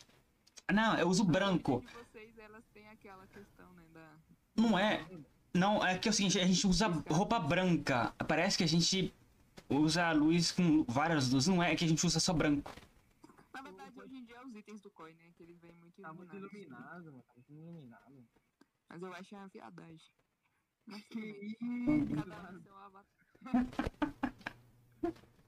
Não, 0.72 0.98
eu 0.98 1.08
uso 1.08 1.24
branco. 1.24 1.84
vocês, 1.94 2.38
elas 2.38 2.64
têm 2.74 2.88
aquela 2.88 3.28
questão, 3.28 3.72
né, 3.74 3.84
da... 3.94 4.18
Não 4.56 4.80
é. 4.80 5.06
Não, 5.54 5.86
é 5.86 5.98
que 5.98 6.08
é 6.08 6.12
o 6.12 6.14
seguinte, 6.14 6.40
a 6.40 6.48
gente 6.48 6.66
usa 6.66 6.88
roupa 7.10 7.38
branca. 7.38 8.14
Parece 8.28 8.58
que 8.58 8.64
a 8.64 8.68
gente 8.68 9.14
usa 9.70 10.06
a 10.06 10.12
luz 10.12 10.52
com 10.52 10.84
várias 10.86 11.30
luzes. 11.30 11.48
Não 11.48 11.62
é 11.62 11.76
que 11.76 11.84
a 11.84 11.88
gente 11.88 12.06
usa 12.06 12.20
só 12.20 12.34
branco. 12.34 12.72
Na 13.54 13.62
verdade, 13.62 14.00
hoje 14.00 14.16
em 14.16 14.26
dia 14.26 14.36
é 14.38 14.46
os 14.46 14.56
itens 14.56 14.82
do 14.82 14.90
COI, 14.92 15.14
né, 15.14 15.32
que 15.36 15.44
eles 15.44 15.60
vêm 15.60 15.76
muito 15.76 16.02
Tá 16.02 16.12
muito 16.14 16.36
iluminado, 16.36 17.06
mano. 17.06 17.24
Tá 17.24 17.34
muito 17.36 17.52
iluminado. 17.52 18.28
Mas 18.90 19.02
eu 19.02 19.14
acho 19.14 19.36
uma 19.36 19.48
viadagem. 19.48 20.12
Mas 20.86 21.04
Que 21.06 21.20
isso, 21.20 22.16
Cada 22.16 22.52
um 22.52 22.62
seu 22.62 22.76
avatar. 22.76 23.28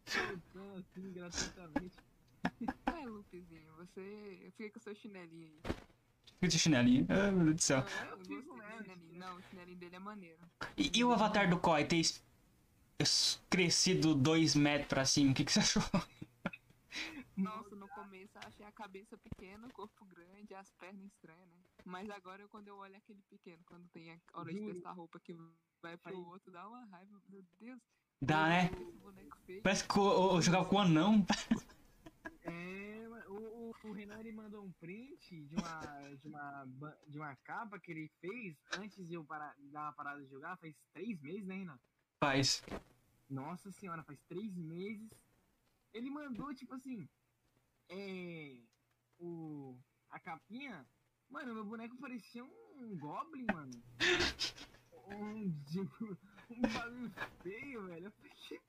Soltando 0.06 0.76
assim, 0.78 1.14
gratuitamente. 1.14 1.98
É, 2.86 3.06
Lupezinho, 3.08 3.74
você... 3.76 4.40
Eu 4.44 4.52
fiquei 4.52 4.70
com 4.70 4.80
o 4.80 4.82
seu 4.82 4.96
chinelinho 4.96 5.48
aí. 5.48 5.76
Fica 6.36 6.48
de 6.48 6.60
chinelinho. 6.60 7.06
Ah, 7.10 7.32
meu 7.32 7.46
Deus 7.46 7.56
do 7.56 7.62
céu. 7.64 7.84
Não, 7.84 8.06
eu 8.10 8.18
do 8.18 8.24
chinelinho. 8.44 9.18
Não, 9.20 9.38
o 9.38 9.42
chinelinho 9.44 9.78
dele 9.78 9.96
é 9.96 10.00
maneiro. 10.00 10.40
E, 10.78 10.92
e 11.00 11.04
o 11.04 11.12
avatar 11.12 11.50
do 11.50 11.60
Koi 11.60 11.86
ter 11.86 11.98
es- 11.98 12.24
es- 13.00 13.42
crescido 13.50 14.14
dois 14.14 14.54
metros 14.56 14.88
pra 14.88 15.06
cima? 15.06 15.32
O 15.32 15.34
que, 15.34 15.44
que 15.44 15.52
você 15.52 15.60
achou? 15.60 15.82
Nossa, 17.36 17.76
no 17.76 17.88
começo 17.90 18.38
eu 18.38 18.42
achei 18.48 18.66
a 18.66 18.72
cabeça 18.72 19.18
pequena, 19.18 19.68
o 19.68 19.74
corpo 19.74 20.06
grande, 20.06 20.54
as 20.54 20.72
pernas 20.74 21.06
estranhas, 21.06 21.48
né? 21.50 21.64
Mas 21.86 22.10
agora 22.10 22.48
quando 22.48 22.68
eu 22.68 22.78
olho 22.78 22.96
aquele 22.96 23.22
pequeno, 23.24 23.64
quando 23.66 23.88
tem 23.90 24.12
a 24.12 24.20
hora 24.34 24.54
de 24.54 24.66
testar 24.66 24.90
a 24.90 24.94
roupa 24.94 25.20
que 25.20 25.36
vai 25.82 25.98
pro 25.98 26.26
outro, 26.28 26.52
dá 26.52 26.68
uma 26.68 26.86
raiva, 26.86 27.22
meu 27.30 27.44
Deus. 27.60 27.82
Dá, 28.22 28.48
né? 28.48 28.70
Feio. 29.46 29.62
Parece 29.62 29.88
que 29.88 29.98
eu, 29.98 30.34
eu 30.34 30.42
jogava 30.42 30.66
com 30.66 30.76
o 30.76 30.80
anão. 30.80 31.26
É, 32.44 33.08
o, 33.28 33.74
o, 33.84 33.92
Renan 33.92 34.20
ele 34.20 34.32
mandou 34.32 34.64
um 34.64 34.72
print 34.74 35.46
de 35.46 35.56
uma, 35.56 35.80
de, 36.16 36.28
uma, 36.28 36.66
de 37.08 37.18
uma 37.18 37.36
capa 37.38 37.80
que 37.80 37.92
ele 37.92 38.12
fez 38.22 38.56
antes 38.78 39.08
de 39.08 39.16
eu 39.16 39.24
parar, 39.26 39.56
dar 39.72 39.84
uma 39.84 39.94
parada 39.94 40.22
de 40.24 40.30
jogar, 40.30 40.58
faz 40.58 40.76
três 40.94 41.20
meses, 41.22 41.46
né, 41.46 41.56
Renan? 41.56 41.80
Faz. 42.20 42.64
Nossa 43.30 43.72
senhora, 43.72 44.04
faz 44.04 44.20
três 44.28 44.56
meses. 44.56 45.10
Ele 45.96 46.10
mandou, 46.10 46.54
tipo 46.54 46.74
assim, 46.76 47.08
é. 47.90 48.58
O. 49.18 49.78
A 50.10 50.20
capinha. 50.20 50.86
Mano, 51.30 51.54
meu 51.54 51.64
boneco 51.66 51.96
parecia 51.98 52.44
um 52.44 52.98
Goblin, 52.98 53.46
mano. 53.52 53.72
Um. 55.08 55.54
Tipo, 55.72 56.18
um 56.50 56.62
bagulho 56.62 57.12
feio, 57.44 57.86
velho. 57.86 58.12
Que 58.48 58.60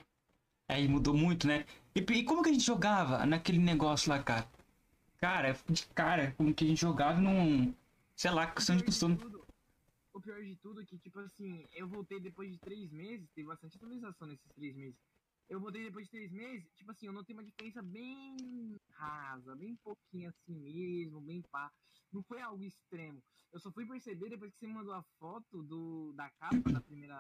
Aí 0.69 0.87
mudou 0.87 1.15
muito, 1.17 1.47
né? 1.47 1.65
E, 1.95 2.01
e 2.01 2.25
como 2.25 2.43
que 2.43 2.51
a 2.51 2.53
gente 2.53 2.65
jogava 2.65 3.25
naquele 3.25 3.59
negócio 3.59 4.11
lá, 4.11 4.23
cara? 4.23 4.47
Cara, 5.17 5.53
de 5.67 5.87
cara, 5.89 6.33
como 6.33 6.53
que 6.55 6.65
a 6.65 6.69
gente 6.69 6.81
jogava 6.81 7.19
num. 7.21 7.75
Sei 8.15 8.31
lá, 8.31 8.47
questão 8.51 8.77
de 8.77 8.85
costume. 8.85 9.17
tudo- 9.17 9.47
o 10.13 10.21
pior 10.21 10.43
de 10.43 10.57
tudo 10.57 10.83
é 10.83 10.85
que, 10.85 10.99
tipo 10.99 11.19
assim, 11.21 11.67
eu 11.73 11.89
voltei 11.89 12.21
depois 12.21 12.53
de 12.53 12.59
três 12.59 12.91
meses, 12.93 13.31
teve 13.35 13.49
bastante 13.49 13.77
atualização 13.77 14.29
nesses 14.29 14.51
três 14.53 14.77
meses. 14.77 14.99
Eu 15.49 15.61
voltei 15.61 15.85
depois 15.85 16.07
de 16.07 16.11
três 16.11 16.33
meses, 16.33 16.69
tipo 16.75 16.91
assim, 16.91 17.07
eu 17.07 17.13
notei 17.13 17.35
uma 17.35 17.45
diferença 17.45 17.81
bem 17.83 18.77
rasa, 18.91 19.55
bem 19.55 19.77
pouquinho 19.77 20.29
assim 20.29 20.57
mesmo, 20.57 21.21
bem 21.21 21.41
pá. 21.43 21.71
Não 22.13 22.23
foi 22.23 22.41
algo 22.41 22.65
extremo. 22.65 23.23
Eu 23.53 23.61
só 23.61 23.71
fui 23.71 23.87
perceber 23.87 24.29
depois 24.29 24.53
que 24.53 24.59
você 24.59 24.67
mandou 24.67 24.93
a 24.93 25.03
foto 25.19 25.63
do, 25.63 26.13
da 26.15 26.29
capa 26.31 26.73
da 26.73 26.81
primeira. 26.81 27.17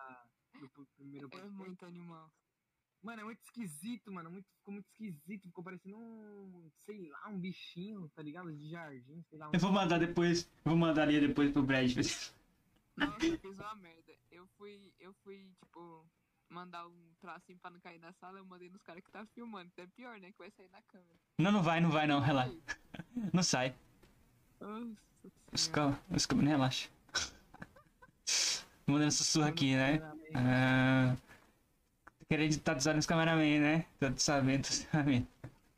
Do 0.60 0.68
pr- 0.70 0.82
primeiro 0.96 1.28
É 1.32 1.44
muito 1.44 1.84
animal. 1.84 2.30
Mano, 3.02 3.20
é 3.20 3.24
muito 3.24 3.40
esquisito, 3.42 4.10
mano. 4.10 4.30
Muito, 4.30 4.48
ficou 4.58 4.72
muito 4.72 4.86
esquisito. 4.86 5.42
Ficou 5.42 5.62
parecendo 5.62 5.96
um, 5.96 6.70
sei 6.84 7.08
lá, 7.08 7.28
um 7.28 7.38
bichinho, 7.38 8.08
tá 8.14 8.22
ligado? 8.22 8.52
De 8.52 8.68
jardim, 8.70 9.22
sei 9.30 9.38
lá. 9.38 9.48
Um... 9.48 9.52
Eu 9.52 9.60
vou 9.60 9.70
mandar 9.70 9.98
depois. 9.98 10.44
Eu 10.64 10.70
vou 10.70 10.76
mandar 10.76 11.02
ali 11.02 11.20
depois 11.20 11.52
pro 11.52 11.62
Brad. 11.62 11.94
Nossa, 12.96 13.26
eu 13.26 13.38
fiz 13.38 13.58
uma 13.58 13.74
merda. 13.76 14.16
Eu 14.30 14.46
fui, 14.56 14.92
eu 14.98 15.12
fui, 15.22 15.52
tipo, 15.60 16.06
mandar 16.48 16.86
um 16.86 17.14
tracinho 17.20 17.58
pra 17.58 17.70
não 17.70 17.80
cair 17.80 17.98
na 17.98 18.12
sala, 18.14 18.38
eu 18.38 18.44
mandei 18.44 18.68
nos 18.70 18.82
caras 18.82 19.02
que 19.02 19.10
tá 19.10 19.24
filmando. 19.34 19.68
Então 19.72 19.84
é 19.84 19.88
pior, 19.88 20.18
né? 20.20 20.30
Que 20.32 20.38
vai 20.38 20.50
sair 20.50 20.68
na 20.70 20.82
câmera. 20.82 21.14
Não, 21.38 21.52
não 21.52 21.62
vai, 21.62 21.80
não 21.80 21.90
vai 21.90 22.06
não, 22.06 22.20
relaxa. 22.20 22.56
Não 23.32 23.42
sai. 23.42 23.74
Nossa 24.60 24.96
Escama, 25.52 25.92
senhora. 25.94 26.16
escama, 26.16 26.42
relaxa. 26.42 26.88
Mandando 28.86 29.10
sussurro 29.12 29.48
aqui, 29.48 29.74
né? 29.74 29.98
Ah, 30.34 31.16
querendo 32.28 32.52
estar 32.52 32.74
dos 32.74 32.86
olhos 32.86 33.06
cameraman, 33.06 33.60
né? 33.60 33.86
Tô 33.98 34.16
sabendo, 34.16 34.66
tô 34.66 34.72
sabendo. 34.72 35.26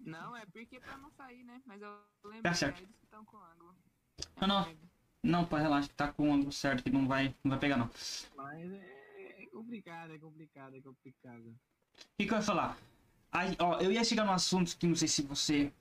Não, 0.01 0.37
é 0.37 0.45
porque 0.47 0.79
pra 0.81 0.97
não 0.99 1.11
sair, 1.11 1.43
né? 1.45 1.61
Mas 1.67 1.81
eu 1.83 1.91
lembro 2.25 2.43
Tá 2.43 2.51
que 2.51 2.57
certo. 2.57 2.79
é 2.79 2.83
eles 2.83 2.97
que 2.97 3.05
estão 3.05 3.25
com 3.25 3.37
ângulo. 3.39 3.75
Não, 4.41 4.49
não. 4.49 4.65
merda. 4.67 4.89
Não, 5.23 5.45
pô, 5.45 5.57
relaxa, 5.57 5.89
tá 5.97 6.13
com 6.13 6.31
o 6.31 6.33
ângulo 6.33 6.53
certo 6.53 6.83
que 6.83 6.91
não 6.91 7.07
vai, 7.09 7.35
não 7.43 7.51
vai 7.51 7.59
pegar 7.59 7.77
não. 7.77 7.91
Mas 8.37 8.71
é, 8.73 8.77
é 8.77 8.98
complicado, 9.59 10.13
é 10.13 10.19
complicado, 10.19 10.77
é 10.77 10.81
complicado. 10.81 11.49
O 11.49 12.07
que, 12.17 12.27
que 12.27 12.33
eu 12.33 12.37
ia 12.37 12.43
falar? 12.43 12.79
Aí, 13.33 13.57
ó, 13.59 13.79
eu 13.81 13.91
ia 13.91 14.05
chegar 14.05 14.25
num 14.25 14.33
assunto 14.33 14.77
que 14.79 14.87
não 14.87 14.95
sei 14.95 15.09
se 15.09 15.23
você 15.23 15.73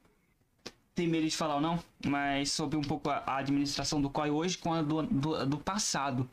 tem 0.96 1.08
medo 1.08 1.28
de 1.28 1.38
falar 1.38 1.56
ou 1.56 1.62
não, 1.62 1.84
mas 2.06 2.52
sobre 2.52 2.76
um 2.76 2.82
pouco 2.82 3.10
a, 3.10 3.38
administração 3.38 4.02
do 4.02 4.10
COI 4.10 4.32
hoje 4.32 4.58
com 4.58 4.74
a 4.74 4.82
do, 4.82 5.04
do, 5.04 5.46
do 5.46 5.58
passado. 5.60 6.28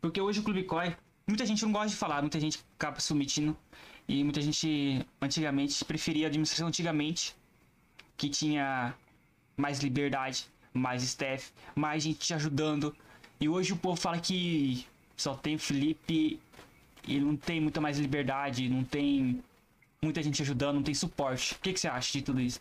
Porque 0.00 0.20
hoje 0.20 0.40
o 0.40 0.42
Clube 0.42 0.64
COI, 0.64 0.96
muita 1.26 1.44
gente 1.44 1.62
não 1.62 1.72
gosta 1.72 1.90
de 1.90 1.96
falar, 1.96 2.22
muita 2.22 2.40
gente 2.40 2.64
acaba 2.74 2.98
se 3.00 3.12
omitindo. 3.12 3.56
E 4.08 4.24
muita 4.24 4.40
gente 4.40 5.06
antigamente 5.20 5.84
preferia 5.84 6.26
a 6.26 6.28
administração 6.28 6.68
antigamente, 6.68 7.36
que 8.16 8.30
tinha 8.30 8.94
mais 9.54 9.80
liberdade, 9.80 10.46
mais 10.72 11.02
staff, 11.02 11.52
mais 11.74 12.02
gente 12.02 12.18
te 12.18 12.32
ajudando. 12.32 12.96
E 13.38 13.46
hoje 13.46 13.74
o 13.74 13.76
povo 13.76 14.00
fala 14.00 14.18
que 14.18 14.86
só 15.14 15.34
tem 15.34 15.58
Felipe 15.58 16.40
e 17.08 17.18
não 17.18 17.36
tem 17.36 17.60
muita 17.60 17.80
mais 17.80 17.98
liberdade, 17.98 18.68
não 18.68 18.84
tem 18.84 19.42
muita 20.02 20.22
gente 20.22 20.42
ajudando, 20.42 20.76
não 20.76 20.82
tem 20.82 20.94
suporte. 20.94 21.54
O 21.54 21.58
que, 21.60 21.72
que 21.72 21.80
você 21.80 21.88
acha 21.88 22.12
de 22.12 22.22
tudo 22.22 22.40
isso? 22.40 22.60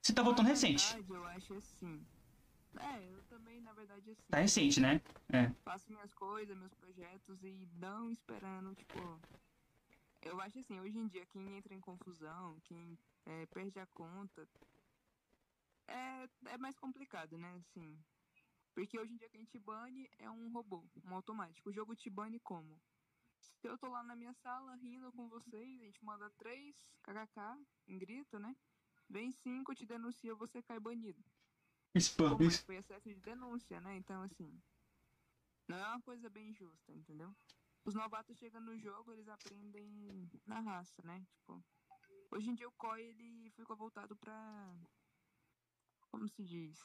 Você 0.00 0.12
tá 0.14 0.22
voltando 0.22 0.46
Na 0.46 0.52
recente. 0.52 0.94
verdade, 0.94 1.12
eu 1.12 1.26
acho 1.26 1.54
assim. 1.54 2.00
É, 2.80 3.12
eu 3.12 3.22
também, 3.24 3.60
na 3.60 3.72
verdade, 3.74 4.10
assim. 4.10 4.22
Tá 4.30 4.38
recente, 4.38 4.80
né? 4.80 5.00
É. 5.28 5.50
faço 5.64 5.92
minhas 5.92 6.12
coisas, 6.14 6.56
meus 6.56 6.72
projetos 6.74 7.42
e 7.42 7.68
não 7.74 8.10
esperando, 8.10 8.74
tipo. 8.74 9.20
Eu 10.22 10.40
acho 10.40 10.58
assim, 10.58 10.80
hoje 10.80 10.98
em 10.98 11.06
dia, 11.06 11.24
quem 11.26 11.56
entra 11.56 11.74
em 11.74 11.80
confusão, 11.80 12.56
quem 12.64 12.98
é, 13.26 13.46
perde 13.46 13.78
a 13.78 13.86
conta, 13.86 14.48
é, 15.86 16.28
é 16.46 16.58
mais 16.58 16.76
complicado, 16.78 17.36
né? 17.36 17.54
Assim. 17.60 17.96
Porque 18.78 18.96
hoje 18.96 19.12
em 19.12 19.16
dia 19.16 19.28
quem 19.28 19.44
te 19.44 19.58
bane 19.58 20.08
é 20.18 20.30
um 20.30 20.52
robô, 20.52 20.88
um 21.04 21.12
automático. 21.12 21.68
O 21.68 21.72
jogo 21.72 21.96
te 21.96 22.08
bane 22.08 22.38
como? 22.38 22.80
Se 23.40 23.66
eu 23.66 23.76
tô 23.76 23.88
lá 23.88 24.04
na 24.04 24.14
minha 24.14 24.32
sala 24.34 24.76
rindo 24.76 25.10
com 25.10 25.28
vocês, 25.28 25.80
a 25.80 25.84
gente 25.84 26.04
manda 26.04 26.30
três 26.38 26.76
kkk 27.02 27.66
em 27.88 27.98
grito, 27.98 28.38
né? 28.38 28.54
Vem 29.10 29.32
cinco, 29.32 29.74
te 29.74 29.84
denuncia, 29.84 30.32
você 30.36 30.62
cai 30.62 30.78
banido. 30.78 31.20
Spam, 31.96 32.36
mas 32.38 32.54
isso. 32.54 32.66
foi 32.66 32.76
excesso 32.76 33.08
de 33.08 33.16
denúncia, 33.16 33.80
né? 33.80 33.96
Então, 33.96 34.22
assim, 34.22 34.62
não 35.66 35.76
é 35.76 35.88
uma 35.88 36.02
coisa 36.02 36.30
bem 36.30 36.54
justa, 36.54 36.92
entendeu? 36.92 37.34
Os 37.84 37.96
novatos 37.96 38.38
chegam 38.38 38.60
no 38.60 38.78
jogo, 38.78 39.12
eles 39.12 39.26
aprendem 39.26 40.30
na 40.46 40.60
raça, 40.60 41.02
né? 41.02 41.26
Tipo, 41.32 41.64
hoje 42.30 42.48
em 42.48 42.54
dia 42.54 42.68
o 42.68 42.72
COI, 42.72 43.02
ele 43.02 43.50
ficou 43.56 43.76
voltado 43.76 44.16
pra... 44.16 44.72
Como 46.12 46.28
se 46.28 46.44
diz? 46.44 46.78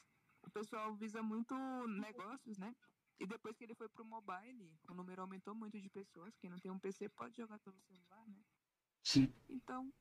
O 0.46 0.50
pessoal 0.50 0.94
visa 0.94 1.22
muito 1.22 1.54
negócios, 1.86 2.58
né? 2.58 2.74
E 3.18 3.26
depois 3.26 3.56
que 3.56 3.64
ele 3.64 3.74
foi 3.74 3.88
pro 3.88 4.04
mobile, 4.04 4.72
o 4.88 4.94
número 4.94 5.22
aumentou 5.22 5.54
muito 5.54 5.80
de 5.80 5.88
pessoas. 5.88 6.36
Quem 6.38 6.50
não 6.50 6.58
tem 6.58 6.70
um 6.70 6.78
PC 6.78 7.08
pode 7.10 7.36
jogar 7.36 7.58
pelo 7.60 7.80
celular, 7.82 8.26
né? 8.28 8.42
Sim. 9.02 9.32
Então, 9.48 9.92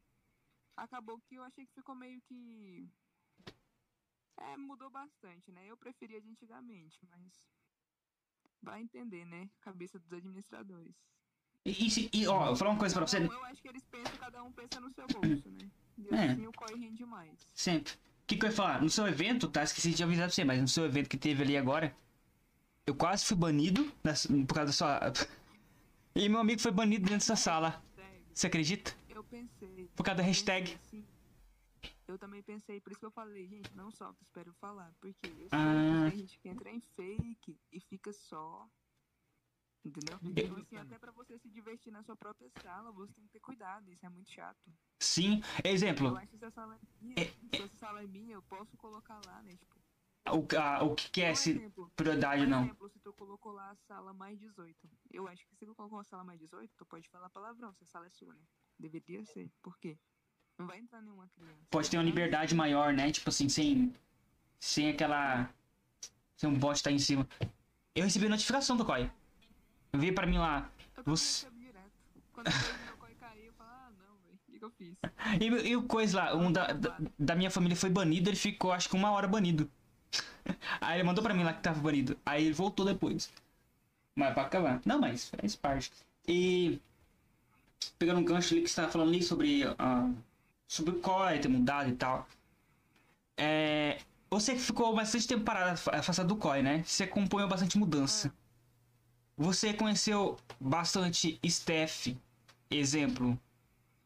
acabou 0.75 1.19
que 1.21 1.35
eu 1.35 1.43
achei 1.43 1.65
que 1.65 1.73
ficou 1.73 1.95
meio 1.95 2.21
que. 2.21 2.89
É, 4.37 4.57
mudou 4.57 4.89
bastante, 4.89 5.51
né? 5.51 5.65
Eu 5.67 5.77
preferia 5.77 6.19
de 6.19 6.29
antigamente, 6.29 6.99
mas. 7.09 7.47
Vai 8.61 8.81
entender, 8.81 9.25
né? 9.25 9.49
Cabeça 9.61 9.99
dos 9.99 10.11
administradores. 10.11 10.95
E, 11.65 11.71
e, 11.71 12.09
e, 12.13 12.27
ó, 12.27 12.41
eu 12.41 12.47
vou 12.47 12.55
falar 12.55 12.71
uma 12.71 12.79
coisa 12.79 12.95
pra 12.95 13.05
você. 13.07 13.19
Um, 13.19 13.31
eu 13.31 13.45
acho 13.45 13.61
que 13.61 13.67
eles 13.69 13.85
pensam, 13.85 14.17
cada 14.17 14.43
um 14.43 14.51
pensa 14.51 14.79
no 14.81 14.91
seu 14.91 15.07
bolso, 15.07 15.49
né? 15.51 15.69
E 15.97 16.09
É. 16.13 16.31
assim 16.31 16.47
o 16.47 16.51
COI 16.51 16.75
rende 16.75 17.05
mais. 17.05 17.39
Sempre. 17.53 17.93
Que, 18.33 18.39
que 18.39 18.45
eu 18.45 18.49
ia 18.49 18.55
falar? 18.55 18.81
No 18.81 18.89
seu 18.89 19.07
evento, 19.07 19.47
tá? 19.47 19.63
Esqueci 19.63 19.91
de 19.91 20.03
avisar 20.03 20.25
pra 20.27 20.33
você, 20.33 20.43
mas 20.43 20.59
no 20.61 20.67
seu 20.67 20.85
evento 20.85 21.09
que 21.09 21.17
teve 21.17 21.43
ali 21.43 21.55
agora, 21.57 21.95
eu 22.85 22.95
quase 22.95 23.25
fui 23.25 23.37
banido 23.37 23.91
das- 24.03 24.25
por 24.25 24.53
causa 24.55 24.65
da 24.67 24.71
sua. 24.73 25.13
E 26.15 26.29
meu 26.29 26.39
amigo 26.39 26.61
foi 26.61 26.71
banido 26.71 27.01
dentro 27.05 27.17
dessa 27.17 27.35
sala. 27.35 27.83
Você 28.33 28.45
acredita? 28.47 28.95
Eu 29.09 29.23
pensei. 29.23 29.89
Por 29.95 30.03
causa 30.03 30.17
da 30.17 30.23
hashtag. 30.23 30.77
assim, 30.85 31.03
eu 32.07 32.19
também 32.19 32.43
pensei, 32.43 32.79
por 32.81 32.91
isso 32.91 32.99
que 32.99 33.05
eu 33.07 33.11
falei, 33.11 33.47
gente, 33.47 33.75
não 33.75 33.89
solta, 33.89 34.17
espero 34.21 34.53
falar. 34.61 34.91
Porque 35.01 35.17
eu 35.25 35.49
sei 35.49 35.49
Ah. 35.51 36.09
gente 36.13 36.37
que 36.39 36.49
entra 36.49 36.69
em 36.69 36.79
fake 36.95 37.57
e 37.71 37.79
fica 37.79 38.13
só. 38.13 38.67
Entendeu? 39.85 40.17
Eu- 40.23 40.29
Então, 40.31 40.57
assim, 40.57 40.77
até 40.77 40.97
pra 40.97 41.11
você 41.11 41.37
se 41.39 41.49
divertir 41.49 41.91
na 41.91 42.03
sua 42.03 42.15
própria 42.15 42.49
sala, 42.61 42.91
você 42.91 43.11
tem 43.13 43.25
que 43.25 43.31
ter 43.33 43.39
cuidado, 43.41 43.91
isso 43.91 44.05
é 44.05 44.09
muito 44.09 44.31
chato. 44.31 44.71
Sim. 45.01 45.41
Eu 45.63 45.71
Exemplo, 45.71 46.15
acho 46.15 46.31
que 46.31 46.37
se 46.37 46.45
a 46.45 46.51
sala 46.51 46.75
é 46.75 46.79
minha, 47.01 47.15
É, 47.19 47.25
se 47.25 47.61
essa 47.63 47.75
sala 47.77 48.01
é 48.01 48.07
minha, 48.07 48.33
eu 48.35 48.41
posso 48.43 48.77
colocar 48.77 49.19
lá, 49.25 49.41
né? 49.43 49.57
Tipo, 49.57 49.75
o, 50.29 50.57
a- 50.57 50.83
o 50.83 50.95
que, 50.95 51.09
que 51.11 51.21
é 51.21 51.31
esse 51.33 51.59
prioridade 51.97 52.43
Por 52.43 52.49
não? 52.49 52.63
exemplo, 52.63 52.89
se 52.89 52.99
tu 52.99 53.11
colocou 53.13 53.51
lá 53.51 53.71
a 53.71 53.75
sala 53.75 54.13
mais 54.13 54.39
18. 54.39 54.89
Eu 55.11 55.27
acho 55.27 55.45
que 55.45 55.55
se 55.57 55.65
tu 55.65 55.75
colocou 55.75 55.99
a 55.99 56.03
sala 56.05 56.23
mais 56.23 56.39
18, 56.39 56.71
tu 56.77 56.85
pode 56.85 57.09
falar 57.09 57.29
palavrão, 57.29 57.73
se 57.73 57.83
a 57.83 57.87
sala 57.87 58.07
é 58.07 58.09
sua, 58.11 58.33
né? 58.33 58.43
Deveria 58.79 59.25
ser. 59.25 59.51
Por 59.61 59.77
quê? 59.79 59.99
Não 60.57 60.65
vai 60.65 60.79
entrar 60.79 61.01
nenhuma 61.01 61.27
criança. 61.27 61.67
Pode 61.69 61.89
ter 61.89 61.97
uma 61.97 62.03
liberdade 62.03 62.55
maior, 62.55 62.93
né? 62.93 63.11
Tipo 63.11 63.29
assim, 63.29 63.49
sem. 63.49 63.93
Sem 64.59 64.89
aquela. 64.91 65.53
Sem 66.37 66.49
um 66.49 66.57
bot 66.57 66.81
tá 66.81 66.89
em 66.89 66.99
cima. 66.99 67.27
Eu 67.93 68.05
recebi 68.05 68.29
notificação 68.29 68.77
do 68.77 68.85
Veio 69.95 70.13
pra 70.15 70.25
mim 70.25 70.37
lá. 70.37 70.69
Eu 70.97 71.03
Você- 71.05 71.45
recebo 71.45 71.59
direto. 71.59 71.91
Quando 72.33 72.47
eu 72.47 72.53
vejo 72.53 72.83
meu 72.85 72.97
coi 72.97 73.13
cair, 73.15 73.45
eu 73.45 73.53
falo, 73.53 73.69
ah, 73.71 73.89
não, 73.91 74.15
velho. 74.25 74.35
O 74.47 74.51
que, 74.51 74.59
que 74.59 74.65
eu 74.65 74.71
fiz? 74.71 74.95
E, 75.41 75.69
e 75.69 75.75
o 75.75 75.83
coisa 75.83 76.17
lá, 76.17 76.35
um 76.35 76.51
da, 76.51 76.67
da, 76.73 76.97
da 77.17 77.35
minha 77.35 77.49
família 77.51 77.75
foi 77.75 77.89
banido, 77.89 78.29
ele 78.29 78.35
ficou 78.37 78.71
acho 78.71 78.89
que 78.89 78.95
uma 78.95 79.11
hora 79.11 79.27
banido. 79.27 79.69
Aí 80.81 80.97
ele 80.97 81.03
mandou 81.03 81.23
pra 81.23 81.33
mim 81.33 81.43
lá 81.43 81.53
que 81.53 81.61
tava 81.61 81.79
banido. 81.79 82.17
Aí 82.25 82.45
ele 82.45 82.53
voltou 82.53 82.85
depois. 82.85 83.31
Mas 84.15 84.33
pra 84.33 84.43
acabar. 84.43 84.81
Não, 84.85 84.99
mas 84.99 85.29
faz 85.29 85.55
parte. 85.55 85.91
E. 86.27 86.79
Pegando 87.99 88.19
um 88.19 88.25
gancho 88.25 88.53
ali 88.53 88.63
que 88.63 88.69
você 88.69 88.75
tava 88.81 88.91
falando 88.91 89.09
ali 89.09 89.23
sobre. 89.23 89.63
ah, 89.77 90.09
sobre 90.67 90.95
o 90.95 90.99
COI 90.99 91.39
ter 91.39 91.47
mudado 91.49 91.89
e 91.89 91.95
tal. 91.95 92.27
É. 93.37 93.99
Você 94.29 94.53
que 94.53 94.59
ficou 94.61 94.95
bastante 94.95 95.27
tempo 95.27 95.43
parado 95.43 95.79
afastado 95.91 96.27
do 96.27 96.35
COI, 96.37 96.61
né? 96.63 96.83
Você 96.83 97.03
acompanhou 97.03 97.47
bastante 97.49 97.77
mudança. 97.77 98.33
Você 99.35 99.73
conheceu 99.73 100.37
bastante 100.59 101.39
staff, 101.43 102.15
exemplo, 102.69 103.39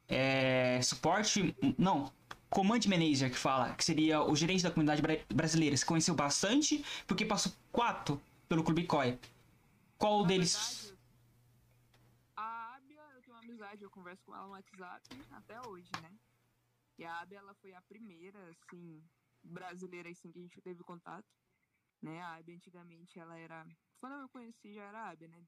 é, 0.08 0.82
suporte, 0.82 1.56
não, 1.78 2.14
command 2.50 2.80
manager 2.88 3.30
que 3.30 3.38
fala, 3.38 3.76
que 3.76 3.84
seria 3.84 4.22
o 4.22 4.36
gerente 4.36 4.64
da 4.64 4.72
comunidade 4.72 5.02
bra- 5.02 5.20
brasileira. 5.28 5.76
Você 5.76 5.86
conheceu 5.86 6.16
bastante, 6.16 6.84
porque 7.06 7.26
passou 7.26 7.52
quatro 7.72 8.22
pelo 8.48 8.64
Clube 8.64 8.86
COI. 8.86 9.20
Qual 9.98 10.22
Na 10.22 10.28
deles? 10.28 10.54
verdade, 10.54 10.98
A 12.38 12.76
Ábia, 12.76 13.02
eu 13.16 13.22
tenho 13.22 13.36
uma 13.36 13.44
amizade, 13.44 13.84
eu 13.84 13.90
converso 13.90 14.24
com 14.26 14.34
ela 14.34 14.46
no 14.46 14.52
WhatsApp 14.52 15.04
até 15.32 15.60
hoje, 15.68 15.90
né? 16.02 16.12
E 16.98 17.04
a 17.04 17.20
Ábia, 17.20 17.40
ela 17.40 17.54
foi 17.56 17.74
a 17.74 17.82
primeira, 17.82 18.40
assim, 18.50 19.04
brasileira, 19.44 20.10
assim, 20.10 20.32
que 20.32 20.40
a 20.40 20.42
gente 20.42 20.62
teve 20.62 20.84
contato. 20.84 21.26
Né? 22.02 22.22
A 22.22 22.36
Ábia, 22.36 22.56
antigamente, 22.56 23.20
ela 23.20 23.38
era... 23.38 23.66
Quando 24.00 24.14
eu 24.22 24.30
conheci, 24.30 24.74
já 24.74 24.84
era 24.84 25.16
né? 25.28 25.48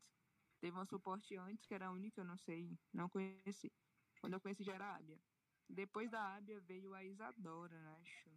Teve 0.60 0.78
um 0.78 0.86
suporte 0.86 1.36
antes, 1.38 1.66
que 1.66 1.74
era 1.74 1.88
a 1.88 1.92
única, 1.92 2.20
eu 2.22 2.26
não 2.26 2.38
sei, 2.38 2.78
não 2.94 3.08
conheci. 3.08 3.72
Quando 4.20 4.34
eu 4.34 4.42
conheci, 4.42 4.64
já 4.64 4.74
era 4.74 4.96
Ábia. 4.96 5.20
Depois 5.70 6.10
da 6.12 6.36
Ábia 6.36 6.60
veio 6.62 6.94
a 6.94 7.04
Isadora, 7.04 7.98
acho. 8.02 8.30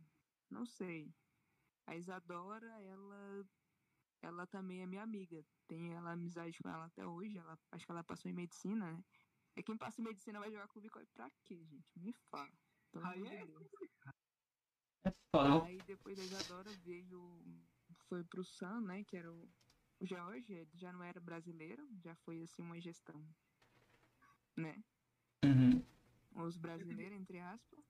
Não 0.51 0.65
sei. 0.65 1.13
A 1.87 1.97
Isadora, 1.97 2.69
ela 2.83 3.45
ela 4.23 4.47
também 4.47 4.83
é 4.83 4.87
minha 4.87 5.03
amiga. 5.03 5.45
Tenho 5.67 5.93
ela 5.93 6.13
amizade 6.13 6.57
com 6.63 6.69
ela 6.69 6.85
até 6.85 7.05
hoje. 7.05 7.37
Ela, 7.39 7.59
acho 7.73 7.85
que 7.85 7.91
ela 7.91 8.05
passou 8.05 8.31
em 8.31 8.35
medicina, 8.35 8.93
né? 8.93 9.05
É 9.57 9.63
quem 9.63 9.77
passa 9.77 10.01
em 10.01 10.05
medicina 10.05 10.39
vai 10.39 10.51
jogar 10.51 10.69
clube 10.69 10.89
Coi 10.89 11.05
pra 11.07 11.31
quê, 11.45 11.65
gente? 11.65 11.99
Me 11.99 12.13
fala. 12.31 12.53
Pelo 12.93 13.05
Aí 13.07 13.27
é 13.27 13.47
Deus. 13.47 13.69
É 15.05 15.13
Aí 15.65 15.79
depois 15.79 16.17
da 16.17 16.23
Isadora 16.23 16.71
veio. 16.85 17.43
Foi 18.09 18.23
pro 18.25 18.45
Sam, 18.45 18.83
né? 18.83 19.03
Que 19.05 19.17
era 19.17 19.33
o, 19.33 19.51
o 20.03 20.07
George. 20.07 20.53
Ele 20.53 20.70
já 20.74 20.93
não 20.93 21.03
era 21.03 21.20
brasileiro. 21.20 21.89
Já 22.01 22.15
foi 22.16 22.43
assim 22.43 22.62
uma 22.62 22.81
gestão. 22.81 23.24
Né? 24.57 24.83
Uhum. 25.45 26.45
Os 26.45 26.57
brasileiros, 26.57 27.19
entre 27.19 27.39
aspas. 27.39 27.85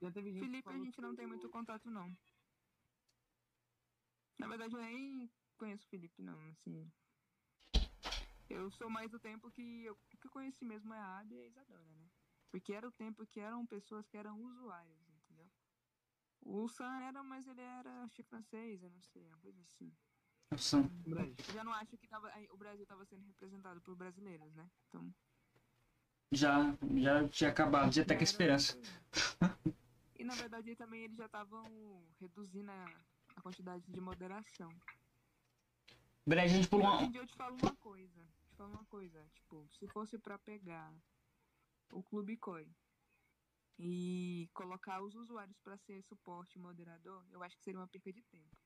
Já 0.00 0.10
teve 0.10 0.32
gente 0.32 0.44
que 0.44 0.46
Felipe 0.46 0.68
a 0.68 0.78
gente 0.78 1.00
não 1.00 1.14
tem 1.14 1.26
muito 1.26 1.48
contato, 1.48 1.90
não. 1.90 2.16
Na 4.38 4.46
verdade, 4.46 4.74
eu 4.74 4.80
nem 4.80 5.30
conheço 5.56 5.84
o 5.84 5.88
Felipe, 5.88 6.22
não, 6.22 6.38
assim. 6.50 6.90
Eu 8.48 8.70
sou 8.70 8.88
mais 8.88 9.10
do 9.10 9.18
tempo 9.18 9.50
que 9.50 9.84
eu, 9.84 9.94
o 9.94 10.16
que 10.16 10.26
eu 10.26 10.30
conheci 10.30 10.64
mesmo 10.64 10.94
é 10.94 10.98
a 10.98 11.18
Abby 11.18 11.34
e 11.34 11.40
a 11.40 11.46
Isadora, 11.46 11.96
né? 11.96 12.08
Porque 12.50 12.72
era 12.72 12.88
o 12.88 12.92
tempo 12.92 13.26
que 13.26 13.40
eram 13.40 13.66
pessoas 13.66 14.06
que 14.08 14.16
eram 14.16 14.40
usuários, 14.40 15.08
entendeu? 15.08 15.50
O 16.40 16.68
Sam 16.68 17.00
era, 17.02 17.22
mas 17.22 17.46
ele 17.46 17.60
era, 17.60 18.04
acho 18.04 18.22
francês, 18.24 18.82
eu 18.82 18.90
não 18.90 19.02
sei, 19.02 19.26
uma 19.26 19.38
coisa 19.40 19.60
assim. 19.62 19.92
Eu 20.50 21.54
já 21.54 21.62
não 21.62 21.72
acho 21.74 21.96
que 21.96 22.06
tava, 22.08 22.32
o 22.50 22.56
Brasil 22.56 22.86
tava 22.86 23.04
sendo 23.04 23.24
representado 23.26 23.80
por 23.82 23.94
brasileiros, 23.94 24.54
né? 24.54 24.68
Então, 24.88 25.14
Já, 26.32 26.76
já 26.96 27.28
tinha 27.28 27.50
acabado, 27.50 27.92
já 27.92 28.02
tá 28.02 28.14
com 28.14 28.14
era 28.14 28.24
esperança. 28.24 28.78
E 30.18 30.24
na 30.24 30.34
verdade 30.34 30.74
também 30.74 31.04
eles 31.04 31.16
já 31.16 31.26
estavam 31.26 31.64
reduzindo 32.18 32.70
a, 32.70 33.04
a 33.36 33.40
quantidade 33.42 33.84
de 33.90 34.00
moderação. 34.00 34.70
Breve, 36.26 36.52
a 36.52 36.54
gente 36.56 36.68
pulou 36.68 36.86
uma. 36.86 37.16
eu 37.16 37.26
te 37.26 37.36
falo 37.36 37.56
uma 37.62 37.74
coisa. 37.76 38.20
Te 38.48 38.56
falo 38.56 38.72
uma 38.72 38.84
coisa. 38.86 39.24
Tipo, 39.34 39.66
se 39.78 39.86
fosse 39.88 40.18
pra 40.18 40.38
pegar 40.38 40.92
o 41.92 42.02
Clube 42.02 42.36
Coi 42.36 42.68
e 43.78 44.50
colocar 44.52 45.00
os 45.02 45.14
usuários 45.14 45.58
pra 45.60 45.78
ser 45.78 46.02
suporte 46.02 46.58
moderador, 46.58 47.24
eu 47.30 47.42
acho 47.42 47.56
que 47.56 47.62
seria 47.62 47.80
uma 47.80 47.88
perca 47.88 48.12
de 48.12 48.22
tempo. 48.24 48.56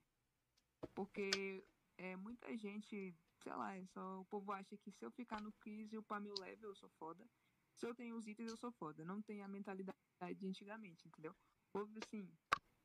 Porque 0.94 1.68
é 1.96 2.16
muita 2.16 2.56
gente, 2.56 3.18
sei 3.42 3.52
lá, 3.54 3.74
é 3.76 3.86
só 3.86 4.20
o 4.20 4.26
povo 4.26 4.52
acha 4.52 4.76
que 4.78 4.90
se 4.90 5.04
eu 5.04 5.10
ficar 5.10 5.40
no 5.40 5.52
quiz 5.52 5.92
e 5.92 5.98
upar 5.98 6.20
meu 6.20 6.36
level, 6.36 6.70
eu 6.70 6.74
sou 6.74 6.90
foda. 6.90 7.30
Se 7.74 7.86
eu 7.86 7.94
tenho 7.94 8.16
os 8.16 8.26
itens, 8.26 8.48
eu 8.48 8.56
sou 8.56 8.72
foda. 8.72 9.04
Não 9.04 9.22
tem 9.22 9.42
a 9.42 9.48
mentalidade 9.48 9.96
de 10.36 10.46
antigamente, 10.46 11.08
entendeu? 11.08 11.32
O 11.32 11.36
povo, 11.72 11.98
assim, 11.98 12.36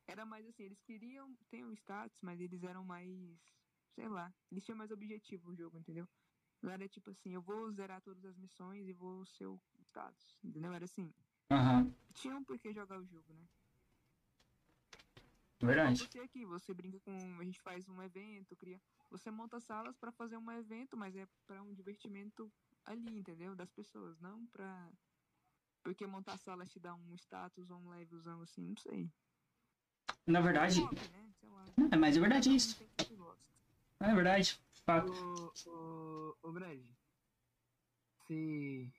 era 0.06 0.24
mais 0.26 0.46
assim, 0.46 0.64
eles 0.64 0.82
queriam 0.82 1.36
ter 1.48 1.64
um 1.64 1.72
status, 1.72 2.20
mas 2.22 2.40
eles 2.40 2.62
eram 2.64 2.84
mais, 2.84 3.40
sei 3.90 4.08
lá, 4.08 4.34
eles 4.50 4.64
tinham 4.64 4.76
mais 4.78 4.90
objetivo 4.90 5.48
no 5.50 5.56
jogo, 5.56 5.78
entendeu? 5.78 6.08
Não 6.62 6.72
era 6.72 6.88
tipo 6.88 7.10
assim, 7.10 7.34
eu 7.34 7.42
vou 7.42 7.70
zerar 7.72 8.02
todas 8.02 8.24
as 8.24 8.36
missões 8.38 8.88
e 8.88 8.92
vou 8.94 9.26
ser 9.26 9.46
o 9.46 9.62
status, 9.82 10.38
entendeu? 10.44 10.72
Era 10.72 10.84
assim, 10.86 11.14
Aham, 11.50 11.94
tinham 12.14 12.44
por 12.44 12.58
que 12.58 12.72
jogar 12.72 12.98
o 13.00 13.06
jogo, 13.06 13.32
né? 13.34 13.48
Verdade. 15.66 15.98
Você 15.98 16.20
aqui, 16.20 16.44
você 16.44 16.72
brinca 16.72 17.00
com, 17.00 17.38
a 17.40 17.44
gente 17.44 17.60
faz 17.60 17.88
um 17.88 18.02
evento, 18.02 18.56
cria, 18.56 18.80
você 19.10 19.30
monta 19.30 19.60
salas 19.60 19.96
pra 19.96 20.12
fazer 20.12 20.36
um 20.36 20.50
evento, 20.52 20.96
mas 20.96 21.16
é 21.16 21.26
pra 21.46 21.62
um 21.62 21.72
divertimento 21.72 22.50
ali, 22.84 23.18
entendeu? 23.18 23.54
Das 23.54 23.70
pessoas, 23.70 24.18
não 24.20 24.46
pra 24.46 24.90
porque 25.82 26.06
montar 26.06 26.36
sala 26.36 26.66
te 26.66 26.78
dá 26.78 26.94
um 26.94 27.14
status 27.14 27.70
ou 27.70 27.78
um 27.78 27.90
levelzão 27.90 28.42
assim, 28.42 28.60
não 28.60 28.76
sei. 28.76 29.10
Na 30.26 30.40
verdade, 30.40 30.80
Hobby, 30.82 31.08
né? 31.08 31.32
Sei 31.40 31.48
lá. 31.48 31.64
é, 31.90 31.96
mas 31.96 32.16
é 32.16 32.20
verdade 32.20 32.54
isso. 32.54 32.78
É 34.00 34.14
verdade. 34.14 34.60
Fato. 34.84 35.10
Ô, 35.10 35.70
ô, 35.70 36.36
ô 36.42 36.52
Brad, 36.52 36.78
se 38.26 38.92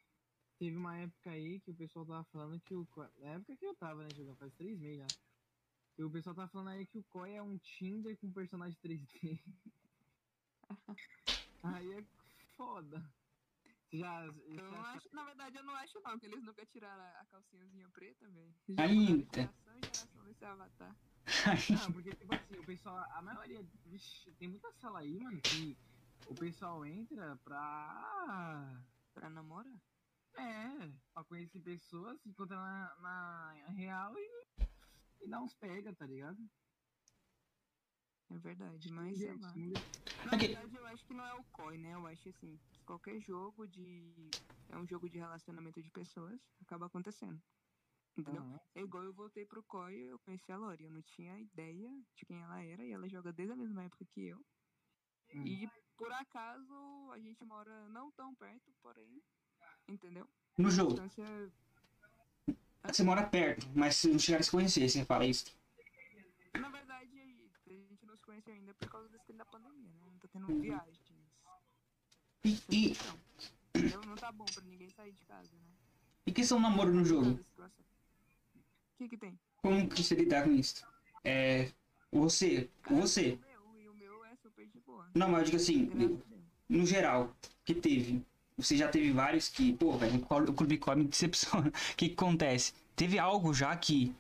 teve 0.58 0.76
uma 0.76 0.98
época 0.98 1.30
aí 1.30 1.60
que 1.60 1.72
o 1.72 1.76
pessoal 1.76 2.06
tava 2.06 2.24
falando 2.26 2.60
que 2.62 2.74
o 2.74 2.88
Na 3.20 3.30
época 3.30 3.56
que 3.56 3.66
eu 3.66 3.76
tava, 3.76 4.02
né, 4.02 4.10
jogando, 4.16 4.38
faz 4.38 4.54
três 4.56 4.80
meses 4.80 4.98
já. 4.98 5.08
Que 6.00 6.04
o 6.06 6.10
pessoal 6.10 6.34
tava 6.34 6.48
falando 6.48 6.70
aí 6.70 6.86
que 6.86 6.98
o 6.98 7.04
Koi 7.04 7.34
é 7.34 7.42
um 7.44 7.58
Tinder 7.58 8.18
com 8.20 8.32
personagem 8.32 8.80
3D. 8.82 9.38
aí 11.62 11.92
é 11.92 12.04
foda. 12.56 13.04
Você 13.84 13.98
já. 13.98 14.26
Eu 14.26 14.72
não 14.72 14.86
acho, 14.86 15.14
na 15.14 15.26
verdade, 15.26 15.58
eu 15.58 15.64
não 15.66 15.76
acho 15.76 16.00
não, 16.00 16.18
que 16.18 16.26
eles 16.26 16.42
nunca 16.42 16.66
tiraram 16.68 17.04
a 17.04 17.26
calcinhazinha 17.26 17.90
preta, 17.90 18.30
velho. 18.30 18.56
Ainda. 18.78 19.28
Geração 19.36 19.74
geração 19.84 20.24
desse 20.24 20.46
avatar. 20.46 20.96
Não, 21.70 21.92
porque, 21.92 22.16
tipo 22.16 22.34
assim, 22.34 22.56
o 22.60 22.66
pessoal, 22.66 23.06
a 23.12 23.22
maioria, 23.22 23.62
vixe, 23.88 24.32
tem 24.36 24.48
muita 24.48 24.72
sala 24.72 25.00
aí, 25.00 25.20
mano, 25.20 25.42
que 25.42 25.78
o 26.28 26.34
pessoal 26.34 26.86
entra 26.86 27.36
pra. 27.44 28.86
Pra 29.14 29.30
namorar? 29.30 29.78
É, 30.38 30.92
pra 31.14 31.26
conhecer 31.26 31.60
pessoas, 31.60 32.22
se 32.22 32.30
encontrar 32.30 32.56
na, 32.56 32.96
na 33.02 33.68
real 33.74 34.18
e, 34.18 34.50
e 35.22 35.30
dar 35.30 35.42
uns 35.42 35.56
pega, 35.56 35.96
tá 35.96 36.06
ligado? 36.08 36.40
É 38.30 38.38
verdade, 38.38 38.90
mas 38.90 39.20
sei 39.20 39.34
lá. 39.34 39.54
Divertindo. 39.54 39.84
Na 40.24 40.36
Ok. 40.36 40.42
verdade, 40.42 40.76
eu 40.76 40.86
acho 40.88 41.06
que 41.06 41.14
não 41.14 41.26
é 41.26 41.34
o 41.36 41.44
COI, 41.46 41.78
né? 41.78 41.94
Eu 41.96 42.06
acho 42.08 42.30
assim, 42.30 42.58
que 42.70 42.84
qualquer 42.86 43.20
jogo 43.20 43.68
de. 43.68 44.36
É 44.68 44.78
um 44.78 44.86
jogo 44.88 45.10
de 45.10 45.18
relacionamento 45.18 45.82
de 45.82 45.90
pessoas, 45.92 46.54
acaba 46.62 46.86
acontecendo. 46.88 47.42
Entendeu? 48.18 48.44
Aham. 48.44 48.60
É 48.76 48.82
igual 48.82 49.04
eu 49.06 49.14
voltei 49.14 49.46
pro 49.46 49.64
COI 49.64 49.96
e 49.96 50.08
eu 50.10 50.20
conheci 50.20 50.52
a 50.52 50.58
Lori. 50.58 50.86
Eu 50.86 50.92
não 50.92 51.02
tinha 51.04 51.40
ideia 51.40 51.90
de 52.16 52.26
quem 52.26 52.42
ela 52.42 52.62
era 52.64 52.86
e 52.86 52.92
ela 52.92 53.10
joga 53.10 53.34
desde 53.34 53.54
a 53.54 53.58
mesma 53.58 53.84
época 53.86 54.06
que 54.06 54.22
eu. 54.28 54.46
Hum. 55.34 55.46
E 55.46 55.68
por 55.98 56.12
acaso 56.12 56.74
a 57.12 57.20
gente 57.20 57.44
mora 57.46 57.88
não 57.90 58.12
tão 58.12 58.36
perto, 58.36 58.74
porém. 58.82 59.22
Entendeu? 59.88 60.30
No 60.58 60.70
jogo. 60.70 60.96
Distância. 60.96 61.26
Você 62.88 63.04
mora 63.04 63.28
perto, 63.28 63.68
mas 63.76 63.96
se 63.96 64.08
não 64.08 64.18
chegar 64.18 64.40
a 64.40 64.44
se 64.44 64.52
conhecer, 64.52 64.90
você 64.90 65.04
fala 65.06 65.26
isso. 65.26 65.46
Na 66.60 66.70
verdade, 66.70 67.12
a 67.68 67.74
gente 67.74 68.06
não 68.06 68.16
se 68.16 68.24
conheceu 68.24 68.54
ainda 68.54 68.74
por 68.74 68.90
causa 68.90 69.08
desse 69.10 69.34
da 69.34 69.46
pandemia, 69.46 69.92
né? 69.94 70.06
Não 70.12 70.20
tá 70.20 70.28
tendo 70.32 70.48
Uhum. 70.48 70.62
viagens. 70.62 71.00
E, 72.44 72.58
e, 72.70 72.92
Então? 72.92 74.02
Não 74.06 74.16
tá 74.16 74.32
bom 74.32 74.46
pra 74.46 74.64
ninguém 74.64 74.90
sair 74.90 75.12
de 75.12 75.24
casa, 75.26 75.50
né? 75.54 75.70
e 76.26 76.32
questão 76.32 76.58
do 76.58 76.64
namoro 76.64 76.94
no 76.94 77.04
jogo? 77.04 77.40
O 77.58 77.70
que 78.98 79.10
que 79.10 79.18
tem? 79.18 79.38
Como 79.62 79.90
que 79.90 80.04
você 80.04 80.16
lidar 80.16 80.44
com 80.44 80.52
isso? 80.52 80.86
É. 81.24 81.72
Você, 82.12 82.70
Cara, 82.82 82.96
você. 82.96 83.34
O 83.34 83.38
meu, 83.38 83.82
e 83.82 83.90
o 83.90 83.94
meu 83.94 84.26
é 84.26 84.36
super 84.36 84.66
de 84.68 84.80
boa. 84.80 85.10
Não, 85.14 85.30
mas 85.30 85.40
eu 85.40 85.46
digo 85.46 85.58
assim, 85.58 86.20
no 86.68 86.86
geral, 86.86 87.36
que 87.66 87.74
teve. 87.74 88.26
Você 88.60 88.76
já 88.76 88.90
teve 88.90 89.12
vários 89.12 89.48
que, 89.48 89.74
pô, 89.74 89.98
velho, 89.98 90.22
o 90.22 90.54
Clube 90.54 90.78
Core 90.78 91.00
me 91.00 91.06
decepciona. 91.06 91.70
O 91.70 91.72
que, 91.96 92.10
que 92.10 92.14
acontece? 92.14 92.74
Teve 92.96 93.18
algo 93.18 93.54
já 93.54 93.76
que. 93.78 94.14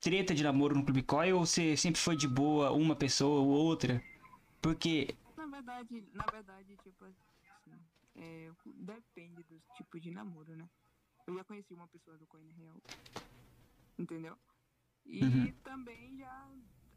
Treta 0.00 0.34
de 0.34 0.42
namoro 0.42 0.74
no 0.76 0.84
Clube 0.84 1.02
Core 1.02 1.32
ou 1.32 1.46
você 1.46 1.76
sempre 1.76 2.00
foi 2.00 2.16
de 2.16 2.28
boa, 2.28 2.72
uma 2.72 2.94
pessoa 2.94 3.40
ou 3.40 3.48
outra? 3.48 4.02
Porque. 4.60 5.08
Na 5.36 5.46
verdade, 5.46 6.00
na 6.12 6.26
verdade, 6.30 6.76
tipo 6.78 7.04
assim, 7.04 7.16
é, 8.16 8.50
depende 8.66 9.42
do 9.44 9.60
tipo 9.76 9.98
de 10.00 10.10
namoro, 10.10 10.56
né? 10.56 10.68
Eu 11.26 11.34
já 11.36 11.44
conheci 11.44 11.74
uma 11.74 11.88
pessoa 11.88 12.18
do 12.18 12.26
Coin 12.26 12.50
Real. 12.52 12.76
Entendeu? 13.98 14.36
E 15.06 15.22
Uhum. 15.24 15.52
também 15.62 16.16
já. 16.18 16.48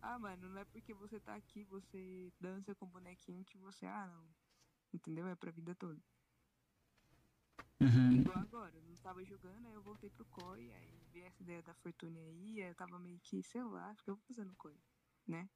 Ah, 0.01 0.19
mano, 0.19 0.49
não 0.49 0.61
é 0.61 0.65
porque 0.65 0.93
você 0.93 1.19
tá 1.19 1.35
aqui, 1.35 1.63
você 1.65 2.31
dança 2.39 2.75
com 2.75 2.85
bonequinho 2.87 3.43
que 3.45 3.57
você. 3.57 3.85
Ah, 3.85 4.07
não. 4.07 4.46
Entendeu? 4.93 5.27
É 5.27 5.35
pra 5.35 5.51
vida 5.51 5.75
toda. 5.75 6.01
Uhum, 7.81 8.21
Igual 8.21 8.37
agora, 8.39 8.75
eu 8.75 8.83
não 8.83 8.95
tava 8.97 9.23
jogando, 9.23 9.65
aí 9.67 9.73
eu 9.73 9.81
voltei 9.81 10.09
pro 10.09 10.25
COI, 10.25 10.71
aí 10.73 11.05
vi 11.11 11.21
essa 11.21 11.41
ideia 11.43 11.61
da 11.61 11.73
Fortune 11.75 12.19
aí, 12.19 12.61
aí 12.61 12.69
eu 12.69 12.75
tava 12.75 12.99
meio 12.99 13.19
que, 13.19 13.41
sei 13.43 13.63
lá, 13.63 13.89
acho 13.89 14.03
que 14.03 14.09
eu 14.09 14.15
vou 14.35 14.45
no 14.45 14.55
COI, 14.55 14.77
né? 15.27 15.49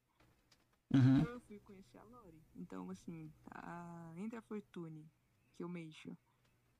uhum, 0.94 1.18
Aí 1.20 1.32
eu 1.32 1.40
fui 1.40 1.60
conhecer 1.60 1.98
a 1.98 2.04
Lori. 2.04 2.42
Então, 2.54 2.88
assim, 2.90 3.32
a... 3.50 4.12
entre 4.16 4.36
a 4.38 4.42
Fortune, 4.42 5.10
que 5.54 5.62
eu 5.62 5.68
mexo, 5.68 6.16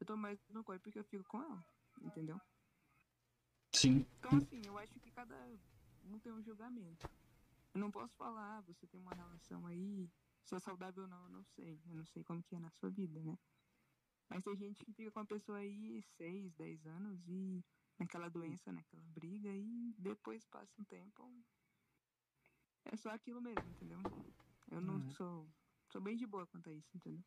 eu 0.01 0.07
tô 0.07 0.17
mais 0.17 0.39
no 0.49 0.65
COI 0.65 0.79
porque 0.79 0.99
eu 0.99 1.05
fico 1.05 1.25
com 1.25 1.43
ela, 1.43 1.65
entendeu? 2.03 2.41
sim. 3.75 4.07
Então, 4.19 4.37
assim, 4.37 4.63
eu 4.67 4.79
acho 4.79 4.99
que 5.01 5.11
cada 5.11 5.37
um 6.05 6.19
tem 6.19 6.33
um 6.33 6.43
julgamento. 6.43 7.09
Eu 7.75 7.81
não 7.81 7.91
posso 7.91 8.15
falar, 8.17 8.59
ah, 8.59 8.61
você 8.63 8.87
tem 8.87 9.01
uma 9.01 9.15
relação 9.15 9.67
aí, 9.67 10.11
se 10.45 10.55
é 10.55 10.61
saudável 10.61 11.05
ou 11.05 11.09
não, 11.09 11.25
eu 11.25 11.31
não 11.31 11.45
sei. 11.45 11.81
Eu 11.89 11.95
não 11.95 12.05
sei 12.05 12.23
como 12.25 12.43
que 12.43 12.55
é 12.55 12.59
na 12.59 12.71
sua 12.71 12.91
vida, 12.91 13.23
né? 13.23 13.39
Mas 14.29 14.43
tem 14.43 14.57
gente 14.57 14.85
que 14.85 14.93
fica 14.93 15.11
com 15.11 15.21
a 15.21 15.27
pessoa 15.27 15.59
aí 15.59 16.03
6, 16.17 16.53
10 16.55 16.87
anos 16.87 17.21
e 17.29 17.63
naquela 17.99 18.29
doença, 18.29 18.73
naquela 18.73 19.03
briga, 19.15 19.51
e 19.51 19.95
depois 19.99 20.45
passa 20.47 20.73
um 20.81 20.85
tempo. 20.85 21.31
É 22.85 22.97
só 22.97 23.11
aquilo 23.11 23.41
mesmo, 23.41 23.69
entendeu? 23.71 23.99
Eu 24.71 24.81
não 24.81 24.95
Uhum. 24.95 25.11
sou. 25.13 25.47
Sou 25.91 26.01
bem 26.01 26.17
de 26.17 26.27
boa 26.27 26.47
quanto 26.47 26.71
a 26.71 26.73
isso, 26.73 26.89
entendeu? 26.95 27.23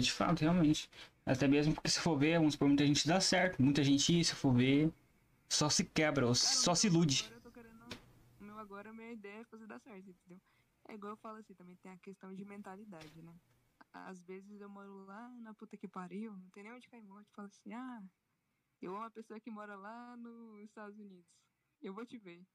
De 0.00 0.12
fato, 0.12 0.40
realmente. 0.40 0.88
Até 1.24 1.48
mesmo 1.48 1.74
porque 1.74 1.88
se 1.88 2.00
for 2.00 2.16
ver, 2.16 2.38
vamos 2.38 2.54
supor, 2.54 2.68
muita 2.68 2.86
gente 2.86 3.06
dá 3.06 3.20
certo. 3.20 3.62
Muita 3.62 3.82
gente, 3.82 4.24
se 4.24 4.34
for 4.34 4.52
ver, 4.52 4.92
só 5.48 5.68
se 5.68 5.84
quebra, 5.84 6.26
ou 6.26 6.34
Cara, 6.34 6.54
só 6.54 6.74
se 6.74 6.86
ilude. 6.88 7.22
Agora 7.22 7.34
eu 7.36 7.40
tô 7.40 7.52
querendo. 7.52 7.84
O 8.40 8.44
meu 8.44 8.58
agora, 8.58 8.90
a 8.90 8.92
minha 8.92 9.12
ideia 9.12 9.40
é 9.40 9.44
fazer 9.44 9.66
dar 9.66 9.78
certo, 9.80 10.10
entendeu? 10.10 10.40
É 10.88 10.94
igual 10.94 11.12
eu 11.12 11.16
falo 11.16 11.38
assim, 11.38 11.54
também 11.54 11.76
tem 11.76 11.92
a 11.92 11.98
questão 11.98 12.34
de 12.34 12.44
mentalidade, 12.44 13.22
né? 13.22 13.34
Às 13.92 14.22
vezes 14.22 14.60
eu 14.60 14.68
moro 14.68 15.04
lá 15.04 15.28
na 15.40 15.54
puta 15.54 15.76
que 15.76 15.88
pariu, 15.88 16.32
não 16.36 16.50
tem 16.50 16.62
nem 16.62 16.72
onde 16.72 16.88
cair 16.88 17.02
morte. 17.02 17.32
Falo 17.32 17.48
assim, 17.48 17.72
ah, 17.72 18.02
eu 18.80 18.92
amo 18.92 19.02
uma 19.02 19.10
pessoa 19.10 19.40
que 19.40 19.50
mora 19.50 19.74
lá 19.76 20.16
nos 20.16 20.62
Estados 20.64 20.98
Unidos. 20.98 21.26
Eu 21.82 21.92
vou 21.92 22.04
te 22.06 22.18
ver. 22.18 22.46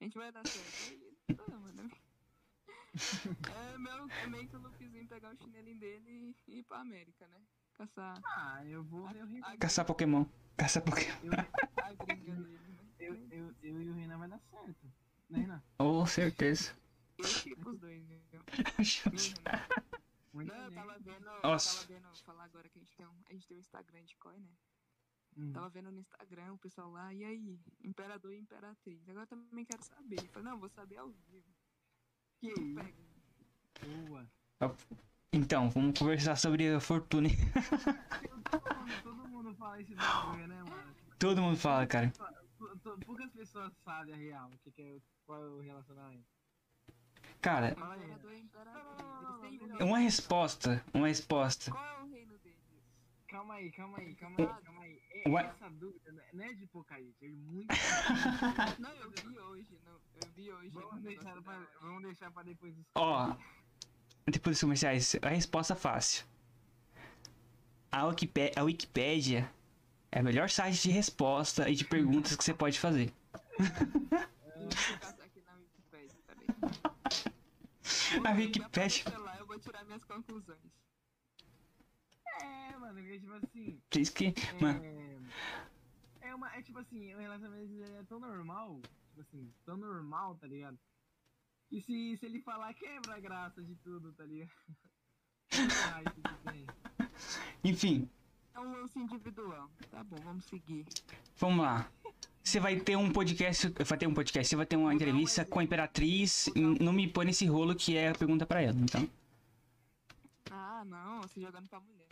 A 0.00 0.04
gente 0.04 0.18
vai 0.18 0.32
dar 0.32 0.44
certo. 0.44 0.74
Aí, 1.28 1.58
mano. 1.58 1.90
É, 2.92 3.78
meu, 3.78 4.10
é 4.10 4.26
meio 4.26 4.48
que 4.48 4.56
o 4.56 4.60
Luffyzinho 4.60 5.06
pegar 5.06 5.32
o 5.32 5.36
chinelinho 5.36 5.78
dele 5.78 6.34
e 6.48 6.58
ir 6.58 6.62
pra 6.64 6.80
América, 6.80 7.26
né? 7.28 7.40
Caçar 7.74 8.20
Ah, 8.24 8.64
eu 8.66 8.82
vou 8.82 9.06
ver 9.08 9.22
o 9.22 9.26
Renan. 9.26 9.46
a, 9.46 9.56
Caçar 9.56 9.86
Pokémon. 9.86 10.26
Caçar 10.56 10.82
Pokémon. 10.82 11.16
Eu, 11.22 11.32
a 11.32 11.36
né? 11.36 11.46
eu, 12.98 13.14
eu, 13.30 13.54
eu 13.62 13.80
e 13.80 13.90
o 13.90 13.94
Renan 13.94 14.18
vai 14.18 14.28
dar 14.28 14.40
certo. 14.50 14.92
Né, 15.28 15.40
Renan? 15.40 15.62
Oh, 15.78 16.04
certeza. 16.04 16.74
Eu 17.22 17.42
tipo 17.42 17.70
os 17.70 17.78
dois, 17.78 18.04
né? 18.08 18.20
Muito 20.32 20.48
Não, 20.52 20.64
eu 20.64 20.72
tava 20.72 20.98
vendo, 21.00 21.26
eu 21.26 21.40
Nossa. 21.42 21.74
tava 21.74 21.86
vendo, 22.00 22.16
falar 22.24 22.44
agora 22.44 22.68
que 22.68 22.78
a 22.78 22.80
gente 22.82 22.94
tem 22.96 23.04
um, 23.06 23.22
a 23.28 23.32
gente 23.32 23.46
tem 23.48 23.56
um 23.56 23.60
Instagram 23.60 24.04
de 24.04 24.16
COI, 24.16 24.38
né? 24.38 24.52
Hum. 25.36 25.52
Tava 25.52 25.68
vendo 25.70 25.90
no 25.90 25.98
Instagram 25.98 26.52
o 26.52 26.58
pessoal 26.58 26.90
lá, 26.90 27.12
e 27.14 27.24
aí, 27.24 27.60
Imperador 27.82 28.32
e 28.32 28.38
Imperatriz. 28.38 29.08
Agora 29.08 29.24
eu 29.24 29.28
também 29.28 29.64
quero 29.64 29.82
saber. 29.82 30.20
Falei, 30.28 30.48
não, 30.50 30.58
vou 30.58 30.68
saber 30.68 30.96
ao 30.98 31.08
vivo. 31.10 31.46
Tu 32.40 32.48
isso? 32.48 32.74
pega. 32.74 32.94
Boa. 34.08 34.30
Então, 35.32 35.70
vamos 35.70 35.98
conversar 35.98 36.36
sobre 36.36 36.68
a 36.68 36.80
Fortune. 36.80 37.30
Todo 38.50 38.74
mundo, 38.74 39.02
todo 39.02 39.28
mundo 39.28 39.54
fala 39.54 39.80
esse 39.80 39.94
bagulho, 39.94 40.46
né, 40.48 40.62
mano? 40.62 40.94
Todo 41.18 41.42
mundo 41.42 41.56
fala, 41.56 41.86
cara. 41.86 42.12
Pou- 42.58 42.76
pou- 42.78 42.98
Poucas 42.98 43.30
pessoas 43.32 43.72
sabem 43.84 44.14
a 44.14 44.16
real, 44.16 44.50
o 44.50 44.58
que, 44.58 44.70
que 44.72 44.82
é, 44.82 44.92
o- 44.92 45.02
qual 45.26 45.42
é 45.42 45.48
o 45.48 45.60
relacionamento. 45.60 46.26
Cara, 47.40 47.74
uma 49.80 49.98
resposta. 49.98 50.84
Uma 50.92 51.08
resposta. 51.08 51.70
Qual 51.70 51.84
é 51.84 52.02
o 52.02 52.06
reino 52.10 52.38
deles? 52.38 52.58
Calma 53.28 53.54
aí, 53.54 53.70
calma 53.72 53.98
aí, 53.98 54.14
calma 54.14 54.36
aí, 54.38 54.46
calma 54.64 54.82
aí. 54.82 55.00
É, 55.24 55.28
Ué? 55.28 55.44
essa 55.46 55.70
dúvida 55.70 56.12
não 56.12 56.20
é- 56.22 56.28
não 56.32 56.44
é 56.44 56.52
de 56.54 56.64
Apocalipse, 56.64 57.24
é 57.26 57.28
muito. 57.28 57.68
Não, 58.78 58.90
eu 58.92 59.10
vi 59.10 59.38
hoje, 59.38 59.78
não, 59.84 59.92
eu 59.92 60.28
vi 60.34 60.52
hoje. 60.52 60.68
vamos, 60.70 61.02
deixar 61.02 61.42
pra, 61.42 61.66
vamos 61.80 62.02
deixar 62.02 62.30
pra 62.30 62.42
depois 62.42 62.74
dos. 62.74 62.84
Ó, 62.94 63.36
depois 64.26 64.56
dos 64.56 64.60
comerciais, 64.62 65.16
a 65.22 65.28
resposta 65.28 65.74
fácil. 65.74 66.24
A, 67.92 68.06
Wikipé- 68.06 68.52
a 68.56 68.62
Wikipédia 68.62 69.50
é 70.12 70.20
o 70.20 70.24
melhor 70.24 70.48
site 70.48 70.80
de 70.82 70.90
resposta 70.90 71.68
e 71.68 71.74
de 71.74 71.84
perguntas 71.84 72.34
que 72.36 72.44
você 72.44 72.54
pode 72.54 72.78
fazer. 72.78 73.12
Eu 73.58 74.68
caçar 75.00 75.26
aqui 75.26 75.42
na 75.46 75.54
Wikipedia, 75.54 76.18
peraí. 76.26 76.46
A 78.26 78.32
Wikipédia. 78.32 79.02
Aparecer 79.02 79.18
lá, 79.18 79.36
eu 79.38 79.46
vou 79.46 79.58
tirar 79.58 79.84
minhas 79.84 80.04
conclusões. 80.04 80.58
É, 82.42 82.76
mano, 82.76 82.94
porque 82.94 83.18
tipo 83.20 83.32
assim. 83.34 83.82
Isso 83.98 84.12
que, 84.12 84.34
mano, 84.60 84.82
É, 84.84 85.18
é 86.28 86.34
uma. 86.34 86.54
É 86.56 86.62
tipo 86.62 86.78
assim, 86.78 87.14
o 87.14 87.18
relacionamento 87.18 87.82
é 87.98 88.02
tão 88.04 88.18
normal, 88.20 88.80
tipo 89.08 89.20
assim, 89.20 89.52
tão 89.64 89.76
normal, 89.76 90.34
tá 90.36 90.46
ligado? 90.46 90.78
E 91.70 91.80
se, 91.80 92.16
se 92.16 92.26
ele 92.26 92.40
falar, 92.42 92.74
quebra 92.74 93.14
a 93.14 93.20
graça 93.20 93.62
de 93.62 93.76
tudo, 93.76 94.12
tá 94.12 94.24
ligado? 94.24 94.50
Ai, 95.94 96.04
tudo 96.04 96.38
bem. 96.44 96.66
enfim, 97.62 98.08
É 98.54 98.60
um 98.60 98.72
lance 98.72 98.98
individual. 98.98 99.70
Tá 99.90 100.02
bom, 100.02 100.16
vamos 100.22 100.44
seguir. 100.46 100.86
vamos 101.36 101.64
lá. 101.64 101.90
Você 102.50 102.58
vai 102.58 102.74
ter 102.80 102.96
um 102.96 103.12
podcast, 103.12 103.68
vai 103.68 103.96
ter 103.96 104.08
um 104.08 104.12
podcast, 104.12 104.48
você 104.48 104.56
vai 104.56 104.66
ter 104.66 104.74
uma 104.74 104.92
entrevista 104.92 105.44
com 105.44 105.60
a 105.60 105.62
Imperatriz. 105.62 106.50
Não 106.80 106.92
me 106.92 107.06
põe 107.06 107.24
nesse 107.24 107.46
rolo 107.46 107.76
que 107.76 107.96
é 107.96 108.08
a 108.08 108.12
pergunta 108.12 108.44
pra 108.44 108.60
ela, 108.60 108.76
então. 108.76 109.08
Ah, 110.50 110.84
não, 110.84 111.22
você 111.22 111.40
jogando 111.40 111.68
pra 111.68 111.78
mulher. 111.78 112.08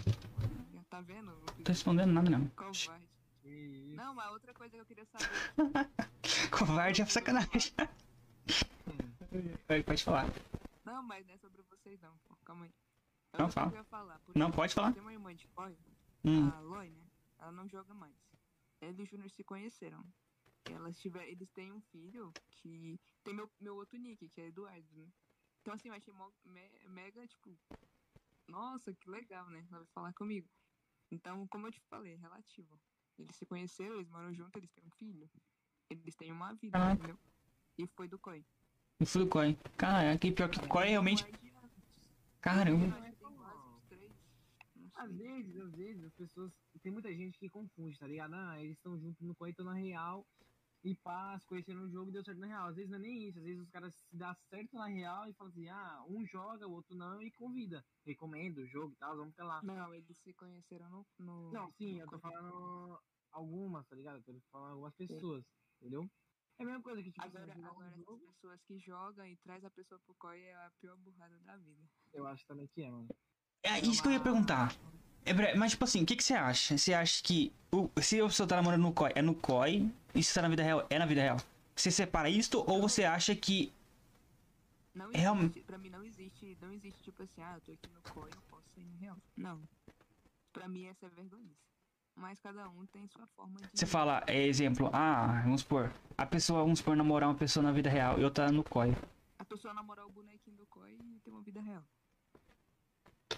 Tá 0.89 1.01
vendo? 1.01 1.27
Não 1.27 1.65
tô 1.65 1.73
respondendo 1.73 2.13
nada, 2.13 2.31
não. 2.31 2.47
Covarde. 2.51 3.09
Não, 3.97 4.15
mas 4.15 4.31
outra 4.31 4.55
coisa 4.55 4.77
que 4.77 4.81
eu 4.81 4.87
queria 4.87 5.05
saber. 5.07 5.29
Covarde 6.57 7.03
é 7.03 7.07
sacanagem. 7.07 7.73
Vai, 9.67 9.83
Pode 9.83 10.05
falar. 10.05 10.33
Não, 10.85 11.03
mas 11.03 11.27
não 11.27 11.35
é 11.35 11.39
sobre 11.39 11.63
vocês 11.63 12.01
não, 12.01 12.17
pô. 12.29 12.37
Calma 12.45 12.67
aí. 12.67 12.71
Não, 13.37 13.47
outra 13.47 13.61
fala. 13.61 13.77
eu 13.77 13.85
falar. 13.87 14.21
Não, 14.37 14.43
exemplo, 14.43 14.53
pode 14.53 14.73
falar. 14.73 14.93
Tem 14.93 15.03
uma 15.03 15.13
irmã 15.13 15.35
de 15.35 15.49
COI, 15.49 15.77
Hum, 16.25 16.49
a 16.49 16.61
Loi, 16.61 16.91
né? 16.91 17.07
Ela 17.41 17.51
não 17.51 17.69
joga 17.69 17.93
mais. 17.93 18.15
Ele 18.81 19.01
e 19.01 19.03
o 19.03 19.07
Júnior 19.07 19.31
se 19.31 19.43
conheceram. 19.43 20.05
Elas 20.75 20.99
tiver, 20.99 21.29
eles 21.29 21.51
têm 21.51 21.73
um 21.73 21.81
filho 21.81 22.33
que 22.51 22.99
tem 23.25 23.35
meu, 23.35 23.51
meu 23.61 23.77
outro 23.77 23.99
nick, 23.99 24.29
que 24.29 24.41
é 24.41 24.47
Eduardo, 24.47 24.87
né? 24.97 25.09
Então 25.61 25.75
assim, 25.75 25.89
eu 25.89 25.95
achei 25.95 26.13
me- 26.45 26.89
mega, 26.89 27.27
tipo, 27.27 27.57
nossa, 28.49 28.95
que 28.95 29.11
legal, 29.11 29.49
né? 29.51 29.67
Ela 29.71 29.81
vai 29.81 29.89
falar 29.95 30.13
comigo. 30.15 30.49
Então, 31.11 31.47
como 31.49 31.67
eu 31.67 31.73
te 31.73 31.81
falei, 31.89 32.15
é 32.15 32.17
relativo. 32.17 32.79
Eles 33.19 33.35
se 33.37 33.47
conheceram, 33.47 33.97
eles 33.97 34.09
moram 34.09 34.33
juntos, 34.33 34.55
eles 34.57 34.71
têm 34.71 34.85
um 34.85 34.91
filho. 34.91 35.29
Eles 35.91 36.15
têm 36.15 36.31
uma 36.33 36.55
vida, 36.55 36.79
Caraca. 36.79 36.95
entendeu? 36.95 37.19
E 37.79 37.87
foi 37.87 38.09
do 38.09 38.19
Koi. 38.19 38.45
E 39.01 39.07
fui 39.07 39.25
do 39.25 39.31
Koi. 39.31 39.57
Cara, 39.77 40.17
que 40.19 40.31
pior 40.33 40.51
que 40.51 40.67
Koi 40.69 40.89
realmente. 40.89 41.25
Caramba. 42.41 43.09
Às 44.95 45.13
vezes, 45.17 45.57
às 45.57 45.71
vezes, 45.73 46.05
as 46.05 46.15
pessoas. 46.15 46.53
Tem 46.83 46.93
muita 46.93 47.13
gente 47.15 47.39
que 47.39 47.49
confunde, 47.49 47.99
tá 47.99 48.07
ligado? 48.07 48.35
Ah, 48.35 48.61
eles 48.63 48.77
estão 48.77 48.99
juntos 48.99 49.21
no 49.27 49.35
Coito 49.35 49.63
na 49.65 49.75
real 49.75 50.27
e 50.85 50.95
pá, 50.95 51.39
se 51.39 51.47
conheceram 51.47 51.81
no 51.81 51.91
jogo 51.91 52.11
e 52.11 52.13
deu 52.13 52.25
certo 52.25 52.39
na 52.39 52.47
real. 52.47 52.69
Às 52.69 52.77
vezes 52.77 52.91
não 52.91 52.99
é 52.99 53.03
nem 53.03 53.29
isso, 53.29 53.39
às 53.39 53.45
vezes 53.45 53.61
os 53.63 53.71
caras 53.71 53.95
se 53.95 54.17
dá 54.17 54.35
certo 54.35 54.77
na 54.77 54.87
real 54.87 55.29
e 55.29 55.35
falam 55.35 55.53
assim, 55.53 55.69
ah, 55.69 56.05
um 56.09 56.25
joga, 56.27 56.67
o 56.67 56.73
outro 56.73 56.97
não, 56.97 57.21
e 57.23 57.31
convida. 57.33 57.85
Recomenda 58.07 58.61
o 58.61 58.67
jogo 58.67 58.93
e 58.93 58.97
tal, 58.97 59.17
vamos 59.17 59.35
pra 59.35 59.45
lá. 59.45 59.61
Não, 59.63 59.95
eles 59.95 60.19
se 60.19 60.33
conheceram 60.35 60.89
no. 60.91 61.07
no 61.19 61.53
Não, 61.53 61.71
sim, 61.73 61.95
no 61.95 62.01
eu 62.01 62.09
tô 62.09 62.19
falando 62.19 63.01
algumas, 63.33 63.87
tá 63.87 63.97
ligado? 63.97 64.19
Eu 64.19 64.23
tô 64.23 64.41
falando 64.51 64.73
algumas 64.73 64.95
pessoas, 64.95 65.45
entendeu? 65.81 66.09
É 66.59 66.63
a 66.65 66.67
mesma 66.67 66.83
coisa 66.83 67.03
que, 67.03 67.13
tipo, 67.13 67.25
assim, 67.25 67.37
Agora, 67.37 67.59
um 67.59 67.67
agora 67.67 67.89
essas 67.89 68.05
jogo, 68.05 68.27
pessoas 68.27 68.61
que 68.65 68.79
jogam 68.81 69.27
e 69.27 69.37
traz 69.37 69.65
a 69.65 69.71
pessoa 69.71 70.01
pro 70.05 70.15
COI 70.17 70.41
é 70.41 70.55
a 70.55 70.73
pior 70.81 70.97
burrada 70.97 71.39
da 71.41 71.57
vida. 71.57 71.83
eu 72.13 72.27
acho 72.27 72.45
também 72.47 72.67
que 72.69 72.83
é, 72.83 72.91
mano. 72.91 73.09
É 73.63 73.79
isso 73.81 74.03
que 74.03 74.09
eu 74.09 74.13
ia 74.13 74.21
perguntar. 74.21 74.73
É, 75.29 75.55
mas, 75.55 75.73
tipo 75.73 75.85
assim, 75.85 76.03
o 76.03 76.07
que, 76.07 76.17
que 76.17 76.25
você 76.25 76.35
acha? 76.35 76.79
Você 76.79 76.95
acha 76.95 77.23
que 77.23 77.53
o, 77.71 77.91
se 78.01 78.21
a 78.21 78.25
pessoa 78.27 78.47
tá 78.47 78.57
namorando 78.57 78.83
no 78.83 78.93
COI, 78.93 79.13
é 79.15 79.23
no 79.23 79.35
COI, 79.35 79.91
e 80.15 80.23
se 80.23 80.35
tá 80.35 80.43
na 80.43 80.49
vida 80.49 80.63
real, 80.63 80.87
é 80.89 80.99
na 80.99 81.07
vida 81.07 81.21
real? 81.21 81.37
Você 81.77 81.91
separa 81.91 82.29
isto 82.29 82.65
ou 82.67 82.81
você 82.81 83.05
acha 83.05 83.35
que. 83.37 83.73
Não 84.95 85.11
existe, 85.13 85.61
pra 85.61 85.79
mim 85.79 85.91
não 85.91 86.03
existe, 86.03 86.59
não 86.61 86.73
existe 86.73 87.01
tipo 87.05 87.23
assim, 87.23 87.41
ah, 87.41 87.55
eu 87.55 87.61
tô 87.61 87.73
aqui 87.73 87.89
no 87.95 88.01
COI, 88.01 88.31
eu 88.35 88.43
posso 88.49 88.65
sair 88.75 88.85
no 88.85 88.97
real. 88.97 89.17
Não. 89.37 89.61
Pra 90.53 90.67
mim 90.67 90.87
essa 90.87 91.07
é 91.07 91.09
vergonhice. 91.09 91.69
Mas 92.17 92.41
cada 92.41 92.69
um 92.69 92.85
tem 92.87 93.07
sua 93.07 93.27
forma 93.29 93.61
de. 93.61 93.69
Você 93.79 93.87
fala, 93.87 94.25
é 94.27 94.45
exemplo, 94.45 94.91
ah, 94.93 95.41
vamos 95.45 95.61
supor, 95.61 95.93
a 96.17 96.27
pessoa, 96.27 96.63
vamos 96.63 96.81
supor, 96.81 96.97
namorar 96.97 97.29
uma 97.29 97.37
pessoa 97.37 97.63
na 97.63 97.71
vida 97.71 97.89
real 97.89 98.19
e 98.19 98.25
outra 98.25 98.51
no 98.51 98.65
COI. 98.65 98.97
A 99.39 99.45
pessoa 99.45 99.73
namorar 99.73 100.05
o 100.05 100.11
bonequinho 100.11 100.57
do 100.57 100.67
COI 100.67 100.99
e 101.01 101.21
ter 101.21 101.31
uma 101.31 101.43
vida 101.43 101.61
real. 101.61 101.85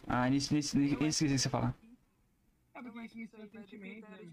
Ah, 0.06 0.28
nesse, 0.28 0.52
nesse, 0.52 0.76
nesse 0.76 1.24
que 1.26 1.38
você 1.38 1.48
fala. 1.48 1.74
É 2.74 2.82
porque 2.82 2.98
isso 3.00 3.06
isso 3.06 3.16
mistura 3.18 3.48
sentimento, 3.48 4.08
né? 4.08 4.32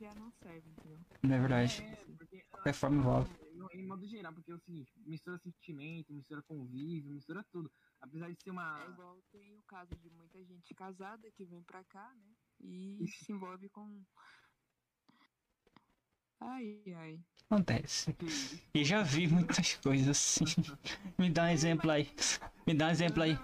já 0.00 0.14
não 0.14 0.32
serve, 0.42 0.68
entendeu? 0.70 0.98
Não 1.22 1.34
é 1.36 1.40
verdade. 1.40 1.82
É, 1.82 2.04
porque 2.16 2.44
Qualquer 2.50 2.74
forma 2.74 2.96
envolve. 2.96 3.30
No- 3.54 3.68
Em 3.72 3.86
modo 3.86 4.06
geral, 4.06 4.32
porque 4.32 4.50
é 4.50 4.54
o 4.54 4.60
seguinte, 4.60 4.92
mistura 5.04 5.38
sentimento, 5.38 6.12
mistura 6.12 6.42
convívio, 6.42 7.12
mistura 7.12 7.44
tudo. 7.52 7.70
Apesar 8.00 8.30
de 8.30 8.40
ser 8.42 8.50
uma. 8.50 8.82
É 8.84 8.88
igual 8.90 9.20
tem 9.32 9.56
o 9.56 9.62
caso 9.62 9.94
de 9.96 10.10
muita 10.10 10.42
gente 10.44 10.74
casada 10.74 11.30
que 11.32 11.44
vem 11.44 11.62
pra 11.62 11.82
cá, 11.84 12.12
né? 12.14 12.34
E 12.60 13.06
se 13.08 13.32
envolve 13.32 13.68
com. 13.68 14.02
Ai, 16.40 16.82
ai. 16.94 17.20
Acontece. 17.50 18.14
E 18.74 18.84
já 18.84 19.02
vi 19.02 19.26
muitas 19.26 19.74
coisas 19.76 20.08
assim. 20.08 20.44
Me 21.18 21.30
dá 21.30 21.44
um 21.44 21.48
exemplo 21.48 21.90
aí. 21.90 22.08
Me 22.66 22.74
dá 22.74 22.86
um 22.86 22.90
exemplo 22.90 23.22
aí. 23.22 23.36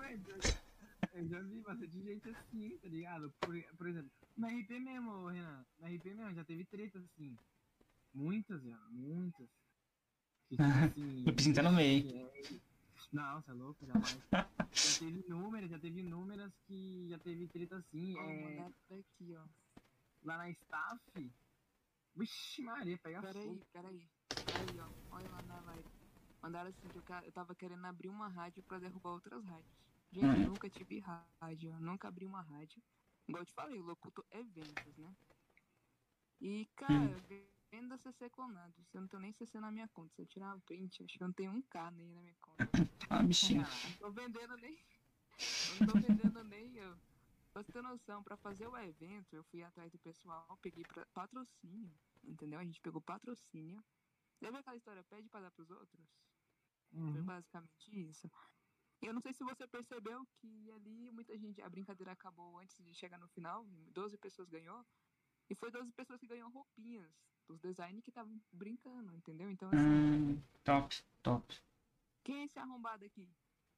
Eu 1.14 1.20
eu 1.20 1.28
já 1.28 1.40
vi 1.42 1.60
bastante 1.60 2.02
gente 2.02 2.28
assim, 2.28 2.76
tá 2.78 2.88
ligado? 2.88 3.32
Por, 3.40 3.54
por 3.76 3.86
exemplo, 3.86 4.10
na 4.36 4.48
RP 4.48 4.80
mesmo, 4.80 5.26
Renan. 5.28 5.64
Na 5.78 5.88
RP 5.88 6.04
mesmo, 6.14 6.34
já 6.34 6.44
teve 6.44 6.64
treta 6.64 6.98
assim. 6.98 7.36
Muitas, 8.12 8.62
já, 8.62 8.76
muitas. 8.90 9.48
Que, 10.48 10.56
tipo 10.56 10.58
assim, 10.98 11.24
O 11.28 11.34
Pizinho 11.36 11.54
tá 11.54 11.62
no 11.62 11.72
meio. 11.72 12.08
é, 12.16 12.60
Não, 13.12 13.40
você 13.40 13.50
é 13.50 13.54
louco, 13.54 13.86
jamais. 13.86 14.18
já 14.32 14.32
teve 14.98 15.20
inúmeras, 15.26 15.70
já 15.70 15.78
teve 15.78 16.00
inúmeras 16.00 16.52
que 16.66 17.08
já 17.08 17.18
teve 17.18 17.46
treta 17.48 17.76
assim. 17.76 18.14
Ó, 18.18 18.22
é, 18.30 18.72
daqui, 18.90 19.34
ó. 19.36 19.44
lá 20.24 20.36
na 20.38 20.50
staff. 20.50 21.00
Vixe, 22.16 22.62
Maria, 22.62 22.98
pega 22.98 23.20
Peraí, 23.22 23.42
fogo. 23.44 23.66
peraí. 23.72 24.08
Peraí, 24.44 24.78
ó. 24.80 24.88
Olha 25.10 25.30
lá 25.30 25.42
na 25.42 25.60
live. 25.62 25.88
Mandaram 26.42 26.70
assim 26.70 26.88
que 26.90 26.98
eu, 26.98 27.02
ca- 27.02 27.24
eu 27.24 27.32
tava 27.32 27.54
querendo 27.54 27.84
abrir 27.86 28.08
uma 28.08 28.28
rádio 28.28 28.62
pra 28.64 28.78
derrubar 28.78 29.10
outras 29.12 29.44
rádios. 29.44 29.72
Gente, 30.14 30.36
Hum. 30.36 30.44
eu 30.44 30.50
nunca 30.50 30.70
tive 30.70 31.00
rádio, 31.00 31.72
eu 31.72 31.80
nunca 31.80 32.06
abri 32.06 32.24
uma 32.24 32.40
rádio. 32.40 32.80
Igual 33.26 33.42
eu 33.42 33.46
te 33.46 33.52
falei, 33.52 33.80
eu 33.80 33.84
locuto 33.84 34.24
eventos, 34.30 34.96
né? 34.96 35.16
E, 36.40 36.66
cara, 36.76 37.18
Hum. 37.18 37.48
venda 37.72 37.98
CC 37.98 38.30
clonado. 38.30 38.74
Eu 38.92 39.00
não 39.00 39.08
tenho 39.08 39.22
nem 39.22 39.32
CC 39.32 39.58
na 39.58 39.72
minha 39.72 39.88
conta. 39.88 40.14
Se 40.14 40.22
eu 40.22 40.26
tirar 40.26 40.54
um 40.54 40.60
print, 40.60 41.02
acho 41.02 41.18
que 41.18 41.22
eu 41.24 41.26
não 41.26 41.34
tenho 41.34 41.50
um 41.50 41.62
K 41.62 41.90
nem 41.90 42.12
na 42.14 42.22
minha 42.22 42.36
conta. 42.40 42.64
Ah, 43.10 43.22
bichinho. 43.22 43.66
Não 43.82 43.92
tô 43.94 44.12
vendendo 44.12 44.56
nem. 44.56 44.78
Eu 45.66 45.74
não 45.74 45.82
tô 45.82 45.96
vendendo 45.98 46.44
nem 46.44 46.76
eu. 46.76 46.96
Pra 47.52 47.62
você 47.62 47.72
ter 47.72 47.82
noção, 47.82 48.22
pra 48.22 48.36
fazer 48.36 48.68
o 48.68 48.76
evento, 48.76 49.34
eu 49.34 49.44
fui 49.44 49.62
atrás 49.64 49.90
do 49.92 49.98
pessoal, 49.98 50.58
peguei 50.62 50.84
pra, 50.84 51.06
patrocínio, 51.14 51.92
entendeu? 52.24 52.58
A 52.60 52.64
gente 52.64 52.80
pegou 52.80 53.00
patrocínio. 53.02 53.84
Lembra 54.40 54.60
aquela 54.60 54.76
história, 54.76 55.04
pede 55.04 55.28
pra 55.28 55.40
dar 55.40 55.50
pros 55.52 55.70
outros? 55.70 56.06
Foi 57.10 57.22
Uhum. 57.22 57.24
basicamente 57.24 57.90
isso. 58.08 58.30
Eu 59.02 59.12
não 59.12 59.20
sei 59.20 59.34
se 59.34 59.44
você 59.44 59.66
percebeu 59.66 60.26
que 60.40 60.70
ali 60.72 61.10
muita 61.12 61.36
gente, 61.36 61.60
a 61.60 61.68
brincadeira 61.68 62.12
acabou 62.12 62.58
antes 62.58 62.82
de 62.82 62.94
chegar 62.94 63.18
no 63.18 63.28
final, 63.28 63.66
12 63.92 64.16
pessoas 64.16 64.48
ganhou, 64.48 64.84
e 65.50 65.54
foi 65.54 65.70
12 65.70 65.92
pessoas 65.92 66.18
que 66.20 66.26
ganhou 66.26 66.48
roupinhas 66.50 67.12
dos 67.46 67.60
designers 67.60 68.02
que 68.02 68.10
estavam 68.10 68.40
brincando, 68.50 69.14
entendeu? 69.14 69.50
Então, 69.50 69.68
assim, 69.68 69.78
Hum, 69.78 70.42
top, 70.64 71.04
top. 71.22 71.54
Quem 72.22 72.40
é 72.40 72.44
esse 72.44 72.58
arrombado 72.58 73.04
aqui 73.04 73.28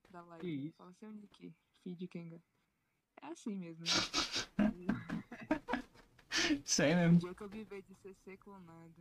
da 0.08 0.22
live? 0.22 0.46
Que 0.46 0.66
isso? 0.68 0.76
Fala 0.76 0.92
seu 0.94 1.12
nick, 1.12 1.52
feed 1.82 2.06
Kenga. 2.06 2.40
É 3.20 3.26
assim 3.26 3.56
mesmo, 3.56 3.84
né? 3.84 4.56
Isso 6.64 6.82
aí 6.82 6.92
O 6.92 6.96
mesmo. 6.96 7.18
dia 7.18 7.34
que 7.34 7.42
eu 7.42 7.48
viver 7.48 7.82
de 7.82 7.94
CC 7.96 8.36
clonado. 8.36 8.94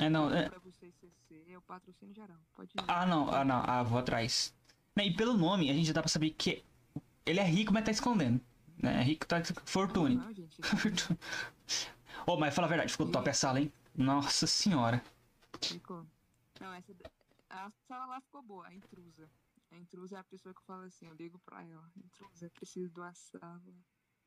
É, 0.00 0.10
não, 0.10 0.32
é. 0.34 0.48
Pra 0.48 0.58
vocês 0.58 0.94
CC, 0.96 1.44
é 1.48 1.58
o 1.58 1.62
patrocínio 1.62 2.14
geral. 2.14 2.38
Pode 2.54 2.70
ir. 2.70 2.84
Ah, 2.88 3.06
não, 3.06 3.30
ah, 3.30 3.44
não, 3.44 3.62
ah, 3.64 3.82
vou 3.82 3.98
atrás. 3.98 4.54
E 4.96 5.12
pelo 5.12 5.36
nome, 5.36 5.70
a 5.70 5.74
gente 5.74 5.86
já 5.86 5.92
dá 5.92 6.02
pra 6.02 6.08
saber 6.08 6.30
que 6.30 6.64
ele 7.26 7.40
é 7.40 7.44
rico, 7.44 7.72
mas 7.72 7.84
tá 7.84 7.90
escondendo. 7.90 8.40
Né? 8.82 9.00
É 9.00 9.02
rico, 9.02 9.26
tá 9.26 9.42
fortune. 9.64 10.16
Não, 10.16 10.32
gente. 10.32 10.60
Fortune. 10.62 11.18
Ô, 12.26 12.36
mas 12.36 12.54
fala 12.54 12.66
a 12.66 12.68
verdade, 12.68 12.92
ficou 12.92 13.10
top 13.10 13.28
a 13.28 13.34
sala, 13.34 13.60
hein? 13.60 13.72
Nossa 13.94 14.46
senhora. 14.46 15.02
Ficou. 15.60 16.04
Não, 16.60 16.72
essa. 16.72 16.92
A 17.50 17.70
sala 17.86 18.06
lá 18.06 18.20
ficou 18.20 18.42
boa, 18.42 18.66
a 18.66 18.74
intrusa. 18.74 19.30
A 19.70 19.76
intrusa 19.76 20.16
é 20.16 20.18
a 20.20 20.24
pessoa 20.24 20.54
que 20.54 20.62
fala 20.62 20.86
assim, 20.86 21.06
eu 21.06 21.14
ligo 21.14 21.38
pra 21.40 21.62
ela. 21.62 21.90
Intrusa, 21.96 22.50
preciso 22.50 22.90
de 22.90 23.00
uma 23.00 23.14
sala. 23.14 23.62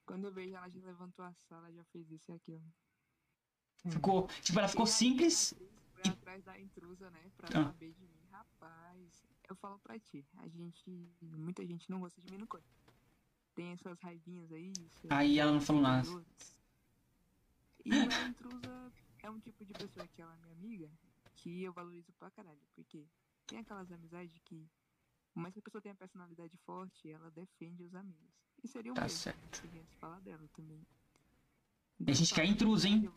Quando 0.06 0.26
eu 0.26 0.32
vejo 0.32 0.56
ela 0.56 0.70
já 0.70 0.80
levantou 0.82 1.26
a 1.26 1.34
sala, 1.50 1.72
já 1.72 1.84
fez 1.86 2.10
isso 2.10 2.32
e 2.32 2.36
aquilo. 2.36 2.64
Ficou, 3.90 4.28
tipo, 4.42 4.60
ela 4.60 4.68
ficou 4.68 4.86
E 4.86 4.90
simples. 4.90 5.54
Foi 5.94 6.12
atrás 6.12 6.44
da 6.44 6.60
intrusa, 6.60 7.10
né? 7.10 7.32
Pra 7.38 7.48
Ah. 7.50 7.64
saber 7.66 7.92
de 7.94 8.02
mim. 8.06 8.18
Rapaz, 8.32 9.26
eu 9.50 9.56
falo 9.56 9.80
pra 9.80 9.98
ti, 10.00 10.26
a 10.38 10.48
gente. 10.48 11.10
Muita 11.22 11.66
gente 11.66 11.90
não 11.90 12.00
gosta 12.00 12.22
de 12.22 12.32
mim 12.32 12.38
no 12.38 12.48
corpo. 12.48 12.68
Tem 13.56 13.72
essas 13.72 14.00
raivinhas 14.00 14.52
aí. 14.52 14.72
Aí 15.10 15.40
ela 15.40 15.52
não 15.52 15.62
falou 15.62 15.82
nada. 15.82 16.08
E 17.86 17.92
a 17.94 18.28
intrusa 18.28 18.92
é 19.20 19.30
um 19.30 19.40
tipo 19.40 19.64
de 19.66 19.74
pessoa 19.74 20.06
que 20.08 20.22
ela 20.22 20.34
é 20.34 20.38
minha 20.38 20.52
amiga, 20.54 20.92
que 21.36 21.64
eu 21.64 21.74
valorizo 21.74 22.12
pra 22.20 22.30
caralho. 22.32 22.60
Porque 22.76 23.08
tem 23.48 23.60
aquelas 23.60 23.92
amizades 23.92 24.38
que, 24.46 24.70
por 25.34 25.40
mais 25.40 25.54
que 25.54 25.60
a 25.60 25.64
pessoa 25.64 25.82
tenha 25.82 25.96
personalidade 25.96 26.56
forte, 26.58 27.10
ela 27.10 27.32
defende 27.32 27.84
os 27.84 27.96
amigos. 27.96 28.28
E 28.64 28.68
seria 28.68 28.92
o 28.92 28.96
Tá 28.96 29.04
mesmo 29.04 29.18
certo. 29.18 29.58
se 29.58 29.68
viesse 29.68 29.96
falar 29.96 30.20
dela 30.20 30.48
também. 30.54 30.86
A 32.06 32.12
gente 32.12 32.34
quer 32.34 32.46
intrusa, 32.46 32.88
hein? 32.88 33.10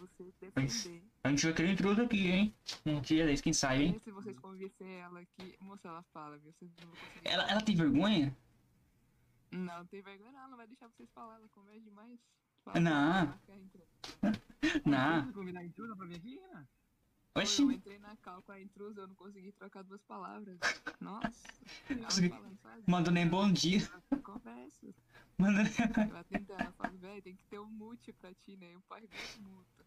A 1.23 1.29
gente 1.31 1.45
vai 1.45 1.55
querer 1.55 1.73
intruso 1.73 2.01
aqui, 2.03 2.29
hein? 2.29 2.55
Um 2.87 3.01
dia 3.01 3.27
desse, 3.27 3.43
quem 3.43 3.53
sabe, 3.53 3.85
hein? 3.85 4.01
Se 4.03 4.11
vocês 4.11 4.39
convencerem 4.39 4.95
ela 5.01 5.21
aqui, 5.21 5.55
moça, 5.61 5.89
ela 5.89 6.03
fala, 6.15 6.39
viu? 6.39 6.53
Vocês 6.53 6.71
não 6.81 6.87
vão 6.89 6.97
conseguir. 6.97 7.29
Ela, 7.29 7.51
ela 7.51 7.61
tem 7.61 7.77
vergonha? 7.77 8.37
Não, 9.53 9.79
não 9.79 9.87
tem 9.87 10.01
vergonha, 10.01 10.33
não. 10.33 10.45
Ela 10.45 10.57
vai 10.57 10.67
deixar 10.67 10.89
vocês 10.89 11.11
falar. 11.11 11.37
Ela 11.37 11.49
conversa 11.49 11.81
demais. 11.81 12.19
Fala, 12.65 12.81
Não. 12.81 13.27
marca 13.27 13.53
a 13.53 13.57
intrusa. 13.57 14.41
Não. 14.85 15.59
A 15.59 15.65
intrusa 15.65 15.97
pra 15.97 16.07
vir 16.07 16.17
aqui? 16.17 16.41
Oxi. 17.35 17.63
Eu 17.63 17.71
entrei 17.71 17.99
na 17.99 18.17
cal 18.17 18.43
com 18.43 18.53
a 18.53 18.61
intrusa, 18.61 19.03
eu 19.03 19.09
não 19.09 19.15
consegui 19.15 19.53
trocar 19.53 19.83
duas 19.85 20.03
palavras. 20.03 20.59
Nossa. 21.01 21.49
Consegui-. 22.05 22.35
Mandou 22.87 23.13
nem 23.13 23.27
bom 23.27 23.51
dia. 23.53 23.81
Conversa. 24.23 24.95
Manda 25.39 25.61
Ela 25.63 26.25
tentando, 26.25 26.61
ela 26.61 26.73
fala, 26.73 26.93
velho, 26.99 27.23
tem 27.23 27.35
que 27.35 27.45
ter 27.45 27.59
um 27.59 27.67
mute 27.67 28.13
pra 28.13 28.35
ti, 28.35 28.57
né? 28.57 28.77
O 28.77 28.81
pai 28.83 29.01
do 29.01 29.43
multa. 29.43 29.87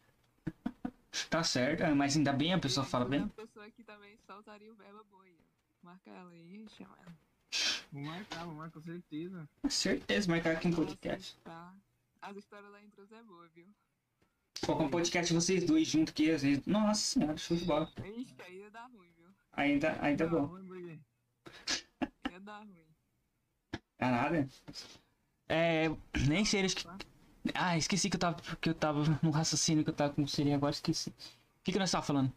Tá 1.29 1.43
certo, 1.43 1.83
ah, 1.83 1.93
mas 1.93 2.17
ainda 2.17 2.33
bem 2.33 2.53
a 2.53 2.59
pessoa 2.59 2.85
fala 2.85 3.05
bem. 3.05 3.21
A 3.21 3.27
pessoa 3.27 3.69
que 3.69 3.83
também 3.83 4.17
soltaria 4.25 4.71
o 4.71 4.75
verbo 4.75 5.03
boia. 5.11 5.37
Marca 5.83 6.09
ela 6.09 6.31
aí, 6.31 6.65
chama 6.69 6.97
ela. 7.05 7.15
Vou 7.91 8.01
marcar, 8.01 8.45
vou 8.45 8.55
marcar 8.55 8.79
com 8.79 8.81
certeza. 8.81 9.47
Certeza, 9.69 10.31
marcar 10.31 10.53
aqui 10.53 10.67
um 10.67 10.71
Nossa, 10.71 10.83
podcast. 10.83 11.37
Tá. 11.43 11.75
As 12.21 12.35
histórias 12.37 12.71
da 12.71 12.81
intrusa 12.81 13.15
é 13.15 13.23
boa, 13.23 13.47
viu? 13.49 13.67
Colocar 14.65 14.83
um 14.85 14.89
podcast 14.89 15.33
vocês 15.33 15.65
dois 15.65 15.87
juntos 15.87 16.13
que 16.13 16.31
às 16.31 16.41
vezes. 16.41 16.65
Nossa 16.65 17.01
senhora, 17.01 17.37
show 17.37 17.57
de 17.57 17.65
bola. 17.65 17.91
Ixi, 17.97 18.35
aí 18.45 18.57
ia 18.59 18.69
dar 18.71 18.85
ruim, 18.85 19.09
viu? 19.17 19.27
Ainda, 19.51 19.97
ainda 20.01 20.27
bom. 20.27 20.45
ruim? 20.45 21.01
Ia 22.31 22.39
dar 22.39 22.59
ruim. 22.59 22.85
É 23.99 24.05
nada. 24.05 24.47
É. 25.49 25.91
Nem 26.27 26.45
sei, 26.45 26.63
acho 26.63 26.77
que. 26.77 26.87
Ah, 27.53 27.77
esqueci 27.77 28.09
que 28.09 28.15
eu 28.15 28.19
tava, 28.19 28.37
que 28.61 28.69
eu 28.69 28.73
tava 28.73 29.19
no 29.21 29.31
raciocínio 29.31 29.83
que 29.83 29.89
eu 29.89 29.93
tava 29.93 30.13
com 30.13 30.25
você 30.25 30.49
agora, 30.53 30.71
esqueci. 30.71 31.09
O 31.09 31.13
que, 31.63 31.73
que 31.73 31.79
nós 31.79 31.91
tava 31.91 32.05
falando? 32.05 32.31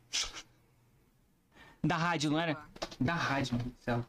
Da 1.82 1.96
rádio, 1.96 2.30
não 2.30 2.40
era? 2.40 2.60
Da 2.98 3.14
rádio, 3.14 3.56
mano. 3.56 3.70
do 3.70 3.82
céu. 3.82 4.04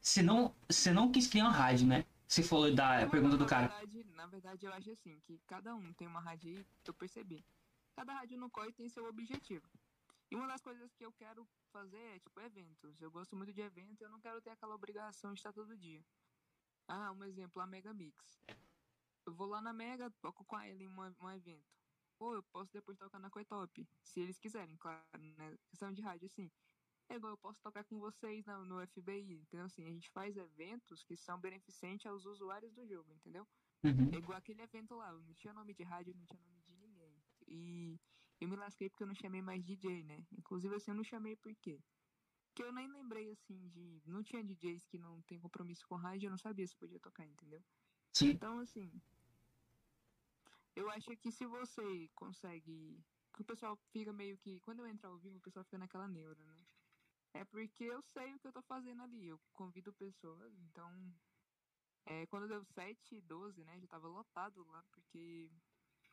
Você, 0.00 0.22
não, 0.22 0.54
você 0.66 0.92
não 0.92 1.12
quis 1.12 1.26
criar 1.26 1.44
uma 1.44 1.52
rádio, 1.52 1.86
né? 1.86 2.04
Você 2.34 2.42
falou 2.42 2.74
da 2.74 3.08
pergunta 3.08 3.36
do 3.36 3.46
cara. 3.46 3.68
Na 3.68 3.78
verdade, 3.78 4.04
na 4.10 4.26
verdade, 4.26 4.66
eu 4.66 4.72
acho 4.72 4.90
assim, 4.90 5.20
que 5.20 5.38
cada 5.46 5.72
um 5.72 5.92
tem 5.92 6.08
uma 6.08 6.18
rádio 6.18 6.50
aí, 6.50 6.66
eu 6.84 6.92
percebi. 6.92 7.46
Cada 7.94 8.12
rádio 8.12 8.36
no 8.36 8.50
COI 8.50 8.72
tem 8.72 8.88
seu 8.88 9.06
objetivo. 9.06 9.70
E 10.28 10.34
uma 10.34 10.48
das 10.48 10.60
coisas 10.60 10.92
que 10.94 11.06
eu 11.06 11.12
quero 11.12 11.46
fazer 11.70 11.96
é, 11.96 12.18
tipo, 12.18 12.40
eventos. 12.40 13.00
Eu 13.00 13.08
gosto 13.12 13.36
muito 13.36 13.52
de 13.52 13.60
eventos 13.60 14.00
e 14.00 14.04
eu 14.04 14.10
não 14.10 14.20
quero 14.20 14.42
ter 14.42 14.50
aquela 14.50 14.74
obrigação 14.74 15.32
de 15.32 15.38
estar 15.38 15.52
todo 15.52 15.76
dia. 15.76 16.04
Ah, 16.88 17.12
um 17.12 17.22
exemplo, 17.22 17.62
a 17.62 17.68
Mega 17.68 17.94
Mix. 17.94 18.42
Eu 19.24 19.32
vou 19.32 19.46
lá 19.46 19.60
na 19.62 19.72
Mega, 19.72 20.10
toco 20.20 20.44
com 20.44 20.58
ela 20.58 20.82
em 20.82 20.88
uma- 20.88 21.14
um 21.20 21.30
evento. 21.30 21.72
Ou 22.18 22.34
eu 22.34 22.42
posso 22.42 22.72
depois 22.72 22.98
tocar 22.98 23.20
na 23.20 23.30
Coitop, 23.30 23.88
se 24.02 24.18
eles 24.20 24.40
quiserem, 24.40 24.76
claro, 24.76 25.04
né? 25.36 25.56
Questão 25.68 25.92
de 25.92 26.02
rádio, 26.02 26.26
assim. 26.26 26.50
É 27.14 27.16
igual 27.16 27.32
eu 27.34 27.38
posso 27.38 27.62
tocar 27.62 27.84
com 27.84 28.00
vocês 28.00 28.44
na- 28.44 28.58
no 28.64 28.80
FBI, 28.80 29.34
entendeu? 29.34 29.66
Assim, 29.66 29.86
a 29.86 29.90
gente 29.90 30.10
faz 30.10 30.36
eventos 30.36 31.04
que 31.04 31.16
são 31.16 31.38
beneficentes 31.38 32.04
aos 32.06 32.26
usuários 32.26 32.74
do 32.74 32.84
jogo, 32.88 33.12
entendeu? 33.12 33.46
Uhum. 33.84 34.10
É 34.12 34.16
igual 34.16 34.36
aquele 34.36 34.62
evento 34.62 34.96
lá, 34.96 35.12
não 35.12 35.32
tinha 35.34 35.52
nome 35.52 35.72
de 35.72 35.84
rádio, 35.84 36.12
não 36.12 36.24
tinha 36.26 36.42
nome 36.42 36.60
de 36.62 36.74
ninguém. 36.74 37.22
E 37.46 38.00
eu 38.40 38.48
me 38.48 38.56
lasquei 38.56 38.90
porque 38.90 39.04
eu 39.04 39.06
não 39.06 39.14
chamei 39.14 39.40
mais 39.40 39.62
DJ, 39.64 40.02
né? 40.02 40.26
Inclusive, 40.32 40.74
assim, 40.74 40.90
eu 40.90 40.96
não 40.96 41.04
chamei 41.04 41.36
por 41.36 41.54
quê? 41.54 41.80
Porque 42.48 42.64
eu 42.64 42.72
nem 42.72 42.88
lembrei, 42.90 43.30
assim, 43.30 43.68
de... 43.68 44.02
Não 44.06 44.20
tinha 44.24 44.42
DJs 44.42 44.84
que 44.86 44.98
não 44.98 45.22
tem 45.22 45.38
compromisso 45.38 45.86
com 45.86 45.94
rádio, 45.94 46.26
eu 46.26 46.30
não 46.32 46.38
sabia 46.38 46.66
se 46.66 46.74
podia 46.76 46.98
tocar, 46.98 47.24
entendeu? 47.24 47.62
Sim. 48.12 48.30
Então, 48.30 48.58
assim... 48.58 49.00
Eu 50.74 50.90
acho 50.90 51.16
que 51.16 51.30
se 51.30 51.46
você 51.46 52.10
consegue... 52.16 53.00
Que 53.32 53.42
o 53.42 53.44
pessoal 53.44 53.76
fica 53.92 54.12
meio 54.12 54.36
que... 54.36 54.58
Quando 54.60 54.80
eu 54.80 54.86
entro 54.88 55.08
ao 55.10 55.18
vivo, 55.18 55.38
o 55.38 55.40
pessoal 55.40 55.64
fica 55.64 55.78
naquela 55.78 56.08
neura, 56.08 56.44
né? 56.44 56.63
É 57.34 57.44
porque 57.44 57.84
eu 57.84 58.00
sei 58.02 58.34
o 58.34 58.40
que 58.40 58.46
eu 58.48 58.52
tô 58.52 58.62
fazendo 58.62 59.02
ali. 59.02 59.26
Eu 59.26 59.40
convido 59.52 59.92
pessoas, 59.92 60.58
então... 60.58 61.14
É, 62.06 62.26
quando 62.26 62.48
deu 62.48 62.64
7 62.64 63.16
e 63.16 63.20
12, 63.22 63.64
né? 63.64 63.80
Já 63.80 63.88
tava 63.88 64.08
lotado 64.08 64.64
lá, 64.64 64.84
porque. 64.92 65.50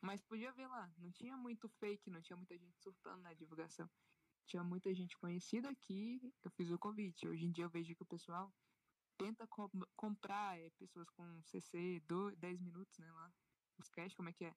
Mas 0.02 0.22
podia 0.22 0.52
ver 0.52 0.66
lá, 0.66 0.92
não 0.98 1.12
tinha 1.12 1.36
muito 1.36 1.68
fake, 1.68 2.10
não 2.10 2.22
tinha 2.22 2.36
muita 2.36 2.58
gente 2.58 2.80
surtando 2.80 3.22
na 3.22 3.34
divulgação. 3.34 3.90
Tinha 4.46 4.64
muita 4.64 4.94
gente 4.94 5.16
conhecida 5.18 5.70
aqui, 5.70 6.20
eu 6.44 6.50
fiz 6.50 6.70
o 6.70 6.78
convite. 6.78 7.28
Hoje 7.28 7.44
em 7.46 7.52
dia 7.52 7.64
eu 7.64 7.70
vejo 7.70 7.94
que 7.94 8.02
o 8.02 8.06
pessoal 8.06 8.54
tenta 9.18 9.46
com- 9.48 9.70
comprar 9.96 10.58
é, 10.58 10.70
pessoas 10.70 11.08
com 11.10 11.42
CC 11.44 12.00
do, 12.00 12.34
10 12.36 12.60
minutos, 12.60 12.98
né? 12.98 13.12
Lá. 13.12 13.32
Os 13.78 13.88
cash, 13.90 14.14
como 14.14 14.30
é 14.30 14.32
que 14.32 14.46
é? 14.46 14.54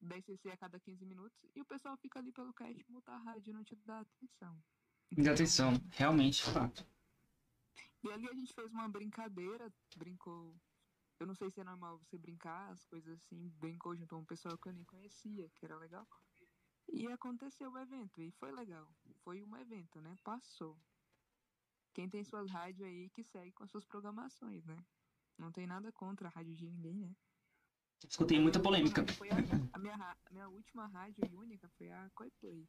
10 0.00 0.24
CC 0.26 0.50
a 0.50 0.58
cada 0.58 0.78
15 0.80 1.06
minutos, 1.06 1.38
e 1.54 1.60
o 1.62 1.66
pessoal 1.66 1.96
fica 1.98 2.18
ali 2.20 2.32
pelo 2.32 2.52
cash, 2.54 2.76
muta 2.88 3.12
a 3.12 3.18
rádio 3.18 3.54
não 3.54 3.64
te 3.64 3.76
dá 3.76 4.00
atenção. 4.00 4.62
Dá 5.12 5.32
atenção, 5.32 5.72
realmente, 5.92 6.42
fato. 6.42 6.86
E 8.02 8.10
ali 8.10 8.28
a 8.28 8.34
gente 8.34 8.52
fez 8.52 8.70
uma 8.72 8.88
brincadeira, 8.88 9.72
brincou. 9.96 10.54
Eu 11.18 11.26
não 11.26 11.34
sei 11.34 11.50
se 11.50 11.60
é 11.60 11.64
normal 11.64 11.98
você 11.98 12.18
brincar, 12.18 12.70
as 12.70 12.84
coisas 12.84 13.18
assim, 13.18 13.48
brincou 13.58 13.96
junto 13.96 14.14
com 14.14 14.20
um 14.20 14.24
pessoal 14.24 14.58
que 14.58 14.68
eu 14.68 14.72
nem 14.72 14.84
conhecia, 14.84 15.48
que 15.54 15.64
era 15.64 15.76
legal. 15.76 16.06
E 16.92 17.06
aconteceu 17.06 17.70
o 17.72 17.78
evento, 17.78 18.20
e 18.20 18.30
foi 18.32 18.52
legal. 18.52 18.86
Foi 19.22 19.42
um 19.42 19.56
evento, 19.56 20.00
né? 20.00 20.18
Passou. 20.22 20.78
Quem 21.94 22.08
tem 22.08 22.24
suas 22.24 22.50
rádios 22.50 22.82
aí 22.82 23.08
que 23.10 23.22
segue 23.22 23.52
com 23.52 23.64
as 23.64 23.70
suas 23.70 23.84
programações, 23.86 24.64
né? 24.64 24.76
Não 25.38 25.50
tem 25.50 25.66
nada 25.66 25.90
contra 25.92 26.28
a 26.28 26.30
rádio 26.30 26.54
de 26.54 26.66
ninguém, 26.66 26.98
né? 26.98 27.14
Escutei 28.08 28.38
muita 28.38 28.60
polêmica. 28.60 29.02
A, 29.72 29.78
minha, 29.78 29.94
a 29.94 30.30
minha 30.30 30.48
última 30.48 30.86
rádio 30.88 31.24
e 31.24 31.34
única 31.34 31.68
foi 31.78 31.90
a 31.90 32.10
Coiplay. 32.14 32.68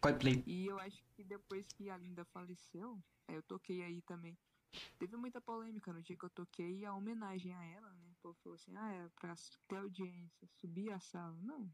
Coldplay. 0.00 0.42
E 0.46 0.66
eu 0.66 0.78
acho 0.78 1.02
que 1.14 1.24
depois 1.24 1.66
que 1.72 1.90
a 1.90 1.96
Linda 1.96 2.24
faleceu, 2.26 3.02
é, 3.28 3.36
eu 3.36 3.42
toquei 3.42 3.82
aí 3.82 4.02
também. 4.02 4.36
Teve 4.98 5.16
muita 5.16 5.40
polêmica 5.40 5.92
no 5.92 6.02
dia 6.02 6.16
que 6.16 6.24
eu 6.24 6.30
toquei 6.30 6.84
a 6.84 6.94
homenagem 6.94 7.54
a 7.54 7.64
ela, 7.64 7.90
né? 7.94 8.10
O 8.10 8.14
povo 8.22 8.38
falou 8.42 8.56
assim, 8.56 8.76
ah, 8.76 8.92
é 8.92 9.08
pra 9.20 9.34
ter 9.68 9.76
audiência, 9.76 10.46
subir 10.48 10.90
a 10.92 11.00
sala. 11.00 11.36
Não. 11.42 11.72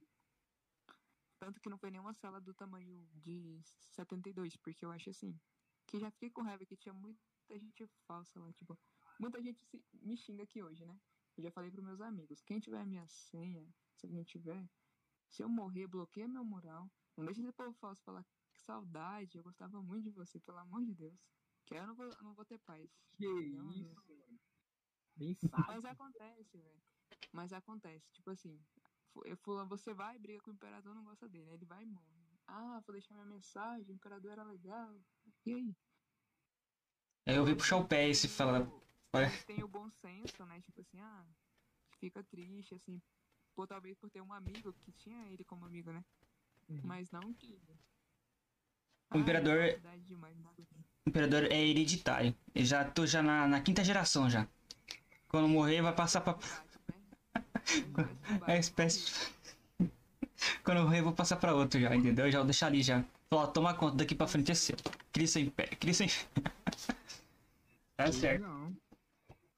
Tanto 1.39 1.61
que 1.61 1.69
não 1.69 1.79
foi 1.79 1.91
nenhuma 1.91 2.15
sala 2.15 2.41
do 2.41 2.55
tamanho 2.55 3.09
de 3.15 3.61
72, 3.65 4.57
porque 4.59 4.85
eu 4.85 4.93
acho 4.93 5.11
assim, 5.11 5.39
que 5.87 5.99
já 5.99 6.11
fiquei 6.11 6.31
com 6.31 6.43
raiva 6.43 6.65
que 6.65 6.77
tinha 6.77 6.93
muita 6.95 7.19
gente 7.59 7.87
falsa 8.07 8.39
lá, 8.39 8.53
tipo, 8.53 8.79
muita 9.19 9.43
gente 9.43 9.61
se- 9.67 9.85
me 9.93 10.17
xinga 10.17 10.45
aqui 10.45 10.63
hoje, 10.63 10.85
né? 10.87 10.97
Eu 11.37 11.43
já 11.43 11.51
falei 11.51 11.71
pros 11.71 11.85
meus 11.85 12.01
amigos, 12.01 12.41
quem 12.43 12.61
tiver 12.61 12.81
a 12.81 12.87
minha 12.87 13.07
senha, 13.09 13.67
se 13.97 14.07
alguém 14.07 14.23
tiver, 14.23 14.71
se 15.29 15.43
eu 15.43 15.49
morrer, 15.49 15.87
bloqueia 15.89 16.29
meu 16.29 16.45
moral. 16.45 16.89
Não 17.17 17.25
deixa 17.25 17.41
esse 17.41 17.53
povo 17.53 17.73
falso 17.75 18.03
falar 18.03 18.25
que 18.53 18.61
saudade, 18.61 19.37
eu 19.37 19.43
gostava 19.43 19.83
muito 19.83 20.05
de 20.05 20.11
você, 20.11 20.39
pelo 20.41 20.59
amor 20.59 20.85
de 20.85 20.95
Deus. 20.95 21.19
Que 21.67 21.75
eu 21.75 21.87
não 21.87 21.95
vou, 21.95 22.09
não 22.23 22.35
vou 22.35 22.45
ter 22.45 22.59
paz. 22.59 22.91
Que 23.13 23.27
Não, 23.27 23.73
isso, 23.73 24.15
mano. 24.17 24.41
Bem 25.17 25.35
sábio. 25.35 25.67
Mas 25.67 25.85
acontece, 25.85 26.59
velho. 26.59 26.83
Mas 27.33 27.53
acontece. 27.53 28.11
Tipo 28.13 28.31
assim, 28.31 28.61
eu 29.25 29.37
falo, 29.37 29.67
você 29.67 29.93
vai, 29.95 30.19
briga 30.19 30.43
com 30.43 30.51
o 30.51 30.55
imperador, 30.55 30.95
não 30.95 31.05
gosta 31.05 31.29
dele. 31.29 31.51
Ele 31.51 31.65
vai 31.65 31.83
e 31.83 31.87
morre. 31.87 32.41
Ah, 32.47 32.83
vou 32.87 32.93
deixar 32.93 33.15
minha 33.15 33.27
mensagem, 33.27 33.93
o 33.93 33.97
imperador 33.97 34.33
era 34.33 34.43
legal. 34.43 35.01
E 35.47 35.55
aí? 35.55 35.77
Aí 37.27 37.37
eu 37.37 37.45
vi 37.45 37.55
puxar 37.55 37.77
o 37.77 37.87
pé 37.87 38.09
e 38.09 38.15
se 38.15 38.29
fala. 38.29 38.69
Olha. 39.15 39.27
Eles 39.27 39.45
têm 39.45 39.63
o 39.63 39.69
bom 39.69 39.89
senso, 39.91 40.45
né? 40.47 40.61
Tipo 40.61 40.81
assim, 40.81 41.01
ah, 41.01 41.27
fica 41.99 42.23
triste, 42.25 42.75
assim. 42.75 43.01
Por 43.55 43.67
talvez 43.67 43.97
por 43.99 44.11
ter 44.11 44.21
um 44.21 44.33
amigo 44.33 44.73
que 44.73 44.91
tinha 44.93 45.27
ele 45.29 45.45
como 45.45 45.65
amigo, 45.65 45.93
né? 45.93 46.05
Uhum. 46.73 46.81
Mas 46.85 47.11
não 47.11 47.33
que. 47.35 47.59
O 49.15 49.19
imperador- 49.19 49.59
Ah, 49.85 49.97
demais, 49.99 50.37
pra- 50.39 50.53
O 51.07 51.11
imperador 51.11 51.45
é 51.51 51.61
hereditário. 51.61 52.35
Eu 52.55 52.65
já 52.65 52.85
tô 52.85 53.07
já 53.07 53.23
na, 53.23 53.47
na 53.47 53.61
quinta 53.61 53.85
geração 53.85 54.31
já. 54.31 54.47
Quando 55.29 55.49
morrer 55.49 55.83
vai 55.83 55.95
passar 55.95 56.21
pra. 56.21 56.39
É 58.47 58.59
espécie. 58.59 59.31
Quando 60.65 60.79
eu 60.79 60.85
morrer 60.85 61.01
eu 61.01 61.05
vou 61.05 61.13
passar 61.13 61.37
pra 61.37 61.55
outro 61.55 61.81
já, 61.81 61.95
entendeu? 61.95 62.31
Já 62.31 62.39
vou 62.39 62.47
deixar 62.47 62.67
ali 62.69 62.83
já. 62.83 63.05
Falar, 63.31 63.43
ó, 63.45 63.47
toma 63.47 63.75
conta, 63.75 63.97
daqui 63.97 64.15
pra 64.15 64.27
frente 64.27 64.51
é 64.51 64.55
seu. 64.55 64.77
Cria 65.13 65.27
seu 65.27 65.43
império. 65.43 65.77
Cria 65.79 65.95
seu... 65.95 66.07
tá 67.97 68.11
certo. 68.13 68.43
Não. 68.43 68.77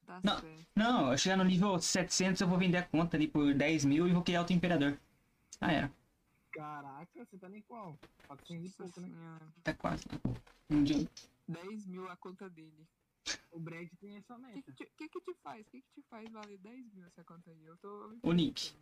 Tá 0.07 0.20
Não. 0.23 0.41
certo. 0.41 0.66
Não, 0.77 1.12
eu 1.12 1.19
chegar 1.19 1.36
no 1.36 1.45
nível 1.45 1.78
700 1.81 2.41
eu 2.41 2.49
vou 2.49 2.59
vender 2.59 2.78
a 2.78 2.82
conta 2.82 3.16
ali 3.16 3.28
por 3.28 3.55
10 3.55 3.85
mil 3.85 4.07
e 4.09 4.12
vou 4.12 4.23
criar 4.23 4.41
outro 4.41 4.55
imperador. 4.55 4.99
Ah, 5.61 5.73
era. 5.73 5.93
Caraca, 6.55 7.24
você 7.24 7.36
tá 7.36 7.48
nem 7.48 7.60
qual? 7.62 7.98
400 8.28 8.70
e 8.72 8.76
pouco, 8.76 9.01
né? 9.01 9.09
Tá 9.64 9.74
quase. 9.74 10.05
né? 10.10 10.20
Um 10.70 10.85
dia. 10.85 11.09
10 11.48 11.86
mil 11.86 12.09
a 12.09 12.16
conta 12.16 12.48
dele. 12.48 12.86
O 13.51 13.59
Brad 13.59 13.89
tem 14.01 14.16
essa 14.16 14.35
O 14.35 14.40
que, 14.40 14.43
meta. 14.47 14.72
que, 14.72 14.85
te- 14.85 14.93
que 14.97 15.09
que 15.09 15.20
te 15.20 15.35
faz? 15.35 15.66
O 15.66 15.70
que, 15.70 15.82
que 15.82 15.90
te 15.94 16.02
faz 16.09 16.31
valer 16.31 16.59
10 16.59 16.93
mil 16.93 17.05
essa 17.06 17.24
conta 17.24 17.51
aí? 17.51 17.64
Eu 17.64 17.76
tô. 17.78 18.09
me 18.09 18.20
O 18.22 18.32
Nick. 18.32 18.72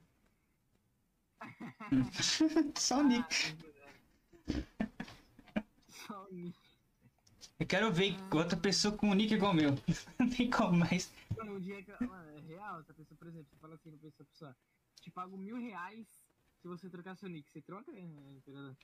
Só 2.78 3.00
o 3.00 3.02
Nick. 3.04 3.56
Só 5.88 6.24
o 6.26 6.32
Nick. 6.32 6.58
Eu 7.58 7.66
quero 7.66 7.92
ver 7.92 8.16
outra 8.34 8.58
pessoa 8.58 8.96
com 8.96 9.08
um 9.10 9.14
nick 9.14 9.32
igual 9.34 9.52
o 9.52 9.54
meu. 9.54 9.70
Não 10.18 10.28
tem 10.28 10.50
como 10.50 10.76
mais. 10.76 11.12
Mano, 11.36 11.54
um 11.56 11.60
dia 11.60 11.82
que. 11.82 11.92
Mano, 12.04 12.30
é 12.30 12.40
real 12.40 12.80
essa 12.80 12.92
pessoa, 12.92 13.16
por 13.16 13.28
exemplo, 13.28 13.48
você 13.50 13.56
fala 13.56 13.74
assim 13.74 13.96
pra 13.96 14.08
essa 14.08 14.24
pessoa, 14.24 14.56
te 15.00 15.10
pago 15.10 15.36
mil 15.38 15.56
reais 15.56 16.21
se 16.62 16.68
você 16.68 16.88
trocar 16.88 17.16
seu 17.16 17.28
nick. 17.28 17.50
Você 17.50 17.60
troca, 17.60 17.90
é, 17.90 18.00
imperador? 18.00 18.76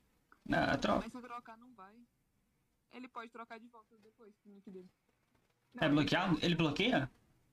Não, 0.44 0.64
eu 0.64 0.78
troco. 0.78 1.02
Mas 1.04 1.12
se 1.12 1.20
trocar, 1.20 1.56
não 1.56 1.72
vai. 1.74 1.94
Ele 2.90 3.06
pode 3.06 3.30
trocar 3.30 3.60
de 3.60 3.68
volta 3.68 3.96
depois 3.98 4.34
pro 4.38 4.50
nick 4.50 4.68
dele. 4.68 4.90
É 5.80 5.88
bloqueado? 5.88 6.38
Ele 6.42 6.56
bloqueia? 6.56 7.08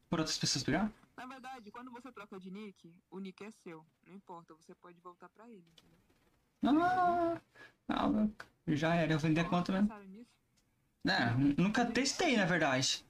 Por 0.10 0.20
outras 0.20 0.38
pessoas 0.38 0.64
pegar? 0.64 0.92
Na 1.16 1.28
verdade, 1.28 1.72
quando 1.72 1.92
você 1.92 2.12
troca 2.12 2.40
de 2.40 2.50
nick, 2.50 2.92
o 3.12 3.20
nick 3.20 3.44
é 3.44 3.52
seu. 3.52 3.86
Não 4.08 4.16
importa, 4.16 4.56
você 4.56 4.74
pode 4.74 5.00
voltar 5.00 5.30
pra 5.30 5.48
ele, 5.48 5.64
entendeu? 6.64 7.40
Ah, 7.88 8.08
louco. 8.08 8.46
já 8.68 8.96
era, 8.96 9.14
eu 9.14 9.20
vendi 9.20 9.40
a 9.40 9.46
conta 9.48 9.72
mesmo. 9.72 9.88
Pensaram 9.88 10.08
nisso? 10.08 10.32
Não, 11.04 11.38
nunca 11.56 11.86
testei, 11.86 12.36
na 12.36 12.46
verdade. 12.46 13.06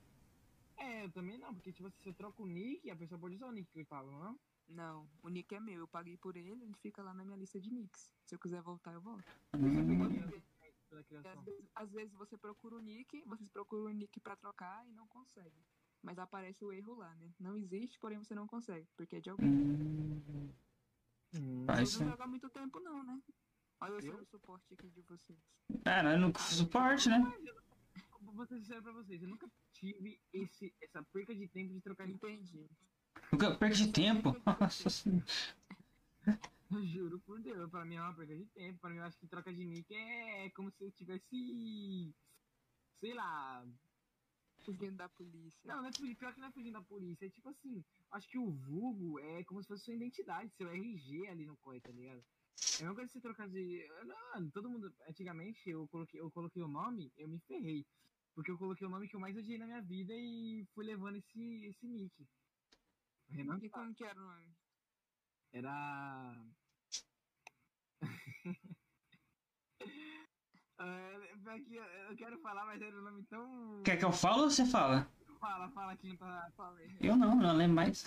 É, 0.75 1.05
eu 1.05 1.11
também 1.11 1.37
não, 1.37 1.53
porque 1.53 1.71
tipo, 1.71 1.89
se 1.89 1.97
você 2.03 2.11
troca 2.11 2.43
o 2.43 2.47
nick, 2.47 2.89
a 2.89 2.95
pessoa 2.95 3.17
pode 3.17 3.35
usar 3.35 3.47
o 3.47 3.51
nick 3.53 3.71
que 3.71 3.79
eu 3.79 3.85
tava, 3.85 4.11
não? 4.11 4.37
Não, 4.67 5.07
o 5.21 5.29
nick 5.29 5.53
é 5.53 5.59
meu. 5.59 5.81
Eu 5.81 5.87
paguei 5.87 6.17
por 6.17 6.35
ele, 6.35 6.63
ele 6.63 6.73
fica 6.75 7.03
lá 7.03 7.13
na 7.13 7.23
minha 7.23 7.37
lista 7.37 7.59
de 7.59 7.71
nicks. 7.71 8.13
Se 8.25 8.35
eu 8.35 8.39
quiser 8.39 8.61
voltar, 8.61 8.93
eu 8.93 9.01
volto. 9.01 9.23
Hum, 9.53 10.39
às 11.23 11.43
vezes, 11.43 11.69
às 11.75 11.91
vezes 11.91 12.13
você 12.13 12.37
procura 12.37 12.75
o 12.75 12.81
nick, 12.81 13.21
vocês 13.25 13.49
procuram 13.49 13.85
o 13.85 13.89
nick 13.93 14.19
pra 14.19 14.35
trocar 14.35 14.87
e 14.87 14.93
não 14.93 15.07
consegue. 15.07 15.63
Mas 16.01 16.17
aparece 16.19 16.63
o 16.63 16.71
erro 16.71 16.95
lá, 16.95 17.13
né? 17.15 17.33
Não 17.39 17.55
existe, 17.55 17.99
porém 17.99 18.17
você 18.17 18.35
não 18.35 18.47
consegue, 18.47 18.87
porque 18.95 19.17
é 19.17 19.21
de 19.21 19.29
alguém. 19.29 19.49
hum, 19.49 20.53
faz 21.65 21.91
Vocês 21.91 22.07
não 22.07 22.15
há 22.19 22.27
muito 22.27 22.49
tempo 22.49 22.79
não, 22.79 23.03
né? 23.03 23.21
Olha 23.81 23.91
eu 23.91 23.95
Eu? 23.95 24.01
sendo 24.01 24.21
o 24.21 24.25
suporte 24.25 24.73
aqui 24.73 24.89
de 24.89 25.01
vocês. 25.01 25.39
É, 25.83 26.01
nós 26.03 26.19
não 26.19 26.33
suporte, 26.35 27.09
né? 27.09 27.19
Vou 28.21 28.45
ser 28.45 28.59
sincero 28.59 28.83
pra 28.83 28.91
vocês, 28.91 29.21
eu 29.21 29.29
nunca 29.29 29.49
tive 29.71 30.19
esse, 30.33 30.73
essa 30.81 31.01
perca 31.03 31.33
de 31.33 31.47
tempo 31.47 31.73
de 31.73 31.81
trocar 31.81 32.07
nick. 32.07 32.67
Nunca 33.31 33.55
perca 33.55 33.75
de 33.75 33.91
tempo. 33.91 34.35
Nossa 34.59 34.89
senhora. 34.89 35.25
Eu 36.71 36.85
juro 36.85 37.19
por 37.19 37.39
Deus, 37.39 37.69
pra 37.69 37.85
mim 37.85 37.95
é 37.95 38.01
uma 38.01 38.13
perda 38.13 38.35
de 38.35 38.45
tempo. 38.47 38.79
Pra 38.79 38.89
mim, 38.89 38.97
eu 38.97 39.03
acho 39.03 39.17
que 39.17 39.27
troca 39.27 39.53
de 39.53 39.63
nick 39.63 39.93
é 39.93 40.49
como 40.51 40.71
se 40.71 40.83
eu 40.83 40.91
tivesse. 40.91 42.13
Sei 42.99 43.13
lá. 43.13 43.65
Fugindo 44.63 44.95
da 44.95 45.07
polícia. 45.07 45.59
Não, 45.63 45.81
não 45.81 45.89
é 45.89 45.93
fugindo, 45.93 46.17
pior 46.17 46.33
que 46.33 46.39
não 46.39 46.47
é 46.47 46.51
fugindo 46.51 46.73
da 46.73 46.81
polícia. 46.81 47.27
É 47.27 47.29
tipo 47.29 47.49
assim, 47.49 47.83
acho 48.11 48.27
que 48.27 48.39
o 48.39 48.49
vulgo 48.49 49.19
é 49.19 49.43
como 49.43 49.61
se 49.61 49.67
fosse 49.67 49.85
sua 49.85 49.93
identidade, 49.93 50.51
seu 50.53 50.69
RG 50.69 51.27
ali 51.27 51.45
no 51.45 51.55
COI, 51.57 51.79
tá 51.79 51.91
ligado? 51.91 52.23
É 52.79 52.83
a 52.83 52.87
mesma 52.87 52.95
coisa 52.95 53.07
que 53.07 53.13
você 53.13 53.21
trocar 53.21 53.47
de. 53.47 53.87
Não, 54.33 54.49
todo 54.49 54.69
mundo. 54.69 54.91
Antigamente 55.07 55.69
eu 55.69 55.87
coloquei, 55.89 56.19
eu 56.19 56.31
coloquei 56.31 56.63
o 56.63 56.67
nome, 56.67 57.11
eu 57.15 57.27
me 57.27 57.39
ferrei. 57.41 57.85
Porque 58.33 58.49
eu 58.51 58.57
coloquei 58.57 58.85
o 58.87 58.89
nome 58.89 59.07
que 59.07 59.15
eu 59.15 59.19
mais 59.19 59.37
odiei 59.37 59.57
na 59.57 59.65
minha 59.65 59.81
vida 59.81 60.13
e 60.13 60.65
fui 60.73 60.83
levando 60.83 61.17
esse, 61.17 61.65
esse 61.65 61.87
nick. 61.87 62.27
Renan 63.29 63.59
E 63.61 63.69
como 63.69 63.93
que 63.93 64.03
era 64.03 64.19
o 64.19 64.23
nome? 64.23 64.55
Era. 65.53 66.45
É, 70.77 71.37
pior 71.41 71.57
que 71.61 71.75
eu, 71.75 72.15
quero 72.17 72.37
falar, 72.39 72.65
mas 72.65 72.81
era 72.81 72.99
um 72.99 73.03
nome 73.03 73.23
tão. 73.29 73.81
Quer 73.83 73.97
que 73.97 74.03
eu 74.03 74.11
fale 74.11 74.41
ou 74.41 74.49
você 74.49 74.65
fala? 74.65 75.09
Fala, 75.39 75.69
fala 75.71 75.95
que 75.95 76.09
não 76.09 76.17
tá. 76.17 76.51
Eu 76.99 77.15
não, 77.15 77.33
não 77.35 77.55
lembro 77.55 77.75
mais. 77.75 78.03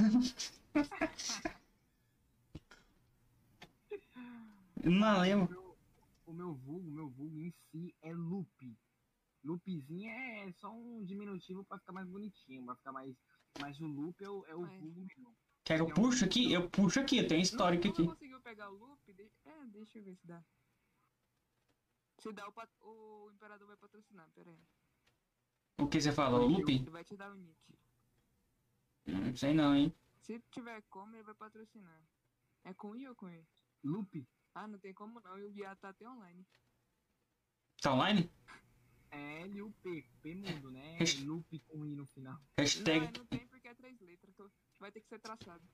não 4.85 5.21
lembro. 5.21 5.79
O 6.27 6.33
meu 6.33 6.55
vulgo, 6.55 6.89
o 6.89 6.93
meu 6.93 7.09
vulgo 7.09 7.39
em 7.39 7.51
si 7.71 7.95
é 8.03 8.13
loop. 8.13 8.77
Loopzinho 9.43 10.11
é 10.11 10.53
só 10.53 10.71
um 10.71 11.03
diminutivo 11.05 11.65
pra 11.65 11.79
ficar 11.79 11.93
mais 11.93 12.07
bonitinho, 12.09 12.67
pra 12.67 12.77
ficar 12.77 12.93
mais. 12.93 13.17
Mas 13.61 13.81
o 13.81 13.87
loop 13.87 14.23
é 14.23 14.29
o, 14.29 14.45
é 14.47 14.55
o 14.55 14.65
vulgo 14.67 15.01
mesmo. 15.01 15.37
Quer 15.65 15.77
que 15.77 15.83
eu 15.83 15.95
puxo 15.95 16.25
aqui? 16.25 16.53
Eu 16.53 16.69
puxo 16.71 17.01
aqui, 17.01 17.19
eu 17.19 17.29
tenho 17.29 17.43
histórico 17.43 17.89
aqui. 17.89 18.03
Não 18.03 18.09
conseguiu 18.13 18.41
pegar 18.41 18.71
o 18.71 18.75
loop? 18.77 19.13
De... 19.13 19.31
É, 19.45 19.67
deixa 19.67 19.99
eu 19.99 20.05
ver 20.05 20.17
se 20.17 20.27
dá. 20.27 20.43
Se 22.19 22.33
dá, 22.33 22.49
o, 22.49 22.53
pat... 22.53 22.71
o 22.81 23.31
Imperador 23.33 23.67
vai 23.69 23.77
patrocinar, 23.77 24.31
pera 24.35 24.51
aí. 24.51 24.67
O 25.79 25.87
que 25.87 26.01
você 26.01 26.13
fala? 26.13 26.39
O 26.41 26.47
loop? 26.47 26.73
Ele 26.73 26.91
vai 26.91 27.05
te 27.05 27.17
dar 27.17 27.31
o 27.31 27.35
nick. 27.35 27.79
Não 29.07 29.37
sei 29.37 29.55
não, 29.55 29.75
hein? 29.75 29.95
Se 30.21 30.41
tiver 30.51 30.83
como, 30.91 31.15
ele 31.15 31.23
vai 31.23 31.35
patrocinar. 31.35 32.03
É 32.65 32.75
com 32.75 32.97
I 32.97 33.09
ou 33.09 33.15
com 33.15 33.29
E? 33.31 33.47
Loop 33.85 34.27
Ah, 34.55 34.67
não 34.67 34.79
tem 34.79 34.93
como 34.93 35.21
não, 35.21 35.39
e 35.39 35.45
o 35.45 35.53
viado 35.53 35.79
tá 35.79 35.91
até 35.91 36.09
online. 36.09 36.47
Tá 37.81 37.95
online? 37.95 38.31
é 39.11 39.43
L-U-P, 39.43 40.05
P 40.21 40.35
mudo, 40.35 40.71
né? 40.71 40.99
Hasht- 40.99 41.25
Loop 41.25 41.59
com 41.61 41.87
I 41.87 41.95
no 41.95 42.07
final. 42.07 42.39
Hashtag. 42.59 43.07
Não, 43.07 43.13
não 43.21 43.27
tem 43.27 43.41
é 43.41 43.48
três 43.79 43.99
letras. 44.01 44.35
tô- 44.37 44.51
Vai 44.79 44.93
ter 44.93 45.01
que 45.01 45.09
ser 45.09 45.19
traçado. 45.21 45.67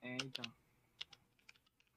É, 0.00 0.16
então. 0.16 0.44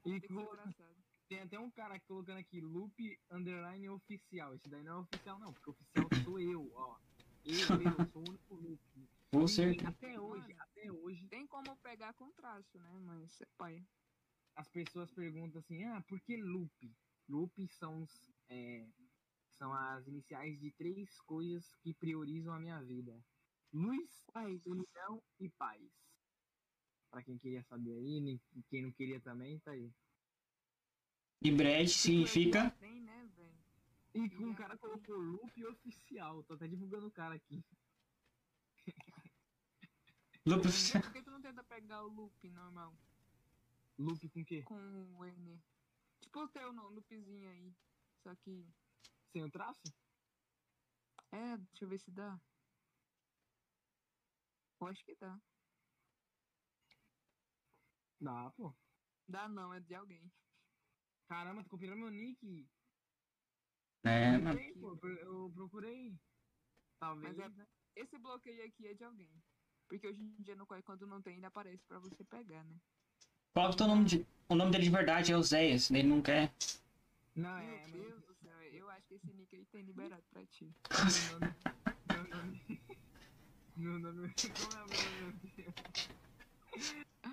E 0.06 0.12
Tem 0.12 0.20
que 0.22 0.28
ser 0.28 0.34
colo- 0.34 0.50
traçado. 0.50 0.96
tem 1.28 1.40
até 1.42 1.60
um 1.60 1.72
cara 1.72 2.00
colocando 2.02 2.38
aqui, 2.38 2.62
loop 2.62 3.20
underline 3.32 3.90
oficial. 3.90 4.54
Esse 4.54 4.70
daí 4.70 4.84
não 4.84 4.98
é 4.98 5.02
oficial, 5.02 5.40
não, 5.40 5.52
porque 5.52 5.70
oficial 5.72 6.08
sou 6.24 6.40
eu, 6.40 6.72
ó. 6.76 6.98
Eu, 7.44 7.54
eu, 7.58 8.12
sou 8.12 8.22
o 8.24 8.30
único 8.30 8.56
loop. 8.56 9.10
Você. 9.32 9.74
E 9.74 9.86
até 9.86 10.20
hoje, 10.20 10.56
até 10.60 10.92
hoje, 10.92 11.28
Tem 11.28 11.46
como 11.48 11.76
pegar 11.78 12.14
com 12.14 12.32
traço, 12.32 12.78
né? 12.80 13.00
Mas 13.00 13.42
é 13.42 13.46
pai. 13.58 13.84
as 14.56 14.70
pessoas 14.70 15.12
perguntam 15.12 15.60
assim, 15.60 15.84
ah, 15.84 16.02
por 16.08 16.20
que 16.22 16.38
loop? 16.38 16.96
Loop 17.28 17.68
são, 17.68 18.02
os, 18.04 18.32
é, 18.50 18.88
são 19.58 19.74
as 19.74 20.08
iniciais 20.08 20.58
de 20.60 20.72
três 20.72 21.20
coisas 21.22 21.76
que 21.82 21.94
priorizam 21.94 22.54
a 22.54 22.60
minha 22.60 22.82
vida. 22.82 23.20
Luz, 23.76 24.24
Paz. 24.32 24.66
união 24.66 25.22
e 25.38 25.50
paz. 25.50 25.92
Pra 27.12 27.22
quem 27.22 27.38
queria 27.38 27.62
saber 27.64 27.94
aí, 27.94 28.22
nem- 28.22 28.42
quem 28.70 28.84
não 28.84 28.92
queria 28.94 29.20
também, 29.20 29.60
tá 29.60 29.72
aí. 29.72 29.92
E 31.42 31.52
Brad 31.52 31.88
significa. 31.88 32.72
Tem, 32.80 33.02
né, 33.02 33.30
velho? 33.36 33.56
E 34.14 34.30
com 34.30 34.50
o 34.52 34.56
cara 34.56 34.78
colocou 34.78 35.16
loop 35.18 35.66
oficial. 35.66 36.42
Tô 36.44 36.54
até 36.54 36.68
divulgando 36.70 37.08
o 37.08 37.12
cara 37.12 37.36
aqui. 37.36 37.62
Loop 40.46 40.62
Por 40.62 40.70
oficial. 40.70 41.04
que 41.12 41.22
tu 41.24 41.32
não 41.32 41.42
tenta 41.42 41.64
pegar 41.64 42.04
o 42.04 42.08
loop 42.08 42.50
normal? 42.52 42.96
Loop 43.98 44.30
com 44.30 44.42
o 44.42 44.46
quê? 44.46 44.62
Com 44.64 44.76
o 45.18 45.26
N. 45.26 45.60
Tipo 46.22 46.44
o 46.44 46.48
teu 46.50 46.72
não, 46.72 46.88
loopzinho 46.90 47.50
aí. 47.50 47.74
Só 48.24 48.34
que. 48.36 48.66
Sem 49.32 49.44
o 49.44 49.50
traço? 49.52 49.82
É, 51.32 51.58
deixa 51.58 51.84
eu 51.84 51.90
ver 51.90 52.00
se 52.00 52.12
dá. 52.12 52.40
Eu 54.80 54.88
acho 54.88 55.04
que 55.06 55.16
dá. 55.16 55.40
Dá, 58.20 58.52
pô. 58.52 58.74
Dá 59.28 59.48
não, 59.48 59.74
é 59.74 59.80
de 59.80 59.96
alguém. 59.96 60.32
Caramba, 61.28 61.64
tu 61.64 61.70
copiou 61.70 61.96
meu 61.96 62.10
nick. 62.10 62.68
É, 64.04 64.38
tem, 64.54 64.74
pô. 64.76 64.98
Eu 65.08 65.52
procurei. 65.54 66.16
Talvez, 67.00 67.36
Mas 67.38 67.46
é- 67.46 67.50
né? 67.50 67.68
Esse 67.96 68.18
bloqueio 68.18 68.66
aqui 68.66 68.88
é 68.88 68.94
de 68.94 69.04
alguém. 69.04 69.32
Porque 69.88 70.08
hoje 70.08 70.22
em 70.22 70.44
dia 70.44 70.56
no 70.56 70.66
Quai, 70.66 70.82
quando 70.82 71.08
não 71.08 71.22
tem, 71.22 71.38
ele 71.38 71.46
aparece 71.46 71.84
pra 71.86 72.00
você 72.00 72.24
pegar, 72.26 72.64
né? 72.66 72.76
Qual 73.54 73.68
que 73.68 73.72
é 73.72 73.74
o 73.74 73.78
teu 73.78 73.88
nome 73.88 74.06
de. 74.06 74.26
O 74.50 74.56
nome 74.56 74.72
dele 74.72 74.84
de 74.84 74.90
verdade 74.90 75.32
é 75.32 75.38
Oséias. 75.38 75.90
Ele 75.90 76.08
não 76.08 76.22
quer. 76.22 76.52
Não, 77.36 77.58
Meu 77.58 77.68
é, 77.68 77.82
mas 77.88 77.92
Deus 77.92 78.22
do 78.24 78.36
céu, 78.36 78.62
eu 78.64 78.90
acho 78.90 79.08
que 79.08 79.16
esse 79.16 79.34
nick 79.34 79.56
aí 79.56 79.66
tem 79.66 79.82
liberado 79.84 80.24
pra 80.30 80.46
ti. 80.46 80.74
meu 81.30 81.40
nome. 81.40 81.56
Meu 82.10 82.28
nome. 82.38 82.62
Como 83.76 83.90
é 83.90 84.00
meu 84.00 84.14
nome? 84.14 84.34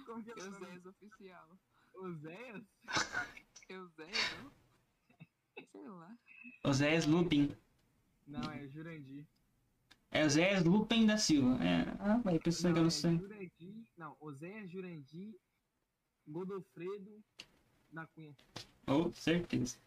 Como 0.07 0.25
que 0.25 0.31
é 0.31 0.35
nome? 0.35 0.67
Eusés 0.67 0.87
oficial. 0.87 1.59
Oséias? 1.95 2.63
Eusés, 3.69 4.31
não? 4.43 4.53
Sei 5.71 5.89
lá. 5.89 6.19
Oséias 6.65 7.07
Lupin. 7.07 7.57
Não, 8.27 8.51
é 8.51 8.67
Jurandir. 8.69 9.27
É 10.11 10.25
Oséias 10.25 10.65
Lupin 10.65 11.07
da 11.07 11.17
Silva. 11.17 11.63
É. 11.65 11.85
Ah, 12.01 12.19
vai, 12.19 12.39
pessoa 12.39 12.73
que 12.73 12.79
eu 12.79 12.83
Não, 12.83 12.83
não 12.83 12.89
é 12.89 12.91
sei. 12.91 13.17
Jurandir. 13.17 13.75
Não, 13.97 14.17
Oséias 14.21 14.71
Jurandir 14.71 15.35
Godofredo 16.27 17.23
da 17.93 18.07
Cunha. 18.07 18.35
Oh, 18.87 19.13
certeza. 19.13 19.79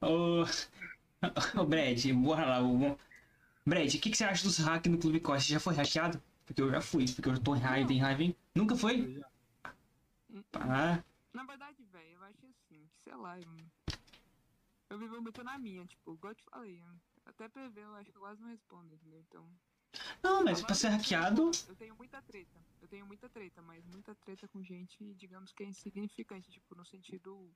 Ô. 0.00 0.44
Ô, 1.60 1.64
Brad, 1.66 2.04
bora 2.12 2.46
lá. 2.46 2.62
ô. 2.62 2.96
Brad, 3.68 3.94
o 3.94 4.00
que, 4.00 4.10
que 4.10 4.16
você 4.16 4.24
acha 4.24 4.42
dos 4.42 4.58
hacks 4.58 4.90
no 4.90 4.98
Clube 4.98 5.20
Costa? 5.20 5.46
Você 5.46 5.52
já 5.52 5.60
foi 5.60 5.74
hackeado? 5.74 6.22
Porque 6.46 6.62
eu 6.62 6.70
já 6.70 6.80
fui, 6.80 7.04
porque 7.14 7.28
eu 7.28 7.38
tô 7.42 7.54
em 7.54 7.58
raiva, 7.60 7.92
em 7.92 7.98
raiva, 7.98 8.22
hein? 8.22 8.34
Nunca 8.54 8.74
foi? 8.74 9.22
Ah, 10.54 11.02
Na 11.34 11.44
verdade, 11.44 11.84
velho, 11.84 12.14
eu 12.14 12.22
acho 12.24 12.38
assim, 12.38 12.54
que 12.66 12.88
sei 13.04 13.14
lá, 13.14 13.38
eu, 13.38 13.50
eu 14.90 14.98
vivo 14.98 15.20
muito 15.20 15.44
na 15.44 15.58
minha, 15.58 15.84
tipo, 15.86 16.14
igual 16.14 16.32
eu 16.32 16.36
te 16.36 16.44
falei, 16.44 16.80
eu- 16.80 17.00
até 17.26 17.46
PV 17.48 17.80
eu 17.82 17.94
acho 17.96 18.10
que 18.10 18.16
eu 18.16 18.22
quase 18.22 18.40
não 18.40 18.48
respondo, 18.48 18.94
entendeu? 18.94 19.20
Então. 19.20 19.46
não, 20.22 20.42
mas 20.44 20.62
pra 20.62 20.74
ser 20.74 20.88
hackeado. 20.88 21.50
Eu 21.68 21.76
tenho 21.76 21.94
muita 21.94 22.22
treta. 22.22 22.58
Eu 22.80 22.88
tenho 22.88 23.04
muita 23.06 23.28
treta, 23.28 23.60
mas 23.60 23.84
muita 23.86 24.14
treta 24.14 24.48
com 24.48 24.62
gente, 24.62 25.14
digamos 25.14 25.52
que 25.52 25.62
é 25.62 25.66
insignificante, 25.66 26.50
tipo, 26.50 26.74
no 26.74 26.86
sentido. 26.86 27.54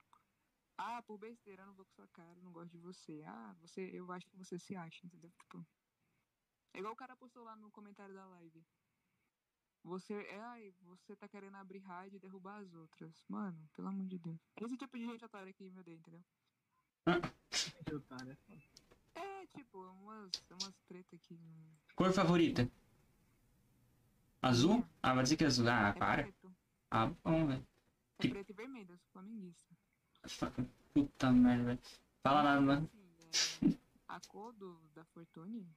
Ah, 0.77 1.01
por 1.01 1.17
besteira, 1.17 1.63
eu 1.63 1.67
não 1.67 1.73
vou 1.73 1.85
com 1.85 1.91
sua 1.93 2.07
cara, 2.09 2.37
eu 2.37 2.43
não 2.43 2.51
gosto 2.51 2.71
de 2.71 2.77
você. 2.79 3.23
Ah, 3.25 3.55
você, 3.61 3.89
eu 3.93 4.11
acho 4.11 4.27
que 4.27 4.37
você 4.37 4.59
se 4.59 4.75
acha, 4.75 5.05
entendeu? 5.05 5.31
Tipo. 5.39 5.65
É 6.73 6.79
igual 6.79 6.93
o 6.93 6.97
cara 6.97 7.15
postou 7.15 7.43
lá 7.43 7.55
no 7.55 7.69
comentário 7.71 8.13
da 8.15 8.25
live. 8.25 8.63
Você 9.83 10.13
é, 10.13 10.39
ai, 10.41 10.73
você 10.81 11.15
tá 11.15 11.27
querendo 11.27 11.55
abrir 11.55 11.79
rádio 11.79 12.15
e 12.15 12.19
derrubar 12.19 12.57
as 12.61 12.73
outras. 12.73 13.13
Mano, 13.27 13.69
pelo 13.73 13.89
amor 13.89 14.07
de 14.07 14.17
Deus. 14.17 14.39
Esse 14.55 14.77
tipo 14.77 14.97
de 14.97 15.05
gente 15.05 15.23
otária 15.25 15.51
que 15.53 15.69
me 15.69 15.79
odeia, 15.79 15.95
entendeu? 15.97 16.23
Que 17.85 17.93
otário, 17.95 18.37
é. 18.49 18.57
É, 19.19 19.45
tipo, 19.47 19.77
umas, 19.79 20.31
umas 20.49 20.73
treta 20.87 21.17
não. 21.31 21.77
Cor 21.95 22.11
favorita? 22.13 22.69
Azul? 24.41 24.85
Ah, 25.01 25.13
vai 25.13 25.23
dizer 25.23 25.35
que 25.35 25.43
é 25.43 25.47
azul. 25.47 25.67
Ah, 25.69 25.89
É 25.89 25.93
para. 25.93 26.23
preto. 26.23 26.55
Ah, 26.89 27.07
bom, 27.23 27.47
velho. 27.47 27.67
É 28.19 28.21
Que- 28.21 28.29
preto 28.29 28.49
e 28.49 28.53
vermelho, 28.53 28.93
eu 28.93 28.97
sou 28.97 29.09
flamenguista. 29.11 29.75
Puta 30.93 31.31
merda, 31.31 31.63
velho. 31.65 31.79
Fala 32.21 32.43
nada, 32.43 32.61
mano. 32.61 32.89
Assim, 32.89 33.67
é, 33.67 33.77
a 34.07 34.19
cor 34.27 34.53
do, 34.53 34.79
da 34.93 35.03
Fortune. 35.05 35.67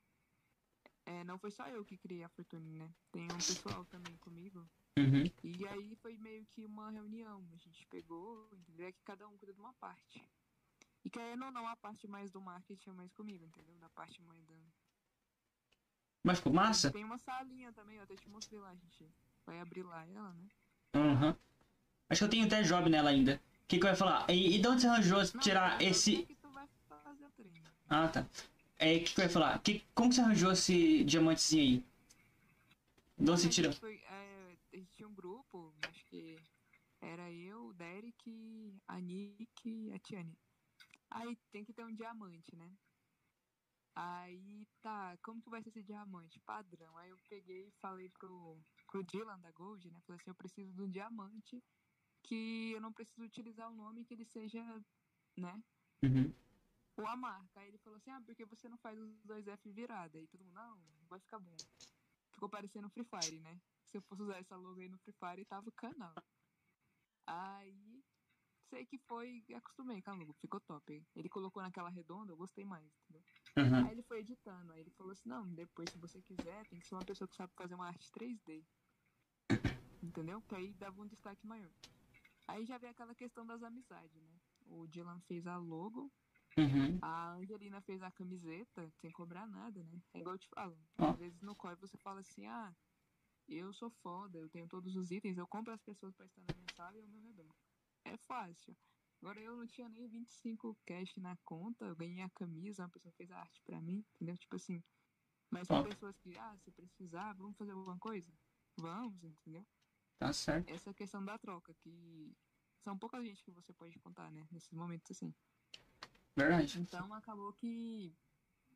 É, 1.06 1.22
não 1.22 1.38
foi 1.38 1.52
só 1.52 1.66
eu 1.68 1.84
que 1.84 1.96
criei 1.96 2.24
a 2.24 2.28
Fortune, 2.28 2.72
né? 2.74 2.90
Tem 3.12 3.24
um 3.24 3.36
pessoal 3.36 3.84
também 3.86 4.16
comigo. 4.18 4.68
Uhum. 4.98 5.30
E 5.44 5.66
aí 5.68 5.94
foi 5.96 6.16
meio 6.16 6.44
que 6.46 6.66
uma 6.66 6.90
reunião. 6.90 7.46
A 7.52 7.56
gente 7.56 7.86
pegou, 7.86 8.48
entendeu? 8.52 8.88
É 8.88 8.92
que 8.92 9.02
cada 9.04 9.26
um 9.28 9.36
cuida 9.38 9.54
de 9.54 9.60
uma 9.60 9.72
parte. 9.74 10.22
E 11.04 11.08
querendo 11.08 11.44
ou 11.44 11.52
não, 11.52 11.68
a 11.68 11.76
parte 11.76 12.08
mais 12.08 12.32
do 12.32 12.40
marketing 12.40 12.90
é 12.90 12.92
mais 12.92 13.12
comigo, 13.12 13.44
entendeu? 13.44 13.78
Da 13.78 13.88
parte 13.90 14.20
mais 14.22 14.44
da. 14.46 14.54
Mas 16.24 16.38
ficou 16.38 16.52
massa? 16.52 16.90
Tem 16.90 17.04
uma 17.04 17.18
salinha 17.18 17.72
também, 17.72 17.98
eu 17.98 18.02
até 18.02 18.16
te 18.16 18.28
mostrei 18.28 18.58
lá, 18.58 18.70
a 18.70 18.74
gente 18.74 19.08
vai 19.46 19.60
abrir 19.60 19.84
lá 19.84 20.04
ela, 20.04 20.32
né? 20.34 20.48
Uhum. 20.96 21.36
Acho 22.10 22.18
que 22.18 22.24
eu 22.24 22.28
tenho 22.28 22.46
até 22.46 22.62
job 22.62 22.90
nela 22.90 23.10
ainda. 23.10 23.40
O 23.62 23.68
que, 23.68 23.78
que 23.78 23.86
eu 23.86 23.90
ia 23.90 23.96
falar? 23.96 24.28
E, 24.28 24.56
e 24.56 24.58
de 24.60 24.66
onde 24.66 24.80
você 24.80 24.88
arranjou 24.88 25.18
Não, 25.18 25.40
tirar 25.40 25.80
esse. 25.80 26.16
sei 26.16 26.26
que 26.26 26.34
tu 26.34 26.50
vai 26.50 26.68
fazer 26.88 27.24
o 27.24 27.30
treino. 27.30 27.68
Ah, 27.88 28.08
tá. 28.08 28.26
É, 28.78 28.96
o 28.96 29.04
que, 29.04 29.20
eu 29.20 29.24
ia 29.24 29.30
falar? 29.30 29.58
Que, 29.60 29.84
como 29.94 30.10
que 30.10 30.16
você 30.16 30.20
arranjou 30.20 30.52
esse 30.52 31.04
diamantezinho 31.04 31.62
aí? 31.62 31.84
De 33.18 33.30
onde 33.30 33.40
você 33.40 33.48
tirou? 33.48 33.72
Foi, 33.72 33.96
é, 33.96 34.58
a 34.72 34.76
gente 34.76 34.92
tinha 34.92 35.08
um 35.08 35.14
grupo, 35.14 35.74
acho 35.88 36.04
que 36.06 36.36
era 37.00 37.32
eu, 37.32 37.68
o 37.68 37.74
Derek, 37.74 38.78
a 38.86 39.00
Nick 39.00 39.68
e 39.68 39.92
a 39.92 39.98
Tiane. 39.98 40.36
Aí 41.10 41.36
tem 41.50 41.64
que 41.64 41.72
ter 41.72 41.84
um 41.84 41.94
diamante, 41.94 42.54
né? 42.54 42.70
Aí 43.94 44.66
tá, 44.82 45.16
como 45.22 45.40
que 45.40 45.48
vai 45.48 45.62
ser 45.62 45.70
esse 45.70 45.82
diamante? 45.82 46.38
Padrão. 46.40 46.98
Aí 46.98 47.08
eu 47.08 47.18
peguei 47.30 47.68
e 47.68 47.72
falei 47.80 48.10
pro, 48.10 48.60
pro 48.90 49.02
Dylan 49.04 49.38
da 49.40 49.50
Gold, 49.52 49.90
né? 49.90 49.98
Falei 50.06 50.20
assim, 50.20 50.30
eu 50.30 50.34
preciso 50.34 50.70
de 50.74 50.82
um 50.82 50.90
diamante 50.90 51.62
que 52.22 52.72
eu 52.72 52.80
não 52.80 52.92
preciso 52.92 53.24
utilizar 53.24 53.70
o 53.70 53.74
nome 53.74 54.04
que 54.04 54.12
ele 54.12 54.26
seja, 54.26 54.62
né? 55.34 55.62
Uhum. 56.02 56.30
Ou 56.96 57.06
a 57.06 57.16
marca. 57.16 57.60
Aí 57.60 57.68
ele 57.68 57.78
falou 57.78 57.96
assim, 57.96 58.10
ah, 58.10 58.20
porque 58.24 58.44
você 58.44 58.68
não 58.68 58.78
faz 58.78 58.98
os 58.98 59.22
dois 59.24 59.46
F 59.46 59.70
virada? 59.70 60.18
Aí 60.18 60.26
todo 60.28 60.44
mundo, 60.44 60.54
não, 60.54 60.80
vai 61.08 61.20
ficar 61.20 61.38
bom. 61.38 61.56
Ficou 62.32 62.48
parecendo 62.48 62.88
Free 62.90 63.04
Fire, 63.04 63.40
né? 63.40 63.60
Se 63.86 63.96
eu 63.98 64.02
fosse 64.02 64.22
usar 64.22 64.38
essa 64.38 64.56
logo 64.56 64.80
aí 64.80 64.88
no 64.88 64.98
Free 64.98 65.14
Fire, 65.14 65.44
tava 65.44 65.68
o 65.68 65.72
canal. 65.72 66.14
Aí, 67.26 68.04
sei 68.68 68.84
que 68.86 68.98
foi, 68.98 69.44
acostumei 69.54 70.00
com 70.02 70.10
a 70.10 70.14
logo, 70.14 70.32
ficou 70.34 70.60
top. 70.60 71.04
Ele 71.14 71.28
colocou 71.28 71.62
naquela 71.62 71.88
redonda, 71.88 72.32
eu 72.32 72.36
gostei 72.36 72.64
mais, 72.64 72.86
entendeu? 73.02 73.24
Uhum. 73.56 73.86
Aí 73.86 73.92
ele 73.92 74.02
foi 74.02 74.20
editando, 74.20 74.72
aí 74.72 74.80
ele 74.80 74.90
falou 74.90 75.12
assim, 75.12 75.28
não, 75.28 75.48
depois 75.54 75.90
se 75.90 75.98
você 75.98 76.20
quiser, 76.22 76.66
tem 76.66 76.78
que 76.78 76.86
ser 76.86 76.94
uma 76.94 77.04
pessoa 77.04 77.26
que 77.26 77.36
sabe 77.36 77.52
fazer 77.54 77.74
uma 77.74 77.86
arte 77.86 78.10
3D. 78.12 78.64
Entendeu? 80.02 80.42
Que 80.42 80.54
aí 80.54 80.72
dava 80.74 81.00
um 81.00 81.06
destaque 81.06 81.46
maior. 81.46 81.72
Aí 82.46 82.64
já 82.64 82.78
vem 82.78 82.90
aquela 82.90 83.14
questão 83.14 83.44
das 83.44 83.62
amizades, 83.62 84.22
né? 84.22 84.40
O 84.66 84.86
Dylan 84.86 85.20
fez 85.22 85.46
a 85.46 85.56
logo, 85.56 86.12
Uhum. 86.58 86.98
a 87.02 87.32
Angelina 87.34 87.80
fez 87.82 88.02
a 88.02 88.10
camiseta, 88.10 88.90
sem 89.00 89.10
cobrar 89.10 89.46
nada, 89.46 89.84
né? 89.84 90.00
É 90.14 90.20
igual 90.20 90.34
eu 90.34 90.38
te 90.38 90.48
falo. 90.48 90.78
Às 90.96 91.18
vezes 91.18 91.40
no 91.42 91.54
COI 91.54 91.76
você 91.76 91.98
fala 91.98 92.20
assim, 92.20 92.46
ah, 92.46 92.74
eu 93.48 93.72
sou 93.72 93.90
foda, 93.90 94.38
eu 94.38 94.48
tenho 94.48 94.66
todos 94.66 94.96
os 94.96 95.10
itens, 95.10 95.36
eu 95.36 95.46
compro 95.46 95.72
as 95.72 95.82
pessoas 95.82 96.14
pra 96.14 96.26
estar 96.26 96.40
na 96.42 96.54
minha 96.54 96.74
sala 96.74 96.96
e 96.96 97.00
ao 97.00 97.08
meu 97.08 97.20
redor. 97.20 97.54
É 98.04 98.16
fácil. 98.16 98.76
Agora 99.20 99.40
eu 99.40 99.56
não 99.56 99.66
tinha 99.66 99.88
nem 99.88 100.08
25 100.08 100.76
cash 100.86 101.16
na 101.16 101.36
conta, 101.44 101.84
eu 101.84 101.96
ganhei 101.96 102.22
a 102.22 102.30
camisa, 102.30 102.82
uma 102.82 102.90
pessoa 102.90 103.12
fez 103.12 103.30
a 103.30 103.38
arte 103.38 103.60
pra 103.62 103.80
mim, 103.80 104.04
entendeu? 104.14 104.36
Tipo 104.36 104.56
assim. 104.56 104.82
Mas 105.50 105.70
Ó. 105.70 105.82
pessoas 105.82 106.18
que, 106.18 106.36
ah, 106.38 106.56
se 106.58 106.70
precisar, 106.72 107.32
vamos 107.34 107.56
fazer 107.56 107.72
alguma 107.72 107.98
coisa? 107.98 108.32
Vamos, 108.78 109.22
entendeu? 109.22 109.64
Tá 110.18 110.32
certo. 110.32 110.70
Essa 110.70 110.92
questão 110.92 111.24
da 111.24 111.38
troca, 111.38 111.72
que 111.74 112.36
são 112.82 112.98
poucas 112.98 113.24
gente 113.24 113.42
que 113.42 113.50
você 113.50 113.72
pode 113.72 113.98
contar, 114.00 114.30
né? 114.30 114.46
Nesses 114.50 114.72
momentos 114.72 115.10
assim. 115.10 115.34
Verdade. 116.36 116.78
Então 116.80 117.12
acabou 117.14 117.52
que 117.54 118.14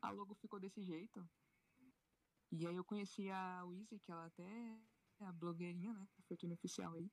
a 0.01 0.11
logo 0.11 0.35
ficou 0.35 0.59
desse 0.59 0.83
jeito. 0.83 1.29
E 2.51 2.67
aí 2.67 2.75
eu 2.75 2.85
conheci 2.85 3.31
a 3.31 3.65
Wizzy, 3.65 4.01
que 4.01 4.11
ela 4.11 4.27
até 4.27 4.43
é 5.21 5.25
a 5.27 5.33
blogueirinha, 5.33 5.93
né? 5.93 6.09
Da 6.17 6.23
Fortuna 6.25 6.55
Oficial 6.55 6.95
aí. 6.95 7.13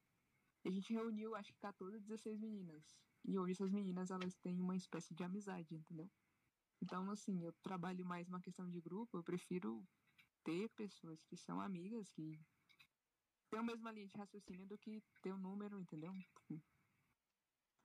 E 0.63 0.69
a 0.69 0.71
gente 0.71 0.93
reuniu 0.93 1.35
acho 1.35 1.53
que 1.53 1.59
14, 1.59 1.99
16 1.99 2.39
meninas. 2.39 2.97
E 3.25 3.37
hoje 3.37 3.51
essas 3.51 3.71
meninas 3.71 4.09
elas 4.09 4.35
têm 4.37 4.59
uma 4.59 4.75
espécie 4.75 5.13
de 5.13 5.23
amizade, 5.23 5.75
entendeu? 5.75 6.09
Então, 6.81 7.09
assim, 7.11 7.43
eu 7.43 7.53
trabalho 7.61 8.05
mais 8.05 8.27
uma 8.29 8.39
questão 8.39 8.69
de 8.69 8.79
grupo, 8.79 9.17
eu 9.17 9.23
prefiro 9.23 9.85
ter 10.43 10.69
pessoas 10.69 11.23
que 11.23 11.35
são 11.35 11.59
amigas, 11.59 12.11
que 12.11 12.39
têm 13.49 13.59
a 13.59 13.63
mesma 13.63 13.91
linha 13.91 14.07
de 14.07 14.17
raciocínio 14.17 14.65
do 14.67 14.77
que 14.77 15.03
ter 15.21 15.33
um 15.33 15.37
número, 15.37 15.79
entendeu? 15.79 16.13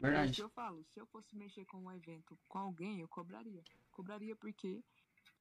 É 0.02 0.08
isso 0.08 0.34
que 0.34 0.40
Verdade. 0.40 0.40
eu 0.40 0.48
falo, 0.50 0.84
se 0.84 1.00
eu 1.00 1.06
fosse 1.06 1.36
mexer 1.36 1.64
com 1.66 1.78
um 1.78 1.92
evento 1.92 2.38
com 2.48 2.58
alguém, 2.58 3.00
eu 3.00 3.08
cobraria. 3.08 3.62
Cobraria 3.90 4.34
porque. 4.36 4.82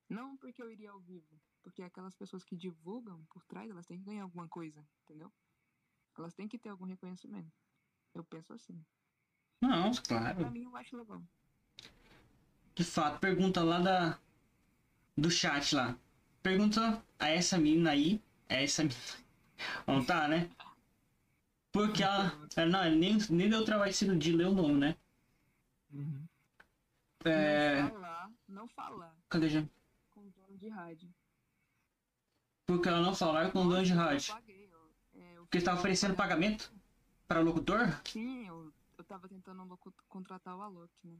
Não 0.09 0.38
porque 0.38 0.61
eu 0.61 0.69
iria 0.69 0.91
ao 0.91 0.99
vivo. 0.99 1.39
Porque 1.63 1.81
aquelas 1.83 2.15
pessoas 2.15 2.43
que 2.43 2.55
divulgam 2.55 3.23
por 3.29 3.43
trás, 3.45 3.69
elas 3.69 3.85
têm 3.85 3.97
que 3.99 4.05
ganhar 4.05 4.23
alguma 4.23 4.47
coisa, 4.47 4.85
entendeu? 5.03 5.31
Elas 6.17 6.33
têm 6.33 6.47
que 6.47 6.57
ter 6.59 6.69
algum 6.69 6.85
reconhecimento. 6.85 7.51
Eu 8.13 8.23
penso 8.23 8.53
assim. 8.53 8.83
Não, 9.61 9.91
Pra 9.91 10.01
claro. 10.33 10.51
mim, 10.51 10.63
eu 10.63 10.75
acho 10.75 10.97
legal. 10.97 11.21
De 12.75 12.83
fato, 12.83 13.19
pergunta 13.19 13.63
lá 13.63 13.79
da 13.79 14.19
do 15.17 15.29
chat 15.29 15.73
lá. 15.75 15.97
Pergunta 16.41 17.03
a 17.19 17.29
essa 17.29 17.57
menina 17.57 17.91
aí, 17.91 18.21
é 18.49 18.63
essa 18.63 18.83
menina. 18.83 18.99
Não 19.88 20.03
tá, 20.03 20.27
né? 20.27 20.49
Porque 21.72 22.03
ela, 22.03 22.48
ela 22.56 22.69
não, 22.69 22.95
nem, 22.95 23.18
nem 23.30 23.49
deu 23.49 23.61
o 23.61 23.65
trabalho 23.65 23.93
de 24.18 24.31
ler 24.34 24.48
o 24.48 24.53
nome, 24.53 24.77
né? 24.80 24.98
Uhum. 25.93 26.27
É. 27.23 27.81
Não 27.81 27.89
falar, 27.91 28.31
não 28.48 28.68
falar 28.68 29.15
Cadê 29.30 29.49
já? 29.49 29.64
com 30.10 30.22
o 30.22 30.31
dono 30.31 30.57
de 30.57 30.68
rádio. 30.68 31.14
Porque 32.65 32.88
ela 32.89 33.02
não 33.02 33.14
falar 33.15 33.52
com 33.52 33.65
o 33.65 33.69
dono 33.69 33.84
de 33.84 33.91
Eu 33.91 33.98
rádio. 33.98 34.34
paguei, 34.34 34.69
eu- 34.72 34.91
é, 35.14 35.34
eu 35.38 35.41
Porque 35.43 35.57
fiz 35.60 35.61
estava 35.64 35.80
oferecendo 35.80 36.15
pagamento 36.15 36.72
para 37.27 37.39
o 37.39 37.43
locutor? 37.43 38.02
Sim, 38.06 38.48
eu, 38.48 38.73
eu 38.98 39.03
tava 39.03 39.27
tentando 39.30 39.77
contratar 40.10 40.57
o 40.57 40.61
Alok, 40.61 40.91
né? 41.03 41.18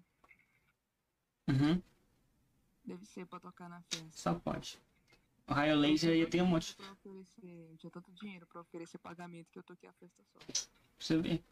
Uhum, 1.50 1.82
Deve 2.86 3.06
ser 3.06 3.26
pra 3.26 3.40
tocar 3.40 3.70
na 3.70 3.82
festa. 3.84 4.10
só 4.12 4.34
pode. 4.34 4.80
O 5.52 5.54
raio 5.54 5.76
laser 5.76 6.16
ia 6.16 6.30
ter 6.30 6.42
um 6.42 6.46
monte. 6.46 6.78
Oferecer, 6.94 7.68
eu 7.70 7.76
tinha 7.76 7.92
tanto 7.92 8.10
dinheiro 8.14 8.48
pra 8.48 8.62
oferecer 8.62 8.98
pagamento 9.00 9.52
que 9.52 9.60
eu 9.60 9.64
toquei 9.64 9.90
a 9.90 9.92
festa 9.92 10.24
só. 10.24 10.40
Pra 10.40 10.56
você 10.98 11.18
ver. 11.18 11.44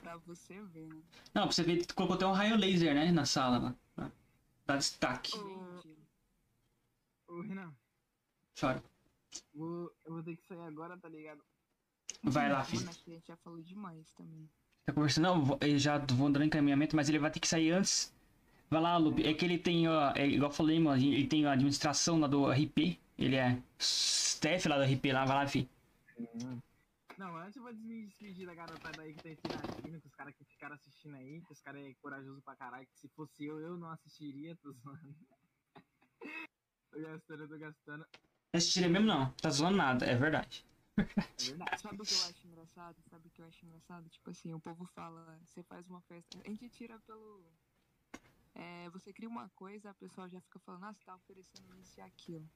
Pra 0.00 0.16
você 0.16 0.62
ver, 0.62 0.86
né? 0.88 1.02
Não, 1.34 1.42
pra 1.42 1.52
você 1.52 1.62
ver 1.62 1.84
tu 1.84 1.94
colocou 1.94 2.16
até 2.16 2.26
um 2.26 2.32
raio 2.32 2.56
laser, 2.56 2.94
né? 2.94 3.12
Na 3.12 3.26
sala 3.26 3.58
lá. 3.58 3.76
pra 3.94 4.10
Dar 4.66 4.76
destaque. 4.78 5.30
Ô, 7.28 7.42
Renan, 7.42 7.74
Chora. 8.58 8.82
vou, 9.52 9.94
eu 10.06 10.14
vou 10.14 10.22
ter 10.22 10.36
que 10.36 10.46
sair 10.46 10.60
agora, 10.60 10.96
tá 10.96 11.10
ligado? 11.10 11.44
Vai 12.22 12.50
lá, 12.50 12.64
filho. 12.64 12.88
A 12.88 12.92
gente 13.10 13.26
já 13.26 13.36
falou 13.36 13.60
demais 13.60 14.10
também. 14.12 14.48
Tá 14.86 14.92
conversando? 14.94 15.24
Não, 15.24 15.58
já 15.78 15.98
vou 15.98 16.30
dando 16.30 16.44
encaminhamento, 16.46 16.96
mas 16.96 17.10
ele 17.10 17.18
vai 17.18 17.30
ter 17.30 17.40
que 17.40 17.48
sair 17.48 17.72
antes. 17.72 18.15
Vai 18.68 18.80
lá, 18.80 18.96
Lupe. 18.96 19.24
É 19.24 19.32
que 19.32 19.44
ele 19.44 19.58
tem, 19.58 19.88
ó, 19.88 20.12
é, 20.14 20.26
igual 20.26 20.50
eu 20.50 20.54
falei, 20.54 20.78
mano, 20.80 21.00
ele 21.00 21.26
tem 21.26 21.44
a 21.46 21.52
administração 21.52 22.18
lá 22.18 22.26
do 22.26 22.50
RP. 22.50 22.98
Ele 23.18 23.36
é 23.36 23.62
staff 23.78 24.68
lá 24.68 24.76
do 24.78 24.84
RP 24.84 25.12
lá, 25.12 25.24
vai 25.24 25.36
lá, 25.36 25.46
fi. 25.46 25.68
Não, 27.18 27.34
antes 27.38 27.56
eu 27.56 27.62
vou 27.62 27.72
despedir 27.72 28.46
da 28.46 28.54
garotada 28.54 29.00
aí 29.02 29.14
que 29.14 29.22
tá 29.22 29.30
interagindo, 29.30 30.00
com 30.00 30.08
os 30.08 30.14
caras 30.14 30.34
que 30.34 30.44
ficaram 30.44 30.74
assistindo 30.74 31.16
aí, 31.16 31.40
que 31.40 31.52
os 31.52 31.60
caras 31.62 31.82
é 31.82 31.94
corajoso 31.94 32.42
pra 32.42 32.54
caralho, 32.56 32.86
que 32.86 32.98
se 32.98 33.08
fosse 33.08 33.44
eu, 33.44 33.58
eu 33.58 33.76
não 33.78 33.88
assistiria, 33.90 34.54
tô 34.56 34.70
zoando. 34.72 35.14
tô 36.92 37.00
gastando, 37.00 37.42
eu 37.42 37.48
tô 37.48 37.58
gastando. 37.58 37.98
Não 38.00 38.58
assistiria 38.58 38.88
mesmo 38.88 39.06
não, 39.06 39.30
tá 39.32 39.48
zoando 39.48 39.78
nada, 39.78 40.04
é 40.04 40.14
verdade. 40.14 40.66
É 40.98 41.02
verdade. 41.40 41.80
Sabe 41.80 42.02
o 42.02 42.04
que 42.04 42.14
eu 42.14 42.24
acho 42.28 42.46
engraçado? 42.46 42.96
Sabe 43.08 43.28
o 43.28 43.30
que 43.30 43.40
eu 43.40 43.46
acho 43.46 43.64
engraçado? 43.64 44.08
Tipo 44.10 44.30
assim, 44.30 44.52
o 44.52 44.60
povo 44.60 44.84
fala, 44.94 45.40
você 45.46 45.62
faz 45.62 45.88
uma 45.88 46.02
festa, 46.02 46.38
a 46.44 46.48
gente 46.48 46.68
tira 46.68 46.98
pelo. 47.06 47.42
É, 48.58 48.88
você 48.88 49.12
cria 49.12 49.28
uma 49.28 49.50
coisa, 49.50 49.90
a 49.90 49.94
pessoa 49.94 50.30
já 50.30 50.40
fica 50.40 50.58
falando, 50.60 50.84
ah, 50.84 50.92
você 50.94 51.04
tá 51.04 51.14
oferecendo 51.14 51.76
isso 51.78 52.00
e 52.00 52.02
aquilo. 52.02 52.48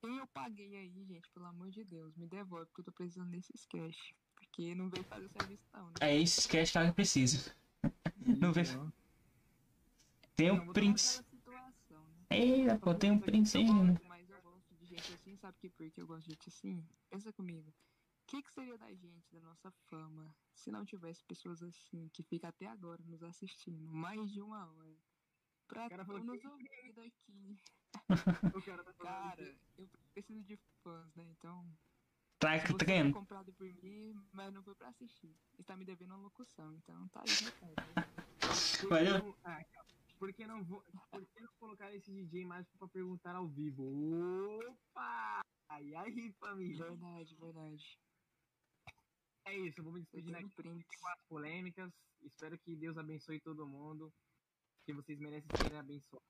Quem 0.00 0.18
eu 0.18 0.26
paguei 0.26 0.76
aí, 0.76 1.04
gente, 1.04 1.30
pelo 1.30 1.46
amor 1.46 1.70
de 1.70 1.84
Deus, 1.84 2.16
me 2.16 2.26
devolve, 2.26 2.66
porque 2.66 2.80
eu 2.80 2.84
tô 2.86 2.92
precisando 2.92 3.30
desses 3.30 3.64
cash. 3.66 4.14
Porque 4.34 4.74
não 4.74 4.90
veio 4.90 5.04
fazer 5.04 5.28
serviço 5.28 5.64
não, 5.72 5.86
né? 5.86 5.94
É 6.00 6.20
esse 6.20 6.40
sketch 6.40 6.72
que 6.72 6.78
ela 6.78 6.92
precisa. 6.92 7.54
Não 8.18 8.50
Então, 8.50 8.92
Tem 10.34 10.50
o 10.50 10.72
Prince. 10.72 11.06
naquela 11.06 11.30
situação, 11.30 12.04
né? 12.08 12.26
Eita, 12.30 12.78
pô, 12.78 12.94
tem 12.94 13.10
um 13.12 13.20
Prince 13.20 13.56
aí, 13.56 13.68
Eu 13.68 13.84
né? 13.84 13.96
mas 14.08 14.28
eu 14.28 14.42
gosto 14.42 14.74
de 14.74 14.84
gente 14.84 15.12
assim, 15.12 15.36
sabe 15.36 15.56
que 15.60 15.70
por 15.70 15.88
que 15.90 16.00
eu 16.00 16.06
gosto 16.06 16.24
de 16.24 16.30
gente 16.32 16.48
assim? 16.48 16.84
Pensa 17.08 17.32
comigo. 17.32 17.72
O 18.26 18.28
que, 18.28 18.42
que 18.42 18.52
seria 18.52 18.76
da 18.76 18.92
gente, 18.92 19.30
da 19.32 19.40
nossa 19.40 19.70
fama, 19.88 20.34
se 20.52 20.68
não 20.72 20.84
tivesse 20.84 21.24
pessoas 21.24 21.62
assim, 21.62 22.08
que 22.08 22.24
ficam 22.24 22.50
até 22.50 22.66
agora 22.66 23.00
nos 23.04 23.22
assistindo, 23.22 23.86
mais 23.86 24.32
de 24.32 24.40
uma 24.42 24.66
hora, 24.68 24.96
pra 25.68 25.88
cara 25.88 26.04
falou 26.04 26.24
nos 26.24 26.40
que- 26.40 26.48
ouvir 26.48 26.92
daqui? 26.92 27.56
o 28.56 28.62
cara 28.64 28.82
tá 28.82 28.92
Cara, 28.94 29.56
eu 29.78 29.88
preciso 30.12 30.42
de 30.42 30.56
fãs, 30.82 31.14
né? 31.14 31.24
Então, 31.38 31.64
Tá, 32.40 32.58
foi 32.66 32.76
ganhando. 32.78 33.12
comprado 33.14 33.52
por 33.52 33.72
mim, 33.80 34.20
mas 34.32 34.52
não 34.52 34.60
foi 34.64 34.74
pra 34.74 34.88
assistir. 34.88 35.32
Está 35.56 35.76
me 35.76 35.84
devendo 35.84 36.10
uma 36.10 36.18
locução, 36.24 36.74
então 36.74 37.06
tá 37.10 37.20
aí, 37.20 37.44
né, 37.44 37.52
cara? 37.60 38.08
Por 38.80 38.88
Valeu. 38.90 39.20
que 39.20 39.26
não- 39.26 39.36
ah. 39.44 39.64
Por 40.18 40.32
que 40.32 40.46
não 40.46 40.64
vou. 40.64 40.82
Por 41.10 41.26
que 41.26 41.40
não 41.40 41.52
colocar 41.60 41.94
esse 41.94 42.10
DJ 42.10 42.44
mágico 42.44 42.76
pra 42.78 42.88
perguntar 42.88 43.36
ao 43.36 43.46
vivo? 43.46 43.84
Opa! 44.68 45.42
E 45.80 45.94
aí, 45.94 46.32
família? 46.32 46.84
Verdade, 46.86 47.34
verdade. 47.36 47.98
É 49.46 49.56
isso, 49.56 49.80
eu 49.80 49.84
vou 49.84 49.92
me 49.92 50.00
despedir 50.00 50.34
aqui 50.34 50.48
prints. 50.56 51.00
com 51.00 51.08
as 51.08 51.22
polêmicas. 51.28 51.92
Espero 52.22 52.58
que 52.58 52.74
Deus 52.74 52.98
abençoe 52.98 53.40
todo 53.40 53.66
mundo. 53.66 54.12
Que 54.84 54.92
vocês 54.92 55.18
merecem 55.18 55.48
ser 55.56 55.74
abençoados. 55.74 56.28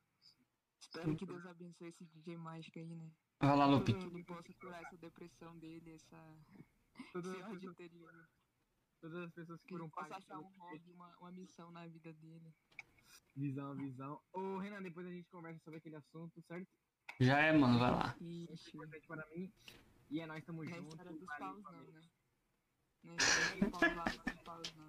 Espero 0.80 1.16
que 1.16 1.26
Deus 1.26 1.46
abençoe 1.46 1.88
esse 1.88 2.04
DJ 2.04 2.36
mágico 2.36 2.78
aí, 2.78 2.94
né? 2.94 3.10
Vai 3.40 3.56
lá, 3.56 3.66
Lupe. 3.66 3.92
Que 3.94 4.04
ele 4.06 4.24
possa 4.24 4.52
curar 4.54 4.82
essa 4.82 4.96
depressão 4.98 5.58
dele, 5.58 5.92
essa 5.92 6.38
Todas 7.12 7.32
esse 7.32 7.42
as 7.42 7.50
ódio 7.50 7.74
todas 9.00 9.24
as 9.24 9.32
pessoas 9.32 9.60
que 9.60 9.68
Que 9.68 9.74
ele 9.74 9.78
foram 9.78 9.90
possa 9.90 10.08
parte 10.08 10.24
achar 10.24 10.38
um 10.38 10.48
hobby, 10.58 10.92
uma, 10.92 11.16
uma 11.18 11.30
missão 11.30 11.70
na 11.70 11.86
vida 11.86 12.12
dele. 12.14 12.54
Visão, 13.34 13.74
visão. 13.74 14.20
Ô, 14.32 14.58
Renan, 14.58 14.82
depois 14.82 15.06
a 15.06 15.10
gente 15.10 15.28
conversa 15.30 15.60
sobre 15.62 15.78
aquele 15.78 15.96
assunto, 15.96 16.42
certo? 16.42 16.68
Já 17.20 17.38
é, 17.38 17.52
mano, 17.52 17.78
vai 17.78 17.90
lá. 17.90 18.16
Ixi, 18.20 18.76
Importante 18.76 19.06
para 19.06 19.26
mim. 19.34 19.52
E 20.10 20.20
é 20.20 20.26
nós 20.26 20.44
tamo 20.44 20.64
Não 20.64 20.70
é 20.70 20.74
junto. 20.76 20.88
história 20.88 21.12
dos 21.12 21.26
paus, 21.38 21.62
não, 21.62 21.72
né? 21.72 22.08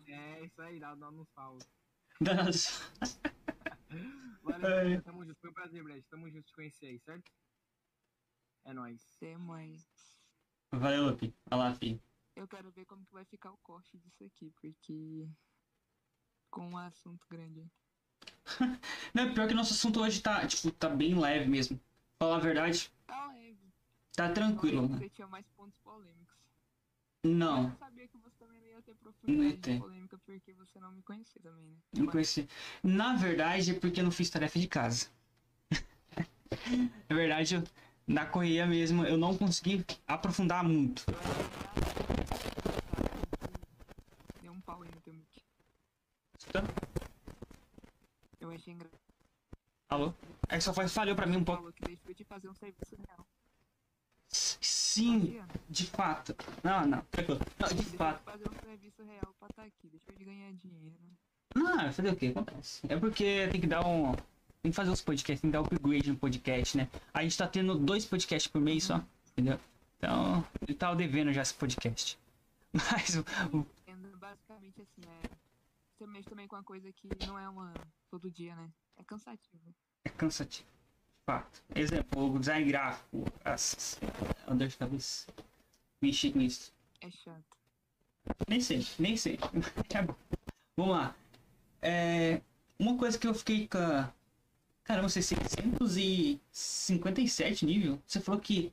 É. 0.08 0.12
É 0.12 0.46
isso 0.46 0.62
aí, 0.62 0.80
dá 0.80 0.96
dá 0.96 1.12
nos 1.12 1.30
paus. 1.32 1.64
Das- 2.22 2.82
Valeu, 4.42 4.68
É. 4.70 5.02
tamo 5.02 5.26
junto. 5.26 5.40
Foi 5.40 5.50
um 5.50 5.54
prazer, 5.54 5.84
Brad. 5.84 6.04
Tamo 6.10 6.30
junto 6.30 6.46
te 6.46 6.54
conhecer 6.54 6.88
aí, 6.88 7.00
certo? 7.00 7.32
É 8.66 8.74
nóis. 8.74 9.16
Tem 9.20 9.38
mãe. 9.38 9.76
Valeu, 10.72 11.08
Lupe. 11.08 11.34
Vai 11.50 11.60
lá. 11.60 11.78
Eu 12.36 12.48
quero 12.48 12.72
ver 12.72 12.86
como 12.86 13.06
que 13.06 13.14
vai 13.14 13.26
ficar 13.26 13.52
o 13.52 13.58
corte 13.58 13.98
disso 13.98 14.24
aqui, 14.24 14.52
porque. 14.62 15.28
Com 16.50 16.70
um 16.70 16.78
assunto 16.78 17.26
grande. 17.30 17.70
Não, 19.14 19.34
pior 19.34 19.48
que 19.48 19.54
nosso 19.54 19.74
assunto 19.74 20.00
hoje 20.02 20.22
tá, 20.22 20.48
tipo, 20.48 20.72
tá 20.72 20.90
bem 20.90 21.20
leve 21.20 21.46
mesmo. 21.50 21.80
Falar 22.18 22.38
a 22.38 22.40
verdade, 22.40 22.90
Tá 23.06 23.28
leve. 23.28 23.72
tá 24.16 24.32
tranquilo, 24.32 24.84
Mas 24.84 24.92
né? 24.92 24.98
Você 24.98 25.10
tinha 25.10 25.28
mais 25.28 25.46
pontos 25.50 25.78
polêmicos. 25.80 26.27
Não, 27.24 27.70
eu 27.70 27.78
sabia 27.78 28.08
que 28.08 28.18
você 28.18 28.36
também 28.38 28.60
não 28.62 28.68
ia 28.68 28.82
ter 28.82 28.96
profundidade 28.96 29.58
tem. 29.58 29.80
polêmica, 29.80 30.18
porque 30.26 30.54
você 30.54 30.80
não 30.80 30.92
me 30.92 31.02
conhecia 31.02 31.42
também, 31.42 31.66
né? 31.66 31.78
não 31.94 32.06
conheci. 32.08 32.48
Na 32.84 33.16
verdade, 33.16 33.72
é 33.72 33.80
porque 33.80 34.00
eu 34.00 34.04
não 34.04 34.12
fiz 34.12 34.30
tarefa 34.30 34.60
de 34.60 34.68
casa. 34.68 35.10
Na 37.10 37.16
verdade, 37.16 37.56
eu, 37.56 37.64
na 38.06 38.26
correria 38.26 38.66
mesmo, 38.66 39.04
eu 39.06 39.18
não 39.18 39.38
consegui 39.38 39.86
aprofundar 40.08 40.64
muito. 40.64 41.06
Deu 44.42 44.52
um 44.52 44.62
pau 44.62 44.82
aí 44.84 44.90
no 44.90 45.02
teu 45.02 45.14
mic. 45.14 45.44
Tá? 46.52 46.64
Eu 48.40 48.50
achei 48.52 48.74
engraçado. 48.74 49.02
Alô? 49.90 50.14
É 50.50 50.58
que 50.58 50.64
só 50.64 50.74
falhou 50.74 51.16
pra 51.16 51.26
mim 51.26 51.38
um 51.38 51.44
pouco. 51.44 51.62
Falou 51.62 51.74
que 51.74 51.84
deixou 51.84 52.14
de 52.14 52.24
fazer 52.24 52.50
um 52.50 52.54
serviço 52.54 52.96
real. 52.96 53.26
Sim, 54.98 55.40
de 55.70 55.86
fato. 55.86 56.36
Não, 56.64 56.82
não. 56.88 57.06
Não, 57.60 57.68
de 57.76 57.84
fato. 57.84 58.24
fazer 58.24 58.50
um 58.50 58.66
serviço 58.66 59.04
real 59.04 59.36
pra 59.40 59.48
estar 59.50 59.64
aqui. 59.64 59.90
Deixou 59.90 60.16
de 60.16 60.26
ganhar 60.26 60.52
dinheiro. 60.54 60.96
Não, 61.56 61.94
fazer 61.94 62.10
o 62.10 62.16
que? 62.16 62.28
Acontece. 62.28 62.82
É 62.90 62.98
porque 62.98 63.48
tem 63.52 63.62
que 63.62 63.68
dar 63.68 63.86
um. 63.86 64.14
Tem 64.64 64.72
que 64.72 64.76
fazer 64.76 64.90
os 64.90 65.02
podcasts, 65.02 65.40
tem 65.40 65.52
que 65.52 65.54
dar 65.54 65.62
upgrade 65.62 66.10
no 66.10 66.18
podcast, 66.18 66.78
né? 66.78 66.90
A 67.14 67.22
gente 67.22 67.38
tá 67.38 67.48
tendo 67.48 67.76
dois 67.76 68.06
podcasts 68.06 68.52
por 68.52 68.60
mês 68.60 68.86
só, 68.86 69.04
entendeu? 69.32 69.60
Então, 69.98 70.44
ele 70.62 70.74
tava 70.74 70.96
devendo 70.96 71.32
já 71.32 71.44
esse 71.44 71.54
podcast. 71.54 72.18
Mas 72.74 73.18
o, 73.18 73.66
Basicamente 74.20 74.82
assim, 74.82 75.02
é. 75.08 75.30
Você 75.96 76.06
mexe 76.08 76.30
também 76.30 76.48
com 76.48 76.56
uma 76.56 76.64
coisa 76.64 76.92
que 76.92 77.08
não 77.26 77.38
é 77.38 77.48
uma. 77.48 77.72
todo 78.10 78.32
dia, 78.32 78.56
né? 78.56 78.70
É 78.98 79.04
cansativo. 79.04 79.76
é 80.04 80.10
cansativo. 80.10 80.68
De 80.68 81.24
fato. 81.26 81.64
Exemplo, 81.74 82.36
o 82.36 82.40
design 82.40 82.66
gráfico. 82.68 83.24
As, 83.46 84.00
cabeça. 84.78 85.28
Mexer 86.02 86.32
com 86.32 86.40
isso. 86.42 86.74
É 87.02 87.12
chato. 87.12 87.44
Nem 88.48 88.62
sei, 88.62 88.86
nem 89.00 89.18
sei. 89.18 89.38
É 89.94 90.02
bom. 90.02 90.16
Vamos 90.76 90.96
lá. 90.96 91.16
É, 91.82 92.42
uma 92.80 92.98
coisa 92.98 93.18
que 93.18 93.28
eu 93.28 93.34
fiquei 93.34 93.68
com. 93.68 93.78
Caramba, 94.84 95.10
você 95.10 95.22
657 95.22 97.66
nível? 97.66 98.02
Você 98.06 98.22
falou 98.22 98.40
que. 98.40 98.72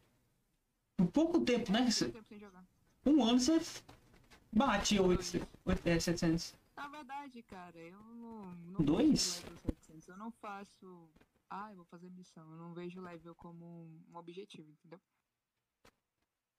Por 0.97 1.09
pouco 1.09 1.41
tempo, 1.41 1.73
né? 1.73 1.91
Jogar. 1.91 2.65
Um 3.05 3.25
ano 3.25 3.41
você 3.41 3.61
bate 4.53 5.01
8, 5.01 5.25
700. 6.01 6.55
Na 6.77 6.87
verdade, 6.89 7.43
cara, 7.43 7.77
eu 7.79 7.99
não. 8.01 8.53
não 8.67 8.85
Dois? 8.85 9.37
vejo 9.37 9.47
level 9.47 9.59
700. 9.59 10.09
Eu 10.09 10.17
não 10.17 10.31
faço. 10.31 11.09
Ah, 11.51 11.71
eu 11.71 11.77
vou 11.77 11.85
fazer 11.87 12.11
missão. 12.11 12.49
Eu 12.51 12.57
não 12.59 12.73
vejo 12.75 13.01
level 13.01 13.35
como 13.35 13.65
um 13.65 14.17
objetivo, 14.17 14.71
entendeu? 14.71 15.01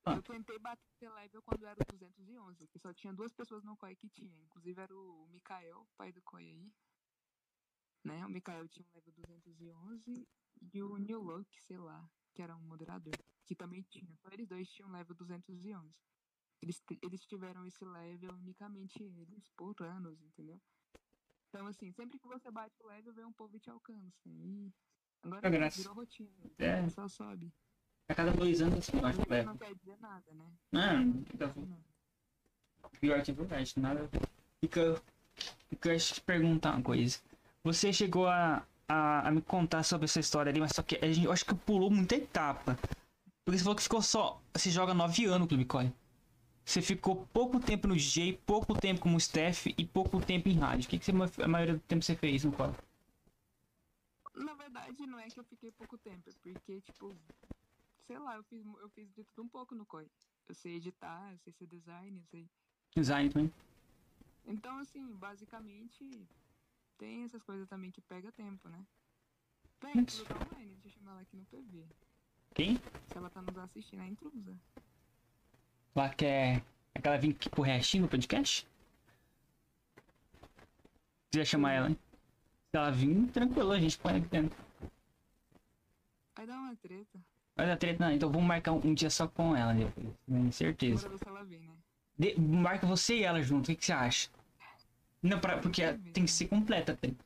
Ah. 0.06 0.16
Eu 0.16 0.22
tentei 0.22 0.60
bater 0.60 1.10
level 1.12 1.42
quando 1.42 1.66
era 1.66 1.82
o 1.82 1.98
211, 1.98 2.68
que 2.68 2.78
só 2.78 2.94
tinha 2.94 3.12
duas 3.12 3.34
pessoas 3.34 3.64
no 3.64 3.76
COI 3.76 3.96
que 3.96 4.08
tinha. 4.08 4.40
Inclusive 4.44 4.80
era 4.80 4.96
o 4.96 5.28
Mikael, 5.30 5.88
pai 5.98 6.12
do 6.12 6.22
COI 6.22 6.44
aí. 6.44 6.74
Né? 8.04 8.24
O 8.24 8.30
Mikael 8.30 8.68
tinha 8.68 8.86
um 8.88 8.94
level 8.94 9.12
211 9.14 10.28
e 10.74 10.84
o 10.84 10.98
New 10.98 11.22
Look, 11.22 11.48
sei 11.64 11.78
lá, 11.78 12.08
que 12.36 12.42
era 12.44 12.56
um 12.56 12.62
moderador, 12.62 13.16
que 13.48 13.56
também 13.56 13.82
tinha. 13.82 14.16
Só 14.18 14.30
eles 14.30 14.48
dois 14.48 14.70
tinham 14.70 14.92
level 14.92 15.16
211. 15.16 16.00
Eles, 16.62 16.84
eles 17.02 17.26
tiveram 17.26 17.66
esse 17.66 17.84
level 17.84 18.32
unicamente 18.36 19.02
eles 19.02 19.50
por 19.58 19.76
anos, 19.82 20.22
entendeu? 20.22 20.62
Então, 21.50 21.66
assim, 21.68 21.92
sempre 21.92 22.20
que 22.20 22.28
você 22.28 22.52
bate 22.52 22.76
o 22.84 22.88
level, 22.88 23.14
vem 23.14 23.26
um 23.26 23.34
povo 23.34 23.56
e 23.56 23.60
te 23.60 23.70
alcança. 23.72 24.30
E 24.30 24.72
agora 25.24 25.48
É 25.48 25.70
virou 25.70 25.96
rotina. 25.96 26.32
É. 26.60 26.88
Só 26.90 27.08
sobe. 27.08 27.52
A 28.08 28.14
cada 28.16 28.32
dois 28.32 28.62
anos 28.62 28.80
assim, 28.80 28.98
eu 29.00 29.06
acho 29.06 29.20
que 29.20 29.30
leva. 29.30 29.50
não 29.52 29.58
quer 29.58 29.74
dizer 29.76 29.98
nada, 30.00 30.24
né? 30.34 30.46
Não, 30.72 31.24
fica- 31.26 31.54
Não. 31.56 31.78
pior 33.00 33.22
que 33.24 33.32
é 33.32 33.34
verdade, 33.34 33.74
nada. 33.78 34.10
Fica. 34.62 35.02
Fica 35.70 35.98
te 35.98 36.22
perguntar 36.22 36.74
uma 36.76 36.82
coisa. 36.82 37.20
Você 37.64 37.92
chegou 37.92 38.28
a, 38.28 38.66
a, 38.88 39.28
a 39.28 39.32
me 39.32 39.42
contar 39.42 39.84
sobre 39.84 40.06
essa 40.06 40.20
história 40.20 40.50
ali, 40.50 40.60
mas 40.60 40.72
só 40.74 40.82
que 40.84 40.96
a 41.04 41.12
gente, 41.12 41.26
eu 41.26 41.32
acho 41.32 41.46
que 41.46 41.54
pulou 41.56 41.90
muita 41.90 42.16
etapa. 42.16 42.78
Porque 43.44 43.58
você 43.58 43.64
falou 43.64 43.76
que 43.76 43.84
ficou 43.84 44.02
só. 44.02 44.42
Você 44.54 44.70
joga 44.70 44.94
nove 44.94 45.26
anos 45.26 45.40
no 45.42 45.48
Clube 45.48 45.66
Core. 45.66 45.94
Você 46.64 46.82
ficou 46.82 47.28
pouco 47.34 47.60
tempo 47.60 47.88
no 47.88 47.96
DJ, 47.96 48.40
pouco 48.46 48.74
tempo 48.80 49.02
como 49.02 49.18
staff 49.18 49.74
e 49.78 49.86
pouco 49.86 50.20
tempo 50.22 50.48
em 50.50 50.58
rádio. 50.58 50.86
O 50.86 50.90
que, 50.90 50.98
que 51.00 51.12
você, 51.12 51.44
a 51.44 51.48
maioria 51.48 51.74
do 51.76 51.80
tempo 51.82 52.04
você 52.04 52.16
fez 52.16 52.44
no 52.44 52.52
Core? 52.52 52.74
Na 54.36 54.54
verdade, 54.54 55.06
não 55.06 55.20
é 55.20 55.28
que 55.28 55.40
eu 55.40 55.44
fiquei 55.44 55.72
pouco 55.72 55.98
tempo, 55.98 56.30
é 56.30 56.34
porque, 56.54 56.82
tipo, 56.82 57.14
sei 58.06 58.18
lá, 58.20 58.36
eu 58.36 58.44
fiz, 58.44 58.64
eu 58.64 58.90
fiz 58.90 59.12
de 59.14 59.24
tudo 59.24 59.44
um 59.44 59.50
pouco 59.50 59.76
no 59.76 59.86
COI. 59.86 60.10
Eu 60.48 60.56
sei 60.56 60.76
editar, 60.76 61.32
eu 61.32 61.38
sei 61.40 61.54
ser 61.54 61.68
design, 61.68 62.18
eu 62.18 62.26
sei. 62.26 62.50
Design 62.96 63.30
também. 63.30 63.54
Então, 64.46 64.78
assim, 64.78 65.06
basicamente, 65.16 66.28
tem 66.98 67.24
essas 67.24 67.42
coisas 67.44 67.68
também 67.68 67.92
que 67.92 68.02
pega 68.02 68.32
tempo, 68.32 68.70
né? 68.70 68.86
Intrusa 69.96 70.26
tá 70.26 70.36
online, 70.36 70.76
deixa 70.76 70.88
eu 70.88 70.92
chamar 70.92 71.12
ela 71.12 71.22
aqui 71.22 71.36
no 71.36 71.46
PV. 71.46 71.86
Quem? 72.54 72.78
Se 73.08 73.18
ela 73.18 73.30
tá 73.30 73.42
nos 73.42 73.58
assistindo, 73.58 74.02
é 74.02 74.08
intrusa. 74.08 74.58
Lá 75.96 76.10
quer. 76.10 76.64
Aquela 76.94 77.18
vir 77.18 77.36
aqui 77.36 77.50
pro 77.50 77.62
restinho 77.62 78.04
no 78.04 78.10
podcast? 78.10 78.68
Quiser 81.30 81.46
chamar 81.46 81.74
ela, 81.74 81.90
hein? 81.90 82.00
Se 82.72 82.78
ela 82.78 82.92
vir, 82.92 83.30
tranquilo, 83.32 83.72
a 83.72 83.80
gente 83.80 84.00
põe 84.00 84.16
aqui 84.16 84.28
dentro. 84.28 84.58
Vai 86.36 86.48
dar 86.48 86.58
uma 86.58 86.76
treta. 86.78 87.20
Vai 87.56 87.68
dar 87.68 87.78
treta, 87.78 88.06
não. 88.06 88.14
Então 88.14 88.30
vamos 88.32 88.48
marcar 88.48 88.74
um, 88.74 88.82
um 88.88 88.94
dia 88.94 89.10
só 89.10 89.28
com 89.28 89.56
ela. 89.56 89.74
Com 90.28 90.52
certeza. 90.52 91.10
Vem, 91.46 91.60
né? 91.62 91.74
De- 92.18 92.40
marca 92.40 92.86
você 92.86 93.18
e 93.18 93.24
ela 93.24 93.42
junto, 93.42 93.66
o 93.66 93.68
que, 93.68 93.76
que 93.76 93.86
você 93.86 93.94
acha? 93.94 94.30
Não, 95.22 95.40
pra, 95.40 95.58
porque 95.58 95.82
tem 96.14 96.26
que 96.26 96.32
ser 96.32 96.48
completa 96.48 96.92
a 96.92 96.96
treta. 96.96 97.24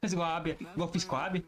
Faz 0.00 0.12
igual 0.12 0.28
a 0.28 0.36
Abia, 0.36 0.56
igual 0.60 0.88
eu 0.88 0.92
fiz 0.92 1.04
com 1.04 1.16
a 1.16 1.26
Abia. 1.26 1.44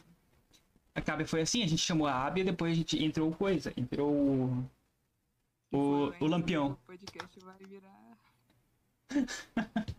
A 0.94 1.12
Abia 1.12 1.27
foi 1.27 1.43
assim, 1.43 1.62
a 1.62 1.66
gente 1.66 1.81
chamou 1.81 2.07
a 2.07 2.27
Abia, 2.27 2.44
depois 2.44 2.73
a 2.73 2.74
gente 2.74 3.03
entrou 3.03 3.32
coisa. 3.32 3.73
Entrou 3.77 4.12
o. 4.12 4.70
O, 5.73 6.12
o 6.20 6.27
Lampião. 6.27 6.73
O 6.73 6.77
podcast 6.86 7.40
vai 7.40 7.57
virar. 7.61 8.19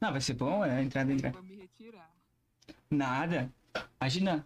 Não, 0.00 0.12
vai 0.12 0.20
ser 0.20 0.34
bom, 0.34 0.64
é 0.64 0.82
entrada 0.82 1.12
entrar. 1.12 1.32
retirar. 1.32 2.10
Nada. 2.90 3.50
Imagina. 4.00 4.44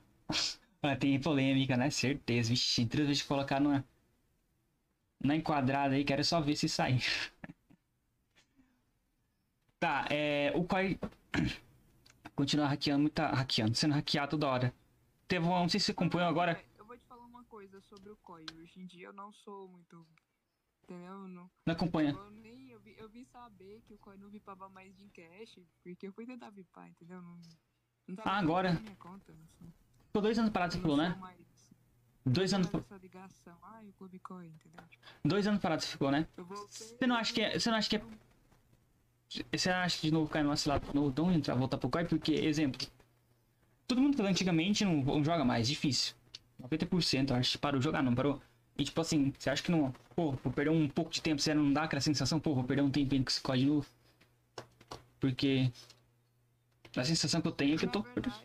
Ah, 0.82 0.96
tem 0.96 1.20
polêmica, 1.20 1.76
né? 1.76 1.90
Certeza. 1.90 2.50
Vixe, 2.50 2.86
três 2.86 3.06
vezes 3.06 3.22
colocar 3.22 3.60
numa. 3.60 3.84
Na 5.22 5.36
enquadrada 5.36 5.94
aí, 5.94 6.04
quero 6.04 6.24
só 6.24 6.40
ver 6.40 6.56
se 6.56 6.68
sair. 6.68 7.02
tá, 9.78 10.06
é. 10.10 10.52
O 10.54 10.64
Koi. 10.64 10.98
Continua 12.34 12.68
hackeando, 12.68 13.02
muito 13.02 13.20
hackeando, 13.20 13.74
sendo 13.74 13.94
hackeado 13.94 14.30
toda 14.30 14.48
hora. 14.48 14.74
Teve 15.28 15.44
um. 15.44 15.50
Não 15.50 15.68
sei 15.68 15.78
se 15.78 15.86
você 15.86 15.92
acompanhou 15.92 16.28
agora. 16.28 16.64
Eu 16.78 16.86
vou 16.86 16.96
te 16.96 17.04
falar 17.06 17.26
uma 17.26 17.44
coisa 17.44 17.78
sobre 17.82 18.08
o 18.08 18.16
COI. 18.16 18.46
Hoje 18.58 18.80
em 18.80 18.86
dia 18.86 19.08
eu 19.08 19.12
não 19.12 19.30
sou 19.32 19.68
muito. 19.68 20.06
Entendeu? 20.84 21.12
Eu 21.12 21.28
Não, 21.28 21.50
Não 21.66 21.74
acompanha. 21.74 22.12
eu 22.12 22.30
nem, 22.30 22.70
eu, 22.70 22.80
vi, 22.80 22.96
eu 22.98 23.08
vim 23.10 23.24
saber 23.26 23.82
que 23.82 23.92
o 23.92 23.98
COI 23.98 24.16
não 24.16 24.30
vipava 24.30 24.68
mais 24.70 24.96
de 24.96 25.08
cash, 25.10 25.60
porque 25.84 26.08
eu 26.08 26.12
fui 26.12 26.24
tentar 26.24 26.50
vipar, 26.50 26.88
entendeu? 26.88 27.20
Não, 27.20 27.38
não 28.08 28.16
Ah, 28.24 28.38
agora? 28.38 28.80
conta, 28.98 29.32
assim. 29.32 29.72
Ficou 30.10 30.22
dois 30.22 30.36
anos 30.38 30.50
parado, 30.50 30.72
você 30.72 30.80
falou, 30.80 30.96
né? 30.96 31.10
sou 31.12 31.20
mais- 31.20 31.36
Dois 32.26 32.52
anos? 32.52 32.66
Tipo, 32.66 32.84
dois 35.24 35.46
anos 35.46 35.60
parado 35.60 35.82
você 35.82 35.88
ficou, 35.88 36.10
né? 36.10 36.26
Você 36.68 37.06
não 37.06 37.16
acha 37.16 37.32
que 37.32 37.40
é. 37.40 37.58
Você 37.58 37.70
não 37.70 37.78
acha 37.78 37.88
que 37.88 37.96
é. 37.96 38.02
Você 39.56 39.70
acha 39.70 39.96
que 39.98 40.08
de 40.08 40.12
novo 40.12 40.28
cai 40.28 40.42
no 40.42 40.54
cilado 40.56 40.86
de 40.88 40.94
novo, 40.94 41.14
não 41.16 41.32
entrar, 41.32 41.54
voltar 41.54 41.78
pro 41.78 41.88
COI? 41.88 42.04
Porque, 42.04 42.32
exemplo. 42.32 42.86
Todo 43.86 44.00
mundo 44.00 44.16
que 44.16 44.22
antigamente 44.22 44.84
não, 44.84 44.96
não 44.96 45.24
joga 45.24 45.44
mais, 45.44 45.68
difícil. 45.68 46.14
90% 46.60 47.30
eu 47.30 47.36
acho 47.36 47.52
que 47.52 47.58
parou 47.58 47.78
de 47.78 47.84
jogar, 47.84 48.02
não 48.02 48.14
parou? 48.14 48.40
E 48.76 48.84
tipo 48.84 49.00
assim, 49.00 49.32
você 49.38 49.48
acha 49.48 49.62
que 49.62 49.70
não. 49.70 49.92
Pô, 50.16 50.32
vou 50.32 50.52
perder 50.52 50.70
um 50.70 50.88
pouco 50.88 51.10
de 51.12 51.22
tempo, 51.22 51.40
você 51.40 51.54
não 51.54 51.72
dá 51.72 51.84
aquela 51.84 52.00
sensação, 52.00 52.40
pô, 52.40 52.54
vou 52.54 52.64
perder 52.64 52.82
um 52.82 52.90
tempinho 52.90 53.22
com 53.24 53.30
esse 53.30 53.40
COI 53.40 53.58
de 53.60 53.66
novo? 53.66 53.86
Porque. 55.20 55.70
A 56.96 57.04
sensação 57.04 57.40
que 57.40 57.46
eu 57.48 57.52
tenho 57.52 57.76
é 57.76 57.78
que 57.78 57.86
eu 57.86 57.90
tô. 57.90 58.02
Verdade, 58.02 58.44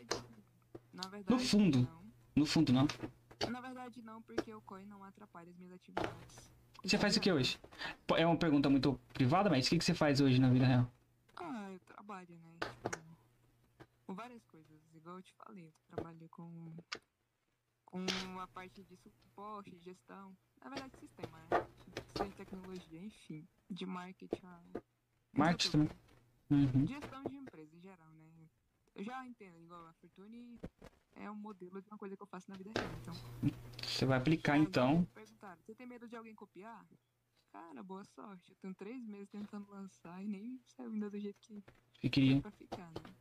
verdade, 1.04 1.32
No 1.32 1.40
fundo. 1.40 1.80
não. 1.82 2.06
No 2.36 2.46
fundo, 2.46 2.74
não. 2.74 2.88
Na 3.50 3.62
verdade, 3.62 4.02
não, 4.02 4.22
porque 4.22 4.54
o 4.54 4.62
COI 4.62 4.86
não 4.86 5.04
atrapalha 5.04 5.50
as 5.50 5.58
minhas 5.58 5.74
atividades. 5.74 6.52
Você 6.84 6.98
faz 6.98 7.16
o 7.16 7.20
que 7.20 7.32
hoje? 7.32 7.60
É 8.18 8.26
uma 8.26 8.38
pergunta 8.38 8.70
muito 8.70 9.00
privada, 9.14 9.50
mas 9.50 9.66
o 9.66 9.70
que, 9.70 9.78
que 9.78 9.84
você 9.86 9.94
faz 9.94 10.22
hoje 10.22 10.40
na 10.40 10.50
vida 10.50 10.66
real? 10.66 10.92
Ah, 11.38 11.70
eu 11.72 11.80
trabalho, 11.82 12.36
né? 12.38 12.58
Tipo, 12.62 13.00
com 14.06 14.14
várias 14.14 14.44
coisas. 14.46 14.80
Igual 14.94 15.18
eu 15.18 15.24
te 15.24 15.34
falei, 15.34 15.66
eu 15.66 15.74
trabalho 15.88 16.30
com, 16.30 16.74
com 17.86 18.06
a 18.40 18.48
parte 18.48 18.84
de 18.84 18.96
suporte, 18.98 19.72
de 19.72 19.80
gestão. 19.80 20.36
Na 20.64 20.70
verdade, 20.70 20.94
sistema, 21.00 21.38
né? 21.52 21.66
De 22.24 22.36
tecnologia, 22.36 23.00
enfim. 23.02 23.48
De 23.70 23.86
marketing. 23.86 24.42
Marketing 25.34 25.72
também? 25.72 25.90
Uhum. 26.52 26.86
Gestão 26.88 27.24
de 27.24 27.36
empresa 27.36 27.76
em 27.76 27.82
geral, 27.82 28.12
né? 28.14 28.24
Eu 28.96 29.04
já 29.04 29.26
entendo, 29.26 29.62
igual 29.62 29.86
a 29.88 29.94
Fortune 29.94 30.60
é 31.16 31.30
um 31.30 31.36
modelo 31.36 31.82
de 31.82 31.88
uma 31.90 31.98
coisa 31.98 32.16
que 32.16 32.24
eu 32.24 32.28
faço 32.28 32.50
na 32.50 32.56
vida 32.56 32.72
real. 32.78 32.90
Então, 33.02 33.14
Você 33.84 34.06
vai 34.06 34.18
aplicar 34.18 34.58
então. 34.58 35.04
Perguntaram, 35.14 35.62
você 35.62 35.76
tem 35.76 35.86
medo 35.86 36.08
de 36.08 36.16
alguém 36.16 36.34
copiar? 36.34 36.86
Cara, 37.52 37.84
boa 37.84 38.04
sorte. 38.06 38.52
Eu 38.52 38.56
tenho 38.58 38.74
três 38.76 39.06
meses 39.06 39.30
tentando 39.30 39.70
lançar 39.70 40.22
e 40.24 40.28
nem 40.28 40.60
saiu 40.66 40.92
ainda 40.92 41.10
do 41.10 41.20
jeito 41.20 41.40
que 41.42 41.62
Que 42.00 42.08
é 42.08 42.10
queria. 42.10 42.42
pra 42.42 42.52
ficar, 42.52 42.90
né? 42.92 43.14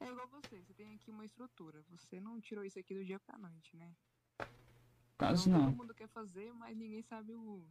É 0.00 0.08
igual 0.10 0.28
você, 0.28 0.60
você 0.62 0.74
tem 0.74 0.94
aqui 0.94 1.10
uma 1.10 1.24
estrutura. 1.24 1.82
Você 1.90 2.20
não 2.20 2.40
tirou 2.40 2.64
isso 2.64 2.78
aqui 2.78 2.94
do 2.94 3.04
dia 3.04 3.18
pra 3.18 3.36
noite, 3.38 3.74
né? 3.76 3.90
Quase 5.18 5.48
então, 5.48 5.60
não. 5.60 5.70
Todo 5.70 5.76
mundo 5.78 5.94
quer 5.94 6.08
fazer, 6.08 6.52
mas 6.54 6.76
ninguém 6.76 7.02
sabe 7.02 7.34
o 7.34 7.66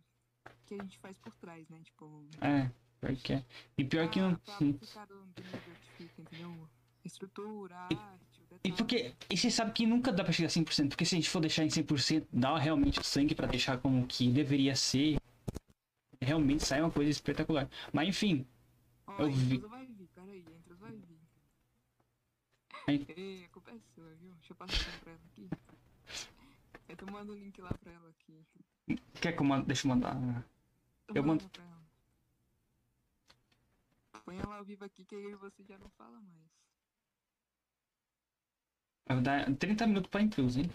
que 0.65 0.73
a 0.75 0.81
gente 0.83 0.97
faz 0.99 1.17
por 1.17 1.33
trás, 1.35 1.67
né? 1.69 1.81
Tipo, 1.83 2.27
É, 2.41 2.69
pior 2.99 3.15
que 3.15 3.33
é. 3.33 3.45
E 3.77 3.85
pior 3.85 4.09
que 4.09 4.19
não. 4.19 4.35
pra, 4.35 4.57
pra 4.57 4.73
ficar 4.73 5.05
do, 5.05 5.25
do 5.25 5.43
fica, 5.97 6.21
entendeu? 6.21 6.69
Estrutura, 7.07 7.75
arte. 7.77 8.41
E 8.63 8.71
porque. 8.71 9.15
E 9.29 9.37
você 9.37 9.49
sabe 9.49 9.71
que 9.71 9.85
nunca 9.85 10.11
dá 10.11 10.23
pra 10.23 10.33
chegar 10.33 10.47
a 10.47 10.51
100%, 10.51 10.89
porque 10.89 11.05
se 11.05 11.15
a 11.15 11.17
gente 11.17 11.29
for 11.29 11.39
deixar 11.39 11.63
em 11.63 11.69
100%, 11.69 12.27
dá 12.31 12.57
realmente 12.57 12.99
o 12.99 13.03
sangue 13.03 13.33
pra 13.35 13.47
deixar 13.47 13.77
como 13.79 14.05
que 14.07 14.29
deveria 14.31 14.75
ser. 14.75 15.17
Realmente 16.21 16.65
sai 16.65 16.81
uma 16.81 16.91
coisa 16.91 17.09
espetacular. 17.11 17.69
Mas 17.93 18.09
enfim, 18.09 18.45
Ó, 19.05 19.21
eu 19.21 19.31
vi- 19.31 19.57
vai 19.59 19.85
vir, 19.85 20.07
peraí, 20.13 20.43
a 20.47 20.51
Intrusa 20.51 20.79
vai 20.81 20.91
vir. 20.91 21.19
Aí- 22.87 23.05
Ei, 23.15 23.45
a 23.45 23.49
culpa 23.49 23.71
é 23.71 23.79
sua, 23.93 24.05
viu? 24.15 24.33
Deixa 24.35 24.51
eu 24.53 24.55
passar 24.57 24.99
pra 25.01 25.11
ela 25.11 25.21
aqui. 25.31 25.49
Eu 26.89 26.95
tô 26.97 27.05
mandando 27.05 27.33
o 27.33 27.35
link 27.35 27.59
lá 27.61 27.73
pra 27.73 27.91
ela 27.91 28.09
aqui. 28.09 28.97
quer 29.21 29.33
que 29.33 29.41
eu 29.41 29.45
mando. 29.45 29.65
Deixa 29.65 29.85
eu 29.85 29.89
mandar. 29.89 30.15
Tô 31.05 31.13
Eu 31.15 31.23
mando-. 31.23 31.49
Põe 34.25 34.37
ela 34.39 34.57
ao 34.57 34.63
vivo 34.65 34.83
aqui 34.83 35.05
que 35.05 35.15
aí 35.15 35.35
você 35.35 35.63
já 35.63 35.77
não 35.77 35.89
fala 35.91 36.19
mais. 36.19 36.66
Vai 39.07 39.21
dar 39.21 39.55
30 39.55 39.87
minutos 39.87 40.09
pra 40.09 40.21
intruso, 40.21 40.59
hein? 40.59 40.69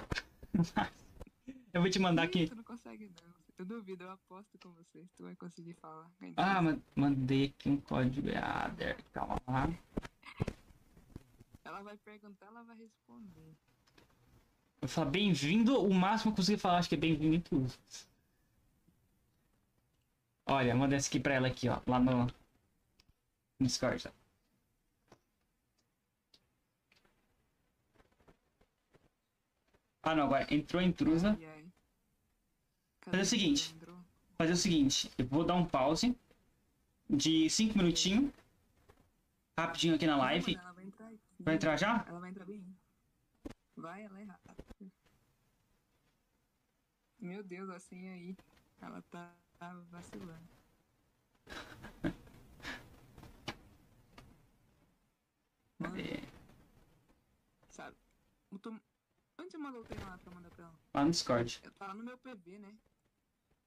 eu 1.73 1.81
vou 1.83 1.91
te 1.91 1.99
mandar 1.99 2.25
Ih, 2.25 2.27
aqui. 2.27 2.49
Tu 2.49 2.57
não 2.57 2.65
consegue 2.65 3.09
não. 3.09 3.33
Eu 3.59 3.65
duvido, 3.67 4.05
eu 4.05 4.11
aposto 4.11 4.59
com 4.59 4.71
você. 4.71 5.07
Tu 5.17 5.23
vai 5.23 5.37
conseguir 5.37 5.75
falar. 5.75 6.11
Ah, 6.37 6.63
ma- 6.63 6.79
mandei 6.97 7.47
aqui 7.47 7.69
um 7.69 7.77
código 7.77 8.29
EADER. 8.29 8.97
Calma 9.13 9.37
lá. 9.47 9.69
Ela 11.65 11.83
vai 11.83 11.97
perguntar, 11.99 12.47
ela 12.47 12.63
vai 12.65 12.77
responder. 12.77 13.55
Eu 14.81 14.89
falar 14.89 15.11
bem-vindo, 15.11 15.81
o 15.81 15.95
máximo 15.95 16.33
que 16.33 16.41
eu 16.41 16.43
consegui 16.43 16.61
falar, 16.61 16.79
acho 16.79 16.89
que 16.89 16.97
é 16.97 16.99
bem-vindo 16.99 17.37
intruso. 17.37 17.79
Olha, 20.47 20.75
manda 20.75 20.97
essa 20.97 21.09
aqui 21.09 21.21
pra 21.21 21.35
ela 21.35 21.47
aqui, 21.47 21.69
ó. 21.69 21.81
Lá 21.87 22.01
no. 22.01 22.27
No 22.27 23.67
Discord, 23.67 24.03
tá? 24.03 24.11
Ah 30.03 30.15
não, 30.15 30.25
agora 30.25 30.53
entrou 30.53 30.81
a 30.81 30.85
intrusa. 30.85 31.37
Ai, 31.39 31.45
ai. 31.45 31.65
Fazer 33.03 33.11
o 33.11 33.13
Cadê 33.13 33.25
seguinte. 33.25 33.75
fazer 34.37 34.53
o 34.53 34.57
seguinte, 34.57 35.11
eu 35.17 35.27
vou 35.27 35.45
dar 35.45 35.55
um 35.55 35.65
pause 35.65 36.17
de 37.09 37.49
5 37.51 37.77
minutinhos, 37.79 38.33
rapidinho 39.59 39.95
aqui 39.95 40.07
na 40.07 40.17
live. 40.17 40.57
Ela 40.57 40.73
vai 40.73 40.85
entrar. 40.85 41.13
Vai 41.41 41.55
entrar 41.55 41.77
já? 41.77 42.05
Ela 42.09 42.21
vai 42.21 42.31
entrar 42.31 42.45
bem. 42.45 42.65
Vai, 43.77 44.03
ela 44.05 44.21
é 44.21 44.25
rápida. 44.25 44.55
Meu 47.21 47.43
Deus, 47.43 47.71
assim 47.71 48.09
aí. 48.09 48.37
Ela 48.81 49.01
tá 49.03 49.33
vacilando. 49.91 50.49
Mano, 55.79 55.97
É, 55.99 56.21
sabe? 57.71 57.97
eu 58.53 58.59
tô- 58.59 58.75
Onde 59.53 59.59
você 59.59 59.59
mandou 59.59 59.83
o 59.83 60.07
lá 60.07 60.17
pra 60.17 60.33
mandar 60.33 60.51
pra 60.51 60.65
ela? 60.65 60.79
lá 60.95 61.05
no 61.05 61.11
Discord. 61.11 61.61
Eu 61.63 61.73
tava 61.73 61.93
no 61.93 62.03
meu 62.03 62.17
PV, 62.17 62.59
né? 62.59 62.75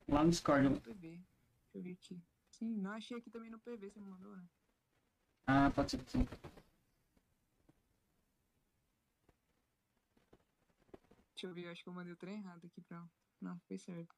Lá 0.07 0.23
no 0.23 0.31
Discord. 0.31 0.67
No 0.67 0.75
eu- 0.77 0.81
PV. 0.81 1.09
Deixa 1.11 1.27
eu 1.75 1.83
ver 1.83 1.91
aqui. 1.91 2.23
Sim, 2.49 2.77
não 2.77 2.91
achei 2.91 3.15
aqui 3.17 3.29
também 3.29 3.51
no 3.51 3.59
PV, 3.59 3.91
você 3.91 3.99
me 3.99 4.09
mandou, 4.09 4.35
né? 4.35 4.49
Ah, 5.45 5.69
pode 5.75 5.91
ser 5.91 6.03
que 6.03 6.11
sim. 6.11 6.25
Deixa 11.35 11.45
eu 11.45 11.53
ver, 11.53 11.65
eu 11.65 11.71
acho 11.71 11.83
que 11.83 11.89
eu 11.89 11.93
mandei 11.93 12.13
o 12.13 12.17
trem 12.17 12.37
errado 12.37 12.65
aqui 12.65 12.81
pra 12.81 12.97
ela. 12.97 13.09
Não, 13.39 13.59
foi 13.67 13.77
certo. 13.77 14.15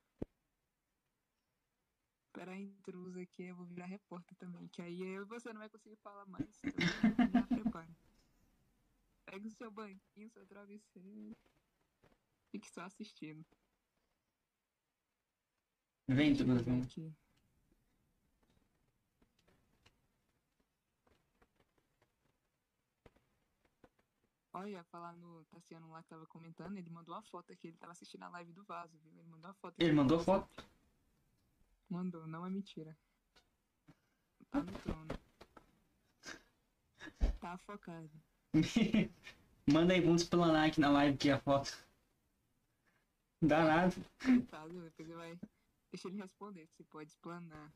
Pera 2.32 2.52
aí, 2.52 2.64
intrusa 2.64 3.20
aqui, 3.20 3.44
eu 3.44 3.58
vou 3.58 3.66
virar 3.66 3.88
repórter 3.88 4.38
também. 4.38 4.70
Que 4.70 4.82
aí 4.82 5.02
eu 5.02 5.24
e 5.24 5.26
você 5.26 5.52
não 5.52 5.60
vai 5.60 5.70
conseguir 5.70 5.98
falar 5.98 6.26
mais. 6.28 6.62
Então 6.64 7.30
já 7.30 7.46
prepara. 7.48 7.90
Pega 9.26 9.46
o 9.46 9.52
seu 9.52 9.70
banquinho, 9.70 10.30
seu 10.30 10.48
travesseiro. 10.48 11.36
Fique 12.52 12.70
só 12.72 12.82
assistindo. 12.82 13.46
Vem, 16.08 16.34
ver 16.34 16.64
vem. 16.64 16.82
aqui. 16.82 17.14
Olha, 24.54 24.84
falar 24.86 25.16
no 25.18 25.46
Tassiano 25.46 25.92
lá 25.92 26.02
que 26.02 26.10
tava 26.10 26.26
comentando, 26.26 26.78
ele 26.78 26.90
mandou 26.90 27.14
uma 27.14 27.22
foto 27.22 27.54
aqui, 27.54 27.68
ele 27.68 27.78
tava 27.78 27.92
assistindo 27.92 28.24
a 28.24 28.30
live 28.30 28.54
do 28.54 28.64
vaso, 28.64 28.98
viu? 29.04 29.12
Ele 29.20 29.28
mandou 29.28 29.50
uma 29.50 29.54
foto. 29.54 29.76
Ele 29.78 29.92
mandou 29.92 30.20
foto? 30.20 30.50
Mandou, 31.88 32.26
não 32.26 32.44
é 32.44 32.50
mentira. 32.50 32.98
Tá 34.50 34.64
no 34.64 34.72
trono. 34.72 35.08
Tá 37.40 37.58
focado. 37.60 38.10
Manda 39.72 39.94
aí, 39.94 40.02
vamos 40.02 40.24
explanar 40.24 40.68
aqui 40.68 40.80
na 40.80 40.90
live 40.90 41.14
aqui 41.16 41.30
a 41.30 41.40
foto. 41.40 41.87
Dá 43.42 43.64
nada. 43.64 43.96
Coitado, 44.24 44.82
depois 44.82 45.08
ele 45.10 45.18
vai. 45.18 45.40
Deixa 45.92 46.08
ele 46.08 46.18
responder, 46.18 46.68
se 46.76 46.84
pode 46.86 47.10
explanar. 47.10 47.72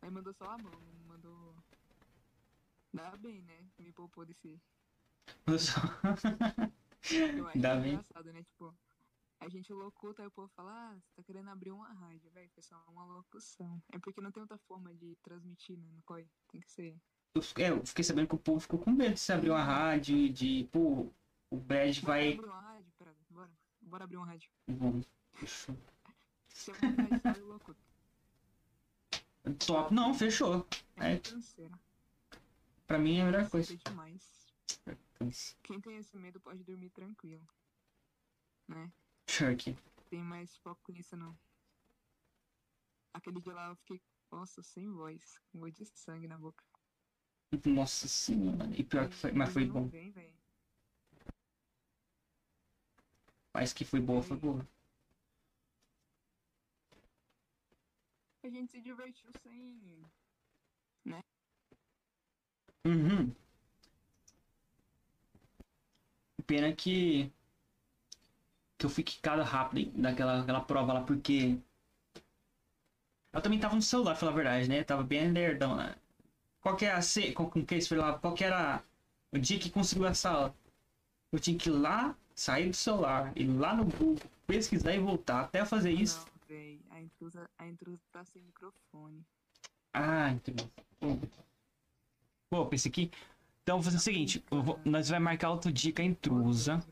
Aí 0.00 0.10
mandou 0.10 0.32
só 0.32 0.44
a 0.50 0.58
mão, 0.58 0.72
mandou. 1.06 1.54
Dá 2.92 3.16
bem, 3.16 3.42
né? 3.42 3.66
Me 3.78 3.92
poupou 3.92 4.24
desse. 4.24 4.60
Eu 5.46 5.58
só- 5.58 5.80
Eu 7.36 7.48
acho 7.48 7.58
Dá 7.58 7.74
bem. 7.76 7.94
engraçado, 7.94 8.32
né? 8.32 8.42
Tipo, 8.44 8.74
a 9.40 9.48
gente 9.48 9.72
locuta, 9.72 10.22
aí 10.22 10.28
o 10.28 10.30
povo 10.30 10.48
fala, 10.54 10.70
ah, 10.72 10.94
você 10.94 11.12
tá 11.16 11.22
querendo 11.24 11.50
abrir 11.50 11.72
uma 11.72 11.92
rádio, 11.92 12.30
velho. 12.30 12.50
Só 12.60 12.76
uma 12.88 13.04
locução. 13.04 13.82
É 13.92 13.98
porque 13.98 14.20
não 14.20 14.30
tem 14.30 14.40
outra 14.40 14.58
forma 14.68 14.94
de 14.94 15.16
transmitir, 15.22 15.76
né? 15.78 15.88
No 15.92 16.02
COI. 16.02 16.28
Tem 16.48 16.60
que 16.60 16.70
ser. 16.70 16.96
Eu 17.34 17.42
fiquei- 17.42 17.64
é, 17.64 17.70
eu 17.70 17.84
fiquei 17.86 18.04
sabendo 18.04 18.28
que 18.28 18.34
o 18.34 18.38
povo 18.38 18.60
ficou 18.60 18.78
com 18.78 18.90
medo 18.92 19.14
de 19.14 19.20
se 19.20 19.32
abrir 19.32 19.50
uma 19.50 19.62
rádio 19.64 20.30
de, 20.32 20.68
pô, 20.70 21.10
o 21.50 21.56
Brad 21.56 21.98
vai. 22.00 22.34
abrir 22.34 22.46
uma 22.46 22.60
rádio? 22.60 22.91
Bora. 23.82 24.04
Abrir 24.04 24.16
uma 24.16 24.26
rádio. 24.26 24.50
Bom, 24.68 25.02
fechou. 25.34 25.76
Eu 27.36 27.46
locuto. 27.46 27.80
Top, 29.66 29.92
não, 29.92 30.14
fechou. 30.14 30.66
É 30.96 31.14
É. 31.14 31.18
canseira. 31.18 31.78
Pra 32.86 32.98
mim 32.98 33.18
é 33.18 33.22
a 33.22 33.24
melhor 33.26 33.48
coisa. 33.50 33.68
Canseira 33.76 33.90
demais. 33.90 35.52
Quem 35.62 35.80
tem 35.80 35.96
esse 35.98 36.16
medo 36.16 36.40
pode 36.40 36.62
dormir 36.64 36.90
tranquilo. 36.90 37.46
Né? 38.68 38.90
Pior 39.26 39.54
que. 39.56 39.76
Tem 40.10 40.22
mais 40.22 40.56
foco 40.58 40.92
nisso 40.92 41.16
não. 41.16 41.36
Aquele 43.14 43.40
dia 43.40 43.52
lá 43.52 43.68
eu 43.68 43.76
fiquei, 43.76 44.00
nossa, 44.30 44.62
sem 44.62 44.90
voz, 44.90 45.38
com 45.50 45.60
gosto 45.60 45.84
de 45.84 45.98
sangue 45.98 46.26
na 46.28 46.38
boca. 46.38 46.64
Nossa 47.66 48.08
senhora. 48.08 48.64
E 48.76 48.82
pior 48.82 49.08
que 49.08 49.14
foi, 49.14 49.32
mas 49.32 49.52
foi 49.52 49.66
bom. 49.66 49.86
vem, 49.88 50.10
véi. 50.10 50.34
Mas 53.54 53.72
que 53.72 53.84
foi 53.84 54.00
boa, 54.00 54.22
foi 54.22 54.36
boa. 54.36 54.66
A 58.44 58.48
gente 58.48 58.72
se 58.72 58.80
divertiu 58.80 59.30
sem. 59.42 59.80
Uhum. 62.84 63.32
Pena 66.46 66.72
que. 66.72 67.30
Que 68.78 68.86
eu 68.86 68.90
fui 68.90 69.04
quicado 69.04 69.42
rápido 69.42 69.92
daquela 70.00 70.40
aquela 70.42 70.60
prova 70.60 70.92
lá, 70.92 71.02
porque. 71.04 71.58
Eu 73.32 73.40
também 73.40 73.58
tava 73.58 73.74
no 73.74 73.82
celular, 73.82 74.12
pra 74.12 74.20
falar 74.20 74.32
a 74.32 74.34
verdade, 74.34 74.68
né? 74.68 74.84
Tava 74.84 75.02
bem 75.02 75.30
nerdão, 75.30 75.76
né? 75.76 75.94
Qual 76.60 76.76
que 76.76 76.84
é 76.84 76.92
a. 76.92 77.00
Com 77.34 77.50
que 77.50 77.94
lá? 77.96 78.18
Qual 78.18 78.34
que 78.34 78.44
era 78.44 78.82
o 79.32 79.38
dia 79.38 79.58
que 79.58 79.70
conseguiu 79.70 80.06
essa 80.06 80.30
aula? 80.30 80.54
Eu 81.32 81.40
tinha 81.40 81.58
que 81.58 81.68
ir 81.70 81.72
lá, 81.72 82.16
sair 82.42 82.68
do 82.70 82.74
celular, 82.76 83.32
ir 83.36 83.46
lá 83.46 83.74
no 83.76 83.84
Google, 83.84 84.18
pesquisar 84.46 84.92
e 84.94 84.98
voltar. 84.98 85.42
Até 85.42 85.64
fazer 85.64 85.92
isso. 85.92 86.18
Não, 86.26 86.48
véi, 86.48 86.80
a 86.90 87.00
intrusa, 87.00 87.48
a 87.56 87.68
intrusa 87.68 88.00
tá 88.10 88.24
sem 88.24 88.42
microfone. 88.42 89.24
Ah, 89.92 90.30
entendi. 90.32 90.68
Pô, 90.98 91.18
Pô, 92.50 92.66
pensei 92.66 92.90
aqui. 92.90 93.10
Então, 93.62 93.76
vou 93.76 93.84
fazer 93.84 93.96
o 93.96 94.00
seguinte: 94.00 94.44
vou- 94.50 94.80
nós 94.84 95.08
vai 95.08 95.20
marcar 95.20 95.50
outro 95.50 95.72
dia 95.72 95.92
com 95.92 96.02
a 96.02 96.04
intrusa. 96.04 96.84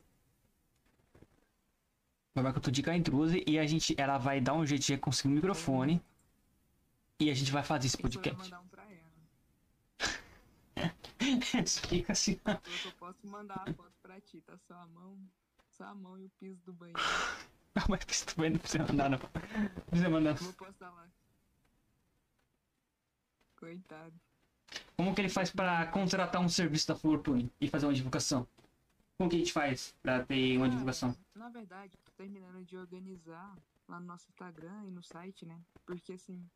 Vai 2.33 2.45
marcar 2.45 2.59
outro 2.59 2.71
dia 2.71 2.85
com 2.85 2.91
a 2.91 2.97
intrusa 2.97 3.37
e 3.45 3.59
a 3.59 3.67
gente, 3.67 3.95
ela 4.01 4.19
vai 4.19 4.41
dar 4.41 4.55
um 4.55 4.65
jeito 4.65 4.85
de 4.87 4.97
conseguir 4.99 5.29
um 5.29 5.37
microfone. 5.37 6.01
E 7.19 7.29
a 7.29 7.35
gente 7.35 7.51
vai 7.51 7.65
fazer 7.65 7.89
esse 7.89 7.97
que 7.99 8.03
podcast. 8.05 8.55
um. 8.55 8.71
Fica 11.89 12.13
assim. 12.13 12.41
Eu 12.47 12.61
só 12.83 12.91
posso 12.99 13.27
mandar 13.27 13.63
a 13.67 13.73
foto 13.75 13.93
pra 14.03 14.21
ti, 14.21 14.41
tá 14.41 14.57
só 14.67 14.75
a 14.75 14.87
mão, 14.87 15.19
só 15.81 15.87
a 15.87 15.95
mão 15.95 16.19
e 16.19 16.27
o 16.27 16.31
piso 16.39 16.63
do 16.67 16.75
banheiro. 16.75 17.01
Mas 17.89 18.05
tu 18.27 18.37
vai- 18.37 18.51
não 18.51 18.59
precisa 18.59 18.85
mandar, 18.87 19.09
não. 19.09 19.19
Não 19.19 19.85
precisa 19.87 20.11
mandar. 20.11 20.35
Vou 20.35 20.53
postar 20.53 20.91
lá. 20.91 21.09
Coitado. 23.57 24.21
Como 24.95 25.15
que 25.15 25.23
ele 25.23 25.31
faz 25.31 25.51
pra 25.51 25.87
contratar 25.87 26.39
um 26.43 26.51
serviço 26.51 26.89
da 26.89 26.95
Fortune 26.97 27.51
e 27.59 27.67
fazer 27.67 27.87
uma 27.87 27.95
divulgação? 27.95 28.47
Como 29.17 29.31
que 29.31 29.37
a 29.37 29.39
gente 29.39 29.55
faz 29.55 29.95
pra 30.03 30.23
ter 30.23 30.59
uma 30.59 30.67
Ah, 30.67 30.69
divulgação? 30.69 31.17
Na 31.35 31.49
verdade, 31.49 31.97
tô 32.05 32.13
terminando 32.13 32.63
de 32.63 32.77
organizar 32.77 33.57
lá 33.89 33.99
no 33.99 34.07
nosso 34.07 34.29
Instagram 34.29 34.85
e 34.85 34.91
no 34.91 35.03
site, 35.03 35.47
né? 35.47 35.63
Porque 35.87 36.13
assim, 36.13 36.47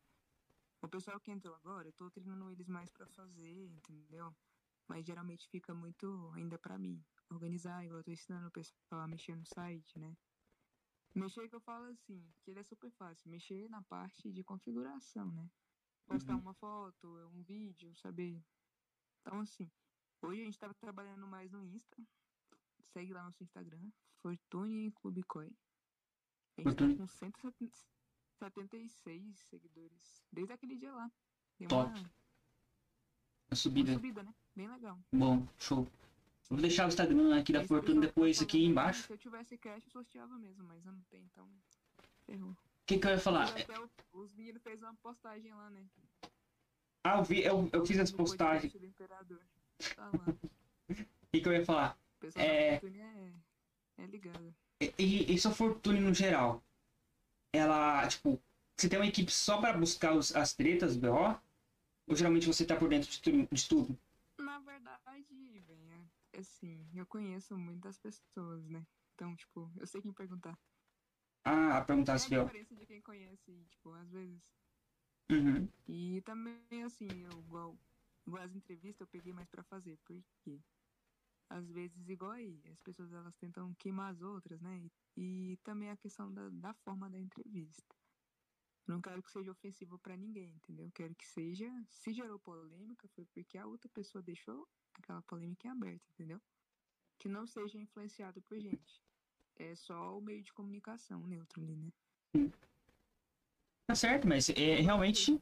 o 0.83 0.89
pessoal 0.89 1.19
que 1.19 1.31
entrou 1.31 1.55
agora, 1.55 1.89
eu 1.89 1.93
tô 1.93 2.11
treinando 2.11 2.51
eles 2.51 2.69
mais 2.69 2.91
pra 2.91 3.07
fazer, 3.07 3.71
entendeu? 3.71 4.35
Mas 4.87 5.07
geralmente 5.07 5.49
fica 5.49 5.73
muito 5.73 6.31
ainda 6.35 6.59
pra 6.59 6.77
mim 6.79 7.03
organizar, 7.35 7.85
igual 7.85 8.01
eu 8.01 8.05
tô 8.05 8.11
ensinando 8.11 8.49
o 8.49 8.51
pessoal 8.51 9.03
a 9.03 9.07
mexer 9.09 9.37
no 9.37 9.45
site, 9.47 9.99
né? 9.99 10.17
Mexer 11.15 11.49
que 11.49 11.55
eu 11.55 11.61
falo 11.61 11.85
assim, 11.87 12.27
que 12.43 12.51
ele 12.51 12.61
é 12.61 12.65
super 12.65 12.91
fácil, 12.93 13.31
mexer 13.31 13.69
na 13.69 13.83
parte 13.83 14.33
de 14.33 14.43
configuração, 14.43 15.31
né? 15.33 15.49
Postar 16.07 16.35
Uhum. 16.35 16.41
uma 16.41 16.55
foto, 16.55 17.07
um 17.33 17.43
vídeo, 17.43 17.95
saber. 17.97 18.43
Então 19.21 19.41
assim, 19.41 19.71
hoje 20.23 20.43
a 20.43 20.45
gente 20.45 20.59
tava 20.59 20.75
trabalhando 20.75 21.27
mais 21.27 21.51
no 21.53 21.63
Insta, 21.63 22.03
segue 22.81 23.13
lá 23.13 23.23
nosso 23.25 23.43
Instagram, 23.43 23.91
Fortune 24.21 24.91
Clube 24.93 25.23
Koi. 25.23 25.47
A 26.57 26.61
gente 26.63 26.65
Fortune. 26.65 26.95
tá 26.95 27.01
com 27.03 27.09
176 27.09 29.39
seguidores. 29.41 30.23
Desde 30.33 30.53
aquele 30.53 30.77
dia 30.77 30.93
lá. 30.93 31.11
Deu 31.59 31.69
Top. 31.69 31.91
uma, 31.91 31.99
A 32.01 32.05
uma 33.51 33.57
subida. 33.57 33.93
subida, 33.95 34.23
né? 34.23 34.35
Bem 34.55 34.69
legal. 34.69 34.99
Bom, 35.13 35.47
show. 35.59 35.89
Vou 36.51 36.61
deixar 36.61 36.85
o 36.85 36.89
Instagram 36.89 37.39
aqui 37.39 37.53
da 37.53 37.61
pessoal 37.61 37.81
depois 37.81 38.41
aqui 38.41 38.65
embaixo. 38.65 39.07
Se 39.07 39.13
eu 39.13 39.19
tivesse 39.19 39.57
cash, 39.59 39.85
eu 39.87 39.91
sorteava 39.91 40.37
mesmo, 40.39 40.65
mas 40.65 40.85
eu 40.85 40.93
não 40.93 41.01
tenho, 41.11 41.25
então. 41.25 41.49
Ferrou. 42.27 42.51
O 42.51 42.57
que, 42.87 42.99
que 42.99 43.07
eu 43.07 43.11
ia 43.13 43.19
falar? 43.19 43.49
O- 44.13 44.21
os 44.21 44.35
meninos 44.35 44.63
fez 44.63 44.81
uma 44.83 44.95
postagem 44.97 45.53
lá, 45.55 45.71
né? 45.71 45.83
Ah, 47.03 47.19
eu 47.19 47.25
vi, 47.25 47.43
eu, 47.43 47.69
eu 47.73 47.87
fiz 47.87 47.99
as 47.99 48.11
postagens. 48.11 48.73
Tá. 49.95 50.11
O 50.89 50.97
que, 51.33 51.41
que 51.41 51.49
eu 51.49 51.53
ia 51.53 51.65
falar? 51.65 51.97
O 52.17 52.21
pessoal 52.21 52.45
É. 52.45 52.79
da 52.79 52.89
é, 52.89 53.33
é 53.99 54.07
ligado. 54.07 54.55
E, 54.81 54.93
e, 54.99 55.35
e 55.35 55.39
sua 55.39 55.51
Fortune 55.53 56.01
no 56.01 56.13
geral? 56.15 56.63
Ela, 57.53 58.07
tipo, 58.09 58.39
você 58.77 58.89
tem 58.89 58.99
uma 58.99 59.07
equipe 59.07 59.31
só 59.33 59.59
pra 59.61 59.77
buscar 59.77 60.15
os, 60.15 60.35
as 60.35 60.53
tretas, 60.53 60.97
BO? 60.97 61.39
Ou 62.07 62.15
geralmente 62.17 62.47
você 62.47 62.65
tá 62.67 62.77
por 62.77 62.89
dentro 62.89 63.11
de, 63.11 63.21
tu- 63.21 63.49
de 63.51 63.69
tudo? 63.69 63.99
Na 64.41 64.59
verdade, 64.61 65.25
assim, 66.41 66.91
eu 66.95 67.07
conheço 67.07 67.57
muitas 67.57 67.99
pessoas, 67.99 68.69
né? 68.69 68.87
Então, 69.15 69.35
tipo, 69.37 69.71
eu 69.77 69.87
sei 69.87 70.03
quem 70.03 70.13
perguntar. 70.13 70.59
Ah, 71.45 71.79
a 71.79 71.85
perguntar 71.85 72.15
É 72.15 72.25
a 72.25 72.29
se 72.29 72.35
eu. 72.35 72.45
diferença 72.45 72.75
de 72.75 72.87
quem 72.87 73.01
conhece, 73.03 73.65
tipo, 73.71 73.93
às 73.93 74.11
vezes. 74.11 74.55
Uhum. 75.31 75.69
E 75.87 76.21
também, 76.23 76.83
assim, 76.85 77.07
eu, 77.25 77.41
igual, 77.41 77.79
igual 78.27 78.43
as 78.43 78.55
entrevistas, 78.55 79.01
eu 79.01 79.07
peguei 79.07 79.33
mais 79.33 79.49
pra 79.49 79.63
fazer, 79.65 79.97
porque 79.99 80.61
às 81.49 81.71
vezes, 81.71 82.09
igual 82.09 82.33
aí, 82.33 82.63
as 82.73 82.81
pessoas 82.81 83.13
elas 83.13 83.37
tentam 83.37 83.75
queimar 83.75 84.11
as 84.13 84.23
outras, 84.23 84.61
né? 84.61 84.79
E, 85.17 85.53
e 85.53 85.57
também 85.59 85.91
a 85.91 85.97
questão 85.97 86.33
da, 86.33 86.49
da 86.51 86.75
forma 86.75 87.09
da 87.11 87.19
entrevista. 87.19 87.97
Não 88.87 89.01
quero 89.01 89.23
que 89.23 89.31
seja 89.31 89.51
ofensivo 89.51 89.99
pra 89.99 90.17
ninguém, 90.17 90.51
entendeu? 90.57 90.91
Quero 90.95 91.15
que 91.15 91.27
seja, 91.27 91.71
se 91.89 92.13
gerou 92.13 92.39
polêmica, 92.39 93.09
foi 93.09 93.25
porque 93.33 93.57
a 93.57 93.67
outra 93.67 93.89
pessoa 93.89 94.23
deixou 94.23 94.69
aquela 94.95 95.23
polêmica 95.23 95.67
em 95.67 95.71
aberto, 95.71 96.03
entendeu? 96.13 96.41
Que 97.19 97.29
não 97.29 97.47
seja 97.47 97.79
influenciado 97.79 98.43
por 98.43 98.59
gente. 98.61 99.03
É 99.57 99.75
só 99.75 100.19
o 100.19 100.21
meio 100.21 100.43
de 100.43 100.53
comunicação 100.53 101.27
neutro 101.27 101.63
ali, 101.63 101.77
né? 101.77 101.93
Tá 103.87 103.95
certo, 103.95 104.27
mas 104.27 104.49
é, 104.51 104.81
realmente 104.81 105.33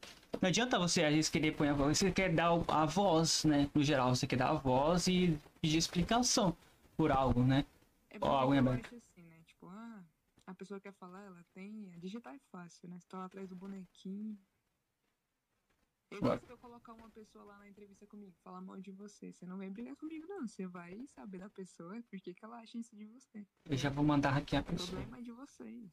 não 0.41 0.49
adianta 0.49 0.79
você 0.79 1.05
às 1.05 1.15
vezes 1.15 1.31
querer 1.31 1.57
pôr 1.57 1.69
a 1.69 1.73
voz, 1.73 1.99
você 1.99 2.11
quer 2.11 2.35
dar 2.35 2.51
a 2.69 2.85
voz, 2.85 3.45
né? 3.45 3.71
No 3.75 3.83
geral, 3.83 4.15
você 4.15 4.27
quer 4.27 4.37
dar 4.37 4.51
a 4.51 4.55
voz 4.55 5.07
e 5.09 5.39
pedir 5.61 5.79
explicação 5.79 6.57
por 6.97 7.11
algo, 7.11 7.43
né? 7.43 7.65
É 8.11 8.19
Ó, 8.21 8.37
água 8.37 8.55
em 8.55 8.59
aberto. 8.59 8.87
acho 8.87 8.97
assim, 8.97 9.23
né? 9.23 9.41
Tipo, 9.47 9.69
ah, 9.69 10.05
a 10.53 10.55
pessoa 10.55 10.81
quer 10.81 10.93
falar, 10.93 11.23
ela 11.25 11.45
tem. 11.53 11.91
Digitar 11.99 12.35
é 12.35 12.39
fácil, 12.51 12.89
né? 12.89 12.99
Você 12.99 13.07
tá 13.09 13.19
lá 13.19 13.25
atrás 13.27 13.49
do 13.49 13.57
bonequinho. 13.57 14.39
É 16.11 16.17
igual 16.17 16.33
Claro. 16.33 16.47
se 16.47 16.53
eu 16.53 16.59
colocar 16.59 16.93
uma 16.93 17.11
pessoa 17.11 17.45
lá 17.45 17.59
na 17.59 17.69
entrevista 17.69 18.07
comigo, 18.07 18.35
falar 18.45 18.61
mal 18.61 18.79
de 18.81 18.91
você. 18.93 19.33
Você 19.33 19.47
não 19.47 19.57
vai 19.57 19.71
brigar 19.71 19.97
comigo, 19.97 20.27
não. 20.29 20.47
Você 20.47 20.67
vai 20.67 21.07
saber 21.07 21.39
da 21.39 21.49
pessoa 21.49 22.01
por 22.11 22.21
que 22.21 22.35
que 22.35 22.45
ela 22.45 22.59
acha 22.61 22.77
isso 22.79 22.95
de 22.95 23.07
você. 23.07 23.47
Eu 23.65 23.77
já 23.77 23.89
vou 23.89 24.05
mandar 24.05 24.31
hackear 24.31 24.63
a 24.63 24.65
O 24.69 24.69
pessoa. 24.73 24.89
problema 25.01 25.19
é 25.19 25.23
de 25.23 25.33
vocês. 25.33 25.91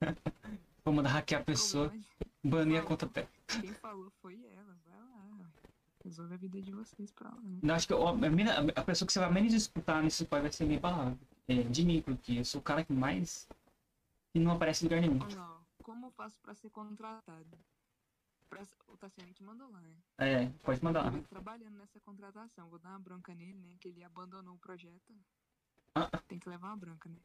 Vou 0.84 0.92
mandar 0.92 1.10
hackear 1.10 1.40
a 1.40 1.42
O 1.42 1.46
pessoa, 1.46 1.88
problema 1.90 2.12
banir 2.42 2.80
a 2.80 2.84
conta 2.84 3.06
pé. 3.06 3.28
de- 3.46 3.60
Quem 3.60 3.72
falou 3.74 4.10
foi 4.20 4.42
ela. 4.46 4.76
Vai 4.84 4.98
lá. 4.98 5.50
Resolve 6.02 6.34
a 6.34 6.36
vida 6.36 6.60
de 6.60 6.72
vocês 6.72 7.12
pra 7.12 7.28
lá. 7.30 7.40
Eu 7.62 7.74
acho 7.74 7.86
que 7.86 7.94
a 7.94 8.82
pessoa 8.82 9.06
que 9.06 9.12
você 9.12 9.20
vai 9.20 9.30
menos 9.32 9.52
escutar 9.52 10.02
nesse 10.02 10.24
pai 10.24 10.40
vai 10.40 10.50
ser 10.50 10.64
minha 10.64 10.80
palavra. 10.80 11.16
É, 11.46 11.62
de 11.62 11.84
mim, 11.84 12.02
porque 12.02 12.32
eu 12.38 12.44
sou 12.44 12.60
o 12.60 12.64
cara 12.64 12.84
que 12.84 12.92
mais. 12.92 13.46
Que 14.32 14.38
não 14.40 14.52
aparece 14.52 14.84
em 14.84 14.88
lugar 14.88 15.00
nenhum. 15.00 15.18
Lá, 15.36 15.58
ó. 15.58 15.62
Como 15.82 16.06
eu 16.06 16.10
faço 16.12 16.38
pra 16.40 16.54
ser 16.54 16.70
contratado? 16.70 17.58
Pra... 18.48 18.62
O 18.88 18.96
Tassiano 18.96 19.32
te 19.32 19.42
mandou 19.42 19.70
lá, 19.70 19.80
né? 19.80 19.96
É, 20.18 20.48
pode 20.62 20.82
mandar. 20.82 21.06
Ele 21.12 21.22
tá 21.22 21.28
trabalhando 21.28 21.76
nessa 21.76 22.00
contratação. 22.00 22.68
Vou 22.68 22.78
dar 22.78 22.90
uma 22.90 22.98
bronca 23.00 23.34
nele, 23.34 23.58
né? 23.60 23.76
Que 23.80 23.88
ele 23.88 24.02
abandonou 24.04 24.54
o 24.54 24.58
projeto. 24.58 25.14
Ah. 25.94 26.08
Tem 26.28 26.38
que 26.38 26.48
levar 26.48 26.68
uma 26.68 26.76
bronca, 26.76 27.08
né? 27.08 27.18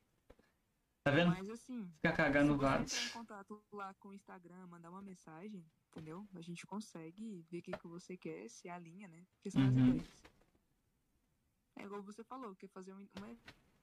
Tá 1.04 1.12
vendo? 1.12 1.30
Mas 1.30 1.50
assim, 1.50 1.90
Fica 1.96 2.12
se 2.12 2.18
cagando 2.18 2.56
você 2.58 2.64
vários. 2.66 2.94
entrar 2.94 3.06
em 3.06 3.10
contato 3.12 3.64
lá 3.72 3.94
com 3.94 4.10
o 4.10 4.14
Instagram, 4.14 4.68
mandar 4.68 4.90
uma 4.90 5.02
mensagem, 5.02 5.66
entendeu? 5.90 6.28
A 6.36 6.42
gente 6.42 6.68
consegue 6.68 7.46
ver 7.50 7.60
o 7.60 7.62
que, 7.62 7.72
que 7.72 7.88
você 7.88 8.18
quer, 8.18 8.50
se 8.50 8.68
alinha, 8.68 9.08
né? 9.08 9.26
Porque 9.36 9.50
são 9.52 9.62
as 9.62 9.74
Uhum. 9.74 9.88
ideias. 9.96 10.24
É 11.78 11.84
igual 11.84 12.02
você 12.02 12.24
falou, 12.26 12.54
quer 12.56 12.68
fazer 12.70 12.94
um, 12.94 13.00
um 13.22 13.38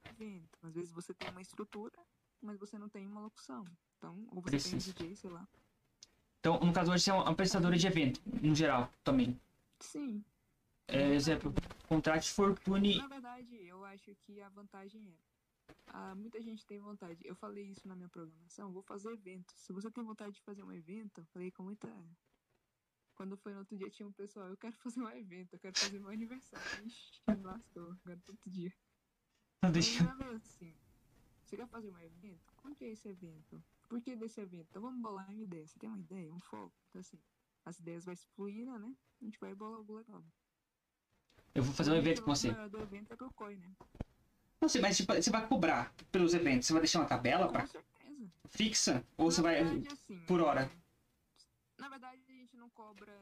evento. 0.09 0.59
Às 0.61 0.75
vezes 0.75 0.91
você 0.91 1.13
tem 1.15 1.29
uma 1.31 1.41
estrutura, 1.41 1.97
mas 2.41 2.59
você 2.59 2.77
não 2.77 2.89
tem 2.89 3.07
uma 3.07 3.21
locução. 3.21 3.65
Então, 3.97 4.27
ou 4.31 4.41
você 4.41 4.51
Precisa. 4.51 4.93
tem 4.93 5.07
um 5.07 5.09
DJ, 5.09 5.15
sei 5.15 5.29
lá. 5.29 5.47
Então, 6.39 6.59
no 6.59 6.71
caso 6.71 6.91
hoje, 6.91 7.03
você 7.03 7.09
é 7.09 7.13
uma 7.13 7.35
prestadora 7.35 7.75
de 7.75 7.87
evento, 7.87 8.21
no 8.25 8.53
geral, 8.53 8.91
também. 9.03 9.39
Sim. 9.79 10.23
É, 10.87 11.13
exemplo, 11.13 11.51
contrate 11.87 12.31
Fortune. 12.31 12.97
Na 12.97 13.07
verdade, 13.07 13.55
eu 13.65 13.83
acho 13.85 14.13
que 14.15 14.39
a 14.39 14.49
vantagem 14.49 15.09
é. 15.09 15.73
ah, 15.87 16.13
muita 16.13 16.39
gente 16.41 16.63
tem 16.65 16.79
vontade. 16.79 17.19
Eu 17.25 17.35
falei 17.35 17.65
isso 17.65 17.87
na 17.87 17.95
minha 17.95 18.09
programação. 18.09 18.71
Vou 18.71 18.83
fazer 18.83 19.11
evento. 19.11 19.51
Se 19.55 19.73
você 19.73 19.89
tem 19.89 20.03
vontade 20.03 20.35
de 20.35 20.41
fazer 20.43 20.63
um 20.63 20.71
evento, 20.71 21.21
eu 21.21 21.25
falei 21.25 21.49
com 21.49 21.63
muita. 21.63 21.91
Quando 23.15 23.35
foi 23.37 23.53
no 23.53 23.59
outro 23.59 23.75
dia, 23.75 23.89
tinha 23.89 24.07
um 24.07 24.11
pessoal. 24.11 24.47
Eu 24.47 24.57
quero 24.57 24.75
fazer 24.77 24.99
um 25.01 25.09
evento. 25.09 25.53
Eu 25.53 25.59
quero 25.59 25.79
fazer 25.79 25.99
meu 25.99 26.09
aniversário. 26.11 26.85
Ixi, 26.85 27.21
me 27.27 27.43
lascou. 27.43 27.91
Agora 28.03 28.21
todo 28.23 28.39
dia. 28.45 28.71
Não 29.63 29.71
deixa. 29.71 30.03
assim. 30.35 30.75
Você 31.45 31.55
quer 31.57 31.67
fazer 31.67 31.91
um 31.91 31.99
evento? 31.99 32.53
Como 32.57 32.75
que 32.75 32.83
é 32.85 32.89
esse 32.89 33.07
evento? 33.07 33.63
Por 33.87 34.01
que 34.01 34.15
desse 34.15 34.41
evento? 34.41 34.67
Então 34.69 34.81
vamos 34.81 34.99
bolar 35.01 35.29
uma 35.29 35.43
ideia. 35.43 35.65
Você 35.67 35.77
tem 35.77 35.87
uma 35.87 35.99
ideia, 35.99 36.33
um 36.33 36.39
foco. 36.39 36.73
Então 36.89 36.99
assim, 36.99 37.19
as 37.63 37.79
ideias 37.79 38.03
vai 38.05 38.15
se 38.15 38.27
fluindo, 38.29 38.77
né? 38.79 38.95
A 39.21 39.25
gente 39.25 39.39
vai 39.39 39.53
bolar 39.53 39.77
algo 39.77 39.93
legal. 39.93 40.23
Eu 41.53 41.63
vou 41.63 41.73
fazer 41.73 41.91
um 41.91 41.93
O 41.93 41.97
evento 41.97 42.23
com 42.23 42.35
você. 42.35 42.51
maior 42.51 42.69
do 42.69 42.79
evento 42.79 43.11
é 43.13 43.15
pro 43.15 43.31
COI, 43.33 43.57
né? 43.57 43.71
Não 44.59 44.67
sei, 44.67 44.81
mas 44.81 44.97
você 44.97 45.29
vai 45.29 45.47
cobrar 45.47 45.93
pelos 46.11 46.33
eventos. 46.33 46.65
Você 46.67 46.73
vai 46.73 46.81
deixar 46.81 46.99
uma 46.99 47.07
tabela 47.07 47.47
pra 47.51 47.61
Com 47.61 47.67
certeza. 47.67 48.31
fixa? 48.47 49.05
Ou 49.17 49.29
você 49.29 49.41
Na 49.41 49.43
vai. 49.43 49.63
verdade, 49.63 49.87
assim, 49.89 50.25
por 50.25 50.41
hora? 50.41 50.63
é, 50.63 50.77
Na 51.77 51.89
verdade, 51.89 52.23
a 52.27 52.31
gente 52.33 52.57
não 52.57 52.69
cobra. 52.71 53.13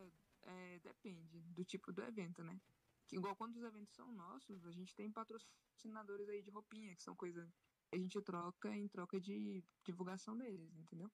é, 0.43 0.79
depende 0.79 1.41
do 1.41 1.63
tipo 1.65 1.91
do 1.91 2.01
evento, 2.03 2.41
né? 2.43 2.59
Que 3.07 3.17
igual 3.17 3.35
quando 3.35 3.57
os 3.57 3.63
eventos 3.63 3.93
são 3.93 4.11
nossos, 4.13 4.65
a 4.65 4.71
gente 4.71 4.95
tem 4.95 5.11
patrocinadores 5.11 6.29
aí 6.29 6.41
de 6.41 6.49
roupinha, 6.49 6.95
que 6.95 7.03
são 7.03 7.15
coisas 7.15 7.49
a 7.93 7.97
gente 7.97 8.19
troca 8.21 8.75
em 8.75 8.87
troca 8.87 9.19
de 9.19 9.63
divulgação 9.83 10.37
deles, 10.37 10.75
entendeu? 10.75 11.11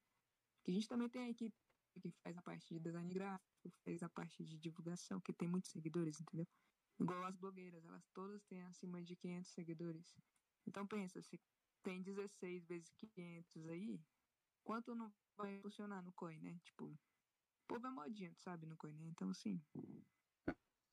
Que 0.64 0.72
a 0.72 0.73
gente 0.73 0.88
também 0.88 1.10
tem 1.10 1.23
a 1.23 1.30
equipe 1.30 1.56
que 2.01 2.11
faz 2.23 2.38
a 2.38 2.41
parte 2.41 2.73
de 2.73 2.80
design 2.80 3.14
gráfico, 3.14 3.69
faz 3.84 4.01
a 4.01 4.10
parte 4.10 4.43
de 4.43 4.57
divulgação, 4.57 5.19
que 5.19 5.34
tem 5.34 5.47
muitos 5.47 5.72
seguidores, 5.72 6.19
entendeu? 6.22 6.47
Igual 6.99 7.26
as 7.26 7.35
blogueiras, 7.35 7.84
elas 7.85 8.07
todas 8.14 8.43
têm 8.45 8.64
acima 8.64 9.01
de 9.01 9.15
500 9.15 9.51
seguidores. 9.51 10.15
Então 10.65 10.88
pensa, 10.88 11.22
se 11.22 11.39
tem 11.84 12.01
16 12.01 12.65
vezes 12.65 12.93
500 12.93 13.68
aí, 13.68 13.99
quanto 14.64 14.95
não 14.95 15.11
vai 15.35 15.60
funcionar 15.61 16.01
no 16.01 16.14
coin, 16.14 16.39
né? 16.41 16.57
Tipo, 16.64 16.85
o 16.85 16.97
povo 17.68 17.88
é 17.88 17.91
modinha, 17.91 18.34
tu 18.34 18.41
sabe, 18.41 18.65
no 18.65 18.77
coin, 18.77 18.93
né? 18.93 19.07
Então, 19.07 19.30
assim, 19.30 19.61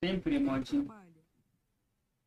Sempre 0.03 0.35
é 0.35 0.39
modinho. 0.39 0.85
trabalho. 0.85 1.16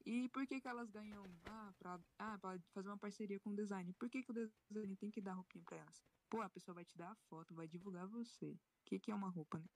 E 0.07 0.29
por 0.31 0.47
que 0.47 0.61
que 0.61 0.69
elas 0.69 0.91
ganham, 0.91 1.25
ah, 1.45 1.73
pra, 1.79 2.01
ah, 2.19 2.39
pra 2.39 2.59
fazer 2.73 2.89
uma 2.89 2.99
parceria 2.99 3.39
com 3.41 3.51
o 3.51 3.57
design? 3.57 3.93
Por 3.95 4.09
que 4.09 4.23
que 4.23 4.31
o 4.31 4.35
design 4.71 4.97
tem 4.97 5.11
que 5.11 5.21
dar 5.21 5.35
roupinha 5.35 5.65
pra 5.65 5.77
elas? 5.77 6.03
Pô, 6.29 6.41
a 6.43 6.49
pessoa 6.49 6.75
vai 6.75 6.85
te 6.85 6.97
dar 6.97 7.11
a 7.11 7.17
foto, 7.29 7.55
vai 7.55 7.69
divulgar 7.69 8.07
você. 8.07 8.53
O 8.53 8.59
que 8.87 8.99
que 8.99 9.11
é 9.11 9.15
uma 9.15 9.29
roupa, 9.29 9.59
né? 9.59 9.69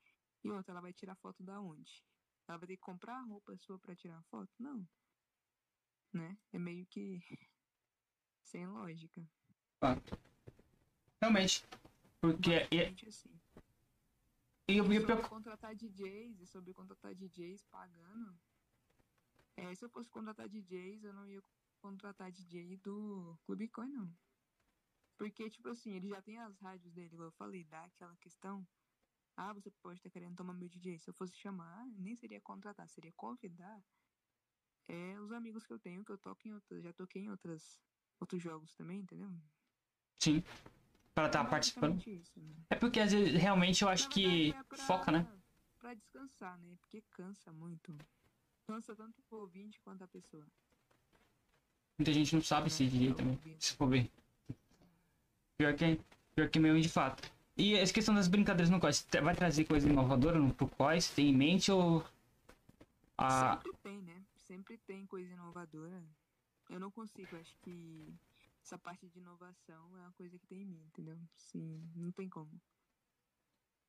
E 0.43 0.51
outra, 0.51 0.73
ela 0.73 0.81
vai 0.81 0.93
tirar 0.93 1.15
foto 1.17 1.43
da 1.43 1.61
onde? 1.61 2.03
Ela 2.49 2.59
vai 2.59 2.67
ter 2.67 2.77
que 2.77 2.83
comprar 2.83 3.17
a 3.19 3.23
roupa 3.23 3.57
sua 3.57 3.79
pra 3.79 3.95
tirar 3.95 4.19
a 4.19 4.23
foto? 4.25 4.51
Não. 4.59 4.87
Né? 6.13 6.39
É 6.53 6.59
meio 6.59 6.87
que 6.87 7.21
sem 8.43 8.67
lógica. 8.67 9.27
Fato. 9.81 10.19
Realmente. 11.21 11.65
Porque. 12.21 12.51
E, 12.51 12.77
Basicamente 12.77 13.09
assim. 13.09 13.41
e, 14.69 14.77
eu- 14.77 14.85
e 14.93 14.97
E 14.97 14.99
o 14.99 15.07
sobre 15.07 15.29
contratar 15.29 15.75
DJs 15.75 16.41
e 16.41 16.47
sobre 16.47 16.73
contratar 16.73 17.15
DJs 17.15 17.65
pagando. 17.65 18.39
É, 19.57 19.75
se 19.75 19.85
eu 19.85 19.89
fosse 19.89 20.11
contratar 20.11 20.49
DJs, 20.49 21.05
eu 21.05 21.13
não 21.13 21.27
ia 21.27 21.43
contratar 21.81 22.31
DJ 22.33 22.77
do 22.79 23.39
Clube 23.45 23.69
Coin, 23.69 23.89
não. 23.89 24.13
Porque, 25.17 25.49
tipo 25.49 25.69
assim, 25.69 25.93
ele 25.93 26.09
já 26.09 26.21
tem 26.21 26.39
as 26.39 26.59
rádios 26.59 26.93
dele, 26.93 27.15
igual 27.15 27.29
eu 27.29 27.33
falei, 27.33 27.65
dá 27.65 27.85
aquela 27.85 28.17
questão. 28.17 28.67
Ah, 29.37 29.53
você 29.53 29.71
pode 29.71 29.99
estar 29.99 30.11
querendo 30.11 30.37
tomar 30.37 30.55
meu 30.55 30.69
DJ. 30.69 30.99
Se 30.99 31.09
eu 31.11 31.15
fosse 31.15 31.35
chamar, 31.37 31.87
nem 31.97 32.15
seria 32.17 32.41
contratar, 32.41 32.89
seria 32.89 33.13
convidar 33.13 33.83
é, 34.89 35.19
os 35.21 35.33
amigos 35.33 35.67
que 35.67 35.73
eu 35.73 35.79
tenho, 35.79 36.05
que 36.05 36.13
eu 36.13 36.19
toco 36.19 36.47
em 36.47 36.53
outras, 36.53 36.83
já 36.83 36.93
toquei 36.93 37.23
em 37.23 37.31
outras, 37.31 37.81
outros 38.21 38.43
jogos 38.43 38.75
também, 38.75 39.01
entendeu? 39.01 39.31
Sim. 40.21 40.43
Pra 41.15 41.27
estar 41.27 41.41
É 41.41 41.45
tá 41.45 41.51
participando. 41.51 41.93
basicamente 41.95 42.21
isso, 42.23 42.41
né? 42.41 42.55
É 42.71 42.77
porque 42.77 42.99
às 43.01 43.13
vezes 43.13 43.35
realmente 43.41 43.83
eu 43.83 43.89
acho 43.89 44.05
Na 44.09 44.15
que 44.15 44.51
verdade, 44.53 44.53
é 44.59 44.65
pra- 44.65 44.87
foca, 44.87 45.13
né? 45.13 45.43
Pra 45.79 45.95
descansar, 45.95 46.59
né? 46.59 46.77
Porque 46.81 47.03
cansa 47.11 47.53
muito. 47.53 47.97
Cansa 48.67 48.95
tanto 48.97 49.23
o 49.31 49.37
ouvinte 49.37 49.79
quanto 49.81 50.03
a 50.05 50.09
pessoa. 50.09 50.47
Muita 51.99 52.13
gente 52.13 52.35
não 52.35 52.43
sabe 52.43 52.67
É, 52.73 52.77
direito 52.89 53.17
também, 53.17 53.39
se 53.59 53.75
for 53.75 53.89
ver. 53.89 54.11
Pior 55.57 55.75
que, 55.77 56.01
pior 56.35 56.49
que 56.49 56.59
mesmo 56.59 56.81
de 56.81 56.89
fato. 56.89 57.31
E 57.57 57.75
essa 57.75 57.93
questão 57.93 58.15
das 58.15 58.27
brincadeiras 58.27 58.69
no 58.71 58.81
COIS, 58.81 59.07
vai 59.23 59.35
trazer 59.37 59.65
coisa 59.65 59.89
inovadora 59.89 60.39
no 60.39 60.53
pro 60.53 60.67
COIS? 60.67 61.11
Tem 61.11 61.29
em 61.29 61.37
mente 61.37 61.71
ou... 61.71 62.05
Ah, 63.17 63.57
Sempre 63.63 63.79
tem, 63.81 64.03
né? 64.03 64.25
Sempre 64.35 64.79
tem 64.79 65.07
coisa 65.07 65.33
inovadora. 65.33 66.03
Eu 66.69 66.81
não 66.81 66.91
consigo, 66.91 67.37
acho 67.37 67.57
que 67.63 68.13
essa 68.61 68.77
parte 68.77 69.07
de 69.09 69.19
inovação 69.21 69.97
é 69.99 70.01
uma 70.01 70.13
coisa 70.13 70.37
que 70.37 70.47
tem 70.49 70.63
em 70.63 70.67
mim, 70.67 70.83
entendeu? 70.87 71.17
Sim, 71.37 71.89
não 71.95 72.11
tem 72.11 72.29
como. 72.29 72.51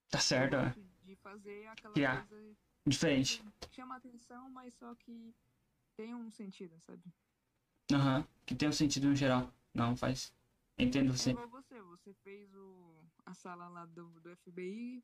tá 0.09 0.19
certo, 0.19 0.55
é. 0.57 0.65
gosto 0.65 0.85
de 1.03 1.15
fazer 1.15 1.65
aquela 1.67 1.93
Criar. 1.93 2.27
coisa 2.27 2.55
Diferente. 2.87 3.43
chama 3.71 3.95
atenção, 3.95 4.49
mas 4.51 4.73
só 4.75 4.93
que 4.95 5.33
tem 5.95 6.13
um 6.13 6.29
sentido, 6.29 6.79
sabe? 6.81 7.03
Aham. 7.91 8.27
Que 8.45 8.55
tem 8.55 8.69
um 8.69 8.73
sentido 8.73 9.07
no 9.07 9.15
geral. 9.15 9.51
Não, 9.73 9.95
faz... 9.95 10.33
Entendo 10.77 11.11
É 11.13 11.17
você. 11.17 11.29
igual 11.31 11.47
você, 11.47 11.81
você 11.81 12.13
fez 12.15 12.53
o, 12.53 13.01
a 13.25 13.33
sala 13.33 13.69
lá 13.69 13.85
do, 13.85 14.19
do 14.19 14.29
FBI, 14.35 15.01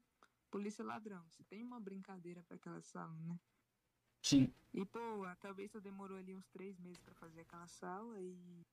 polícia 0.50 0.84
ladrão. 0.84 1.24
Você 1.30 1.44
tem 1.46 1.64
uma 1.64 1.80
brincadeira 1.80 2.44
pra 2.44 2.58
aquela 2.58 2.82
sala, 2.82 3.14
né? 3.22 3.40
Sim. 4.22 4.54
E, 4.74 4.86
pô, 4.86 5.00
talvez 5.40 5.72
você 5.72 5.80
demorou 5.80 6.18
ali 6.18 6.36
uns 6.36 6.48
três 6.50 6.78
meses 6.78 7.00
pra 7.00 7.16
fazer 7.16 7.42
aquela 7.42 7.68
sala 7.68 8.20
e. 8.20 8.66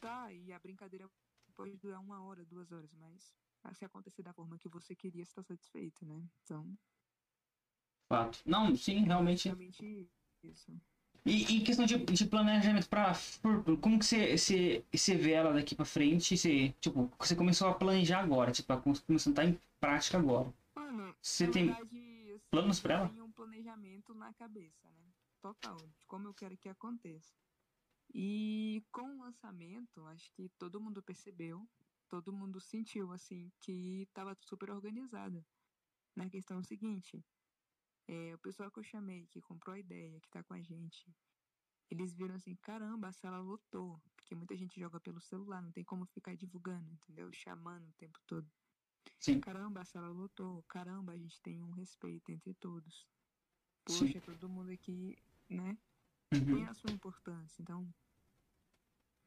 Tá, 0.00 0.30
e 0.32 0.52
a 0.52 0.58
brincadeira 0.58 1.10
pode 1.56 1.76
durar 1.78 2.00
uma 2.00 2.22
hora, 2.22 2.44
duas 2.44 2.70
horas, 2.72 2.92
mas 2.94 3.32
se 3.72 3.84
acontecer 3.84 4.22
da 4.22 4.32
forma 4.32 4.58
que 4.58 4.68
você 4.68 4.94
queria, 4.94 5.24
você 5.24 5.34
tá 5.34 5.42
satisfeito, 5.42 6.04
né? 6.04 6.28
Então, 6.42 6.76
Fato. 8.08 8.38
Não, 8.44 8.74
sim, 8.76 9.04
realmente... 9.04 9.48
realmente 9.48 10.08
isso. 10.42 10.72
E, 11.24 11.58
e 11.58 11.64
questão 11.64 11.86
de, 11.86 11.96
de 12.04 12.26
planejamento 12.26 12.88
por- 13.40 13.78
como 13.78 13.98
que 13.98 14.04
você, 14.04 14.36
você, 14.36 14.84
você 14.92 15.16
vê 15.16 15.32
ela 15.32 15.52
daqui 15.52 15.74
pra 15.74 15.84
frente? 15.84 16.36
Você, 16.36 16.74
tipo, 16.80 17.08
você 17.18 17.36
começou 17.36 17.68
a 17.68 17.74
planejar 17.74 18.20
agora, 18.20 18.50
tipo, 18.50 18.72
a 18.72 18.80
começando 18.80 19.38
a 19.38 19.42
estar 19.42 19.44
em 19.44 19.58
prática 19.80 20.18
agora. 20.18 20.52
Mano, 20.74 21.14
Você 21.22 21.48
tem 21.48 21.66
verdade, 21.66 22.40
planos 22.50 22.80
pra 22.80 22.94
eu 22.94 22.98
ela? 22.98 23.08
tenho 23.08 23.24
um 23.24 23.32
planejamento 23.32 24.14
na 24.14 24.32
cabeça, 24.34 24.88
né? 24.90 25.12
Total, 25.40 25.76
de 25.98 26.06
como 26.06 26.26
eu 26.26 26.34
quero 26.34 26.56
que 26.56 26.68
aconteça. 26.68 27.32
E 28.14 28.82
com 28.92 29.02
o 29.16 29.18
lançamento, 29.22 30.04
acho 30.06 30.30
que 30.32 30.48
todo 30.58 30.80
mundo 30.80 31.02
percebeu, 31.02 31.68
todo 32.08 32.32
mundo 32.32 32.60
sentiu, 32.60 33.12
assim, 33.12 33.50
que 33.60 34.06
tava 34.12 34.36
super 34.40 34.70
organizado. 34.70 35.44
Na 36.16 36.28
questão 36.28 36.62
seguinte, 36.62 37.24
é, 38.08 38.34
o 38.34 38.38
pessoal 38.38 38.70
que 38.70 38.78
eu 38.78 38.84
chamei, 38.84 39.26
que 39.26 39.40
comprou 39.40 39.74
a 39.74 39.78
ideia, 39.78 40.20
que 40.20 40.28
tá 40.30 40.42
com 40.42 40.54
a 40.54 40.60
gente, 40.60 41.06
eles 41.90 42.14
viram 42.14 42.34
assim, 42.34 42.54
caramba, 42.56 43.08
a 43.08 43.12
sala 43.12 43.38
lotou. 43.38 44.00
Porque 44.16 44.34
muita 44.34 44.56
gente 44.56 44.80
joga 44.80 44.98
pelo 44.98 45.20
celular, 45.20 45.62
não 45.62 45.72
tem 45.72 45.84
como 45.84 46.06
ficar 46.06 46.34
divulgando, 46.34 46.90
entendeu? 46.90 47.30
Chamando 47.32 47.88
o 47.88 47.92
tempo 47.92 48.18
todo. 48.26 48.50
Sim. 49.18 49.40
Caramba, 49.40 49.82
a 49.82 49.84
sala 49.84 50.08
lotou. 50.08 50.62
Caramba, 50.64 51.12
a 51.12 51.18
gente 51.18 51.40
tem 51.42 51.62
um 51.62 51.70
respeito 51.70 52.30
entre 52.32 52.54
todos. 52.54 53.06
Sim. 53.88 54.06
Poxa, 54.06 54.20
todo 54.20 54.48
mundo 54.48 54.70
aqui, 54.70 55.16
né? 55.48 55.76
Uhum. 56.32 56.56
Tem 56.56 56.66
a 56.66 56.74
sua 56.74 56.90
importância. 56.90 57.60
Então. 57.60 57.92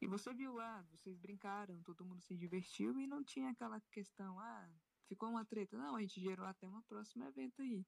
E 0.00 0.06
você 0.06 0.34
viu 0.34 0.52
lá, 0.52 0.82
vocês 0.90 1.16
brincaram, 1.16 1.82
todo 1.82 2.04
mundo 2.04 2.20
se 2.20 2.36
divertiu 2.36 2.98
e 2.98 3.06
não 3.06 3.24
tinha 3.24 3.50
aquela 3.50 3.80
questão, 3.90 4.38
ah, 4.38 4.68
ficou 5.06 5.30
uma 5.30 5.44
treta. 5.44 5.76
Não, 5.78 5.96
a 5.96 6.00
gente 6.00 6.20
gerou 6.20 6.44
até 6.44 6.68
um 6.68 6.82
próximo 6.82 7.24
evento 7.24 7.62
aí. 7.62 7.86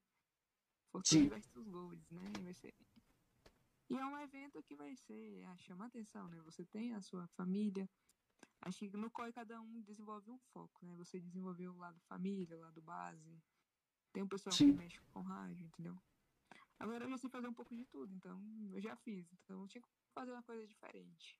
Sim. 1.03 1.27
Fortune 1.27 1.29
versus 1.29 1.67
Golds, 1.67 2.09
né? 2.11 2.31
Vai 2.43 2.53
ser. 2.53 2.73
E 3.89 3.97
é 3.97 4.05
um 4.05 4.17
evento 4.19 4.61
que 4.63 4.75
vai 4.75 4.95
ser, 4.95 5.43
ah, 5.45 5.57
chama 5.57 5.85
atenção, 5.85 6.27
né? 6.27 6.39
Você 6.41 6.63
tem 6.65 6.93
a 6.93 7.01
sua 7.01 7.27
família. 7.29 7.89
Acho 8.61 8.79
que 8.79 8.97
no 8.97 9.09
COI 9.09 9.31
cada 9.31 9.59
um 9.61 9.81
desenvolve 9.81 10.29
um 10.29 10.37
foco, 10.53 10.85
né? 10.85 10.93
Você 10.95 11.19
desenvolveu 11.19 11.73
o 11.73 11.77
lado 11.77 11.99
família, 12.01 12.57
o 12.57 12.61
lado 12.61 12.81
base. 12.81 13.41
Tem 14.11 14.21
um 14.21 14.27
pessoal 14.27 14.53
Sim. 14.53 14.71
que 14.71 14.77
mexe 14.77 14.99
com 15.11 15.21
rádio, 15.21 15.65
entendeu? 15.65 15.97
Agora 16.79 17.05
eu 17.05 17.09
já 17.09 17.17
sei 17.17 17.29
fazer 17.29 17.47
um 17.47 17.53
pouco 17.53 17.75
de 17.75 17.85
tudo, 17.85 18.13
então 18.13 18.41
eu 18.71 18.81
já 18.81 18.95
fiz. 18.95 19.31
Então 19.33 19.61
eu 19.61 19.67
tinha 19.67 19.81
que 19.81 19.89
fazer 20.13 20.31
uma 20.31 20.43
coisa 20.43 20.67
diferente. 20.67 21.37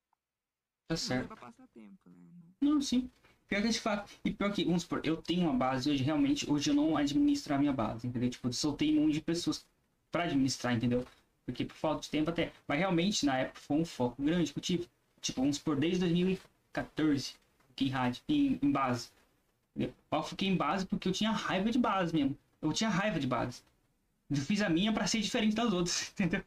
Tá 0.88 0.95
é 0.95 0.97
certo. 0.97 1.27
pra 1.27 1.38
passar 1.38 1.67
tempo, 1.67 2.09
né? 2.09 2.31
Não, 2.61 2.81
sim. 2.81 3.11
Pior 3.49 3.63
que 3.63 3.69
de 3.69 3.80
fato. 3.80 4.09
E 4.23 4.31
pior 4.31 4.53
que, 4.53 4.63
vamos 4.63 4.84
supor, 4.84 5.01
eu 5.03 5.17
tenho 5.17 5.41
uma 5.49 5.53
base 5.53 5.89
hoje, 5.89 6.03
realmente, 6.03 6.49
hoje 6.49 6.69
eu 6.69 6.76
não 6.76 6.95
administro 6.95 7.55
a 7.55 7.57
minha 7.57 7.73
base, 7.73 8.07
entendeu? 8.07 8.30
Tipo, 8.30 8.47
eu 8.47 8.53
soltei 8.53 8.95
um 8.95 9.01
monte 9.01 9.13
de 9.13 9.21
pessoas 9.21 9.65
pra 10.11 10.23
administrar, 10.23 10.73
entendeu? 10.73 11.05
Porque 11.45 11.65
por 11.65 11.76
falta 11.76 12.01
de 12.01 12.09
tempo 12.09 12.30
até. 12.30 12.51
Mas 12.67 12.77
realmente, 12.77 13.26
na 13.26 13.39
época, 13.39 13.59
foi 13.59 13.77
um 13.77 13.85
foco 13.85 14.21
grande 14.21 14.53
que 14.53 14.59
eu 14.59 14.63
tive. 14.63 14.88
Tipo, 15.19 15.41
vamos 15.41 15.57
supor, 15.57 15.76
desde 15.77 15.99
2014, 16.01 17.34
fiquei 17.69 17.88
em 17.88 17.91
rádio, 17.91 18.21
em, 18.30 18.59
em 18.61 18.71
base. 18.71 19.09
Entendeu? 19.76 19.95
Eu 20.11 20.23
fiquei 20.23 20.47
em 20.47 20.55
base 20.55 20.85
porque 20.85 21.09
eu 21.09 21.11
tinha 21.11 21.31
raiva 21.31 21.71
de 21.71 21.80
base 21.80 22.13
mesmo. 22.13 22.38
Eu 22.61 22.71
tinha 22.71 22.89
raiva 22.89 23.19
de 23.19 23.26
base. 23.26 23.63
Eu 24.30 24.38
fiz 24.38 24.61
a 24.61 24.69
minha 24.69 24.93
pra 24.93 25.07
ser 25.07 25.21
diferente 25.21 25.55
das 25.55 25.73
outras, 25.73 26.13
entendeu? 26.13 26.43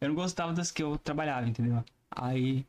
Eu 0.00 0.08
não 0.08 0.14
gostava 0.14 0.52
das 0.52 0.70
que 0.70 0.82
eu 0.82 0.96
trabalhava, 0.98 1.48
entendeu? 1.48 1.84
Aí. 2.10 2.64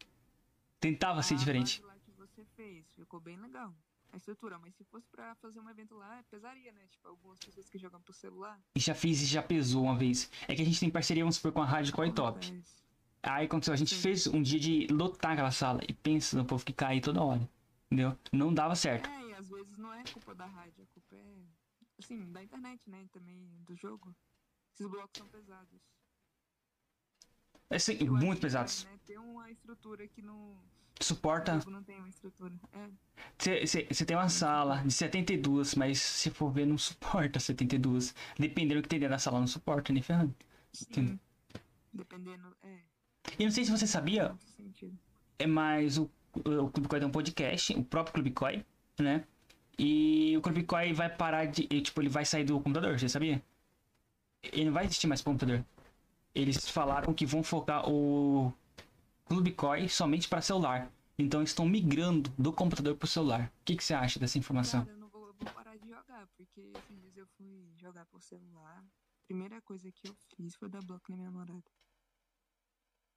Tentava 0.80 1.22
ser 1.22 1.36
A 1.36 1.38
diferente. 1.38 1.82
base 1.82 1.88
lá 1.88 1.96
que 2.04 2.12
você 2.18 2.44
fez, 2.64 2.86
ficou 2.96 3.20
bem 3.20 3.36
legal. 3.38 3.76
A 4.12 4.18
estrutura, 4.18 4.60
mas 4.60 4.76
se 4.76 4.84
fosse 4.86 5.08
pra 5.10 5.34
fazer 5.36 5.60
um 5.60 5.70
evento 5.70 5.96
lá, 5.96 6.24
pesaria, 6.30 6.72
né? 6.72 6.86
Tipo, 6.88 7.08
algumas 7.08 7.40
pessoas 7.40 7.68
que 7.68 7.80
jogam 7.80 8.00
por 8.02 8.14
celular. 8.14 8.62
E 8.76 8.80
já 8.80 8.94
fiz 8.94 9.22
e 9.22 9.26
já 9.26 9.42
pesou 9.42 9.84
uma 9.84 9.98
vez. 9.98 10.30
É 10.48 10.56
que 10.56 10.62
a 10.62 10.66
gente 10.66 10.80
tem 10.80 10.90
parceria, 10.90 11.24
vamos 11.24 11.38
supor, 11.38 11.52
com 11.52 11.62
a 11.62 11.66
Rádio 11.66 11.94
Core 11.94 12.14
Top. 12.14 12.38
acontece. 12.38 12.84
Aí 13.24 13.46
aconteceu, 13.46 13.74
a 13.74 13.78
gente 13.78 13.96
Sim. 13.96 14.02
fez 14.02 14.28
um 14.28 14.42
dia 14.42 14.60
de 14.60 14.88
lotar 14.92 15.32
aquela 15.32 15.50
sala. 15.50 15.82
E 15.88 15.94
pensa 15.94 16.38
no 16.38 16.46
povo 16.46 16.64
que 16.64 16.74
cai 16.74 17.02
toda 17.02 17.24
hora. 17.24 17.50
Entendeu? 17.88 18.18
Não 18.32 18.54
dava 18.54 18.76
certo. 18.76 19.10
É, 19.10 19.30
e 19.30 19.34
às 19.34 19.50
vezes 19.50 19.78
não 19.78 19.92
é 19.92 20.04
culpa 20.04 20.36
da 20.36 20.46
rádio, 20.46 20.84
a 20.84 20.94
culpa 20.94 21.16
é, 21.16 21.44
assim, 21.98 22.32
da 22.32 22.44
internet, 22.44 22.88
né? 22.90 23.08
Também 23.12 23.50
do 23.66 23.76
jogo. 23.76 24.16
Esses 24.74 24.88
blocos 24.88 25.18
são 25.18 25.28
pesados. 25.28 25.82
É 27.74 27.78
assim, 27.78 27.98
Eu 28.00 28.14
muito 28.14 28.40
pesados. 28.40 28.86
Né, 28.86 28.92
ter 29.04 29.18
uma 29.18 29.50
estrutura 29.50 30.08
que 30.08 30.22
não. 30.22 30.54
Suporta. 31.02 31.60
Não 31.68 31.82
tem 31.82 31.98
uma 31.98 32.08
estrutura. 32.08 32.54
É. 32.72 33.66
Você 33.66 34.06
tem 34.06 34.16
uma 34.16 34.30
sala 34.30 34.84
de 34.84 34.94
72, 34.94 35.74
mas 35.74 36.00
se 36.00 36.30
for 36.30 36.52
ver, 36.52 36.68
não 36.68 36.78
suporta 36.78 37.40
72. 37.40 38.14
Dependendo 38.38 38.80
do 38.80 38.84
que 38.84 38.90
tem 38.90 39.00
dentro 39.00 39.14
da 39.16 39.18
sala, 39.18 39.40
não 39.40 39.48
suporta, 39.48 39.92
nem 39.92 40.04
ferrando. 40.04 40.36
Sim. 40.72 41.20
Dependendo. 41.92 42.56
É. 42.62 42.78
E 43.40 43.44
não 43.44 43.52
sei 43.52 43.66
se 43.66 43.72
você 43.72 43.88
sabia, 43.88 44.36
é 45.40 45.48
mais 45.48 45.98
o, 45.98 46.08
o 46.36 46.70
Clube 46.70 46.88
Koi 46.88 47.00
tem 47.00 47.08
um 47.08 47.12
podcast, 47.12 47.74
o 47.74 47.84
próprio 47.84 48.14
Clube 48.14 48.32
Koi, 48.32 48.64
né? 49.00 49.24
E 49.80 50.38
o 50.38 50.42
Clube 50.42 50.64
Koi 50.64 50.94
vai 50.94 51.10
parar 51.10 51.46
de. 51.46 51.64
Tipo, 51.82 52.04
ele 52.04 52.10
vai 52.10 52.24
sair 52.24 52.44
do 52.44 52.60
computador, 52.60 53.00
você 53.00 53.10
sabia? 53.10 53.42
Ele 54.44 54.66
não 54.66 54.74
vai 54.74 54.86
existir 54.86 55.08
mais 55.08 55.22
computador. 55.22 55.66
Eles 56.34 56.70
falaram 56.70 57.14
que 57.14 57.26
vão 57.26 57.44
focar 57.44 57.88
o 57.90 58.54
Clube 59.26 59.52
Koi 59.52 59.88
somente 59.88 60.28
para 60.28 60.42
celular. 60.42 60.92
Então 61.18 61.44
estão 61.44 61.66
migrando 61.66 62.30
do 62.38 62.52
computador 62.52 62.96
para 62.96 63.06
o 63.06 63.10
celular. 63.10 63.54
O 63.62 63.66
que, 63.66 63.76
que 63.76 63.84
você 63.84 63.94
acha 63.94 64.20
dessa 64.20 64.38
informação? 64.38 64.86
Cara, 64.86 64.96
eu 64.96 65.00
não 65.00 65.10
vou, 65.10 65.28
eu 65.28 65.34
vou 65.34 65.54
parar 65.54 65.78
de 65.78 65.88
jogar, 65.88 66.28
porque 66.36 66.62
esses 66.62 67.00
dias 67.00 67.18
eu 67.18 67.28
fui 67.38 67.72
jogar 67.78 68.06
por 68.08 68.22
celular. 68.22 68.84
Primeira 69.28 69.62
coisa 69.62 69.92
que 69.92 70.08
eu 70.08 70.16
fiz 70.36 70.56
foi 70.56 70.70
dar 70.70 70.84
bloco 70.84 71.04
na 71.10 71.18
minha 71.18 71.30
namorada. 71.30 71.64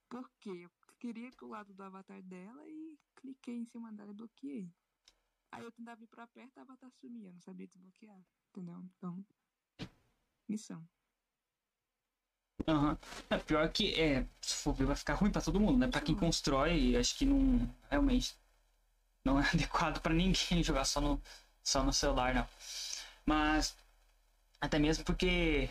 Porque 0.09 0.49
eu 0.49 0.69
queria 0.99 1.27
ir 1.27 1.35
pro 1.35 1.49
lado 1.49 1.73
do 1.73 1.83
avatar 1.83 2.21
dela 2.21 2.65
e 2.67 2.97
cliquei 3.15 3.57
em 3.57 3.65
cima 3.65 3.91
dela 3.91 4.11
e 4.11 4.13
bloqueei. 4.13 4.71
Aí 5.51 5.63
eu 5.63 5.71
tentava 5.71 6.03
ir 6.03 6.07
pra 6.07 6.27
perto, 6.27 6.57
a 6.57 6.61
avatar 6.61 6.91
sumia, 6.91 7.29
eu 7.29 7.33
não 7.33 7.41
sabia 7.41 7.67
desbloquear. 7.67 8.21
Entendeu? 8.49 8.85
Então. 8.97 9.25
Missão. 10.47 10.87
Aham. 12.65 12.97
É, 13.29 13.37
pior 13.37 13.69
que 13.69 13.93
é, 13.99 14.25
se 14.41 14.55
for 14.55 14.73
ver, 14.73 14.85
vai 14.85 14.95
ficar 14.95 15.13
ruim 15.13 15.31
pra 15.31 15.41
todo 15.41 15.59
mundo, 15.59 15.77
né? 15.77 15.87
Pra 15.87 16.01
quem 16.01 16.15
constrói, 16.15 16.95
acho 16.95 17.15
que 17.17 17.25
não. 17.25 17.69
Realmente. 17.89 18.35
Não 19.23 19.39
é 19.39 19.43
adequado 19.53 20.01
pra 20.01 20.13
ninguém 20.13 20.63
jogar 20.63 20.85
só 20.85 21.01
no, 21.01 21.21
só 21.63 21.83
no 21.83 21.93
celular, 21.93 22.33
não. 22.33 22.47
Mas. 23.25 23.75
Até 24.59 24.79
mesmo 24.79 25.03
porque. 25.03 25.69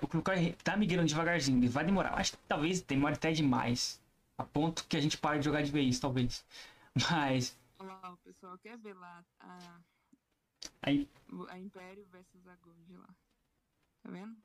O 0.00 0.08
Clube 0.08 0.24
tá 0.64 0.76
migrando 0.76 1.06
devagarzinho. 1.06 1.70
Vai 1.70 1.84
demorar. 1.84 2.14
Acho 2.14 2.32
que 2.32 2.38
talvez 2.48 2.80
demore 2.80 3.14
até 3.14 3.30
demais. 3.32 4.00
A 4.38 4.44
ponto 4.44 4.84
que 4.84 4.96
a 4.96 5.00
gente 5.00 5.18
pare 5.18 5.38
de 5.38 5.44
jogar 5.44 5.62
de 5.62 5.70
vez, 5.70 6.00
talvez. 6.00 6.44
Mas. 7.10 7.56
Olha 7.78 7.94
lá, 7.94 8.12
o 8.12 8.16
pessoal 8.18 8.58
quer 8.58 8.78
ver 8.78 8.94
lá 8.94 9.24
a, 9.40 9.80
Aí. 10.82 11.08
a 11.48 11.58
Império 11.58 12.04
versus 12.10 12.46
a 12.46 12.56
Gold 12.56 12.96
lá. 12.96 13.08
Tá 14.02 14.10
vendo? 14.10 14.36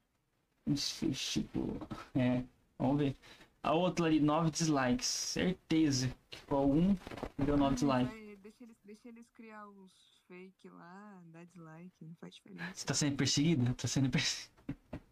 Tipo. 0.75 1.77
É. 2.15 2.43
Vamos 2.77 2.97
ver. 2.97 3.15
A 3.63 3.73
outra 3.73 4.05
ali, 4.05 4.19
9 4.19 4.51
dislikes. 4.51 5.07
Certeza 5.07 6.13
que 6.29 6.39
ficou 6.39 6.71
um 6.71 6.95
deu 7.37 7.57
9 7.57 7.75
dislikes. 7.75 8.37
Deixa, 8.41 8.63
eles, 8.63 8.77
deixa 8.83 9.09
eles 9.09 9.29
criar 9.31 9.67
os 9.67 10.17
fake 10.27 10.69
lá, 10.69 11.21
dá 11.27 11.43
dislike, 11.43 12.05
não 12.05 12.15
faz 12.15 12.35
diferença. 12.35 12.73
Você 12.73 12.85
tá 12.85 12.93
sendo 12.93 13.17
perseguido? 13.17 13.73
Tá 13.73 13.87
sendo 13.87 14.09
perseguido. 14.09 14.53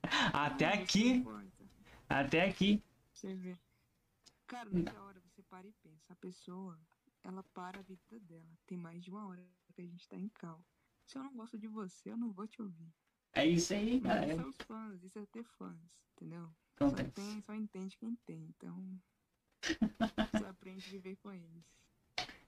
Até 0.34 0.74
aqui. 0.74 1.24
Até 2.08 2.50
aqui. 2.50 2.84
Você 3.14 3.34
vê. 3.34 3.58
Cara, 4.48 4.70
nessa 4.70 5.02
hora 5.02 5.20
você 5.22 5.42
para 5.44 5.68
e 5.68 5.74
pensa. 5.82 6.14
A 6.14 6.16
pessoa, 6.18 6.80
ela 7.24 7.44
para 7.44 7.80
a 7.80 7.84
vida 7.84 8.20
dela. 8.20 8.58
Tem 8.68 8.78
mais 8.78 9.04
de 9.04 9.10
uma 9.10 9.28
hora 9.28 9.44
que 9.74 9.82
a 9.82 9.86
gente 9.86 10.08
tá 10.08 10.18
em 10.18 10.30
cal. 10.30 10.64
Se 11.06 11.18
eu 11.18 11.24
não 11.24 11.34
gosto 11.34 11.58
de 11.58 11.68
você, 11.68 12.12
eu 12.12 12.18
não 12.18 12.32
vou 12.32 12.48
te 12.48 12.62
ouvir. 12.62 12.94
É 13.36 13.46
isso 13.46 13.74
aí, 13.74 13.98
isso 13.98 14.08
É, 14.08 14.36
são 14.36 14.50
os 14.50 14.58
fãs, 14.58 15.04
isso 15.04 15.20
é 15.20 15.26
ter 15.26 15.44
fãs, 15.44 15.78
entendeu? 16.16 16.50
Então 16.74 16.90
Só, 16.90 16.96
tem. 16.96 17.42
só 17.42 17.54
entende 17.54 17.98
quem 17.98 18.16
tem, 18.26 18.48
então. 18.58 19.00
Aprende 20.50 20.88
a 20.88 20.92
viver 20.92 21.16
com 21.18 21.32
eles. 21.32 21.64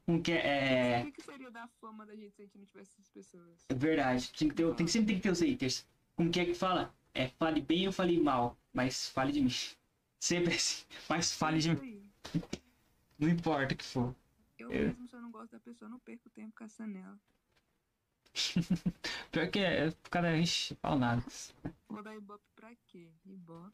Um 0.08 0.22
que 0.22 0.32
é. 0.32 1.02
O 1.02 1.06
que, 1.06 1.12
que 1.12 1.24
seria 1.24 1.52
da 1.52 1.68
fama 1.68 2.06
da 2.06 2.16
gente 2.16 2.34
se 2.34 2.42
a 2.42 2.46
gente 2.46 2.58
não 2.58 2.66
tivesse 2.66 2.92
essas 2.94 3.10
pessoas? 3.10 3.66
É 3.68 3.74
verdade. 3.74 4.32
Tem 4.32 4.48
que 4.48 4.56
ter, 4.56 4.76
tem, 4.76 4.88
sempre 4.88 5.08
tem 5.08 5.16
que 5.18 5.24
ter 5.24 5.32
os 5.32 5.42
haters. 5.42 5.86
Como 6.16 6.32
que 6.32 6.40
é 6.40 6.46
que 6.46 6.54
fala? 6.54 6.94
É 7.14 7.28
fale 7.28 7.60
bem 7.62 7.88
ou 7.88 7.92
fale 7.94 8.18
mal, 8.22 8.58
mas 8.74 9.10
fale 9.10 9.32
de 9.34 9.42
mim. 9.42 9.50
Sempre 10.20 10.56
assim. 10.56 10.86
Mas 11.10 11.32
fale 11.34 11.60
de 11.60 11.70
É 11.72 11.76
mim. 11.76 12.10
Não 13.20 13.28
importa 13.30 13.74
o 13.74 13.78
que 13.78 13.84
for. 13.84 14.16
Eu 14.58 14.72
Eu- 14.72 14.88
mesmo, 14.88 15.08
se 15.08 15.16
eu 15.16 15.22
não 15.22 15.32
gosto 15.32 15.52
da 15.52 15.60
pessoa, 15.60 15.90
não 15.90 16.00
perco 16.00 16.30
tempo 16.30 16.54
caçando 16.56 16.98
ela. 16.98 17.20
Pior 19.32 19.50
que 19.50 19.60
é, 19.60 19.88
o 19.90 20.10
cara, 20.10 20.38
ixi, 20.38 20.76
fala 20.76 20.96
nada. 20.96 21.24
Vou 21.90 22.04
dar 22.04 22.16
ibope 22.16 22.44
pra 22.56 22.70
quê? 22.88 23.08
Ibope. 23.26 23.74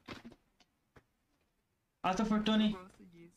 Alta 2.02 2.24
Eu 2.24 2.26
Fortune, 2.26 2.72
gosto 2.72 3.06
disso. 3.06 3.34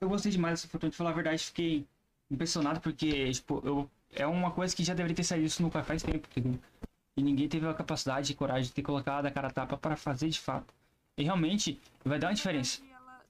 eu 0.00 0.08
gostei 0.08 0.32
demais 0.32 0.58
dessa 0.60 0.68
Fortune. 0.68 0.90
Pra 0.90 0.96
falar 0.98 1.10
a 1.10 1.14
verdade, 1.14 1.44
fiquei 1.44 1.86
impressionado 2.30 2.80
porque, 2.80 3.30
tipo, 3.32 3.60
eu, 3.64 3.90
é 4.10 4.26
uma 4.26 4.50
coisa 4.52 4.74
que 4.74 4.84
já 4.84 4.94
deveria 4.94 5.16
ter 5.16 5.24
saído 5.24 5.46
isso 5.46 5.62
no 5.62 5.70
pai 5.70 5.82
faz 5.82 6.02
tempo, 6.02 6.26
entendeu? 6.30 6.60
E 7.16 7.22
ninguém 7.22 7.48
teve 7.48 7.66
a 7.66 7.74
capacidade 7.74 8.32
e 8.32 8.34
coragem 8.34 8.64
de 8.64 8.72
ter 8.72 8.82
colocado 8.82 9.26
a 9.26 9.30
cara 9.30 9.50
tapa 9.50 9.76
para 9.76 9.96
fazer 9.96 10.28
de 10.28 10.40
fato. 10.40 10.72
E 11.16 11.22
realmente 11.22 11.80
vai 12.04 12.18
dar 12.18 12.28
uma 12.28 12.34
diferença. 12.34 12.82
ela- 12.84 13.26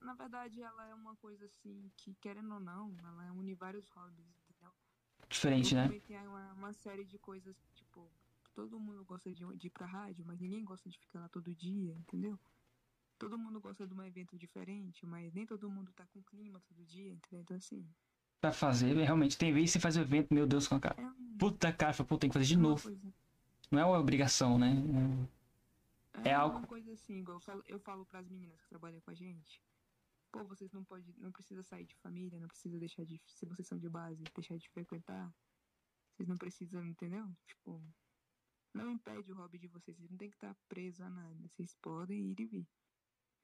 na 0.00 0.14
verdade, 0.14 0.62
ela 0.62 0.86
é 0.88 0.94
uma 0.94 1.16
coisa 1.16 1.44
assim 1.46 1.90
que, 1.96 2.14
querendo 2.20 2.54
ou 2.54 2.60
não, 2.60 2.94
ela 3.04 3.32
une 3.32 3.54
vários 3.54 3.88
hobbies? 3.90 4.43
Diferente, 5.34 5.74
né? 5.74 5.88
tem 6.06 6.26
uma, 6.28 6.52
uma 6.52 6.72
série 6.72 7.04
de 7.04 7.18
coisas, 7.18 7.56
tipo, 7.74 8.08
todo 8.54 8.78
mundo 8.78 9.04
gosta 9.04 9.32
de, 9.32 9.44
de 9.56 9.66
ir 9.66 9.70
pra 9.70 9.84
rádio, 9.84 10.24
mas 10.24 10.40
ninguém 10.40 10.64
gosta 10.64 10.88
de 10.88 10.96
ficar 10.98 11.20
lá 11.20 11.28
todo 11.28 11.52
dia, 11.54 11.92
entendeu? 11.92 12.38
Todo 13.18 13.36
mundo 13.36 13.60
gosta 13.60 13.84
de 13.86 13.92
um 13.94 14.02
evento 14.02 14.38
diferente, 14.38 15.04
mas 15.04 15.32
nem 15.34 15.44
todo 15.44 15.68
mundo 15.68 15.92
tá 15.92 16.06
com 16.06 16.22
clima 16.22 16.60
todo 16.68 16.84
dia, 16.84 17.12
entendeu? 17.12 17.40
Então, 17.42 17.56
assim, 17.56 17.84
Pra 18.40 18.52
fazer, 18.52 18.94
realmente. 18.94 19.36
Tem 19.38 19.52
vez 19.52 19.64
que 19.70 19.72
você 19.72 19.80
faz 19.80 19.96
o 19.96 20.00
evento, 20.00 20.32
meu 20.32 20.46
Deus, 20.46 20.68
com 20.68 20.74
a 20.76 20.80
cara. 20.80 21.00
é, 21.00 21.06
um, 21.08 21.36
Puta 21.38 21.72
cara, 21.72 21.92
pô, 22.04 22.16
tem 22.18 22.28
que 22.30 22.34
fazer 22.34 22.46
de 22.46 22.54
é 22.54 22.58
novo. 22.58 22.82
coisa. 22.82 23.12
Não 23.70 23.78
é 23.80 23.84
uma 23.84 23.98
obrigação, 23.98 24.58
né? 24.58 24.72
É, 26.22 26.30
É 26.30 26.36
uma 26.36 26.42
algo- 26.44 26.66
coisa 26.66 26.92
assim, 26.92 27.18
igual 27.18 27.38
eu 27.38 27.40
falo, 27.40 27.64
eu 27.66 27.78
falo 27.80 28.04
pras 28.06 28.28
meninas 28.28 28.60
que 28.60 28.68
trabalham 28.68 29.00
com 29.00 29.10
a 29.10 29.14
gente. 29.14 29.60
Pô, 30.34 30.42
vocês 30.42 30.72
não 30.72 30.82
pode, 30.82 31.14
não 31.16 31.30
precisa 31.30 31.62
sair 31.62 31.86
de 31.86 31.94
família, 31.98 32.40
não 32.40 32.48
precisa 32.48 32.76
deixar 32.76 33.04
de, 33.04 33.22
se 33.24 33.46
vocês 33.46 33.68
são 33.68 33.78
de 33.78 33.88
base, 33.88 34.24
deixar 34.34 34.56
de 34.58 34.68
frequentar. 34.68 35.32
Vocês 36.10 36.28
não 36.28 36.36
precisam, 36.36 36.84
entendeu? 36.84 37.24
Tipo, 37.46 37.80
não 38.74 38.90
impede 38.90 39.30
o 39.30 39.36
hobby 39.36 39.58
de 39.58 39.68
vocês, 39.68 39.96
vocês 39.96 40.10
não 40.10 40.18
tem 40.18 40.28
que 40.28 40.34
estar 40.34 40.52
preso 40.68 41.04
a 41.04 41.08
nada. 41.08 41.48
Vocês 41.50 41.76
podem 41.76 42.32
ir 42.32 42.40
e 42.40 42.46
vir. 42.46 42.68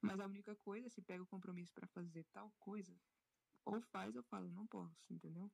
Mas 0.01 0.19
a 0.19 0.25
única 0.25 0.53
coisa, 0.57 0.89
se 0.89 1.01
pega 1.01 1.23
o 1.23 1.27
compromisso 1.27 1.73
pra 1.73 1.87
fazer 1.87 2.25
tal 2.33 2.51
coisa, 2.59 2.93
ou 3.63 3.79
faz 3.79 4.13
ou 4.17 4.23
fala, 4.23 4.49
não 4.49 4.67
posso, 4.67 5.13
entendeu? 5.13 5.49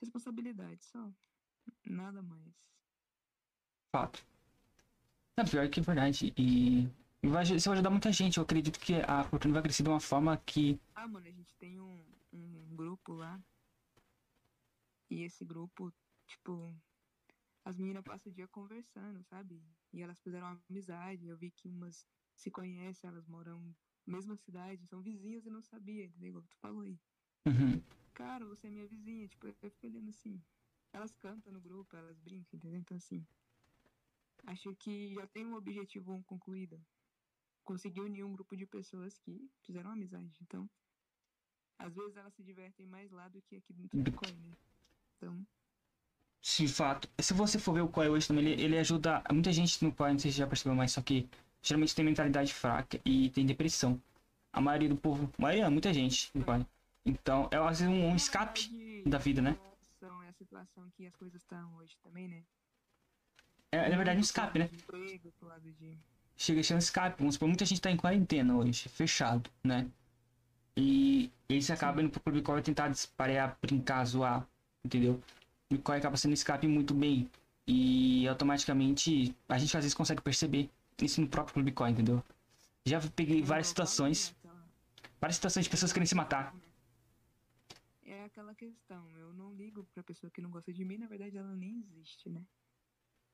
Responsabilidade 0.00 0.84
só. 0.84 1.12
Nada 1.84 2.22
mais. 2.22 2.54
Fato. 3.90 4.24
É 5.36 5.42
pior 5.42 5.68
que 5.68 5.80
é 5.80 5.82
verdade. 5.82 6.32
E, 6.36 6.88
e 7.22 7.28
vai, 7.28 7.42
isso 7.42 7.68
vai 7.68 7.74
ajudar 7.74 7.90
muita 7.90 8.12
gente. 8.12 8.38
Eu 8.38 8.44
acredito 8.44 8.80
que 8.80 8.94
a 8.94 9.22
Fortune 9.24 9.52
vai 9.52 9.62
crescer 9.62 9.82
de 9.82 9.88
uma 9.90 10.00
forma 10.00 10.36
que. 10.38 10.80
Ah, 10.94 11.06
mano, 11.06 11.26
a 11.26 11.30
gente 11.30 11.54
tem 11.56 11.78
um, 11.78 12.02
um 12.32 12.74
grupo 12.74 13.12
lá. 13.12 13.38
E 15.10 15.22
esse 15.22 15.44
grupo, 15.44 15.92
tipo, 16.26 16.74
as 17.64 17.76
meninas 17.76 18.04
passam 18.04 18.32
o 18.32 18.34
dia 18.34 18.48
conversando, 18.48 19.22
sabe? 19.24 19.62
E 19.92 20.00
elas 20.00 20.20
fizeram 20.20 20.46
uma 20.46 20.60
amizade. 20.70 21.26
Eu 21.26 21.36
vi 21.36 21.50
que 21.50 21.68
umas 21.68 22.06
se 22.34 22.50
conhecem, 22.50 23.08
elas 23.10 23.26
moram 23.26 23.60
na 24.06 24.16
mesma 24.16 24.34
cidade, 24.36 24.86
são 24.86 25.02
vizinhas 25.02 25.44
e 25.44 25.50
não 25.50 25.60
sabia, 25.60 26.04
entendeu? 26.04 26.30
Igual 26.30 26.44
tu 26.44 26.56
falou 26.56 26.82
aí. 26.82 26.98
Uhum. 27.46 27.82
Cara, 28.14 28.46
você 28.46 28.68
é 28.68 28.70
minha 28.70 28.86
vizinha. 28.86 29.28
Tipo, 29.28 29.46
eu 29.46 29.54
fico 29.54 29.86
olhando 29.86 30.08
assim. 30.08 30.40
Elas 30.92 31.14
cantam 31.16 31.52
no 31.52 31.60
grupo, 31.60 31.94
elas 31.96 32.18
brincam, 32.18 32.56
entendeu? 32.56 32.78
Então, 32.78 32.96
assim. 32.96 33.26
Acho 34.46 34.74
que 34.74 35.12
já 35.14 35.26
tem 35.26 35.44
um 35.44 35.54
objetivo 35.54 36.22
concluído. 36.26 36.80
Conseguir 37.64 38.00
unir 38.00 38.24
um 38.24 38.32
grupo 38.32 38.56
de 38.56 38.66
pessoas 38.66 39.18
que 39.18 39.48
fizeram 39.62 39.90
amizade. 39.90 40.38
Então, 40.42 40.68
às 41.78 41.94
vezes 41.94 42.16
elas 42.16 42.34
se 42.34 42.42
divertem 42.42 42.86
mais 42.86 43.10
lá 43.10 43.28
do 43.28 43.40
que 43.42 43.56
aqui 43.56 43.72
dentro 43.72 43.96
do 43.96 44.02
Bitcoin, 44.02 44.36
né? 44.40 44.52
Então, 45.16 45.46
Sim, 46.42 46.66
fato. 46.66 47.08
Se 47.20 47.34
você 47.34 47.58
for 47.58 47.74
ver 47.74 47.82
o 47.82 47.88
Koi 47.88 48.08
hoje 48.08 48.26
também, 48.26 48.44
ele, 48.46 48.62
ele 48.62 48.78
ajuda 48.78 49.22
muita 49.30 49.52
gente 49.52 49.84
no 49.84 49.92
Koi, 49.92 50.12
não 50.12 50.18
sei 50.18 50.30
se 50.30 50.36
você 50.36 50.42
já 50.42 50.46
percebeu, 50.46 50.74
mas 50.74 50.92
só 50.92 51.02
que 51.02 51.28
geralmente 51.62 51.94
tem 51.94 52.04
mentalidade 52.04 52.54
fraca 52.54 52.98
e 53.04 53.28
tem 53.30 53.44
depressão. 53.44 54.00
A 54.52 54.60
maioria 54.60 54.88
do 54.88 54.96
povo, 54.96 55.30
a 55.38 55.42
maioria, 55.42 55.70
muita 55.70 55.92
gente 55.92 56.30
no 56.34 56.44
Koi. 56.44 56.66
Então, 57.04 57.48
é 57.50 57.56
às 57.56 57.80
vezes 57.80 57.94
um, 57.94 58.08
um 58.08 58.16
escape 58.16 59.02
da 59.06 59.18
vida, 59.18 59.42
né? 59.42 59.58
É 60.02 60.28
a 60.28 60.32
situação 60.32 60.90
que 60.90 61.06
as 61.06 61.14
coisas 61.14 61.40
estão 61.42 61.74
hoje 61.76 61.96
também, 62.02 62.26
né? 62.26 62.42
É, 63.70 63.88
na 63.88 63.96
verdade, 63.96 64.18
um 64.18 64.22
escape, 64.22 64.58
né? 64.58 64.66
de 64.66 64.76
emprego, 64.76 65.32
pro 65.32 65.48
lado 65.48 65.70
de... 65.72 65.98
Chega 66.40 66.62
sendo 66.62 66.78
escape. 66.78 67.18
Vamos 67.18 67.34
supor, 67.34 67.48
muita 67.48 67.66
gente 67.66 67.82
tá 67.82 67.90
em 67.90 67.98
quarentena 67.98 68.56
hoje, 68.56 68.88
fechado, 68.88 69.50
né? 69.62 69.86
E 70.74 71.30
eles 71.46 71.70
acabam 71.70 72.02
indo 72.02 72.10
pro 72.12 72.20
Clube 72.22 72.40
Koi 72.40 72.62
tentar 72.62 72.88
disparar, 72.88 73.58
brincar, 73.60 74.02
zoar, 74.06 74.48
entendeu? 74.82 75.22
O 75.70 75.76
Koi 75.76 75.98
acaba 75.98 76.16
sendo 76.16 76.32
escape 76.32 76.66
muito 76.66 76.94
bem. 76.94 77.30
E 77.66 78.26
automaticamente 78.26 79.36
a 79.50 79.58
gente 79.58 79.76
às 79.76 79.84
vezes 79.84 79.94
consegue 79.94 80.22
perceber 80.22 80.70
isso 81.02 81.20
no 81.20 81.28
próprio 81.28 81.52
Clube 81.52 81.72
Koi, 81.72 81.90
entendeu? 81.90 82.24
Já 82.86 82.98
peguei 83.10 83.42
várias 83.42 83.66
situações, 83.66 84.34
aquela- 84.38 84.64
várias 85.20 85.36
situações 85.36 85.64
de 85.64 85.70
pessoas 85.70 85.92
querendo 85.92 86.08
se 86.08 86.14
matar. 86.14 86.56
É 88.02 88.24
aquela 88.24 88.54
questão, 88.54 89.06
eu 89.18 89.34
não 89.34 89.52
ligo 89.52 89.86
pra 89.92 90.02
pessoa 90.02 90.30
que 90.30 90.40
não 90.40 90.50
gosta 90.50 90.72
de 90.72 90.86
mim, 90.86 90.96
na 90.96 91.06
verdade 91.06 91.36
ela 91.36 91.54
nem 91.54 91.80
existe, 91.80 92.30
né? 92.30 92.42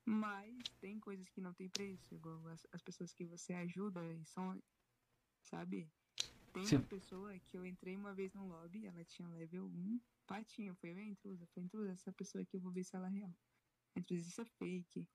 Mas 0.09 0.57
tem 0.79 1.01
coisas 1.01 1.27
que 1.27 1.41
não 1.41 1.53
tem 1.53 1.67
preço, 1.67 2.15
igual 2.15 2.47
as, 2.47 2.65
as 2.71 2.81
pessoas 2.81 3.11
que 3.11 3.25
você 3.25 3.51
ajuda 3.51 4.01
e 4.13 4.23
são, 4.23 4.57
sabe? 5.41 5.91
Tem 6.53 6.65
Sim. 6.65 6.77
uma 6.77 6.85
pessoa 6.85 7.37
que 7.39 7.57
eu 7.57 7.65
entrei 7.65 7.97
uma 7.97 8.13
vez 8.13 8.33
no 8.33 8.47
lobby, 8.47 8.85
ela 8.85 9.03
tinha 9.03 9.27
level 9.27 9.65
1, 9.65 9.99
patinho, 10.25 10.73
foi 10.75 10.93
eu 10.93 10.97
a 10.97 11.03
intrusa, 11.03 11.45
foi 11.47 11.61
a 11.61 11.65
intrusa, 11.65 11.91
essa 11.91 12.13
pessoa 12.13 12.41
aqui 12.41 12.55
eu 12.55 12.61
vou 12.61 12.71
ver 12.71 12.85
se 12.85 12.95
ela 12.95 13.07
é 13.07 13.11
real. 13.11 13.35
A 13.97 13.99
intrusa 13.99 14.29
isso 14.29 14.39
é 14.39 14.45
fake. 14.45 15.05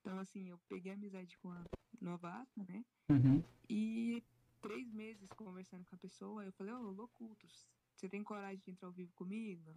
Então 0.00 0.18
assim, 0.18 0.48
eu 0.48 0.58
peguei 0.68 0.90
amizade 0.90 1.38
com 1.38 1.54
ela 1.54 1.64
novata, 2.00 2.64
né? 2.64 2.84
Uhum. 3.10 3.44
E 3.70 4.24
três 4.60 4.92
meses 4.92 5.28
conversando 5.36 5.84
com 5.84 5.94
a 5.94 5.98
pessoa, 5.98 6.44
eu 6.44 6.52
falei, 6.54 6.74
ô, 6.74 6.90
Locutos, 6.90 7.64
você 7.94 8.08
tem 8.08 8.24
coragem 8.24 8.60
de 8.64 8.72
entrar 8.72 8.88
ao 8.88 8.92
vivo 8.92 9.12
comigo? 9.14 9.72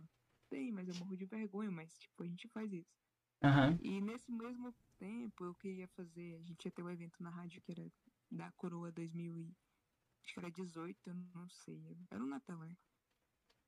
Tem, 0.50 0.72
mas 0.72 0.88
eu 0.88 0.96
morro 0.96 1.16
de 1.16 1.26
vergonha, 1.26 1.70
mas 1.70 1.96
tipo, 2.00 2.24
a 2.24 2.28
gente 2.28 2.48
faz 2.48 2.74
isso. 2.74 3.05
Aham. 3.46 3.78
E 3.84 4.02
nesse 4.02 4.32
mesmo 4.32 4.74
tempo 4.98 5.46
eu 5.46 5.54
queria 5.56 5.88
fazer, 5.90 6.36
a 6.38 6.44
gente 6.44 6.66
ia 6.66 6.72
ter 6.72 6.84
um 6.84 6.90
evento 6.90 7.22
na 7.22 7.30
rádio 7.30 7.62
que 7.62 7.72
era 7.72 7.92
da 8.32 8.52
Coroa 8.54 8.92
2000 8.92 9.38
e 9.38 9.56
acho 10.24 10.34
que 10.34 10.40
era 10.40 10.52
18, 10.52 11.10
eu 11.10 11.16
não 11.16 11.48
sei, 11.50 11.96
era 12.10 12.24
um 12.24 12.28
Natal, 12.28 12.58
né? 12.60 12.76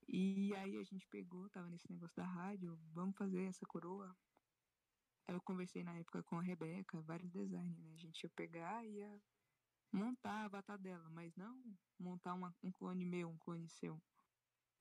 E 0.08 0.56
aí 0.56 0.78
a 0.78 0.84
gente 0.84 1.06
pegou, 1.08 1.49
tava 1.49 1.70
nesse 1.70 1.91
negócio 1.91 2.16
da 2.16 2.26
rádio, 2.26 2.76
vamos 2.94 3.16
fazer 3.18 3.44
essa 3.44 3.66
coroa. 3.68 4.18
Aí 5.28 5.36
eu 5.36 5.41
conversei 5.41 5.84
na 5.84 5.94
época 5.99 6.24
com 6.24 6.40
a 6.40 6.41
Rebeca, 6.41 7.02
vários 7.02 7.30
designers, 7.32 7.78
né? 7.78 7.94
A 7.94 7.98
gente 7.98 8.24
ia 8.24 8.30
pegar 8.30 8.86
e 8.86 8.95
ia 8.95 9.22
montar 9.94 10.44
a 10.44 10.45
avatar 10.45 10.80
dela, 10.80 11.10
mas 11.10 11.36
não 11.36 11.62
montar 11.99 12.34
uma- 12.34 12.56
um 12.64 12.72
clone 12.72 13.06
meu, 13.06 13.30
um 13.30 13.38
clone 13.38 13.70
seu. 13.70 14.02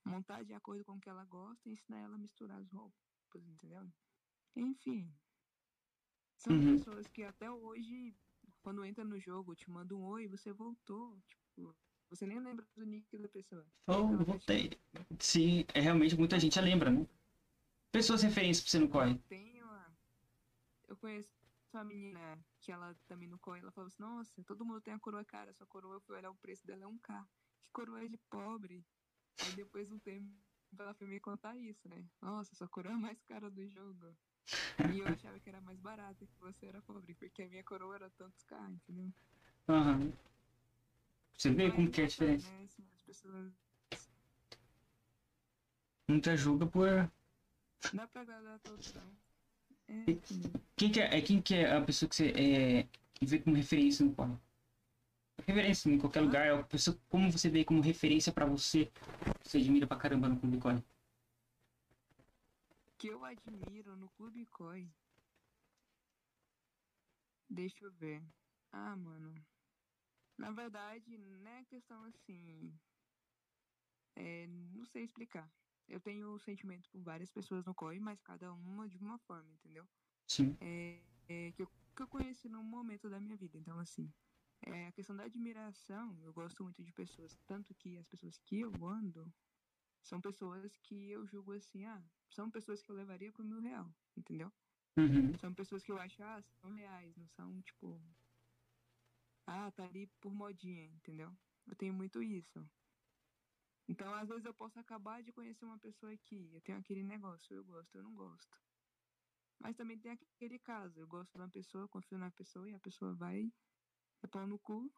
Montar 0.05 0.45
de 0.45 0.55
acordo 0.55 0.85
com 0.85 0.95
o 0.95 1.01
que 1.01 1.09
ela 1.09 1.25
gosta 1.25 1.69
e 1.69 1.73
ensinar 1.73 1.99
ela 1.99 2.15
a 2.17 2.19
misturar 2.19 2.61
as 2.61 2.71
roupas, 2.71 3.47
entendeu? 3.49 3.93
Enfim. 4.57 5.13
São 6.39 6.53
Uhum. 6.55 6.79
pessoas 6.79 7.07
que 7.09 7.23
até 7.23 7.51
hoje, 7.51 8.15
quando 8.63 8.85
entra 8.85 9.05
no 9.05 9.19
jogo, 9.19 9.55
te 9.55 9.71
manda 9.71 9.95
um 9.95 10.03
oi, 10.05 10.27
você 10.29 10.53
voltou. 10.53 11.21
Tipo, 11.29 11.75
você 12.11 12.27
nem 12.27 12.41
lembra 12.41 12.67
do 12.77 12.85
nick 12.85 13.19
da 13.19 13.29
pessoa. 13.29 13.67
Oh, 13.89 14.17
tá 14.17 14.25
voltei. 14.25 14.69
te- 14.69 14.79
Sim, 15.21 15.65
é 15.75 15.81
realmente 15.81 16.17
muita 16.17 16.39
gente 16.39 16.61
lembra, 16.61 16.91
né? 16.91 17.07
Pessoas 17.93 18.23
referências 18.23 18.63
pra 18.65 18.71
você 18.71 18.79
não 18.79 18.89
corre. 18.89 19.19
Tem 19.29 19.63
uma. 19.63 19.97
Eu 20.89 20.97
conheço 20.97 21.29
uma 21.73 21.85
menina 21.85 22.39
que 22.61 22.73
ela 22.73 22.95
também 23.07 23.29
no 23.29 23.39
corre, 23.39 23.61
ela 23.61 23.73
falou 23.73 23.89
assim, 23.89 24.01
nossa, 24.03 24.43
todo 24.45 24.65
mundo 24.65 24.81
tem 24.81 24.95
a 24.95 24.99
coroa 24.99 25.25
cara, 25.25 25.53
sua 25.53 25.67
coroa 25.67 25.97
eu 25.97 26.01
fui 26.01 26.17
olhar 26.17 26.31
o 26.31 26.37
preço 26.37 26.67
dela 26.67 26.85
é 26.85 26.87
um 26.87 26.99
K. 26.99 27.27
Que 27.63 27.71
coroa 27.71 28.09
de 28.09 28.17
pobre. 28.31 28.85
Aí 29.41 29.53
depois 29.53 29.89
de 29.89 29.95
um 29.95 29.99
tempo 29.99 30.27
ela 30.79 30.95
foi 30.95 31.07
me 31.07 31.21
contar 31.21 31.57
isso, 31.57 31.89
né? 31.89 32.05
Nossa, 32.21 32.55
sua 32.55 32.69
coroa 32.69 32.95
é 32.95 32.97
mais 32.97 33.21
cara 33.23 33.51
do 33.51 33.67
jogo. 33.69 34.17
E 34.93 34.99
eu 34.99 35.07
achava 35.09 35.39
que 35.41 35.49
era 35.49 35.61
mais 35.61 35.79
barata 35.81 36.23
e 36.23 36.27
que 36.27 36.39
você 36.39 36.67
era 36.67 36.83
pobre, 36.83 37.15
porque 37.15 37.43
a 37.43 37.49
minha 37.49 37.65
coroa 37.65 37.95
era 37.95 38.11
tantos 38.11 38.43
K, 38.45 38.71
entendeu? 38.71 39.11
Aham. 39.69 40.13
Você 41.37 41.51
vê 41.51 41.71
como 41.71 41.83
Mas 41.87 41.91
que 41.95 42.01
é 42.01 42.05
a 42.05 42.09
diferença. 42.09 42.51
né? 42.51 42.65
Assim, 42.65 42.85
as 42.95 43.03
pessoas. 43.03 43.53
Muita 46.09 46.37
julga 46.37 46.67
por. 46.67 47.11
Dá 47.93 48.07
pra 48.07 48.23
agradar 48.23 48.59
todos, 48.61 48.93
não. 48.95 49.13
É, 49.89 50.05
E- 50.07 50.13
entendeu? 50.13 50.51
Quem 50.77 50.93
que 50.93 51.01
é, 51.01 51.19
é 51.19 51.21
quem 51.23 51.41
que 51.41 51.55
é 51.55 51.73
a 51.75 51.81
pessoa 51.81 52.09
que 52.09 52.15
você 52.17 52.29
é, 52.31 52.87
vê 53.25 53.39
como 53.39 53.57
referência 53.57 54.05
no 54.05 54.15
corre? 54.15 54.37
Referência 55.47 55.89
em 55.89 55.99
qualquer 55.99 56.21
lugar, 56.21 56.47
é 56.47 56.51
a 56.51 56.63
pessoa, 56.63 56.97
como 57.09 57.31
você 57.31 57.49
vê 57.49 57.65
como 57.65 57.81
referência 57.81 58.33
pra 58.33 58.45
você, 58.47 58.91
você 59.43 59.59
admira 59.59 59.87
pra 59.87 59.97
caramba 59.97 60.29
no 60.29 60.39
Clube 60.39 60.59
Corre. 60.59 60.83
Que 63.07 63.13
eu 63.13 63.25
admiro 63.25 63.95
no 63.97 64.09
Clube 64.11 64.45
Koi. 64.47 64.91
Deixa 67.49 67.85
eu 67.85 67.93
ver. 67.93 68.21
Ah, 68.73 68.97
mano. 68.97 69.33
Na 70.37 70.51
verdade, 70.51 71.17
não 71.17 71.49
é 71.49 71.65
questão 71.67 72.03
assim. 72.03 72.77
É, 74.17 74.49
não 74.49 74.85
sei 74.87 75.05
explicar. 75.05 75.49
Eu 75.87 76.01
tenho 76.01 76.37
sentimento 76.41 76.91
por 76.91 77.01
várias 77.01 77.31
pessoas 77.31 77.65
no 77.65 77.73
COI, 77.73 78.01
mas 78.01 78.21
cada 78.21 78.53
uma 78.53 78.89
de 78.89 78.99
uma 78.99 79.19
forma, 79.21 79.53
entendeu? 79.53 79.87
Sim. 80.27 80.57
É, 80.61 81.01
é, 81.29 81.53
que, 81.53 81.63
eu, 81.63 81.69
que 81.95 82.03
eu 82.03 82.09
conheci 82.09 82.49
num 82.49 82.65
momento 82.65 83.09
da 83.09 83.21
minha 83.21 83.37
vida. 83.37 83.57
Então, 83.57 83.79
assim, 83.79 84.13
é, 84.63 84.89
a 84.89 84.93
questão 84.93 85.15
da 85.15 85.23
admiração, 85.23 86.19
eu 86.25 86.33
gosto 86.33 86.65
muito 86.65 86.83
de 86.83 86.93
pessoas. 86.93 87.39
Tanto 87.47 87.73
que 87.73 87.99
as 87.99 88.09
pessoas 88.09 88.37
que 88.39 88.59
eu 88.59 88.73
ando 88.85 89.33
são 90.07 90.21
pessoas 90.21 90.77
que 90.79 91.11
eu 91.11 91.27
julgo 91.27 91.53
assim, 91.53 91.85
ah, 91.85 92.03
são 92.31 92.51
pessoas 92.51 92.81
que 92.83 92.91
eu 92.91 92.97
levaria 92.97 93.33
pro 93.33 93.45
mil 93.45 93.61
real, 93.61 93.93
entendeu? 94.17 94.53
Uhum. 94.97 95.37
São 95.39 95.53
pessoas 95.53 95.83
que 95.83 95.91
eu 95.93 95.99
acho, 95.99 96.23
ah, 96.23 96.41
são 96.61 96.73
reais, 96.73 97.15
não 97.17 97.29
são, 97.29 97.61
tipo. 97.63 98.01
Ah, 99.47 99.71
tá 99.73 99.85
ali 99.85 100.07
por 100.21 100.33
modinha, 100.33 100.87
entendeu? 100.87 101.37
Eu 101.67 101.77
tenho 101.77 101.93
muito 101.93 102.23
isso. 102.23 102.65
Então, 103.89 104.13
às 104.15 104.29
vezes 104.29 104.45
eu 104.45 104.55
posso 104.55 104.79
acabar 104.79 105.23
de 105.23 105.33
conhecer 105.33 105.65
uma 105.65 105.79
pessoa 105.79 106.13
aqui, 106.13 106.51
eu 106.53 106.61
tenho 106.61 106.79
aquele 106.79 107.03
negócio, 107.03 107.55
eu 107.55 107.65
gosto, 107.65 107.97
eu 107.97 108.03
não 108.03 108.15
gosto. 108.15 108.57
Mas 109.59 109.77
também 109.77 109.99
tem 109.99 110.13
aquele 110.13 110.59
caso, 110.59 111.01
eu 111.01 111.07
gosto 111.07 111.33
de 111.33 111.39
uma 111.39 111.49
pessoa, 111.49 111.89
confio 111.89 112.19
na 112.19 112.31
pessoa 112.31 112.69
e 112.69 112.75
a 112.75 112.81
pessoa 112.81 113.15
vai, 113.15 113.53
é 114.23 114.27
pau 114.27 114.47
no 114.47 114.59
cu. 114.59 114.93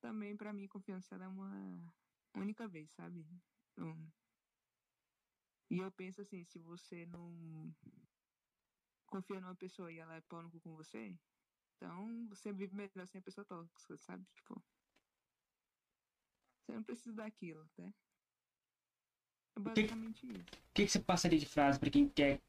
Também, 0.00 0.36
pra 0.36 0.52
mim, 0.52 0.68
confiança 0.68 1.16
é 1.16 1.26
uma 1.26 1.92
única 2.34 2.68
vez, 2.68 2.90
sabe? 2.92 3.26
Então, 3.72 4.12
e 5.70 5.78
eu 5.78 5.90
penso 5.92 6.20
assim, 6.20 6.44
se 6.44 6.58
você 6.58 7.06
não 7.06 7.74
confia 9.06 9.40
numa 9.40 9.54
pessoa 9.54 9.92
e 9.92 9.98
ela 9.98 10.16
é 10.16 10.20
pau 10.22 10.42
no 10.42 10.50
cu 10.50 10.60
com 10.60 10.76
você, 10.76 11.16
então 11.76 12.26
você 12.28 12.52
vive 12.52 12.74
melhor 12.74 13.06
sem 13.06 13.18
a 13.18 13.22
pessoa 13.22 13.44
tóxica, 13.44 13.96
sabe? 13.98 14.24
Tipo. 14.34 14.62
Você 16.60 16.72
não 16.72 16.82
precisa 16.82 17.16
daquilo, 17.16 17.68
né? 17.78 17.94
É 19.56 19.60
basicamente 19.60 20.26
isso. 20.26 20.40
O 20.40 20.74
que, 20.74 20.84
que 20.84 20.88
você 20.88 20.98
passaria 21.00 21.38
de 21.38 21.46
frase 21.46 21.78
pra 21.78 21.90
quem 21.90 22.08
quer 22.08 22.40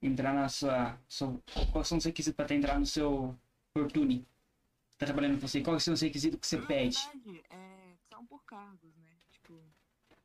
entrar 0.00 0.32
na 0.32 0.48
sua. 0.48 0.98
sua 1.08 1.40
quais 1.72 1.88
são 1.88 1.98
os 1.98 2.04
requisitos 2.04 2.36
pra 2.36 2.54
entrar 2.54 2.78
no 2.78 2.86
seu 2.86 3.38
Fortune? 3.76 4.26
Tá 4.96 5.06
trabalhando 5.06 5.34
com 5.34 5.46
você? 5.46 5.62
Quais 5.62 5.84
são 5.84 5.94
os 5.94 6.00
requisitos 6.00 6.40
que 6.40 6.46
você 6.46 6.56
Na 6.56 6.66
pede? 6.66 6.96
verdade, 6.96 7.42
é, 7.50 7.96
são 8.08 8.26
por 8.26 8.44
cargos, 8.44 8.96
né? 8.96 9.18
Tipo, 9.30 9.72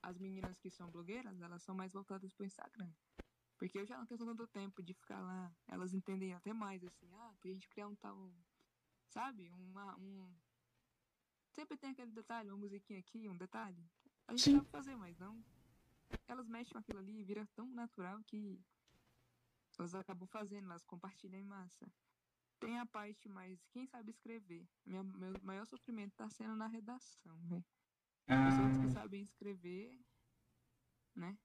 as 0.04 0.20
meninas 0.20 0.60
que 0.60 0.70
são 0.70 0.92
blogueiras, 0.92 1.42
elas 1.42 1.64
são 1.64 1.74
mais 1.74 1.94
voltadas 1.94 2.34
pro 2.34 2.46
Instagram. 2.46 2.92
Porque 3.58 3.80
eu 3.80 3.86
já 3.86 3.98
não 3.98 4.06
tenho 4.06 4.26
tanto 4.26 4.46
tempo 4.48 4.84
de 4.84 4.94
ficar 4.94 5.22
lá. 5.22 5.56
Elas 5.68 5.94
entendem 5.94 6.34
até 6.34 6.52
mais, 6.52 6.84
assim, 6.84 7.10
ah, 7.14 7.34
pra 7.40 7.50
gente 7.50 7.70
criar 7.70 7.88
um 7.88 7.96
tal. 7.96 8.32
Sabe? 9.08 9.50
Uma, 9.52 9.96
um. 9.98 10.36
Sempre 11.52 11.78
tem 11.78 11.92
aquele 11.92 12.12
detalhe, 12.12 12.50
uma 12.50 12.58
musiquinha 12.58 13.00
aqui, 13.00 13.30
um 13.30 13.38
detalhe. 13.38 13.90
A 14.28 14.32
gente 14.34 14.44
Sim. 14.44 14.58
sabe 14.58 14.70
fazer, 14.70 14.96
mas 14.98 15.18
não. 15.18 15.42
Elas 16.28 16.48
mexem 16.50 16.74
com 16.74 16.80
aquilo 16.80 17.00
ali 17.00 17.20
e 17.20 17.24
vira 17.24 17.48
tão 17.56 17.68
natural 17.68 18.22
que 18.24 18.60
elas 19.80 19.96
acabam 19.96 20.28
fazendo, 20.28 20.66
elas 20.66 20.84
compartilham 20.84 21.40
em 21.40 21.46
massa. 21.46 21.90
Tem 22.60 22.80
a 22.80 22.86
parte 22.86 23.30
mais, 23.30 23.66
quem 23.68 23.86
sabe 23.86 24.12
escrever. 24.12 24.68
Minha, 24.86 25.04
meu 25.04 25.34
maior 25.42 25.66
sofrimento 25.66 26.16
tá 26.16 26.30
sendo 26.30 26.56
na 26.56 26.68
redação, 26.68 27.40
velho. 28.28 28.42
Pessoas 28.42 28.78
que 28.78 28.88
Ah, 28.88 28.94
sabem 28.94 29.22
escrever, 29.22 30.00
né? 31.16 31.38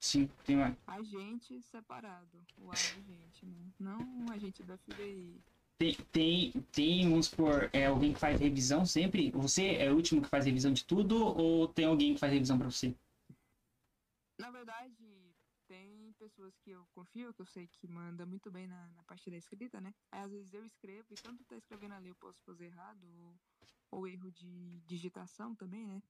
sim, 0.00 0.26
tem 0.44 0.56
uma. 0.56 0.76
A 0.86 1.02
gente 1.02 1.60
separado, 1.60 2.46
o 2.56 2.70
a 2.70 2.76
gente, 3.00 3.44
né? 3.46 3.72
Não 3.78 4.30
a 4.30 4.38
gente 4.38 4.62
da 4.62 4.74
FBI. 4.74 5.42
Tem, 5.78 5.96
tem, 6.12 6.52
tem, 6.70 7.08
vamos 7.10 7.26
supor, 7.26 7.68
é 7.72 7.86
alguém 7.86 8.12
que 8.12 8.20
faz 8.20 8.38
revisão 8.38 8.86
sempre? 8.86 9.30
Você 9.32 9.74
é 9.76 9.90
o 9.90 9.96
último 9.96 10.22
que 10.22 10.28
faz 10.28 10.44
revisão 10.46 10.72
de 10.72 10.84
tudo 10.84 11.16
ou 11.16 11.66
tem 11.66 11.86
alguém 11.86 12.14
que 12.14 12.20
faz 12.20 12.32
revisão 12.32 12.56
pra 12.56 12.70
você? 12.70 12.94
Na 14.38 14.50
verdade, 14.50 15.34
tem 15.66 16.12
pessoas 16.18 16.56
que 16.58 16.70
eu 16.70 16.86
confio, 16.94 17.32
que 17.32 17.40
eu 17.40 17.46
sei 17.46 17.66
que 17.68 17.86
manda 17.88 18.26
muito 18.26 18.50
bem 18.50 18.66
na, 18.66 18.88
na 18.90 19.02
parte 19.04 19.30
da 19.30 19.36
escrita, 19.36 19.80
né? 19.80 19.94
Aí, 20.10 20.20
às 20.20 20.32
vezes 20.32 20.52
eu 20.52 20.64
escrevo 20.64 21.06
e 21.12 21.16
quando 21.16 21.44
tá 21.44 21.56
escrevendo 21.56 21.94
ali 21.94 22.08
eu 22.08 22.14
posso 22.16 22.42
fazer 22.44 22.66
errado 22.66 23.04
ou, 23.04 23.40
ou 23.90 24.08
erro 24.08 24.30
de 24.30 24.80
digitação 24.86 25.54
também, 25.54 25.86
né? 25.86 26.02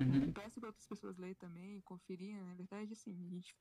Uhum. 0.00 0.32
Peço 0.32 0.60
para 0.60 0.68
outras 0.68 0.86
pessoas 0.86 1.16
lerem 1.16 1.34
também, 1.36 1.80
conferir, 1.82 2.36
na 2.42 2.54
verdade, 2.54 2.92
assim, 2.92 3.12
a 3.26 3.28
gente. 3.28 3.56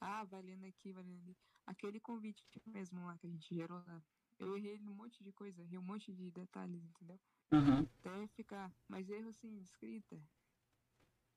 Ah, 0.00 0.24
vai 0.24 0.42
lendo 0.42 0.64
aqui, 0.66 0.92
vai 0.92 1.02
lendo 1.02 1.20
ali. 1.22 1.36
Aquele 1.66 1.98
convite 1.98 2.44
mesmo 2.66 3.04
lá 3.04 3.16
que 3.18 3.26
a 3.26 3.30
gente 3.30 3.54
gerou 3.54 3.82
lá. 3.86 4.02
Eu 4.38 4.56
errei 4.56 4.78
um 4.78 4.94
monte 4.94 5.22
de 5.24 5.32
coisa, 5.32 5.62
errei 5.62 5.78
um 5.78 5.82
monte 5.82 6.12
de 6.12 6.30
detalhes, 6.30 6.84
entendeu? 6.84 7.18
Uhum. 7.52 7.86
Até 8.00 8.26
ficar. 8.28 8.72
Mas 8.88 9.08
erro 9.08 9.28
assim, 9.28 9.58
escrita. 9.60 10.20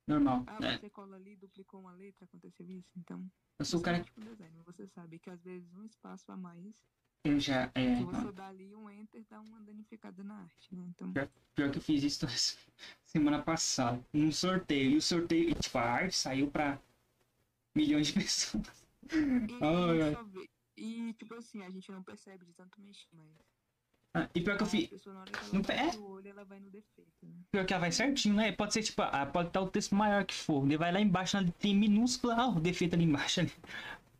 Normal. 0.07 0.43
Ah, 0.47 0.57
É, 0.61 0.77
você 0.77 0.89
cola 0.89 1.15
ali, 1.15 1.35
duplicou 1.35 1.79
uma 1.79 1.91
letra, 1.93 2.25
aconteceu 2.25 2.69
isso. 2.69 2.91
Então. 2.97 3.31
eu 3.59 3.65
sou 3.65 3.79
o 3.79 3.83
cara 3.83 3.99
principalmente 3.99 4.37
com 4.37 4.43
design, 4.43 4.63
você 4.63 4.87
sabe 4.87 5.19
que 5.19 5.29
às 5.29 5.41
vezes 5.43 5.73
um 5.75 5.85
espaço 5.85 6.31
a 6.31 6.37
mais, 6.37 6.75
que 6.75 6.98
eu 7.23 7.39
já. 7.39 7.69
É, 7.75 7.97
se 7.97 8.03
você 8.03 8.31
dá 8.31 8.47
ali 8.47 8.75
um 8.75 8.89
enter, 8.89 9.23
dá 9.29 9.39
uma 9.41 9.59
danificada 9.61 10.23
na 10.23 10.35
arte, 10.35 10.73
né? 10.73 10.83
Então. 10.87 11.11
Pior 11.55 11.71
que 11.71 11.77
eu 11.77 11.81
fiz 11.81 12.03
isso 12.03 12.25
semana 13.03 13.41
passada. 13.41 14.01
Num 14.13 14.31
sorteio. 14.31 14.91
E 14.91 14.97
o 14.97 15.01
sorteio, 15.01 15.53
tipo, 15.55 15.77
a 15.77 15.83
arte 15.83 16.15
saiu 16.15 16.49
pra 16.49 16.79
milhões 17.75 18.07
de 18.07 18.13
pessoas. 18.19 18.65
E, 19.11 20.29
vê- 20.29 20.49
e, 20.77 21.13
tipo 21.13 21.33
assim, 21.33 21.61
a 21.63 21.69
gente 21.69 21.91
não 21.91 22.01
percebe 22.01 22.45
de 22.45 22.53
tanto 22.53 22.79
mexer, 22.79 23.09
mas. 23.13 23.27
Ah, 24.13 24.27
e 24.33 24.41
pior 24.41 24.57
que 24.57 24.63
eu 24.63 24.67
fiz. 24.67 24.89
Não 25.05 25.61
é? 25.69 25.95
o 25.97 26.11
olho, 26.11 26.29
ela 26.29 26.43
vai 26.43 26.59
no 26.59 26.69
defeito, 26.71 27.25
né? 27.27 27.35
Pior 27.51 27.65
que 27.65 27.73
ela 27.73 27.81
vai 27.81 27.91
certinho, 27.91 28.35
né? 28.35 28.51
Pode 28.51 28.73
ser 28.73 28.81
tipo, 28.81 29.01
ah, 29.03 29.25
pode 29.25 29.49
estar 29.49 29.61
o 29.61 29.69
texto 29.69 29.93
maior 29.93 30.25
que 30.25 30.33
for. 30.33 30.65
Ele 30.65 30.77
vai 30.77 30.91
lá 30.91 30.99
embaixo, 30.99 31.37
tem 31.59 31.75
minúsculo, 31.75 32.33
ah, 32.33 32.47
o 32.47 32.59
defeito 32.59 32.95
ali 32.95 33.03
embaixo 33.03 33.41
ali. 33.41 33.51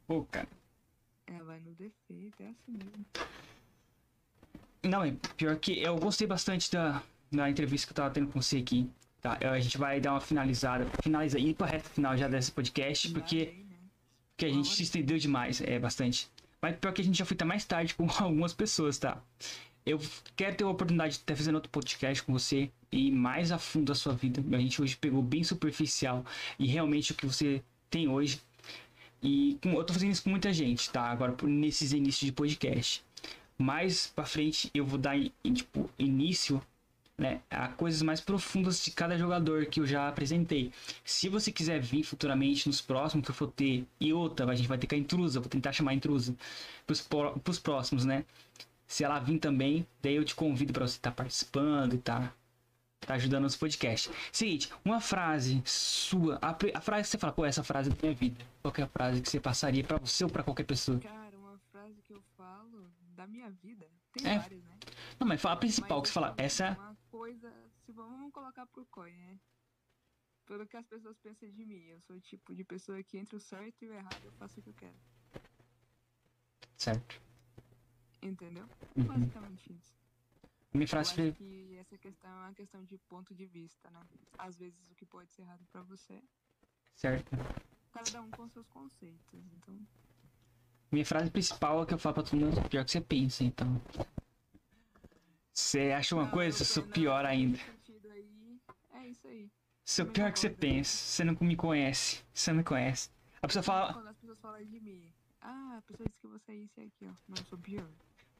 Pô, 0.06 0.24
cara. 0.26 0.48
Ela 1.30 1.44
vai 1.44 1.60
no 1.60 1.72
defeito, 1.74 2.42
é 2.42 2.48
assim 2.48 2.72
mesmo. 2.72 3.06
Não, 4.84 5.04
é 5.04 5.14
pior 5.38 5.56
que 5.58 5.80
eu 5.80 5.96
gostei 5.98 6.26
bastante 6.26 6.72
da, 6.72 7.04
da 7.32 7.50
entrevista 7.50 7.88
que 7.88 7.92
eu 7.92 7.96
tava 7.96 8.10
tendo 8.10 8.28
com 8.28 8.42
você 8.42 8.58
aqui. 8.58 8.90
Tá, 9.22 9.38
a 9.42 9.60
gente 9.60 9.78
vai 9.78 10.00
dar 10.00 10.14
uma 10.14 10.22
finalizada, 10.22 10.88
finaliza 11.04 11.38
ir 11.38 11.54
pra 11.54 11.68
reta 11.68 11.90
final 11.90 12.18
já 12.18 12.28
desse 12.28 12.52
podcast, 12.52 13.10
porque, 13.10 13.38
aí, 13.38 13.64
né? 13.66 13.76
porque 14.32 14.46
a 14.46 14.50
gente 14.50 14.70
se 14.70 14.84
estendeu 14.84 15.18
demais, 15.18 15.62
é 15.62 15.78
bastante. 15.78 16.30
Mas 16.62 16.78
pior 16.78 16.94
que 16.94 17.02
a 17.02 17.04
gente 17.04 17.18
já 17.18 17.26
foi 17.26 17.36
até 17.36 17.46
mais 17.46 17.66
tarde 17.66 17.94
com 17.94 18.08
algumas 18.20 18.54
pessoas, 18.54 18.98
tá? 18.98 19.22
Eu 19.86 20.00
quero 20.36 20.56
ter 20.56 20.64
a 20.64 20.70
oportunidade 20.70 21.16
de 21.16 21.20
estar 21.20 21.36
fazendo 21.36 21.56
outro 21.56 21.70
podcast 21.70 22.24
com 22.24 22.34
você 22.34 22.72
e 22.92 23.08
ir 23.08 23.12
mais 23.12 23.52
a 23.52 23.58
fundo 23.58 23.92
a 23.92 23.96
sua 23.96 24.14
vida. 24.14 24.44
A 24.56 24.60
gente 24.60 24.82
hoje 24.82 24.96
pegou 24.96 25.22
bem 25.22 25.44
superficial 25.44 26.26
e 26.58 26.66
realmente 26.66 27.12
o 27.12 27.16
que 27.16 27.26
você 27.26 27.62
tem 27.90 28.08
hoje. 28.08 28.42
E 29.22 29.58
com- 29.62 29.74
eu 29.74 29.84
tô 29.84 29.94
fazendo 29.94 30.12
isso 30.12 30.24
com 30.24 30.30
muita 30.30 30.52
gente, 30.54 30.90
tá? 30.90 31.04
Agora 31.04 31.36
nesses 31.44 31.92
inícios 31.92 32.26
de 32.26 32.32
podcast. 32.32 33.04
Mais 33.58 34.08
pra 34.08 34.26
frente 34.26 34.72
eu 34.74 34.86
vou 34.86 34.98
dar 34.98 35.18
tipo 35.54 35.90
início 36.00 36.62
né, 37.18 37.42
a 37.50 37.68
coisas 37.68 38.02
mais 38.02 38.22
profundas 38.22 38.84
de 38.84 38.92
cada 38.92 39.18
jogador 39.18 39.66
que 39.66 39.82
eu 39.82 39.86
já 39.86 40.08
apresentei. 40.08 40.72
Se 41.04 41.28
você 41.28 41.52
quiser 41.52 41.82
vir 41.82 42.04
futuramente 42.04 42.68
nos 42.68 42.80
próximos 42.80 43.26
que 43.26 43.32
eu 43.32 43.36
for 43.36 43.52
ter, 43.52 43.86
e 44.00 44.14
outra, 44.14 44.50
a 44.50 44.56
gente 44.56 44.70
vai 44.70 44.78
ter 44.78 44.88
com 44.88 44.96
a 44.96 44.98
intrusa, 44.98 45.40
vou 45.42 45.50
tentar 45.50 45.74
chamar 45.74 45.92
a 45.92 45.94
intrusa 45.96 46.34
pros, 46.88 47.06
pros 47.44 47.60
próximos, 47.60 48.06
né? 48.06 48.24
Se 48.88 49.04
ela 49.04 49.20
vir 49.20 49.38
também, 49.40 49.86
daí 50.02 50.16
eu 50.16 50.24
te 50.26 50.34
convido 50.34 50.74
para 50.74 50.88
você 50.88 50.96
estar 50.98 51.12
participando 51.12 51.94
e 51.94 51.98
tá, 51.98 52.34
tá 53.06 53.14
ajudando 53.16 53.44
nos 53.44 53.56
podcasts. 53.56 54.12
Seguinte, 54.32 54.72
uma 54.84 55.00
frase 55.02 55.62
sua, 55.66 56.38
a, 56.42 56.52
a 56.52 56.82
frase 56.82 57.04
que 57.04 57.10
você 57.10 57.18
fala, 57.18 57.34
pô, 57.34 57.46
essa 57.46 57.64
frase 57.64 57.90
é 57.90 57.94
da 57.94 58.02
minha 58.02 58.14
vida. 58.16 58.46
Qual 58.62 58.72
que 58.72 58.82
é 58.82 58.84
a 58.84 58.88
frase 58.88 59.22
que 59.22 59.30
você 59.30 59.40
passaria 59.40 59.84
para 59.84 59.98
você 59.98 60.24
ou 60.24 60.30
para 60.30 60.44
qualquer 60.44 60.66
pessoa? 60.66 61.00
Cara, 61.00 61.38
uma 61.38 61.58
frase 61.72 62.02
que 62.02 62.14
eu 62.14 62.22
falo 62.38 62.92
da 63.16 63.26
minha 63.28 63.50
vida. 63.50 63.88
Tem 64.14 64.28
É. 64.28 64.40
várias, 64.40 64.64
né? 64.64 64.78
Não, 65.20 65.28
mas 65.28 65.42
fala 65.42 65.56
a 65.56 65.58
principal 65.58 66.00
Mas 66.00 66.02
que 66.02 66.08
você 66.10 66.14
fala, 66.14 66.36
eu 66.38 66.46
essa 66.46 66.76
falo 66.76 66.88
Uma 66.90 66.98
coisa. 67.10 67.54
Se 67.86 67.92
vamos 67.92 68.32
colocar 68.32 68.66
pro 68.68 68.86
COI, 68.88 69.12
né? 69.12 69.40
Pelo 70.46 70.66
que 70.68 70.78
as 70.78 70.86
pessoas 70.88 71.18
pensam 71.20 71.50
de 71.50 71.66
mim. 71.66 71.84
Eu 71.90 72.02
sou 72.02 72.16
o 72.16 72.20
tipo 72.20 72.56
de 72.56 72.64
pessoa 72.64 73.02
que 73.04 73.18
entre 73.18 73.36
o 73.36 73.40
certo 73.40 73.84
e 73.84 73.88
o 73.88 73.94
errado 73.94 74.20
eu 74.24 74.32
faço 74.34 74.60
o 74.60 74.64
que 74.64 74.70
eu 74.70 74.74
quero. 74.74 74.96
certo. 76.76 77.22
Entendeu? 78.22 78.68
Uhum. 78.96 79.04
Basicamente 79.06 79.72
isso. 79.74 79.99
Minha 80.74 80.84
Eu 80.84 80.88
frase 80.88 81.10
acho 81.22 81.34
que 81.34 81.78
essa 81.78 81.98
questão 81.98 82.30
é 82.30 82.34
uma 82.48 82.54
questão 82.54 82.84
de 82.84 82.98
ponto 83.00 83.34
de 83.34 83.46
vista, 83.46 83.90
né? 83.90 84.02
Às 84.38 84.58
vezes 84.58 84.80
o 84.92 84.96
que 84.96 85.06
pode 85.06 85.32
ser 85.32 85.42
errado 85.42 85.66
pra 85.72 85.82
você, 85.82 86.22
certo. 86.96 87.32
cada 87.92 88.22
um 88.22 88.30
com 88.32 88.48
seus 88.50 88.68
conceitos. 88.68 89.40
Então, 89.58 89.76
Minha 90.92 91.06
frase 91.06 91.32
principal 91.32 91.82
é 91.82 91.86
que 91.86 91.94
eu 91.94 92.00
falo 92.00 92.16
pra 92.16 92.24
todo 92.24 92.40
mundo, 92.40 92.70
pior 92.70 92.86
que 92.86 92.92
você 92.92 93.02
pensa, 93.02 93.44
então. 93.44 93.82
Você 95.54 95.92
acha 95.92 96.16
uma 96.16 96.26
Não, 96.26 96.32
coisa, 96.32 96.62
eu 96.62 96.66
sou 96.66 96.84
não, 96.86 96.92
pior 96.92 97.26
ainda. 97.26 97.58
aí, 98.12 98.60
é 98.94 99.08
isso 99.08 99.28
aí. 99.28 99.52
Sou 99.84 100.06
pior 100.06 100.32
que 100.32 100.40
você 100.40 100.50
pensa. 100.50 100.96
Você 100.96 101.24
não 101.24 101.36
me 101.42 101.56
conhece. 101.56 102.24
Você 102.34 102.52
não 102.52 102.60
me 102.60 102.64
conhece. 102.64 103.10
A 103.42 103.48
pessoa 103.48 103.64
fala, 103.64 103.94
Quando 103.94 104.08
as 104.08 104.18
pessoas 104.18 104.40
falam 104.40 104.64
de 104.64 104.80
mim, 104.80 105.12
ah, 105.42 105.78
a 105.78 105.82
pessoa 105.82 106.08
disse 106.08 106.20
que 106.22 106.28
você 106.28 106.52
é 106.52 106.56
isso 106.56 106.80
e 106.80 106.84
aqui, 106.84 107.08
ó. 107.08 107.14
Mas 107.28 107.40
eu 107.40 107.46
sou 107.46 107.58
pior. 107.58 107.90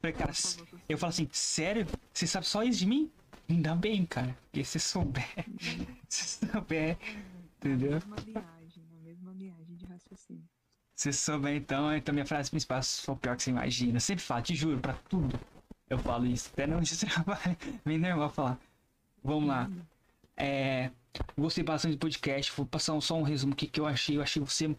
Falei, 0.00 0.16
cara, 0.16 0.32
que 0.32 0.92
eu 0.92 0.98
falo 0.98 1.10
assim, 1.10 1.28
sério? 1.32 1.86
Você 2.12 2.26
sabe 2.26 2.46
só 2.46 2.62
isso 2.62 2.80
de 2.80 2.86
mim? 2.86 3.10
Ainda 3.48 3.74
bem, 3.74 4.04
cara. 4.06 4.36
Porque 4.44 4.64
se 4.64 4.78
souber, 4.78 5.28
se 6.08 6.46
souber, 6.46 6.96
entendeu? 7.58 7.92
Mesma 7.92 8.16
linhagem, 8.24 8.84
na 8.90 8.98
mesma 8.98 9.32
linhagem 9.32 9.76
de 9.76 9.84
raciocínio. 9.86 10.44
Se 10.94 11.12
souber, 11.12 11.56
então, 11.56 11.94
então 11.94 12.12
minha 12.12 12.26
frase 12.26 12.50
principal, 12.50 12.78
é, 12.78 12.82
sou 12.82 13.16
pior 13.16 13.36
que 13.36 13.42
você 13.42 13.50
imagina. 13.50 13.96
Eu 13.96 14.00
sempre 14.00 14.24
falo, 14.24 14.42
te 14.42 14.54
juro, 14.54 14.80
pra 14.80 14.94
tudo. 15.08 15.38
Eu 15.88 15.98
falo 15.98 16.26
isso. 16.26 16.50
Até 16.52 16.66
não 16.66 16.80
de 16.80 16.96
trabalho. 16.98 17.56
Bem 17.84 17.98
normal 17.98 18.30
falar. 18.30 18.58
Vamos 19.24 19.48
lá. 19.48 19.68
É, 20.36 20.90
gostei 21.36 21.64
bastante 21.64 21.96
do 21.96 21.98
podcast. 21.98 22.52
Vou 22.56 22.64
passar 22.64 22.98
só 23.00 23.16
um 23.16 23.22
resumo 23.22 23.52
aqui 23.52 23.66
que 23.66 23.80
eu 23.80 23.86
achei. 23.86 24.16
Eu 24.16 24.22
achei 24.22 24.40
você 24.40 24.74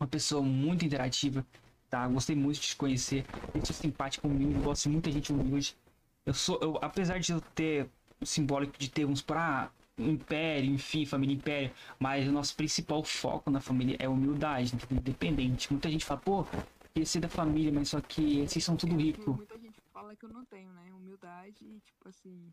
uma 0.00 0.06
pessoa 0.08 0.42
muito 0.42 0.84
interativa, 0.84 1.46
tá? 1.92 2.08
Gostei 2.08 2.34
muito 2.34 2.58
de 2.58 2.68
te 2.68 2.76
conhecer. 2.76 3.26
Muito 3.52 3.70
simpático 3.74 4.26
comigo. 4.26 4.62
Gosto 4.62 4.84
de 4.84 4.88
muita 4.88 5.12
gente 5.12 5.30
humilde. 5.30 5.76
Eu 6.24 6.32
sou, 6.32 6.58
eu, 6.62 6.78
apesar 6.80 7.20
de 7.20 7.32
eu 7.32 7.40
ter 7.54 7.86
o 8.18 8.24
simbólico 8.24 8.78
de 8.78 8.90
ter 8.90 9.04
uns 9.04 9.20
pra 9.20 9.70
império, 9.98 10.72
enfim, 10.72 11.04
família 11.04 11.34
império, 11.34 11.70
mas 11.98 12.26
o 12.26 12.32
nosso 12.32 12.56
principal 12.56 13.04
foco 13.04 13.50
na 13.50 13.60
família 13.60 13.94
é 13.98 14.08
humildade, 14.08 14.74
entendeu? 14.74 14.98
independente. 14.98 15.70
Muita 15.70 15.90
gente 15.90 16.04
fala, 16.04 16.18
pô, 16.20 16.46
queria 16.94 17.04
ser 17.04 17.20
da 17.20 17.28
família, 17.28 17.70
mas 17.70 17.90
só 17.90 18.00
que 18.00 18.38
esses 18.40 18.64
são 18.64 18.74
tudo 18.74 18.96
rico. 18.96 19.34
Muita 19.34 19.58
gente 19.58 19.78
fala 19.92 20.16
que 20.16 20.24
eu 20.24 20.30
não 20.30 20.46
tenho, 20.46 20.72
né? 20.72 20.90
Humildade 20.94 21.58
e, 21.60 21.80
tipo 21.80 22.08
assim. 22.08 22.50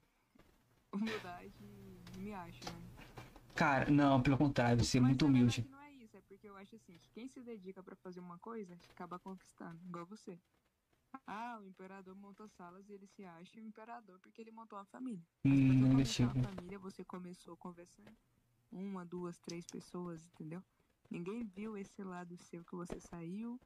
Humildade 0.91 1.53
me 2.17 2.33
acho, 2.33 2.65
né? 2.65 2.81
Cara, 3.55 3.89
não, 3.89 4.21
pelo 4.21 4.37
contrário, 4.37 4.83
você 4.83 4.97
é 4.97 5.01
muito 5.01 5.25
humilde. 5.25 5.65
não 5.69 5.81
é 5.81 5.91
isso, 5.93 6.17
é 6.17 6.21
porque 6.27 6.38
eu 6.49 6.57
acho 6.57 6.75
assim, 6.75 6.97
que 6.97 7.09
quem 7.11 7.27
se 7.27 7.41
dedica 7.41 7.81
pra 7.81 7.95
fazer 7.95 8.19
uma 8.19 8.37
coisa, 8.39 8.77
acaba 8.89 9.19
conquistando, 9.19 9.79
igual 9.85 10.05
você. 10.05 10.39
Ah, 11.25 11.59
o 11.59 11.65
imperador 11.65 12.15
montou 12.15 12.47
salas 12.49 12.87
e 12.87 12.93
ele 12.93 13.07
se 13.07 13.23
acha 13.23 13.59
o 13.59 13.63
imperador 13.63 14.19
porque 14.19 14.41
ele 14.41 14.51
montou 14.51 14.77
uma 14.77 14.85
família. 14.85 15.25
Hum, 15.43 15.95
negativo. 15.95 16.31
uma 16.31 16.43
família, 16.43 16.77
você 16.77 17.03
começou 17.03 17.57
conversando. 17.57 18.15
Uma, 18.71 19.03
duas, 19.03 19.39
três 19.39 19.65
pessoas, 19.65 20.23
entendeu? 20.27 20.63
Ninguém 21.09 21.43
viu 21.43 21.75
esse 21.75 22.03
lado 22.03 22.37
seu 22.37 22.63
que 22.63 22.75
você 22.75 22.99
saiu 22.99 23.59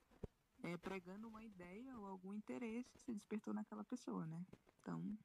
é, 0.63 0.77
pregando 0.77 1.27
uma 1.27 1.43
ideia 1.43 1.97
ou 1.97 2.05
algum 2.05 2.33
interesse 2.33 2.89
que 2.93 3.03
você 3.03 3.13
despertou 3.13 3.53
naquela 3.53 3.83
pessoa, 3.83 4.25
né? 4.25 4.45
Então, 4.79 5.17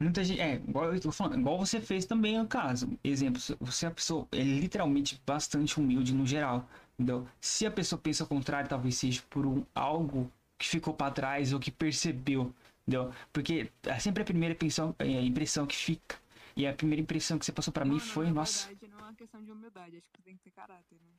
Muita 0.00 0.24
gente, 0.24 0.40
é, 0.40 0.54
igual 0.54 0.92
eu 0.92 1.00
tô 1.00 1.12
falando, 1.12 1.38
igual 1.38 1.58
você 1.58 1.80
fez 1.80 2.04
também 2.04 2.38
no 2.38 2.46
caso. 2.46 2.98
Exemplo, 3.02 3.40
você 3.60 3.86
é 3.86 3.88
uma 3.88 3.94
pessoa 3.94 4.28
é 4.32 4.42
literalmente 4.42 5.20
bastante 5.24 5.78
humilde 5.78 6.12
no 6.12 6.26
geral, 6.26 6.68
entendeu? 6.98 7.26
Se 7.40 7.64
a 7.64 7.70
pessoa 7.70 8.00
pensa 8.00 8.24
ao 8.24 8.28
contrário, 8.28 8.68
talvez 8.68 8.96
seja 8.96 9.22
por 9.30 9.46
um 9.46 9.64
algo 9.74 10.30
que 10.58 10.68
ficou 10.68 10.92
pra 10.92 11.10
trás 11.10 11.52
ou 11.52 11.60
que 11.60 11.70
percebeu, 11.70 12.52
entendeu? 12.82 13.12
Porque 13.32 13.70
é 13.84 13.98
sempre 13.98 14.22
a 14.22 14.26
primeira 14.26 14.54
impressão, 14.54 14.94
é 14.98 15.22
impressão 15.22 15.66
que 15.66 15.76
fica. 15.76 16.16
E 16.56 16.66
a 16.66 16.72
primeira 16.72 17.02
impressão 17.02 17.38
que 17.38 17.44
você 17.44 17.52
passou 17.52 17.72
pra 17.72 17.84
mim 17.84 17.98
foi, 17.98 18.26
na 18.26 18.32
nossa, 18.32 18.68
verdade, 18.68 18.92
não 18.92 18.98
é 18.98 19.02
uma 19.02 19.14
questão 19.14 19.42
de 19.42 19.50
humildade, 19.50 19.96
acho 19.96 20.08
que 20.12 20.22
tem 20.22 20.36
que 20.36 20.42
ter 20.42 20.50
caráter, 20.50 20.96
né? 21.02 21.10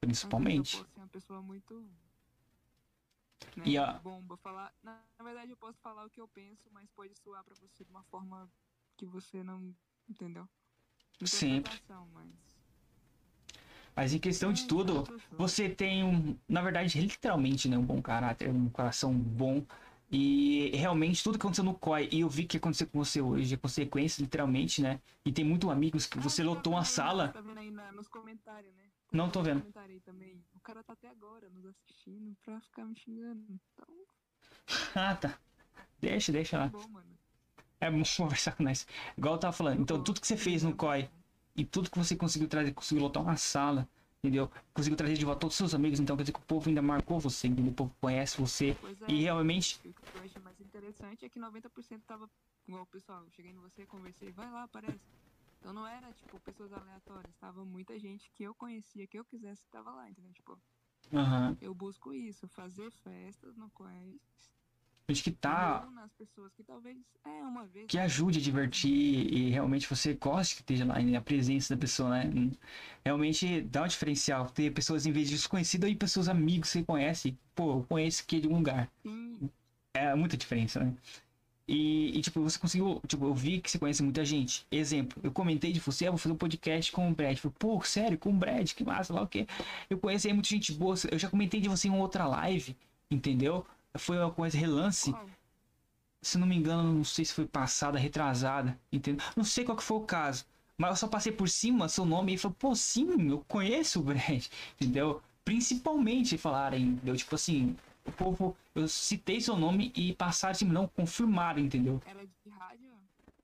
principalmente. 0.00 0.76
Eu 0.76 0.80
posso 0.80 0.94
ser 0.94 1.00
uma 1.00 1.08
pessoa 1.08 1.42
muito. 1.42 1.84
Né, 3.56 3.64
E 3.66 3.78
a- 3.78 3.92
bomba, 3.94 4.36
falar. 4.36 4.72
Na, 4.82 5.00
na 5.18 5.24
verdade, 5.24 5.50
eu 5.50 5.56
posso 5.56 5.78
falar 5.80 6.04
o 6.04 6.10
que 6.10 6.20
eu 6.20 6.28
penso, 6.28 6.68
mas 6.72 6.88
pode 6.90 7.14
soar 7.16 7.44
pra 7.44 7.54
você 7.54 7.84
de 7.84 7.90
uma 7.90 8.02
forma 8.04 8.50
que 8.96 9.06
você 9.06 9.42
não. 9.42 9.74
Entendeu? 10.08 10.48
Sempre. 11.24 11.72
Mas... 12.14 12.58
Mas 13.94 14.14
em 14.14 14.18
questão 14.18 14.52
de 14.52 14.62
É, 14.62 14.66
tudo, 14.66 15.12
você 15.36 15.68
tem 15.68 16.04
um, 16.04 16.36
na 16.48 16.62
verdade, 16.62 17.00
literalmente, 17.00 17.68
né, 17.68 17.76
um 17.76 17.84
bom 17.84 18.00
caráter, 18.00 18.48
um 18.48 18.70
coração 18.70 19.12
bom. 19.12 19.64
E 20.10 20.70
realmente 20.74 21.22
tudo 21.22 21.36
que 21.38 21.42
aconteceu 21.42 21.64
no 21.64 21.74
COI, 21.74 22.08
e 22.12 22.20
eu 22.20 22.28
vi 22.30 22.46
que 22.46 22.56
aconteceu 22.56 22.86
com 22.86 23.04
você 23.04 23.20
hoje, 23.20 23.52
é 23.54 23.56
consequência, 23.58 24.22
literalmente, 24.22 24.80
né? 24.80 25.00
E 25.24 25.30
tem 25.32 25.44
muito 25.44 25.68
amigos 25.68 26.06
que 26.06 26.18
você 26.18 26.40
Ah, 26.42 26.44
tá 26.46 26.50
lotou 26.50 26.72
uma 26.72 26.84
sala. 26.84 27.28
Tá 27.28 27.40
vendo 27.42 27.58
aí 27.58 27.70
na- 27.70 27.92
nos 27.92 28.08
comentários, 28.08 28.72
né? 28.74 28.87
Não 29.10 29.30
tô 29.30 29.42
vendo. 29.42 29.62
também. 30.04 30.44
O 30.54 30.60
cara 30.60 30.82
tá 30.84 30.92
até 30.92 31.08
agora 31.08 31.48
nos 31.50 31.64
assistindo 31.64 32.36
pra 32.42 32.60
ficar 32.60 32.84
me 32.84 32.94
xingando. 32.94 33.42
Então, 33.48 33.94
Ah, 34.94 35.14
tá. 35.16 35.38
Deixa, 36.00 36.30
deixa 36.30 36.58
lá. 36.58 36.68
bom, 36.68 36.88
mano. 36.88 37.18
É 37.80 37.90
bom 37.90 38.02
conversar 38.16 38.56
com 38.56 38.62
nós. 38.62 38.86
Igual 39.16 39.34
eu 39.34 39.40
tava 39.40 39.52
falando. 39.52 39.80
Então, 39.80 40.02
tudo 40.02 40.20
que 40.20 40.26
você 40.26 40.36
fez 40.36 40.62
no 40.62 40.74
COI 40.74 41.10
e 41.56 41.64
tudo 41.64 41.90
que 41.90 41.98
você 41.98 42.14
conseguiu 42.14 42.48
trazer, 42.48 42.72
conseguiu 42.72 43.02
lotar 43.04 43.22
uma 43.22 43.36
sala, 43.36 43.88
entendeu? 44.22 44.50
Conseguiu 44.74 44.96
trazer 44.96 45.14
de 45.14 45.24
volta 45.24 45.40
todos 45.40 45.54
os 45.54 45.58
seus 45.58 45.74
amigos, 45.74 45.98
então 45.98 46.16
quer 46.16 46.22
dizer 46.22 46.32
que 46.32 46.38
o 46.40 46.42
povo 46.42 46.68
ainda 46.68 46.82
marcou 46.82 47.18
você, 47.18 47.48
entendeu? 47.48 47.72
O 47.72 47.74
povo 47.74 47.94
conhece 48.00 48.40
você. 48.40 48.76
É, 49.08 49.12
E 49.12 49.22
realmente, 49.22 49.80
O 49.84 49.92
que 49.92 50.16
eu 50.18 50.22
achei 50.22 50.42
mais 50.42 50.60
interessante 50.60 51.24
é 51.24 51.28
que 51.28 51.38
90% 51.40 52.02
tava 52.06 52.30
igual 52.66 52.82
o 52.82 52.86
pessoal. 52.86 53.24
Cheguei 53.30 53.52
em 53.52 53.56
você, 53.56 53.86
conversei, 53.86 54.30
vai 54.32 54.50
lá, 54.50 54.64
aparece. 54.64 55.00
Então 55.58 55.72
não 55.72 55.86
era, 55.86 56.12
tipo, 56.12 56.38
pessoas 56.40 56.72
aleatórias. 56.72 57.34
Tava 57.36 57.64
muita 57.64 57.98
gente 57.98 58.30
que 58.32 58.44
eu 58.44 58.54
conhecia, 58.54 59.06
que 59.06 59.18
eu 59.18 59.24
quisesse, 59.24 59.66
tava 59.70 59.90
lá, 59.90 60.08
entendeu? 60.08 60.32
Tipo, 60.32 60.58
aham. 61.12 61.56
eu 61.60 61.74
busco 61.74 62.12
isso, 62.12 62.48
fazer 62.48 62.90
festas 62.90 63.56
no 63.56 63.70
quais 63.70 64.18
Gente 65.10 65.22
que 65.22 65.30
tá. 65.30 65.88
nas 65.94 66.12
pessoas 66.12 66.52
que 66.52 66.62
talvez, 66.62 66.98
é, 67.24 67.30
uma 67.42 67.64
vez... 67.66 67.86
que 67.86 67.98
ajude 67.98 68.38
a 68.38 68.42
divertir 68.42 69.32
e 69.32 69.48
realmente 69.48 69.88
você 69.88 70.12
goste 70.12 70.56
que 70.56 70.60
esteja 70.60 70.84
lá, 70.84 71.00
né? 71.00 71.16
a 71.16 71.20
presença 71.22 71.74
da 71.74 71.80
pessoa, 71.80 72.10
né? 72.10 72.50
Realmente 73.02 73.62
dá 73.62 73.84
um 73.84 73.86
diferencial. 73.86 74.50
Ter 74.50 74.70
pessoas 74.70 75.06
em 75.06 75.12
vez 75.12 75.28
de 75.28 75.36
desconhecidas 75.36 75.90
e 75.90 75.96
pessoas 75.96 76.28
amigos 76.28 76.68
que 76.68 76.78
você 76.80 76.84
conhece. 76.84 77.38
Pô, 77.54 77.78
eu 77.78 77.84
conheço 77.84 78.22
aqui 78.22 78.38
de 78.38 78.48
um 78.48 78.56
lugar. 78.56 78.90
Sim, 79.02 79.50
É 79.94 80.14
muita 80.14 80.36
diferença, 80.36 80.84
né? 80.84 80.94
E, 81.68 82.18
e, 82.18 82.22
tipo, 82.22 82.40
você 82.42 82.58
conseguiu. 82.58 83.00
Tipo, 83.06 83.26
eu 83.26 83.34
vi 83.34 83.60
que 83.60 83.70
você 83.70 83.78
conhece 83.78 84.02
muita 84.02 84.24
gente. 84.24 84.66
Exemplo, 84.70 85.20
eu 85.22 85.30
comentei 85.30 85.70
de 85.70 85.80
você, 85.80 86.06
ah, 86.06 86.10
vou 86.10 86.18
fazer 86.18 86.32
um 86.32 86.36
podcast 86.38 86.90
com 86.90 87.10
o 87.10 87.14
Brad. 87.14 87.36
Falei, 87.36 87.54
pô, 87.58 87.82
sério, 87.84 88.16
com 88.16 88.30
o 88.30 88.32
Brad, 88.32 88.72
que 88.72 88.82
massa, 88.82 89.12
lá 89.12 89.20
o 89.22 89.28
quê? 89.28 89.46
Eu 89.90 89.98
conheci 89.98 90.28
aí 90.28 90.32
muita 90.32 90.48
gente 90.48 90.72
boa. 90.72 90.94
Eu 91.10 91.18
já 91.18 91.28
comentei 91.28 91.60
de 91.60 91.68
você 91.68 91.88
em 91.88 91.92
outra 91.92 92.26
live, 92.26 92.74
entendeu? 93.10 93.66
Foi 93.98 94.16
uma 94.16 94.30
coisa 94.30 94.56
relance. 94.56 95.14
se 96.22 96.38
não 96.38 96.46
me 96.46 96.56
engano, 96.56 96.92
não 96.92 97.04
sei 97.04 97.24
se 97.24 97.34
foi 97.34 97.46
passada, 97.46 97.98
retrasada, 97.98 98.78
entendeu? 98.90 99.24
Não 99.36 99.44
sei 99.44 99.64
qual 99.64 99.76
que 99.76 99.84
foi 99.84 99.98
o 99.98 100.02
caso. 100.02 100.46
Mas 100.76 100.90
eu 100.90 100.96
só 100.96 101.08
passei 101.08 101.32
por 101.32 101.48
cima 101.48 101.88
seu 101.88 102.06
nome 102.06 102.34
e 102.34 102.38
falou, 102.38 102.56
pô, 102.58 102.74
sim, 102.74 103.30
eu 103.30 103.44
conheço 103.46 104.00
o 104.00 104.02
Brad, 104.02 104.46
entendeu? 104.80 105.20
Principalmente 105.44 106.38
falarem, 106.38 106.82
entendeu? 106.82 107.16
Tipo 107.16 107.34
assim, 107.34 107.76
o 108.08 108.12
povo, 108.12 108.56
eu 108.74 108.88
citei 108.88 109.40
seu 109.40 109.56
nome 109.56 109.92
e 109.94 110.14
passaram 110.14 110.52
assim, 110.52 110.64
não, 110.64 110.86
confirmaram, 110.88 111.60
entendeu? 111.60 112.00
Era 112.06 112.24
de 112.24 112.50
rádio? 112.50 112.88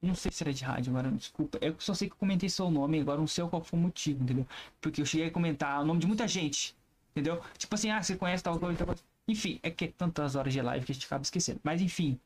Não 0.01 0.15
sei 0.15 0.31
se 0.31 0.43
era 0.43 0.52
de 0.52 0.65
rádio, 0.65 0.91
agora 0.91 1.10
desculpa. 1.10 1.59
Eu 1.60 1.75
só 1.78 1.94
sei 1.94 2.09
que 2.09 2.15
eu 2.15 2.18
comentei 2.18 2.49
seu 2.49 2.70
nome, 2.70 3.01
agora 3.01 3.18
não 3.18 3.26
sei 3.26 3.47
qual 3.49 3.62
foi 3.62 3.78
o 3.78 3.83
motivo, 3.83 4.23
entendeu? 4.23 4.47
Porque 4.81 5.01
eu 5.01 5.07
cheguei 5.07 5.28
a 5.28 5.31
comentar 5.31 5.81
o 5.81 5.84
nome 5.84 6.01
de 6.01 6.07
muita 6.07 6.28
gente, 6.28 6.76
entendeu? 7.12 7.43
Tipo 7.57 7.75
assim, 7.75 7.91
ah, 7.91 8.02
você 8.02 8.17
conhece 8.17 8.43
tal 8.43 8.59
coisa, 8.59 8.76
tal 8.76 8.86
coisa. 8.86 9.02
Enfim, 9.26 9.59
é 9.62 9.70
que 9.70 9.86
é 9.86 9.89
tantas 9.89 10.36
horas 10.36 10.52
de 10.52 10.60
live 10.60 10.84
que 10.84 10.93
a 10.93 10.94
gente 10.94 11.07
acaba 11.07 11.23
esquecendo. 11.23 11.60
Mas 11.62 11.81
enfim, 11.81 12.20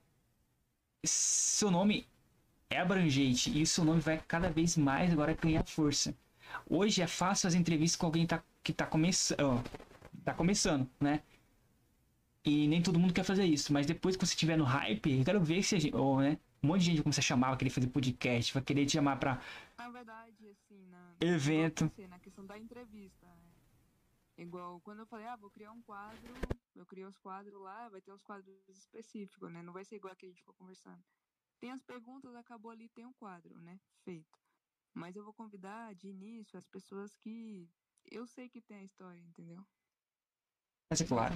seu 1.05 1.71
nome 1.71 2.07
é 2.71 2.79
abrangente 2.79 3.51
e 3.57 3.63
o 3.63 3.67
seu 3.67 3.85
nome 3.85 4.01
vai 4.01 4.19
cada 4.27 4.51
vez 4.51 4.77
mais 4.77 5.13
agora 5.13 5.35
ganhar 5.35 5.65
força. 5.65 6.15
Hoje 6.69 7.03
é 7.03 7.07
fácil 7.07 7.43
fazer 7.45 7.59
entrevistas 7.59 7.97
com 7.97 8.07
alguém 8.07 8.27
tá, 8.27 8.43
que 8.63 8.73
tá 8.73 8.87
começando, 8.87 9.63
tá 10.25 10.35
começando, 10.35 10.89
né? 11.01 11.23
E 12.49 12.67
nem 12.67 12.83
todo 12.83 12.99
mundo 12.99 13.13
quer 13.13 13.25
fazer 13.25 13.45
isso, 13.45 13.71
mas 13.75 13.85
depois 13.85 14.17
que 14.17 14.25
você 14.25 14.33
estiver 14.33 14.57
no 14.57 14.65
hype, 14.65 15.19
eu 15.19 15.23
quero 15.23 15.39
ver 15.39 15.63
se 15.63 15.75
a 15.75 15.79
gente, 15.79 15.95
ou, 15.95 16.19
né? 16.19 16.39
Um 16.63 16.69
monte 16.69 16.81
de 16.81 16.87
gente 16.87 17.03
começa 17.03 17.21
a 17.21 17.23
chamar, 17.23 17.49
vai 17.49 17.59
querer 17.59 17.71
fazer 17.71 17.89
podcast, 17.89 18.55
vai 18.55 18.63
querer 18.63 18.87
te 18.87 18.93
chamar 18.93 19.19
pra 19.21 19.39
Na 19.77 19.91
verdade, 19.91 20.49
assim, 20.49 20.87
na, 20.87 21.15
Evento. 21.21 21.93
na 22.09 22.19
questão 22.19 22.47
da 22.47 22.59
entrevista, 22.59 23.27
né? 23.27 23.53
Igual 24.39 24.81
quando 24.81 25.01
eu 25.01 25.07
falei, 25.07 25.27
ah, 25.27 25.37
vou 25.37 25.51
criar 25.51 25.73
um 25.73 25.83
quadro, 25.83 26.33
eu 26.75 26.87
criei 26.87 27.05
os 27.05 27.19
quadros 27.19 27.61
lá, 27.61 27.91
vai 27.91 28.01
ter 28.01 28.13
uns 28.13 28.23
quadros 28.23 28.57
específicos, 28.67 29.53
né? 29.53 29.63
Não 29.63 29.73
vai 29.75 29.85
ser 29.85 29.97
igual 29.97 30.17
que 30.17 30.25
a 30.25 30.29
gente 30.29 30.41
ficou 30.41 30.55
conversando. 30.55 31.05
Tem 31.61 31.71
as 31.71 31.83
perguntas, 31.83 32.35
acabou 32.35 32.71
ali, 32.71 32.89
tem 32.89 33.05
um 33.05 33.13
quadro, 33.13 33.59
né? 33.59 33.79
Feito. 34.05 34.39
Mas 34.95 35.17
eu 35.17 35.23
vou 35.23 35.35
convidar 35.35 35.95
de 35.95 36.09
início 36.09 36.57
as 36.57 36.67
pessoas 36.67 37.15
que 37.17 37.69
eu 38.11 38.27
sei 38.27 38.49
que 38.49 38.63
tem 38.63 38.79
a 38.79 38.85
história, 38.85 39.21
entendeu? 39.21 39.63
Mas 40.91 41.03
é 41.03 41.05
claro. 41.05 41.35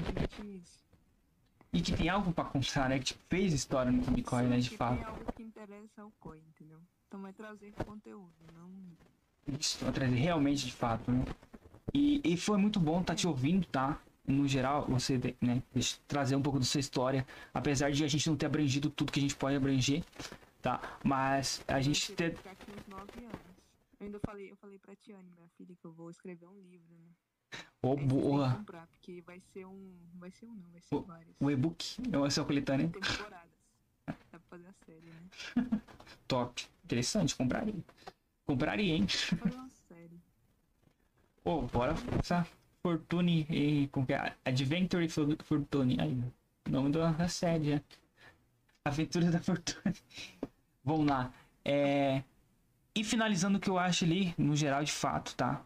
E 1.75 1.81
que 1.81 1.97
tem 1.97 2.09
algo 2.09 2.33
pra 2.33 2.44
contar, 2.44 2.89
né? 2.89 2.99
Que 2.99 3.07
tipo, 3.07 3.20
fez 3.31 3.55
história 3.55 3.91
no 3.91 4.05
Comic 4.05 4.28
Con, 4.28 4.42
né? 4.42 4.59
De 4.59 4.76
fato. 4.76 4.97
Tem 4.97 5.05
algo 5.05 5.33
que 5.33 5.42
interessa 5.42 6.02
ao 6.02 6.10
COI, 6.20 6.39
entendeu? 6.41 6.78
Então 7.09 7.23
vai 7.23 7.33
trazer 7.33 7.73
conteúdo, 7.73 8.33
não. 8.55 8.70
Isso, 9.59 9.78
trazer 9.91 10.15
realmente 10.15 10.67
de 10.67 10.73
fato, 10.73 11.10
né? 11.10 11.25
E, 11.94 12.20
e 12.25 12.36
foi 12.36 12.59
muito 12.59 12.78
bom 12.78 13.01
estar 13.01 13.15
te 13.15 13.26
ouvindo, 13.26 13.67
tá? 13.67 13.99
No 14.26 14.47
geral, 14.47 14.86
você, 14.86 15.18
né, 15.41 15.62
trazer 16.07 16.36
um 16.36 16.42
pouco 16.42 16.59
da 16.59 16.65
sua 16.65 16.78
história, 16.78 17.26
apesar 17.52 17.91
de 17.91 18.05
a 18.05 18.09
gente 18.09 18.28
não 18.28 18.36
ter 18.36 18.47
abrangido 18.47 18.89
tudo 18.89 19.10
que 19.10 19.18
a 19.18 19.23
gente 19.23 19.34
pode 19.34 19.57
abranger, 19.57 20.05
tá? 20.60 20.81
Mas 21.02 21.62
a 21.67 21.81
gente 21.81 22.12
ter. 22.12 22.39
Eu 23.99 24.07
ainda 24.07 24.20
falei, 24.20 24.51
eu 24.51 24.57
falei 24.57 24.78
pra 24.78 24.94
Tiane, 24.94 25.28
minha 25.34 25.49
filha, 25.57 25.75
que 25.75 25.84
eu 25.84 25.92
vou 25.92 26.10
escrever 26.10 26.47
um 26.47 26.60
livro, 26.60 26.94
né? 26.99 27.10
Ô, 27.85 27.97
que 27.97 28.05
boa! 28.05 28.55
comprar, 28.55 28.86
porque 28.86 29.20
vai 29.23 29.41
ser 29.52 29.67
um. 29.67 29.93
Vai 30.15 30.31
ser 30.31 30.47
um 30.47 30.55
não, 30.55 30.70
vai 30.70 30.81
ser 30.81 30.94
O- 30.94 31.02
vários. 31.02 31.35
O 31.41 31.51
e-book 31.51 31.85
é 32.12 32.19
o 32.19 32.31
seu 32.31 32.44
coletânea. 32.44 32.89
Temporadas. 32.89 33.51
Dá 34.07 34.15
pra 34.31 34.41
fazer 34.51 34.69
a 34.69 34.73
série, 34.86 35.07
né? 35.07 35.23
Top. 36.28 36.65
Interessante, 36.85 37.35
compraria. 37.35 37.75
Compraria, 38.47 38.94
hein? 38.94 39.07
Fazer 39.09 39.55
uma 39.57 39.69
série. 39.89 40.20
Pô, 41.43 41.62
bora 41.62 41.94
essa 42.20 42.47
Fortune 42.83 43.47
e. 43.51 43.89
Como 43.89 44.07
que 44.07 44.12
é? 44.12 44.36
Adventure 44.44 45.09
For- 45.09 45.36
Fortune. 45.43 46.01
Aí, 46.01 46.12
o 46.69 46.70
nome 46.70 46.91
da 46.93 47.28
série, 47.28 47.70
já. 47.73 47.81
Aventuras 48.85 49.33
da 49.33 49.41
Fortune. 49.41 49.97
Vamos 50.85 51.07
lá. 51.07 51.33
É... 51.65 52.23
E 52.94 53.02
finalizando 53.05 53.59
o 53.59 53.61
que 53.61 53.70
eu 53.70 53.78
acho 53.78 54.05
ali, 54.05 54.35
no 54.36 54.55
geral, 54.55 54.85
de 54.85 54.93
fato, 54.93 55.35
tá? 55.35 55.65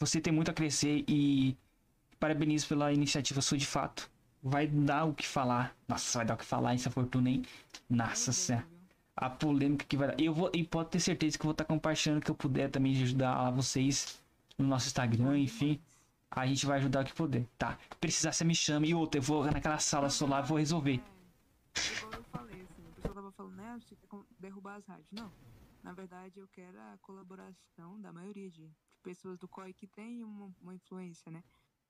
Você 0.00 0.18
tem 0.18 0.32
muito 0.32 0.50
a 0.50 0.54
crescer 0.54 1.04
e 1.06 1.54
parabenizo 2.18 2.66
pela 2.66 2.90
iniciativa 2.90 3.42
sua, 3.42 3.58
de 3.58 3.66
fato. 3.66 4.10
Vai 4.42 4.66
dar 4.66 5.04
o 5.04 5.12
que 5.12 5.26
falar. 5.26 5.76
Nossa, 5.86 6.18
vai 6.18 6.26
dar 6.26 6.34
o 6.34 6.36
que 6.38 6.44
falar 6.44 6.74
essa 6.74 6.90
Fortuna, 6.90 7.28
hein? 7.28 7.44
Nossa 7.88 8.32
senhora. 8.32 8.66
A 9.14 9.28
polêmica 9.28 9.84
que 9.84 9.98
vai 9.98 10.08
dar. 10.08 10.18
Eu 10.18 10.32
vou, 10.32 10.50
e 10.54 10.64
pode 10.64 10.88
ter 10.88 11.00
certeza 11.00 11.36
que 11.36 11.42
eu 11.42 11.48
vou 11.48 11.52
estar 11.52 11.66
compartilhando 11.66 12.18
o 12.18 12.22
que 12.22 12.30
eu 12.30 12.34
puder 12.34 12.70
também 12.70 12.94
de 12.94 13.02
ajudar 13.02 13.50
vocês 13.50 14.18
no 14.56 14.66
nosso 14.66 14.86
Instagram, 14.86 15.38
enfim. 15.38 15.78
A 16.30 16.46
gente 16.46 16.64
vai 16.64 16.78
ajudar 16.78 17.02
o 17.02 17.04
que 17.04 17.12
puder, 17.12 17.44
tá? 17.58 17.76
Precisar, 18.00 18.32
você 18.32 18.42
me 18.42 18.54
chama. 18.54 18.86
E 18.86 18.94
outra, 18.94 19.18
eu 19.18 19.22
vou 19.22 19.44
naquela 19.44 19.78
sala 19.78 20.08
solar, 20.08 20.42
vou 20.44 20.56
resolver. 20.56 20.98
É, 21.74 21.98
igual 21.98 22.12
eu 22.14 22.24
falei, 22.32 22.62
assim, 22.62 22.82
o 22.88 22.94
pessoal 22.94 23.14
tava 23.14 23.32
falando, 23.32 23.56
né, 23.56 23.78
você 23.78 23.94
quer 23.94 24.06
com- 24.06 24.24
derrubar 24.38 24.76
as 24.76 24.86
rádios. 24.86 25.08
Não. 25.12 25.30
Na 25.82 25.92
verdade, 25.92 26.38
eu 26.40 26.48
quero 26.48 26.78
a 26.78 26.96
colaboração 27.02 28.00
da 28.00 28.10
maioria 28.12 28.50
de 28.50 28.70
pessoas 29.00 29.38
do 29.38 29.48
COI 29.48 29.72
que 29.72 29.86
tem 29.86 30.22
uma, 30.22 30.54
uma 30.60 30.74
influência, 30.74 31.30
né? 31.30 31.42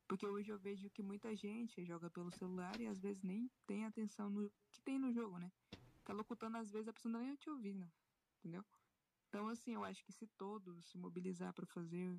Porque 0.09 0.27
hoje 0.27 0.51
eu 0.51 0.59
vejo 0.59 0.91
que 0.91 1.03
muita 1.03 1.37
gente 1.37 1.85
joga 1.85 2.11
pelo 2.11 2.33
celular 2.33 2.81
e 2.81 2.87
às 2.87 2.99
vezes 2.99 3.23
nem 3.23 3.49
tem 3.67 3.85
atenção 3.85 4.29
no 4.29 4.51
que 4.73 4.81
tem 4.81 4.99
no 4.99 5.13
jogo, 5.13 5.39
né? 5.39 5.53
Tá 6.05 6.13
locutando, 6.13 6.57
às 6.57 6.71
vezes 6.71 6.89
a 6.89 6.93
pessoa 6.93 7.13
não 7.13 7.21
tá 7.21 7.27
nem 7.27 7.37
te 7.37 7.49
ouvindo, 7.49 7.89
entendeu? 8.39 8.65
Então, 9.29 9.49
assim, 9.49 9.75
eu 9.75 9.85
acho 9.85 10.05
que 10.05 10.13
se 10.13 10.27
todos 10.37 10.85
se 10.87 10.99
mobilizar 10.99 11.53
pra 11.53 11.65
fazer 11.67 12.19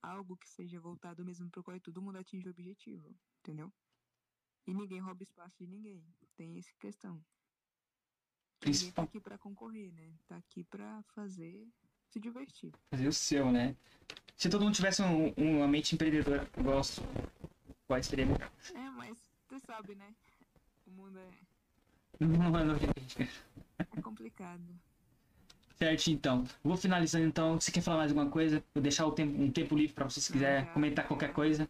algo 0.00 0.36
que 0.36 0.48
seja 0.48 0.80
voltado 0.80 1.24
mesmo 1.24 1.50
pro 1.50 1.62
COI, 1.62 1.80
todo 1.80 2.00
mundo 2.00 2.16
atinge 2.16 2.48
o 2.48 2.50
objetivo, 2.50 3.14
entendeu? 3.40 3.70
E 4.66 4.72
ninguém 4.72 5.00
rouba 5.00 5.22
espaço 5.22 5.56
de 5.58 5.66
ninguém. 5.66 6.02
Tem 6.36 6.56
essa 6.58 6.72
questão. 6.78 7.22
Que 8.60 8.70
Ninguém 8.70 8.92
tá 8.92 9.02
aqui 9.02 9.20
pra 9.20 9.38
concorrer, 9.38 9.92
né? 9.92 10.18
Tá 10.26 10.36
aqui 10.36 10.64
pra 10.64 11.02
fazer, 11.14 11.68
se 12.08 12.18
divertir. 12.20 12.72
Fazer 12.90 13.08
o 13.08 13.12
seu, 13.12 13.50
né? 13.52 13.76
Se 14.36 14.48
todo 14.48 14.64
mundo 14.64 14.74
tivesse 14.74 15.02
um- 15.02 15.32
uma 15.36 15.66
mente 15.68 15.94
empreendedora, 15.94 16.42
a 16.78 16.82
sua, 16.82 17.04
qual 17.86 18.02
seria 18.02 18.26
melhor? 18.26 18.50
É, 18.74 18.90
mas 18.90 19.18
você 19.48 19.58
sabe, 19.60 19.94
né? 19.94 20.14
O 20.86 20.90
mundo 20.90 21.18
é, 21.18 21.30
Não 22.20 22.58
é 22.58 22.64
novidade. 22.64 23.30
é 23.96 24.00
complicado. 24.00 24.62
Certo, 25.76 26.08
então. 26.08 26.44
Vou 26.64 26.76
finalizando 26.76 27.24
então. 27.26 27.60
Você 27.60 27.70
quer 27.70 27.80
falar 27.82 27.98
mais 27.98 28.10
alguma 28.10 28.28
coisa? 28.30 28.64
Vou 28.74 28.82
deixar 28.82 29.06
o 29.06 29.12
tempo, 29.12 29.40
um 29.40 29.50
tempo 29.52 29.76
livre 29.76 29.94
pra 29.94 30.08
você 30.08 30.20
se 30.20 30.32
quiser 30.32 30.72
comentar 30.72 31.06
qualquer 31.06 31.32
coisa. 31.32 31.68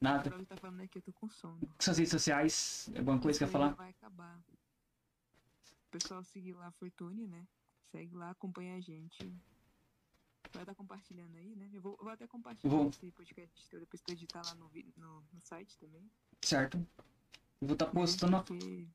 Nada. 0.00 0.30
Tá 0.44 0.56
falando 0.56 0.80
aqui, 0.82 0.98
eu 0.98 1.02
tô 1.02 1.12
com 1.12 1.28
sono. 1.28 1.60
Suas 1.78 1.98
redes 1.98 2.10
sociais, 2.12 2.88
alguma 2.96 3.18
coisa 3.18 3.38
que 3.38 3.44
Isso 3.44 3.52
quer 3.52 3.58
falar? 3.58 3.74
Vai 3.74 3.90
acabar. 3.90 4.38
O 4.38 5.90
pessoal 5.90 6.22
seguir 6.22 6.52
lá 6.54 6.68
a 6.68 6.70
Fortune, 6.72 7.26
né? 7.26 7.44
Segue 7.90 8.14
lá, 8.14 8.30
acompanha 8.30 8.76
a 8.76 8.80
gente. 8.80 9.32
Vai 10.52 10.62
estar 10.62 10.74
compartilhando 10.74 11.36
aí, 11.36 11.54
né? 11.54 11.70
Eu 11.72 11.80
vou, 11.80 11.92
eu 11.92 12.04
vou 12.04 12.12
até 12.12 12.26
compartilhar 12.26 12.74
Vou. 12.74 12.88
esse 12.88 13.10
podcast 13.12 13.68
teu, 13.68 13.80
depois 13.80 14.00
tu 14.00 14.12
editar 14.12 14.42
lá 14.44 14.54
no, 14.54 14.70
no, 14.96 15.24
no 15.32 15.40
site 15.40 15.78
também. 15.78 16.10
Certo. 16.42 16.76
Eu 17.60 17.68
vou 17.68 17.74
estar 17.74 17.86
né? 17.86 17.92
postando. 17.92 18.42
Porque 18.42 18.88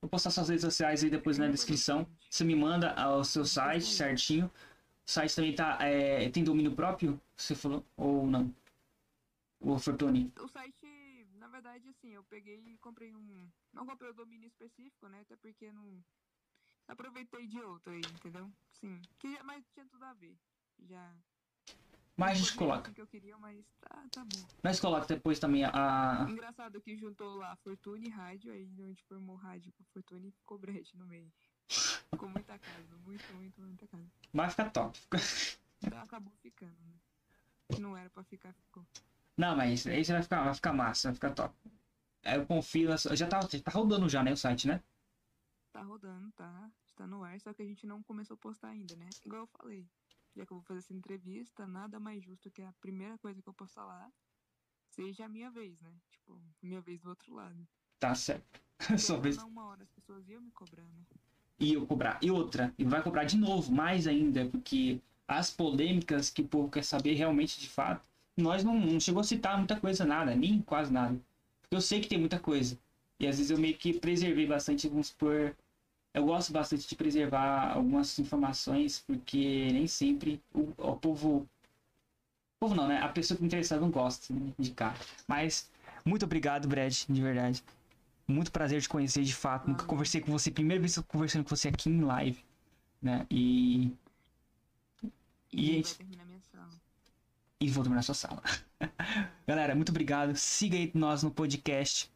Vou 0.00 0.08
postar 0.08 0.30
suas 0.30 0.48
redes 0.48 0.62
sociais 0.62 1.02
aí 1.02 1.10
depois 1.10 1.38
na 1.38 1.48
descrição. 1.48 2.06
Você 2.30 2.44
me 2.44 2.54
manda 2.54 2.94
o 3.16 3.24
seu 3.24 3.44
site 3.44 3.84
certinho. 3.84 4.46
O 4.46 5.10
site 5.10 5.34
também 5.34 5.54
tá. 5.54 5.76
é, 5.80 6.30
tem 6.30 6.44
domínio 6.44 6.74
próprio? 6.74 7.20
Você 7.36 7.54
falou? 7.54 7.84
Ou 7.96 8.26
não? 8.26 8.54
O 9.60 9.76
Fortune. 9.76 10.32
O 10.38 10.46
site, 10.46 10.86
na 11.34 11.48
verdade, 11.48 11.88
assim, 11.88 12.10
eu 12.10 12.22
peguei 12.24 12.62
e 12.64 12.78
comprei 12.78 13.12
um. 13.12 13.50
Não 13.72 13.84
comprei 13.84 14.10
o 14.10 14.14
domínio 14.14 14.46
específico, 14.46 15.08
né? 15.08 15.20
Até 15.22 15.36
porque 15.36 15.72
não. 15.72 16.04
Aproveitei 16.86 17.46
de 17.46 17.60
outro 17.60 17.92
aí, 17.92 18.00
entendeu? 18.00 18.50
Sim. 18.72 19.02
Que, 19.18 19.42
mas 19.42 19.66
tinha 19.74 19.86
tudo 19.86 20.04
a 20.04 20.14
ver. 20.14 20.38
Já. 20.80 21.12
Mas 22.16 22.32
a 22.32 22.34
gente 22.34 22.56
coloca. 22.56 22.90
que 22.92 23.00
eu 23.00 23.06
queria, 23.06 23.36
mas 23.38 23.64
tá, 23.80 24.04
tá 24.10 24.24
bom. 24.24 24.44
Nós 24.62 24.80
coloca 24.80 25.06
depois 25.06 25.38
também 25.38 25.64
a. 25.64 26.26
Engraçado 26.28 26.80
que 26.80 26.96
juntou 26.96 27.36
lá 27.36 27.54
Fortune 27.56 28.06
e 28.08 28.10
rádio, 28.10 28.52
aí 28.52 28.64
a 28.64 28.82
gente 28.82 29.04
formou 29.04 29.36
rádio 29.36 29.72
com 29.72 29.84
Fortune 29.84 30.28
e 30.28 30.32
ficou 30.32 30.58
breche 30.58 30.96
no 30.96 31.06
meio. 31.06 31.30
Ficou 31.68 32.28
muita 32.28 32.58
casa, 32.58 32.96
muito, 33.04 33.32
muito, 33.34 33.60
muita 33.60 33.86
casa. 33.86 34.10
Vai 34.32 34.50
ficar 34.50 34.70
top. 34.70 34.98
Então 35.80 36.00
acabou 36.00 36.32
ficando, 36.42 36.76
né? 36.86 37.78
Não 37.78 37.96
era 37.96 38.10
pra 38.10 38.24
ficar, 38.24 38.52
ficou. 38.52 38.84
Não, 39.36 39.54
mas 39.56 39.86
aí 39.86 40.04
você 40.04 40.12
vai 40.12 40.22
ficar, 40.22 40.42
vai 40.42 40.54
ficar 40.54 40.72
massa, 40.72 41.08
vai 41.08 41.14
ficar 41.14 41.30
top. 41.32 41.54
Eu 42.24 42.44
confio. 42.46 42.88
na 42.88 42.98
sua- 42.98 43.14
Já 43.14 43.28
tá, 43.28 43.38
tá 43.40 43.70
rodando 43.70 44.08
já, 44.08 44.24
né? 44.24 44.32
O 44.32 44.36
site, 44.36 44.66
né? 44.66 44.82
Tá 45.70 45.82
rodando, 45.82 46.32
tá? 46.32 46.68
Está 46.84 47.06
no 47.06 47.22
ar, 47.22 47.38
só 47.40 47.54
que 47.54 47.62
a 47.62 47.64
gente 47.64 47.86
não 47.86 48.02
começou 48.02 48.34
a 48.34 48.38
postar 48.38 48.68
ainda, 48.70 48.96
né? 48.96 49.08
Igual 49.24 49.42
eu 49.42 49.46
falei. 49.46 49.86
Já 50.38 50.46
que 50.46 50.52
eu 50.52 50.58
vou 50.58 50.64
fazer 50.64 50.78
essa 50.78 50.94
entrevista, 50.94 51.66
nada 51.66 51.98
mais 51.98 52.22
justo 52.22 52.48
que 52.48 52.62
a 52.62 52.72
primeira 52.80 53.18
coisa 53.18 53.42
que 53.42 53.48
eu 53.48 53.52
postar 53.52 53.84
lá 53.84 54.08
seja 54.88 55.24
a 55.24 55.28
minha 55.28 55.50
vez, 55.50 55.80
né? 55.80 55.92
Tipo, 56.12 56.40
minha 56.62 56.80
vez 56.80 57.00
do 57.00 57.10
outro 57.10 57.34
lado. 57.34 57.66
Tá 57.98 58.14
certo. 58.14 58.62
Querendo 58.78 59.20
vez. 59.20 59.36
uma 59.38 59.66
hora 59.66 59.82
as 59.82 59.90
pessoas 59.90 60.28
iam 60.28 60.40
me 60.40 60.52
cobrar, 60.52 60.84
né? 60.84 61.02
E 61.58 61.74
eu 61.74 61.84
cobrar. 61.84 62.20
E 62.22 62.30
outra, 62.30 62.72
e 62.78 62.84
vai 62.84 63.02
cobrar 63.02 63.24
de 63.24 63.36
novo, 63.36 63.72
mais 63.74 64.06
ainda, 64.06 64.46
porque 64.46 65.00
as 65.26 65.50
polêmicas 65.50 66.30
que 66.30 66.42
o 66.42 66.46
povo 66.46 66.70
quer 66.70 66.84
saber 66.84 67.14
realmente 67.14 67.58
de 67.58 67.68
fato, 67.68 68.08
nós 68.36 68.62
não, 68.62 68.78
não 68.78 69.00
chegou 69.00 69.20
a 69.20 69.24
citar 69.24 69.58
muita 69.58 69.80
coisa, 69.80 70.04
nada, 70.04 70.36
nem 70.36 70.62
quase 70.62 70.92
nada. 70.92 71.20
Porque 71.62 71.74
eu 71.74 71.80
sei 71.80 72.00
que 72.00 72.08
tem 72.08 72.16
muita 72.18 72.38
coisa. 72.38 72.78
E 73.18 73.26
às 73.26 73.38
vezes 73.38 73.50
eu 73.50 73.58
meio 73.58 73.76
que 73.76 73.98
preservei 73.98 74.46
bastante, 74.46 74.88
vamos 74.88 75.08
supor, 75.08 75.56
eu 76.14 76.24
gosto 76.24 76.52
bastante 76.52 76.88
de 76.88 76.96
preservar 76.96 77.72
algumas 77.74 78.18
informações, 78.18 79.00
porque 79.06 79.70
nem 79.72 79.86
sempre 79.86 80.42
o, 80.52 80.72
o 80.76 80.96
povo. 80.96 81.48
O 82.56 82.58
povo 82.60 82.74
não, 82.74 82.88
né? 82.88 82.98
A 82.98 83.08
pessoa 83.08 83.36
que 83.36 83.44
é 83.44 83.46
interessada 83.46 83.80
não 83.80 83.90
gosta 83.90 84.32
né, 84.34 84.52
de 84.58 84.72
cá. 84.72 84.94
Mas, 85.28 85.70
muito 86.04 86.24
obrigado, 86.24 86.66
Brad, 86.66 86.92
de 87.08 87.22
verdade. 87.22 87.62
Muito 88.26 88.50
prazer 88.50 88.82
te 88.82 88.88
conhecer 88.88 89.22
de 89.22 89.34
fato. 89.34 89.68
Nunca 89.68 89.84
conversei 89.84 90.20
com 90.20 90.32
você. 90.32 90.50
Primeira 90.50 90.80
vez 90.80 90.94
que 90.94 90.98
eu 90.98 91.02
tô 91.04 91.12
conversando 91.12 91.44
com 91.44 91.50
você 91.54 91.68
aqui 91.68 91.88
em 91.88 92.00
live. 92.00 92.44
Né? 93.00 93.26
E. 93.30 93.92
E, 95.52 95.78
E 95.78 95.84
minha 96.24 96.40
sala. 96.52 96.68
e 97.60 97.70
vou 97.70 97.82
terminar 97.84 98.02
sua 98.02 98.14
sala. 98.14 98.42
Galera, 99.46 99.74
muito 99.74 99.90
obrigado. 99.90 100.36
Siga 100.36 100.76
aí 100.76 100.90
nós 100.94 101.22
no 101.22 101.30
podcast. 101.30 102.10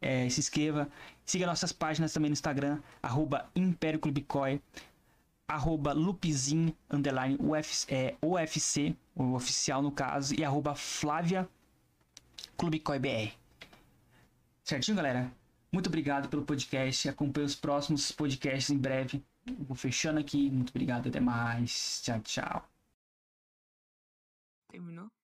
É, 0.00 0.28
se 0.28 0.40
inscreva. 0.40 0.88
Siga 1.24 1.46
nossas 1.46 1.72
páginas 1.72 2.12
também 2.12 2.30
no 2.30 2.34
Instagram, 2.34 2.80
arroba 3.02 3.50
Império 3.54 3.98
Clube 4.00 4.22
Coi, 4.22 4.60
arroba 5.48 5.92
Lupizin, 5.92 6.74
underline 6.90 7.36
UFC, 7.40 7.94
é, 7.94 8.16
OFC, 8.20 8.96
o 9.14 9.34
oficial 9.34 9.82
no 9.82 9.90
caso, 9.90 10.34
e 10.38 10.44
arroba 10.44 10.74
Flávia 10.74 11.48
Clube 12.56 12.80
Coi 12.80 12.98
BR. 12.98 13.32
Certinho, 14.64 14.96
galera? 14.96 15.32
Muito 15.72 15.88
obrigado 15.88 16.28
pelo 16.28 16.44
podcast. 16.44 17.08
Acompanhe 17.08 17.46
os 17.46 17.54
próximos 17.54 18.10
podcasts 18.10 18.70
em 18.70 18.78
breve. 18.78 19.22
Vou 19.60 19.76
fechando 19.76 20.18
aqui. 20.18 20.50
Muito 20.50 20.70
obrigado. 20.70 21.08
Até 21.08 21.20
mais. 21.20 22.00
Tchau, 22.02 22.20
tchau. 22.20 22.68
Terminou? 24.68 25.15